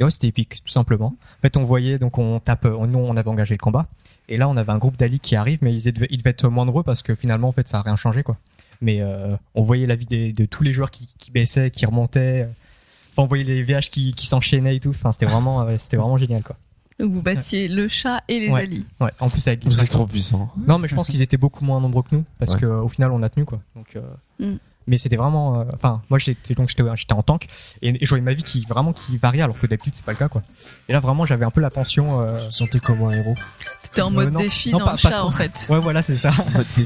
ouais, 0.00 0.10
c'était 0.10 0.28
épique 0.28 0.62
tout 0.64 0.70
simplement. 0.72 1.16
En 1.38 1.40
fait 1.42 1.56
on 1.56 1.64
voyait 1.64 1.98
donc 1.98 2.18
on 2.18 2.38
tape 2.40 2.64
on- 2.66 2.86
nous 2.86 2.98
on 3.00 3.16
avait 3.16 3.28
engagé 3.30 3.54
le 3.54 3.58
combat 3.58 3.86
et 4.28 4.36
là 4.36 4.48
on 4.48 4.56
avait 4.56 4.72
un 4.72 4.78
groupe 4.78 4.96
d'Ali 4.96 5.18
qui 5.20 5.34
arrive 5.36 5.58
mais 5.62 5.74
ils 5.74 5.92
devaient, 5.92 6.06
ils 6.10 6.18
devaient 6.18 6.30
être 6.30 6.48
moindreux 6.48 6.82
parce 6.84 7.02
que 7.02 7.14
finalement 7.14 7.48
en 7.48 7.52
fait 7.52 7.66
ça 7.68 7.78
a 7.78 7.82
rien 7.82 7.96
changé 7.96 8.22
quoi. 8.22 8.36
Mais 8.80 9.00
euh, 9.00 9.34
on 9.54 9.62
voyait 9.62 9.86
la 9.86 9.96
vie 9.96 10.06
des- 10.06 10.32
de 10.32 10.44
tous 10.44 10.62
les 10.62 10.72
joueurs 10.72 10.90
qui, 10.90 11.08
qui 11.18 11.30
baissaient, 11.30 11.70
qui 11.70 11.84
remontaient. 11.86 12.46
Enfin, 13.16 13.22
on 13.24 13.26
voyait 13.26 13.44
les 13.44 13.62
VH 13.62 13.90
qui, 13.90 14.12
qui 14.14 14.26
s'enchaînaient 14.26 14.76
et 14.76 14.80
tout. 14.80 14.90
Enfin, 14.90 15.12
c'était 15.12 15.26
vraiment, 15.26 15.62
euh, 15.62 15.76
c'était 15.78 15.96
vraiment 15.96 16.18
génial, 16.18 16.42
quoi. 16.42 16.56
Donc 16.98 17.12
vous 17.12 17.20
battiez 17.22 17.68
le 17.68 17.88
chat 17.88 18.22
et 18.28 18.40
les 18.40 18.48
Ouais. 18.50 18.62
alliés. 18.62 18.82
Ouais. 19.00 19.10
En 19.20 19.28
plus 19.28 19.46
avec. 19.48 19.64
Vous 19.64 19.82
êtes 19.82 19.90
trop 19.90 20.06
puissant. 20.06 20.50
Non, 20.66 20.78
mais 20.78 20.88
je 20.88 20.94
pense 20.94 21.08
qu'ils 21.08 21.20
étaient 21.20 21.36
beaucoup 21.36 21.62
moins 21.64 21.78
nombreux 21.80 22.02
que 22.02 22.14
nous 22.14 22.24
parce 22.38 22.54
Ouais. 22.54 22.60
que 22.60 22.66
au 22.66 22.88
final 22.88 23.10
on 23.12 23.22
a 23.22 23.28
tenu 23.28 23.44
quoi. 23.44 23.60
Donc. 23.74 23.96
euh, 23.96 24.00
Mm. 24.38 24.56
Mais 24.88 24.98
c'était 24.98 25.16
vraiment, 25.16 25.60
euh, 25.60 25.64
enfin, 25.74 26.00
moi 26.10 26.18
j'étais 26.20 26.54
donc 26.54 26.68
j'étais 26.68 26.84
j'étais 26.94 27.12
en 27.12 27.22
tank 27.24 27.48
et, 27.82 27.88
et 27.88 27.98
je 28.00 28.08
voyais 28.08 28.22
ma 28.22 28.34
vie 28.34 28.44
qui 28.44 28.60
vraiment 28.68 28.92
qui 28.92 29.16
variait 29.18 29.42
alors 29.42 29.58
que 29.58 29.66
d'habitude 29.66 29.94
c'est 29.96 30.04
pas 30.04 30.12
le 30.12 30.16
cas 30.18 30.28
quoi. 30.28 30.42
Et 30.88 30.92
là 30.92 31.00
vraiment 31.00 31.26
j'avais 31.26 31.44
un 31.44 31.50
peu 31.50 31.60
la 31.60 31.70
pension. 31.70 32.20
Euh... 32.20 32.38
Je 32.42 32.46
me 32.46 32.50
sentais 32.50 32.78
comme 32.78 33.02
un 33.02 33.10
héros. 33.10 33.34
T'es 33.92 34.02
en 34.02 34.10
mode 34.10 34.32
non. 34.32 34.40
défi 34.40 34.70
Non, 34.72 34.78
dans 34.78 34.84
pas- 34.86 34.92
le 34.92 34.96
pas 35.02 35.08
chat 35.10 35.16
trop. 35.16 35.28
en 35.28 35.30
fait. 35.32 35.66
Ouais 35.68 35.78
voilà 35.80 36.02
c'est 36.02 36.16
ça. 36.16 36.32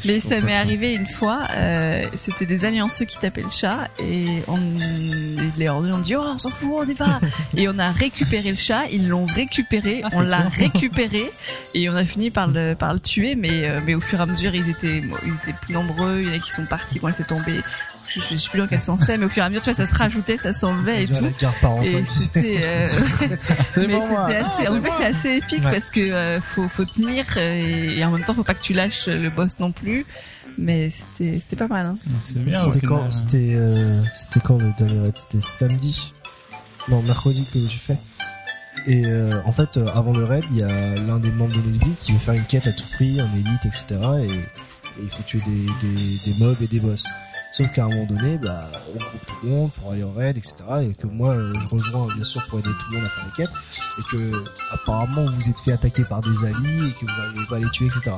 Mais 0.05 0.21
ça 0.21 0.41
m'est 0.41 0.57
arrivé 0.57 0.93
une 0.95 1.07
fois, 1.07 1.41
euh, 1.57 2.05
c'était 2.17 2.47
des 2.47 2.65
allianceux 2.65 3.05
qui 3.05 3.19
tapaient 3.19 3.43
le 3.43 3.51
chat 3.51 3.89
et 3.99 4.27
on 4.49 4.59
les 5.59 5.69
ordures 5.69 5.95
ont 5.97 5.99
dit 5.99 6.17
oh 6.17 6.23
on 6.25 6.39
s'en 6.39 6.51
fout 6.51 6.71
on 6.87 6.89
y 6.89 6.95
va 6.95 7.21
et 7.57 7.69
on 7.69 7.79
a 7.79 7.91
récupéré 7.91 8.51
le 8.51 8.57
chat, 8.57 8.87
ils 8.93 9.09
l'ont 9.09 9.27
récupéré, 9.27 10.03
Ah, 10.05 10.09
on 10.13 10.21
l'a 10.21 10.49
récupéré 10.49 11.31
et 11.75 11.89
on 11.91 11.97
a 11.97 12.05
fini 12.05 12.31
par 12.31 12.47
le 12.47 12.75
par 12.75 12.93
le 12.95 13.01
tuer 13.01 13.35
mais 13.35 13.65
euh, 13.69 13.81
mais 13.85 13.95
au 13.95 14.01
fur 14.01 14.19
et 14.19 14.23
à 14.23 14.27
mesure 14.27 14.55
ils 14.55 14.69
étaient 14.69 15.03
ils 15.27 15.35
étaient 15.35 15.59
plus 15.61 15.75
nombreux, 15.75 16.21
il 16.23 16.29
y 16.29 16.31
en 16.33 16.37
a 16.37 16.39
qui 16.39 16.51
sont 16.53 16.65
partis 16.67 16.99
quand 17.01 17.13
c'est 17.13 17.27
tombé. 17.27 17.61
Je, 18.15 18.21
je 18.21 18.35
suis 18.37 18.51
plus 18.51 18.59
dans 18.59 18.67
quel 18.67 18.83
sens 18.83 19.03
c'est 19.07 19.17
mais 19.19 19.27
au 19.27 19.29
fur 19.29 19.43
et 19.43 19.47
à 19.47 19.49
mesure 19.49 19.63
tu 19.63 19.71
vois 19.71 19.87
ça 19.87 19.93
se 19.93 19.97
rajoutait, 19.99 20.37
ça 20.37 20.53
s'enlevait 20.53 21.05
et 21.05 21.07
tout. 21.07 21.15
La 21.15 21.31
garde 21.31 21.55
parentale, 21.61 21.87
Et 21.95 22.05
sais. 22.05 22.11
c'était 22.15 22.61
euh, 22.63 22.87
C'est 23.75 23.87
mais 23.89 24.01
c'était 24.01 24.37
assez 24.37 24.69
en 24.69 24.83
fait 24.83 24.91
c'est 24.99 25.05
assez 25.07 25.29
épique 25.37 25.65
Ouais. 25.65 25.71
parce 25.73 25.91
que 25.91 26.01
euh, 26.01 26.41
faut 26.41 26.69
faut 26.69 26.85
tenir 26.85 27.25
euh, 27.37 27.55
et, 27.95 27.99
et 27.99 28.05
en 28.05 28.11
même 28.11 28.25
temps 28.25 28.35
faut 28.35 28.43
pas 28.45 28.55
que 28.55 28.63
tu 28.63 28.73
lâches 28.73 29.07
le 29.07 29.31
boss 29.31 29.59
non 29.61 29.73
plus 29.73 30.05
mais 30.59 30.91
c'était 30.91 31.39
c'était 31.39 31.57
pas 31.57 31.69
mal 31.69 31.87
hein. 31.87 31.99
C'est 32.23 32.45
bien. 32.45 32.61
au 32.65 32.73
C'était 32.73 32.87
quand. 32.87 33.11
C'était 33.11 33.53
euh, 33.55 34.03
c'était 34.15 34.41
quand 34.41 34.59
le 34.59 34.73
dernier 34.77 35.01
raid? 35.01 35.17
C'était 35.17 35.41
samedi 35.45 36.13
Non, 36.89 37.01
mercredi 37.03 37.47
que 37.53 37.59
j'ai 37.61 37.79
fait. 37.79 37.99
Et 38.87 39.05
euh, 39.07 39.41
en 39.45 39.53
fait, 39.53 39.77
euh, 39.77 39.87
avant 39.95 40.13
le 40.13 40.25
raid, 40.25 40.43
il 40.51 40.59
y 40.59 40.63
a 40.63 40.69
l'un 40.97 41.19
des 41.19 41.31
membres 41.31 41.53
de 41.55 41.69
notre 41.71 41.97
qui 42.01 42.13
veut 42.13 42.19
faire 42.19 42.35
une 42.35 42.45
quête 42.45 42.67
à 42.67 42.73
tout 42.73 42.85
prix, 42.95 43.21
en 43.23 43.27
élite, 43.37 43.65
etc. 43.65 43.87
Et, 44.23 44.27
et 44.35 45.05
il 45.05 45.11
faut 45.11 45.23
tuer 45.27 45.41
des, 45.47 45.67
des, 45.89 46.33
des 46.33 46.39
mobs 46.45 46.57
et 46.63 46.67
des 46.67 46.81
boss. 46.81 47.05
Sauf 47.53 47.71
qu'à 47.73 47.85
un 47.85 47.89
moment 47.89 48.07
donné, 48.07 48.39
bah, 48.39 48.71
on 48.95 48.99
groupe 48.99 49.27
tout 49.27 49.47
le 49.47 49.51
monde 49.51 49.71
pour 49.73 49.93
aller 49.93 50.03
au 50.05 50.13
raid, 50.13 50.37
etc. 50.37 50.57
Et 50.83 50.95
que 50.95 51.07
moi, 51.07 51.35
euh, 51.35 51.53
je 51.61 51.69
rejoins 51.69 52.07
bien 52.15 52.25
sûr 52.25 52.47
pour 52.47 52.61
aider 52.61 52.69
tout 52.71 52.93
le 52.93 52.99
monde 52.99 53.07
à 53.07 53.11
faire 53.11 53.27
les 53.27 53.33
quêtes. 53.33 53.57
Et 53.99 54.03
que 54.11 54.45
apparemment, 54.73 55.27
vous 55.27 55.35
vous 55.35 55.49
êtes 55.49 55.59
fait 55.59 55.73
attaquer 55.73 56.05
par 56.05 56.21
des 56.21 56.45
alliés 56.45 56.89
et 56.89 56.93
que 56.93 57.01
vous 57.01 57.21
n'arrivez 57.21 57.47
pas 57.49 57.57
à 57.57 57.59
les 57.59 57.71
tuer, 57.71 57.87
etc. 57.87 58.13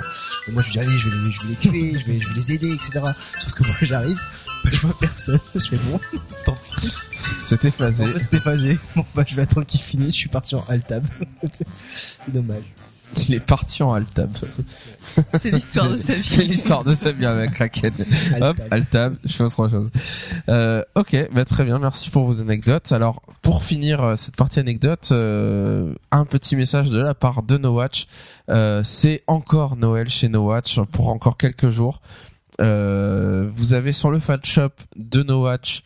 Et 0.49 0.53
moi, 0.53 0.63
je 0.63 0.73
dis 0.73 0.79
allez, 0.79 0.99
je 0.99 1.09
vais 1.09 1.17
les, 1.17 1.31
je 1.31 1.43
vais 1.43 1.49
les 1.49 1.57
tuer, 1.57 1.99
je 1.99 2.07
vais, 2.07 2.21
je 2.21 2.29
vais 2.29 2.35
les 2.35 2.53
aider, 2.53 2.73
etc. 2.73 3.01
Sauf 3.41 3.53
que 3.53 3.65
moi, 3.65 3.75
j'arrive, 3.83 4.21
bah, 4.65 4.71
je 4.73 4.81
vois 4.81 4.97
personne. 4.99 5.41
Je 5.55 5.61
fais 5.61 5.77
bon, 5.91 6.01
tant 6.45 6.57
pis. 6.81 6.93
C'était 7.39 7.71
phasé. 7.71 8.05
En 8.15 8.19
c'était 8.19 8.41
phasé. 8.41 8.79
Bon, 8.95 9.05
bah, 9.15 9.25
je 9.27 9.35
vais 9.35 9.43
attendre 9.43 9.67
qu'il 9.67 9.81
finisse. 9.81 10.15
Je 10.15 10.21
suis 10.21 10.29
parti 10.29 10.55
en 10.55 10.65
altab. 10.69 11.05
C'est 11.53 12.33
dommage. 12.33 12.65
Il 13.29 13.35
est 13.35 13.45
parti 13.45 13.83
en 13.83 13.93
Altab. 13.93 14.31
c'est 15.35 15.51
l'histoire 15.51 15.91
de 15.91 15.97
sa 15.99 16.15
C'est 16.23 16.43
vie 16.43 16.49
l'histoire 16.49 16.85
de 16.85 16.95
sa 16.95 17.13
vie 17.13 17.27
avec 17.27 17.53
Kraken. 17.53 17.93
Hop, 18.41 18.57
Altab. 18.71 19.17
Je 19.25 19.33
fais 19.33 19.45
autre 19.45 19.69
chose. 19.69 19.91
Euh, 20.49 20.83
ok, 20.95 21.29
bah 21.33 21.45
très 21.45 21.65
bien, 21.65 21.79
merci 21.79 22.11
pour 22.11 22.25
vos 22.25 22.41
anecdotes. 22.41 22.93
Alors, 22.93 23.23
pour 23.43 23.65
finir 23.65 24.03
euh, 24.03 24.17
cette 24.17 24.37
partie 24.37 24.61
anecdote, 24.61 25.09
euh, 25.13 25.95
un 26.11 26.25
petit 26.25 26.57
message 26.57 26.91
de 26.91 27.01
la 27.01 27.15
part 27.15 27.43
de 27.43 27.59
No 27.59 27.75
Watch. 27.75 28.07
Euh, 28.49 28.83
c'est 28.85 29.23
encore 29.27 29.77
Noël 29.77 30.09
chez 30.09 30.29
No 30.29 30.47
Watch 30.47 30.81
pour 30.93 31.09
encore 31.09 31.37
quelques 31.37 31.71
jours. 31.71 32.01
Euh, 32.61 33.51
vous 33.55 33.75
avez 33.75 33.93
sur 33.93 34.11
le 34.11 34.19
fan 34.19 34.41
shop 34.45 34.71
de 34.97 35.23
No 35.23 35.43
Watch 35.45 35.83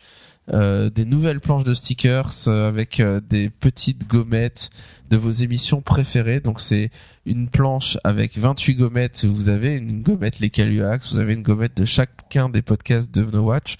euh, 0.53 0.89
des 0.89 1.05
nouvelles 1.05 1.39
planches 1.39 1.63
de 1.63 1.73
stickers 1.73 2.47
avec 2.47 3.01
des 3.29 3.49
petites 3.49 4.07
gommettes 4.07 4.69
de 5.09 5.17
vos 5.17 5.31
émissions 5.31 5.81
préférées. 5.81 6.39
Donc 6.39 6.59
c'est 6.59 6.89
une 7.25 7.47
planche 7.47 7.97
avec 8.03 8.37
28 8.37 8.75
gommettes. 8.75 9.25
Vous 9.25 9.49
avez 9.49 9.75
une 9.75 10.01
gommette 10.01 10.39
Les 10.39 10.49
Caluax, 10.49 11.13
vous 11.13 11.19
avez 11.19 11.33
une 11.33 11.43
gommette 11.43 11.77
de 11.77 11.85
chacun 11.85 12.49
des 12.49 12.61
podcasts 12.61 13.11
de 13.11 13.23
No 13.23 13.41
Watch. 13.41 13.77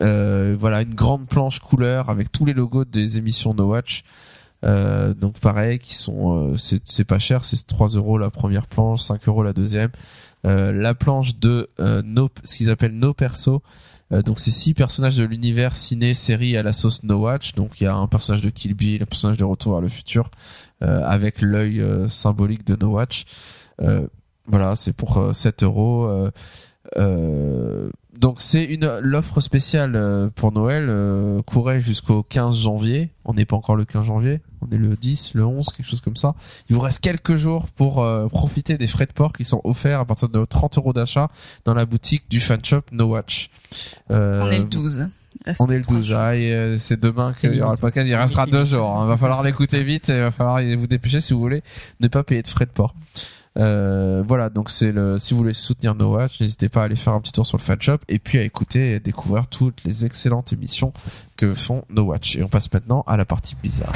Euh, 0.00 0.56
voilà, 0.58 0.82
une 0.82 0.94
grande 0.94 1.26
planche 1.26 1.58
couleur 1.58 2.10
avec 2.10 2.32
tous 2.32 2.44
les 2.44 2.54
logos 2.54 2.84
des 2.84 3.18
émissions 3.18 3.54
No 3.54 3.68
Watch. 3.68 4.04
Euh, 4.64 5.14
donc 5.14 5.38
pareil, 5.38 5.78
qui 5.78 5.94
sont, 5.94 6.52
euh, 6.52 6.56
c'est 6.56 7.04
pas 7.04 7.18
cher, 7.18 7.44
c'est 7.44 7.66
3 7.66 7.88
euros 7.88 8.18
la 8.18 8.30
première 8.30 8.66
planche, 8.66 9.00
5 9.00 9.26
euros 9.28 9.42
la 9.42 9.52
deuxième. 9.52 9.90
La 10.44 10.94
planche 10.94 11.36
de 11.36 11.68
euh, 11.80 12.02
no, 12.02 12.30
ce 12.44 12.56
qu'ils 12.56 12.70
appellent 12.70 12.94
No 12.98 13.12
Perso. 13.12 13.62
Euh, 14.12 14.22
donc 14.22 14.40
c'est 14.40 14.50
six 14.50 14.74
personnages 14.74 15.16
de 15.16 15.24
l'univers 15.24 15.74
ciné 15.76 16.14
série 16.14 16.56
à 16.56 16.62
la 16.62 16.72
sauce 16.72 17.02
No 17.02 17.18
Watch. 17.18 17.54
Donc 17.54 17.80
il 17.80 17.84
y 17.84 17.86
a 17.86 17.94
un 17.94 18.06
personnage 18.06 18.42
de 18.42 18.50
Kill 18.50 18.74
Bill, 18.74 19.02
un 19.02 19.06
personnage 19.06 19.36
de 19.36 19.44
Retour 19.44 19.72
vers 19.72 19.80
le 19.80 19.88
futur, 19.88 20.30
euh, 20.82 21.02
avec 21.04 21.42
l'œil 21.42 21.80
euh, 21.80 22.08
symbolique 22.08 22.66
de 22.66 22.76
No 22.76 22.92
Watch. 22.92 23.24
Voilà, 24.46 24.74
c'est 24.74 24.92
pour 24.92 25.18
euh, 25.18 25.32
7 25.32 25.62
euros. 25.62 26.10
donc 28.18 28.40
c'est 28.40 28.64
une 28.64 28.98
l'offre 29.00 29.40
spéciale 29.40 30.30
pour 30.34 30.52
Noël 30.52 31.42
courait 31.46 31.80
jusqu'au 31.80 32.22
15 32.22 32.56
janvier. 32.56 33.10
On 33.24 33.34
n'est 33.34 33.44
pas 33.44 33.56
encore 33.56 33.76
le 33.76 33.84
15 33.84 34.06
janvier, 34.06 34.40
on 34.62 34.70
est 34.74 34.78
le 34.78 34.96
10, 34.96 35.34
le 35.34 35.44
11, 35.44 35.66
quelque 35.70 35.86
chose 35.86 36.00
comme 36.00 36.16
ça. 36.16 36.34
Il 36.68 36.76
vous 36.76 36.80
reste 36.82 37.00
quelques 37.00 37.36
jours 37.36 37.68
pour 37.76 38.02
euh, 38.02 38.28
profiter 38.28 38.76
des 38.78 38.86
frais 38.86 39.06
de 39.06 39.12
port 39.12 39.32
qui 39.32 39.44
sont 39.44 39.60
offerts 39.64 40.00
à 40.00 40.04
partir 40.04 40.28
de 40.28 40.44
30 40.44 40.78
euros 40.78 40.92
d'achat 40.92 41.28
dans 41.64 41.74
la 41.74 41.86
boutique 41.86 42.24
du 42.30 42.40
fan 42.40 42.64
shop 42.64 42.82
No 42.92 43.06
Watch. 43.06 43.50
Euh, 44.10 44.42
on 44.42 44.50
est 44.50 44.58
le 44.58 44.64
12 44.64 45.08
Reste 45.46 45.60
on 45.62 45.70
est 45.70 45.78
le 45.78 45.84
trois 45.84 45.96
12, 45.96 46.06
jours. 46.06 46.18
ah, 46.18 46.36
et, 46.36 46.52
euh, 46.52 46.76
c'est 46.78 47.00
demain 47.00 47.32
qu'il 47.32 47.54
y 47.54 47.62
aura 47.62 47.72
le 47.72 47.78
podcast, 47.80 48.06
il 48.06 48.14
restera 48.14 48.46
deux 48.46 48.64
jours. 48.64 48.98
hein. 48.98 49.06
Va 49.06 49.16
falloir 49.16 49.42
l'écouter 49.42 49.82
vite 49.82 50.10
et 50.10 50.16
il 50.16 50.20
va 50.20 50.30
falloir 50.30 50.60
vous 50.76 50.86
dépêcher 50.86 51.20
si 51.20 51.32
vous 51.32 51.40
voulez 51.40 51.62
ne 52.00 52.08
pas 52.08 52.22
payer 52.24 52.42
de 52.42 52.48
frais 52.48 52.66
de 52.66 52.70
port. 52.70 52.94
Euh, 53.58 54.22
voilà, 54.26 54.48
donc 54.48 54.70
c'est 54.70 54.92
le. 54.92 55.18
Si 55.18 55.34
vous 55.34 55.38
voulez 55.40 55.54
soutenir 55.54 55.94
No 55.94 56.14
Watch, 56.14 56.40
n'hésitez 56.40 56.68
pas 56.68 56.82
à 56.82 56.84
aller 56.84 56.96
faire 56.96 57.14
un 57.14 57.20
petit 57.20 57.32
tour 57.32 57.46
sur 57.46 57.58
le 57.58 57.62
fan 57.62 57.80
shop 57.80 57.98
et 58.08 58.18
puis 58.18 58.38
à 58.38 58.42
écouter 58.42 58.92
et 58.92 59.00
découvrir 59.00 59.46
toutes 59.48 59.82
les 59.84 60.04
excellentes 60.06 60.52
émissions 60.52 60.92
que 61.36 61.54
font 61.54 61.84
No 61.90 62.02
Watch. 62.04 62.36
Et 62.36 62.42
on 62.42 62.48
passe 62.48 62.72
maintenant 62.72 63.02
à 63.06 63.16
la 63.16 63.24
partie 63.24 63.56
Blizzard. 63.56 63.92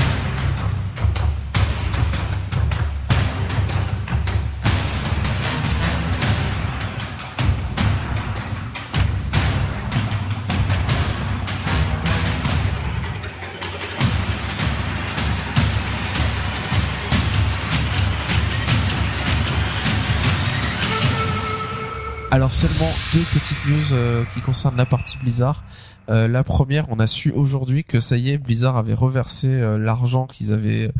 Alors 22.44 22.52
seulement 22.52 22.92
deux 23.14 23.24
petites 23.32 23.64
news 23.64 23.94
euh, 23.94 24.22
qui 24.34 24.42
concernent 24.42 24.76
la 24.76 24.84
partie 24.84 25.16
Blizzard. 25.16 25.64
Euh, 26.10 26.28
la 26.28 26.44
première, 26.44 26.84
on 26.90 26.98
a 26.98 27.06
su 27.06 27.30
aujourd'hui 27.30 27.84
que 27.84 28.00
ça 28.00 28.18
y 28.18 28.28
est, 28.28 28.36
Blizzard 28.36 28.76
avait 28.76 28.92
reversé 28.92 29.48
euh, 29.48 29.78
l'argent 29.78 30.26
qu'ils 30.26 30.52
avaient 30.52 30.92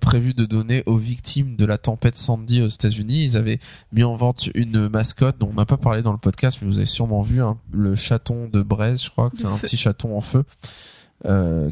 prévu 0.00 0.32
de 0.32 0.44
donner 0.44 0.84
aux 0.86 0.96
victimes 0.96 1.56
de 1.56 1.66
la 1.66 1.76
tempête 1.76 2.16
Sandy 2.16 2.62
aux 2.62 2.68
États-Unis. 2.68 3.24
Ils 3.24 3.36
avaient 3.36 3.58
mis 3.92 4.04
en 4.04 4.14
vente 4.14 4.48
une 4.54 4.88
mascotte 4.88 5.38
dont 5.40 5.50
on 5.50 5.54
n'a 5.54 5.66
pas 5.66 5.76
parlé 5.76 6.02
dans 6.02 6.12
le 6.12 6.18
podcast, 6.18 6.58
mais 6.62 6.68
vous 6.68 6.76
avez 6.76 6.86
sûrement 6.86 7.22
vu 7.22 7.42
hein, 7.42 7.58
le 7.72 7.96
chaton 7.96 8.48
de 8.48 8.62
Braise, 8.62 9.02
je 9.02 9.10
crois 9.10 9.30
que 9.30 9.38
c'est 9.38 9.48
un 9.48 9.58
petit 9.58 9.76
chaton 9.76 10.16
en 10.16 10.20
feu 10.20 10.44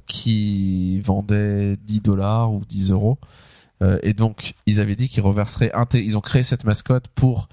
qui 0.09 1.01
vendait 1.03 1.77
10 1.77 2.01
dollars 2.01 2.53
ou 2.53 2.65
10 2.69 2.91
euros. 2.91 3.19
Et 4.03 4.13
donc, 4.13 4.55
ils 4.67 4.81
avaient 4.81 4.97
dit 4.97 5.09
qu'ils 5.09 5.23
reverseraient. 5.23 5.73
Ils 5.95 6.17
ont 6.17 6.21
créé 6.21 6.43
cette 6.43 6.65
mascotte 6.65 7.07
pour 7.15 7.49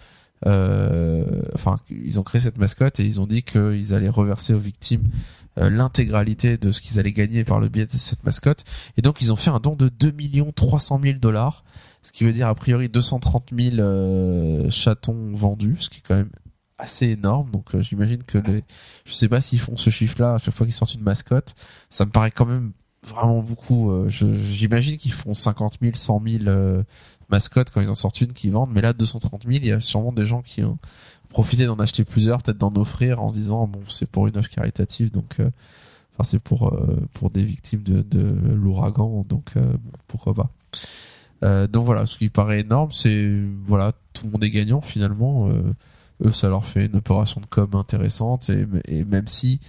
enfin, 0.45 1.79
ils 1.89 2.19
ont 2.19 2.23
créé 2.23 2.39
cette 2.41 2.57
mascotte 2.57 2.99
et 2.99 3.05
ils 3.05 3.19
ont 3.19 3.27
dit 3.27 3.43
qu'ils 3.43 3.93
allaient 3.93 4.09
reverser 4.09 4.53
aux 4.53 4.59
victimes 4.59 5.09
euh, 5.57 5.69
l'intégralité 5.69 6.57
de 6.57 6.71
ce 6.71 6.79
qu'ils 6.79 6.99
allaient 6.99 7.11
gagner 7.11 7.43
par 7.43 7.59
le 7.59 7.67
biais 7.69 7.85
de 7.85 7.91
cette 7.91 8.23
mascotte. 8.23 8.63
Et 8.97 9.01
donc, 9.01 9.21
ils 9.21 9.33
ont 9.33 9.35
fait 9.35 9.49
un 9.49 9.59
don 9.59 9.75
de 9.75 9.89
2 9.89 10.13
300 10.55 10.99
000 11.03 11.19
dollars, 11.19 11.63
ce 12.03 12.11
qui 12.11 12.23
veut 12.23 12.31
dire 12.33 12.47
a 12.47 12.55
priori 12.55 12.87
230 12.87 13.49
000 13.57 13.75
euh, 13.79 14.69
chatons 14.69 15.31
vendus, 15.33 15.77
ce 15.79 15.89
qui 15.89 15.97
est 15.99 16.07
quand 16.07 16.15
même 16.15 16.29
assez 16.77 17.07
énorme. 17.07 17.51
Donc, 17.51 17.75
euh, 17.75 17.81
j'imagine 17.81 18.23
que 18.23 18.37
les, 18.37 18.63
je 19.05 19.13
sais 19.13 19.27
pas 19.27 19.41
s'ils 19.41 19.59
font 19.59 19.75
ce 19.75 19.89
chiffre-là 19.89 20.35
à 20.35 20.37
chaque 20.37 20.53
fois 20.53 20.65
qu'ils 20.65 20.73
sortent 20.75 20.93
une 20.93 21.03
mascotte. 21.03 21.55
Ça 21.89 22.05
me 22.05 22.11
paraît 22.11 22.31
quand 22.31 22.45
même 22.45 22.71
vraiment 23.05 23.41
beaucoup. 23.41 23.91
euh, 23.91 24.07
J'imagine 24.07 24.97
qu'ils 24.97 25.13
font 25.13 25.33
50 25.33 25.77
000, 25.81 25.93
100 25.95 26.23
000 26.25 26.43
euh, 26.47 26.83
mascottes 27.29 27.69
quand 27.71 27.81
ils 27.81 27.89
en 27.89 27.95
sortent 27.95 28.21
une 28.21 28.33
qui 28.33 28.49
vendent, 28.49 28.71
mais 28.71 28.81
là 28.81 28.93
230 28.93 29.43
000, 29.43 29.55
il 29.55 29.65
y 29.65 29.71
a 29.71 29.79
sûrement 29.79 30.11
des 30.11 30.25
gens 30.25 30.41
qui 30.41 30.63
ont 30.63 30.77
profité 31.29 31.65
d'en 31.65 31.77
acheter 31.77 32.03
plusieurs, 32.03 32.41
peut-être 32.41 32.57
d'en 32.57 32.73
offrir 32.75 33.21
en 33.21 33.29
se 33.29 33.35
disant 33.35 33.67
bon 33.67 33.81
c'est 33.87 34.09
pour 34.09 34.27
une 34.27 34.37
œuvre 34.37 34.49
caritative, 34.49 35.11
donc 35.11 35.39
euh, 35.39 35.49
enfin 36.13 36.23
c'est 36.23 36.39
pour 36.39 36.73
euh, 36.73 36.97
pour 37.13 37.29
des 37.29 37.43
victimes 37.43 37.83
de, 37.83 38.03
l'ouragan, 38.53 39.25
donc 39.27 39.51
euh, 39.55 39.73
pourquoi 40.07 40.33
pas. 40.33 40.49
Euh, 41.43 41.67
donc 41.67 41.85
voilà, 41.85 42.05
ce 42.05 42.17
qui 42.17 42.29
paraît 42.29 42.61
énorme, 42.61 42.91
c'est 42.91 43.31
voilà 43.63 43.93
tout 44.13 44.25
le 44.25 44.31
monde 44.31 44.43
est 44.43 44.49
gagnant 44.49 44.81
finalement. 44.81 45.49
euh, 45.49 45.73
eux, 46.25 46.31
ça 46.33 46.49
leur 46.49 46.65
fait 46.65 46.87
une 46.87 46.97
opération 46.97 47.39
de 47.39 47.45
com 47.45 47.69
intéressante 47.75 48.49
et 48.49 49.05
même 49.05 49.29
si 49.29 49.61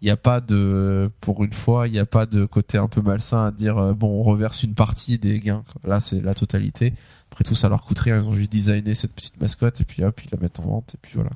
il 0.00 0.04
n'y 0.04 0.10
a 0.10 0.16
pas 0.16 0.40
de 0.40 1.10
pour 1.20 1.42
une 1.42 1.52
fois 1.52 1.88
il 1.88 1.92
n'y 1.92 1.98
a 1.98 2.06
pas 2.06 2.26
de 2.26 2.44
côté 2.44 2.78
un 2.78 2.88
peu 2.88 3.00
malsain 3.02 3.46
à 3.46 3.50
dire 3.50 3.78
euh, 3.78 3.94
bon 3.94 4.20
on 4.20 4.22
reverse 4.22 4.62
une 4.62 4.74
partie 4.74 5.18
des 5.18 5.40
gains 5.40 5.64
là 5.84 6.00
c'est 6.00 6.20
la 6.20 6.34
totalité. 6.34 6.94
Après 7.30 7.44
tout 7.44 7.54
ça 7.54 7.68
leur 7.68 7.84
coûte 7.84 7.98
rien. 7.98 8.20
Ils 8.20 8.28
ont 8.28 8.32
juste 8.32 8.52
designé 8.52 8.94
cette 8.94 9.12
petite 9.12 9.40
mascotte 9.40 9.80
et 9.80 9.84
puis 9.84 10.04
hop 10.04 10.20
ils 10.24 10.28
la 10.32 10.38
mettent 10.40 10.60
en 10.60 10.64
vente 10.64 10.94
et 10.94 10.98
puis 11.02 11.12
voilà. 11.14 11.30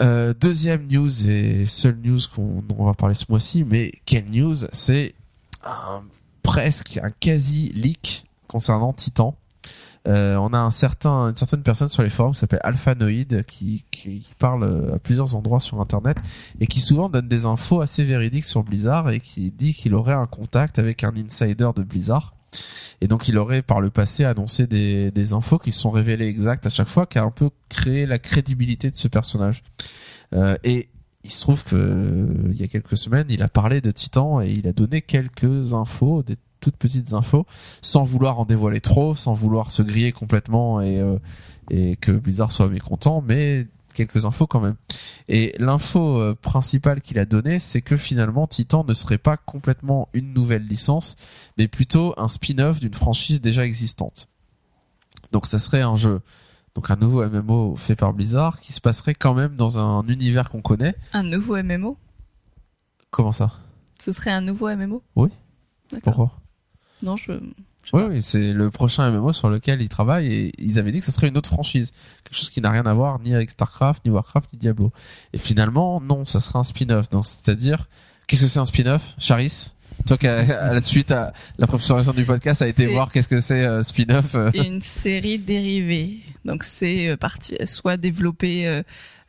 Euh, 0.00 0.34
deuxième 0.34 0.88
news 0.88 1.28
et 1.28 1.66
seule 1.66 1.98
news 2.02 2.18
qu'on 2.34 2.64
on 2.76 2.84
va 2.84 2.94
parler 2.94 3.14
ce 3.14 3.26
mois-ci 3.28 3.64
mais 3.64 3.92
quelle 4.06 4.30
news? 4.30 4.56
C'est 4.72 5.14
un 5.62 6.02
presque 6.42 6.98
un 7.02 7.10
quasi 7.10 7.70
leak 7.74 8.24
concernant 8.48 8.92
Titan 8.92 9.36
euh, 10.06 10.36
on 10.36 10.52
a 10.52 10.58
un 10.58 10.70
certain, 10.70 11.28
une 11.30 11.36
certaine 11.36 11.62
personne 11.62 11.88
sur 11.88 12.02
les 12.02 12.10
forums 12.10 12.32
qui 12.32 12.40
s'appelle 12.40 12.60
Alphanoid 12.62 13.42
qui, 13.46 13.84
qui, 13.90 14.18
qui 14.18 14.34
parle 14.38 14.92
à 14.94 14.98
plusieurs 14.98 15.34
endroits 15.34 15.60
sur 15.60 15.80
Internet 15.80 16.18
et 16.60 16.66
qui 16.66 16.80
souvent 16.80 17.08
donne 17.08 17.28
des 17.28 17.46
infos 17.46 17.80
assez 17.80 18.04
véridiques 18.04 18.44
sur 18.44 18.62
Blizzard 18.62 19.10
et 19.10 19.20
qui 19.20 19.50
dit 19.50 19.72
qu'il 19.72 19.94
aurait 19.94 20.14
un 20.14 20.26
contact 20.26 20.78
avec 20.78 21.04
un 21.04 21.12
insider 21.16 21.70
de 21.74 21.82
Blizzard. 21.82 22.34
Et 23.00 23.08
donc 23.08 23.28
il 23.28 23.38
aurait 23.38 23.62
par 23.62 23.80
le 23.80 23.90
passé 23.90 24.24
annoncé 24.24 24.66
des, 24.66 25.10
des 25.10 25.32
infos 25.32 25.58
qui 25.58 25.72
se 25.72 25.80
sont 25.80 25.90
révélées 25.90 26.26
exactes 26.26 26.66
à 26.66 26.70
chaque 26.70 26.88
fois, 26.88 27.06
qui 27.06 27.18
a 27.18 27.24
un 27.24 27.30
peu 27.30 27.50
créé 27.68 28.06
la 28.06 28.18
crédibilité 28.18 28.90
de 28.90 28.96
ce 28.96 29.08
personnage. 29.08 29.62
Euh, 30.34 30.56
et 30.64 30.88
il 31.22 31.30
se 31.30 31.40
trouve 31.40 31.64
que 31.64 31.76
euh, 31.76 32.50
il 32.50 32.60
y 32.60 32.62
a 32.62 32.68
quelques 32.68 32.96
semaines, 32.96 33.26
il 33.30 33.42
a 33.42 33.48
parlé 33.48 33.80
de 33.80 33.90
Titan 33.90 34.40
et 34.40 34.52
il 34.52 34.68
a 34.68 34.72
donné 34.72 35.02
quelques 35.02 35.72
infos, 35.72 36.22
des 36.22 36.36
toutes 36.64 36.76
petites 36.76 37.12
infos, 37.12 37.46
sans 37.82 38.04
vouloir 38.04 38.38
en 38.38 38.44
dévoiler 38.44 38.80
trop, 38.80 39.14
sans 39.14 39.34
vouloir 39.34 39.70
se 39.70 39.82
griller 39.82 40.12
complètement 40.12 40.80
et, 40.80 40.98
euh, 40.98 41.18
et 41.70 41.96
que 41.96 42.12
Blizzard 42.12 42.52
soit 42.52 42.68
mécontent, 42.68 43.22
mais 43.26 43.66
quelques 43.92 44.24
infos 44.24 44.46
quand 44.46 44.60
même. 44.60 44.76
Et 45.28 45.54
l'info 45.58 46.18
euh, 46.20 46.34
principale 46.34 47.02
qu'il 47.02 47.18
a 47.18 47.26
donnée, 47.26 47.58
c'est 47.58 47.82
que 47.82 47.96
finalement 47.96 48.46
Titan 48.46 48.82
ne 48.84 48.92
serait 48.94 49.18
pas 49.18 49.36
complètement 49.36 50.08
une 50.14 50.32
nouvelle 50.32 50.66
licence, 50.66 51.16
mais 51.58 51.68
plutôt 51.68 52.14
un 52.16 52.28
spin-off 52.28 52.80
d'une 52.80 52.94
franchise 52.94 53.40
déjà 53.40 53.64
existante. 53.64 54.28
Donc 55.32 55.46
ça 55.46 55.58
serait 55.58 55.82
un 55.82 55.96
jeu, 55.96 56.20
donc 56.74 56.90
un 56.90 56.96
nouveau 56.96 57.24
MMO 57.28 57.76
fait 57.76 57.96
par 57.96 58.14
Blizzard, 58.14 58.60
qui 58.60 58.72
se 58.72 58.80
passerait 58.80 59.14
quand 59.14 59.34
même 59.34 59.56
dans 59.56 59.78
un 59.78 60.06
univers 60.08 60.48
qu'on 60.48 60.62
connaît. 60.62 60.94
Un 61.12 61.22
nouveau 61.22 61.62
MMO 61.62 61.98
Comment 63.10 63.32
ça? 63.32 63.52
Ce 64.02 64.12
serait 64.12 64.32
un 64.32 64.40
nouveau 64.40 64.74
MMO 64.74 65.02
Oui. 65.14 65.30
Pourquoi? 66.02 66.32
Non, 67.04 67.16
je. 67.16 67.32
Oui, 67.92 68.22
c'est 68.22 68.52
le 68.54 68.70
prochain 68.70 69.10
MMO 69.10 69.32
sur 69.34 69.50
lequel 69.50 69.82
ils 69.82 69.90
travaillent 69.90 70.32
et 70.32 70.52
ils 70.58 70.78
avaient 70.78 70.90
dit 70.90 71.00
que 71.00 71.04
ce 71.04 71.12
serait 71.12 71.28
une 71.28 71.36
autre 71.36 71.50
franchise. 71.50 71.92
Quelque 72.24 72.36
chose 72.38 72.48
qui 72.50 72.62
n'a 72.62 72.70
rien 72.70 72.86
à 72.86 72.94
voir 72.94 73.20
ni 73.20 73.34
avec 73.34 73.50
StarCraft, 73.50 74.04
ni 74.06 74.10
Warcraft, 74.10 74.50
ni 74.54 74.58
Diablo. 74.58 74.90
Et 75.34 75.38
finalement, 75.38 76.00
non, 76.00 76.24
ça 76.24 76.40
serait 76.40 76.58
un 76.58 76.62
spin-off. 76.62 77.10
Donc, 77.10 77.26
c'est-à-dire, 77.26 77.86
qu'est-ce 78.26 78.42
que 78.42 78.48
c'est 78.48 78.58
un 78.58 78.64
spin-off, 78.64 79.14
Charis? 79.18 79.72
Toi 80.06 80.16
qui, 80.18 80.26
à 80.26 80.72
la 80.74 80.82
suite 80.82 81.12
à 81.12 81.32
la 81.58 81.66
préparation 81.66 82.12
du 82.12 82.24
podcast, 82.24 82.62
a 82.62 82.66
été 82.68 82.86
voir 82.86 83.12
qu'est-ce 83.12 83.28
que 83.28 83.40
c'est 83.40 83.64
euh, 83.64 83.82
spin-off. 83.82 84.34
euh. 84.34 84.50
une 84.54 84.80
série 84.82 85.38
dérivée. 85.38 86.18
Donc 86.44 86.64
c'est 86.64 87.08
euh, 87.08 87.16
parti, 87.16 87.56
soit 87.64 87.96
développer, 87.96 88.66
euh, 88.66 88.82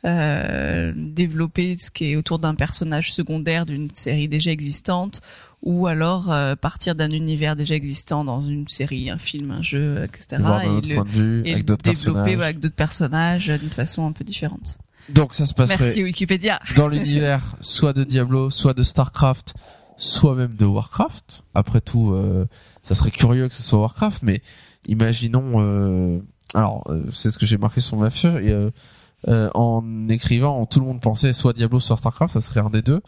euh, 0.06 0.92
développer 0.94 1.76
ce 1.78 1.90
qui 1.90 2.12
est 2.12 2.16
autour 2.16 2.38
d'un 2.38 2.54
personnage 2.54 3.12
secondaire 3.12 3.66
d'une 3.66 3.90
série 3.92 4.28
déjà 4.28 4.52
existante, 4.52 5.20
ou 5.62 5.88
alors 5.88 6.30
euh, 6.30 6.54
partir 6.54 6.94
d'un 6.94 7.10
univers 7.10 7.56
déjà 7.56 7.74
existant 7.74 8.24
dans 8.24 8.40
une 8.40 8.68
série, 8.68 9.10
un 9.10 9.18
film, 9.18 9.50
un 9.50 9.62
jeu, 9.62 10.04
etc. 10.04 10.36
voir 10.38 10.60
d'un 10.60 10.64
et 10.64 10.68
autre 10.68 10.88
le, 10.88 10.94
point 10.94 11.04
de 11.04 11.10
vue, 11.10 11.42
et 11.44 11.54
avec 11.54 11.68
le 11.68 11.76
développer 11.76 12.34
avec 12.34 12.60
d'autres 12.60 12.76
personnages 12.76 13.50
euh, 13.50 13.58
d'une 13.58 13.70
façon 13.70 14.06
un 14.06 14.12
peu 14.12 14.22
différente. 14.22 14.78
Donc, 15.08 15.34
ça 15.34 15.44
se 15.44 15.54
passerait 15.54 15.84
Merci 15.84 16.04
Wikipédia. 16.04 16.60
dans 16.76 16.86
l'univers 16.86 17.56
soit 17.60 17.92
de 17.92 18.04
Diablo, 18.04 18.50
soit 18.50 18.74
de 18.74 18.84
StarCraft, 18.84 19.54
soit 19.96 20.36
même 20.36 20.54
de 20.54 20.64
Warcraft. 20.64 21.42
Après 21.54 21.80
tout, 21.80 22.12
euh, 22.12 22.46
ça 22.82 22.94
serait 22.94 23.10
curieux 23.10 23.48
que 23.48 23.54
ce 23.54 23.62
soit 23.62 23.80
Warcraft, 23.80 24.22
mais 24.22 24.42
imaginons. 24.86 25.54
euh, 25.56 26.20
alors, 26.54 26.84
c'est 27.12 27.32
ce 27.32 27.38
que 27.38 27.46
j'ai 27.46 27.58
marqué 27.58 27.80
sur 27.80 27.96
ma 27.96 28.10
feuille. 28.10 28.50
Et, 28.50 28.70
euh, 29.28 29.50
en 29.54 30.08
écrivant, 30.08 30.66
tout 30.66 30.80
le 30.80 30.86
monde 30.86 31.00
pensait 31.00 31.32
soit 31.32 31.52
Diablo, 31.52 31.80
soit 31.80 31.96
StarCraft, 31.96 32.34
ça 32.34 32.40
serait 32.40 32.60
un 32.60 32.70
des 32.70 32.82
deux. 32.82 33.00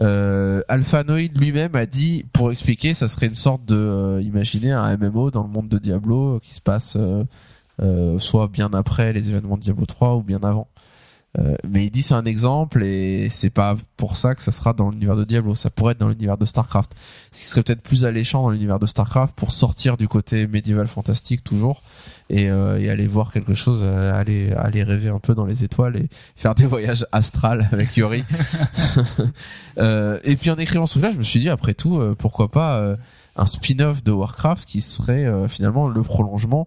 Euh, 0.00 0.62
Alphanoid 0.68 1.28
lui-même 1.36 1.74
a 1.74 1.86
dit, 1.86 2.24
pour 2.32 2.50
expliquer, 2.50 2.94
ça 2.94 3.08
serait 3.08 3.26
une 3.26 3.34
sorte 3.34 3.64
de, 3.64 3.76
euh, 3.76 4.22
imaginez 4.22 4.72
un 4.72 4.96
MMO 4.96 5.30
dans 5.30 5.42
le 5.42 5.48
monde 5.48 5.68
de 5.68 5.78
Diablo 5.78 6.40
qui 6.40 6.54
se 6.54 6.60
passe 6.60 6.96
euh, 6.96 7.24
euh, 7.80 8.18
soit 8.18 8.48
bien 8.48 8.70
après 8.72 9.12
les 9.12 9.28
événements 9.28 9.56
de 9.56 9.62
Diablo 9.62 9.86
3 9.86 10.16
ou 10.16 10.22
bien 10.22 10.40
avant. 10.42 10.68
Euh, 11.38 11.56
mais 11.66 11.86
il 11.86 11.90
dit 11.90 12.02
c'est 12.02 12.14
un 12.14 12.26
exemple 12.26 12.84
et 12.84 13.28
c'est 13.30 13.48
pas 13.48 13.76
pour 13.96 14.16
ça 14.16 14.34
que 14.34 14.42
ça 14.42 14.50
sera 14.50 14.74
dans 14.74 14.90
l'univers 14.90 15.16
de 15.16 15.24
Diablo, 15.24 15.54
ça 15.54 15.70
pourrait 15.70 15.92
être 15.92 15.98
dans 15.98 16.08
l'univers 16.08 16.36
de 16.36 16.44
Starcraft. 16.44 16.94
Ce 17.30 17.40
qui 17.40 17.46
serait 17.46 17.62
peut-être 17.62 17.80
plus 17.80 18.04
alléchant 18.04 18.42
dans 18.42 18.50
l'univers 18.50 18.78
de 18.78 18.84
Starcraft 18.84 19.34
pour 19.34 19.50
sortir 19.50 19.96
du 19.96 20.08
côté 20.08 20.46
médiéval 20.46 20.86
fantastique 20.86 21.42
toujours 21.42 21.82
et, 22.28 22.50
euh, 22.50 22.78
et 22.78 22.90
aller 22.90 23.06
voir 23.06 23.32
quelque 23.32 23.54
chose, 23.54 23.80
euh, 23.82 24.12
aller 24.12 24.52
aller 24.52 24.82
rêver 24.82 25.08
un 25.08 25.20
peu 25.20 25.34
dans 25.34 25.46
les 25.46 25.64
étoiles 25.64 25.96
et 25.96 26.08
faire 26.36 26.54
des 26.54 26.66
voyages 26.72 27.06
astrales 27.12 27.68
avec 27.72 27.96
Yori. 27.96 28.24
Euh, 29.78 30.18
et 30.24 30.36
puis 30.36 30.50
en 30.50 30.56
écrivant 30.56 30.86
ce 30.86 30.98
truc-là, 30.98 31.12
je 31.12 31.18
me 31.18 31.22
suis 31.22 31.40
dit 31.40 31.48
après 31.48 31.72
tout 31.72 31.98
euh, 31.98 32.14
pourquoi 32.14 32.50
pas 32.50 32.76
euh, 32.76 32.96
un 33.36 33.46
spin-off 33.46 34.04
de 34.04 34.12
Warcraft 34.12 34.66
qui 34.66 34.82
serait 34.82 35.24
euh, 35.24 35.48
finalement 35.48 35.88
le 35.88 36.02
prolongement 36.02 36.66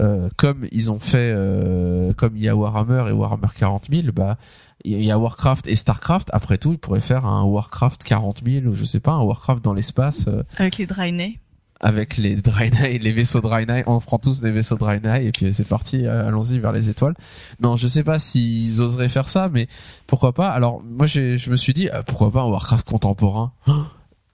euh, 0.00 0.28
comme 0.36 0.66
ils 0.72 0.90
ont 0.90 0.98
fait, 1.00 1.32
euh, 1.34 2.12
comme 2.14 2.36
il 2.36 2.42
y 2.42 2.48
a 2.48 2.56
Warhammer 2.56 3.04
et 3.08 3.12
Warhammer 3.12 3.48
40 3.56 3.86
000, 3.90 4.08
bah 4.12 4.36
il 4.84 5.02
y 5.02 5.10
a 5.10 5.18
Warcraft 5.18 5.66
et 5.66 5.76
Starcraft. 5.76 6.28
Après 6.32 6.58
tout, 6.58 6.72
ils 6.72 6.78
pourraient 6.78 7.00
faire 7.00 7.24
un 7.26 7.44
Warcraft 7.44 8.02
40 8.04 8.42
000 8.44 8.66
ou 8.66 8.74
je 8.74 8.84
sais 8.84 9.00
pas, 9.00 9.12
un 9.12 9.22
Warcraft 9.22 9.64
dans 9.64 9.72
l'espace 9.74 10.26
euh, 10.28 10.42
Avec 10.58 10.78
les 10.78 10.86
Draenei. 10.86 11.38
avec 11.80 12.16
les 12.16 12.34
Draenei, 12.36 12.98
les 12.98 13.12
vaisseaux 13.12 13.40
Draenei. 13.40 13.84
On 13.86 14.00
prend 14.00 14.18
tous 14.18 14.40
des 14.40 14.50
vaisseaux 14.50 14.76
Draenei 14.76 15.26
et 15.26 15.32
puis 15.32 15.52
c'est 15.54 15.68
parti. 15.68 16.06
euh, 16.06 16.26
Allons-y 16.28 16.58
vers 16.58 16.72
les 16.72 16.90
étoiles. 16.90 17.14
Non, 17.60 17.76
je 17.76 17.86
sais 17.88 18.02
pas 18.02 18.18
s'ils 18.18 18.80
oseraient 18.80 19.08
faire 19.08 19.28
ça, 19.28 19.48
mais 19.52 19.68
pourquoi 20.06 20.32
pas. 20.34 20.48
Alors 20.50 20.82
moi, 20.82 21.06
je 21.06 21.48
me 21.50 21.56
suis 21.56 21.72
dit, 21.72 21.88
pourquoi 22.06 22.30
pas 22.32 22.40
un 22.42 22.46
Warcraft 22.50 22.86
contemporain? 22.86 23.52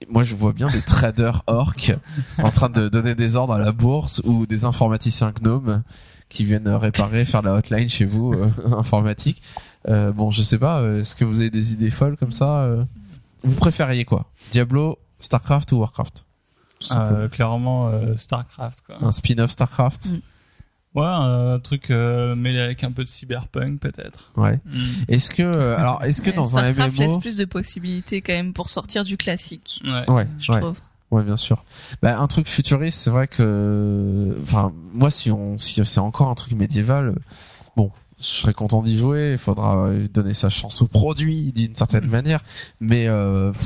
Moi, 0.09 0.23
je 0.25 0.35
vois 0.35 0.53
bien 0.53 0.67
des 0.69 0.81
traders 0.83 1.43
orques 1.47 1.93
en 2.39 2.51
train 2.51 2.71
de 2.71 2.89
donner 2.89 3.15
des 3.15 3.37
ordres 3.37 3.53
à 3.55 3.59
la 3.59 3.73
bourse 3.73 4.21
ou 4.25 4.47
des 4.47 4.65
informaticiens 4.65 5.31
gnomes 5.33 5.83
qui 6.29 6.45
viennent 6.45 6.69
réparer, 6.69 7.25
faire 7.25 7.43
la 7.43 7.55
hotline 7.55 7.91
chez 7.91 8.07
vous 8.07 8.33
euh, 8.33 8.49
informatique. 8.79 9.43
Euh, 9.89 10.11
bon, 10.13 10.31
je 10.31 10.43
sais 10.43 10.59
pas. 10.59 10.81
euh, 10.81 11.01
Est-ce 11.01 11.15
que 11.17 11.25
vous 11.25 11.41
avez 11.41 11.51
des 11.51 11.73
idées 11.73 11.91
folles 11.91 12.17
comme 12.17 12.33
ça 12.33 12.69
Vous 13.45 13.55
préfériez 13.57 14.05
quoi? 14.05 14.27
Diablo, 14.51 14.99
Starcraft 15.21 15.73
ou 15.73 15.77
Warcraft? 15.79 16.25
Euh, 16.97 17.29
clairement 17.29 17.89
euh, 17.89 18.17
Starcraft 18.17 18.79
quoi. 18.87 18.97
Un 19.03 19.11
spin-off 19.11 19.51
Starcraft? 19.51 20.07
Mm. 20.07 20.21
Ouais, 20.95 21.05
un 21.07 21.61
truc 21.61 21.91
euh, 21.91 22.35
mêlé 22.35 22.59
avec 22.59 22.83
un 22.83 22.91
peu 22.91 23.05
de 23.05 23.09
cyberpunk 23.09 23.79
peut-être. 23.79 24.33
Ouais. 24.37 24.59
Mm. 24.67 24.81
Est-ce 25.09 25.31
que 25.31 25.43
euh, 25.43 25.77
alors 25.79 26.03
est-ce 26.03 26.21
que 26.21 26.31
Ouais, 26.31 26.37
dans 26.37 26.59
un 26.59 26.73
Starcraft 26.73 26.99
laisse 26.99 27.13
MMO 27.13 27.21
plus 27.21 27.37
de 27.37 27.45
possibilités 27.45 28.21
quand 28.23 28.33
même 28.33 28.53
pour 28.53 28.69
sortir 28.69 29.05
du 29.05 29.17
classique, 29.17 29.83
Ouais. 29.85 30.11
Ouais, 30.11 30.27
je 30.41 30.51
ouais, 30.51 30.61
trouve. 30.61 30.77
ouais, 31.13 31.23
bien 31.23 31.37
sûr. 31.37 31.65
Bah, 32.03 32.19
un 32.19 32.27
truc 32.27 32.49
futuriste, 32.49 32.99
c'est 32.99 33.11
vrai 33.11 33.29
que, 33.29 34.37
enfin, 34.43 34.73
moi, 34.93 35.13
si 35.13 35.31
on, 35.31 35.59
si 35.59 35.81
c'est 35.85 36.01
encore 36.01 36.29
un 36.29 36.35
truc 36.35 36.55
médiéval, 36.55 37.15
bon, 37.77 37.93
je 38.19 38.25
serais 38.27 38.53
content 38.53 38.83
d'y 38.83 38.99
jouer. 38.99 39.31
Il 39.35 39.39
faudra 39.39 39.89
donner 40.13 40.35
sa 40.35 40.49
chance 40.49 40.83
au 40.83 40.89
produit 40.89 41.53
d'une 41.53 41.75
certaine 41.77 42.07
manière, 42.07 42.41
mais 42.81 43.07
euh, 43.07 43.53
pff, 43.53 43.65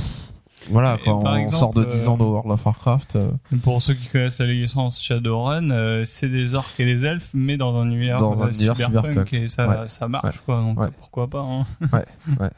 Voilà, 0.70 0.97
quand 1.05 1.23
on 1.24 1.35
exemple, 1.36 1.57
sort 1.59 1.74
de 1.74 1.85
10 1.85 2.09
ans 2.09 2.16
de 2.16 2.23
World 2.24 2.51
of 2.51 2.65
Warcraft. 2.65 3.16
euh, 3.16 3.31
Pour 3.62 3.82
ceux 3.82 3.95
qui 3.95 4.07
connaissent 4.09 4.39
la 4.39 4.47
licence 4.47 5.01
Shadowrun, 5.03 5.70
euh, 5.70 6.05
c'est 6.07 6.28
des 6.28 6.55
orques 6.55 6.78
et 6.81 6.85
des 6.86 7.05
elfes, 7.05 7.31
mais 7.35 7.57
dans 7.57 7.77
un 7.77 7.86
univers, 7.91 8.19
Dans 8.19 8.43
un 8.43 8.47
euh, 8.47 8.51
univers 8.53 8.77
cyberpunk, 8.77 9.11
cyberpunk. 9.12 9.32
et 9.35 9.49
ça, 9.49 9.69
Ouais. 9.69 9.89
ça 9.89 10.09
marche 10.09 10.24
Ouais. 10.36 10.43
quoi. 10.47 10.57
Donc 10.61 10.81
Ouais. 10.81 10.89
pourquoi 10.99 11.28
pas 11.28 11.43
hein. 11.43 11.66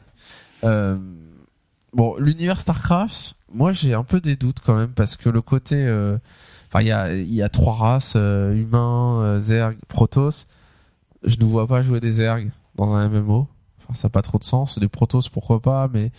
Euh, 0.63 0.97
bon, 1.93 2.15
l'univers 2.17 2.59
Starcraft, 2.59 3.35
moi 3.53 3.73
j'ai 3.73 3.93
un 3.93 4.03
peu 4.03 4.19
des 4.19 4.35
doutes 4.35 4.59
quand 4.65 4.75
même 4.75 4.89
parce 4.89 5.15
que 5.15 5.29
le 5.29 5.41
côté, 5.41 5.75
euh, 5.75 6.17
enfin 6.67 6.81
il 6.81 6.87
y 6.87 6.91
a 6.91 7.13
y 7.13 7.41
a 7.43 7.49
trois 7.49 7.73
races 7.75 8.13
euh, 8.15 8.55
humains, 8.55 9.37
Zerg, 9.39 9.77
Protoss. 9.87 10.47
Je 11.23 11.37
ne 11.37 11.45
vois 11.45 11.67
pas 11.67 11.81
jouer 11.83 11.99
des 11.99 12.09
Zerg 12.11 12.49
dans 12.75 12.93
un 12.95 13.07
MMO. 13.07 13.47
Enfin 13.83 13.93
ça 13.95 14.07
n'a 14.07 14.11
pas 14.11 14.21
trop 14.23 14.39
de 14.39 14.43
sens. 14.43 14.79
Des 14.79 14.87
Protoss 14.87 15.29
pourquoi 15.29 15.61
pas, 15.61 15.87
mais 15.93 16.11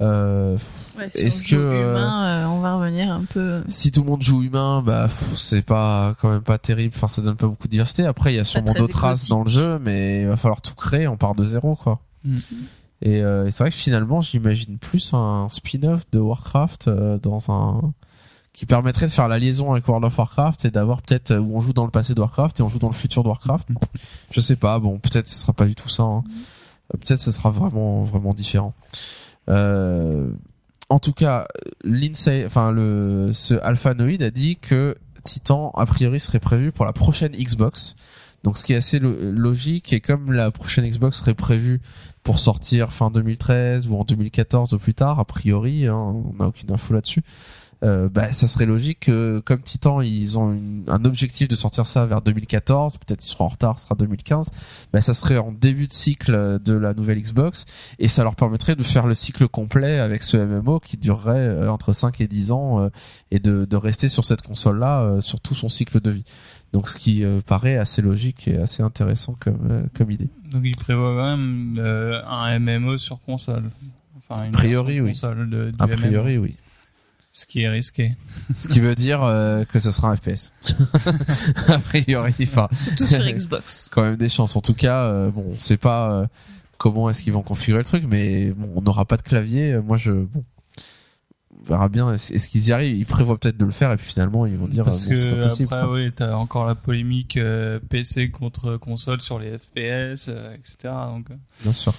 euh, 0.00 0.56
Ouais, 0.96 1.08
Est-ce 1.14 1.42
que, 1.44 1.54
euh, 1.54 1.92
humain, 1.92 2.26
euh, 2.26 2.46
on 2.48 2.60
va 2.60 2.76
revenir 2.76 3.12
un 3.12 3.22
peu. 3.24 3.62
si 3.68 3.92
tout 3.92 4.02
le 4.02 4.10
monde 4.10 4.22
joue 4.22 4.42
humain, 4.42 4.82
bah 4.84 5.06
c'est 5.36 5.62
pas 5.64 6.16
quand 6.20 6.28
même 6.30 6.42
pas 6.42 6.58
terrible. 6.58 6.92
Enfin 6.96 7.06
ça 7.06 7.22
donne 7.22 7.36
pas 7.36 7.46
beaucoup 7.46 7.68
de 7.68 7.70
diversité. 7.72 8.04
Après 8.04 8.32
il 8.32 8.36
y 8.36 8.40
a 8.40 8.44
sûrement 8.44 8.74
d'autres 8.74 8.98
races 8.98 9.28
dans 9.28 9.44
le 9.44 9.48
jeu, 9.50 9.78
mais 9.78 10.22
il 10.22 10.26
va 10.28 10.36
falloir 10.36 10.60
tout 10.60 10.74
créer. 10.74 11.06
On 11.06 11.16
part 11.16 11.34
de 11.36 11.44
zéro 11.44 11.76
quoi. 11.76 12.00
Mm. 12.24 12.36
Et, 13.02 13.22
euh, 13.22 13.46
et 13.46 13.52
c'est 13.52 13.62
vrai 13.62 13.70
que 13.70 13.76
finalement, 13.76 14.20
j'imagine 14.20 14.76
plus 14.78 15.14
un 15.14 15.46
spin-off 15.48 16.02
de 16.10 16.18
Warcraft 16.18 16.88
euh, 16.88 17.16
dans 17.18 17.50
un 17.52 17.92
qui 18.52 18.66
permettrait 18.66 19.06
de 19.06 19.12
faire 19.12 19.28
la 19.28 19.38
liaison 19.38 19.70
avec 19.70 19.86
World 19.86 20.04
of 20.04 20.18
Warcraft 20.18 20.64
et 20.64 20.70
d'avoir 20.72 21.00
peut-être 21.02 21.30
euh, 21.30 21.38
où 21.38 21.56
on 21.56 21.60
joue 21.60 21.72
dans 21.72 21.84
le 21.84 21.92
passé 21.92 22.12
de 22.14 22.20
Warcraft 22.20 22.58
et 22.58 22.62
on 22.64 22.68
joue 22.68 22.80
dans 22.80 22.88
le 22.88 22.94
futur 22.94 23.22
de 23.22 23.28
Warcraft. 23.28 23.68
Je 24.32 24.40
sais 24.40 24.56
pas. 24.56 24.80
Bon, 24.80 24.98
peut-être 24.98 25.28
ce 25.28 25.38
sera 25.38 25.52
pas 25.52 25.66
du 25.66 25.76
tout 25.76 25.88
ça. 25.88 26.02
hein. 26.02 26.24
Euh, 26.92 26.98
Peut-être 26.98 27.20
ce 27.20 27.30
sera 27.30 27.50
vraiment 27.50 28.02
vraiment 28.02 28.34
différent. 28.34 28.74
Euh, 29.48 30.30
en 30.90 30.98
tout 30.98 31.12
cas, 31.12 31.46
Lindsay, 31.84 32.44
enfin 32.46 32.70
le 32.72 33.30
ce 33.34 33.54
Alphanoid 33.54 34.22
a 34.22 34.30
dit 34.30 34.56
que 34.56 34.96
Titan 35.24 35.70
a 35.76 35.84
priori 35.86 36.18
serait 36.20 36.38
prévu 36.40 36.72
pour 36.72 36.84
la 36.84 36.92
prochaine 36.92 37.32
Xbox. 37.32 37.94
Donc 38.44 38.56
ce 38.56 38.64
qui 38.64 38.72
est 38.72 38.76
assez 38.76 38.98
lo- 38.98 39.32
logique 39.32 39.92
et 39.92 40.00
comme 40.00 40.32
la 40.32 40.50
prochaine 40.50 40.88
Xbox 40.88 41.18
serait 41.18 41.34
prévue 41.34 41.80
pour 42.22 42.38
sortir 42.38 42.92
fin 42.92 43.10
2013 43.10 43.88
ou 43.88 43.96
en 43.96 44.04
2014 44.04 44.74
au 44.74 44.78
plus 44.78 44.94
tard, 44.94 45.18
a 45.18 45.24
priori, 45.24 45.86
hein, 45.86 45.96
on 45.96 46.34
n'a 46.38 46.46
aucune 46.48 46.70
info 46.70 46.94
là-dessus. 46.94 47.22
Euh, 47.84 48.08
bah, 48.08 48.32
ça 48.32 48.48
serait 48.48 48.66
logique 48.66 48.98
que 49.06 49.38
comme 49.44 49.60
Titan 49.62 50.00
ils 50.00 50.36
ont 50.36 50.50
une- 50.52 50.82
un 50.88 51.04
objectif 51.04 51.46
de 51.46 51.54
sortir 51.54 51.86
ça 51.86 52.06
vers 52.06 52.20
2014 52.22 52.98
peut-être 52.98 53.24
ils 53.24 53.28
seront 53.28 53.44
en 53.44 53.48
retard 53.50 53.78
ce 53.78 53.84
sera 53.84 53.94
2015 53.94 54.50
bah, 54.92 55.00
ça 55.00 55.14
serait 55.14 55.38
en 55.38 55.52
début 55.52 55.86
de 55.86 55.92
cycle 55.92 56.58
de 56.58 56.72
la 56.72 56.92
nouvelle 56.92 57.22
Xbox 57.22 57.66
et 58.00 58.08
ça 58.08 58.24
leur 58.24 58.34
permettrait 58.34 58.74
de 58.74 58.82
faire 58.82 59.06
le 59.06 59.14
cycle 59.14 59.46
complet 59.46 60.00
avec 60.00 60.24
ce 60.24 60.36
MMO 60.36 60.80
qui 60.80 60.96
durerait 60.96 61.36
euh, 61.38 61.70
entre 61.70 61.92
5 61.92 62.20
et 62.20 62.26
10 62.26 62.50
ans 62.50 62.80
euh, 62.80 62.88
et 63.30 63.38
de, 63.38 63.64
de 63.64 63.76
rester 63.76 64.08
sur 64.08 64.24
cette 64.24 64.42
console 64.42 64.80
là 64.80 65.20
sur 65.20 65.38
tout 65.40 65.54
son 65.54 65.68
cycle 65.68 66.00
de 66.00 66.10
vie 66.10 66.24
donc 66.72 66.88
ce 66.88 66.96
qui 66.96 67.22
euh, 67.22 67.40
paraît 67.46 67.76
assez 67.76 68.02
logique 68.02 68.48
et 68.48 68.56
assez 68.58 68.82
intéressant 68.82 69.36
comme, 69.38 69.68
euh, 69.70 69.82
comme 69.96 70.10
idée 70.10 70.28
Donc 70.50 70.62
il 70.64 70.76
prévoit 70.76 71.14
quand 71.14 71.36
même 71.36 71.76
euh, 71.78 72.20
un 72.26 72.58
MMO 72.58 72.98
sur 72.98 73.20
console. 73.22 73.70
Enfin, 74.16 74.46
une 74.46 74.54
A 74.54 74.58
priori, 74.58 75.00
oui. 75.00 75.12
de, 75.12 75.72
a 75.78 75.86
MMO, 75.86 75.96
priori 75.96 76.38
oui 76.38 76.56
ce 77.38 77.46
qui 77.46 77.62
est 77.62 77.68
risqué. 77.68 78.16
ce 78.54 78.66
qui 78.66 78.80
veut 78.80 78.96
dire 78.96 79.22
euh, 79.22 79.64
que 79.64 79.78
ce 79.78 79.92
sera 79.92 80.10
un 80.10 80.16
FPS 80.16 80.52
a 81.68 81.78
priori 81.78 82.34
enfin 82.42 82.66
Surtout 82.72 83.06
sur 83.06 83.20
Xbox. 83.32 83.90
quand 83.94 84.02
même 84.02 84.16
des 84.16 84.28
chances. 84.28 84.56
En 84.56 84.60
tout 84.60 84.74
cas, 84.74 85.04
euh, 85.04 85.30
bon, 85.30 85.44
on 85.54 85.58
sait 85.58 85.76
pas 85.76 86.10
euh, 86.10 86.26
comment 86.78 87.08
est-ce 87.08 87.22
qu'ils 87.22 87.32
vont 87.32 87.42
configurer 87.42 87.78
le 87.78 87.84
truc, 87.84 88.04
mais 88.08 88.50
bon, 88.50 88.68
on 88.74 88.82
n'aura 88.82 89.04
pas 89.04 89.16
de 89.16 89.22
clavier. 89.22 89.78
Moi, 89.80 89.96
je, 89.96 90.10
bon, 90.10 90.44
on 91.60 91.64
verra 91.64 91.88
bien. 91.88 92.12
Est-ce 92.12 92.48
qu'ils 92.48 92.66
y 92.68 92.72
arrivent 92.72 92.96
Ils 92.96 93.06
prévoient 93.06 93.38
peut-être 93.38 93.56
de 93.56 93.64
le 93.64 93.70
faire, 93.70 93.92
et 93.92 93.96
puis 93.96 94.06
finalement, 94.06 94.44
ils 94.44 94.56
vont 94.56 94.66
dire, 94.66 94.84
Parce 94.84 95.06
bon, 95.06 95.14
c'est 95.14 95.24
pas 95.30 95.36
que 95.36 95.42
possible. 95.42 95.74
après, 95.74 95.86
quoi. 95.86 95.94
oui, 95.94 96.10
t'as 96.14 96.34
encore 96.34 96.66
la 96.66 96.74
polémique 96.74 97.36
euh, 97.36 97.78
PC 97.88 98.30
contre 98.30 98.76
console 98.78 99.20
sur 99.20 99.38
les 99.38 99.56
FPS, 99.58 100.26
euh, 100.28 100.54
etc. 100.54 100.92
Donc, 101.14 101.26
Bien 101.62 101.72
sûr, 101.72 101.94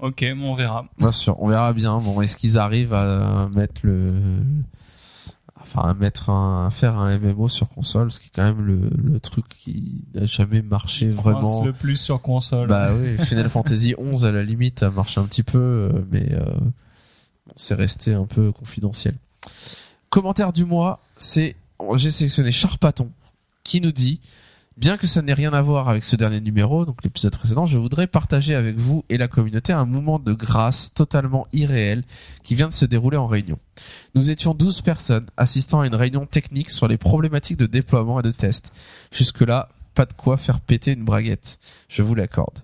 ok, 0.00 0.24
bon, 0.36 0.52
on 0.52 0.54
verra. 0.54 0.86
bien 0.98 1.12
sûr, 1.12 1.40
on 1.42 1.48
verra 1.48 1.72
bien. 1.72 1.98
Bon, 1.98 2.20
est-ce 2.20 2.36
qu'ils 2.36 2.58
arrivent 2.58 2.94
à 2.94 3.48
mettre 3.54 3.80
le, 3.82 4.40
enfin, 5.60 5.88
à 5.88 5.94
mettre 5.94 6.30
un, 6.30 6.66
à 6.66 6.70
faire 6.70 6.96
un 6.96 7.18
MMO 7.18 7.48
sur 7.48 7.68
console, 7.68 8.12
ce 8.12 8.20
qui 8.20 8.28
est 8.28 8.30
quand 8.34 8.44
même 8.44 8.64
le, 8.64 8.90
le 9.04 9.20
truc 9.20 9.46
qui 9.48 10.04
n'a 10.14 10.26
jamais 10.26 10.62
marché 10.62 11.10
vraiment. 11.10 11.64
Le 11.64 11.72
plus 11.72 11.96
sur 11.96 12.22
console. 12.22 12.68
Bah 12.68 12.94
oui, 12.94 13.18
Final 13.24 13.48
Fantasy 13.48 13.94
11 13.98 14.26
à 14.26 14.32
la 14.32 14.42
limite 14.42 14.82
a 14.82 14.90
marché 14.90 15.20
un 15.20 15.24
petit 15.24 15.42
peu, 15.42 15.58
euh, 15.58 16.04
mais 16.10 16.32
euh, 16.32 16.44
bon, 16.54 16.72
c'est 17.56 17.74
resté 17.74 18.14
un 18.14 18.26
peu 18.26 18.52
confidentiel. 18.52 19.14
Commentaire 20.08 20.52
du 20.52 20.64
mois, 20.64 21.00
c'est 21.16 21.56
j'ai 21.96 22.10
sélectionné 22.10 22.52
Charpaton 22.52 23.10
qui 23.64 23.80
nous 23.80 23.92
dit 23.92 24.20
Bien 24.76 24.98
que 24.98 25.06
ça 25.06 25.22
n'ait 25.22 25.32
rien 25.32 25.54
à 25.54 25.62
voir 25.62 25.88
avec 25.88 26.04
ce 26.04 26.16
dernier 26.16 26.38
numéro, 26.42 26.84
donc 26.84 27.02
l'épisode 27.02 27.34
précédent, 27.34 27.64
je 27.64 27.78
voudrais 27.78 28.06
partager 28.06 28.54
avec 28.54 28.76
vous 28.76 29.06
et 29.08 29.16
la 29.16 29.26
communauté 29.26 29.72
un 29.72 29.86
moment 29.86 30.18
de 30.18 30.34
grâce 30.34 30.92
totalement 30.92 31.46
irréel 31.54 32.04
qui 32.42 32.54
vient 32.54 32.68
de 32.68 32.74
se 32.74 32.84
dérouler 32.84 33.16
en 33.16 33.26
réunion. 33.26 33.58
Nous 34.14 34.28
étions 34.28 34.52
12 34.52 34.82
personnes 34.82 35.24
assistant 35.38 35.80
à 35.80 35.86
une 35.86 35.94
réunion 35.94 36.26
technique 36.26 36.68
sur 36.68 36.88
les 36.88 36.98
problématiques 36.98 37.56
de 37.56 37.64
déploiement 37.64 38.20
et 38.20 38.22
de 38.22 38.30
test. 38.30 38.70
Jusque-là, 39.10 39.70
pas 39.94 40.04
de 40.04 40.12
quoi 40.12 40.36
faire 40.36 40.60
péter 40.60 40.92
une 40.92 41.04
braguette. 41.04 41.58
Je 41.88 42.02
vous 42.02 42.14
l'accorde. 42.14 42.58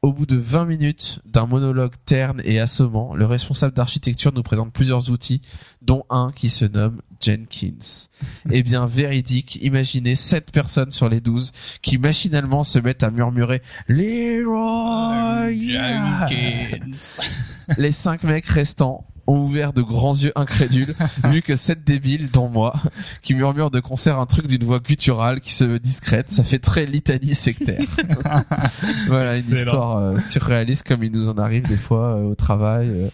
Au 0.00 0.12
bout 0.12 0.26
de 0.26 0.36
20 0.36 0.66
minutes 0.66 1.18
d'un 1.24 1.46
monologue 1.46 1.94
terne 2.06 2.40
et 2.44 2.60
assommant, 2.60 3.16
le 3.16 3.26
responsable 3.26 3.74
d'architecture 3.74 4.32
nous 4.32 4.44
présente 4.44 4.72
plusieurs 4.72 5.10
outils, 5.10 5.40
dont 5.82 6.04
un 6.08 6.30
qui 6.30 6.50
se 6.50 6.64
nomme 6.64 7.02
Jenkins. 7.20 8.06
Eh 8.52 8.62
bien, 8.62 8.86
véridique, 8.86 9.58
imaginez 9.60 10.14
7 10.14 10.52
personnes 10.52 10.92
sur 10.92 11.08
les 11.08 11.20
12 11.20 11.50
qui 11.82 11.98
machinalement 11.98 12.62
se 12.62 12.78
mettent 12.78 13.02
à 13.02 13.10
murmurer 13.10 13.60
Leroy 13.88 15.52
Jenkins. 15.52 17.20
Les 17.76 17.90
5 17.90 18.22
mecs 18.22 18.46
restants 18.46 19.04
ont 19.28 19.38
ouvert 19.38 19.72
de 19.72 19.82
grands 19.82 20.14
yeux 20.14 20.32
incrédules, 20.34 20.94
vu 21.24 21.42
que 21.42 21.54
sept 21.54 21.84
débiles, 21.84 22.30
dont 22.30 22.48
moi, 22.48 22.74
qui 23.22 23.34
murmurent 23.34 23.70
de 23.70 23.80
concert 23.80 24.18
un 24.18 24.26
truc 24.26 24.46
d'une 24.46 24.64
voix 24.64 24.80
gutturale 24.80 25.40
qui 25.40 25.52
se 25.52 25.64
veut 25.64 25.78
discrète, 25.78 26.30
ça 26.30 26.42
fait 26.42 26.58
très 26.58 26.86
litanie 26.86 27.34
sectaire. 27.34 27.84
voilà, 29.06 29.36
une 29.36 29.52
histoire 29.52 29.98
euh, 29.98 30.18
surréaliste 30.18 30.86
comme 30.86 31.04
il 31.04 31.12
nous 31.12 31.28
en 31.28 31.36
arrive 31.36 31.68
des 31.68 31.76
fois 31.76 32.16
euh, 32.16 32.30
au 32.30 32.34
travail, 32.34 32.88
euh, 32.88 33.08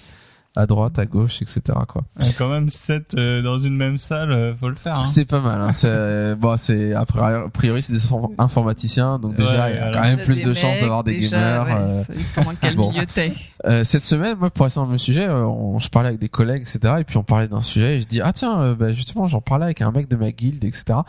à 0.56 0.66
droite, 0.66 0.98
à 0.98 1.06
gauche, 1.06 1.42
etc. 1.42 1.62
quoi. 1.88 2.02
Euh, 2.22 2.26
Quand 2.38 2.48
même 2.48 2.70
7 2.70 3.16
dans 3.16 3.58
une 3.58 3.76
même 3.76 3.98
salle, 3.98 4.30
euh, 4.30 4.54
faut 4.54 4.68
le 4.68 4.76
faire. 4.76 5.00
Hein. 5.00 5.04
C'est 5.04 5.24
pas 5.24 5.40
mal. 5.40 5.60
Hein. 5.60 5.72
C'est 5.72 5.88
euh, 5.90 6.36
bon, 6.36 6.56
c'est 6.56 6.94
a 6.94 7.04
priori, 7.52 7.82
c'est 7.82 7.92
des 7.92 7.98
inform- 8.06 8.32
informaticiens, 8.38 9.18
donc 9.18 9.34
déjà 9.34 9.64
Ouais, 9.64 9.72
il 9.72 9.76
y 9.76 9.78
a 9.80 9.90
quand 9.92 10.00
même 10.02 10.20
plus 10.20 10.42
de 10.42 10.54
chances 10.54 10.78
d'avoir 10.80 11.02
des 11.04 11.16
déjà, 11.16 11.36
gamers. 11.38 11.66
ouais, 11.66 11.72
euh, 11.76 12.02
Comment 12.34 12.52
quel 12.60 12.76
bon. 12.76 12.92
milieu 12.92 13.04
t'es 13.06 13.32
Euh, 13.66 13.82
cette 13.84 14.04
semaine, 14.04 14.36
moi, 14.38 14.50
pour 14.50 14.64
rester 14.64 14.78
dans 14.78 14.84
le 14.84 14.90
même 14.90 14.98
sujet, 14.98 15.26
euh, 15.26 15.44
on, 15.44 15.78
je 15.78 15.88
parlais 15.88 16.08
avec 16.08 16.20
des 16.20 16.28
collègues, 16.28 16.62
etc. 16.62 16.94
Et 17.00 17.04
puis 17.04 17.16
on 17.16 17.22
parlait 17.24 17.48
d'un 17.48 17.60
sujet 17.62 17.96
et 17.96 18.00
je 18.00 18.06
dis 18.06 18.20
ah 18.20 18.32
tiens, 18.32 18.60
euh, 18.60 18.74
bah, 18.74 18.92
justement, 18.92 19.26
j'en 19.26 19.40
parlais 19.40 19.64
avec 19.64 19.80
un 19.82 19.90
mec 19.90 20.08
de 20.08 20.16
ma 20.16 20.30
guilde, 20.30 20.62
etc. 20.64 21.00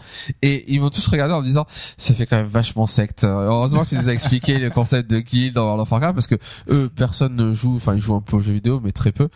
Et 0.41 0.65
ils 0.73 0.80
m'ont 0.81 0.89
tous 0.89 1.05
regardé 1.07 1.34
en 1.34 1.41
me 1.41 1.45
disant 1.45 1.65
ça 1.97 2.13
fait 2.13 2.26
quand 2.26 2.38
même 2.38 2.45
vachement 2.47 2.88
secte. 2.88 3.23
Euh, 3.26 3.45
Heureusement 3.47 3.84
que 3.84 3.89
tu 3.89 3.95
nous 3.95 4.09
as 4.09 4.13
expliqué 4.13 4.57
le 4.57 4.69
concept 4.69 5.09
de 5.11 5.19
guild 5.19 5.53
dans 5.53 5.63
World 5.65 5.81
of 5.81 5.91
Warcraft 5.91 6.15
parce 6.15 6.27
que 6.27 6.35
eux, 6.69 6.89
personne 6.95 7.35
ne 7.35 7.53
joue, 7.53 7.76
enfin 7.76 7.93
ils 7.95 8.01
jouent 8.01 8.15
un 8.15 8.22
peu 8.22 8.38
aux 8.38 8.41
jeux 8.41 8.53
vidéo, 8.53 8.81
mais 8.84 8.91
très 8.91 9.11
peu. 9.11 9.27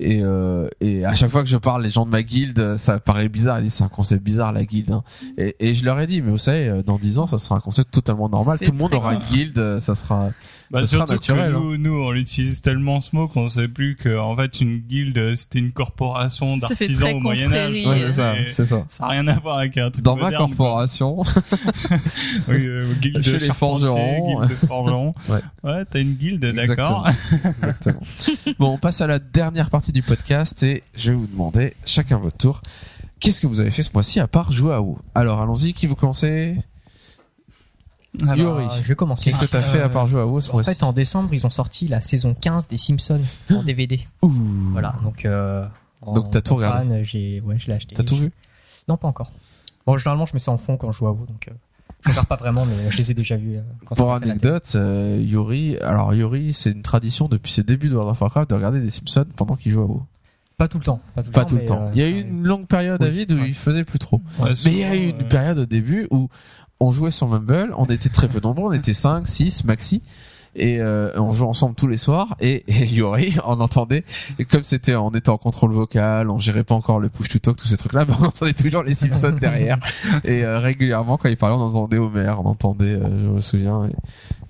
Et 0.00 0.20
euh, 0.22 0.68
et 0.80 1.04
à 1.04 1.14
chaque 1.16 1.30
fois 1.30 1.42
que 1.42 1.48
je 1.48 1.56
parle, 1.56 1.82
les 1.82 1.90
gens 1.90 2.06
de 2.06 2.10
ma 2.10 2.22
guilde, 2.22 2.76
ça 2.76 3.00
paraît 3.00 3.28
bizarre. 3.28 3.58
Ils 3.58 3.64
disent 3.64 3.74
c'est 3.74 3.84
un 3.84 3.88
concept 3.88 4.22
bizarre 4.22 4.52
la 4.52 4.64
guilde. 4.64 4.92
Hein. 4.92 5.02
Et, 5.38 5.56
et 5.58 5.74
je 5.74 5.84
leur 5.84 5.98
ai 5.98 6.06
dit 6.06 6.22
mais 6.22 6.30
vous 6.30 6.38
savez, 6.38 6.68
euh, 6.68 6.82
dans 6.84 6.98
10 6.98 7.18
ans, 7.18 7.26
ça 7.26 7.38
sera 7.38 7.56
un 7.56 7.60
concept 7.60 7.90
totalement 7.92 8.28
normal. 8.28 8.58
Tout 8.60 8.70
le 8.72 8.78
monde 8.78 8.94
aura 8.94 9.14
une 9.14 9.20
guilde, 9.30 9.58
euh, 9.58 9.80
ça 9.80 9.96
sera 9.96 10.30
Bah, 10.70 10.80
Ça 10.80 10.86
sera 10.86 11.06
surtout 11.06 11.12
naturel, 11.14 11.52
hein. 11.54 11.58
que 11.58 11.64
nous, 11.64 11.76
nous, 11.78 11.94
on 12.00 12.10
l'utilise 12.12 12.60
tellement 12.60 13.00
ce 13.00 13.16
mot 13.16 13.26
qu'on 13.26 13.48
sait 13.48 13.66
plus 13.68 13.96
que 13.96 14.16
en 14.18 14.36
fait 14.36 14.60
une 14.60 14.78
guilde 14.78 15.34
c'était 15.34 15.58
une 15.58 15.72
corporation 15.72 16.56
d'artisans 16.58 17.16
au 17.16 17.20
Moyen 17.20 17.52
Âge. 17.52 17.72
confrérie, 17.72 17.86
Ouais, 17.88 18.06
c'est 18.06 18.12
ça, 18.12 18.38
Et 18.38 18.48
c'est 18.50 18.64
ça. 18.66 18.84
Ça 18.88 19.04
a 19.06 19.08
rien 19.08 19.26
à 19.26 19.38
voir 19.40 19.58
avec 19.58 19.76
un 19.78 19.90
truc 19.90 20.04
Dans 20.04 20.14
ma 20.14 20.24
moderne, 20.24 20.46
corporation, 20.48 21.22
Oui, 22.48 22.54
euh, 22.66 22.92
guilde 23.00 23.22
Chez 23.24 23.32
de 23.32 23.36
les 23.38 23.52
forgerons. 23.52 24.38
guilde 24.40 24.50
de 24.50 24.66
forgerons. 24.66 25.12
Ouais. 25.28 25.40
ouais, 25.64 25.84
t'as 25.90 26.00
une 26.00 26.14
guilde, 26.14 26.44
d'accord. 26.54 27.08
Exactement. 27.44 28.00
bon, 28.58 28.68
on 28.74 28.78
passe 28.78 29.00
à 29.00 29.06
la 29.06 29.18
dernière 29.18 29.47
partie 29.70 29.92
du 29.92 30.02
podcast 30.02 30.62
et 30.62 30.82
je 30.96 31.10
vais 31.10 31.16
vous 31.16 31.26
demander, 31.26 31.74
chacun 31.84 32.18
votre 32.18 32.36
tour, 32.36 32.62
qu'est-ce 33.20 33.40
que 33.40 33.46
vous 33.46 33.60
avez 33.60 33.70
fait 33.70 33.82
ce 33.82 33.90
mois-ci 33.92 34.20
à 34.20 34.28
part 34.28 34.52
jouer 34.52 34.74
à 34.74 34.80
WoW? 34.80 34.98
Alors, 35.14 35.40
allons-y, 35.40 35.72
qui 35.72 35.86
vous 35.86 35.94
commencez 35.94 36.56
Alors, 38.26 38.82
je 38.82 38.88
vais 38.88 38.94
commencer. 38.94 39.30
Qu'est-ce 39.30 39.40
que 39.40 39.50
t'as 39.50 39.62
fait 39.62 39.80
à 39.80 39.88
part 39.88 40.08
jouer 40.08 40.20
à 40.20 40.26
WoW 40.26 40.40
ce 40.40 40.50
En 40.52 40.62
fait, 40.62 40.82
en 40.82 40.92
décembre, 40.92 41.32
ils 41.34 41.46
ont 41.46 41.50
sorti 41.50 41.88
la 41.88 42.00
saison 42.00 42.34
15 42.34 42.68
des 42.68 42.78
Simpsons 42.78 43.20
en 43.50 43.62
DVD. 43.62 44.00
Ouh. 44.22 44.30
Voilà, 44.72 44.94
donc. 45.02 45.24
Euh, 45.24 45.66
en 46.02 46.12
Donc, 46.12 46.30
t'as 46.30 46.40
tout 46.40 46.58
fan, 46.58 46.70
regardé? 46.70 47.04
J'ai, 47.04 47.40
ouais, 47.40 47.58
je 47.58 47.66
l'ai 47.66 47.74
acheté. 47.74 47.94
T'as 47.94 48.04
tout 48.04 48.16
vu? 48.16 48.32
Non, 48.88 48.96
pas 48.96 49.08
encore. 49.08 49.32
Bon, 49.86 49.96
généralement, 49.96 50.26
je 50.26 50.34
mets 50.34 50.40
ça 50.40 50.52
en 50.52 50.58
fond 50.58 50.76
quand 50.76 50.92
je 50.92 50.98
joue 50.98 51.08
à 51.08 51.12
vous, 51.12 51.26
donc. 51.26 51.48
Euh, 51.48 51.52
je 52.04 52.10
regarde 52.10 52.26
pas 52.28 52.36
vraiment, 52.36 52.64
mais 52.64 52.90
je 52.90 52.96
les 52.98 53.10
ai 53.10 53.14
déjà 53.14 53.36
vus. 53.36 53.56
euh, 53.56 53.60
quand 53.86 53.94
Pour 53.96 54.12
à 54.12 54.16
anecdote, 54.16 54.72
euh, 54.76 55.18
Yuri, 55.20 55.76
alors 55.78 56.14
Yuri, 56.14 56.52
c'est 56.54 56.70
une 56.70 56.82
tradition 56.82 57.28
depuis 57.28 57.52
ses 57.52 57.62
débuts 57.62 57.88
de 57.88 57.94
World 57.94 58.12
of 58.12 58.20
Warcraft 58.20 58.50
de 58.50 58.54
regarder 58.54 58.80
des 58.80 58.90
Simpsons 58.90 59.26
pendant 59.36 59.56
qu'il 59.56 59.72
joue 59.72 59.80
à 59.80 59.84
WoW. 59.86 60.02
Pas 60.56 60.66
tout 60.68 60.78
le 60.78 60.84
temps. 60.84 61.00
Pas 61.14 61.22
tout 61.22 61.28
le 61.28 61.32
Pas 61.32 61.40
temps. 61.42 61.46
tout 61.48 61.54
le 61.56 61.60
mais, 61.60 61.66
temps. 61.66 61.82
euh, 61.86 61.90
Il 61.94 62.00
y 62.00 62.04
a 62.04 62.08
eu 62.08 62.20
une 62.20 62.44
longue 62.44 62.66
période, 62.66 62.98
Oui. 63.00 63.06
David, 63.08 63.32
où 63.32 63.36
Ouais. 63.36 63.48
il 63.48 63.54
faisait 63.54 63.84
plus 63.84 63.98
trop. 63.98 64.20
Ouais, 64.40 64.52
Mais 64.64 64.72
il 64.72 64.78
y 64.78 64.84
a 64.84 64.96
eu 64.96 65.08
une 65.10 65.28
période 65.28 65.58
au 65.58 65.66
début 65.66 66.06
où 66.10 66.28
on 66.80 66.90
jouait 66.90 67.10
sur 67.10 67.28
Mumble, 67.28 67.72
on 67.76 67.86
était 67.86 68.08
très 68.08 68.28
peu 68.28 68.40
nombreux, 68.40 68.70
on 68.70 68.72
était 68.72 68.94
5, 68.94 69.26
6 69.28 69.64
maxi. 69.64 70.02
Et 70.58 70.80
euh, 70.80 71.10
on 71.16 71.32
jouait 71.32 71.46
ensemble 71.46 71.74
tous 71.74 71.86
les 71.86 71.96
soirs 71.96 72.36
et, 72.40 72.64
et 72.68 72.86
Yori, 72.86 73.36
on 73.44 73.60
entendait, 73.60 74.04
et 74.38 74.44
comme 74.44 74.64
c'était, 74.64 74.94
on 74.96 75.10
était 75.10 75.30
en 75.30 75.38
contrôle 75.38 75.72
vocal, 75.72 76.30
on 76.30 76.38
gérait 76.38 76.64
pas 76.64 76.74
encore 76.74 76.98
le 76.98 77.08
push 77.08 77.28
to 77.28 77.38
talk, 77.38 77.56
tous 77.56 77.68
ces 77.68 77.76
trucs-là, 77.76 78.04
mais 78.08 78.14
on 78.20 78.24
entendait 78.24 78.52
toujours 78.52 78.82
les 78.82 78.94
Simpsons 78.94 79.36
derrière. 79.40 79.78
Et 80.24 80.44
euh, 80.44 80.58
régulièrement, 80.58 81.16
quand 81.16 81.28
il 81.28 81.36
parlait, 81.36 81.56
on 81.56 81.60
entendait 81.60 81.98
Homer, 81.98 82.34
on 82.38 82.46
entendait, 82.46 82.94
euh, 82.94 83.08
je 83.24 83.28
me 83.28 83.40
souviens. 83.40 83.84
Et, 83.86 83.92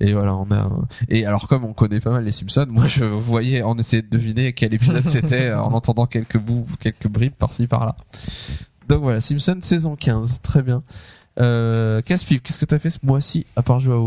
et 0.00 0.12
voilà, 0.12 0.34
on 0.34 0.50
a. 0.50 0.70
Et 1.08 1.26
alors, 1.26 1.48
comme 1.48 1.64
on 1.64 1.72
connaît 1.72 2.00
pas 2.00 2.10
mal 2.10 2.24
les 2.24 2.32
Simpsons, 2.32 2.66
moi 2.68 2.86
je 2.86 3.04
voyais, 3.04 3.62
on 3.62 3.74
essayait 3.76 4.02
de 4.02 4.08
deviner 4.08 4.52
quel 4.52 4.72
épisode 4.74 5.06
c'était 5.06 5.48
euh, 5.48 5.60
en 5.60 5.72
entendant 5.72 6.06
quelques 6.06 6.38
bouts, 6.38 6.66
quelques 6.80 7.08
bribes 7.08 7.34
par-ci 7.34 7.66
par-là. 7.66 7.96
Donc 8.88 9.02
voilà, 9.02 9.20
Simpsons 9.20 9.58
saison 9.60 9.96
15, 9.96 10.40
très 10.42 10.62
bien. 10.62 10.82
Euh, 11.40 12.00
Caspip, 12.02 12.42
qu'est-ce 12.42 12.58
que 12.58 12.64
t'as 12.64 12.78
fait 12.78 12.90
ce 12.90 12.98
mois-ci 13.04 13.46
à 13.54 13.62
part 13.62 13.78
jouer 13.80 13.94
à 13.94 13.98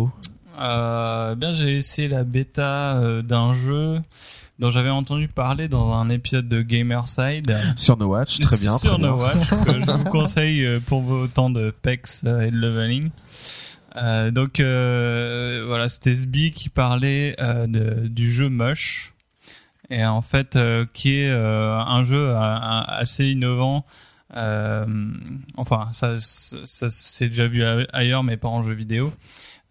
Euh, 0.59 1.35
bien, 1.35 1.53
j'ai 1.53 1.77
essayé 1.77 2.07
la 2.07 2.23
bêta 2.23 2.97
euh, 2.97 3.21
d'un 3.21 3.53
jeu 3.53 3.99
dont 4.59 4.69
j'avais 4.69 4.89
entendu 4.89 5.27
parler 5.27 5.67
dans 5.67 5.93
un 5.93 6.09
épisode 6.09 6.47
de 6.47 6.61
Gamerside. 6.61 7.57
Sur 7.75 7.97
No 7.97 8.07
Watch, 8.07 8.39
très 8.39 8.57
bien, 8.57 8.77
Sur 8.77 8.91
très 8.91 8.99
bien. 8.99 9.11
No 9.11 9.17
Watch, 9.17 9.49
que 9.49 9.73
je 9.81 9.91
vous 9.91 10.03
conseille 10.11 10.65
euh, 10.65 10.79
pour 10.79 11.01
vos 11.01 11.27
temps 11.27 11.49
de 11.49 11.73
PEX 11.81 12.21
euh, 12.25 12.41
et 12.41 12.51
de 12.51 12.57
leveling. 12.57 13.09
Euh, 13.97 14.31
donc 14.31 14.59
euh, 14.59 15.63
voilà, 15.67 15.89
c'était 15.89 16.11
SB 16.11 16.51
qui 16.51 16.69
parlait 16.69 17.35
euh, 17.39 17.67
de, 17.67 18.07
du 18.07 18.31
jeu 18.31 18.47
Mush 18.49 19.13
et 19.89 20.05
en 20.05 20.21
fait 20.21 20.57
qui 20.93 21.15
est 21.17 21.29
un 21.29 22.03
jeu 22.05 22.33
assez 22.35 23.25
innovant. 23.25 23.85
Euh, 24.37 24.85
enfin, 25.57 25.89
ça, 25.91 26.15
ça, 26.19 26.57
ça 26.63 26.89
s'est 26.89 27.27
déjà 27.27 27.47
vu 27.47 27.63
ailleurs, 27.91 28.23
mais 28.23 28.37
pas 28.37 28.47
en 28.47 28.63
jeu 28.63 28.73
vidéo. 28.73 29.11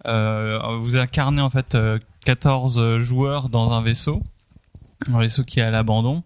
Euh, 0.07 0.59
vous 0.79 0.97
incarnez 0.97 1.43
en 1.43 1.51
fait 1.51 1.75
euh, 1.75 1.99
14 2.25 2.99
joueurs 2.99 3.49
dans 3.49 3.73
un 3.73 3.83
vaisseau, 3.83 4.23
un 5.13 5.19
vaisseau 5.19 5.45
qui 5.45 5.61
est 5.61 5.63
à 5.63 5.71
l'abandon, 5.71 6.23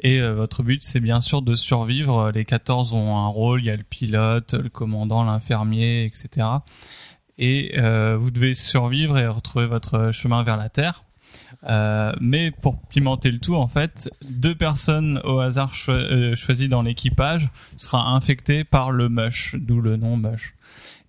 et 0.00 0.20
euh, 0.20 0.32
votre 0.34 0.62
but 0.62 0.82
c'est 0.82 1.00
bien 1.00 1.20
sûr 1.20 1.42
de 1.42 1.54
survivre. 1.54 2.30
Les 2.32 2.44
14 2.44 2.92
ont 2.92 3.16
un 3.16 3.26
rôle, 3.28 3.60
il 3.60 3.66
y 3.66 3.70
a 3.70 3.76
le 3.76 3.82
pilote, 3.84 4.54
le 4.54 4.68
commandant, 4.68 5.24
l'infirmier, 5.24 6.04
etc. 6.04 6.46
Et 7.38 7.74
euh, 7.78 8.16
vous 8.18 8.30
devez 8.30 8.54
survivre 8.54 9.18
et 9.18 9.26
retrouver 9.26 9.66
votre 9.66 10.10
chemin 10.12 10.42
vers 10.42 10.56
la 10.56 10.68
Terre. 10.68 11.02
Euh, 11.68 12.12
mais 12.20 12.50
pour 12.50 12.80
pimenter 12.88 13.30
le 13.30 13.38
tout, 13.38 13.56
en 13.56 13.66
fait, 13.66 14.10
deux 14.30 14.54
personnes 14.54 15.20
au 15.24 15.38
hasard 15.40 15.74
choi- 15.74 15.94
euh, 15.94 16.34
choisies 16.36 16.68
dans 16.68 16.82
l'équipage 16.82 17.48
sera 17.76 18.10
infectées 18.14 18.64
par 18.64 18.90
le 18.90 19.08
mush, 19.08 19.56
d'où 19.58 19.80
le 19.80 19.96
nom 19.96 20.16
mush. 20.16 20.54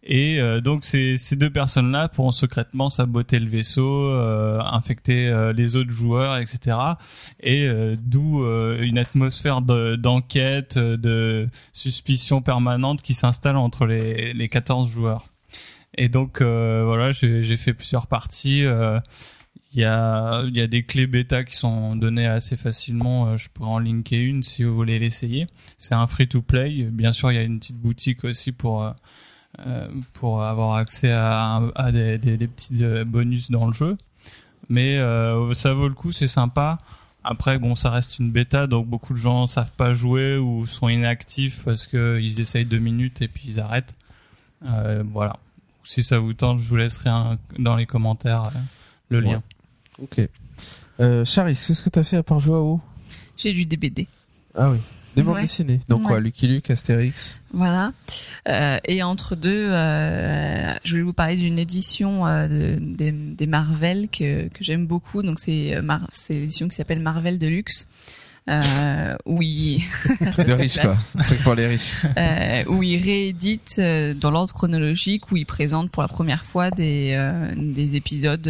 Et 0.09 0.39
euh, 0.39 0.61
donc 0.61 0.85
ces, 0.85 1.17
ces 1.17 1.35
deux 1.35 1.49
personnes-là 1.49 2.07
pourront 2.07 2.31
secrètement 2.31 2.89
saboter 2.89 3.39
le 3.39 3.49
vaisseau, 3.49 4.05
euh, 4.05 4.57
infecter 4.61 5.27
euh, 5.27 5.51
les 5.51 5.75
autres 5.75 5.91
joueurs, 5.91 6.37
etc. 6.37 6.77
Et 7.41 7.67
euh, 7.67 7.97
d'où 7.99 8.41
euh, 8.41 8.81
une 8.81 8.97
atmosphère 8.97 9.61
de- 9.61 9.97
d'enquête, 9.97 10.77
euh, 10.77 10.95
de 10.95 11.49
suspicion 11.73 12.41
permanente 12.41 13.01
qui 13.01 13.15
s'installe 13.15 13.57
entre 13.57 13.85
les, 13.85 14.31
les 14.31 14.47
14 14.47 14.89
joueurs. 14.89 15.25
Et 15.97 16.07
donc 16.07 16.41
voilà, 16.41 17.11
j'ai 17.11 17.57
fait 17.57 17.73
plusieurs 17.73 18.05
parties. 18.07 18.63
Il 19.73 19.79
y 19.81 19.83
a 19.83 20.43
y 20.45 20.61
a 20.61 20.67
des 20.67 20.83
clés 20.83 21.07
bêta 21.07 21.43
qui 21.43 21.55
sont 21.55 21.95
données 21.95 22.27
assez 22.27 22.55
facilement. 22.55 23.35
Je 23.35 23.49
pourrais 23.49 23.71
en 23.71 23.79
linker 23.79 24.19
une 24.19 24.43
si 24.43 24.63
vous 24.63 24.75
voulez 24.75 24.99
l'essayer. 24.99 25.47
C'est 25.79 25.95
un 25.95 26.05
free 26.05 26.27
to 26.27 26.43
play. 26.43 26.83
Bien 26.83 27.13
sûr, 27.13 27.31
il 27.31 27.35
y 27.35 27.39
a 27.39 27.41
une 27.41 27.57
petite 27.59 27.77
boutique 27.77 28.25
aussi 28.25 28.51
pour 28.51 28.93
pour 30.13 30.43
avoir 30.43 30.75
accès 30.75 31.11
à, 31.11 31.61
à 31.75 31.91
des, 31.91 32.17
des, 32.17 32.37
des 32.37 32.47
petits 32.47 32.83
euh, 32.83 33.03
bonus 33.05 33.49
dans 33.51 33.67
le 33.67 33.73
jeu. 33.73 33.97
Mais 34.69 34.97
euh, 34.97 35.53
ça 35.53 35.73
vaut 35.73 35.87
le 35.87 35.93
coup, 35.93 36.11
c'est 36.11 36.27
sympa. 36.27 36.79
Après, 37.23 37.57
bon, 37.59 37.75
ça 37.75 37.89
reste 37.89 38.19
une 38.19 38.31
bêta, 38.31 38.67
donc 38.67 38.87
beaucoup 38.87 39.13
de 39.13 39.17
gens 39.19 39.47
savent 39.47 39.71
pas 39.71 39.93
jouer 39.93 40.37
ou 40.37 40.65
sont 40.65 40.87
inactifs 40.89 41.61
parce 41.65 41.87
que 41.87 42.19
ils 42.21 42.39
essayent 42.39 42.65
deux 42.65 42.79
minutes 42.79 43.21
et 43.21 43.27
puis 43.27 43.43
ils 43.47 43.59
arrêtent. 43.59 43.93
Euh, 44.65 45.03
voilà. 45.11 45.37
Si 45.83 46.03
ça 46.03 46.19
vous 46.19 46.33
tente, 46.33 46.59
je 46.59 46.67
vous 46.67 46.75
laisserai 46.75 47.09
un- 47.09 47.37
dans 47.59 47.75
les 47.75 47.85
commentaires 47.85 48.45
euh, 48.55 48.59
le 49.09 49.19
lien. 49.21 49.41
Ok. 50.01 50.21
Euh, 50.99 51.23
Charis, 51.25 51.53
qu'est-ce 51.53 51.83
que 51.83 51.89
t'as 51.89 52.03
fait 52.03 52.17
à 52.17 52.23
part 52.23 52.39
jouer 52.39 52.55
à 52.55 52.59
WoW? 52.61 52.81
J'ai 53.37 53.51
lu 53.53 53.65
des 53.65 53.77
BD. 53.77 54.07
Ah 54.55 54.69
oui. 54.71 54.77
Des 55.17 55.23
bandes 55.23 55.35
Ouais. 55.35 55.41
dessinées. 55.41 55.81
Donc 55.89 56.03
quoi. 56.03 56.19
Lucky 56.21 56.47
Luke, 56.47 56.69
Astérix. 56.71 57.39
Voilà. 57.51 57.91
Euh, 58.47 58.77
et 58.85 59.03
entre 59.03 59.35
deux, 59.35 59.67
euh, 59.69 60.73
je 60.83 60.91
voulais 60.91 61.03
vous 61.03 61.13
parler 61.13 61.35
d'une 61.35 61.59
édition 61.59 62.25
euh, 62.25 62.47
de, 62.47 62.79
des, 62.79 63.11
des 63.11 63.47
Marvel 63.47 64.07
que, 64.09 64.47
que 64.47 64.63
j'aime 64.63 64.85
beaucoup. 64.87 65.23
Donc 65.23 65.39
c'est 65.39 65.81
Mar- 65.81 66.07
c'est 66.11 66.35
l'édition 66.35 66.67
qui 66.69 66.75
s'appelle 66.75 66.99
Marvel 67.01 67.37
Deluxe. 67.37 67.87
Euh, 68.49 69.13
où 69.25 69.41
il 69.41 69.83
Truc 70.31 70.47
de 70.47 70.53
riche 70.53 70.77
quoi. 70.79 70.95
truc 71.25 71.43
pour 71.43 71.53
les 71.53 71.67
riches. 71.67 71.91
euh, 72.15 72.63
où 72.67 72.81
il 72.81 73.03
réédite 73.03 73.77
dans 74.21 74.31
l'ordre 74.31 74.53
chronologique, 74.53 75.33
où 75.33 75.35
il 75.35 75.45
présente 75.45 75.91
pour 75.91 76.01
la 76.01 76.07
première 76.07 76.45
fois 76.45 76.71
des, 76.71 77.09
euh, 77.17 77.51
des 77.57 77.97
épisodes 77.97 78.47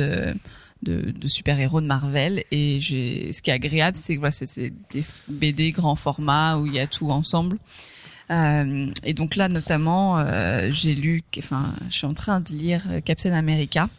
de, 0.84 1.12
de 1.12 1.28
super-héros 1.28 1.82
de 1.82 1.86
Marvel. 1.86 2.44
Et 2.52 2.80
ce 2.80 3.42
qui 3.42 3.50
est 3.50 3.54
agréable, 3.54 3.98
c'est 3.98 4.16
que 4.16 4.20
voilà, 4.20 4.32
c'est, 4.32 4.74
des 4.92 5.04
BD 5.28 5.72
grand 5.72 5.96
format 5.96 6.58
où 6.58 6.66
il 6.66 6.74
y 6.74 6.80
a 6.80 6.88
tout 6.88 7.10
ensemble. 7.12 7.58
Euh, 8.30 8.92
et 9.04 9.14
donc 9.14 9.36
là, 9.36 9.48
notamment, 9.48 10.20
euh, 10.20 10.70
j'ai 10.72 10.96
lu, 10.96 11.24
enfin, 11.38 11.74
je 11.90 11.96
suis 11.96 12.06
en 12.08 12.14
train 12.14 12.42
de 12.42 12.52
lire 12.54 12.84
Captain 13.06 13.32
America, 13.32 13.90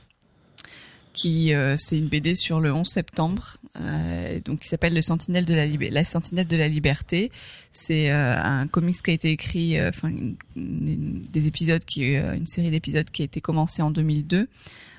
qui 1.18 1.52
euh, 1.52 1.74
c'est 1.76 1.98
une 1.98 2.06
BD 2.06 2.36
sur 2.36 2.60
le 2.60 2.72
11 2.72 2.86
septembre, 2.86 3.56
euh, 3.80 4.38
donc 4.44 4.60
qui 4.60 4.68
s'appelle 4.68 4.94
Le 4.94 5.02
Sentinelle 5.02 5.44
de 5.44 5.54
la, 5.54 5.66
la 5.66 6.04
Sentinelle 6.04 6.46
de 6.46 6.56
la 6.56 6.68
Liberté. 6.68 7.32
C'est 7.72 8.10
euh, 8.10 8.40
un 8.40 8.68
comics 8.68 9.02
qui 9.02 9.10
a 9.10 9.14
été 9.14 9.30
écrit, 9.30 9.78
euh, 9.78 9.88
enfin 9.88 10.12
des 10.54 11.46
épisodes 11.48 11.84
qui, 11.84 12.14
une 12.14 12.46
série 12.46 12.70
d'épisodes 12.70 13.10
qui 13.10 13.22
a 13.22 13.24
été 13.24 13.40
commencée 13.40 13.82
en 13.82 13.90
2002. 13.90 14.48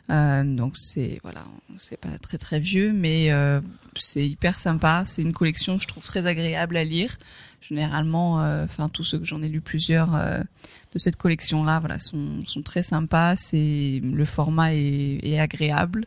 Euh, 0.10 0.44
donc 0.44 0.76
c'est 0.76 1.19
voilà, 1.22 1.45
c'est 1.77 1.98
pas 1.98 2.18
très 2.19 2.38
très 2.38 2.60
vieux, 2.60 2.91
mais 2.94 3.31
euh, 3.31 3.61
c'est 3.95 4.27
hyper 4.27 4.60
sympa. 4.60 5.03
C'est 5.06 5.22
une 5.22 5.34
collection 5.34 5.77
que 5.77 5.84
je 5.84 5.88
trouve 5.88 6.03
très 6.03 6.26
agréable 6.26 6.77
à 6.77 6.84
lire. 6.84 7.18
Généralement, 7.61 8.41
euh, 8.41 8.65
enfin 8.65 8.90
tous 8.90 9.03
ceux 9.03 9.19
que 9.19 9.26
j'en 9.26 9.44
ai 9.44 9.49
lu 9.49 9.61
plusieurs 9.61 10.11
de 10.11 10.99
cette 10.99 11.18
collection-là, 11.18 11.80
voilà, 11.80 11.99
sont 11.99 12.40
sont 12.45 12.64
très 12.64 12.81
sympas. 12.81 13.36
C'est 13.36 14.02
le 14.03 14.26
format 14.26 14.73
est, 14.73 15.19
est 15.23 15.40
agréable. 15.40 16.06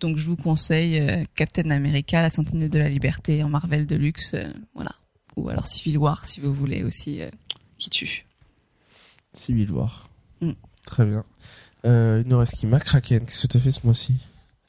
Donc 0.00 0.16
je 0.16 0.26
vous 0.26 0.36
conseille 0.36 1.26
Captain 1.36 1.70
America, 1.70 2.22
la 2.22 2.30
Sentinelle 2.30 2.70
de 2.70 2.78
la 2.78 2.88
Liberté 2.88 3.44
en 3.44 3.50
Marvel 3.50 3.86
Deluxe, 3.86 4.34
voilà. 4.74 4.92
Ou 5.36 5.48
alors 5.48 5.66
Civil 5.66 5.98
War 5.98 6.26
si 6.26 6.40
vous 6.40 6.52
voulez 6.52 6.82
aussi 6.82 7.20
qui 7.78 7.90
tue. 7.90 8.26
Civil 9.32 9.70
War. 9.70 10.08
Mm. 10.40 10.52
Très 10.84 11.06
bien. 11.06 11.24
Euh, 11.86 12.22
il 12.24 12.28
nous 12.28 12.38
reste 12.38 12.56
qui? 12.56 12.66
McCracken, 12.66 13.24
qu'est-ce 13.24 13.42
que 13.42 13.46
t'as 13.46 13.58
fait 13.58 13.70
ce 13.70 13.80
mois-ci? 13.84 14.14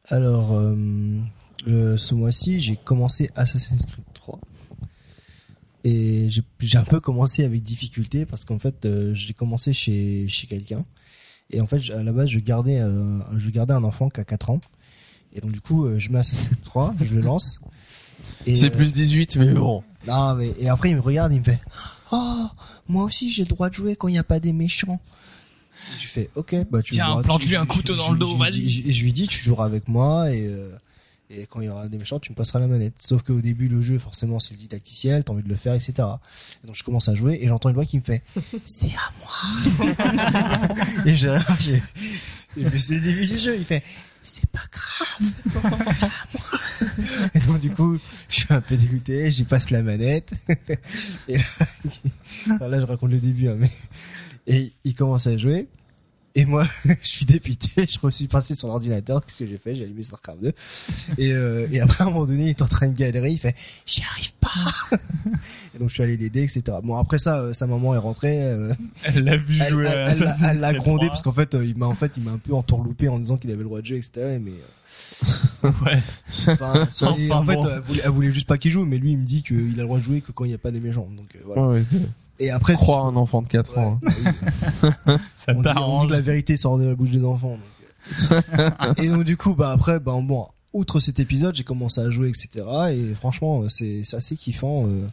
Alors, 0.07 0.53
euh, 0.53 0.75
le- 1.65 1.97
ce 1.97 2.15
mois-ci, 2.15 2.59
j'ai 2.59 2.75
commencé 2.77 3.29
Assassin's 3.35 3.85
Creed 3.85 4.05
3. 4.13 4.39
Et 5.83 6.29
j'ai 6.59 6.77
un 6.77 6.83
peu 6.83 6.99
commencé 6.99 7.43
avec 7.43 7.63
difficulté 7.63 8.25
parce 8.25 8.45
qu'en 8.45 8.59
fait, 8.59 8.85
euh, 8.85 9.13
j'ai 9.15 9.33
commencé 9.33 9.73
chez, 9.73 10.27
chez 10.27 10.45
quelqu'un. 10.47 10.85
Et 11.49 11.59
en 11.59 11.65
fait, 11.65 11.81
à 11.91 12.03
la 12.03 12.11
base, 12.13 12.29
je 12.29 12.39
gardais, 12.39 12.79
euh, 12.79 13.19
je 13.37 13.49
gardais 13.49 13.73
un 13.73 13.83
enfant 13.83 14.09
qui 14.09 14.21
a 14.21 14.23
4 14.23 14.51
ans. 14.51 14.61
Et 15.33 15.41
donc, 15.41 15.51
du 15.51 15.59
coup, 15.61 15.87
je 15.97 16.09
mets 16.09 16.19
Assassin's 16.19 16.49
Creed 16.49 16.61
3, 16.63 16.95
je 17.01 17.13
le 17.15 17.21
lance. 17.21 17.59
C'est 18.45 18.69
plus 18.69 18.93
18, 18.93 19.37
mais 19.37 19.53
bon. 19.53 19.83
non, 20.07 20.35
mais, 20.35 20.53
et 20.59 20.69
après, 20.69 20.89
il 20.91 20.95
me 20.95 21.01
regarde, 21.01 21.33
il 21.33 21.39
me 21.39 21.43
fait, 21.43 21.59
oh, 22.11 22.45
moi 22.87 23.03
aussi, 23.03 23.31
j'ai 23.31 23.43
le 23.43 23.49
droit 23.49 23.69
de 23.69 23.73
jouer 23.73 23.95
quand 23.95 24.07
il 24.07 24.11
n'y 24.13 24.19
a 24.19 24.23
pas 24.23 24.39
des 24.39 24.53
méchants. 24.53 24.99
Et 25.95 26.01
je 26.01 26.07
fais, 26.07 26.29
ok, 26.35 26.55
bah, 26.69 26.81
tu 26.81 26.93
Tiens, 26.93 27.21
plante-lui 27.23 27.55
un 27.55 27.65
couteau 27.65 27.95
dans 27.95 28.11
le 28.11 28.17
dos, 28.19 28.37
vas-y. 28.37 28.69
je- 28.69 28.91
Je 28.91 29.03
lui 29.03 29.13
dis, 29.13 29.27
tu 29.27 29.41
joueras 29.43 29.65
avec 29.65 29.87
moi 29.87 30.31
et, 30.31 30.45
euh, 30.47 30.71
et 31.29 31.47
quand 31.49 31.61
il 31.61 31.65
y 31.67 31.69
aura 31.69 31.87
des 31.87 31.97
méchants, 31.97 32.19
tu 32.19 32.31
me 32.31 32.35
passeras 32.35 32.59
la 32.59 32.67
manette. 32.67 32.93
Sauf 32.99 33.23
qu'au 33.23 33.39
début, 33.41 33.67
le 33.69 33.81
jeu, 33.81 33.97
forcément, 33.99 34.39
c'est 34.39 34.53
le 34.53 34.59
didacticiel, 34.59 35.23
t'as 35.23 35.31
envie 35.33 35.43
de 35.43 35.49
le 35.49 35.55
faire, 35.55 35.73
etc. 35.73 35.93
Et 36.63 36.67
donc, 36.67 36.75
je 36.75 36.83
commence 36.83 37.07
à 37.09 37.15
jouer 37.15 37.39
et 37.41 37.47
j'entends 37.47 37.69
une 37.69 37.75
voix 37.75 37.85
qui 37.85 37.97
me 37.97 38.03
fait, 38.03 38.21
c'est 38.65 38.91
à 38.91 39.11
moi. 39.21 39.85
et 41.05 41.15
j'ai, 41.15 41.29
me 42.57 42.77
suis 42.77 42.99
dit, 43.01 43.13
du 43.15 43.37
jeu, 43.37 43.55
il 43.57 43.63
fait, 43.65 43.81
c'est 44.23 44.45
pas 44.47 44.59
grave, 44.71 45.87
c'est 45.91 46.05
à 46.05 46.09
moi. 46.33 47.29
Et 47.33 47.39
donc, 47.39 47.59
du 47.59 47.69
coup, 47.71 47.97
je 48.29 48.35
suis 48.35 48.47
un 48.53 48.61
peu 48.61 48.75
dégoûté, 48.75 49.31
j'y 49.31 49.43
passe 49.45 49.69
la 49.69 49.81
manette. 49.83 50.33
et 51.27 51.37
là, 51.37 51.43
alors 52.57 52.69
là, 52.69 52.79
je 52.79 52.85
raconte 52.85 53.11
le 53.11 53.19
début, 53.19 53.47
hein, 53.47 53.55
mais, 53.57 53.71
et 54.47 54.71
il 54.83 54.95
commence 54.95 55.27
à 55.27 55.37
jouer. 55.37 55.67
Et 56.33 56.45
moi, 56.45 56.65
je 56.85 56.93
suis 57.07 57.25
dépité, 57.25 57.85
je 57.89 57.97
me 58.05 58.09
suis 58.09 58.27
passé 58.27 58.55
sur 58.55 58.69
l'ordinateur, 58.69 59.25
qu'est-ce 59.25 59.39
que 59.39 59.45
j'ai 59.45 59.57
fait? 59.57 59.75
J'ai 59.75 59.83
allumé 59.83 60.01
StarCraft 60.01 60.39
2. 60.41 60.53
Et, 61.17 61.33
euh, 61.33 61.67
et 61.71 61.81
après, 61.81 62.05
à 62.05 62.07
un 62.07 62.09
moment 62.09 62.25
donné, 62.25 62.43
il 62.43 62.49
est 62.49 62.61
en 62.61 62.67
train 62.67 62.87
de 62.87 62.95
galérer, 62.95 63.31
il 63.31 63.37
fait 63.37 63.53
«J'y 63.85 64.01
arrive 64.01 64.31
pas!» 64.39 64.49
Et 65.75 65.79
donc, 65.79 65.89
je 65.89 65.93
suis 65.95 66.03
allé 66.03 66.15
l'aider, 66.15 66.43
etc. 66.43 66.63
Bon, 66.83 66.95
après 66.95 67.19
ça, 67.19 67.39
euh, 67.41 67.53
sa 67.53 67.67
maman 67.67 67.95
est 67.95 67.97
rentrée, 67.97 68.43
euh, 68.43 68.73
Elle 69.03 69.25
l'a 69.25 69.35
vu 69.35 69.59
elle 69.61 69.71
jouer 69.73 69.85
elle- 69.87 69.97
à 69.97 70.11
elle 70.11 70.19
l'a- 70.19 70.35
elle 70.51 70.59
l'a 70.59 70.73
grondé 70.73 70.99
3. 70.99 71.07
parce 71.09 71.21
qu'en 71.21 71.31
fait, 71.33 71.53
euh, 71.53 71.65
il 71.65 71.77
m'a 71.77 71.87
en 71.87 71.95
fait, 71.95 72.13
il 72.15 72.23
m'a 72.23 72.31
un 72.31 72.37
peu 72.37 72.53
entourloupé 72.53 73.09
en 73.09 73.19
disant 73.19 73.35
qu'il 73.35 73.49
avait 73.49 73.59
le 73.59 73.65
droit 73.65 73.81
de 73.81 73.85
jouer, 73.87 73.97
etc. 73.97 74.37
Mais 74.41 74.51
Ouais. 75.63 75.69
euh, 76.47 76.53
enfin, 76.53 76.87
Enfin, 76.87 77.07
en 77.35 77.43
fait, 77.45 77.55
bon. 77.55 77.65
euh, 77.67 77.75
elle, 77.75 77.81
voulait, 77.81 78.01
elle 78.05 78.09
voulait 78.11 78.31
juste 78.31 78.47
pas 78.47 78.57
qu'il 78.57 78.71
joue, 78.71 78.85
mais 78.85 78.97
lui, 78.99 79.11
il 79.11 79.17
me 79.17 79.25
dit 79.25 79.43
qu'il 79.43 79.57
a 79.57 79.81
le 79.81 79.83
droit 79.83 79.97
de 79.99 80.03
jouer 80.03 80.21
que 80.21 80.31
quand 80.31 80.45
il 80.45 80.49
n'y 80.49 80.53
a 80.53 80.57
pas 80.59 80.71
des 80.71 80.79
méchants. 80.79 81.09
Donc 81.15 81.35
euh, 81.35 81.39
voilà. 81.45 81.67
Ouais, 81.67 81.73
ouais, 81.79 81.83
Et 82.39 82.49
après, 82.49 82.75
si- 82.75 82.83
Crois 82.83 83.01
un 83.01 83.15
enfant 83.15 83.41
de 83.41 83.47
4 83.47 83.77
ans. 83.77 83.99
hein. 84.03 84.09
Ouais, 84.83 84.91
bah. 85.05 85.17
Ça 85.35 85.51
on, 85.51 85.53
dit, 85.53 85.57
on 85.57 85.61
dit 85.61 85.63
t'arrange. 85.63 86.07
que 86.07 86.13
la 86.13 86.21
vérité 86.21 86.57
sort 86.57 86.77
de 86.79 86.85
la 86.85 86.95
bouche 86.95 87.11
des 87.11 87.23
enfants. 87.23 87.57
donc, 88.29 88.97
et 88.99 89.07
donc 89.09 89.23
du 89.23 89.37
coup, 89.37 89.55
bah 89.55 89.71
après, 89.71 89.99
bah 89.99 90.17
bon, 90.21 90.47
outre 90.73 90.99
cet 90.99 91.19
épisode, 91.19 91.55
j'ai 91.55 91.63
commencé 91.63 92.01
à 92.01 92.09
jouer, 92.09 92.29
etc. 92.29 92.65
Et 92.91 93.13
franchement, 93.13 93.61
euh, 93.63 93.69
c'est 93.69 94.03
c'est 94.03 94.17
assez 94.17 94.35
kiffant. 94.35 94.85
euh. 94.87 95.07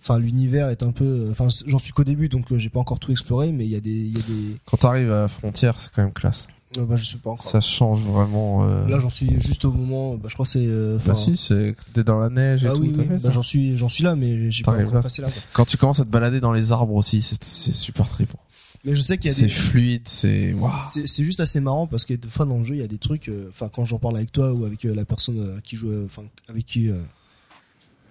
Enfin, 0.00 0.18
l'univers 0.18 0.68
est 0.70 0.82
un 0.82 0.92
peu. 0.92 1.04
euh, 1.04 1.30
Enfin, 1.30 1.48
j'en 1.66 1.78
suis 1.78 1.92
qu'au 1.92 2.04
début, 2.04 2.28
donc 2.28 2.56
j'ai 2.56 2.70
pas 2.70 2.80
encore 2.80 2.98
tout 2.98 3.12
exploré, 3.12 3.52
mais 3.52 3.64
il 3.66 3.70
y 3.70 3.76
a 3.76 3.80
des, 3.80 3.90
il 3.90 4.16
y 4.16 4.20
a 4.20 4.22
des. 4.26 4.56
Quand 4.64 4.78
t'arrives 4.78 5.12
à 5.12 5.22
la 5.22 5.28
frontière, 5.28 5.80
c'est 5.80 5.92
quand 5.92 6.02
même 6.02 6.12
classe. 6.12 6.48
Euh, 6.78 6.86
bah, 6.86 6.96
je 6.96 7.04
sais 7.04 7.18
pas 7.18 7.30
encore. 7.30 7.44
Ça 7.44 7.60
change 7.60 8.00
vraiment. 8.00 8.64
euh, 8.66 8.86
Là, 8.88 8.98
j'en 8.98 9.10
suis 9.10 9.40
juste 9.40 9.64
au 9.64 9.72
moment. 9.72 10.14
Bah, 10.16 10.28
je 10.28 10.34
crois 10.34 10.44
que 10.46 10.52
c'est. 10.52 10.66
euh, 10.66 10.98
Bah 11.06 11.14
si, 11.14 11.36
c'est 11.36 11.74
t'es 11.92 12.04
dans 12.04 12.18
la 12.18 12.28
neige 12.30 12.64
et 12.64 12.68
ah 12.68 12.72
tout. 12.72 12.80
oui, 12.82 12.92
t'as 12.92 13.00
oui. 13.02 13.06
fait 13.08 13.12
Bah, 13.14 13.18
ça 13.18 13.30
j'en 13.30 13.42
suis, 13.42 13.76
j'en 13.76 13.88
suis 13.88 14.04
là, 14.04 14.16
mais 14.16 14.50
j'ai 14.50 14.62
pas 14.64 14.72
T'arrives 14.72 14.86
encore 14.88 14.96
là. 14.96 15.02
passé 15.02 15.22
là. 15.22 15.30
quoi. 15.30 15.42
Quand 15.52 15.64
tu 15.64 15.76
commences 15.76 16.00
à 16.00 16.04
te 16.04 16.10
balader 16.10 16.40
dans 16.40 16.52
les 16.52 16.72
arbres 16.72 16.94
aussi, 16.94 17.20
c'est 17.22 17.42
c'est 17.42 17.72
super 17.72 18.06
trippant. 18.08 18.38
Mais 18.84 18.96
je 18.96 19.00
sais 19.00 19.16
qu'il 19.16 19.30
y 19.30 19.30
a 19.30 19.34
C'est 19.36 19.42
des. 19.44 19.48
fluide, 19.48 20.02
c'est 20.08 20.52
waouh. 20.54 20.72
C'est 20.88 21.06
c'est 21.06 21.24
juste 21.24 21.38
assez 21.40 21.60
marrant 21.60 21.86
parce 21.86 22.04
que 22.04 22.14
des 22.14 22.28
fois 22.28 22.46
dans 22.46 22.58
le 22.58 22.64
jeu 22.64 22.74
il 22.74 22.80
y 22.80 22.84
a 22.84 22.88
des 22.88 22.98
trucs. 22.98 23.28
euh, 23.28 23.46
Enfin 23.50 23.70
quand 23.72 23.84
j'en 23.84 23.98
parle 23.98 24.16
avec 24.16 24.32
toi 24.32 24.52
ou 24.52 24.64
avec 24.64 24.84
euh, 24.84 24.94
la 24.94 25.04
personne 25.04 25.38
euh, 25.38 25.60
qui 25.62 25.76
joue, 25.76 25.90
euh, 25.90 26.06
enfin 26.06 26.22
avec 26.48 26.66
qui, 26.66 26.88
euh, 26.88 26.94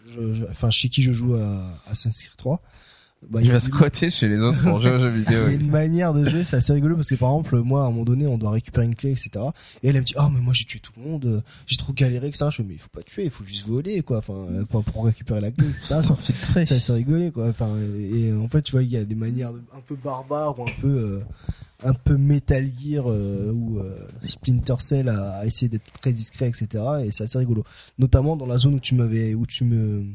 je, 0.09 0.33
je- 0.33 0.45
enfin 0.49 0.69
chez 0.69 0.89
qui 0.89 1.03
je 1.03 1.11
joue 1.11 1.35
à, 1.35 1.45
à 1.85 1.91
Assassin's 1.91 2.21
Creed 2.29 2.37
3. 2.37 2.61
Bah, 3.29 3.39
il 3.41 3.51
va 3.51 3.59
squatter 3.59 4.09
chez 4.09 4.27
les 4.27 4.41
autres 4.41 4.63
pour 4.63 4.81
jouer 4.81 4.91
aux 4.91 4.97
jeux 4.97 5.11
il 5.15 5.17
y 5.21 5.23
vidéo. 5.23 5.45
a 5.45 5.51
une 5.51 5.69
manière 5.69 6.11
de 6.13 6.27
jouer, 6.27 6.43
c'est 6.43 6.55
assez 6.57 6.73
rigolo 6.73 6.95
parce 6.95 7.09
que 7.09 7.15
par 7.15 7.29
exemple, 7.29 7.59
moi, 7.59 7.83
à 7.83 7.85
un 7.85 7.91
moment 7.91 8.03
donné, 8.03 8.25
on 8.25 8.37
doit 8.37 8.49
récupérer 8.51 8.85
une 8.85 8.95
clé, 8.95 9.11
etc. 9.11 9.29
Et 9.83 9.89
elle, 9.89 9.95
elle 9.95 10.01
me 10.01 10.05
dit, 10.05 10.15
oh, 10.17 10.27
mais 10.33 10.39
moi, 10.41 10.53
j'ai 10.53 10.65
tué 10.65 10.79
tout 10.79 10.91
le 10.97 11.03
monde, 11.03 11.25
euh, 11.25 11.41
j'ai 11.67 11.77
trop 11.77 11.93
galéré, 11.93 12.27
etc. 12.27 12.47
Je 12.49 12.55
fais, 12.57 12.63
mais 12.63 12.73
il 12.73 12.79
faut 12.79 12.89
pas 12.89 13.03
tuer, 13.03 13.25
il 13.25 13.29
faut 13.29 13.45
juste 13.45 13.67
voler, 13.67 14.01
quoi, 14.01 14.17
enfin, 14.17 14.33
euh, 14.33 14.65
pour, 14.65 14.83
pour 14.83 15.05
récupérer 15.05 15.39
la 15.39 15.51
clé, 15.51 15.67
etc. 15.67 15.99
C'est 16.01 16.11
infiltré. 16.11 16.65
C'est 16.65 16.75
assez 16.75 16.93
rigolé, 16.93 17.31
quoi. 17.31 17.47
Enfin, 17.49 17.75
et, 17.99 18.33
en 18.33 18.47
fait, 18.47 18.63
tu 18.63 18.71
vois, 18.71 18.81
il 18.83 18.91
y 18.91 18.97
a 18.97 19.05
des 19.05 19.15
manières 19.15 19.51
un 19.75 19.81
peu 19.87 19.95
barbares 19.95 20.57
ou 20.59 20.63
un 20.63 20.71
peu, 20.81 20.87
euh, 20.87 21.19
un 21.83 21.93
peu 21.93 22.17
Metal 22.17 22.67
Gear 22.79 23.05
euh, 23.07 23.51
ou 23.51 23.77
euh, 23.79 24.07
Splinter 24.23 24.75
Cell 24.79 25.09
à, 25.09 25.37
à 25.37 25.45
essayer 25.45 25.69
d'être 25.69 25.85
très 26.01 26.11
discret, 26.11 26.49
etc. 26.49 26.67
Et 27.05 27.11
c'est 27.11 27.25
assez 27.25 27.37
rigolo. 27.37 27.63
Notamment 27.99 28.35
dans 28.35 28.47
la 28.47 28.57
zone 28.57 28.73
où 28.75 28.79
tu 28.79 28.95
m'avais, 28.95 29.35
où 29.35 29.45
tu 29.45 29.63
me, 29.63 30.05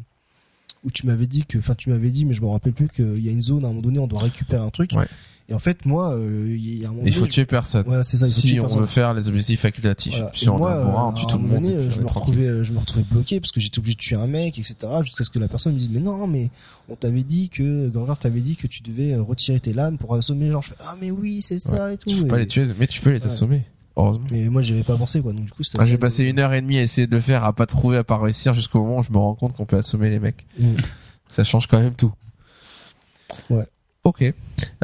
où 0.86 0.90
tu 0.90 1.06
m'avais 1.06 1.26
dit 1.26 1.44
que, 1.44 1.58
enfin, 1.58 1.74
tu 1.74 1.90
m'avais 1.90 2.10
dit, 2.10 2.24
mais 2.24 2.32
je 2.32 2.40
me 2.40 2.46
rappelle 2.46 2.72
plus 2.72 2.88
qu'il 2.88 3.18
y 3.22 3.28
a 3.28 3.32
une 3.32 3.42
zone 3.42 3.64
à 3.64 3.66
un 3.66 3.70
moment 3.70 3.82
donné, 3.82 3.98
on 3.98 4.06
doit 4.06 4.20
récupérer 4.22 4.62
un 4.64 4.70
truc. 4.70 4.92
Ouais. 4.96 5.04
Et 5.48 5.54
en 5.54 5.60
fait, 5.60 5.84
moi, 5.86 6.12
euh, 6.14 6.46
il 6.56 6.80
y 6.80 6.84
a 6.84 6.88
un 6.88 6.92
moment 6.92 7.04
Il 7.06 7.12
faut 7.12 7.20
donné, 7.20 7.30
tuer 7.30 7.44
personne. 7.46 7.86
Ouais, 7.88 8.02
c'est 8.02 8.16
ça, 8.16 8.26
il 8.26 8.32
faut 8.32 8.40
si 8.40 8.46
tuer 8.48 8.58
on 8.60 8.62
personne. 8.64 8.80
veut 8.80 8.86
faire 8.86 9.14
les 9.14 9.28
objectifs 9.28 9.60
facultatifs. 9.60 10.14
Voilà. 10.14 10.30
Si 10.34 10.44
Et 10.46 10.48
on 10.48 10.58
moi, 10.58 10.72
un 10.74 11.10
euh, 11.10 11.12
tue 11.12 11.24
à 11.24 11.28
tout 11.28 11.36
un 11.36 11.38
le 11.38 11.42
moment 11.46 11.60
monde. 11.60 11.70
donné, 11.72 11.90
je 11.90 12.00
me 12.00 12.06
retrouvais, 12.08 12.46
euh, 12.46 12.64
je 12.64 12.72
me 12.72 12.78
retrouvais 12.80 13.04
bloqué 13.08 13.38
parce 13.38 13.52
que 13.52 13.60
j'étais 13.60 13.78
obligé 13.78 13.94
de 13.94 14.00
tuer 14.00 14.16
un 14.16 14.26
mec, 14.26 14.58
etc. 14.58 14.76
Jusqu'à 15.02 15.22
ce 15.22 15.30
que 15.30 15.38
la 15.38 15.46
personne 15.46 15.74
me 15.74 15.78
dise, 15.78 15.88
mais 15.90 16.00
non, 16.00 16.26
mais 16.26 16.50
on 16.88 16.96
t'avait 16.96 17.22
dit 17.22 17.48
que, 17.48 17.88
Gorgar 17.88 18.18
t'avait 18.18 18.40
dit 18.40 18.56
que 18.56 18.66
tu 18.66 18.82
devais 18.82 19.14
retirer 19.16 19.60
tes 19.60 19.72
lames 19.72 19.98
pour 19.98 20.14
assommer 20.16 20.46
les 20.46 20.50
gens. 20.50 20.62
Je 20.62 20.70
fais, 20.70 20.76
ah, 20.80 20.96
mais 21.00 21.12
oui, 21.12 21.42
c'est 21.42 21.58
ça 21.60 21.92
et 21.92 21.96
tout. 21.98 22.08
Tu 22.10 22.16
peux 22.22 22.26
pas 22.26 22.38
les 22.38 22.46
tuer, 22.48 22.66
mais 22.78 22.86
tu 22.88 23.00
peux 23.00 23.10
les 23.10 23.20
Ouais. 23.20 23.26
assommer. 23.26 23.62
Heureusement. 23.96 24.26
Mais 24.30 24.48
moi, 24.48 24.60
j'avais 24.62 24.82
pas 24.82 24.96
pensé, 24.96 25.22
quoi. 25.22 25.32
Donc, 25.32 25.44
du 25.46 25.50
coup, 25.52 25.64
c'était 25.64 25.78
Ah, 25.80 25.86
J'ai 25.86 25.96
passé 25.98 26.24
une 26.24 26.38
heure 26.38 26.52
et 26.52 26.60
demie 26.60 26.78
à 26.78 26.82
essayer 26.82 27.06
de 27.06 27.14
le 27.14 27.20
faire, 27.20 27.44
à 27.44 27.52
pas 27.54 27.66
trouver, 27.66 27.96
à 27.96 28.04
pas 28.04 28.18
réussir, 28.18 28.52
jusqu'au 28.52 28.80
moment 28.82 28.98
où 28.98 29.02
je 29.02 29.10
me 29.10 29.16
rends 29.18 29.34
compte 29.34 29.54
qu'on 29.56 29.64
peut 29.66 29.78
assommer 29.78 30.10
les 30.10 30.18
mecs. 30.20 30.46
Mm. 30.58 30.74
Ça 31.30 31.44
change 31.44 31.66
quand 31.66 31.80
même 31.80 31.94
tout. 31.94 32.12
Ouais. 33.50 33.66
Ok. 34.04 34.24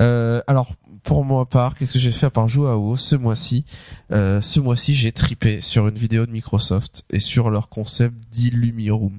Euh, 0.00 0.40
alors, 0.46 0.72
pour 1.02 1.24
moi 1.24 1.44
part, 1.46 1.74
qu'est-ce 1.76 1.92
que 1.94 1.98
j'ai 1.98 2.10
fait 2.12 2.26
à 2.26 2.30
part 2.30 2.48
jouer 2.48 2.70
à 2.70 2.76
WoW 2.76 2.96
ce 2.96 3.16
mois-ci? 3.16 3.64
Euh, 4.12 4.40
Ce 4.40 4.60
mois-ci, 4.60 4.94
j'ai 4.94 5.12
tripé 5.12 5.60
sur 5.60 5.86
une 5.88 5.96
vidéo 5.98 6.26
de 6.26 6.30
Microsoft 6.32 7.04
et 7.10 7.20
sur 7.20 7.50
leur 7.50 7.68
concept 7.68 8.14
d'Illumiroom. 8.30 9.18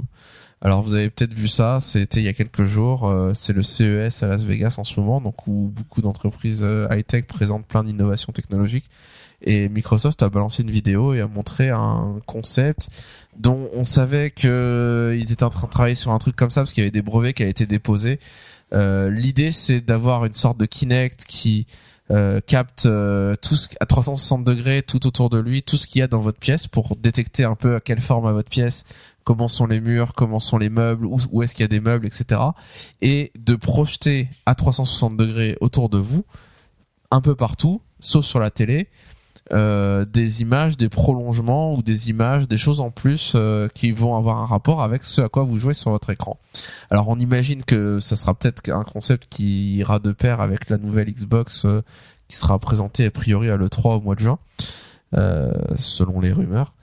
Alors, 0.61 0.81
vous 0.81 0.93
avez 0.95 1.09
peut-être 1.09 1.33
vu 1.33 1.47
ça, 1.49 1.79
c'était 1.81 2.19
il 2.21 2.23
y 2.23 2.29
a 2.29 2.33
quelques 2.33 2.63
jours. 2.63 3.07
euh, 3.07 3.33
c'est 3.35 3.53
le 3.53 3.63
CES 3.63 4.23
à 4.23 4.27
Las 4.27 4.43
Vegas 4.43 4.75
en 4.77 4.83
ce 4.85 4.99
moment, 4.99 5.19
donc 5.21 5.45
où 5.45 5.71
beaucoup 5.73 6.01
d'entreprises 6.01 6.65
high-tech 6.89 7.25
présentent 7.27 7.67
plein 7.67 7.83
d'innovations 7.83 8.31
technologiques. 8.33 8.89
Et 9.43 9.69
Microsoft 9.69 10.21
a 10.23 10.29
balancé 10.29 10.63
une 10.63 10.71
vidéo 10.71 11.13
et 11.13 11.21
a 11.21 11.27
montré 11.27 11.69
un 11.69 12.19
concept 12.25 12.89
dont 13.37 13.69
on 13.73 13.83
savait 13.83 14.31
que 14.31 15.17
ils 15.19 15.31
étaient 15.31 15.43
en 15.43 15.49
train 15.49 15.67
de 15.67 15.71
travailler 15.71 15.95
sur 15.95 16.11
un 16.11 16.19
truc 16.19 16.35
comme 16.35 16.49
ça 16.49 16.61
parce 16.61 16.71
qu'il 16.71 16.81
y 16.81 16.85
avait 16.85 16.91
des 16.91 17.01
brevets 17.01 17.33
qui 17.33 17.43
avaient 17.43 17.51
été 17.51 17.65
déposés. 17.65 18.19
Euh, 18.73 19.09
L'idée, 19.09 19.51
c'est 19.51 19.81
d'avoir 19.81 20.25
une 20.25 20.33
sorte 20.33 20.57
de 20.57 20.65
Kinect 20.65 21.25
qui 21.25 21.67
euh, 22.11 22.41
capte 22.45 22.85
euh, 22.85 23.35
tout 23.41 23.55
à 23.79 23.85
360 23.85 24.43
degrés 24.43 24.81
tout 24.81 25.07
autour 25.07 25.29
de 25.29 25.39
lui, 25.39 25.63
tout 25.63 25.77
ce 25.77 25.87
qu'il 25.87 25.99
y 25.99 26.01
a 26.01 26.07
dans 26.07 26.19
votre 26.19 26.39
pièce 26.39 26.67
pour 26.67 26.95
détecter 26.95 27.45
un 27.45 27.55
peu 27.55 27.75
à 27.75 27.79
quelle 27.79 28.01
forme 28.01 28.25
a 28.25 28.33
votre 28.33 28.49
pièce, 28.49 28.83
comment 29.23 29.47
sont 29.47 29.67
les 29.67 29.79
murs, 29.79 30.13
comment 30.13 30.39
sont 30.39 30.57
les 30.57 30.69
meubles, 30.69 31.05
où, 31.05 31.17
où 31.31 31.43
est-ce 31.43 31.55
qu'il 31.55 31.63
y 31.63 31.65
a 31.65 31.69
des 31.69 31.79
meubles, 31.79 32.05
etc. 32.05 32.41
Et 33.01 33.31
de 33.39 33.55
projeter 33.55 34.29
à 34.45 34.53
360 34.53 35.15
degrés 35.15 35.57
autour 35.61 35.89
de 35.89 35.97
vous, 35.97 36.25
un 37.09 37.21
peu 37.21 37.35
partout, 37.35 37.81
sauf 37.99 38.25
sur 38.25 38.39
la 38.39 38.51
télé, 38.51 38.89
euh, 39.53 40.03
des 40.05 40.41
images, 40.41 40.77
des 40.77 40.89
prolongements 40.89 41.73
ou 41.73 41.83
des 41.83 42.09
images, 42.09 42.47
des 42.47 42.57
choses 42.57 42.81
en 42.81 42.89
plus 42.89 43.33
euh, 43.35 43.67
qui 43.73 43.91
vont 43.91 44.15
avoir 44.17 44.39
un 44.39 44.45
rapport 44.45 44.81
avec 44.81 45.03
ce 45.05 45.21
à 45.21 45.29
quoi 45.29 45.43
vous 45.43 45.59
jouez 45.59 45.73
sur 45.73 45.91
votre 45.91 46.09
écran. 46.09 46.39
Alors 46.89 47.07
on 47.07 47.19
imagine 47.19 47.63
que 47.63 47.99
ça 47.99 48.15
sera 48.15 48.33
peut-être 48.33 48.69
un 48.69 48.83
concept 48.83 49.27
qui 49.29 49.75
ira 49.77 49.99
de 49.99 50.11
pair 50.11 50.41
avec 50.41 50.69
la 50.69 50.77
nouvelle 50.77 51.11
Xbox 51.11 51.65
euh, 51.65 51.81
qui 52.27 52.37
sera 52.37 52.57
présentée 52.57 53.05
a 53.05 53.11
priori 53.11 53.49
à 53.49 53.57
l'E3 53.57 53.97
au 53.97 54.01
mois 54.01 54.15
de 54.15 54.21
juin, 54.21 54.39
euh, 55.13 55.51
selon 55.75 56.19
les 56.19 56.31
rumeurs. 56.31 56.73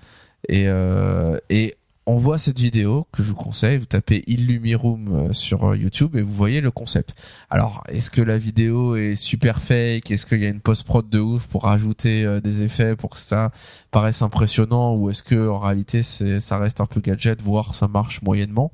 Et, 0.48 0.68
euh, 0.68 1.38
et 1.50 1.76
on 2.06 2.16
voit 2.16 2.38
cette 2.38 2.58
vidéo 2.58 3.06
que 3.12 3.22
je 3.22 3.28
vous 3.28 3.34
conseille, 3.36 3.78
vous 3.78 3.84
tapez 3.84 4.24
Illumiroom 4.26 5.08
euh, 5.12 5.32
sur 5.32 5.70
euh, 5.70 5.76
YouTube 5.76 6.16
et 6.16 6.22
vous 6.22 6.32
voyez 6.32 6.60
le 6.60 6.70
concept. 6.70 7.14
Alors, 7.50 7.84
est-ce 7.88 8.10
que 8.10 8.22
la 8.22 8.38
vidéo 8.38 8.96
est 8.96 9.16
super 9.16 9.62
fake? 9.62 10.10
Est-ce 10.10 10.26
qu'il 10.26 10.42
y 10.42 10.46
a 10.46 10.48
une 10.48 10.60
post-prod 10.60 11.08
de 11.08 11.20
ouf 11.20 11.46
pour 11.46 11.64
rajouter 11.64 12.24
euh, 12.24 12.40
des 12.40 12.62
effets 12.62 12.96
pour 12.96 13.10
que 13.10 13.20
ça 13.20 13.52
paraisse 13.90 14.22
impressionnant? 14.22 14.96
Ou 14.96 15.10
est-ce 15.10 15.22
que 15.22 15.48
en 15.48 15.58
réalité 15.58 16.02
ça 16.02 16.58
reste 16.58 16.80
un 16.80 16.86
peu 16.86 17.00
gadget, 17.00 17.40
voire 17.42 17.74
ça 17.74 17.86
marche 17.86 18.22
moyennement? 18.22 18.72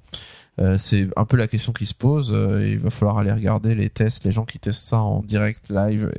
Euh, 0.59 0.79
C'est 0.79 1.09
un 1.17 1.25
peu 1.25 1.37
la 1.37 1.49
question 1.49 1.73
qui 1.73 1.87
se 1.87 1.95
pose. 1.95 2.33
Euh, 2.33 2.67
il 2.67 2.79
va 2.79 2.91
falloir 2.91 3.19
aller 3.19 3.33
regarder 3.33 3.75
les 3.75 3.91
tests, 3.91 4.25
les 4.25 4.33
gens 4.33 4.45
qui 4.45 4.59
testent 4.59 4.87
ça 4.87 5.01
en 5.01 5.21
direct, 5.21 5.69
live, 5.69 6.11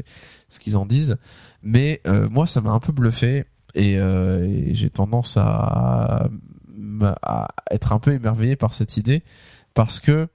ce 0.50 0.60
qu'ils 0.60 0.78
en 0.78 0.86
disent. 0.86 1.18
Mais 1.64 2.02
euh, 2.06 2.30
moi, 2.30 2.46
ça 2.46 2.62
m'a 2.62 2.72
un 2.72 2.80
peu 2.80 2.92
bluffé 2.92 3.46
et, 3.74 3.94
et 3.94 4.74
j'ai 4.74 4.90
tendance 4.90 5.38
à, 5.38 6.30
à 7.22 7.48
être 7.72 7.92
un 7.94 8.00
peu 8.00 8.14
émerveillé 8.14 8.56
par 8.56 8.74
cette 8.74 8.98
idée 8.98 9.24
parce 9.74 10.00
que 10.00 10.28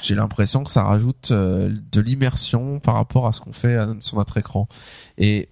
j'ai 0.00 0.14
l'impression 0.14 0.64
que 0.64 0.70
ça 0.70 0.84
rajoute 0.84 1.30
euh, 1.32 1.74
de 1.92 2.00
l'immersion 2.00 2.80
par 2.80 2.94
rapport 2.94 3.26
à 3.26 3.32
ce 3.32 3.40
qu'on 3.40 3.52
fait 3.52 3.76
à- 3.76 3.94
sur 4.00 4.16
notre 4.16 4.36
écran. 4.38 4.66
Et 5.18 5.48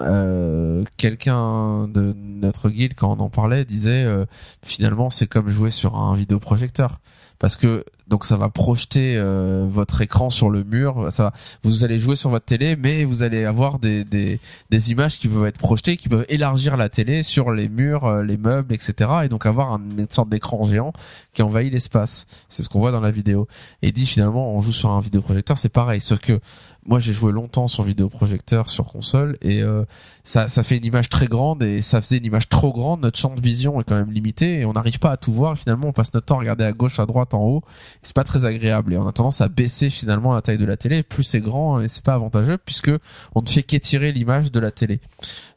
euh, 0.00 0.84
quelqu'un 0.96 1.86
de 1.88 2.12
notre 2.16 2.70
guilde, 2.70 2.94
quand 2.96 3.16
on 3.16 3.20
en 3.20 3.28
parlait, 3.30 3.64
disait 3.64 4.04
euh, 4.04 4.24
finalement 4.64 5.10
c'est 5.10 5.26
comme 5.26 5.50
jouer 5.50 5.70
sur 5.70 5.96
un 5.96 6.16
vidéoprojecteur 6.16 7.00
parce 7.38 7.56
que 7.56 7.84
donc 8.08 8.24
ça 8.24 8.36
va 8.36 8.48
projeter 8.48 9.14
euh, 9.16 9.66
votre 9.70 10.00
écran 10.00 10.30
sur 10.30 10.50
le 10.50 10.64
mur. 10.64 11.06
Ça, 11.10 11.32
vous 11.62 11.84
allez 11.84 11.98
jouer 11.98 12.16
sur 12.16 12.30
votre 12.30 12.44
télé, 12.44 12.76
mais 12.76 13.04
vous 13.04 13.22
allez 13.22 13.44
avoir 13.44 13.78
des, 13.78 14.04
des, 14.04 14.40
des 14.70 14.90
images 14.90 15.18
qui 15.18 15.28
peuvent 15.28 15.46
être 15.46 15.58
projetées, 15.58 15.96
qui 15.96 16.08
peuvent 16.08 16.26
élargir 16.28 16.76
la 16.76 16.88
télé 16.88 17.22
sur 17.22 17.50
les 17.52 17.68
murs, 17.68 18.04
euh, 18.04 18.22
les 18.22 18.36
meubles, 18.36 18.74
etc. 18.74 19.10
Et 19.24 19.28
donc 19.28 19.46
avoir 19.46 19.72
un- 19.72 19.80
une 19.98 20.06
sorte 20.10 20.28
d'écran 20.28 20.62
géant 20.64 20.92
qui 21.32 21.42
envahit 21.42 21.72
l'espace. 21.72 22.26
C'est 22.48 22.62
ce 22.62 22.68
qu'on 22.68 22.80
voit 22.80 22.92
dans 22.92 23.00
la 23.00 23.10
vidéo. 23.10 23.46
Et 23.82 23.92
dit 23.92 24.06
finalement, 24.06 24.52
on 24.54 24.60
joue 24.60 24.72
sur 24.72 24.90
un 24.90 25.00
vidéoprojecteur, 25.00 25.58
c'est 25.58 25.68
pareil. 25.68 26.00
Sauf 26.00 26.18
que 26.18 26.40
moi, 26.84 26.98
j'ai 26.98 27.12
joué 27.12 27.30
longtemps 27.30 27.68
sur 27.68 27.84
vidéoprojecteur 27.84 28.68
sur 28.68 28.90
console 28.90 29.36
et 29.40 29.62
euh, 29.62 29.84
ça, 30.24 30.48
ça 30.48 30.64
fait 30.64 30.76
une 30.76 30.84
image 30.84 31.08
très 31.08 31.26
grande 31.26 31.62
et 31.62 31.80
ça 31.80 32.00
faisait 32.00 32.18
une 32.18 32.24
image 32.24 32.48
trop 32.48 32.72
grande. 32.72 33.02
Notre 33.02 33.18
champ 33.18 33.34
de 33.34 33.40
vision 33.40 33.80
est 33.80 33.84
quand 33.84 33.94
même 33.94 34.10
limité 34.10 34.60
et 34.60 34.64
on 34.64 34.72
n'arrive 34.72 34.98
pas 34.98 35.12
à 35.12 35.16
tout 35.16 35.32
voir. 35.32 35.56
Finalement, 35.56 35.88
on 35.88 35.92
passe 35.92 36.12
notre 36.12 36.26
temps 36.26 36.36
à 36.36 36.40
regarder 36.40 36.64
à 36.64 36.72
gauche, 36.72 36.98
à 36.98 37.06
droite, 37.06 37.34
en 37.34 37.42
haut. 37.42 37.62
C'est 38.02 38.16
pas 38.16 38.24
très 38.24 38.46
agréable 38.46 38.94
et 38.94 38.96
on 38.96 39.06
a 39.06 39.12
tendance 39.12 39.40
à 39.40 39.48
baisser 39.48 39.90
finalement 39.90 40.34
la 40.34 40.42
taille 40.42 40.58
de 40.58 40.64
la 40.64 40.76
télé. 40.76 41.04
Plus 41.04 41.22
c'est 41.22 41.40
grand 41.40 41.80
et 41.80 41.86
c'est 41.86 42.04
pas 42.04 42.14
avantageux 42.14 42.58
puisque 42.58 42.90
on 43.34 43.42
ne 43.42 43.48
fait 43.48 43.62
qu'étirer 43.62 44.10
l'image 44.10 44.50
de 44.50 44.58
la 44.58 44.72
télé. 44.72 45.00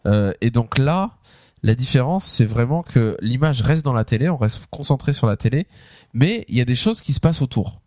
Euh, 0.06 0.32
et 0.42 0.52
donc 0.52 0.78
là, 0.78 1.18
la 1.64 1.74
différence, 1.74 2.24
c'est 2.24 2.46
vraiment 2.46 2.84
que 2.84 3.18
l'image 3.22 3.64
reste 3.64 3.84
dans 3.84 3.94
la 3.94 4.04
télé, 4.06 4.30
on 4.30 4.38
reste 4.38 4.68
concentré 4.70 5.12
sur 5.12 5.26
la 5.26 5.38
télé, 5.38 5.66
mais 6.14 6.46
il 6.50 6.56
y 6.56 6.62
a 6.62 6.66
des 6.66 6.76
choses 6.76 7.02
qui 7.02 7.14
se 7.14 7.20
passent 7.20 7.42
autour. 7.42 7.82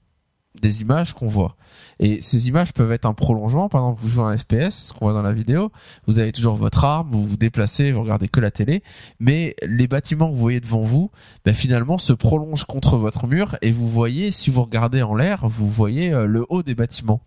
Des 0.60 0.82
images 0.82 1.12
qu'on 1.12 1.26
voit. 1.26 1.56
Et 2.00 2.20
ces 2.20 2.48
images 2.48 2.72
peuvent 2.72 2.92
être 2.92 3.06
un 3.06 3.14
prolongement. 3.14 3.68
Par 3.68 3.82
exemple, 3.82 4.00
vous 4.00 4.08
jouez 4.08 4.24
un 4.24 4.36
FPS, 4.36 4.70
ce 4.70 4.92
qu'on 4.92 5.06
voit 5.06 5.14
dans 5.14 5.22
la 5.22 5.32
vidéo. 5.32 5.72
Vous 6.06 6.18
avez 6.18 6.32
toujours 6.32 6.56
votre 6.56 6.84
arme, 6.84 7.08
vous 7.10 7.26
vous 7.26 7.36
déplacez, 7.36 7.92
vous 7.92 8.02
regardez 8.02 8.28
que 8.28 8.40
la 8.40 8.50
télé. 8.50 8.82
Mais 9.20 9.56
les 9.66 9.88
bâtiments 9.88 10.28
que 10.28 10.34
vous 10.34 10.40
voyez 10.40 10.60
devant 10.60 10.82
vous, 10.82 11.10
ben, 11.44 11.54
finalement, 11.54 11.98
se 11.98 12.12
prolongent 12.12 12.64
contre 12.64 12.96
votre 12.96 13.26
mur 13.26 13.56
et 13.62 13.72
vous 13.72 13.88
voyez, 13.88 14.30
si 14.30 14.50
vous 14.50 14.62
regardez 14.62 15.02
en 15.02 15.14
l'air, 15.14 15.46
vous 15.48 15.68
voyez 15.68 16.12
euh, 16.12 16.26
le 16.26 16.44
haut 16.48 16.62
des 16.62 16.74
bâtiments. 16.74 17.20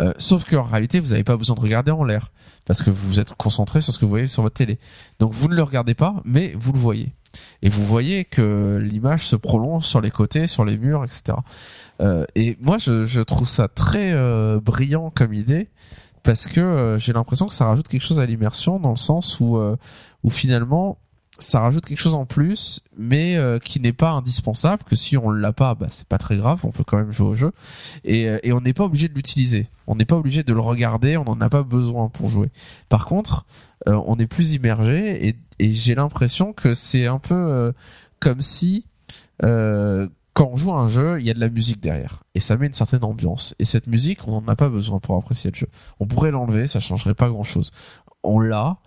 Euh, 0.00 0.12
sauf 0.18 0.48
qu'en 0.48 0.64
réalité, 0.64 0.98
vous 0.98 1.10
n'avez 1.10 1.24
pas 1.24 1.36
besoin 1.36 1.54
de 1.54 1.60
regarder 1.60 1.92
en 1.92 2.04
l'air 2.04 2.32
parce 2.64 2.82
que 2.82 2.90
vous 2.90 3.20
êtes 3.20 3.34
concentré 3.34 3.80
sur 3.80 3.92
ce 3.92 3.98
que 3.98 4.04
vous 4.04 4.10
voyez 4.10 4.26
sur 4.26 4.42
votre 4.42 4.56
télé. 4.56 4.78
Donc 5.18 5.32
vous 5.32 5.48
ne 5.48 5.54
le 5.54 5.62
regardez 5.62 5.94
pas, 5.94 6.16
mais 6.24 6.52
vous 6.58 6.72
le 6.72 6.78
voyez. 6.78 7.12
Et 7.62 7.68
vous 7.68 7.84
voyez 7.84 8.24
que 8.24 8.78
l'image 8.82 9.26
se 9.26 9.36
prolonge 9.36 9.84
sur 9.84 10.00
les 10.00 10.10
côtés, 10.10 10.46
sur 10.46 10.64
les 10.64 10.76
murs, 10.76 11.04
etc. 11.04 11.38
Euh, 12.00 12.24
et 12.34 12.56
moi, 12.60 12.78
je, 12.78 13.04
je, 13.04 13.20
trouve 13.20 13.48
ça 13.48 13.68
très 13.68 14.12
euh, 14.12 14.60
brillant 14.60 15.10
comme 15.10 15.32
idée 15.32 15.68
parce 16.24 16.46
que 16.46 16.60
euh, 16.60 16.98
j'ai 16.98 17.12
l'impression 17.12 17.46
que 17.46 17.54
ça 17.54 17.66
rajoute 17.66 17.86
quelque 17.86 18.02
chose 18.02 18.18
à 18.18 18.26
l'immersion 18.26 18.80
dans 18.80 18.90
le 18.90 18.96
sens 18.96 19.38
où, 19.38 19.58
euh, 19.58 19.76
où 20.24 20.30
finalement 20.30 20.98
ça 21.38 21.60
rajoute 21.60 21.84
quelque 21.84 22.00
chose 22.00 22.14
en 22.14 22.26
plus, 22.26 22.80
mais 22.96 23.36
euh, 23.36 23.58
qui 23.58 23.80
n'est 23.80 23.92
pas 23.92 24.10
indispensable. 24.10 24.84
Que 24.84 24.96
si 24.96 25.16
on 25.16 25.30
l'a 25.30 25.52
pas, 25.52 25.74
bah, 25.74 25.88
c'est 25.90 26.06
pas 26.06 26.16
très 26.16 26.36
grave, 26.36 26.60
on 26.62 26.70
peut 26.70 26.84
quand 26.84 26.96
même 26.96 27.12
jouer 27.12 27.26
au 27.28 27.34
jeu, 27.34 27.52
et, 28.04 28.28
et 28.42 28.52
on 28.52 28.60
n'est 28.60 28.72
pas 28.72 28.84
obligé 28.84 29.08
de 29.08 29.14
l'utiliser. 29.14 29.68
On 29.86 29.96
n'est 29.96 30.04
pas 30.04 30.16
obligé 30.16 30.44
de 30.44 30.54
le 30.54 30.60
regarder, 30.60 31.16
on 31.16 31.24
n'en 31.24 31.40
a 31.40 31.50
pas 31.50 31.64
besoin 31.64 32.08
pour 32.08 32.28
jouer. 32.28 32.50
Par 32.88 33.04
contre, 33.04 33.46
on 33.86 34.16
est 34.20 34.28
plus 34.28 34.52
immergé, 34.52 35.26
et, 35.26 35.36
et 35.58 35.74
j'ai 35.74 35.96
l'impression 35.96 36.52
que 36.52 36.72
c'est 36.72 37.06
un 37.06 37.18
peu 37.18 37.72
comme 38.20 38.40
si 38.40 38.86
quand 40.34 40.50
on 40.52 40.56
joue 40.56 40.72
à 40.72 40.80
un 40.80 40.88
jeu, 40.88 41.20
il 41.20 41.26
y 41.26 41.30
a 41.30 41.34
de 41.34 41.40
la 41.40 41.48
musique 41.48 41.80
derrière. 41.80 42.24
Et 42.34 42.40
ça 42.40 42.56
met 42.56 42.66
une 42.66 42.74
certaine 42.74 43.04
ambiance. 43.04 43.54
Et 43.60 43.64
cette 43.64 43.86
musique, 43.86 44.26
on 44.26 44.32
n'en 44.32 44.48
a 44.48 44.56
pas 44.56 44.68
besoin 44.68 44.98
pour 44.98 45.16
apprécier 45.16 45.50
le 45.52 45.56
jeu. 45.56 45.68
On 46.00 46.06
pourrait 46.06 46.32
l'enlever, 46.32 46.66
ça 46.66 46.80
changerait 46.80 47.14
pas 47.14 47.28
grand 47.28 47.44
chose. 47.44 47.70
On 48.24 48.40
l'a, 48.40 48.78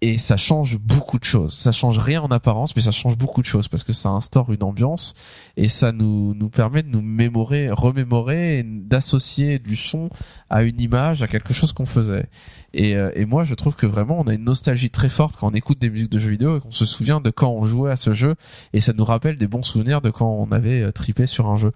et 0.00 0.16
ça 0.16 0.36
change 0.36 0.78
beaucoup 0.78 1.18
de 1.18 1.24
choses. 1.24 1.54
Ça 1.54 1.72
change 1.72 1.98
rien 1.98 2.22
en 2.22 2.28
apparence, 2.28 2.76
mais 2.76 2.82
ça 2.82 2.92
change 2.92 3.18
beaucoup 3.18 3.40
de 3.40 3.46
choses 3.46 3.66
parce 3.66 3.82
que 3.82 3.92
ça 3.92 4.10
instaure 4.10 4.52
une 4.52 4.62
ambiance 4.62 5.14
et 5.56 5.68
ça 5.68 5.90
nous 5.90 6.34
nous 6.34 6.48
permet 6.50 6.84
de 6.84 6.88
nous 6.88 7.02
mémorer, 7.02 7.70
remémorer, 7.70 8.64
d'associer 8.64 9.58
du 9.58 9.74
son 9.74 10.08
à 10.50 10.62
une 10.62 10.80
image, 10.80 11.22
à 11.22 11.26
quelque 11.26 11.52
chose 11.52 11.72
qu'on 11.72 11.86
faisait. 11.86 12.26
Et, 12.74 12.96
euh, 12.96 13.10
et 13.16 13.24
moi, 13.24 13.44
je 13.44 13.54
trouve 13.54 13.74
que 13.74 13.86
vraiment, 13.86 14.20
on 14.20 14.28
a 14.28 14.34
une 14.34 14.44
nostalgie 14.44 14.90
très 14.90 15.08
forte 15.08 15.36
quand 15.36 15.48
on 15.50 15.54
écoute 15.54 15.80
des 15.80 15.90
musiques 15.90 16.12
de 16.12 16.18
jeux 16.18 16.30
vidéo 16.30 16.58
et 16.58 16.60
qu'on 16.60 16.70
se 16.70 16.84
souvient 16.84 17.20
de 17.20 17.30
quand 17.30 17.50
on 17.50 17.64
jouait 17.64 17.90
à 17.90 17.96
ce 17.96 18.14
jeu 18.14 18.36
et 18.72 18.80
ça 18.80 18.92
nous 18.92 19.04
rappelle 19.04 19.36
des 19.36 19.48
bons 19.48 19.62
souvenirs 19.64 20.00
de 20.00 20.10
quand 20.10 20.30
on 20.30 20.52
avait 20.52 20.82
euh, 20.82 20.92
tripé 20.92 21.26
sur 21.26 21.48
un 21.48 21.56
jeu. 21.56 21.72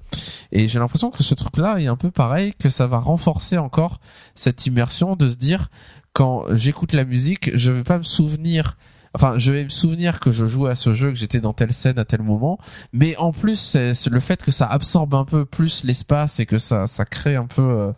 Et 0.52 0.68
j'ai 0.68 0.78
l'impression 0.78 1.10
que 1.10 1.24
ce 1.24 1.34
truc-là 1.34 1.78
est 1.80 1.86
un 1.86 1.96
peu 1.96 2.10
pareil, 2.12 2.52
que 2.56 2.68
ça 2.68 2.86
va 2.86 2.98
renforcer 2.98 3.58
encore 3.58 4.00
cette 4.36 4.66
immersion 4.66 5.16
de 5.16 5.28
se 5.28 5.36
dire 5.36 5.68
quand 6.12 6.44
j'écoute 6.55 6.93
la 6.93 7.05
musique, 7.05 7.51
je 7.55 7.72
vais 7.72 7.84
pas 7.84 7.98
me 7.98 8.02
souvenir 8.02 8.76
enfin 9.14 9.39
je 9.39 9.52
vais 9.52 9.64
me 9.64 9.68
souvenir 9.68 10.20
que 10.20 10.32
je 10.32 10.47
jouais 10.47 10.70
à 10.70 10.74
ce 10.74 10.94
jeu 10.94 11.10
que 11.10 11.16
j'étais 11.16 11.40
dans 11.40 11.52
telle 11.52 11.72
scène 11.72 11.98
à 11.98 12.05
tel 12.05 12.22
moment. 12.22 12.59
Mais 12.93 13.16
en 13.16 13.32
plus 13.32 13.56
c'est 13.56 14.10
le 14.10 14.20
fait 14.20 14.43
que 14.43 14.51
ça 14.51 14.66
absorbe 14.66 15.14
un 15.14 15.24
peu 15.24 15.44
plus 15.44 15.84
l'espace 15.84 16.40
et 16.40 16.47
que 16.47 16.59
ça 16.59 16.86
ça 16.86 17.05
crée 17.05 17.36
un 17.36 17.47
peu 17.47 17.62
euh, 17.62 17.93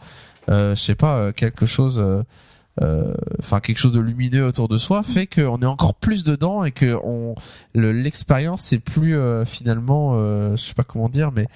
euh, 0.51 0.74
je 0.74 0.81
sais 0.81 0.95
pas 0.95 1.16
euh, 1.16 1.32
quelque 1.32 1.66
chose 1.66 2.03
euh, 2.81 3.15
enfin 3.39 3.61
quelque 3.61 3.78
chose 3.78 3.93
de 3.93 4.01
lumineux 4.01 4.45
autour 4.45 4.69
de 4.69 4.78
soi 4.78 5.03
fait 5.03 5.27
qu'on 5.27 5.62
est 5.62 5.66
encore 5.66 5.95
plus 5.95 6.24
dedans 6.24 6.65
et 6.65 6.73
que 6.73 6.99
on 7.05 7.35
l'expérience 7.74 8.73
est 8.73 8.81
plus 8.81 9.16
finalement 9.47 10.19
je 10.57 10.61
sais 10.61 10.74
pas 10.74 10.82
comment 10.82 11.09
dire 11.09 11.31
mais 11.31 11.47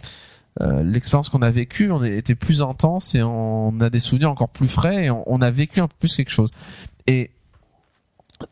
euh, 0.61 0.83
l'expérience 0.83 1.29
qu'on 1.29 1.43
a 1.43 1.51
vécue 1.51 1.93
on 1.93 2.03
était 2.03 2.35
plus 2.35 2.63
intense 2.63 3.15
et 3.15 3.23
on 3.23 3.79
a 3.81 3.91
des 3.91 4.01
souvenirs 4.01 4.31
encore 4.31 4.49
plus 4.49 4.69
frais 4.69 5.05
et 5.05 5.11
on, 5.11 5.41
a 5.41 5.51
vécu 5.51 5.81
un 5.81 5.89
peu 5.89 5.95
plus 5.99 6.17
quelque 6.17 6.31
chose. 6.31 6.51
Et 7.07 7.31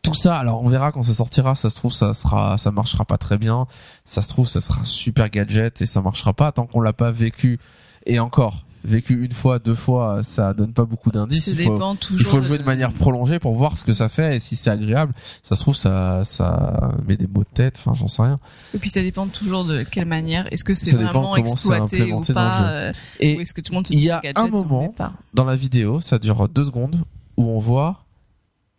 tout 0.02 0.14
ça, 0.14 0.36
alors 0.36 0.62
on 0.62 0.68
verra 0.68 0.92
quand 0.92 1.02
ça 1.02 1.14
sortira. 1.14 1.54
Ça 1.54 1.70
se 1.70 1.76
trouve, 1.76 1.92
ça 1.92 2.14
sera, 2.14 2.58
ça 2.58 2.70
marchera 2.70 3.04
pas 3.04 3.18
très 3.18 3.38
bien. 3.38 3.66
Ça 4.04 4.22
se 4.22 4.28
trouve, 4.28 4.46
ça 4.46 4.60
sera 4.60 4.84
super 4.84 5.30
gadget 5.30 5.82
et 5.82 5.86
ça 5.86 6.00
marchera 6.00 6.32
pas 6.32 6.52
tant 6.52 6.66
qu'on 6.66 6.80
l'a 6.80 6.92
pas 6.92 7.10
vécu. 7.10 7.58
Et 8.04 8.18
encore, 8.18 8.65
vécu 8.86 9.24
une 9.24 9.32
fois, 9.32 9.58
deux 9.58 9.74
fois, 9.74 10.22
ça 10.22 10.54
donne 10.54 10.72
pas 10.72 10.84
beaucoup 10.84 11.10
d'indices. 11.10 11.48
Il 11.48 11.58
faut, 11.58 11.96
il 12.12 12.24
faut 12.24 12.42
jouer 12.42 12.58
de 12.58 12.62
manière 12.62 12.92
prolongée 12.92 13.38
pour 13.38 13.54
voir 13.54 13.76
ce 13.76 13.84
que 13.84 13.92
ça 13.92 14.08
fait 14.08 14.36
et 14.36 14.40
si 14.40 14.56
c'est 14.56 14.70
agréable. 14.70 15.12
Ça 15.42 15.54
se 15.54 15.60
trouve, 15.60 15.76
ça, 15.76 16.24
ça 16.24 16.92
met 17.06 17.16
des 17.16 17.26
mots 17.26 17.42
de 17.42 17.48
tête. 17.52 17.76
Enfin, 17.78 17.92
j'en 17.94 18.06
sais 18.06 18.22
rien. 18.22 18.36
Et 18.74 18.78
puis 18.78 18.90
ça 18.90 19.02
dépend 19.02 19.26
toujours 19.26 19.64
de 19.64 19.82
quelle 19.82 20.06
manière. 20.06 20.50
Est-ce 20.52 20.64
que 20.64 20.74
c'est 20.74 20.96
vraiment 20.96 21.36
exploité 21.36 22.12
ou 22.12 22.20
pas 22.20 22.70
euh, 22.70 22.92
Et 23.20 23.36
ou 23.36 23.40
est-ce 23.40 23.52
que 23.52 23.60
tout 23.60 23.72
le 23.72 23.76
monde 23.76 23.86
il 23.90 24.00
y 24.00 24.10
a 24.10 24.20
un 24.34 24.48
moment 24.48 24.94
dans 25.34 25.44
la 25.44 25.56
vidéo, 25.56 26.00
ça 26.00 26.18
dure 26.18 26.48
deux 26.48 26.64
secondes, 26.64 27.02
où 27.36 27.44
on 27.44 27.58
voit 27.58 28.05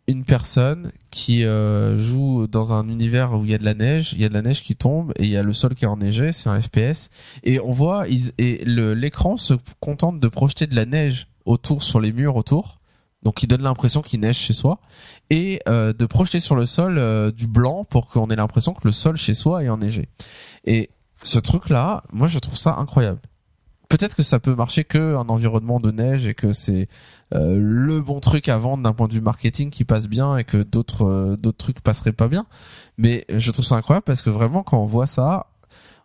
une 0.07 0.23
personne 0.23 0.91
qui 1.11 1.43
euh, 1.43 1.97
joue 1.97 2.47
dans 2.47 2.71
un 2.71 2.87
univers 2.87 3.33
où 3.33 3.43
il 3.43 3.51
y 3.51 3.53
a 3.53 3.57
de 3.57 3.65
la 3.65 3.73
neige, 3.73 4.13
il 4.13 4.21
y 4.21 4.25
a 4.25 4.29
de 4.29 4.33
la 4.33 4.41
neige 4.41 4.63
qui 4.63 4.75
tombe 4.75 5.11
et 5.17 5.25
il 5.25 5.29
y 5.29 5.37
a 5.37 5.43
le 5.43 5.51
sol 5.51 5.75
qui 5.75 5.83
est 5.83 5.87
enneigé, 5.87 6.31
c'est 6.31 6.49
un 6.49 6.61
FPS 6.61 7.09
et 7.43 7.59
on 7.59 7.73
voit 7.73 8.07
ils, 8.07 8.31
et 8.37 8.63
l'écran 8.65 9.35
se 9.35 9.53
contente 9.81 10.19
de 10.21 10.27
projeter 10.29 10.65
de 10.65 10.75
la 10.75 10.85
neige 10.85 11.27
autour 11.45 11.83
sur 11.83 11.99
les 11.99 12.13
murs 12.13 12.37
autour. 12.37 12.79
Donc 13.23 13.43
il 13.43 13.47
donne 13.47 13.63
l'impression 13.63 14.01
qu'il 14.01 14.21
neige 14.21 14.37
chez 14.37 14.53
soi 14.53 14.79
et 15.29 15.59
euh, 15.67 15.91
de 15.91 16.05
projeter 16.05 16.39
sur 16.39 16.55
le 16.55 16.65
sol 16.65 16.97
euh, 16.97 17.31
du 17.31 17.47
blanc 17.47 17.83
pour 17.83 18.07
qu'on 18.07 18.29
ait 18.29 18.35
l'impression 18.35 18.73
que 18.73 18.87
le 18.87 18.93
sol 18.93 19.17
chez 19.17 19.33
soi 19.33 19.63
est 19.63 19.69
enneigé. 19.69 20.07
Et 20.63 20.89
ce 21.21 21.39
truc 21.39 21.67
là, 21.67 22.03
moi 22.13 22.29
je 22.29 22.39
trouve 22.39 22.55
ça 22.55 22.75
incroyable 22.77 23.19
peut-être 23.89 24.15
que 24.15 24.23
ça 24.23 24.39
peut 24.39 24.55
marcher 24.55 24.83
que 24.83 25.15
un 25.15 25.27
environnement 25.29 25.79
de 25.79 25.91
neige 25.91 26.27
et 26.27 26.33
que 26.33 26.53
c'est 26.53 26.87
euh, 27.33 27.57
le 27.59 28.01
bon 28.01 28.19
truc 28.19 28.47
à 28.47 28.57
vendre 28.57 28.83
d'un 28.83 28.93
point 28.93 29.07
de 29.07 29.13
vue 29.13 29.21
marketing 29.21 29.69
qui 29.69 29.83
passe 29.83 30.07
bien 30.07 30.37
et 30.37 30.45
que 30.45 30.63
d'autres 30.63 31.05
euh, 31.05 31.35
d'autres 31.35 31.57
trucs 31.57 31.81
passeraient 31.81 32.13
pas 32.13 32.27
bien. 32.27 32.45
Mais 32.97 33.25
je 33.29 33.51
trouve 33.51 33.65
ça 33.65 33.75
incroyable 33.75 34.05
parce 34.05 34.21
que 34.21 34.29
vraiment 34.29 34.63
quand 34.63 34.81
on 34.81 34.85
voit 34.85 35.07
ça, 35.07 35.47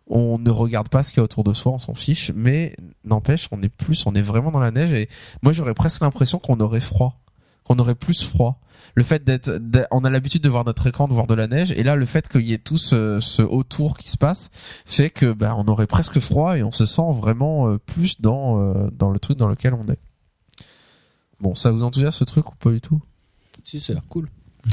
on 0.07 0.37
ne 0.37 0.49
regarde 0.49 0.89
pas 0.89 1.01
ce 1.01 1.11
qu'il 1.11 1.19
y 1.19 1.21
a 1.21 1.23
autour 1.23 1.45
de 1.45 1.53
soi, 1.53 1.71
on 1.71 1.77
s'en 1.77 1.95
fiche, 1.95 2.31
mais 2.35 2.75
n'empêche, 3.05 3.47
on 3.51 3.61
est 3.61 3.69
plus, 3.69 4.05
on 4.05 4.13
est 4.13 4.21
vraiment 4.21 4.51
dans 4.51 4.59
la 4.59 4.71
neige 4.71 4.91
et 4.91 5.07
moi 5.41 5.53
j'aurais 5.53 5.73
presque 5.73 6.01
l'impression 6.01 6.39
qu'on 6.39 6.59
aurait 6.59 6.81
froid, 6.81 7.21
qu'on 7.63 7.79
aurait 7.79 7.95
plus 7.95 8.21
froid 8.23 8.59
le 8.95 9.03
fait 9.03 9.23
d'être, 9.23 9.59
on 9.91 10.03
a 10.03 10.09
l'habitude 10.09 10.41
de 10.41 10.49
voir 10.49 10.65
notre 10.65 10.85
écran, 10.87 11.07
de 11.07 11.13
voir 11.13 11.25
de 11.25 11.33
la 11.33 11.47
neige, 11.47 11.71
et 11.71 11.83
là 11.83 11.95
le 11.95 12.05
fait 12.05 12.27
qu'il 12.27 12.41
y 12.41 12.53
ait 12.53 12.57
tout 12.57 12.77
ce, 12.77 13.19
ce, 13.21 13.41
autour 13.41 13.97
qui 13.97 14.09
se 14.09 14.17
passe 14.17 14.51
fait 14.85 15.09
que 15.09 15.31
bah, 15.31 15.55
on 15.57 15.67
aurait 15.69 15.87
presque 15.87 16.19
froid 16.19 16.57
et 16.57 16.63
on 16.63 16.73
se 16.73 16.85
sent 16.85 17.11
vraiment 17.13 17.69
euh, 17.69 17.79
plus 17.79 18.19
dans 18.19 18.89
dans 18.91 19.09
le 19.09 19.19
truc 19.19 19.37
dans 19.37 19.47
lequel 19.47 19.73
on 19.73 19.87
est. 19.87 19.99
Bon, 21.43 21.55
ça 21.55 21.71
vous 21.71 21.83
enthousiasme 21.83 22.19
ce 22.19 22.23
truc 22.23 22.49
ou 22.49 22.55
pas 22.55 22.71
du 22.71 22.79
tout 22.79 23.01
Si, 23.63 23.81
ça 23.81 23.91
a 23.91 23.95
l'air 23.95 24.07
cool. 24.07 24.29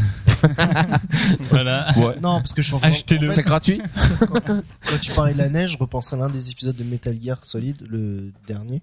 voilà. 1.51 1.92
Ouais. 1.98 2.14
Non, 2.20 2.38
parce 2.38 2.52
que 2.52 2.62
je 2.62 2.68
suis 2.68 2.76
en 2.76 2.78
Achetez-le. 2.78 3.28
C'est 3.28 3.42
gratuit. 3.42 3.82
quand, 4.20 4.40
quand, 4.44 5.01
tu 5.01 5.10
parlais 5.10 5.32
de 5.32 5.38
la 5.38 5.48
neige, 5.48 5.72
je 5.72 5.78
repense 5.78 6.12
à 6.12 6.16
l'un 6.16 6.30
des 6.30 6.52
épisodes 6.52 6.76
de 6.76 6.84
Metal 6.84 7.20
Gear 7.20 7.44
Solid, 7.44 7.84
le 7.90 8.30
dernier, 8.47 8.82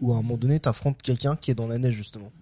où 0.00 0.12
à 0.12 0.16
un 0.16 0.22
moment 0.22 0.36
donné, 0.36 0.58
t'affrontes 0.58 1.00
quelqu'un 1.02 1.36
qui 1.36 1.52
est 1.52 1.54
dans 1.54 1.68
la 1.68 1.78
neige 1.78 1.94
justement. 1.94 2.32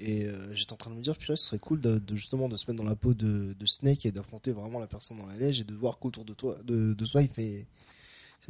Et 0.00 0.24
euh, 0.24 0.54
j'étais 0.54 0.72
en 0.72 0.76
train 0.76 0.90
de 0.90 0.96
me 0.96 1.02
dire, 1.02 1.14
puis 1.18 1.26
ce 1.26 1.36
serait 1.36 1.58
cool 1.58 1.82
de, 1.82 1.98
de, 1.98 2.16
justement 2.16 2.48
de 2.48 2.56
se 2.56 2.70
mettre 2.70 2.82
dans 2.82 2.88
la 2.88 2.96
peau 2.96 3.12
de, 3.12 3.52
de 3.52 3.66
Snake 3.66 4.06
et 4.06 4.12
d'affronter 4.12 4.52
vraiment 4.52 4.78
la 4.78 4.86
personne 4.86 5.18
dans 5.18 5.26
la 5.26 5.36
neige 5.36 5.60
et 5.60 5.64
de 5.64 5.74
voir 5.74 5.98
qu'autour 5.98 6.24
de 6.24 6.32
toi, 6.32 6.56
de, 6.64 6.94
de 6.94 7.04
soi, 7.04 7.20
il 7.20 7.28
fait, 7.28 7.66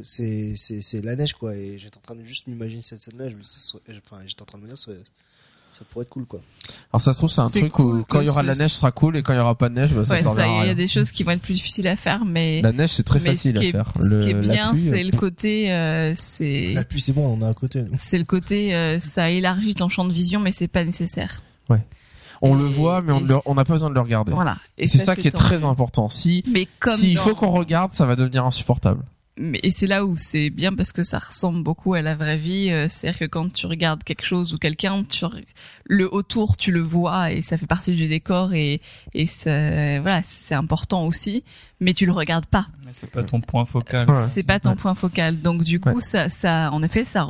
c'est, 0.01 0.55
c'est, 0.55 0.81
c'est 0.81 1.03
la 1.03 1.17
neige 1.17 1.35
quoi. 1.35 1.57
Et 1.57 1.77
j'étais 1.77 1.99
en 1.99 2.03
train 2.03 2.15
de 2.15 2.23
juste 2.23 2.47
m'imaginer 2.47 2.83
cette 2.83 3.03
scène-là. 3.03 3.31
Enfin, 4.05 4.23
j'étais 4.27 4.43
en 4.43 4.45
train 4.45 4.59
de 4.59 4.63
me 4.63 4.69
dire, 4.69 4.79
ça, 4.79 4.93
ça 5.77 5.85
pourrait 5.91 6.05
être 6.05 6.11
cool 6.11 6.25
quoi. 6.25 6.41
Alors 6.91 7.01
ça 7.01 7.13
se 7.13 7.19
trouve 7.19 7.31
c'est 7.31 7.43
un 7.43 7.51
truc 7.51 7.79
où 7.79 8.05
quand 8.09 8.21
il 8.21 8.27
y 8.27 8.31
aura 8.31 8.43
de 8.43 8.47
la 8.47 8.55
neige, 8.55 8.71
ce 8.71 8.79
sera 8.79 8.93
cool 8.93 9.17
et 9.17 9.23
quand 9.23 9.35
il 9.35 9.37
y 9.37 9.41
aura 9.41 9.55
pas 9.55 9.69
de 9.69 9.75
neige, 9.75 9.93
bah, 9.93 10.05
ça 10.05 10.15
ouais, 10.15 10.23
servira 10.23 10.65
Il 10.65 10.69
y 10.69 10.71
a 10.71 10.75
des 10.75 10.89
choses 10.89 11.11
qui 11.11 11.23
vont 11.23 11.33
être 11.33 11.43
plus 11.43 11.55
difficiles 11.55 11.87
à 11.89 11.97
faire, 11.97 12.25
mais 12.25 12.63
la 12.63 12.73
neige 12.73 12.91
c'est 12.91 13.03
très 13.03 13.21
facile 13.21 13.59
à 13.59 13.61
faire. 13.61 13.93
Ce 13.99 14.17
qui 14.17 14.31
est 14.31 14.35
bien, 14.35 14.75
c'est 14.75 15.03
le 15.03 15.17
côté, 15.17 15.71
euh, 15.73 16.15
c'est 16.17 16.73
la 16.73 16.85
pluie 16.85 17.01
c'est 17.01 17.13
bon, 17.13 17.27
on 17.27 17.45
est 17.45 17.51
à 17.51 17.55
côté. 17.55 17.85
C'est 17.99 18.19
le 18.19 18.25
côté, 18.25 18.75
euh, 18.75 18.99
ça 19.01 19.31
élargit 19.31 19.75
ton 19.75 19.89
champ 19.89 20.05
de 20.05 20.13
vision, 20.13 20.41
mais 20.41 20.51
c'est 20.51 20.69
pas 20.69 20.85
nécessaire. 20.85 21.43
Ouais. 21.69 21.85
On 22.43 22.55
le 22.55 22.65
voit, 22.65 23.03
mais 23.03 23.13
on 23.13 23.55
n'a 23.55 23.65
pas 23.65 23.73
besoin 23.75 23.91
de 23.91 23.95
le 23.95 24.01
regarder. 24.01 24.33
Voilà. 24.33 24.57
Et 24.79 24.87
c'est 24.87 24.99
ça, 24.99 25.15
qui 25.17 25.29
est 25.29 25.31
très 25.31 25.65
important. 25.65 26.09
Si, 26.09 26.43
mais 26.51 26.69
comme 26.81 26.97
s'il 26.97 27.19
faut 27.19 27.35
qu'on 27.35 27.51
regarde, 27.51 27.93
ça 27.93 28.07
va 28.07 28.17
devenir 28.17 28.45
insupportable 28.45 29.03
mais 29.39 29.61
et 29.63 29.71
c'est 29.71 29.87
là 29.87 30.05
où 30.07 30.17
c'est 30.17 30.51
bien 30.51 30.75
parce 30.75 30.93
que 30.93 31.03
ça 31.03 31.19
ressemble 31.19 31.63
beaucoup 31.63 31.95
à 31.95 32.03
la 32.03 32.15
vraie 32.15 32.39
vie 32.39 32.71
euh, 32.71 32.87
c'est-à-dire 32.89 33.21
que 33.21 33.25
quand 33.25 33.53
tu 33.53 33.67
regardes 33.67 34.03
quelque 34.05 34.25
chose 34.25 34.53
ou 34.53 34.59
quelqu'un 34.59 35.05
tu 35.05 35.25
le 35.85 36.13
autour 36.13 36.57
tu 36.57 36.73
le 36.73 36.81
vois 36.81 37.33
et 37.33 37.43
ça 37.43 37.57
fait 37.57 37.67
partie 37.67 37.93
du 37.93 38.09
décor 38.09 38.55
et 38.55 38.81
et 39.15 39.27
ça, 39.27 40.01
voilà 40.01 40.23
c'est 40.25 40.55
important 40.55 41.07
aussi 41.07 41.45
mais 41.81 41.95
tu 41.95 42.07
le 42.07 42.13
regardes 42.13 42.47
pas. 42.47 42.67
Mais 42.85 42.93
c'est 42.93 43.11
pas 43.11 43.23
ton 43.23 43.41
point 43.41 43.67
focal. 43.67 44.09
C'est 44.15 44.43
pas 44.43 44.61
ton 44.61 44.77
point 44.77 44.95
focal. 44.95 45.43
Donc 45.43 45.63
du 45.63 45.81
coup 45.81 46.01
ça 46.01 46.29
ça 46.29 46.71
en 46.73 46.83
effet 46.83 47.05
ça 47.05 47.27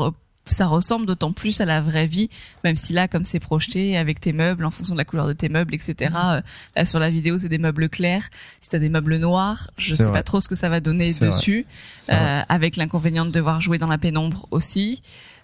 ça 0.54 0.66
ressemble 0.66 1.06
d'autant 1.06 1.32
plus 1.32 1.60
à 1.60 1.64
la 1.64 1.80
vraie 1.80 2.06
vie, 2.06 2.30
même 2.64 2.76
si 2.76 2.92
là, 2.92 3.08
comme 3.08 3.24
c'est 3.24 3.40
projeté 3.40 3.96
avec 3.96 4.20
tes 4.20 4.32
meubles, 4.32 4.64
en 4.64 4.70
fonction 4.70 4.94
de 4.94 4.98
la 4.98 5.04
couleur 5.04 5.26
de 5.26 5.32
tes 5.32 5.48
meubles, 5.48 5.74
etc. 5.74 6.10
Mhm. 6.10 6.16
Euh, 6.16 6.40
là, 6.76 6.84
sur 6.84 6.98
la 6.98 7.10
vidéo, 7.10 7.38
c'est 7.38 7.48
des 7.48 7.58
meubles 7.58 7.88
clairs. 7.88 8.28
Si 8.60 8.70
t'as 8.70 8.78
des 8.78 8.88
meubles 8.88 9.16
noirs, 9.16 9.70
je 9.76 9.94
sais 9.94 10.10
pas 10.10 10.22
trop 10.22 10.40
ce 10.40 10.48
que 10.48 10.54
ça 10.54 10.68
va 10.68 10.80
donner 10.80 11.12
dessus, 11.12 11.66
euh, 12.10 12.42
avec 12.48 12.76
l'inconvénient 12.76 13.26
de 13.26 13.30
devoir 13.30 13.60
jouer 13.60 13.78
dans 13.78 13.88
la 13.88 13.98
pénombre 13.98 14.46
aussi. 14.50 15.02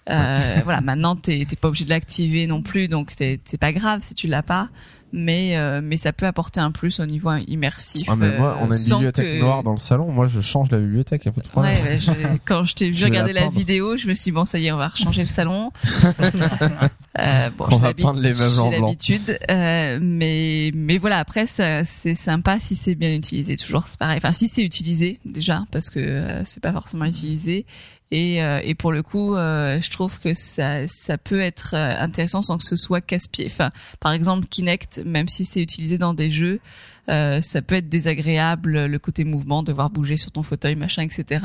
Euh, 0.09 0.59
voilà, 0.63 0.81
maintenant 0.81 1.15
t'es 1.15 1.45
pas 1.59 1.69
obligé 1.69 1.85
de 1.85 1.89
l'activer 1.89 2.45
non 2.47 2.61
plus, 2.61 2.87
donc 2.87 3.13
c'est 3.17 3.57
pas 3.59 3.71
grave 3.71 4.01
si 4.01 4.13
tu 4.13 4.27
l'as 4.27 4.43
pas. 4.43 4.69
Mais 5.15 5.55
euh, 5.57 5.79
mais 5.83 5.95
ça 5.97 6.11
peut 6.11 6.25
apporter 6.25 6.59
un 6.59 6.71
plus 6.71 6.99
au 6.99 7.05
niveau 7.05 7.31
immersif. 7.47 8.01
Ah, 8.07 8.15
mais 8.15 8.35
moi, 8.35 8.57
euh, 8.59 8.65
on 8.65 8.71
a 8.71 8.77
une 8.77 8.83
bibliothèque 8.83 9.25
que- 9.27 9.39
noire 9.41 9.61
dans 9.61 9.71
le 9.73 9.77
salon. 9.77 10.11
Moi, 10.11 10.25
je 10.25 10.41
change 10.41 10.71
la 10.71 10.79
bibliothèque, 10.79 11.25
y 11.25 11.27
a 11.27 11.31
pas 11.31 11.41
de 11.41 11.47
problème. 11.47 11.73
Ouais, 11.83 11.99
je- 11.99 12.11
quand 12.45 12.65
je 12.65 12.73
t'ai 12.73 12.89
vu 12.89 13.03
regarder 13.05 13.31
la 13.31 13.47
vidéo, 13.49 13.95
je 13.95 14.07
me 14.07 14.15
suis 14.15 14.25
dit, 14.25 14.31
bon, 14.31 14.43
ça 14.45 14.57
y 14.57 14.65
est, 14.65 14.71
on 14.71 14.77
va 14.77 14.87
rechanger 14.87 15.21
le 15.21 15.27
salon. 15.27 15.71
euh, 17.19 17.49
bon, 17.57 17.65
On 17.71 17.77
va 17.77 17.93
peindre 17.93 18.19
les 18.19 18.33
meubles 18.33 18.59
en 18.59 18.69
blanc. 18.69 18.87
l'habitude, 18.87 19.37
euh, 19.49 19.99
mais 20.01 20.71
mais 20.73 20.97
voilà. 20.97 21.19
Après, 21.19 21.45
c'est 21.45 21.85
sympa 22.15 22.59
si 22.59 22.75
c'est 22.75 22.95
bien 22.95 23.13
utilisé. 23.13 23.55
Toujours, 23.55 23.85
c'est 23.87 23.99
pareil. 23.99 24.17
Enfin, 24.17 24.31
si 24.31 24.47
c'est 24.47 24.63
utilisé 24.63 25.19
déjà, 25.25 25.63
parce 25.71 25.89
que 25.89 25.99
euh, 25.99 26.41
c'est 26.45 26.61
pas 26.61 26.71
forcément 26.73 27.05
utilisé. 27.05 27.65
Et, 28.13 28.43
euh, 28.43 28.61
et 28.63 28.75
pour 28.75 28.91
le 28.91 29.01
coup, 29.01 29.35
euh, 29.35 29.81
je 29.81 29.89
trouve 29.89 30.19
que 30.19 30.35
ça, 30.35 30.87
ça 30.87 31.17
peut 31.17 31.41
être 31.41 31.73
euh, 31.73 31.95
intéressant 31.97 32.43
sans 32.43 32.59
que 32.59 32.63
ce 32.63 32.75
soit 32.75 33.01
casse-pied. 33.01 33.47
Enfin, 33.47 33.71
par 33.99 34.13
exemple, 34.13 34.45
Kinect, 34.47 35.01
même 35.03 35.27
si 35.27 35.45
c'est 35.45 35.63
utilisé 35.63 35.97
dans 35.97 36.13
des 36.13 36.29
jeux, 36.29 36.59
euh, 37.09 37.41
ça 37.41 37.63
peut 37.63 37.73
être 37.73 37.89
désagréable 37.89 38.85
le 38.85 38.99
côté 38.99 39.23
mouvement, 39.23 39.63
devoir 39.63 39.89
bouger 39.89 40.15
sur 40.15 40.31
ton 40.31 40.43
fauteuil, 40.43 40.75
machin, 40.75 41.01
etc. 41.01 41.43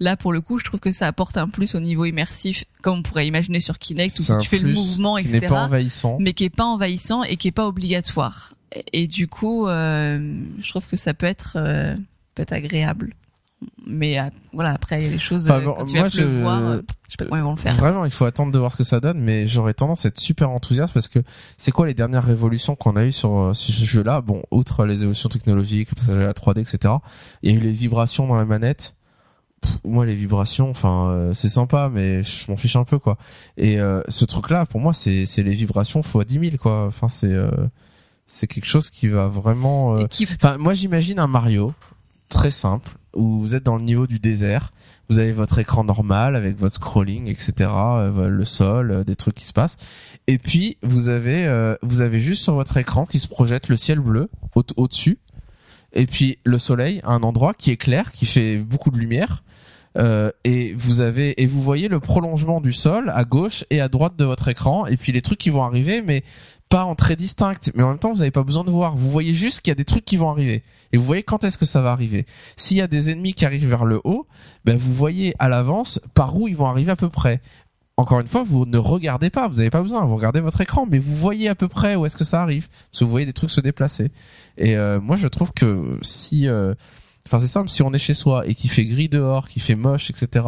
Là, 0.00 0.16
pour 0.16 0.32
le 0.32 0.40
coup, 0.40 0.58
je 0.58 0.64
trouve 0.64 0.80
que 0.80 0.90
ça 0.90 1.06
apporte 1.06 1.36
un 1.36 1.48
plus 1.48 1.76
au 1.76 1.80
niveau 1.80 2.04
immersif, 2.04 2.64
comme 2.82 2.98
on 2.98 3.02
pourrait 3.02 3.28
imaginer 3.28 3.60
sur 3.60 3.78
Kinect, 3.78 4.18
où 4.18 4.40
tu 4.40 4.48
fais 4.48 4.58
le 4.58 4.72
mouvement, 4.72 5.14
qui 5.14 5.28
etc 5.28 5.40
n'est 5.42 5.46
pas 5.48 5.64
envahissant. 5.66 6.18
mais 6.18 6.32
qui 6.32 6.42
est 6.42 6.50
pas 6.50 6.64
envahissant 6.64 7.22
et 7.22 7.36
qui 7.36 7.46
est 7.46 7.52
pas 7.52 7.68
obligatoire. 7.68 8.54
Et, 8.72 9.04
et 9.04 9.06
du 9.06 9.28
coup, 9.28 9.68
euh, 9.68 10.42
je 10.58 10.70
trouve 10.70 10.88
que 10.88 10.96
ça 10.96 11.14
peut 11.14 11.26
être 11.26 11.52
euh, 11.54 11.94
peut 12.34 12.42
être 12.42 12.52
agréable. 12.52 13.14
Mais 13.86 14.18
euh, 14.18 14.24
voilà, 14.54 14.70
après 14.72 15.00
il 15.00 15.04
y 15.04 15.08
a 15.08 15.10
des 15.10 15.18
choses 15.18 15.48
euh, 15.50 15.60
bon, 15.60 15.74
quand 15.74 15.84
tu 15.84 15.96
vas 16.02 16.08
je- 16.08 16.16
pleuvoir, 16.22 16.60
je 17.06 17.10
sais 17.10 17.16
pas 17.18 17.24
comment 17.26 17.36
ils 17.36 17.44
vont 17.44 17.50
le 17.54 17.56
faire. 17.58 17.74
Vraiment, 17.74 18.04
il 18.06 18.10
faut 18.10 18.24
attendre 18.24 18.52
de 18.52 18.58
voir 18.58 18.72
ce 18.72 18.76
que 18.78 18.84
ça 18.84 19.00
donne, 19.00 19.20
mais 19.20 19.46
j'aurais 19.46 19.74
tendance 19.74 20.04
à 20.06 20.08
être 20.08 20.18
super 20.18 20.50
enthousiaste 20.50 20.94
parce 20.94 21.08
que 21.08 21.18
c'est 21.58 21.70
quoi 21.70 21.86
les 21.86 21.92
dernières 21.94 22.24
révolutions 22.24 22.74
qu'on 22.74 22.96
a 22.96 23.04
eues 23.04 23.12
sur, 23.12 23.36
euh, 23.38 23.52
ce 23.52 23.70
jeu-là? 23.72 24.22
Bon, 24.22 24.42
outre 24.50 24.86
les 24.86 25.02
évolutions 25.02 25.28
technologiques, 25.28 25.90
le 25.90 25.96
passage 25.96 26.16
à 26.22 26.26
la 26.26 26.32
3D, 26.32 26.60
etc. 26.60 26.94
Il 27.42 27.50
y 27.50 27.54
a 27.54 27.56
eu 27.58 27.60
les 27.60 27.72
vibrations 27.72 28.26
dans 28.26 28.36
la 28.36 28.46
manette. 28.46 28.94
Pff, 29.60 29.78
moi, 29.84 30.06
les 30.06 30.14
vibrations, 30.14 30.70
enfin, 30.70 31.08
euh, 31.10 31.34
c'est 31.34 31.48
sympa, 31.50 31.90
mais 31.92 32.22
je 32.22 32.50
m'en 32.50 32.56
fiche 32.56 32.76
un 32.76 32.84
peu, 32.84 32.98
quoi. 32.98 33.18
Et 33.58 33.78
euh, 33.78 34.00
ce 34.08 34.24
truc-là, 34.24 34.64
pour 34.64 34.80
moi, 34.80 34.94
c'est 34.94 35.26
c'est 35.26 35.42
les 35.42 35.52
vibrations 35.54 36.02
fois 36.02 36.24
10 36.24 36.38
000, 36.40 36.56
quoi. 36.56 36.86
Enfin, 36.86 37.08
c'est 37.08 37.32
euh, 37.34 37.50
c'est 38.26 38.46
quelque 38.46 38.64
chose 38.66 38.88
qui 38.88 39.08
va 39.08 39.26
vraiment. 39.28 39.98
euh, 39.98 40.06
qui- 40.06 40.26
Enfin, 40.34 40.56
moi, 40.56 40.72
j'imagine 40.72 41.18
un 41.18 41.26
Mario 41.26 41.74
très 42.30 42.50
simple 42.50 42.88
où 43.14 43.40
vous 43.40 43.56
êtes 43.56 43.64
dans 43.64 43.76
le 43.76 43.82
niveau 43.82 44.06
du 44.06 44.18
désert. 44.18 44.72
Vous 45.08 45.18
avez 45.18 45.32
votre 45.32 45.58
écran 45.58 45.82
normal 45.84 46.36
avec 46.36 46.56
votre 46.56 46.76
scrolling, 46.76 47.26
etc. 47.28 47.52
euh, 47.68 48.28
le 48.28 48.44
sol, 48.44 48.90
euh, 48.92 49.04
des 49.04 49.16
trucs 49.16 49.34
qui 49.34 49.44
se 49.46 49.52
passent. 49.52 49.76
Et 50.28 50.38
puis 50.38 50.76
vous 50.82 51.08
avez 51.08 51.44
euh, 51.46 51.74
vous 51.82 52.00
avez 52.00 52.20
juste 52.20 52.42
sur 52.44 52.54
votre 52.54 52.76
écran 52.76 53.06
qui 53.06 53.18
se 53.18 53.26
projette 53.28 53.68
le 53.68 53.76
ciel 53.76 53.98
bleu 53.98 54.28
au- 54.54 54.62
au-dessus. 54.76 55.18
Et 55.92 56.06
puis 56.06 56.38
le 56.44 56.58
soleil 56.58 57.00
à 57.02 57.10
un 57.10 57.22
endroit 57.22 57.52
qui 57.54 57.70
est 57.72 57.76
clair, 57.76 58.12
qui 58.12 58.26
fait 58.26 58.58
beaucoup 58.58 58.90
de 58.92 58.98
lumière. 58.98 59.42
Euh, 59.98 60.30
et 60.44 60.72
vous 60.74 61.00
avez 61.00 61.42
et 61.42 61.46
vous 61.46 61.60
voyez 61.60 61.88
le 61.88 61.98
prolongement 61.98 62.60
du 62.60 62.72
sol 62.72 63.10
à 63.12 63.24
gauche 63.24 63.64
et 63.70 63.80
à 63.80 63.88
droite 63.88 64.14
de 64.16 64.24
votre 64.24 64.46
écran 64.46 64.86
et 64.86 64.96
puis 64.96 65.10
les 65.10 65.20
trucs 65.20 65.40
qui 65.40 65.50
vont 65.50 65.64
arriver 65.64 66.00
mais 66.00 66.22
pas 66.68 66.84
en 66.84 66.94
très 66.94 67.16
distinct. 67.16 67.72
Mais 67.74 67.82
en 67.82 67.88
même 67.88 67.98
temps 67.98 68.12
vous 68.12 68.18
n'avez 68.18 68.30
pas 68.30 68.44
besoin 68.44 68.62
de 68.62 68.70
voir. 68.70 68.96
Vous 68.96 69.10
voyez 69.10 69.34
juste 69.34 69.62
qu'il 69.62 69.70
y 69.70 69.72
a 69.72 69.76
des 69.76 69.84
trucs 69.84 70.04
qui 70.04 70.16
vont 70.16 70.30
arriver. 70.30 70.62
Et 70.92 70.96
vous 70.96 71.02
voyez 71.02 71.24
quand 71.24 71.42
est-ce 71.42 71.58
que 71.58 71.66
ça 71.66 71.80
va 71.80 71.90
arriver. 71.90 72.24
S'il 72.56 72.76
y 72.76 72.80
a 72.80 72.86
des 72.86 73.10
ennemis 73.10 73.34
qui 73.34 73.44
arrivent 73.44 73.68
vers 73.68 73.84
le 73.84 74.00
haut 74.04 74.26
ben 74.64 74.76
vous 74.76 74.92
voyez 74.92 75.34
à 75.40 75.48
l'avance 75.48 76.00
par 76.14 76.36
où 76.36 76.46
ils 76.46 76.56
vont 76.56 76.66
arriver 76.66 76.92
à 76.92 76.96
peu 76.96 77.08
près. 77.08 77.40
Encore 77.96 78.20
une 78.20 78.28
fois 78.28 78.44
vous 78.44 78.66
ne 78.66 78.78
regardez 78.78 79.30
pas. 79.30 79.48
Vous 79.48 79.56
n'avez 79.56 79.70
pas 79.70 79.82
besoin. 79.82 80.04
Vous 80.04 80.14
regardez 80.14 80.38
votre 80.38 80.60
écran 80.60 80.86
mais 80.88 81.00
vous 81.00 81.16
voyez 81.16 81.48
à 81.48 81.56
peu 81.56 81.66
près 81.66 81.96
où 81.96 82.06
est-ce 82.06 82.16
que 82.16 82.22
ça 82.22 82.42
arrive. 82.42 82.68
Parce 82.68 83.00
que 83.00 83.04
vous 83.04 83.10
voyez 83.10 83.26
des 83.26 83.32
trucs 83.32 83.50
se 83.50 83.60
déplacer. 83.60 84.12
Et 84.56 84.76
euh, 84.76 85.00
moi 85.00 85.16
je 85.16 85.26
trouve 85.26 85.50
que 85.50 85.98
si 86.00 86.46
euh, 86.46 86.74
Enfin, 87.30 87.38
c'est 87.38 87.46
simple, 87.46 87.68
si 87.68 87.82
on 87.84 87.92
est 87.92 87.98
chez 87.98 88.12
soi 88.14 88.44
et 88.48 88.56
qu'il 88.56 88.70
fait 88.70 88.84
gris 88.84 89.08
dehors, 89.08 89.48
qu'il 89.48 89.62
fait 89.62 89.76
moche, 89.76 90.10
etc., 90.10 90.44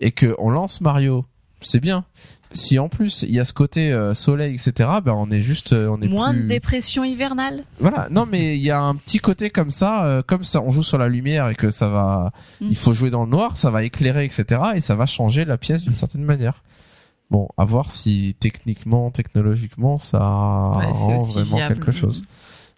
et 0.00 0.10
que 0.10 0.34
on 0.38 0.50
lance 0.50 0.80
Mario, 0.80 1.24
c'est 1.60 1.78
bien. 1.78 2.04
Si 2.50 2.78
en 2.78 2.88
plus 2.88 3.22
il 3.22 3.32
y 3.34 3.38
a 3.40 3.44
ce 3.44 3.52
côté 3.52 3.92
euh, 3.92 4.14
soleil, 4.14 4.54
etc., 4.54 4.88
ben 5.04 5.12
on 5.12 5.30
est 5.30 5.40
juste, 5.40 5.72
euh, 5.72 5.88
on 5.88 6.00
est 6.02 6.08
Moins 6.08 6.32
plus... 6.32 6.42
de 6.42 6.46
dépression 6.48 7.02
hivernale. 7.04 7.64
Voilà, 7.80 8.08
non 8.10 8.26
mais 8.30 8.56
il 8.56 8.62
y 8.62 8.70
a 8.70 8.80
un 8.80 8.94
petit 8.96 9.18
côté 9.18 9.50
comme 9.50 9.70
ça, 9.72 10.04
euh, 10.04 10.22
comme 10.26 10.44
ça, 10.44 10.60
on 10.62 10.70
joue 10.70 10.82
sur 10.84 10.98
la 10.98 11.08
lumière 11.08 11.48
et 11.48 11.54
que 11.54 11.70
ça 11.70 11.88
va, 11.88 12.32
Mm. 12.60 12.66
il 12.70 12.76
faut 12.76 12.94
jouer 12.94 13.10
dans 13.10 13.24
le 13.24 13.30
noir, 13.30 13.56
ça 13.56 13.70
va 13.70 13.82
éclairer, 13.84 14.24
etc., 14.24 14.60
et 14.74 14.80
ça 14.80 14.94
va 14.96 15.06
changer 15.06 15.44
la 15.44 15.56
pièce 15.58 15.82
d'une 15.84 15.94
certaine 15.96 16.24
manière. 16.24 16.62
Bon, 17.30 17.48
à 17.56 17.64
voir 17.64 17.90
si 17.90 18.36
techniquement, 18.38 19.10
technologiquement, 19.10 19.98
ça 19.98 20.18
Ouais, 20.18 20.86
rend 20.92 21.18
vraiment 21.18 21.56
viable. 21.56 21.74
quelque 21.74 21.90
chose. 21.92 22.22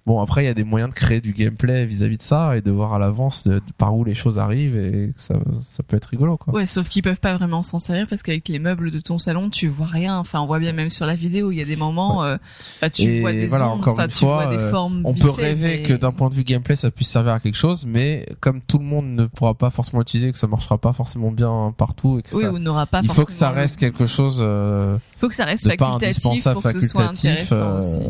Bon, 0.07 0.21
après, 0.21 0.45
il 0.45 0.47
y 0.47 0.51
a 0.51 0.55
des 0.55 0.63
moyens 0.63 0.91
de 0.91 0.95
créer 0.95 1.21
du 1.21 1.33
gameplay 1.33 1.85
vis-à-vis 1.85 2.17
de 2.17 2.23
ça 2.23 2.57
et 2.57 2.61
de 2.61 2.71
voir 2.71 2.95
à 2.95 2.99
l'avance 3.01 3.43
de, 3.43 3.55
de 3.55 3.63
par 3.77 3.97
où 3.97 4.05
les 4.05 4.15
choses 4.15 4.39
arrivent 4.39 4.77
et 4.77 5.13
ça, 5.17 5.35
ça 5.63 5.83
peut 5.83 5.97
être 5.97 6.07
rigolo, 6.07 6.37
quoi. 6.37 6.55
Ouais, 6.55 6.65
sauf 6.67 6.89
qu'ils 6.89 7.03
peuvent 7.03 7.19
pas 7.19 7.37
vraiment 7.37 7.63
s'en 7.63 7.81
servir 7.81 8.07
parce 8.09 8.23
qu'avec 8.23 8.47
les 8.49 8.61
meubles 8.61 8.93
de 8.93 9.01
ton 9.01 9.19
salon, 9.19 9.51
tu 9.51 9.67
vois 9.67 9.87
rien. 9.87 10.17
Enfin, 10.19 10.41
on 10.41 10.47
voit 10.47 10.61
bien 10.61 10.73
même 10.73 10.91
sur 10.91 11.07
la 11.07 11.17
vidéo, 11.17 11.51
il 11.51 11.57
y 11.57 11.61
a 11.61 11.65
des 11.65 11.75
moments, 11.75 12.23
euh, 12.23 12.37
bah, 12.81 12.89
tu 12.89 13.03
Et 13.03 13.21
vois 13.21 13.33
des 13.33 13.49
voilà, 13.49 13.69
ondes, 13.71 13.81
encore 13.81 13.95
enfin, 13.95 14.05
une 14.05 14.11
tu 14.11 14.19
fois, 14.19 14.45
vois 14.45 14.57
des 14.57 14.63
euh, 14.63 14.71
formes. 14.71 15.01
On 15.05 15.13
peut 15.13 15.29
rêver 15.31 15.79
mais- 15.79 15.83
que 15.83 15.95
d'un 15.95 16.13
point 16.13 16.29
de 16.31 16.35
vue 16.35 16.45
gameplay, 16.45 16.77
ça 16.77 16.93
puisse 16.93 17.09
servir 17.11 17.33
à 17.33 17.41
quelque 17.41 17.57
chose, 17.59 17.85
mais 17.85 18.27
comme 18.39 18.61
tout 18.61 18.79
le 18.79 18.85
monde 18.85 19.07
ne 19.09 19.27
pourra 19.27 19.55
pas 19.55 19.71
forcément 19.71 19.99
l'utiliser, 20.01 20.31
que 20.31 20.39
ça 20.39 20.47
marchera 20.47 20.79
pas 20.79 20.93
forcément 20.93 21.33
bien 21.33 21.75
partout 21.77 22.21
et 22.21 22.23
que 22.23 22.33
oui, 22.37 22.43
ça, 22.43 22.53
n'aura 22.53 22.87
pas. 22.87 23.01
il 23.03 23.11
faut 23.11 23.25
que 23.25 23.33
ça 23.33 23.51
reste 23.51 23.81
quelque 23.81 24.07
chose 24.07 24.39
euh, 24.41 24.99
Il 25.17 25.19
faut 25.19 25.29
que 25.29 25.35
ça 25.35 25.47
reste 25.47 25.65
pas 25.65 25.71
facultatif 25.77 26.25
indispensable, 26.27 26.61
pour 26.61 26.73
que 26.73 26.81
ce 26.81 26.87
soit 26.87 27.05
intéressant 27.09 27.57
euh, 27.57 27.79
aussi. 27.81 28.03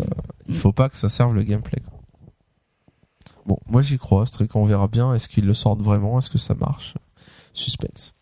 il 0.49 0.57
faut 0.57 0.73
pas 0.73 0.89
que 0.91 0.97
ça 0.99 1.08
serve 1.08 1.34
le 1.34 1.42
gameplay. 1.42 1.78
Bon, 3.47 3.58
moi 3.68 3.83
j'y 3.83 3.97
crois, 3.99 4.26
ce 4.26 4.33
truc, 4.33 4.55
on 4.57 4.65
verra 4.65 4.89
bien. 4.89 5.15
Est-ce 5.15 5.28
qu'ils 5.28 5.47
le 5.47 5.55
sortent 5.55 5.83
vraiment? 5.83 6.18
Est-ce 6.18 6.31
que 6.31 6.39
ça 6.39 6.55
marche? 6.55 6.94
Suspense. 7.55 8.15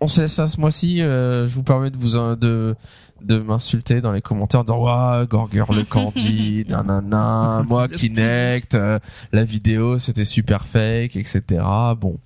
On 0.00 0.06
se 0.08 0.20
laisse 0.20 0.36
là 0.38 0.48
ce 0.48 0.60
mois-ci. 0.60 1.02
euh, 1.02 1.46
je 1.48 1.54
vous 1.54 1.62
permets 1.62 1.90
de 1.90 1.96
vous 1.96 2.10
de 2.36 2.74
de 3.22 3.38
m'insulter 3.38 4.00
dans 4.02 4.12
les 4.12 4.20
commentaires 4.20 4.60
en 4.60 4.64
disant 4.64 4.82
ouais 5.20 5.26
Gorger 5.26 5.64
le 5.70 5.84
Candy 5.84 6.64
nanana 6.68 7.64
moi. 7.66 7.88
Kinect 7.88 8.74
euh, 8.74 8.98
la 9.32 9.44
vidéo 9.44 9.98
c'était 9.98 10.26
super 10.26 10.66
fake 10.66 11.16
etc 11.16 11.64
bon 11.98 12.18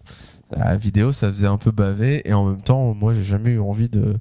la 0.51 0.77
vidéo 0.77 1.13
ça 1.13 1.33
faisait 1.33 1.47
un 1.47 1.59
peu 1.59 1.71
baver 1.71 2.29
et 2.29 2.33
en 2.33 2.47
même 2.47 2.63
temps 2.63 2.95
moi 2.95 3.15
j'ai 3.15 3.23
jamais 3.23 3.51
eu 3.51 3.61
envie 3.61 3.89
de 3.89 4.17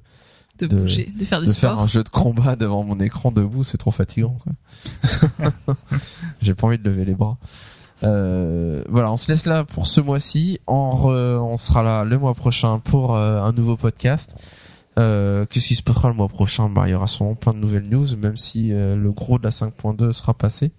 de, 0.60 0.66
de- 0.68 0.76
bouger, 0.76 1.12
de 1.18 1.24
faire 1.24 1.40
du 1.40 1.46
de 1.48 1.52
sport. 1.52 1.70
faire 1.72 1.78
un 1.80 1.86
jeu 1.88 2.04
de 2.04 2.08
combat 2.10 2.54
devant 2.54 2.84
mon 2.84 2.98
écran 3.00 3.30
debout, 3.32 3.64
c'est 3.64 3.78
trop 3.78 3.90
fatigant. 3.92 4.36
J'ai 6.42 6.54
pas 6.54 6.66
envie 6.66 6.78
de 6.78 6.88
lever 6.88 7.04
les 7.04 7.14
bras. 7.14 7.38
Euh, 8.04 8.82
voilà, 8.88 9.10
on 9.12 9.16
se 9.16 9.30
laisse 9.30 9.44
là 9.46 9.64
pour 9.64 9.86
ce 9.86 10.00
mois-ci. 10.00 10.60
On, 10.66 10.90
re- 10.90 11.38
on 11.38 11.56
sera 11.56 11.82
là 11.82 12.04
le 12.04 12.18
mois 12.18 12.34
prochain 12.34 12.78
pour 12.78 13.16
euh, 13.16 13.42
un 13.42 13.52
nouveau 13.52 13.76
podcast. 13.76 14.34
Euh, 14.98 15.46
Qu'est-ce 15.50 15.66
qui 15.68 15.74
se 15.74 15.82
passera 15.82 16.08
le 16.08 16.14
mois 16.14 16.28
prochain? 16.28 16.68
Bah, 16.68 16.84
Il 16.86 16.90
y 16.90 16.94
aura 16.94 17.06
sûrement 17.06 17.34
plein 17.34 17.52
de 17.52 17.58
nouvelles 17.58 17.88
news, 17.88 18.06
même 18.16 18.36
si 18.36 18.72
euh, 18.72 18.96
le 18.96 19.10
gros 19.12 19.38
de 19.38 19.44
la 19.44 19.50
5.2 19.50 20.12
sera 20.12 20.34
passé. 20.34 20.72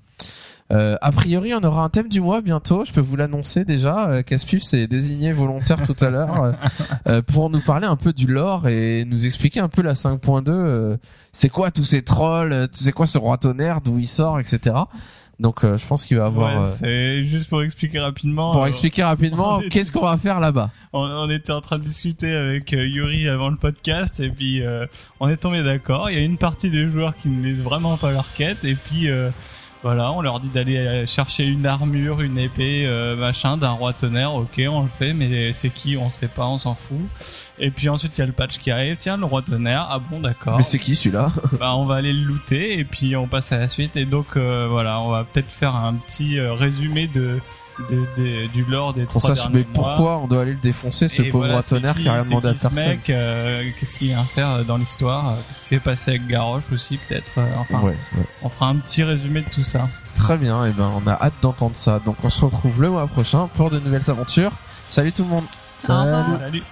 Euh, 0.71 0.97
a 1.01 1.11
priori, 1.11 1.51
on 1.55 1.63
aura 1.63 1.83
un 1.83 1.89
thème 1.89 2.09
du 2.09 2.21
mois 2.21 2.41
bientôt. 2.41 2.85
Je 2.85 2.93
peux 2.93 3.01
vous 3.01 3.15
l'annoncer 3.15 3.65
déjà. 3.65 4.21
Caspif 4.23 4.61
s'est 4.61 4.85
désigné 4.87 5.33
volontaire 5.33 5.81
tout 5.81 5.95
à 5.99 6.09
l'heure 6.11 6.53
pour 7.27 7.49
nous 7.49 7.59
parler 7.61 7.87
un 7.87 7.95
peu 7.95 8.13
du 8.13 8.27
lore 8.27 8.67
et 8.67 9.03
nous 9.05 9.25
expliquer 9.25 9.61
un 9.61 9.69
peu 9.69 9.81
la 9.81 9.93
5.2. 9.93 10.49
euh, 10.49 10.97
c'est 11.31 11.49
quoi 11.49 11.71
tous 11.71 11.83
ces 11.85 12.03
trolls 12.03 12.67
C'est 12.71 12.91
quoi 12.91 13.07
ce 13.07 13.17
roi 13.17 13.37
tonnerre 13.37 13.81
D'où 13.81 13.97
il 13.97 14.07
sort, 14.07 14.39
etc. 14.39 14.75
Donc, 15.39 15.63
euh, 15.63 15.77
je 15.77 15.87
pense 15.87 16.05
qu'il 16.05 16.17
va 16.17 16.25
avoir. 16.25 16.53
Ouais, 16.53 16.67
euh, 16.67 16.75
c'est 16.79 17.23
juste 17.23 17.49
pour 17.49 17.63
expliquer 17.63 17.99
rapidement. 17.99 18.51
pour 18.51 18.63
euh, 18.63 18.67
expliquer 18.67 19.03
rapidement, 19.03 19.61
qu'est-ce 19.69 19.89
qu'on 19.91 20.01
va 20.05 20.17
faire 20.17 20.39
là-bas? 20.41 20.69
On, 20.91 20.99
on 20.99 21.29
était 21.29 21.53
en 21.53 21.61
train 21.61 21.79
de 21.79 21.85
discuter 21.85 22.33
avec 22.33 22.73
euh, 22.73 22.85
Yuri 22.85 23.29
avant 23.29 23.49
le 23.49 23.55
podcast 23.55 24.19
et 24.19 24.29
puis 24.29 24.61
euh, 24.61 24.85
on 25.21 25.29
est 25.29 25.37
tombé 25.37 25.63
d'accord. 25.63 26.09
Il 26.09 26.17
y 26.17 26.21
a 26.21 26.25
une 26.25 26.37
partie 26.37 26.69
des 26.69 26.87
joueurs 26.87 27.15
qui 27.15 27.29
ne 27.29 27.41
lisent 27.41 27.61
vraiment 27.61 27.95
pas 27.95 28.11
leur 28.11 28.25
quête 28.33 28.65
et 28.65 28.75
puis 28.75 29.09
euh, 29.09 29.29
voilà, 29.81 30.11
on 30.11 30.21
leur 30.21 30.39
dit 30.39 30.49
d'aller 30.49 30.77
euh, 30.77 31.05
chercher 31.05 31.45
une 31.45 31.65
armure, 31.65 32.21
une 32.21 32.37
épée, 32.37 32.85
euh, 32.85 33.15
machin 33.15 33.55
d'un 33.57 33.71
roi 33.71 33.93
tonnerre. 33.93 34.33
Ok, 34.35 34.61
on 34.69 34.83
le 34.83 34.89
fait, 34.89 35.13
mais 35.13 35.53
c'est 35.53 35.69
qui? 35.69 35.95
On 35.95 36.09
sait 36.09 36.27
pas, 36.27 36.45
on 36.45 36.59
s'en 36.59 36.75
fout. 36.75 36.97
Et 37.59 37.71
puis 37.71 37.87
ensuite 37.89 38.17
il 38.17 38.21
y 38.21 38.23
a 38.23 38.27
le 38.27 38.33
patch 38.33 38.57
qui 38.57 38.71
arrive. 38.71 38.97
Tiens, 38.97 39.17
le 39.17 39.25
roi 39.25 39.41
tonnerre. 39.41 39.87
Ah 39.89 39.99
bon, 39.99 40.19
d'accord. 40.19 40.57
Mais 40.57 40.63
c'est 40.63 40.79
qui 40.79 40.95
celui-là? 40.95 41.31
Bah, 41.59 41.75
on 41.75 41.85
va 41.85 41.95
aller 41.95 42.13
le 42.13 42.23
looter 42.23 42.79
et 42.79 42.85
puis 42.85 43.15
on 43.15 43.27
passe 43.27 43.51
à 43.51 43.57
la 43.57 43.67
suite. 43.67 43.95
Et 43.95 44.05
donc 44.05 44.37
euh, 44.37 44.67
voilà, 44.69 45.01
on 45.01 45.09
va 45.09 45.23
peut-être 45.23 45.51
faire 45.51 45.75
un 45.75 45.93
petit 45.95 46.39
euh, 46.39 46.53
résumé 46.53 47.07
de, 47.07 47.39
de- 47.89 48.05
de- 48.21 48.47
du 48.47 48.63
lore 48.65 48.93
des 48.93 49.03
Qu'on 49.05 49.19
trois 49.19 49.35
sache, 49.35 49.49
derniers 49.49 49.65
mais 49.73 49.79
mois. 49.79 49.89
pourquoi 49.95 50.17
on 50.17 50.27
doit 50.27 50.41
aller 50.41 50.53
le 50.53 50.59
défoncer, 50.59 51.07
ce 51.07 51.21
Et 51.21 51.29
pauvre 51.29 51.45
voilà, 51.47 51.63
tonnerre 51.63 51.95
qui- 51.95 52.03
qui 52.03 52.09
a 52.09 52.13
rien 52.13 52.23
demandé 52.25 52.47
à 52.49 52.53
personne 52.53 52.87
mec, 52.87 53.09
euh, 53.09 53.69
Qu'est-ce 53.79 53.95
qu'il 53.95 54.07
vient 54.09 54.23
faire 54.23 54.63
dans 54.65 54.77
l'histoire? 54.77 55.35
Qu'est-ce 55.47 55.61
qui 55.61 55.67
s'est 55.67 55.79
passé 55.79 56.11
avec 56.11 56.27
Garrosh 56.27 56.63
aussi 56.73 56.97
peut-être 56.97 57.31
euh, 57.37 57.47
Enfin, 57.59 57.79
Ouais, 57.79 57.95
ouais. 58.17 58.23
on 58.41 58.49
fera 58.49 58.67
un 58.67 58.75
petit 58.77 59.03
résumé 59.03 59.41
de 59.41 59.49
tout 59.49 59.63
ça. 59.63 59.87
Très 60.15 60.37
bien, 60.37 60.65
et 60.65 60.71
ben 60.73 60.91
on 61.03 61.07
a 61.09 61.13
hâte 61.13 61.33
d'entendre 61.41 61.75
ça. 61.75 61.99
Donc 62.05 62.17
on 62.23 62.29
se 62.29 62.43
retrouve 62.43 62.81
le 62.81 62.89
mois 62.89 63.07
prochain 63.07 63.47
pour 63.55 63.69
de 63.69 63.79
nouvelles 63.79 64.09
aventures. 64.09 64.51
Salut 64.87 65.11
tout 65.13 65.23
le 65.23 65.29
monde. 65.29 65.45
Salut 65.77 66.63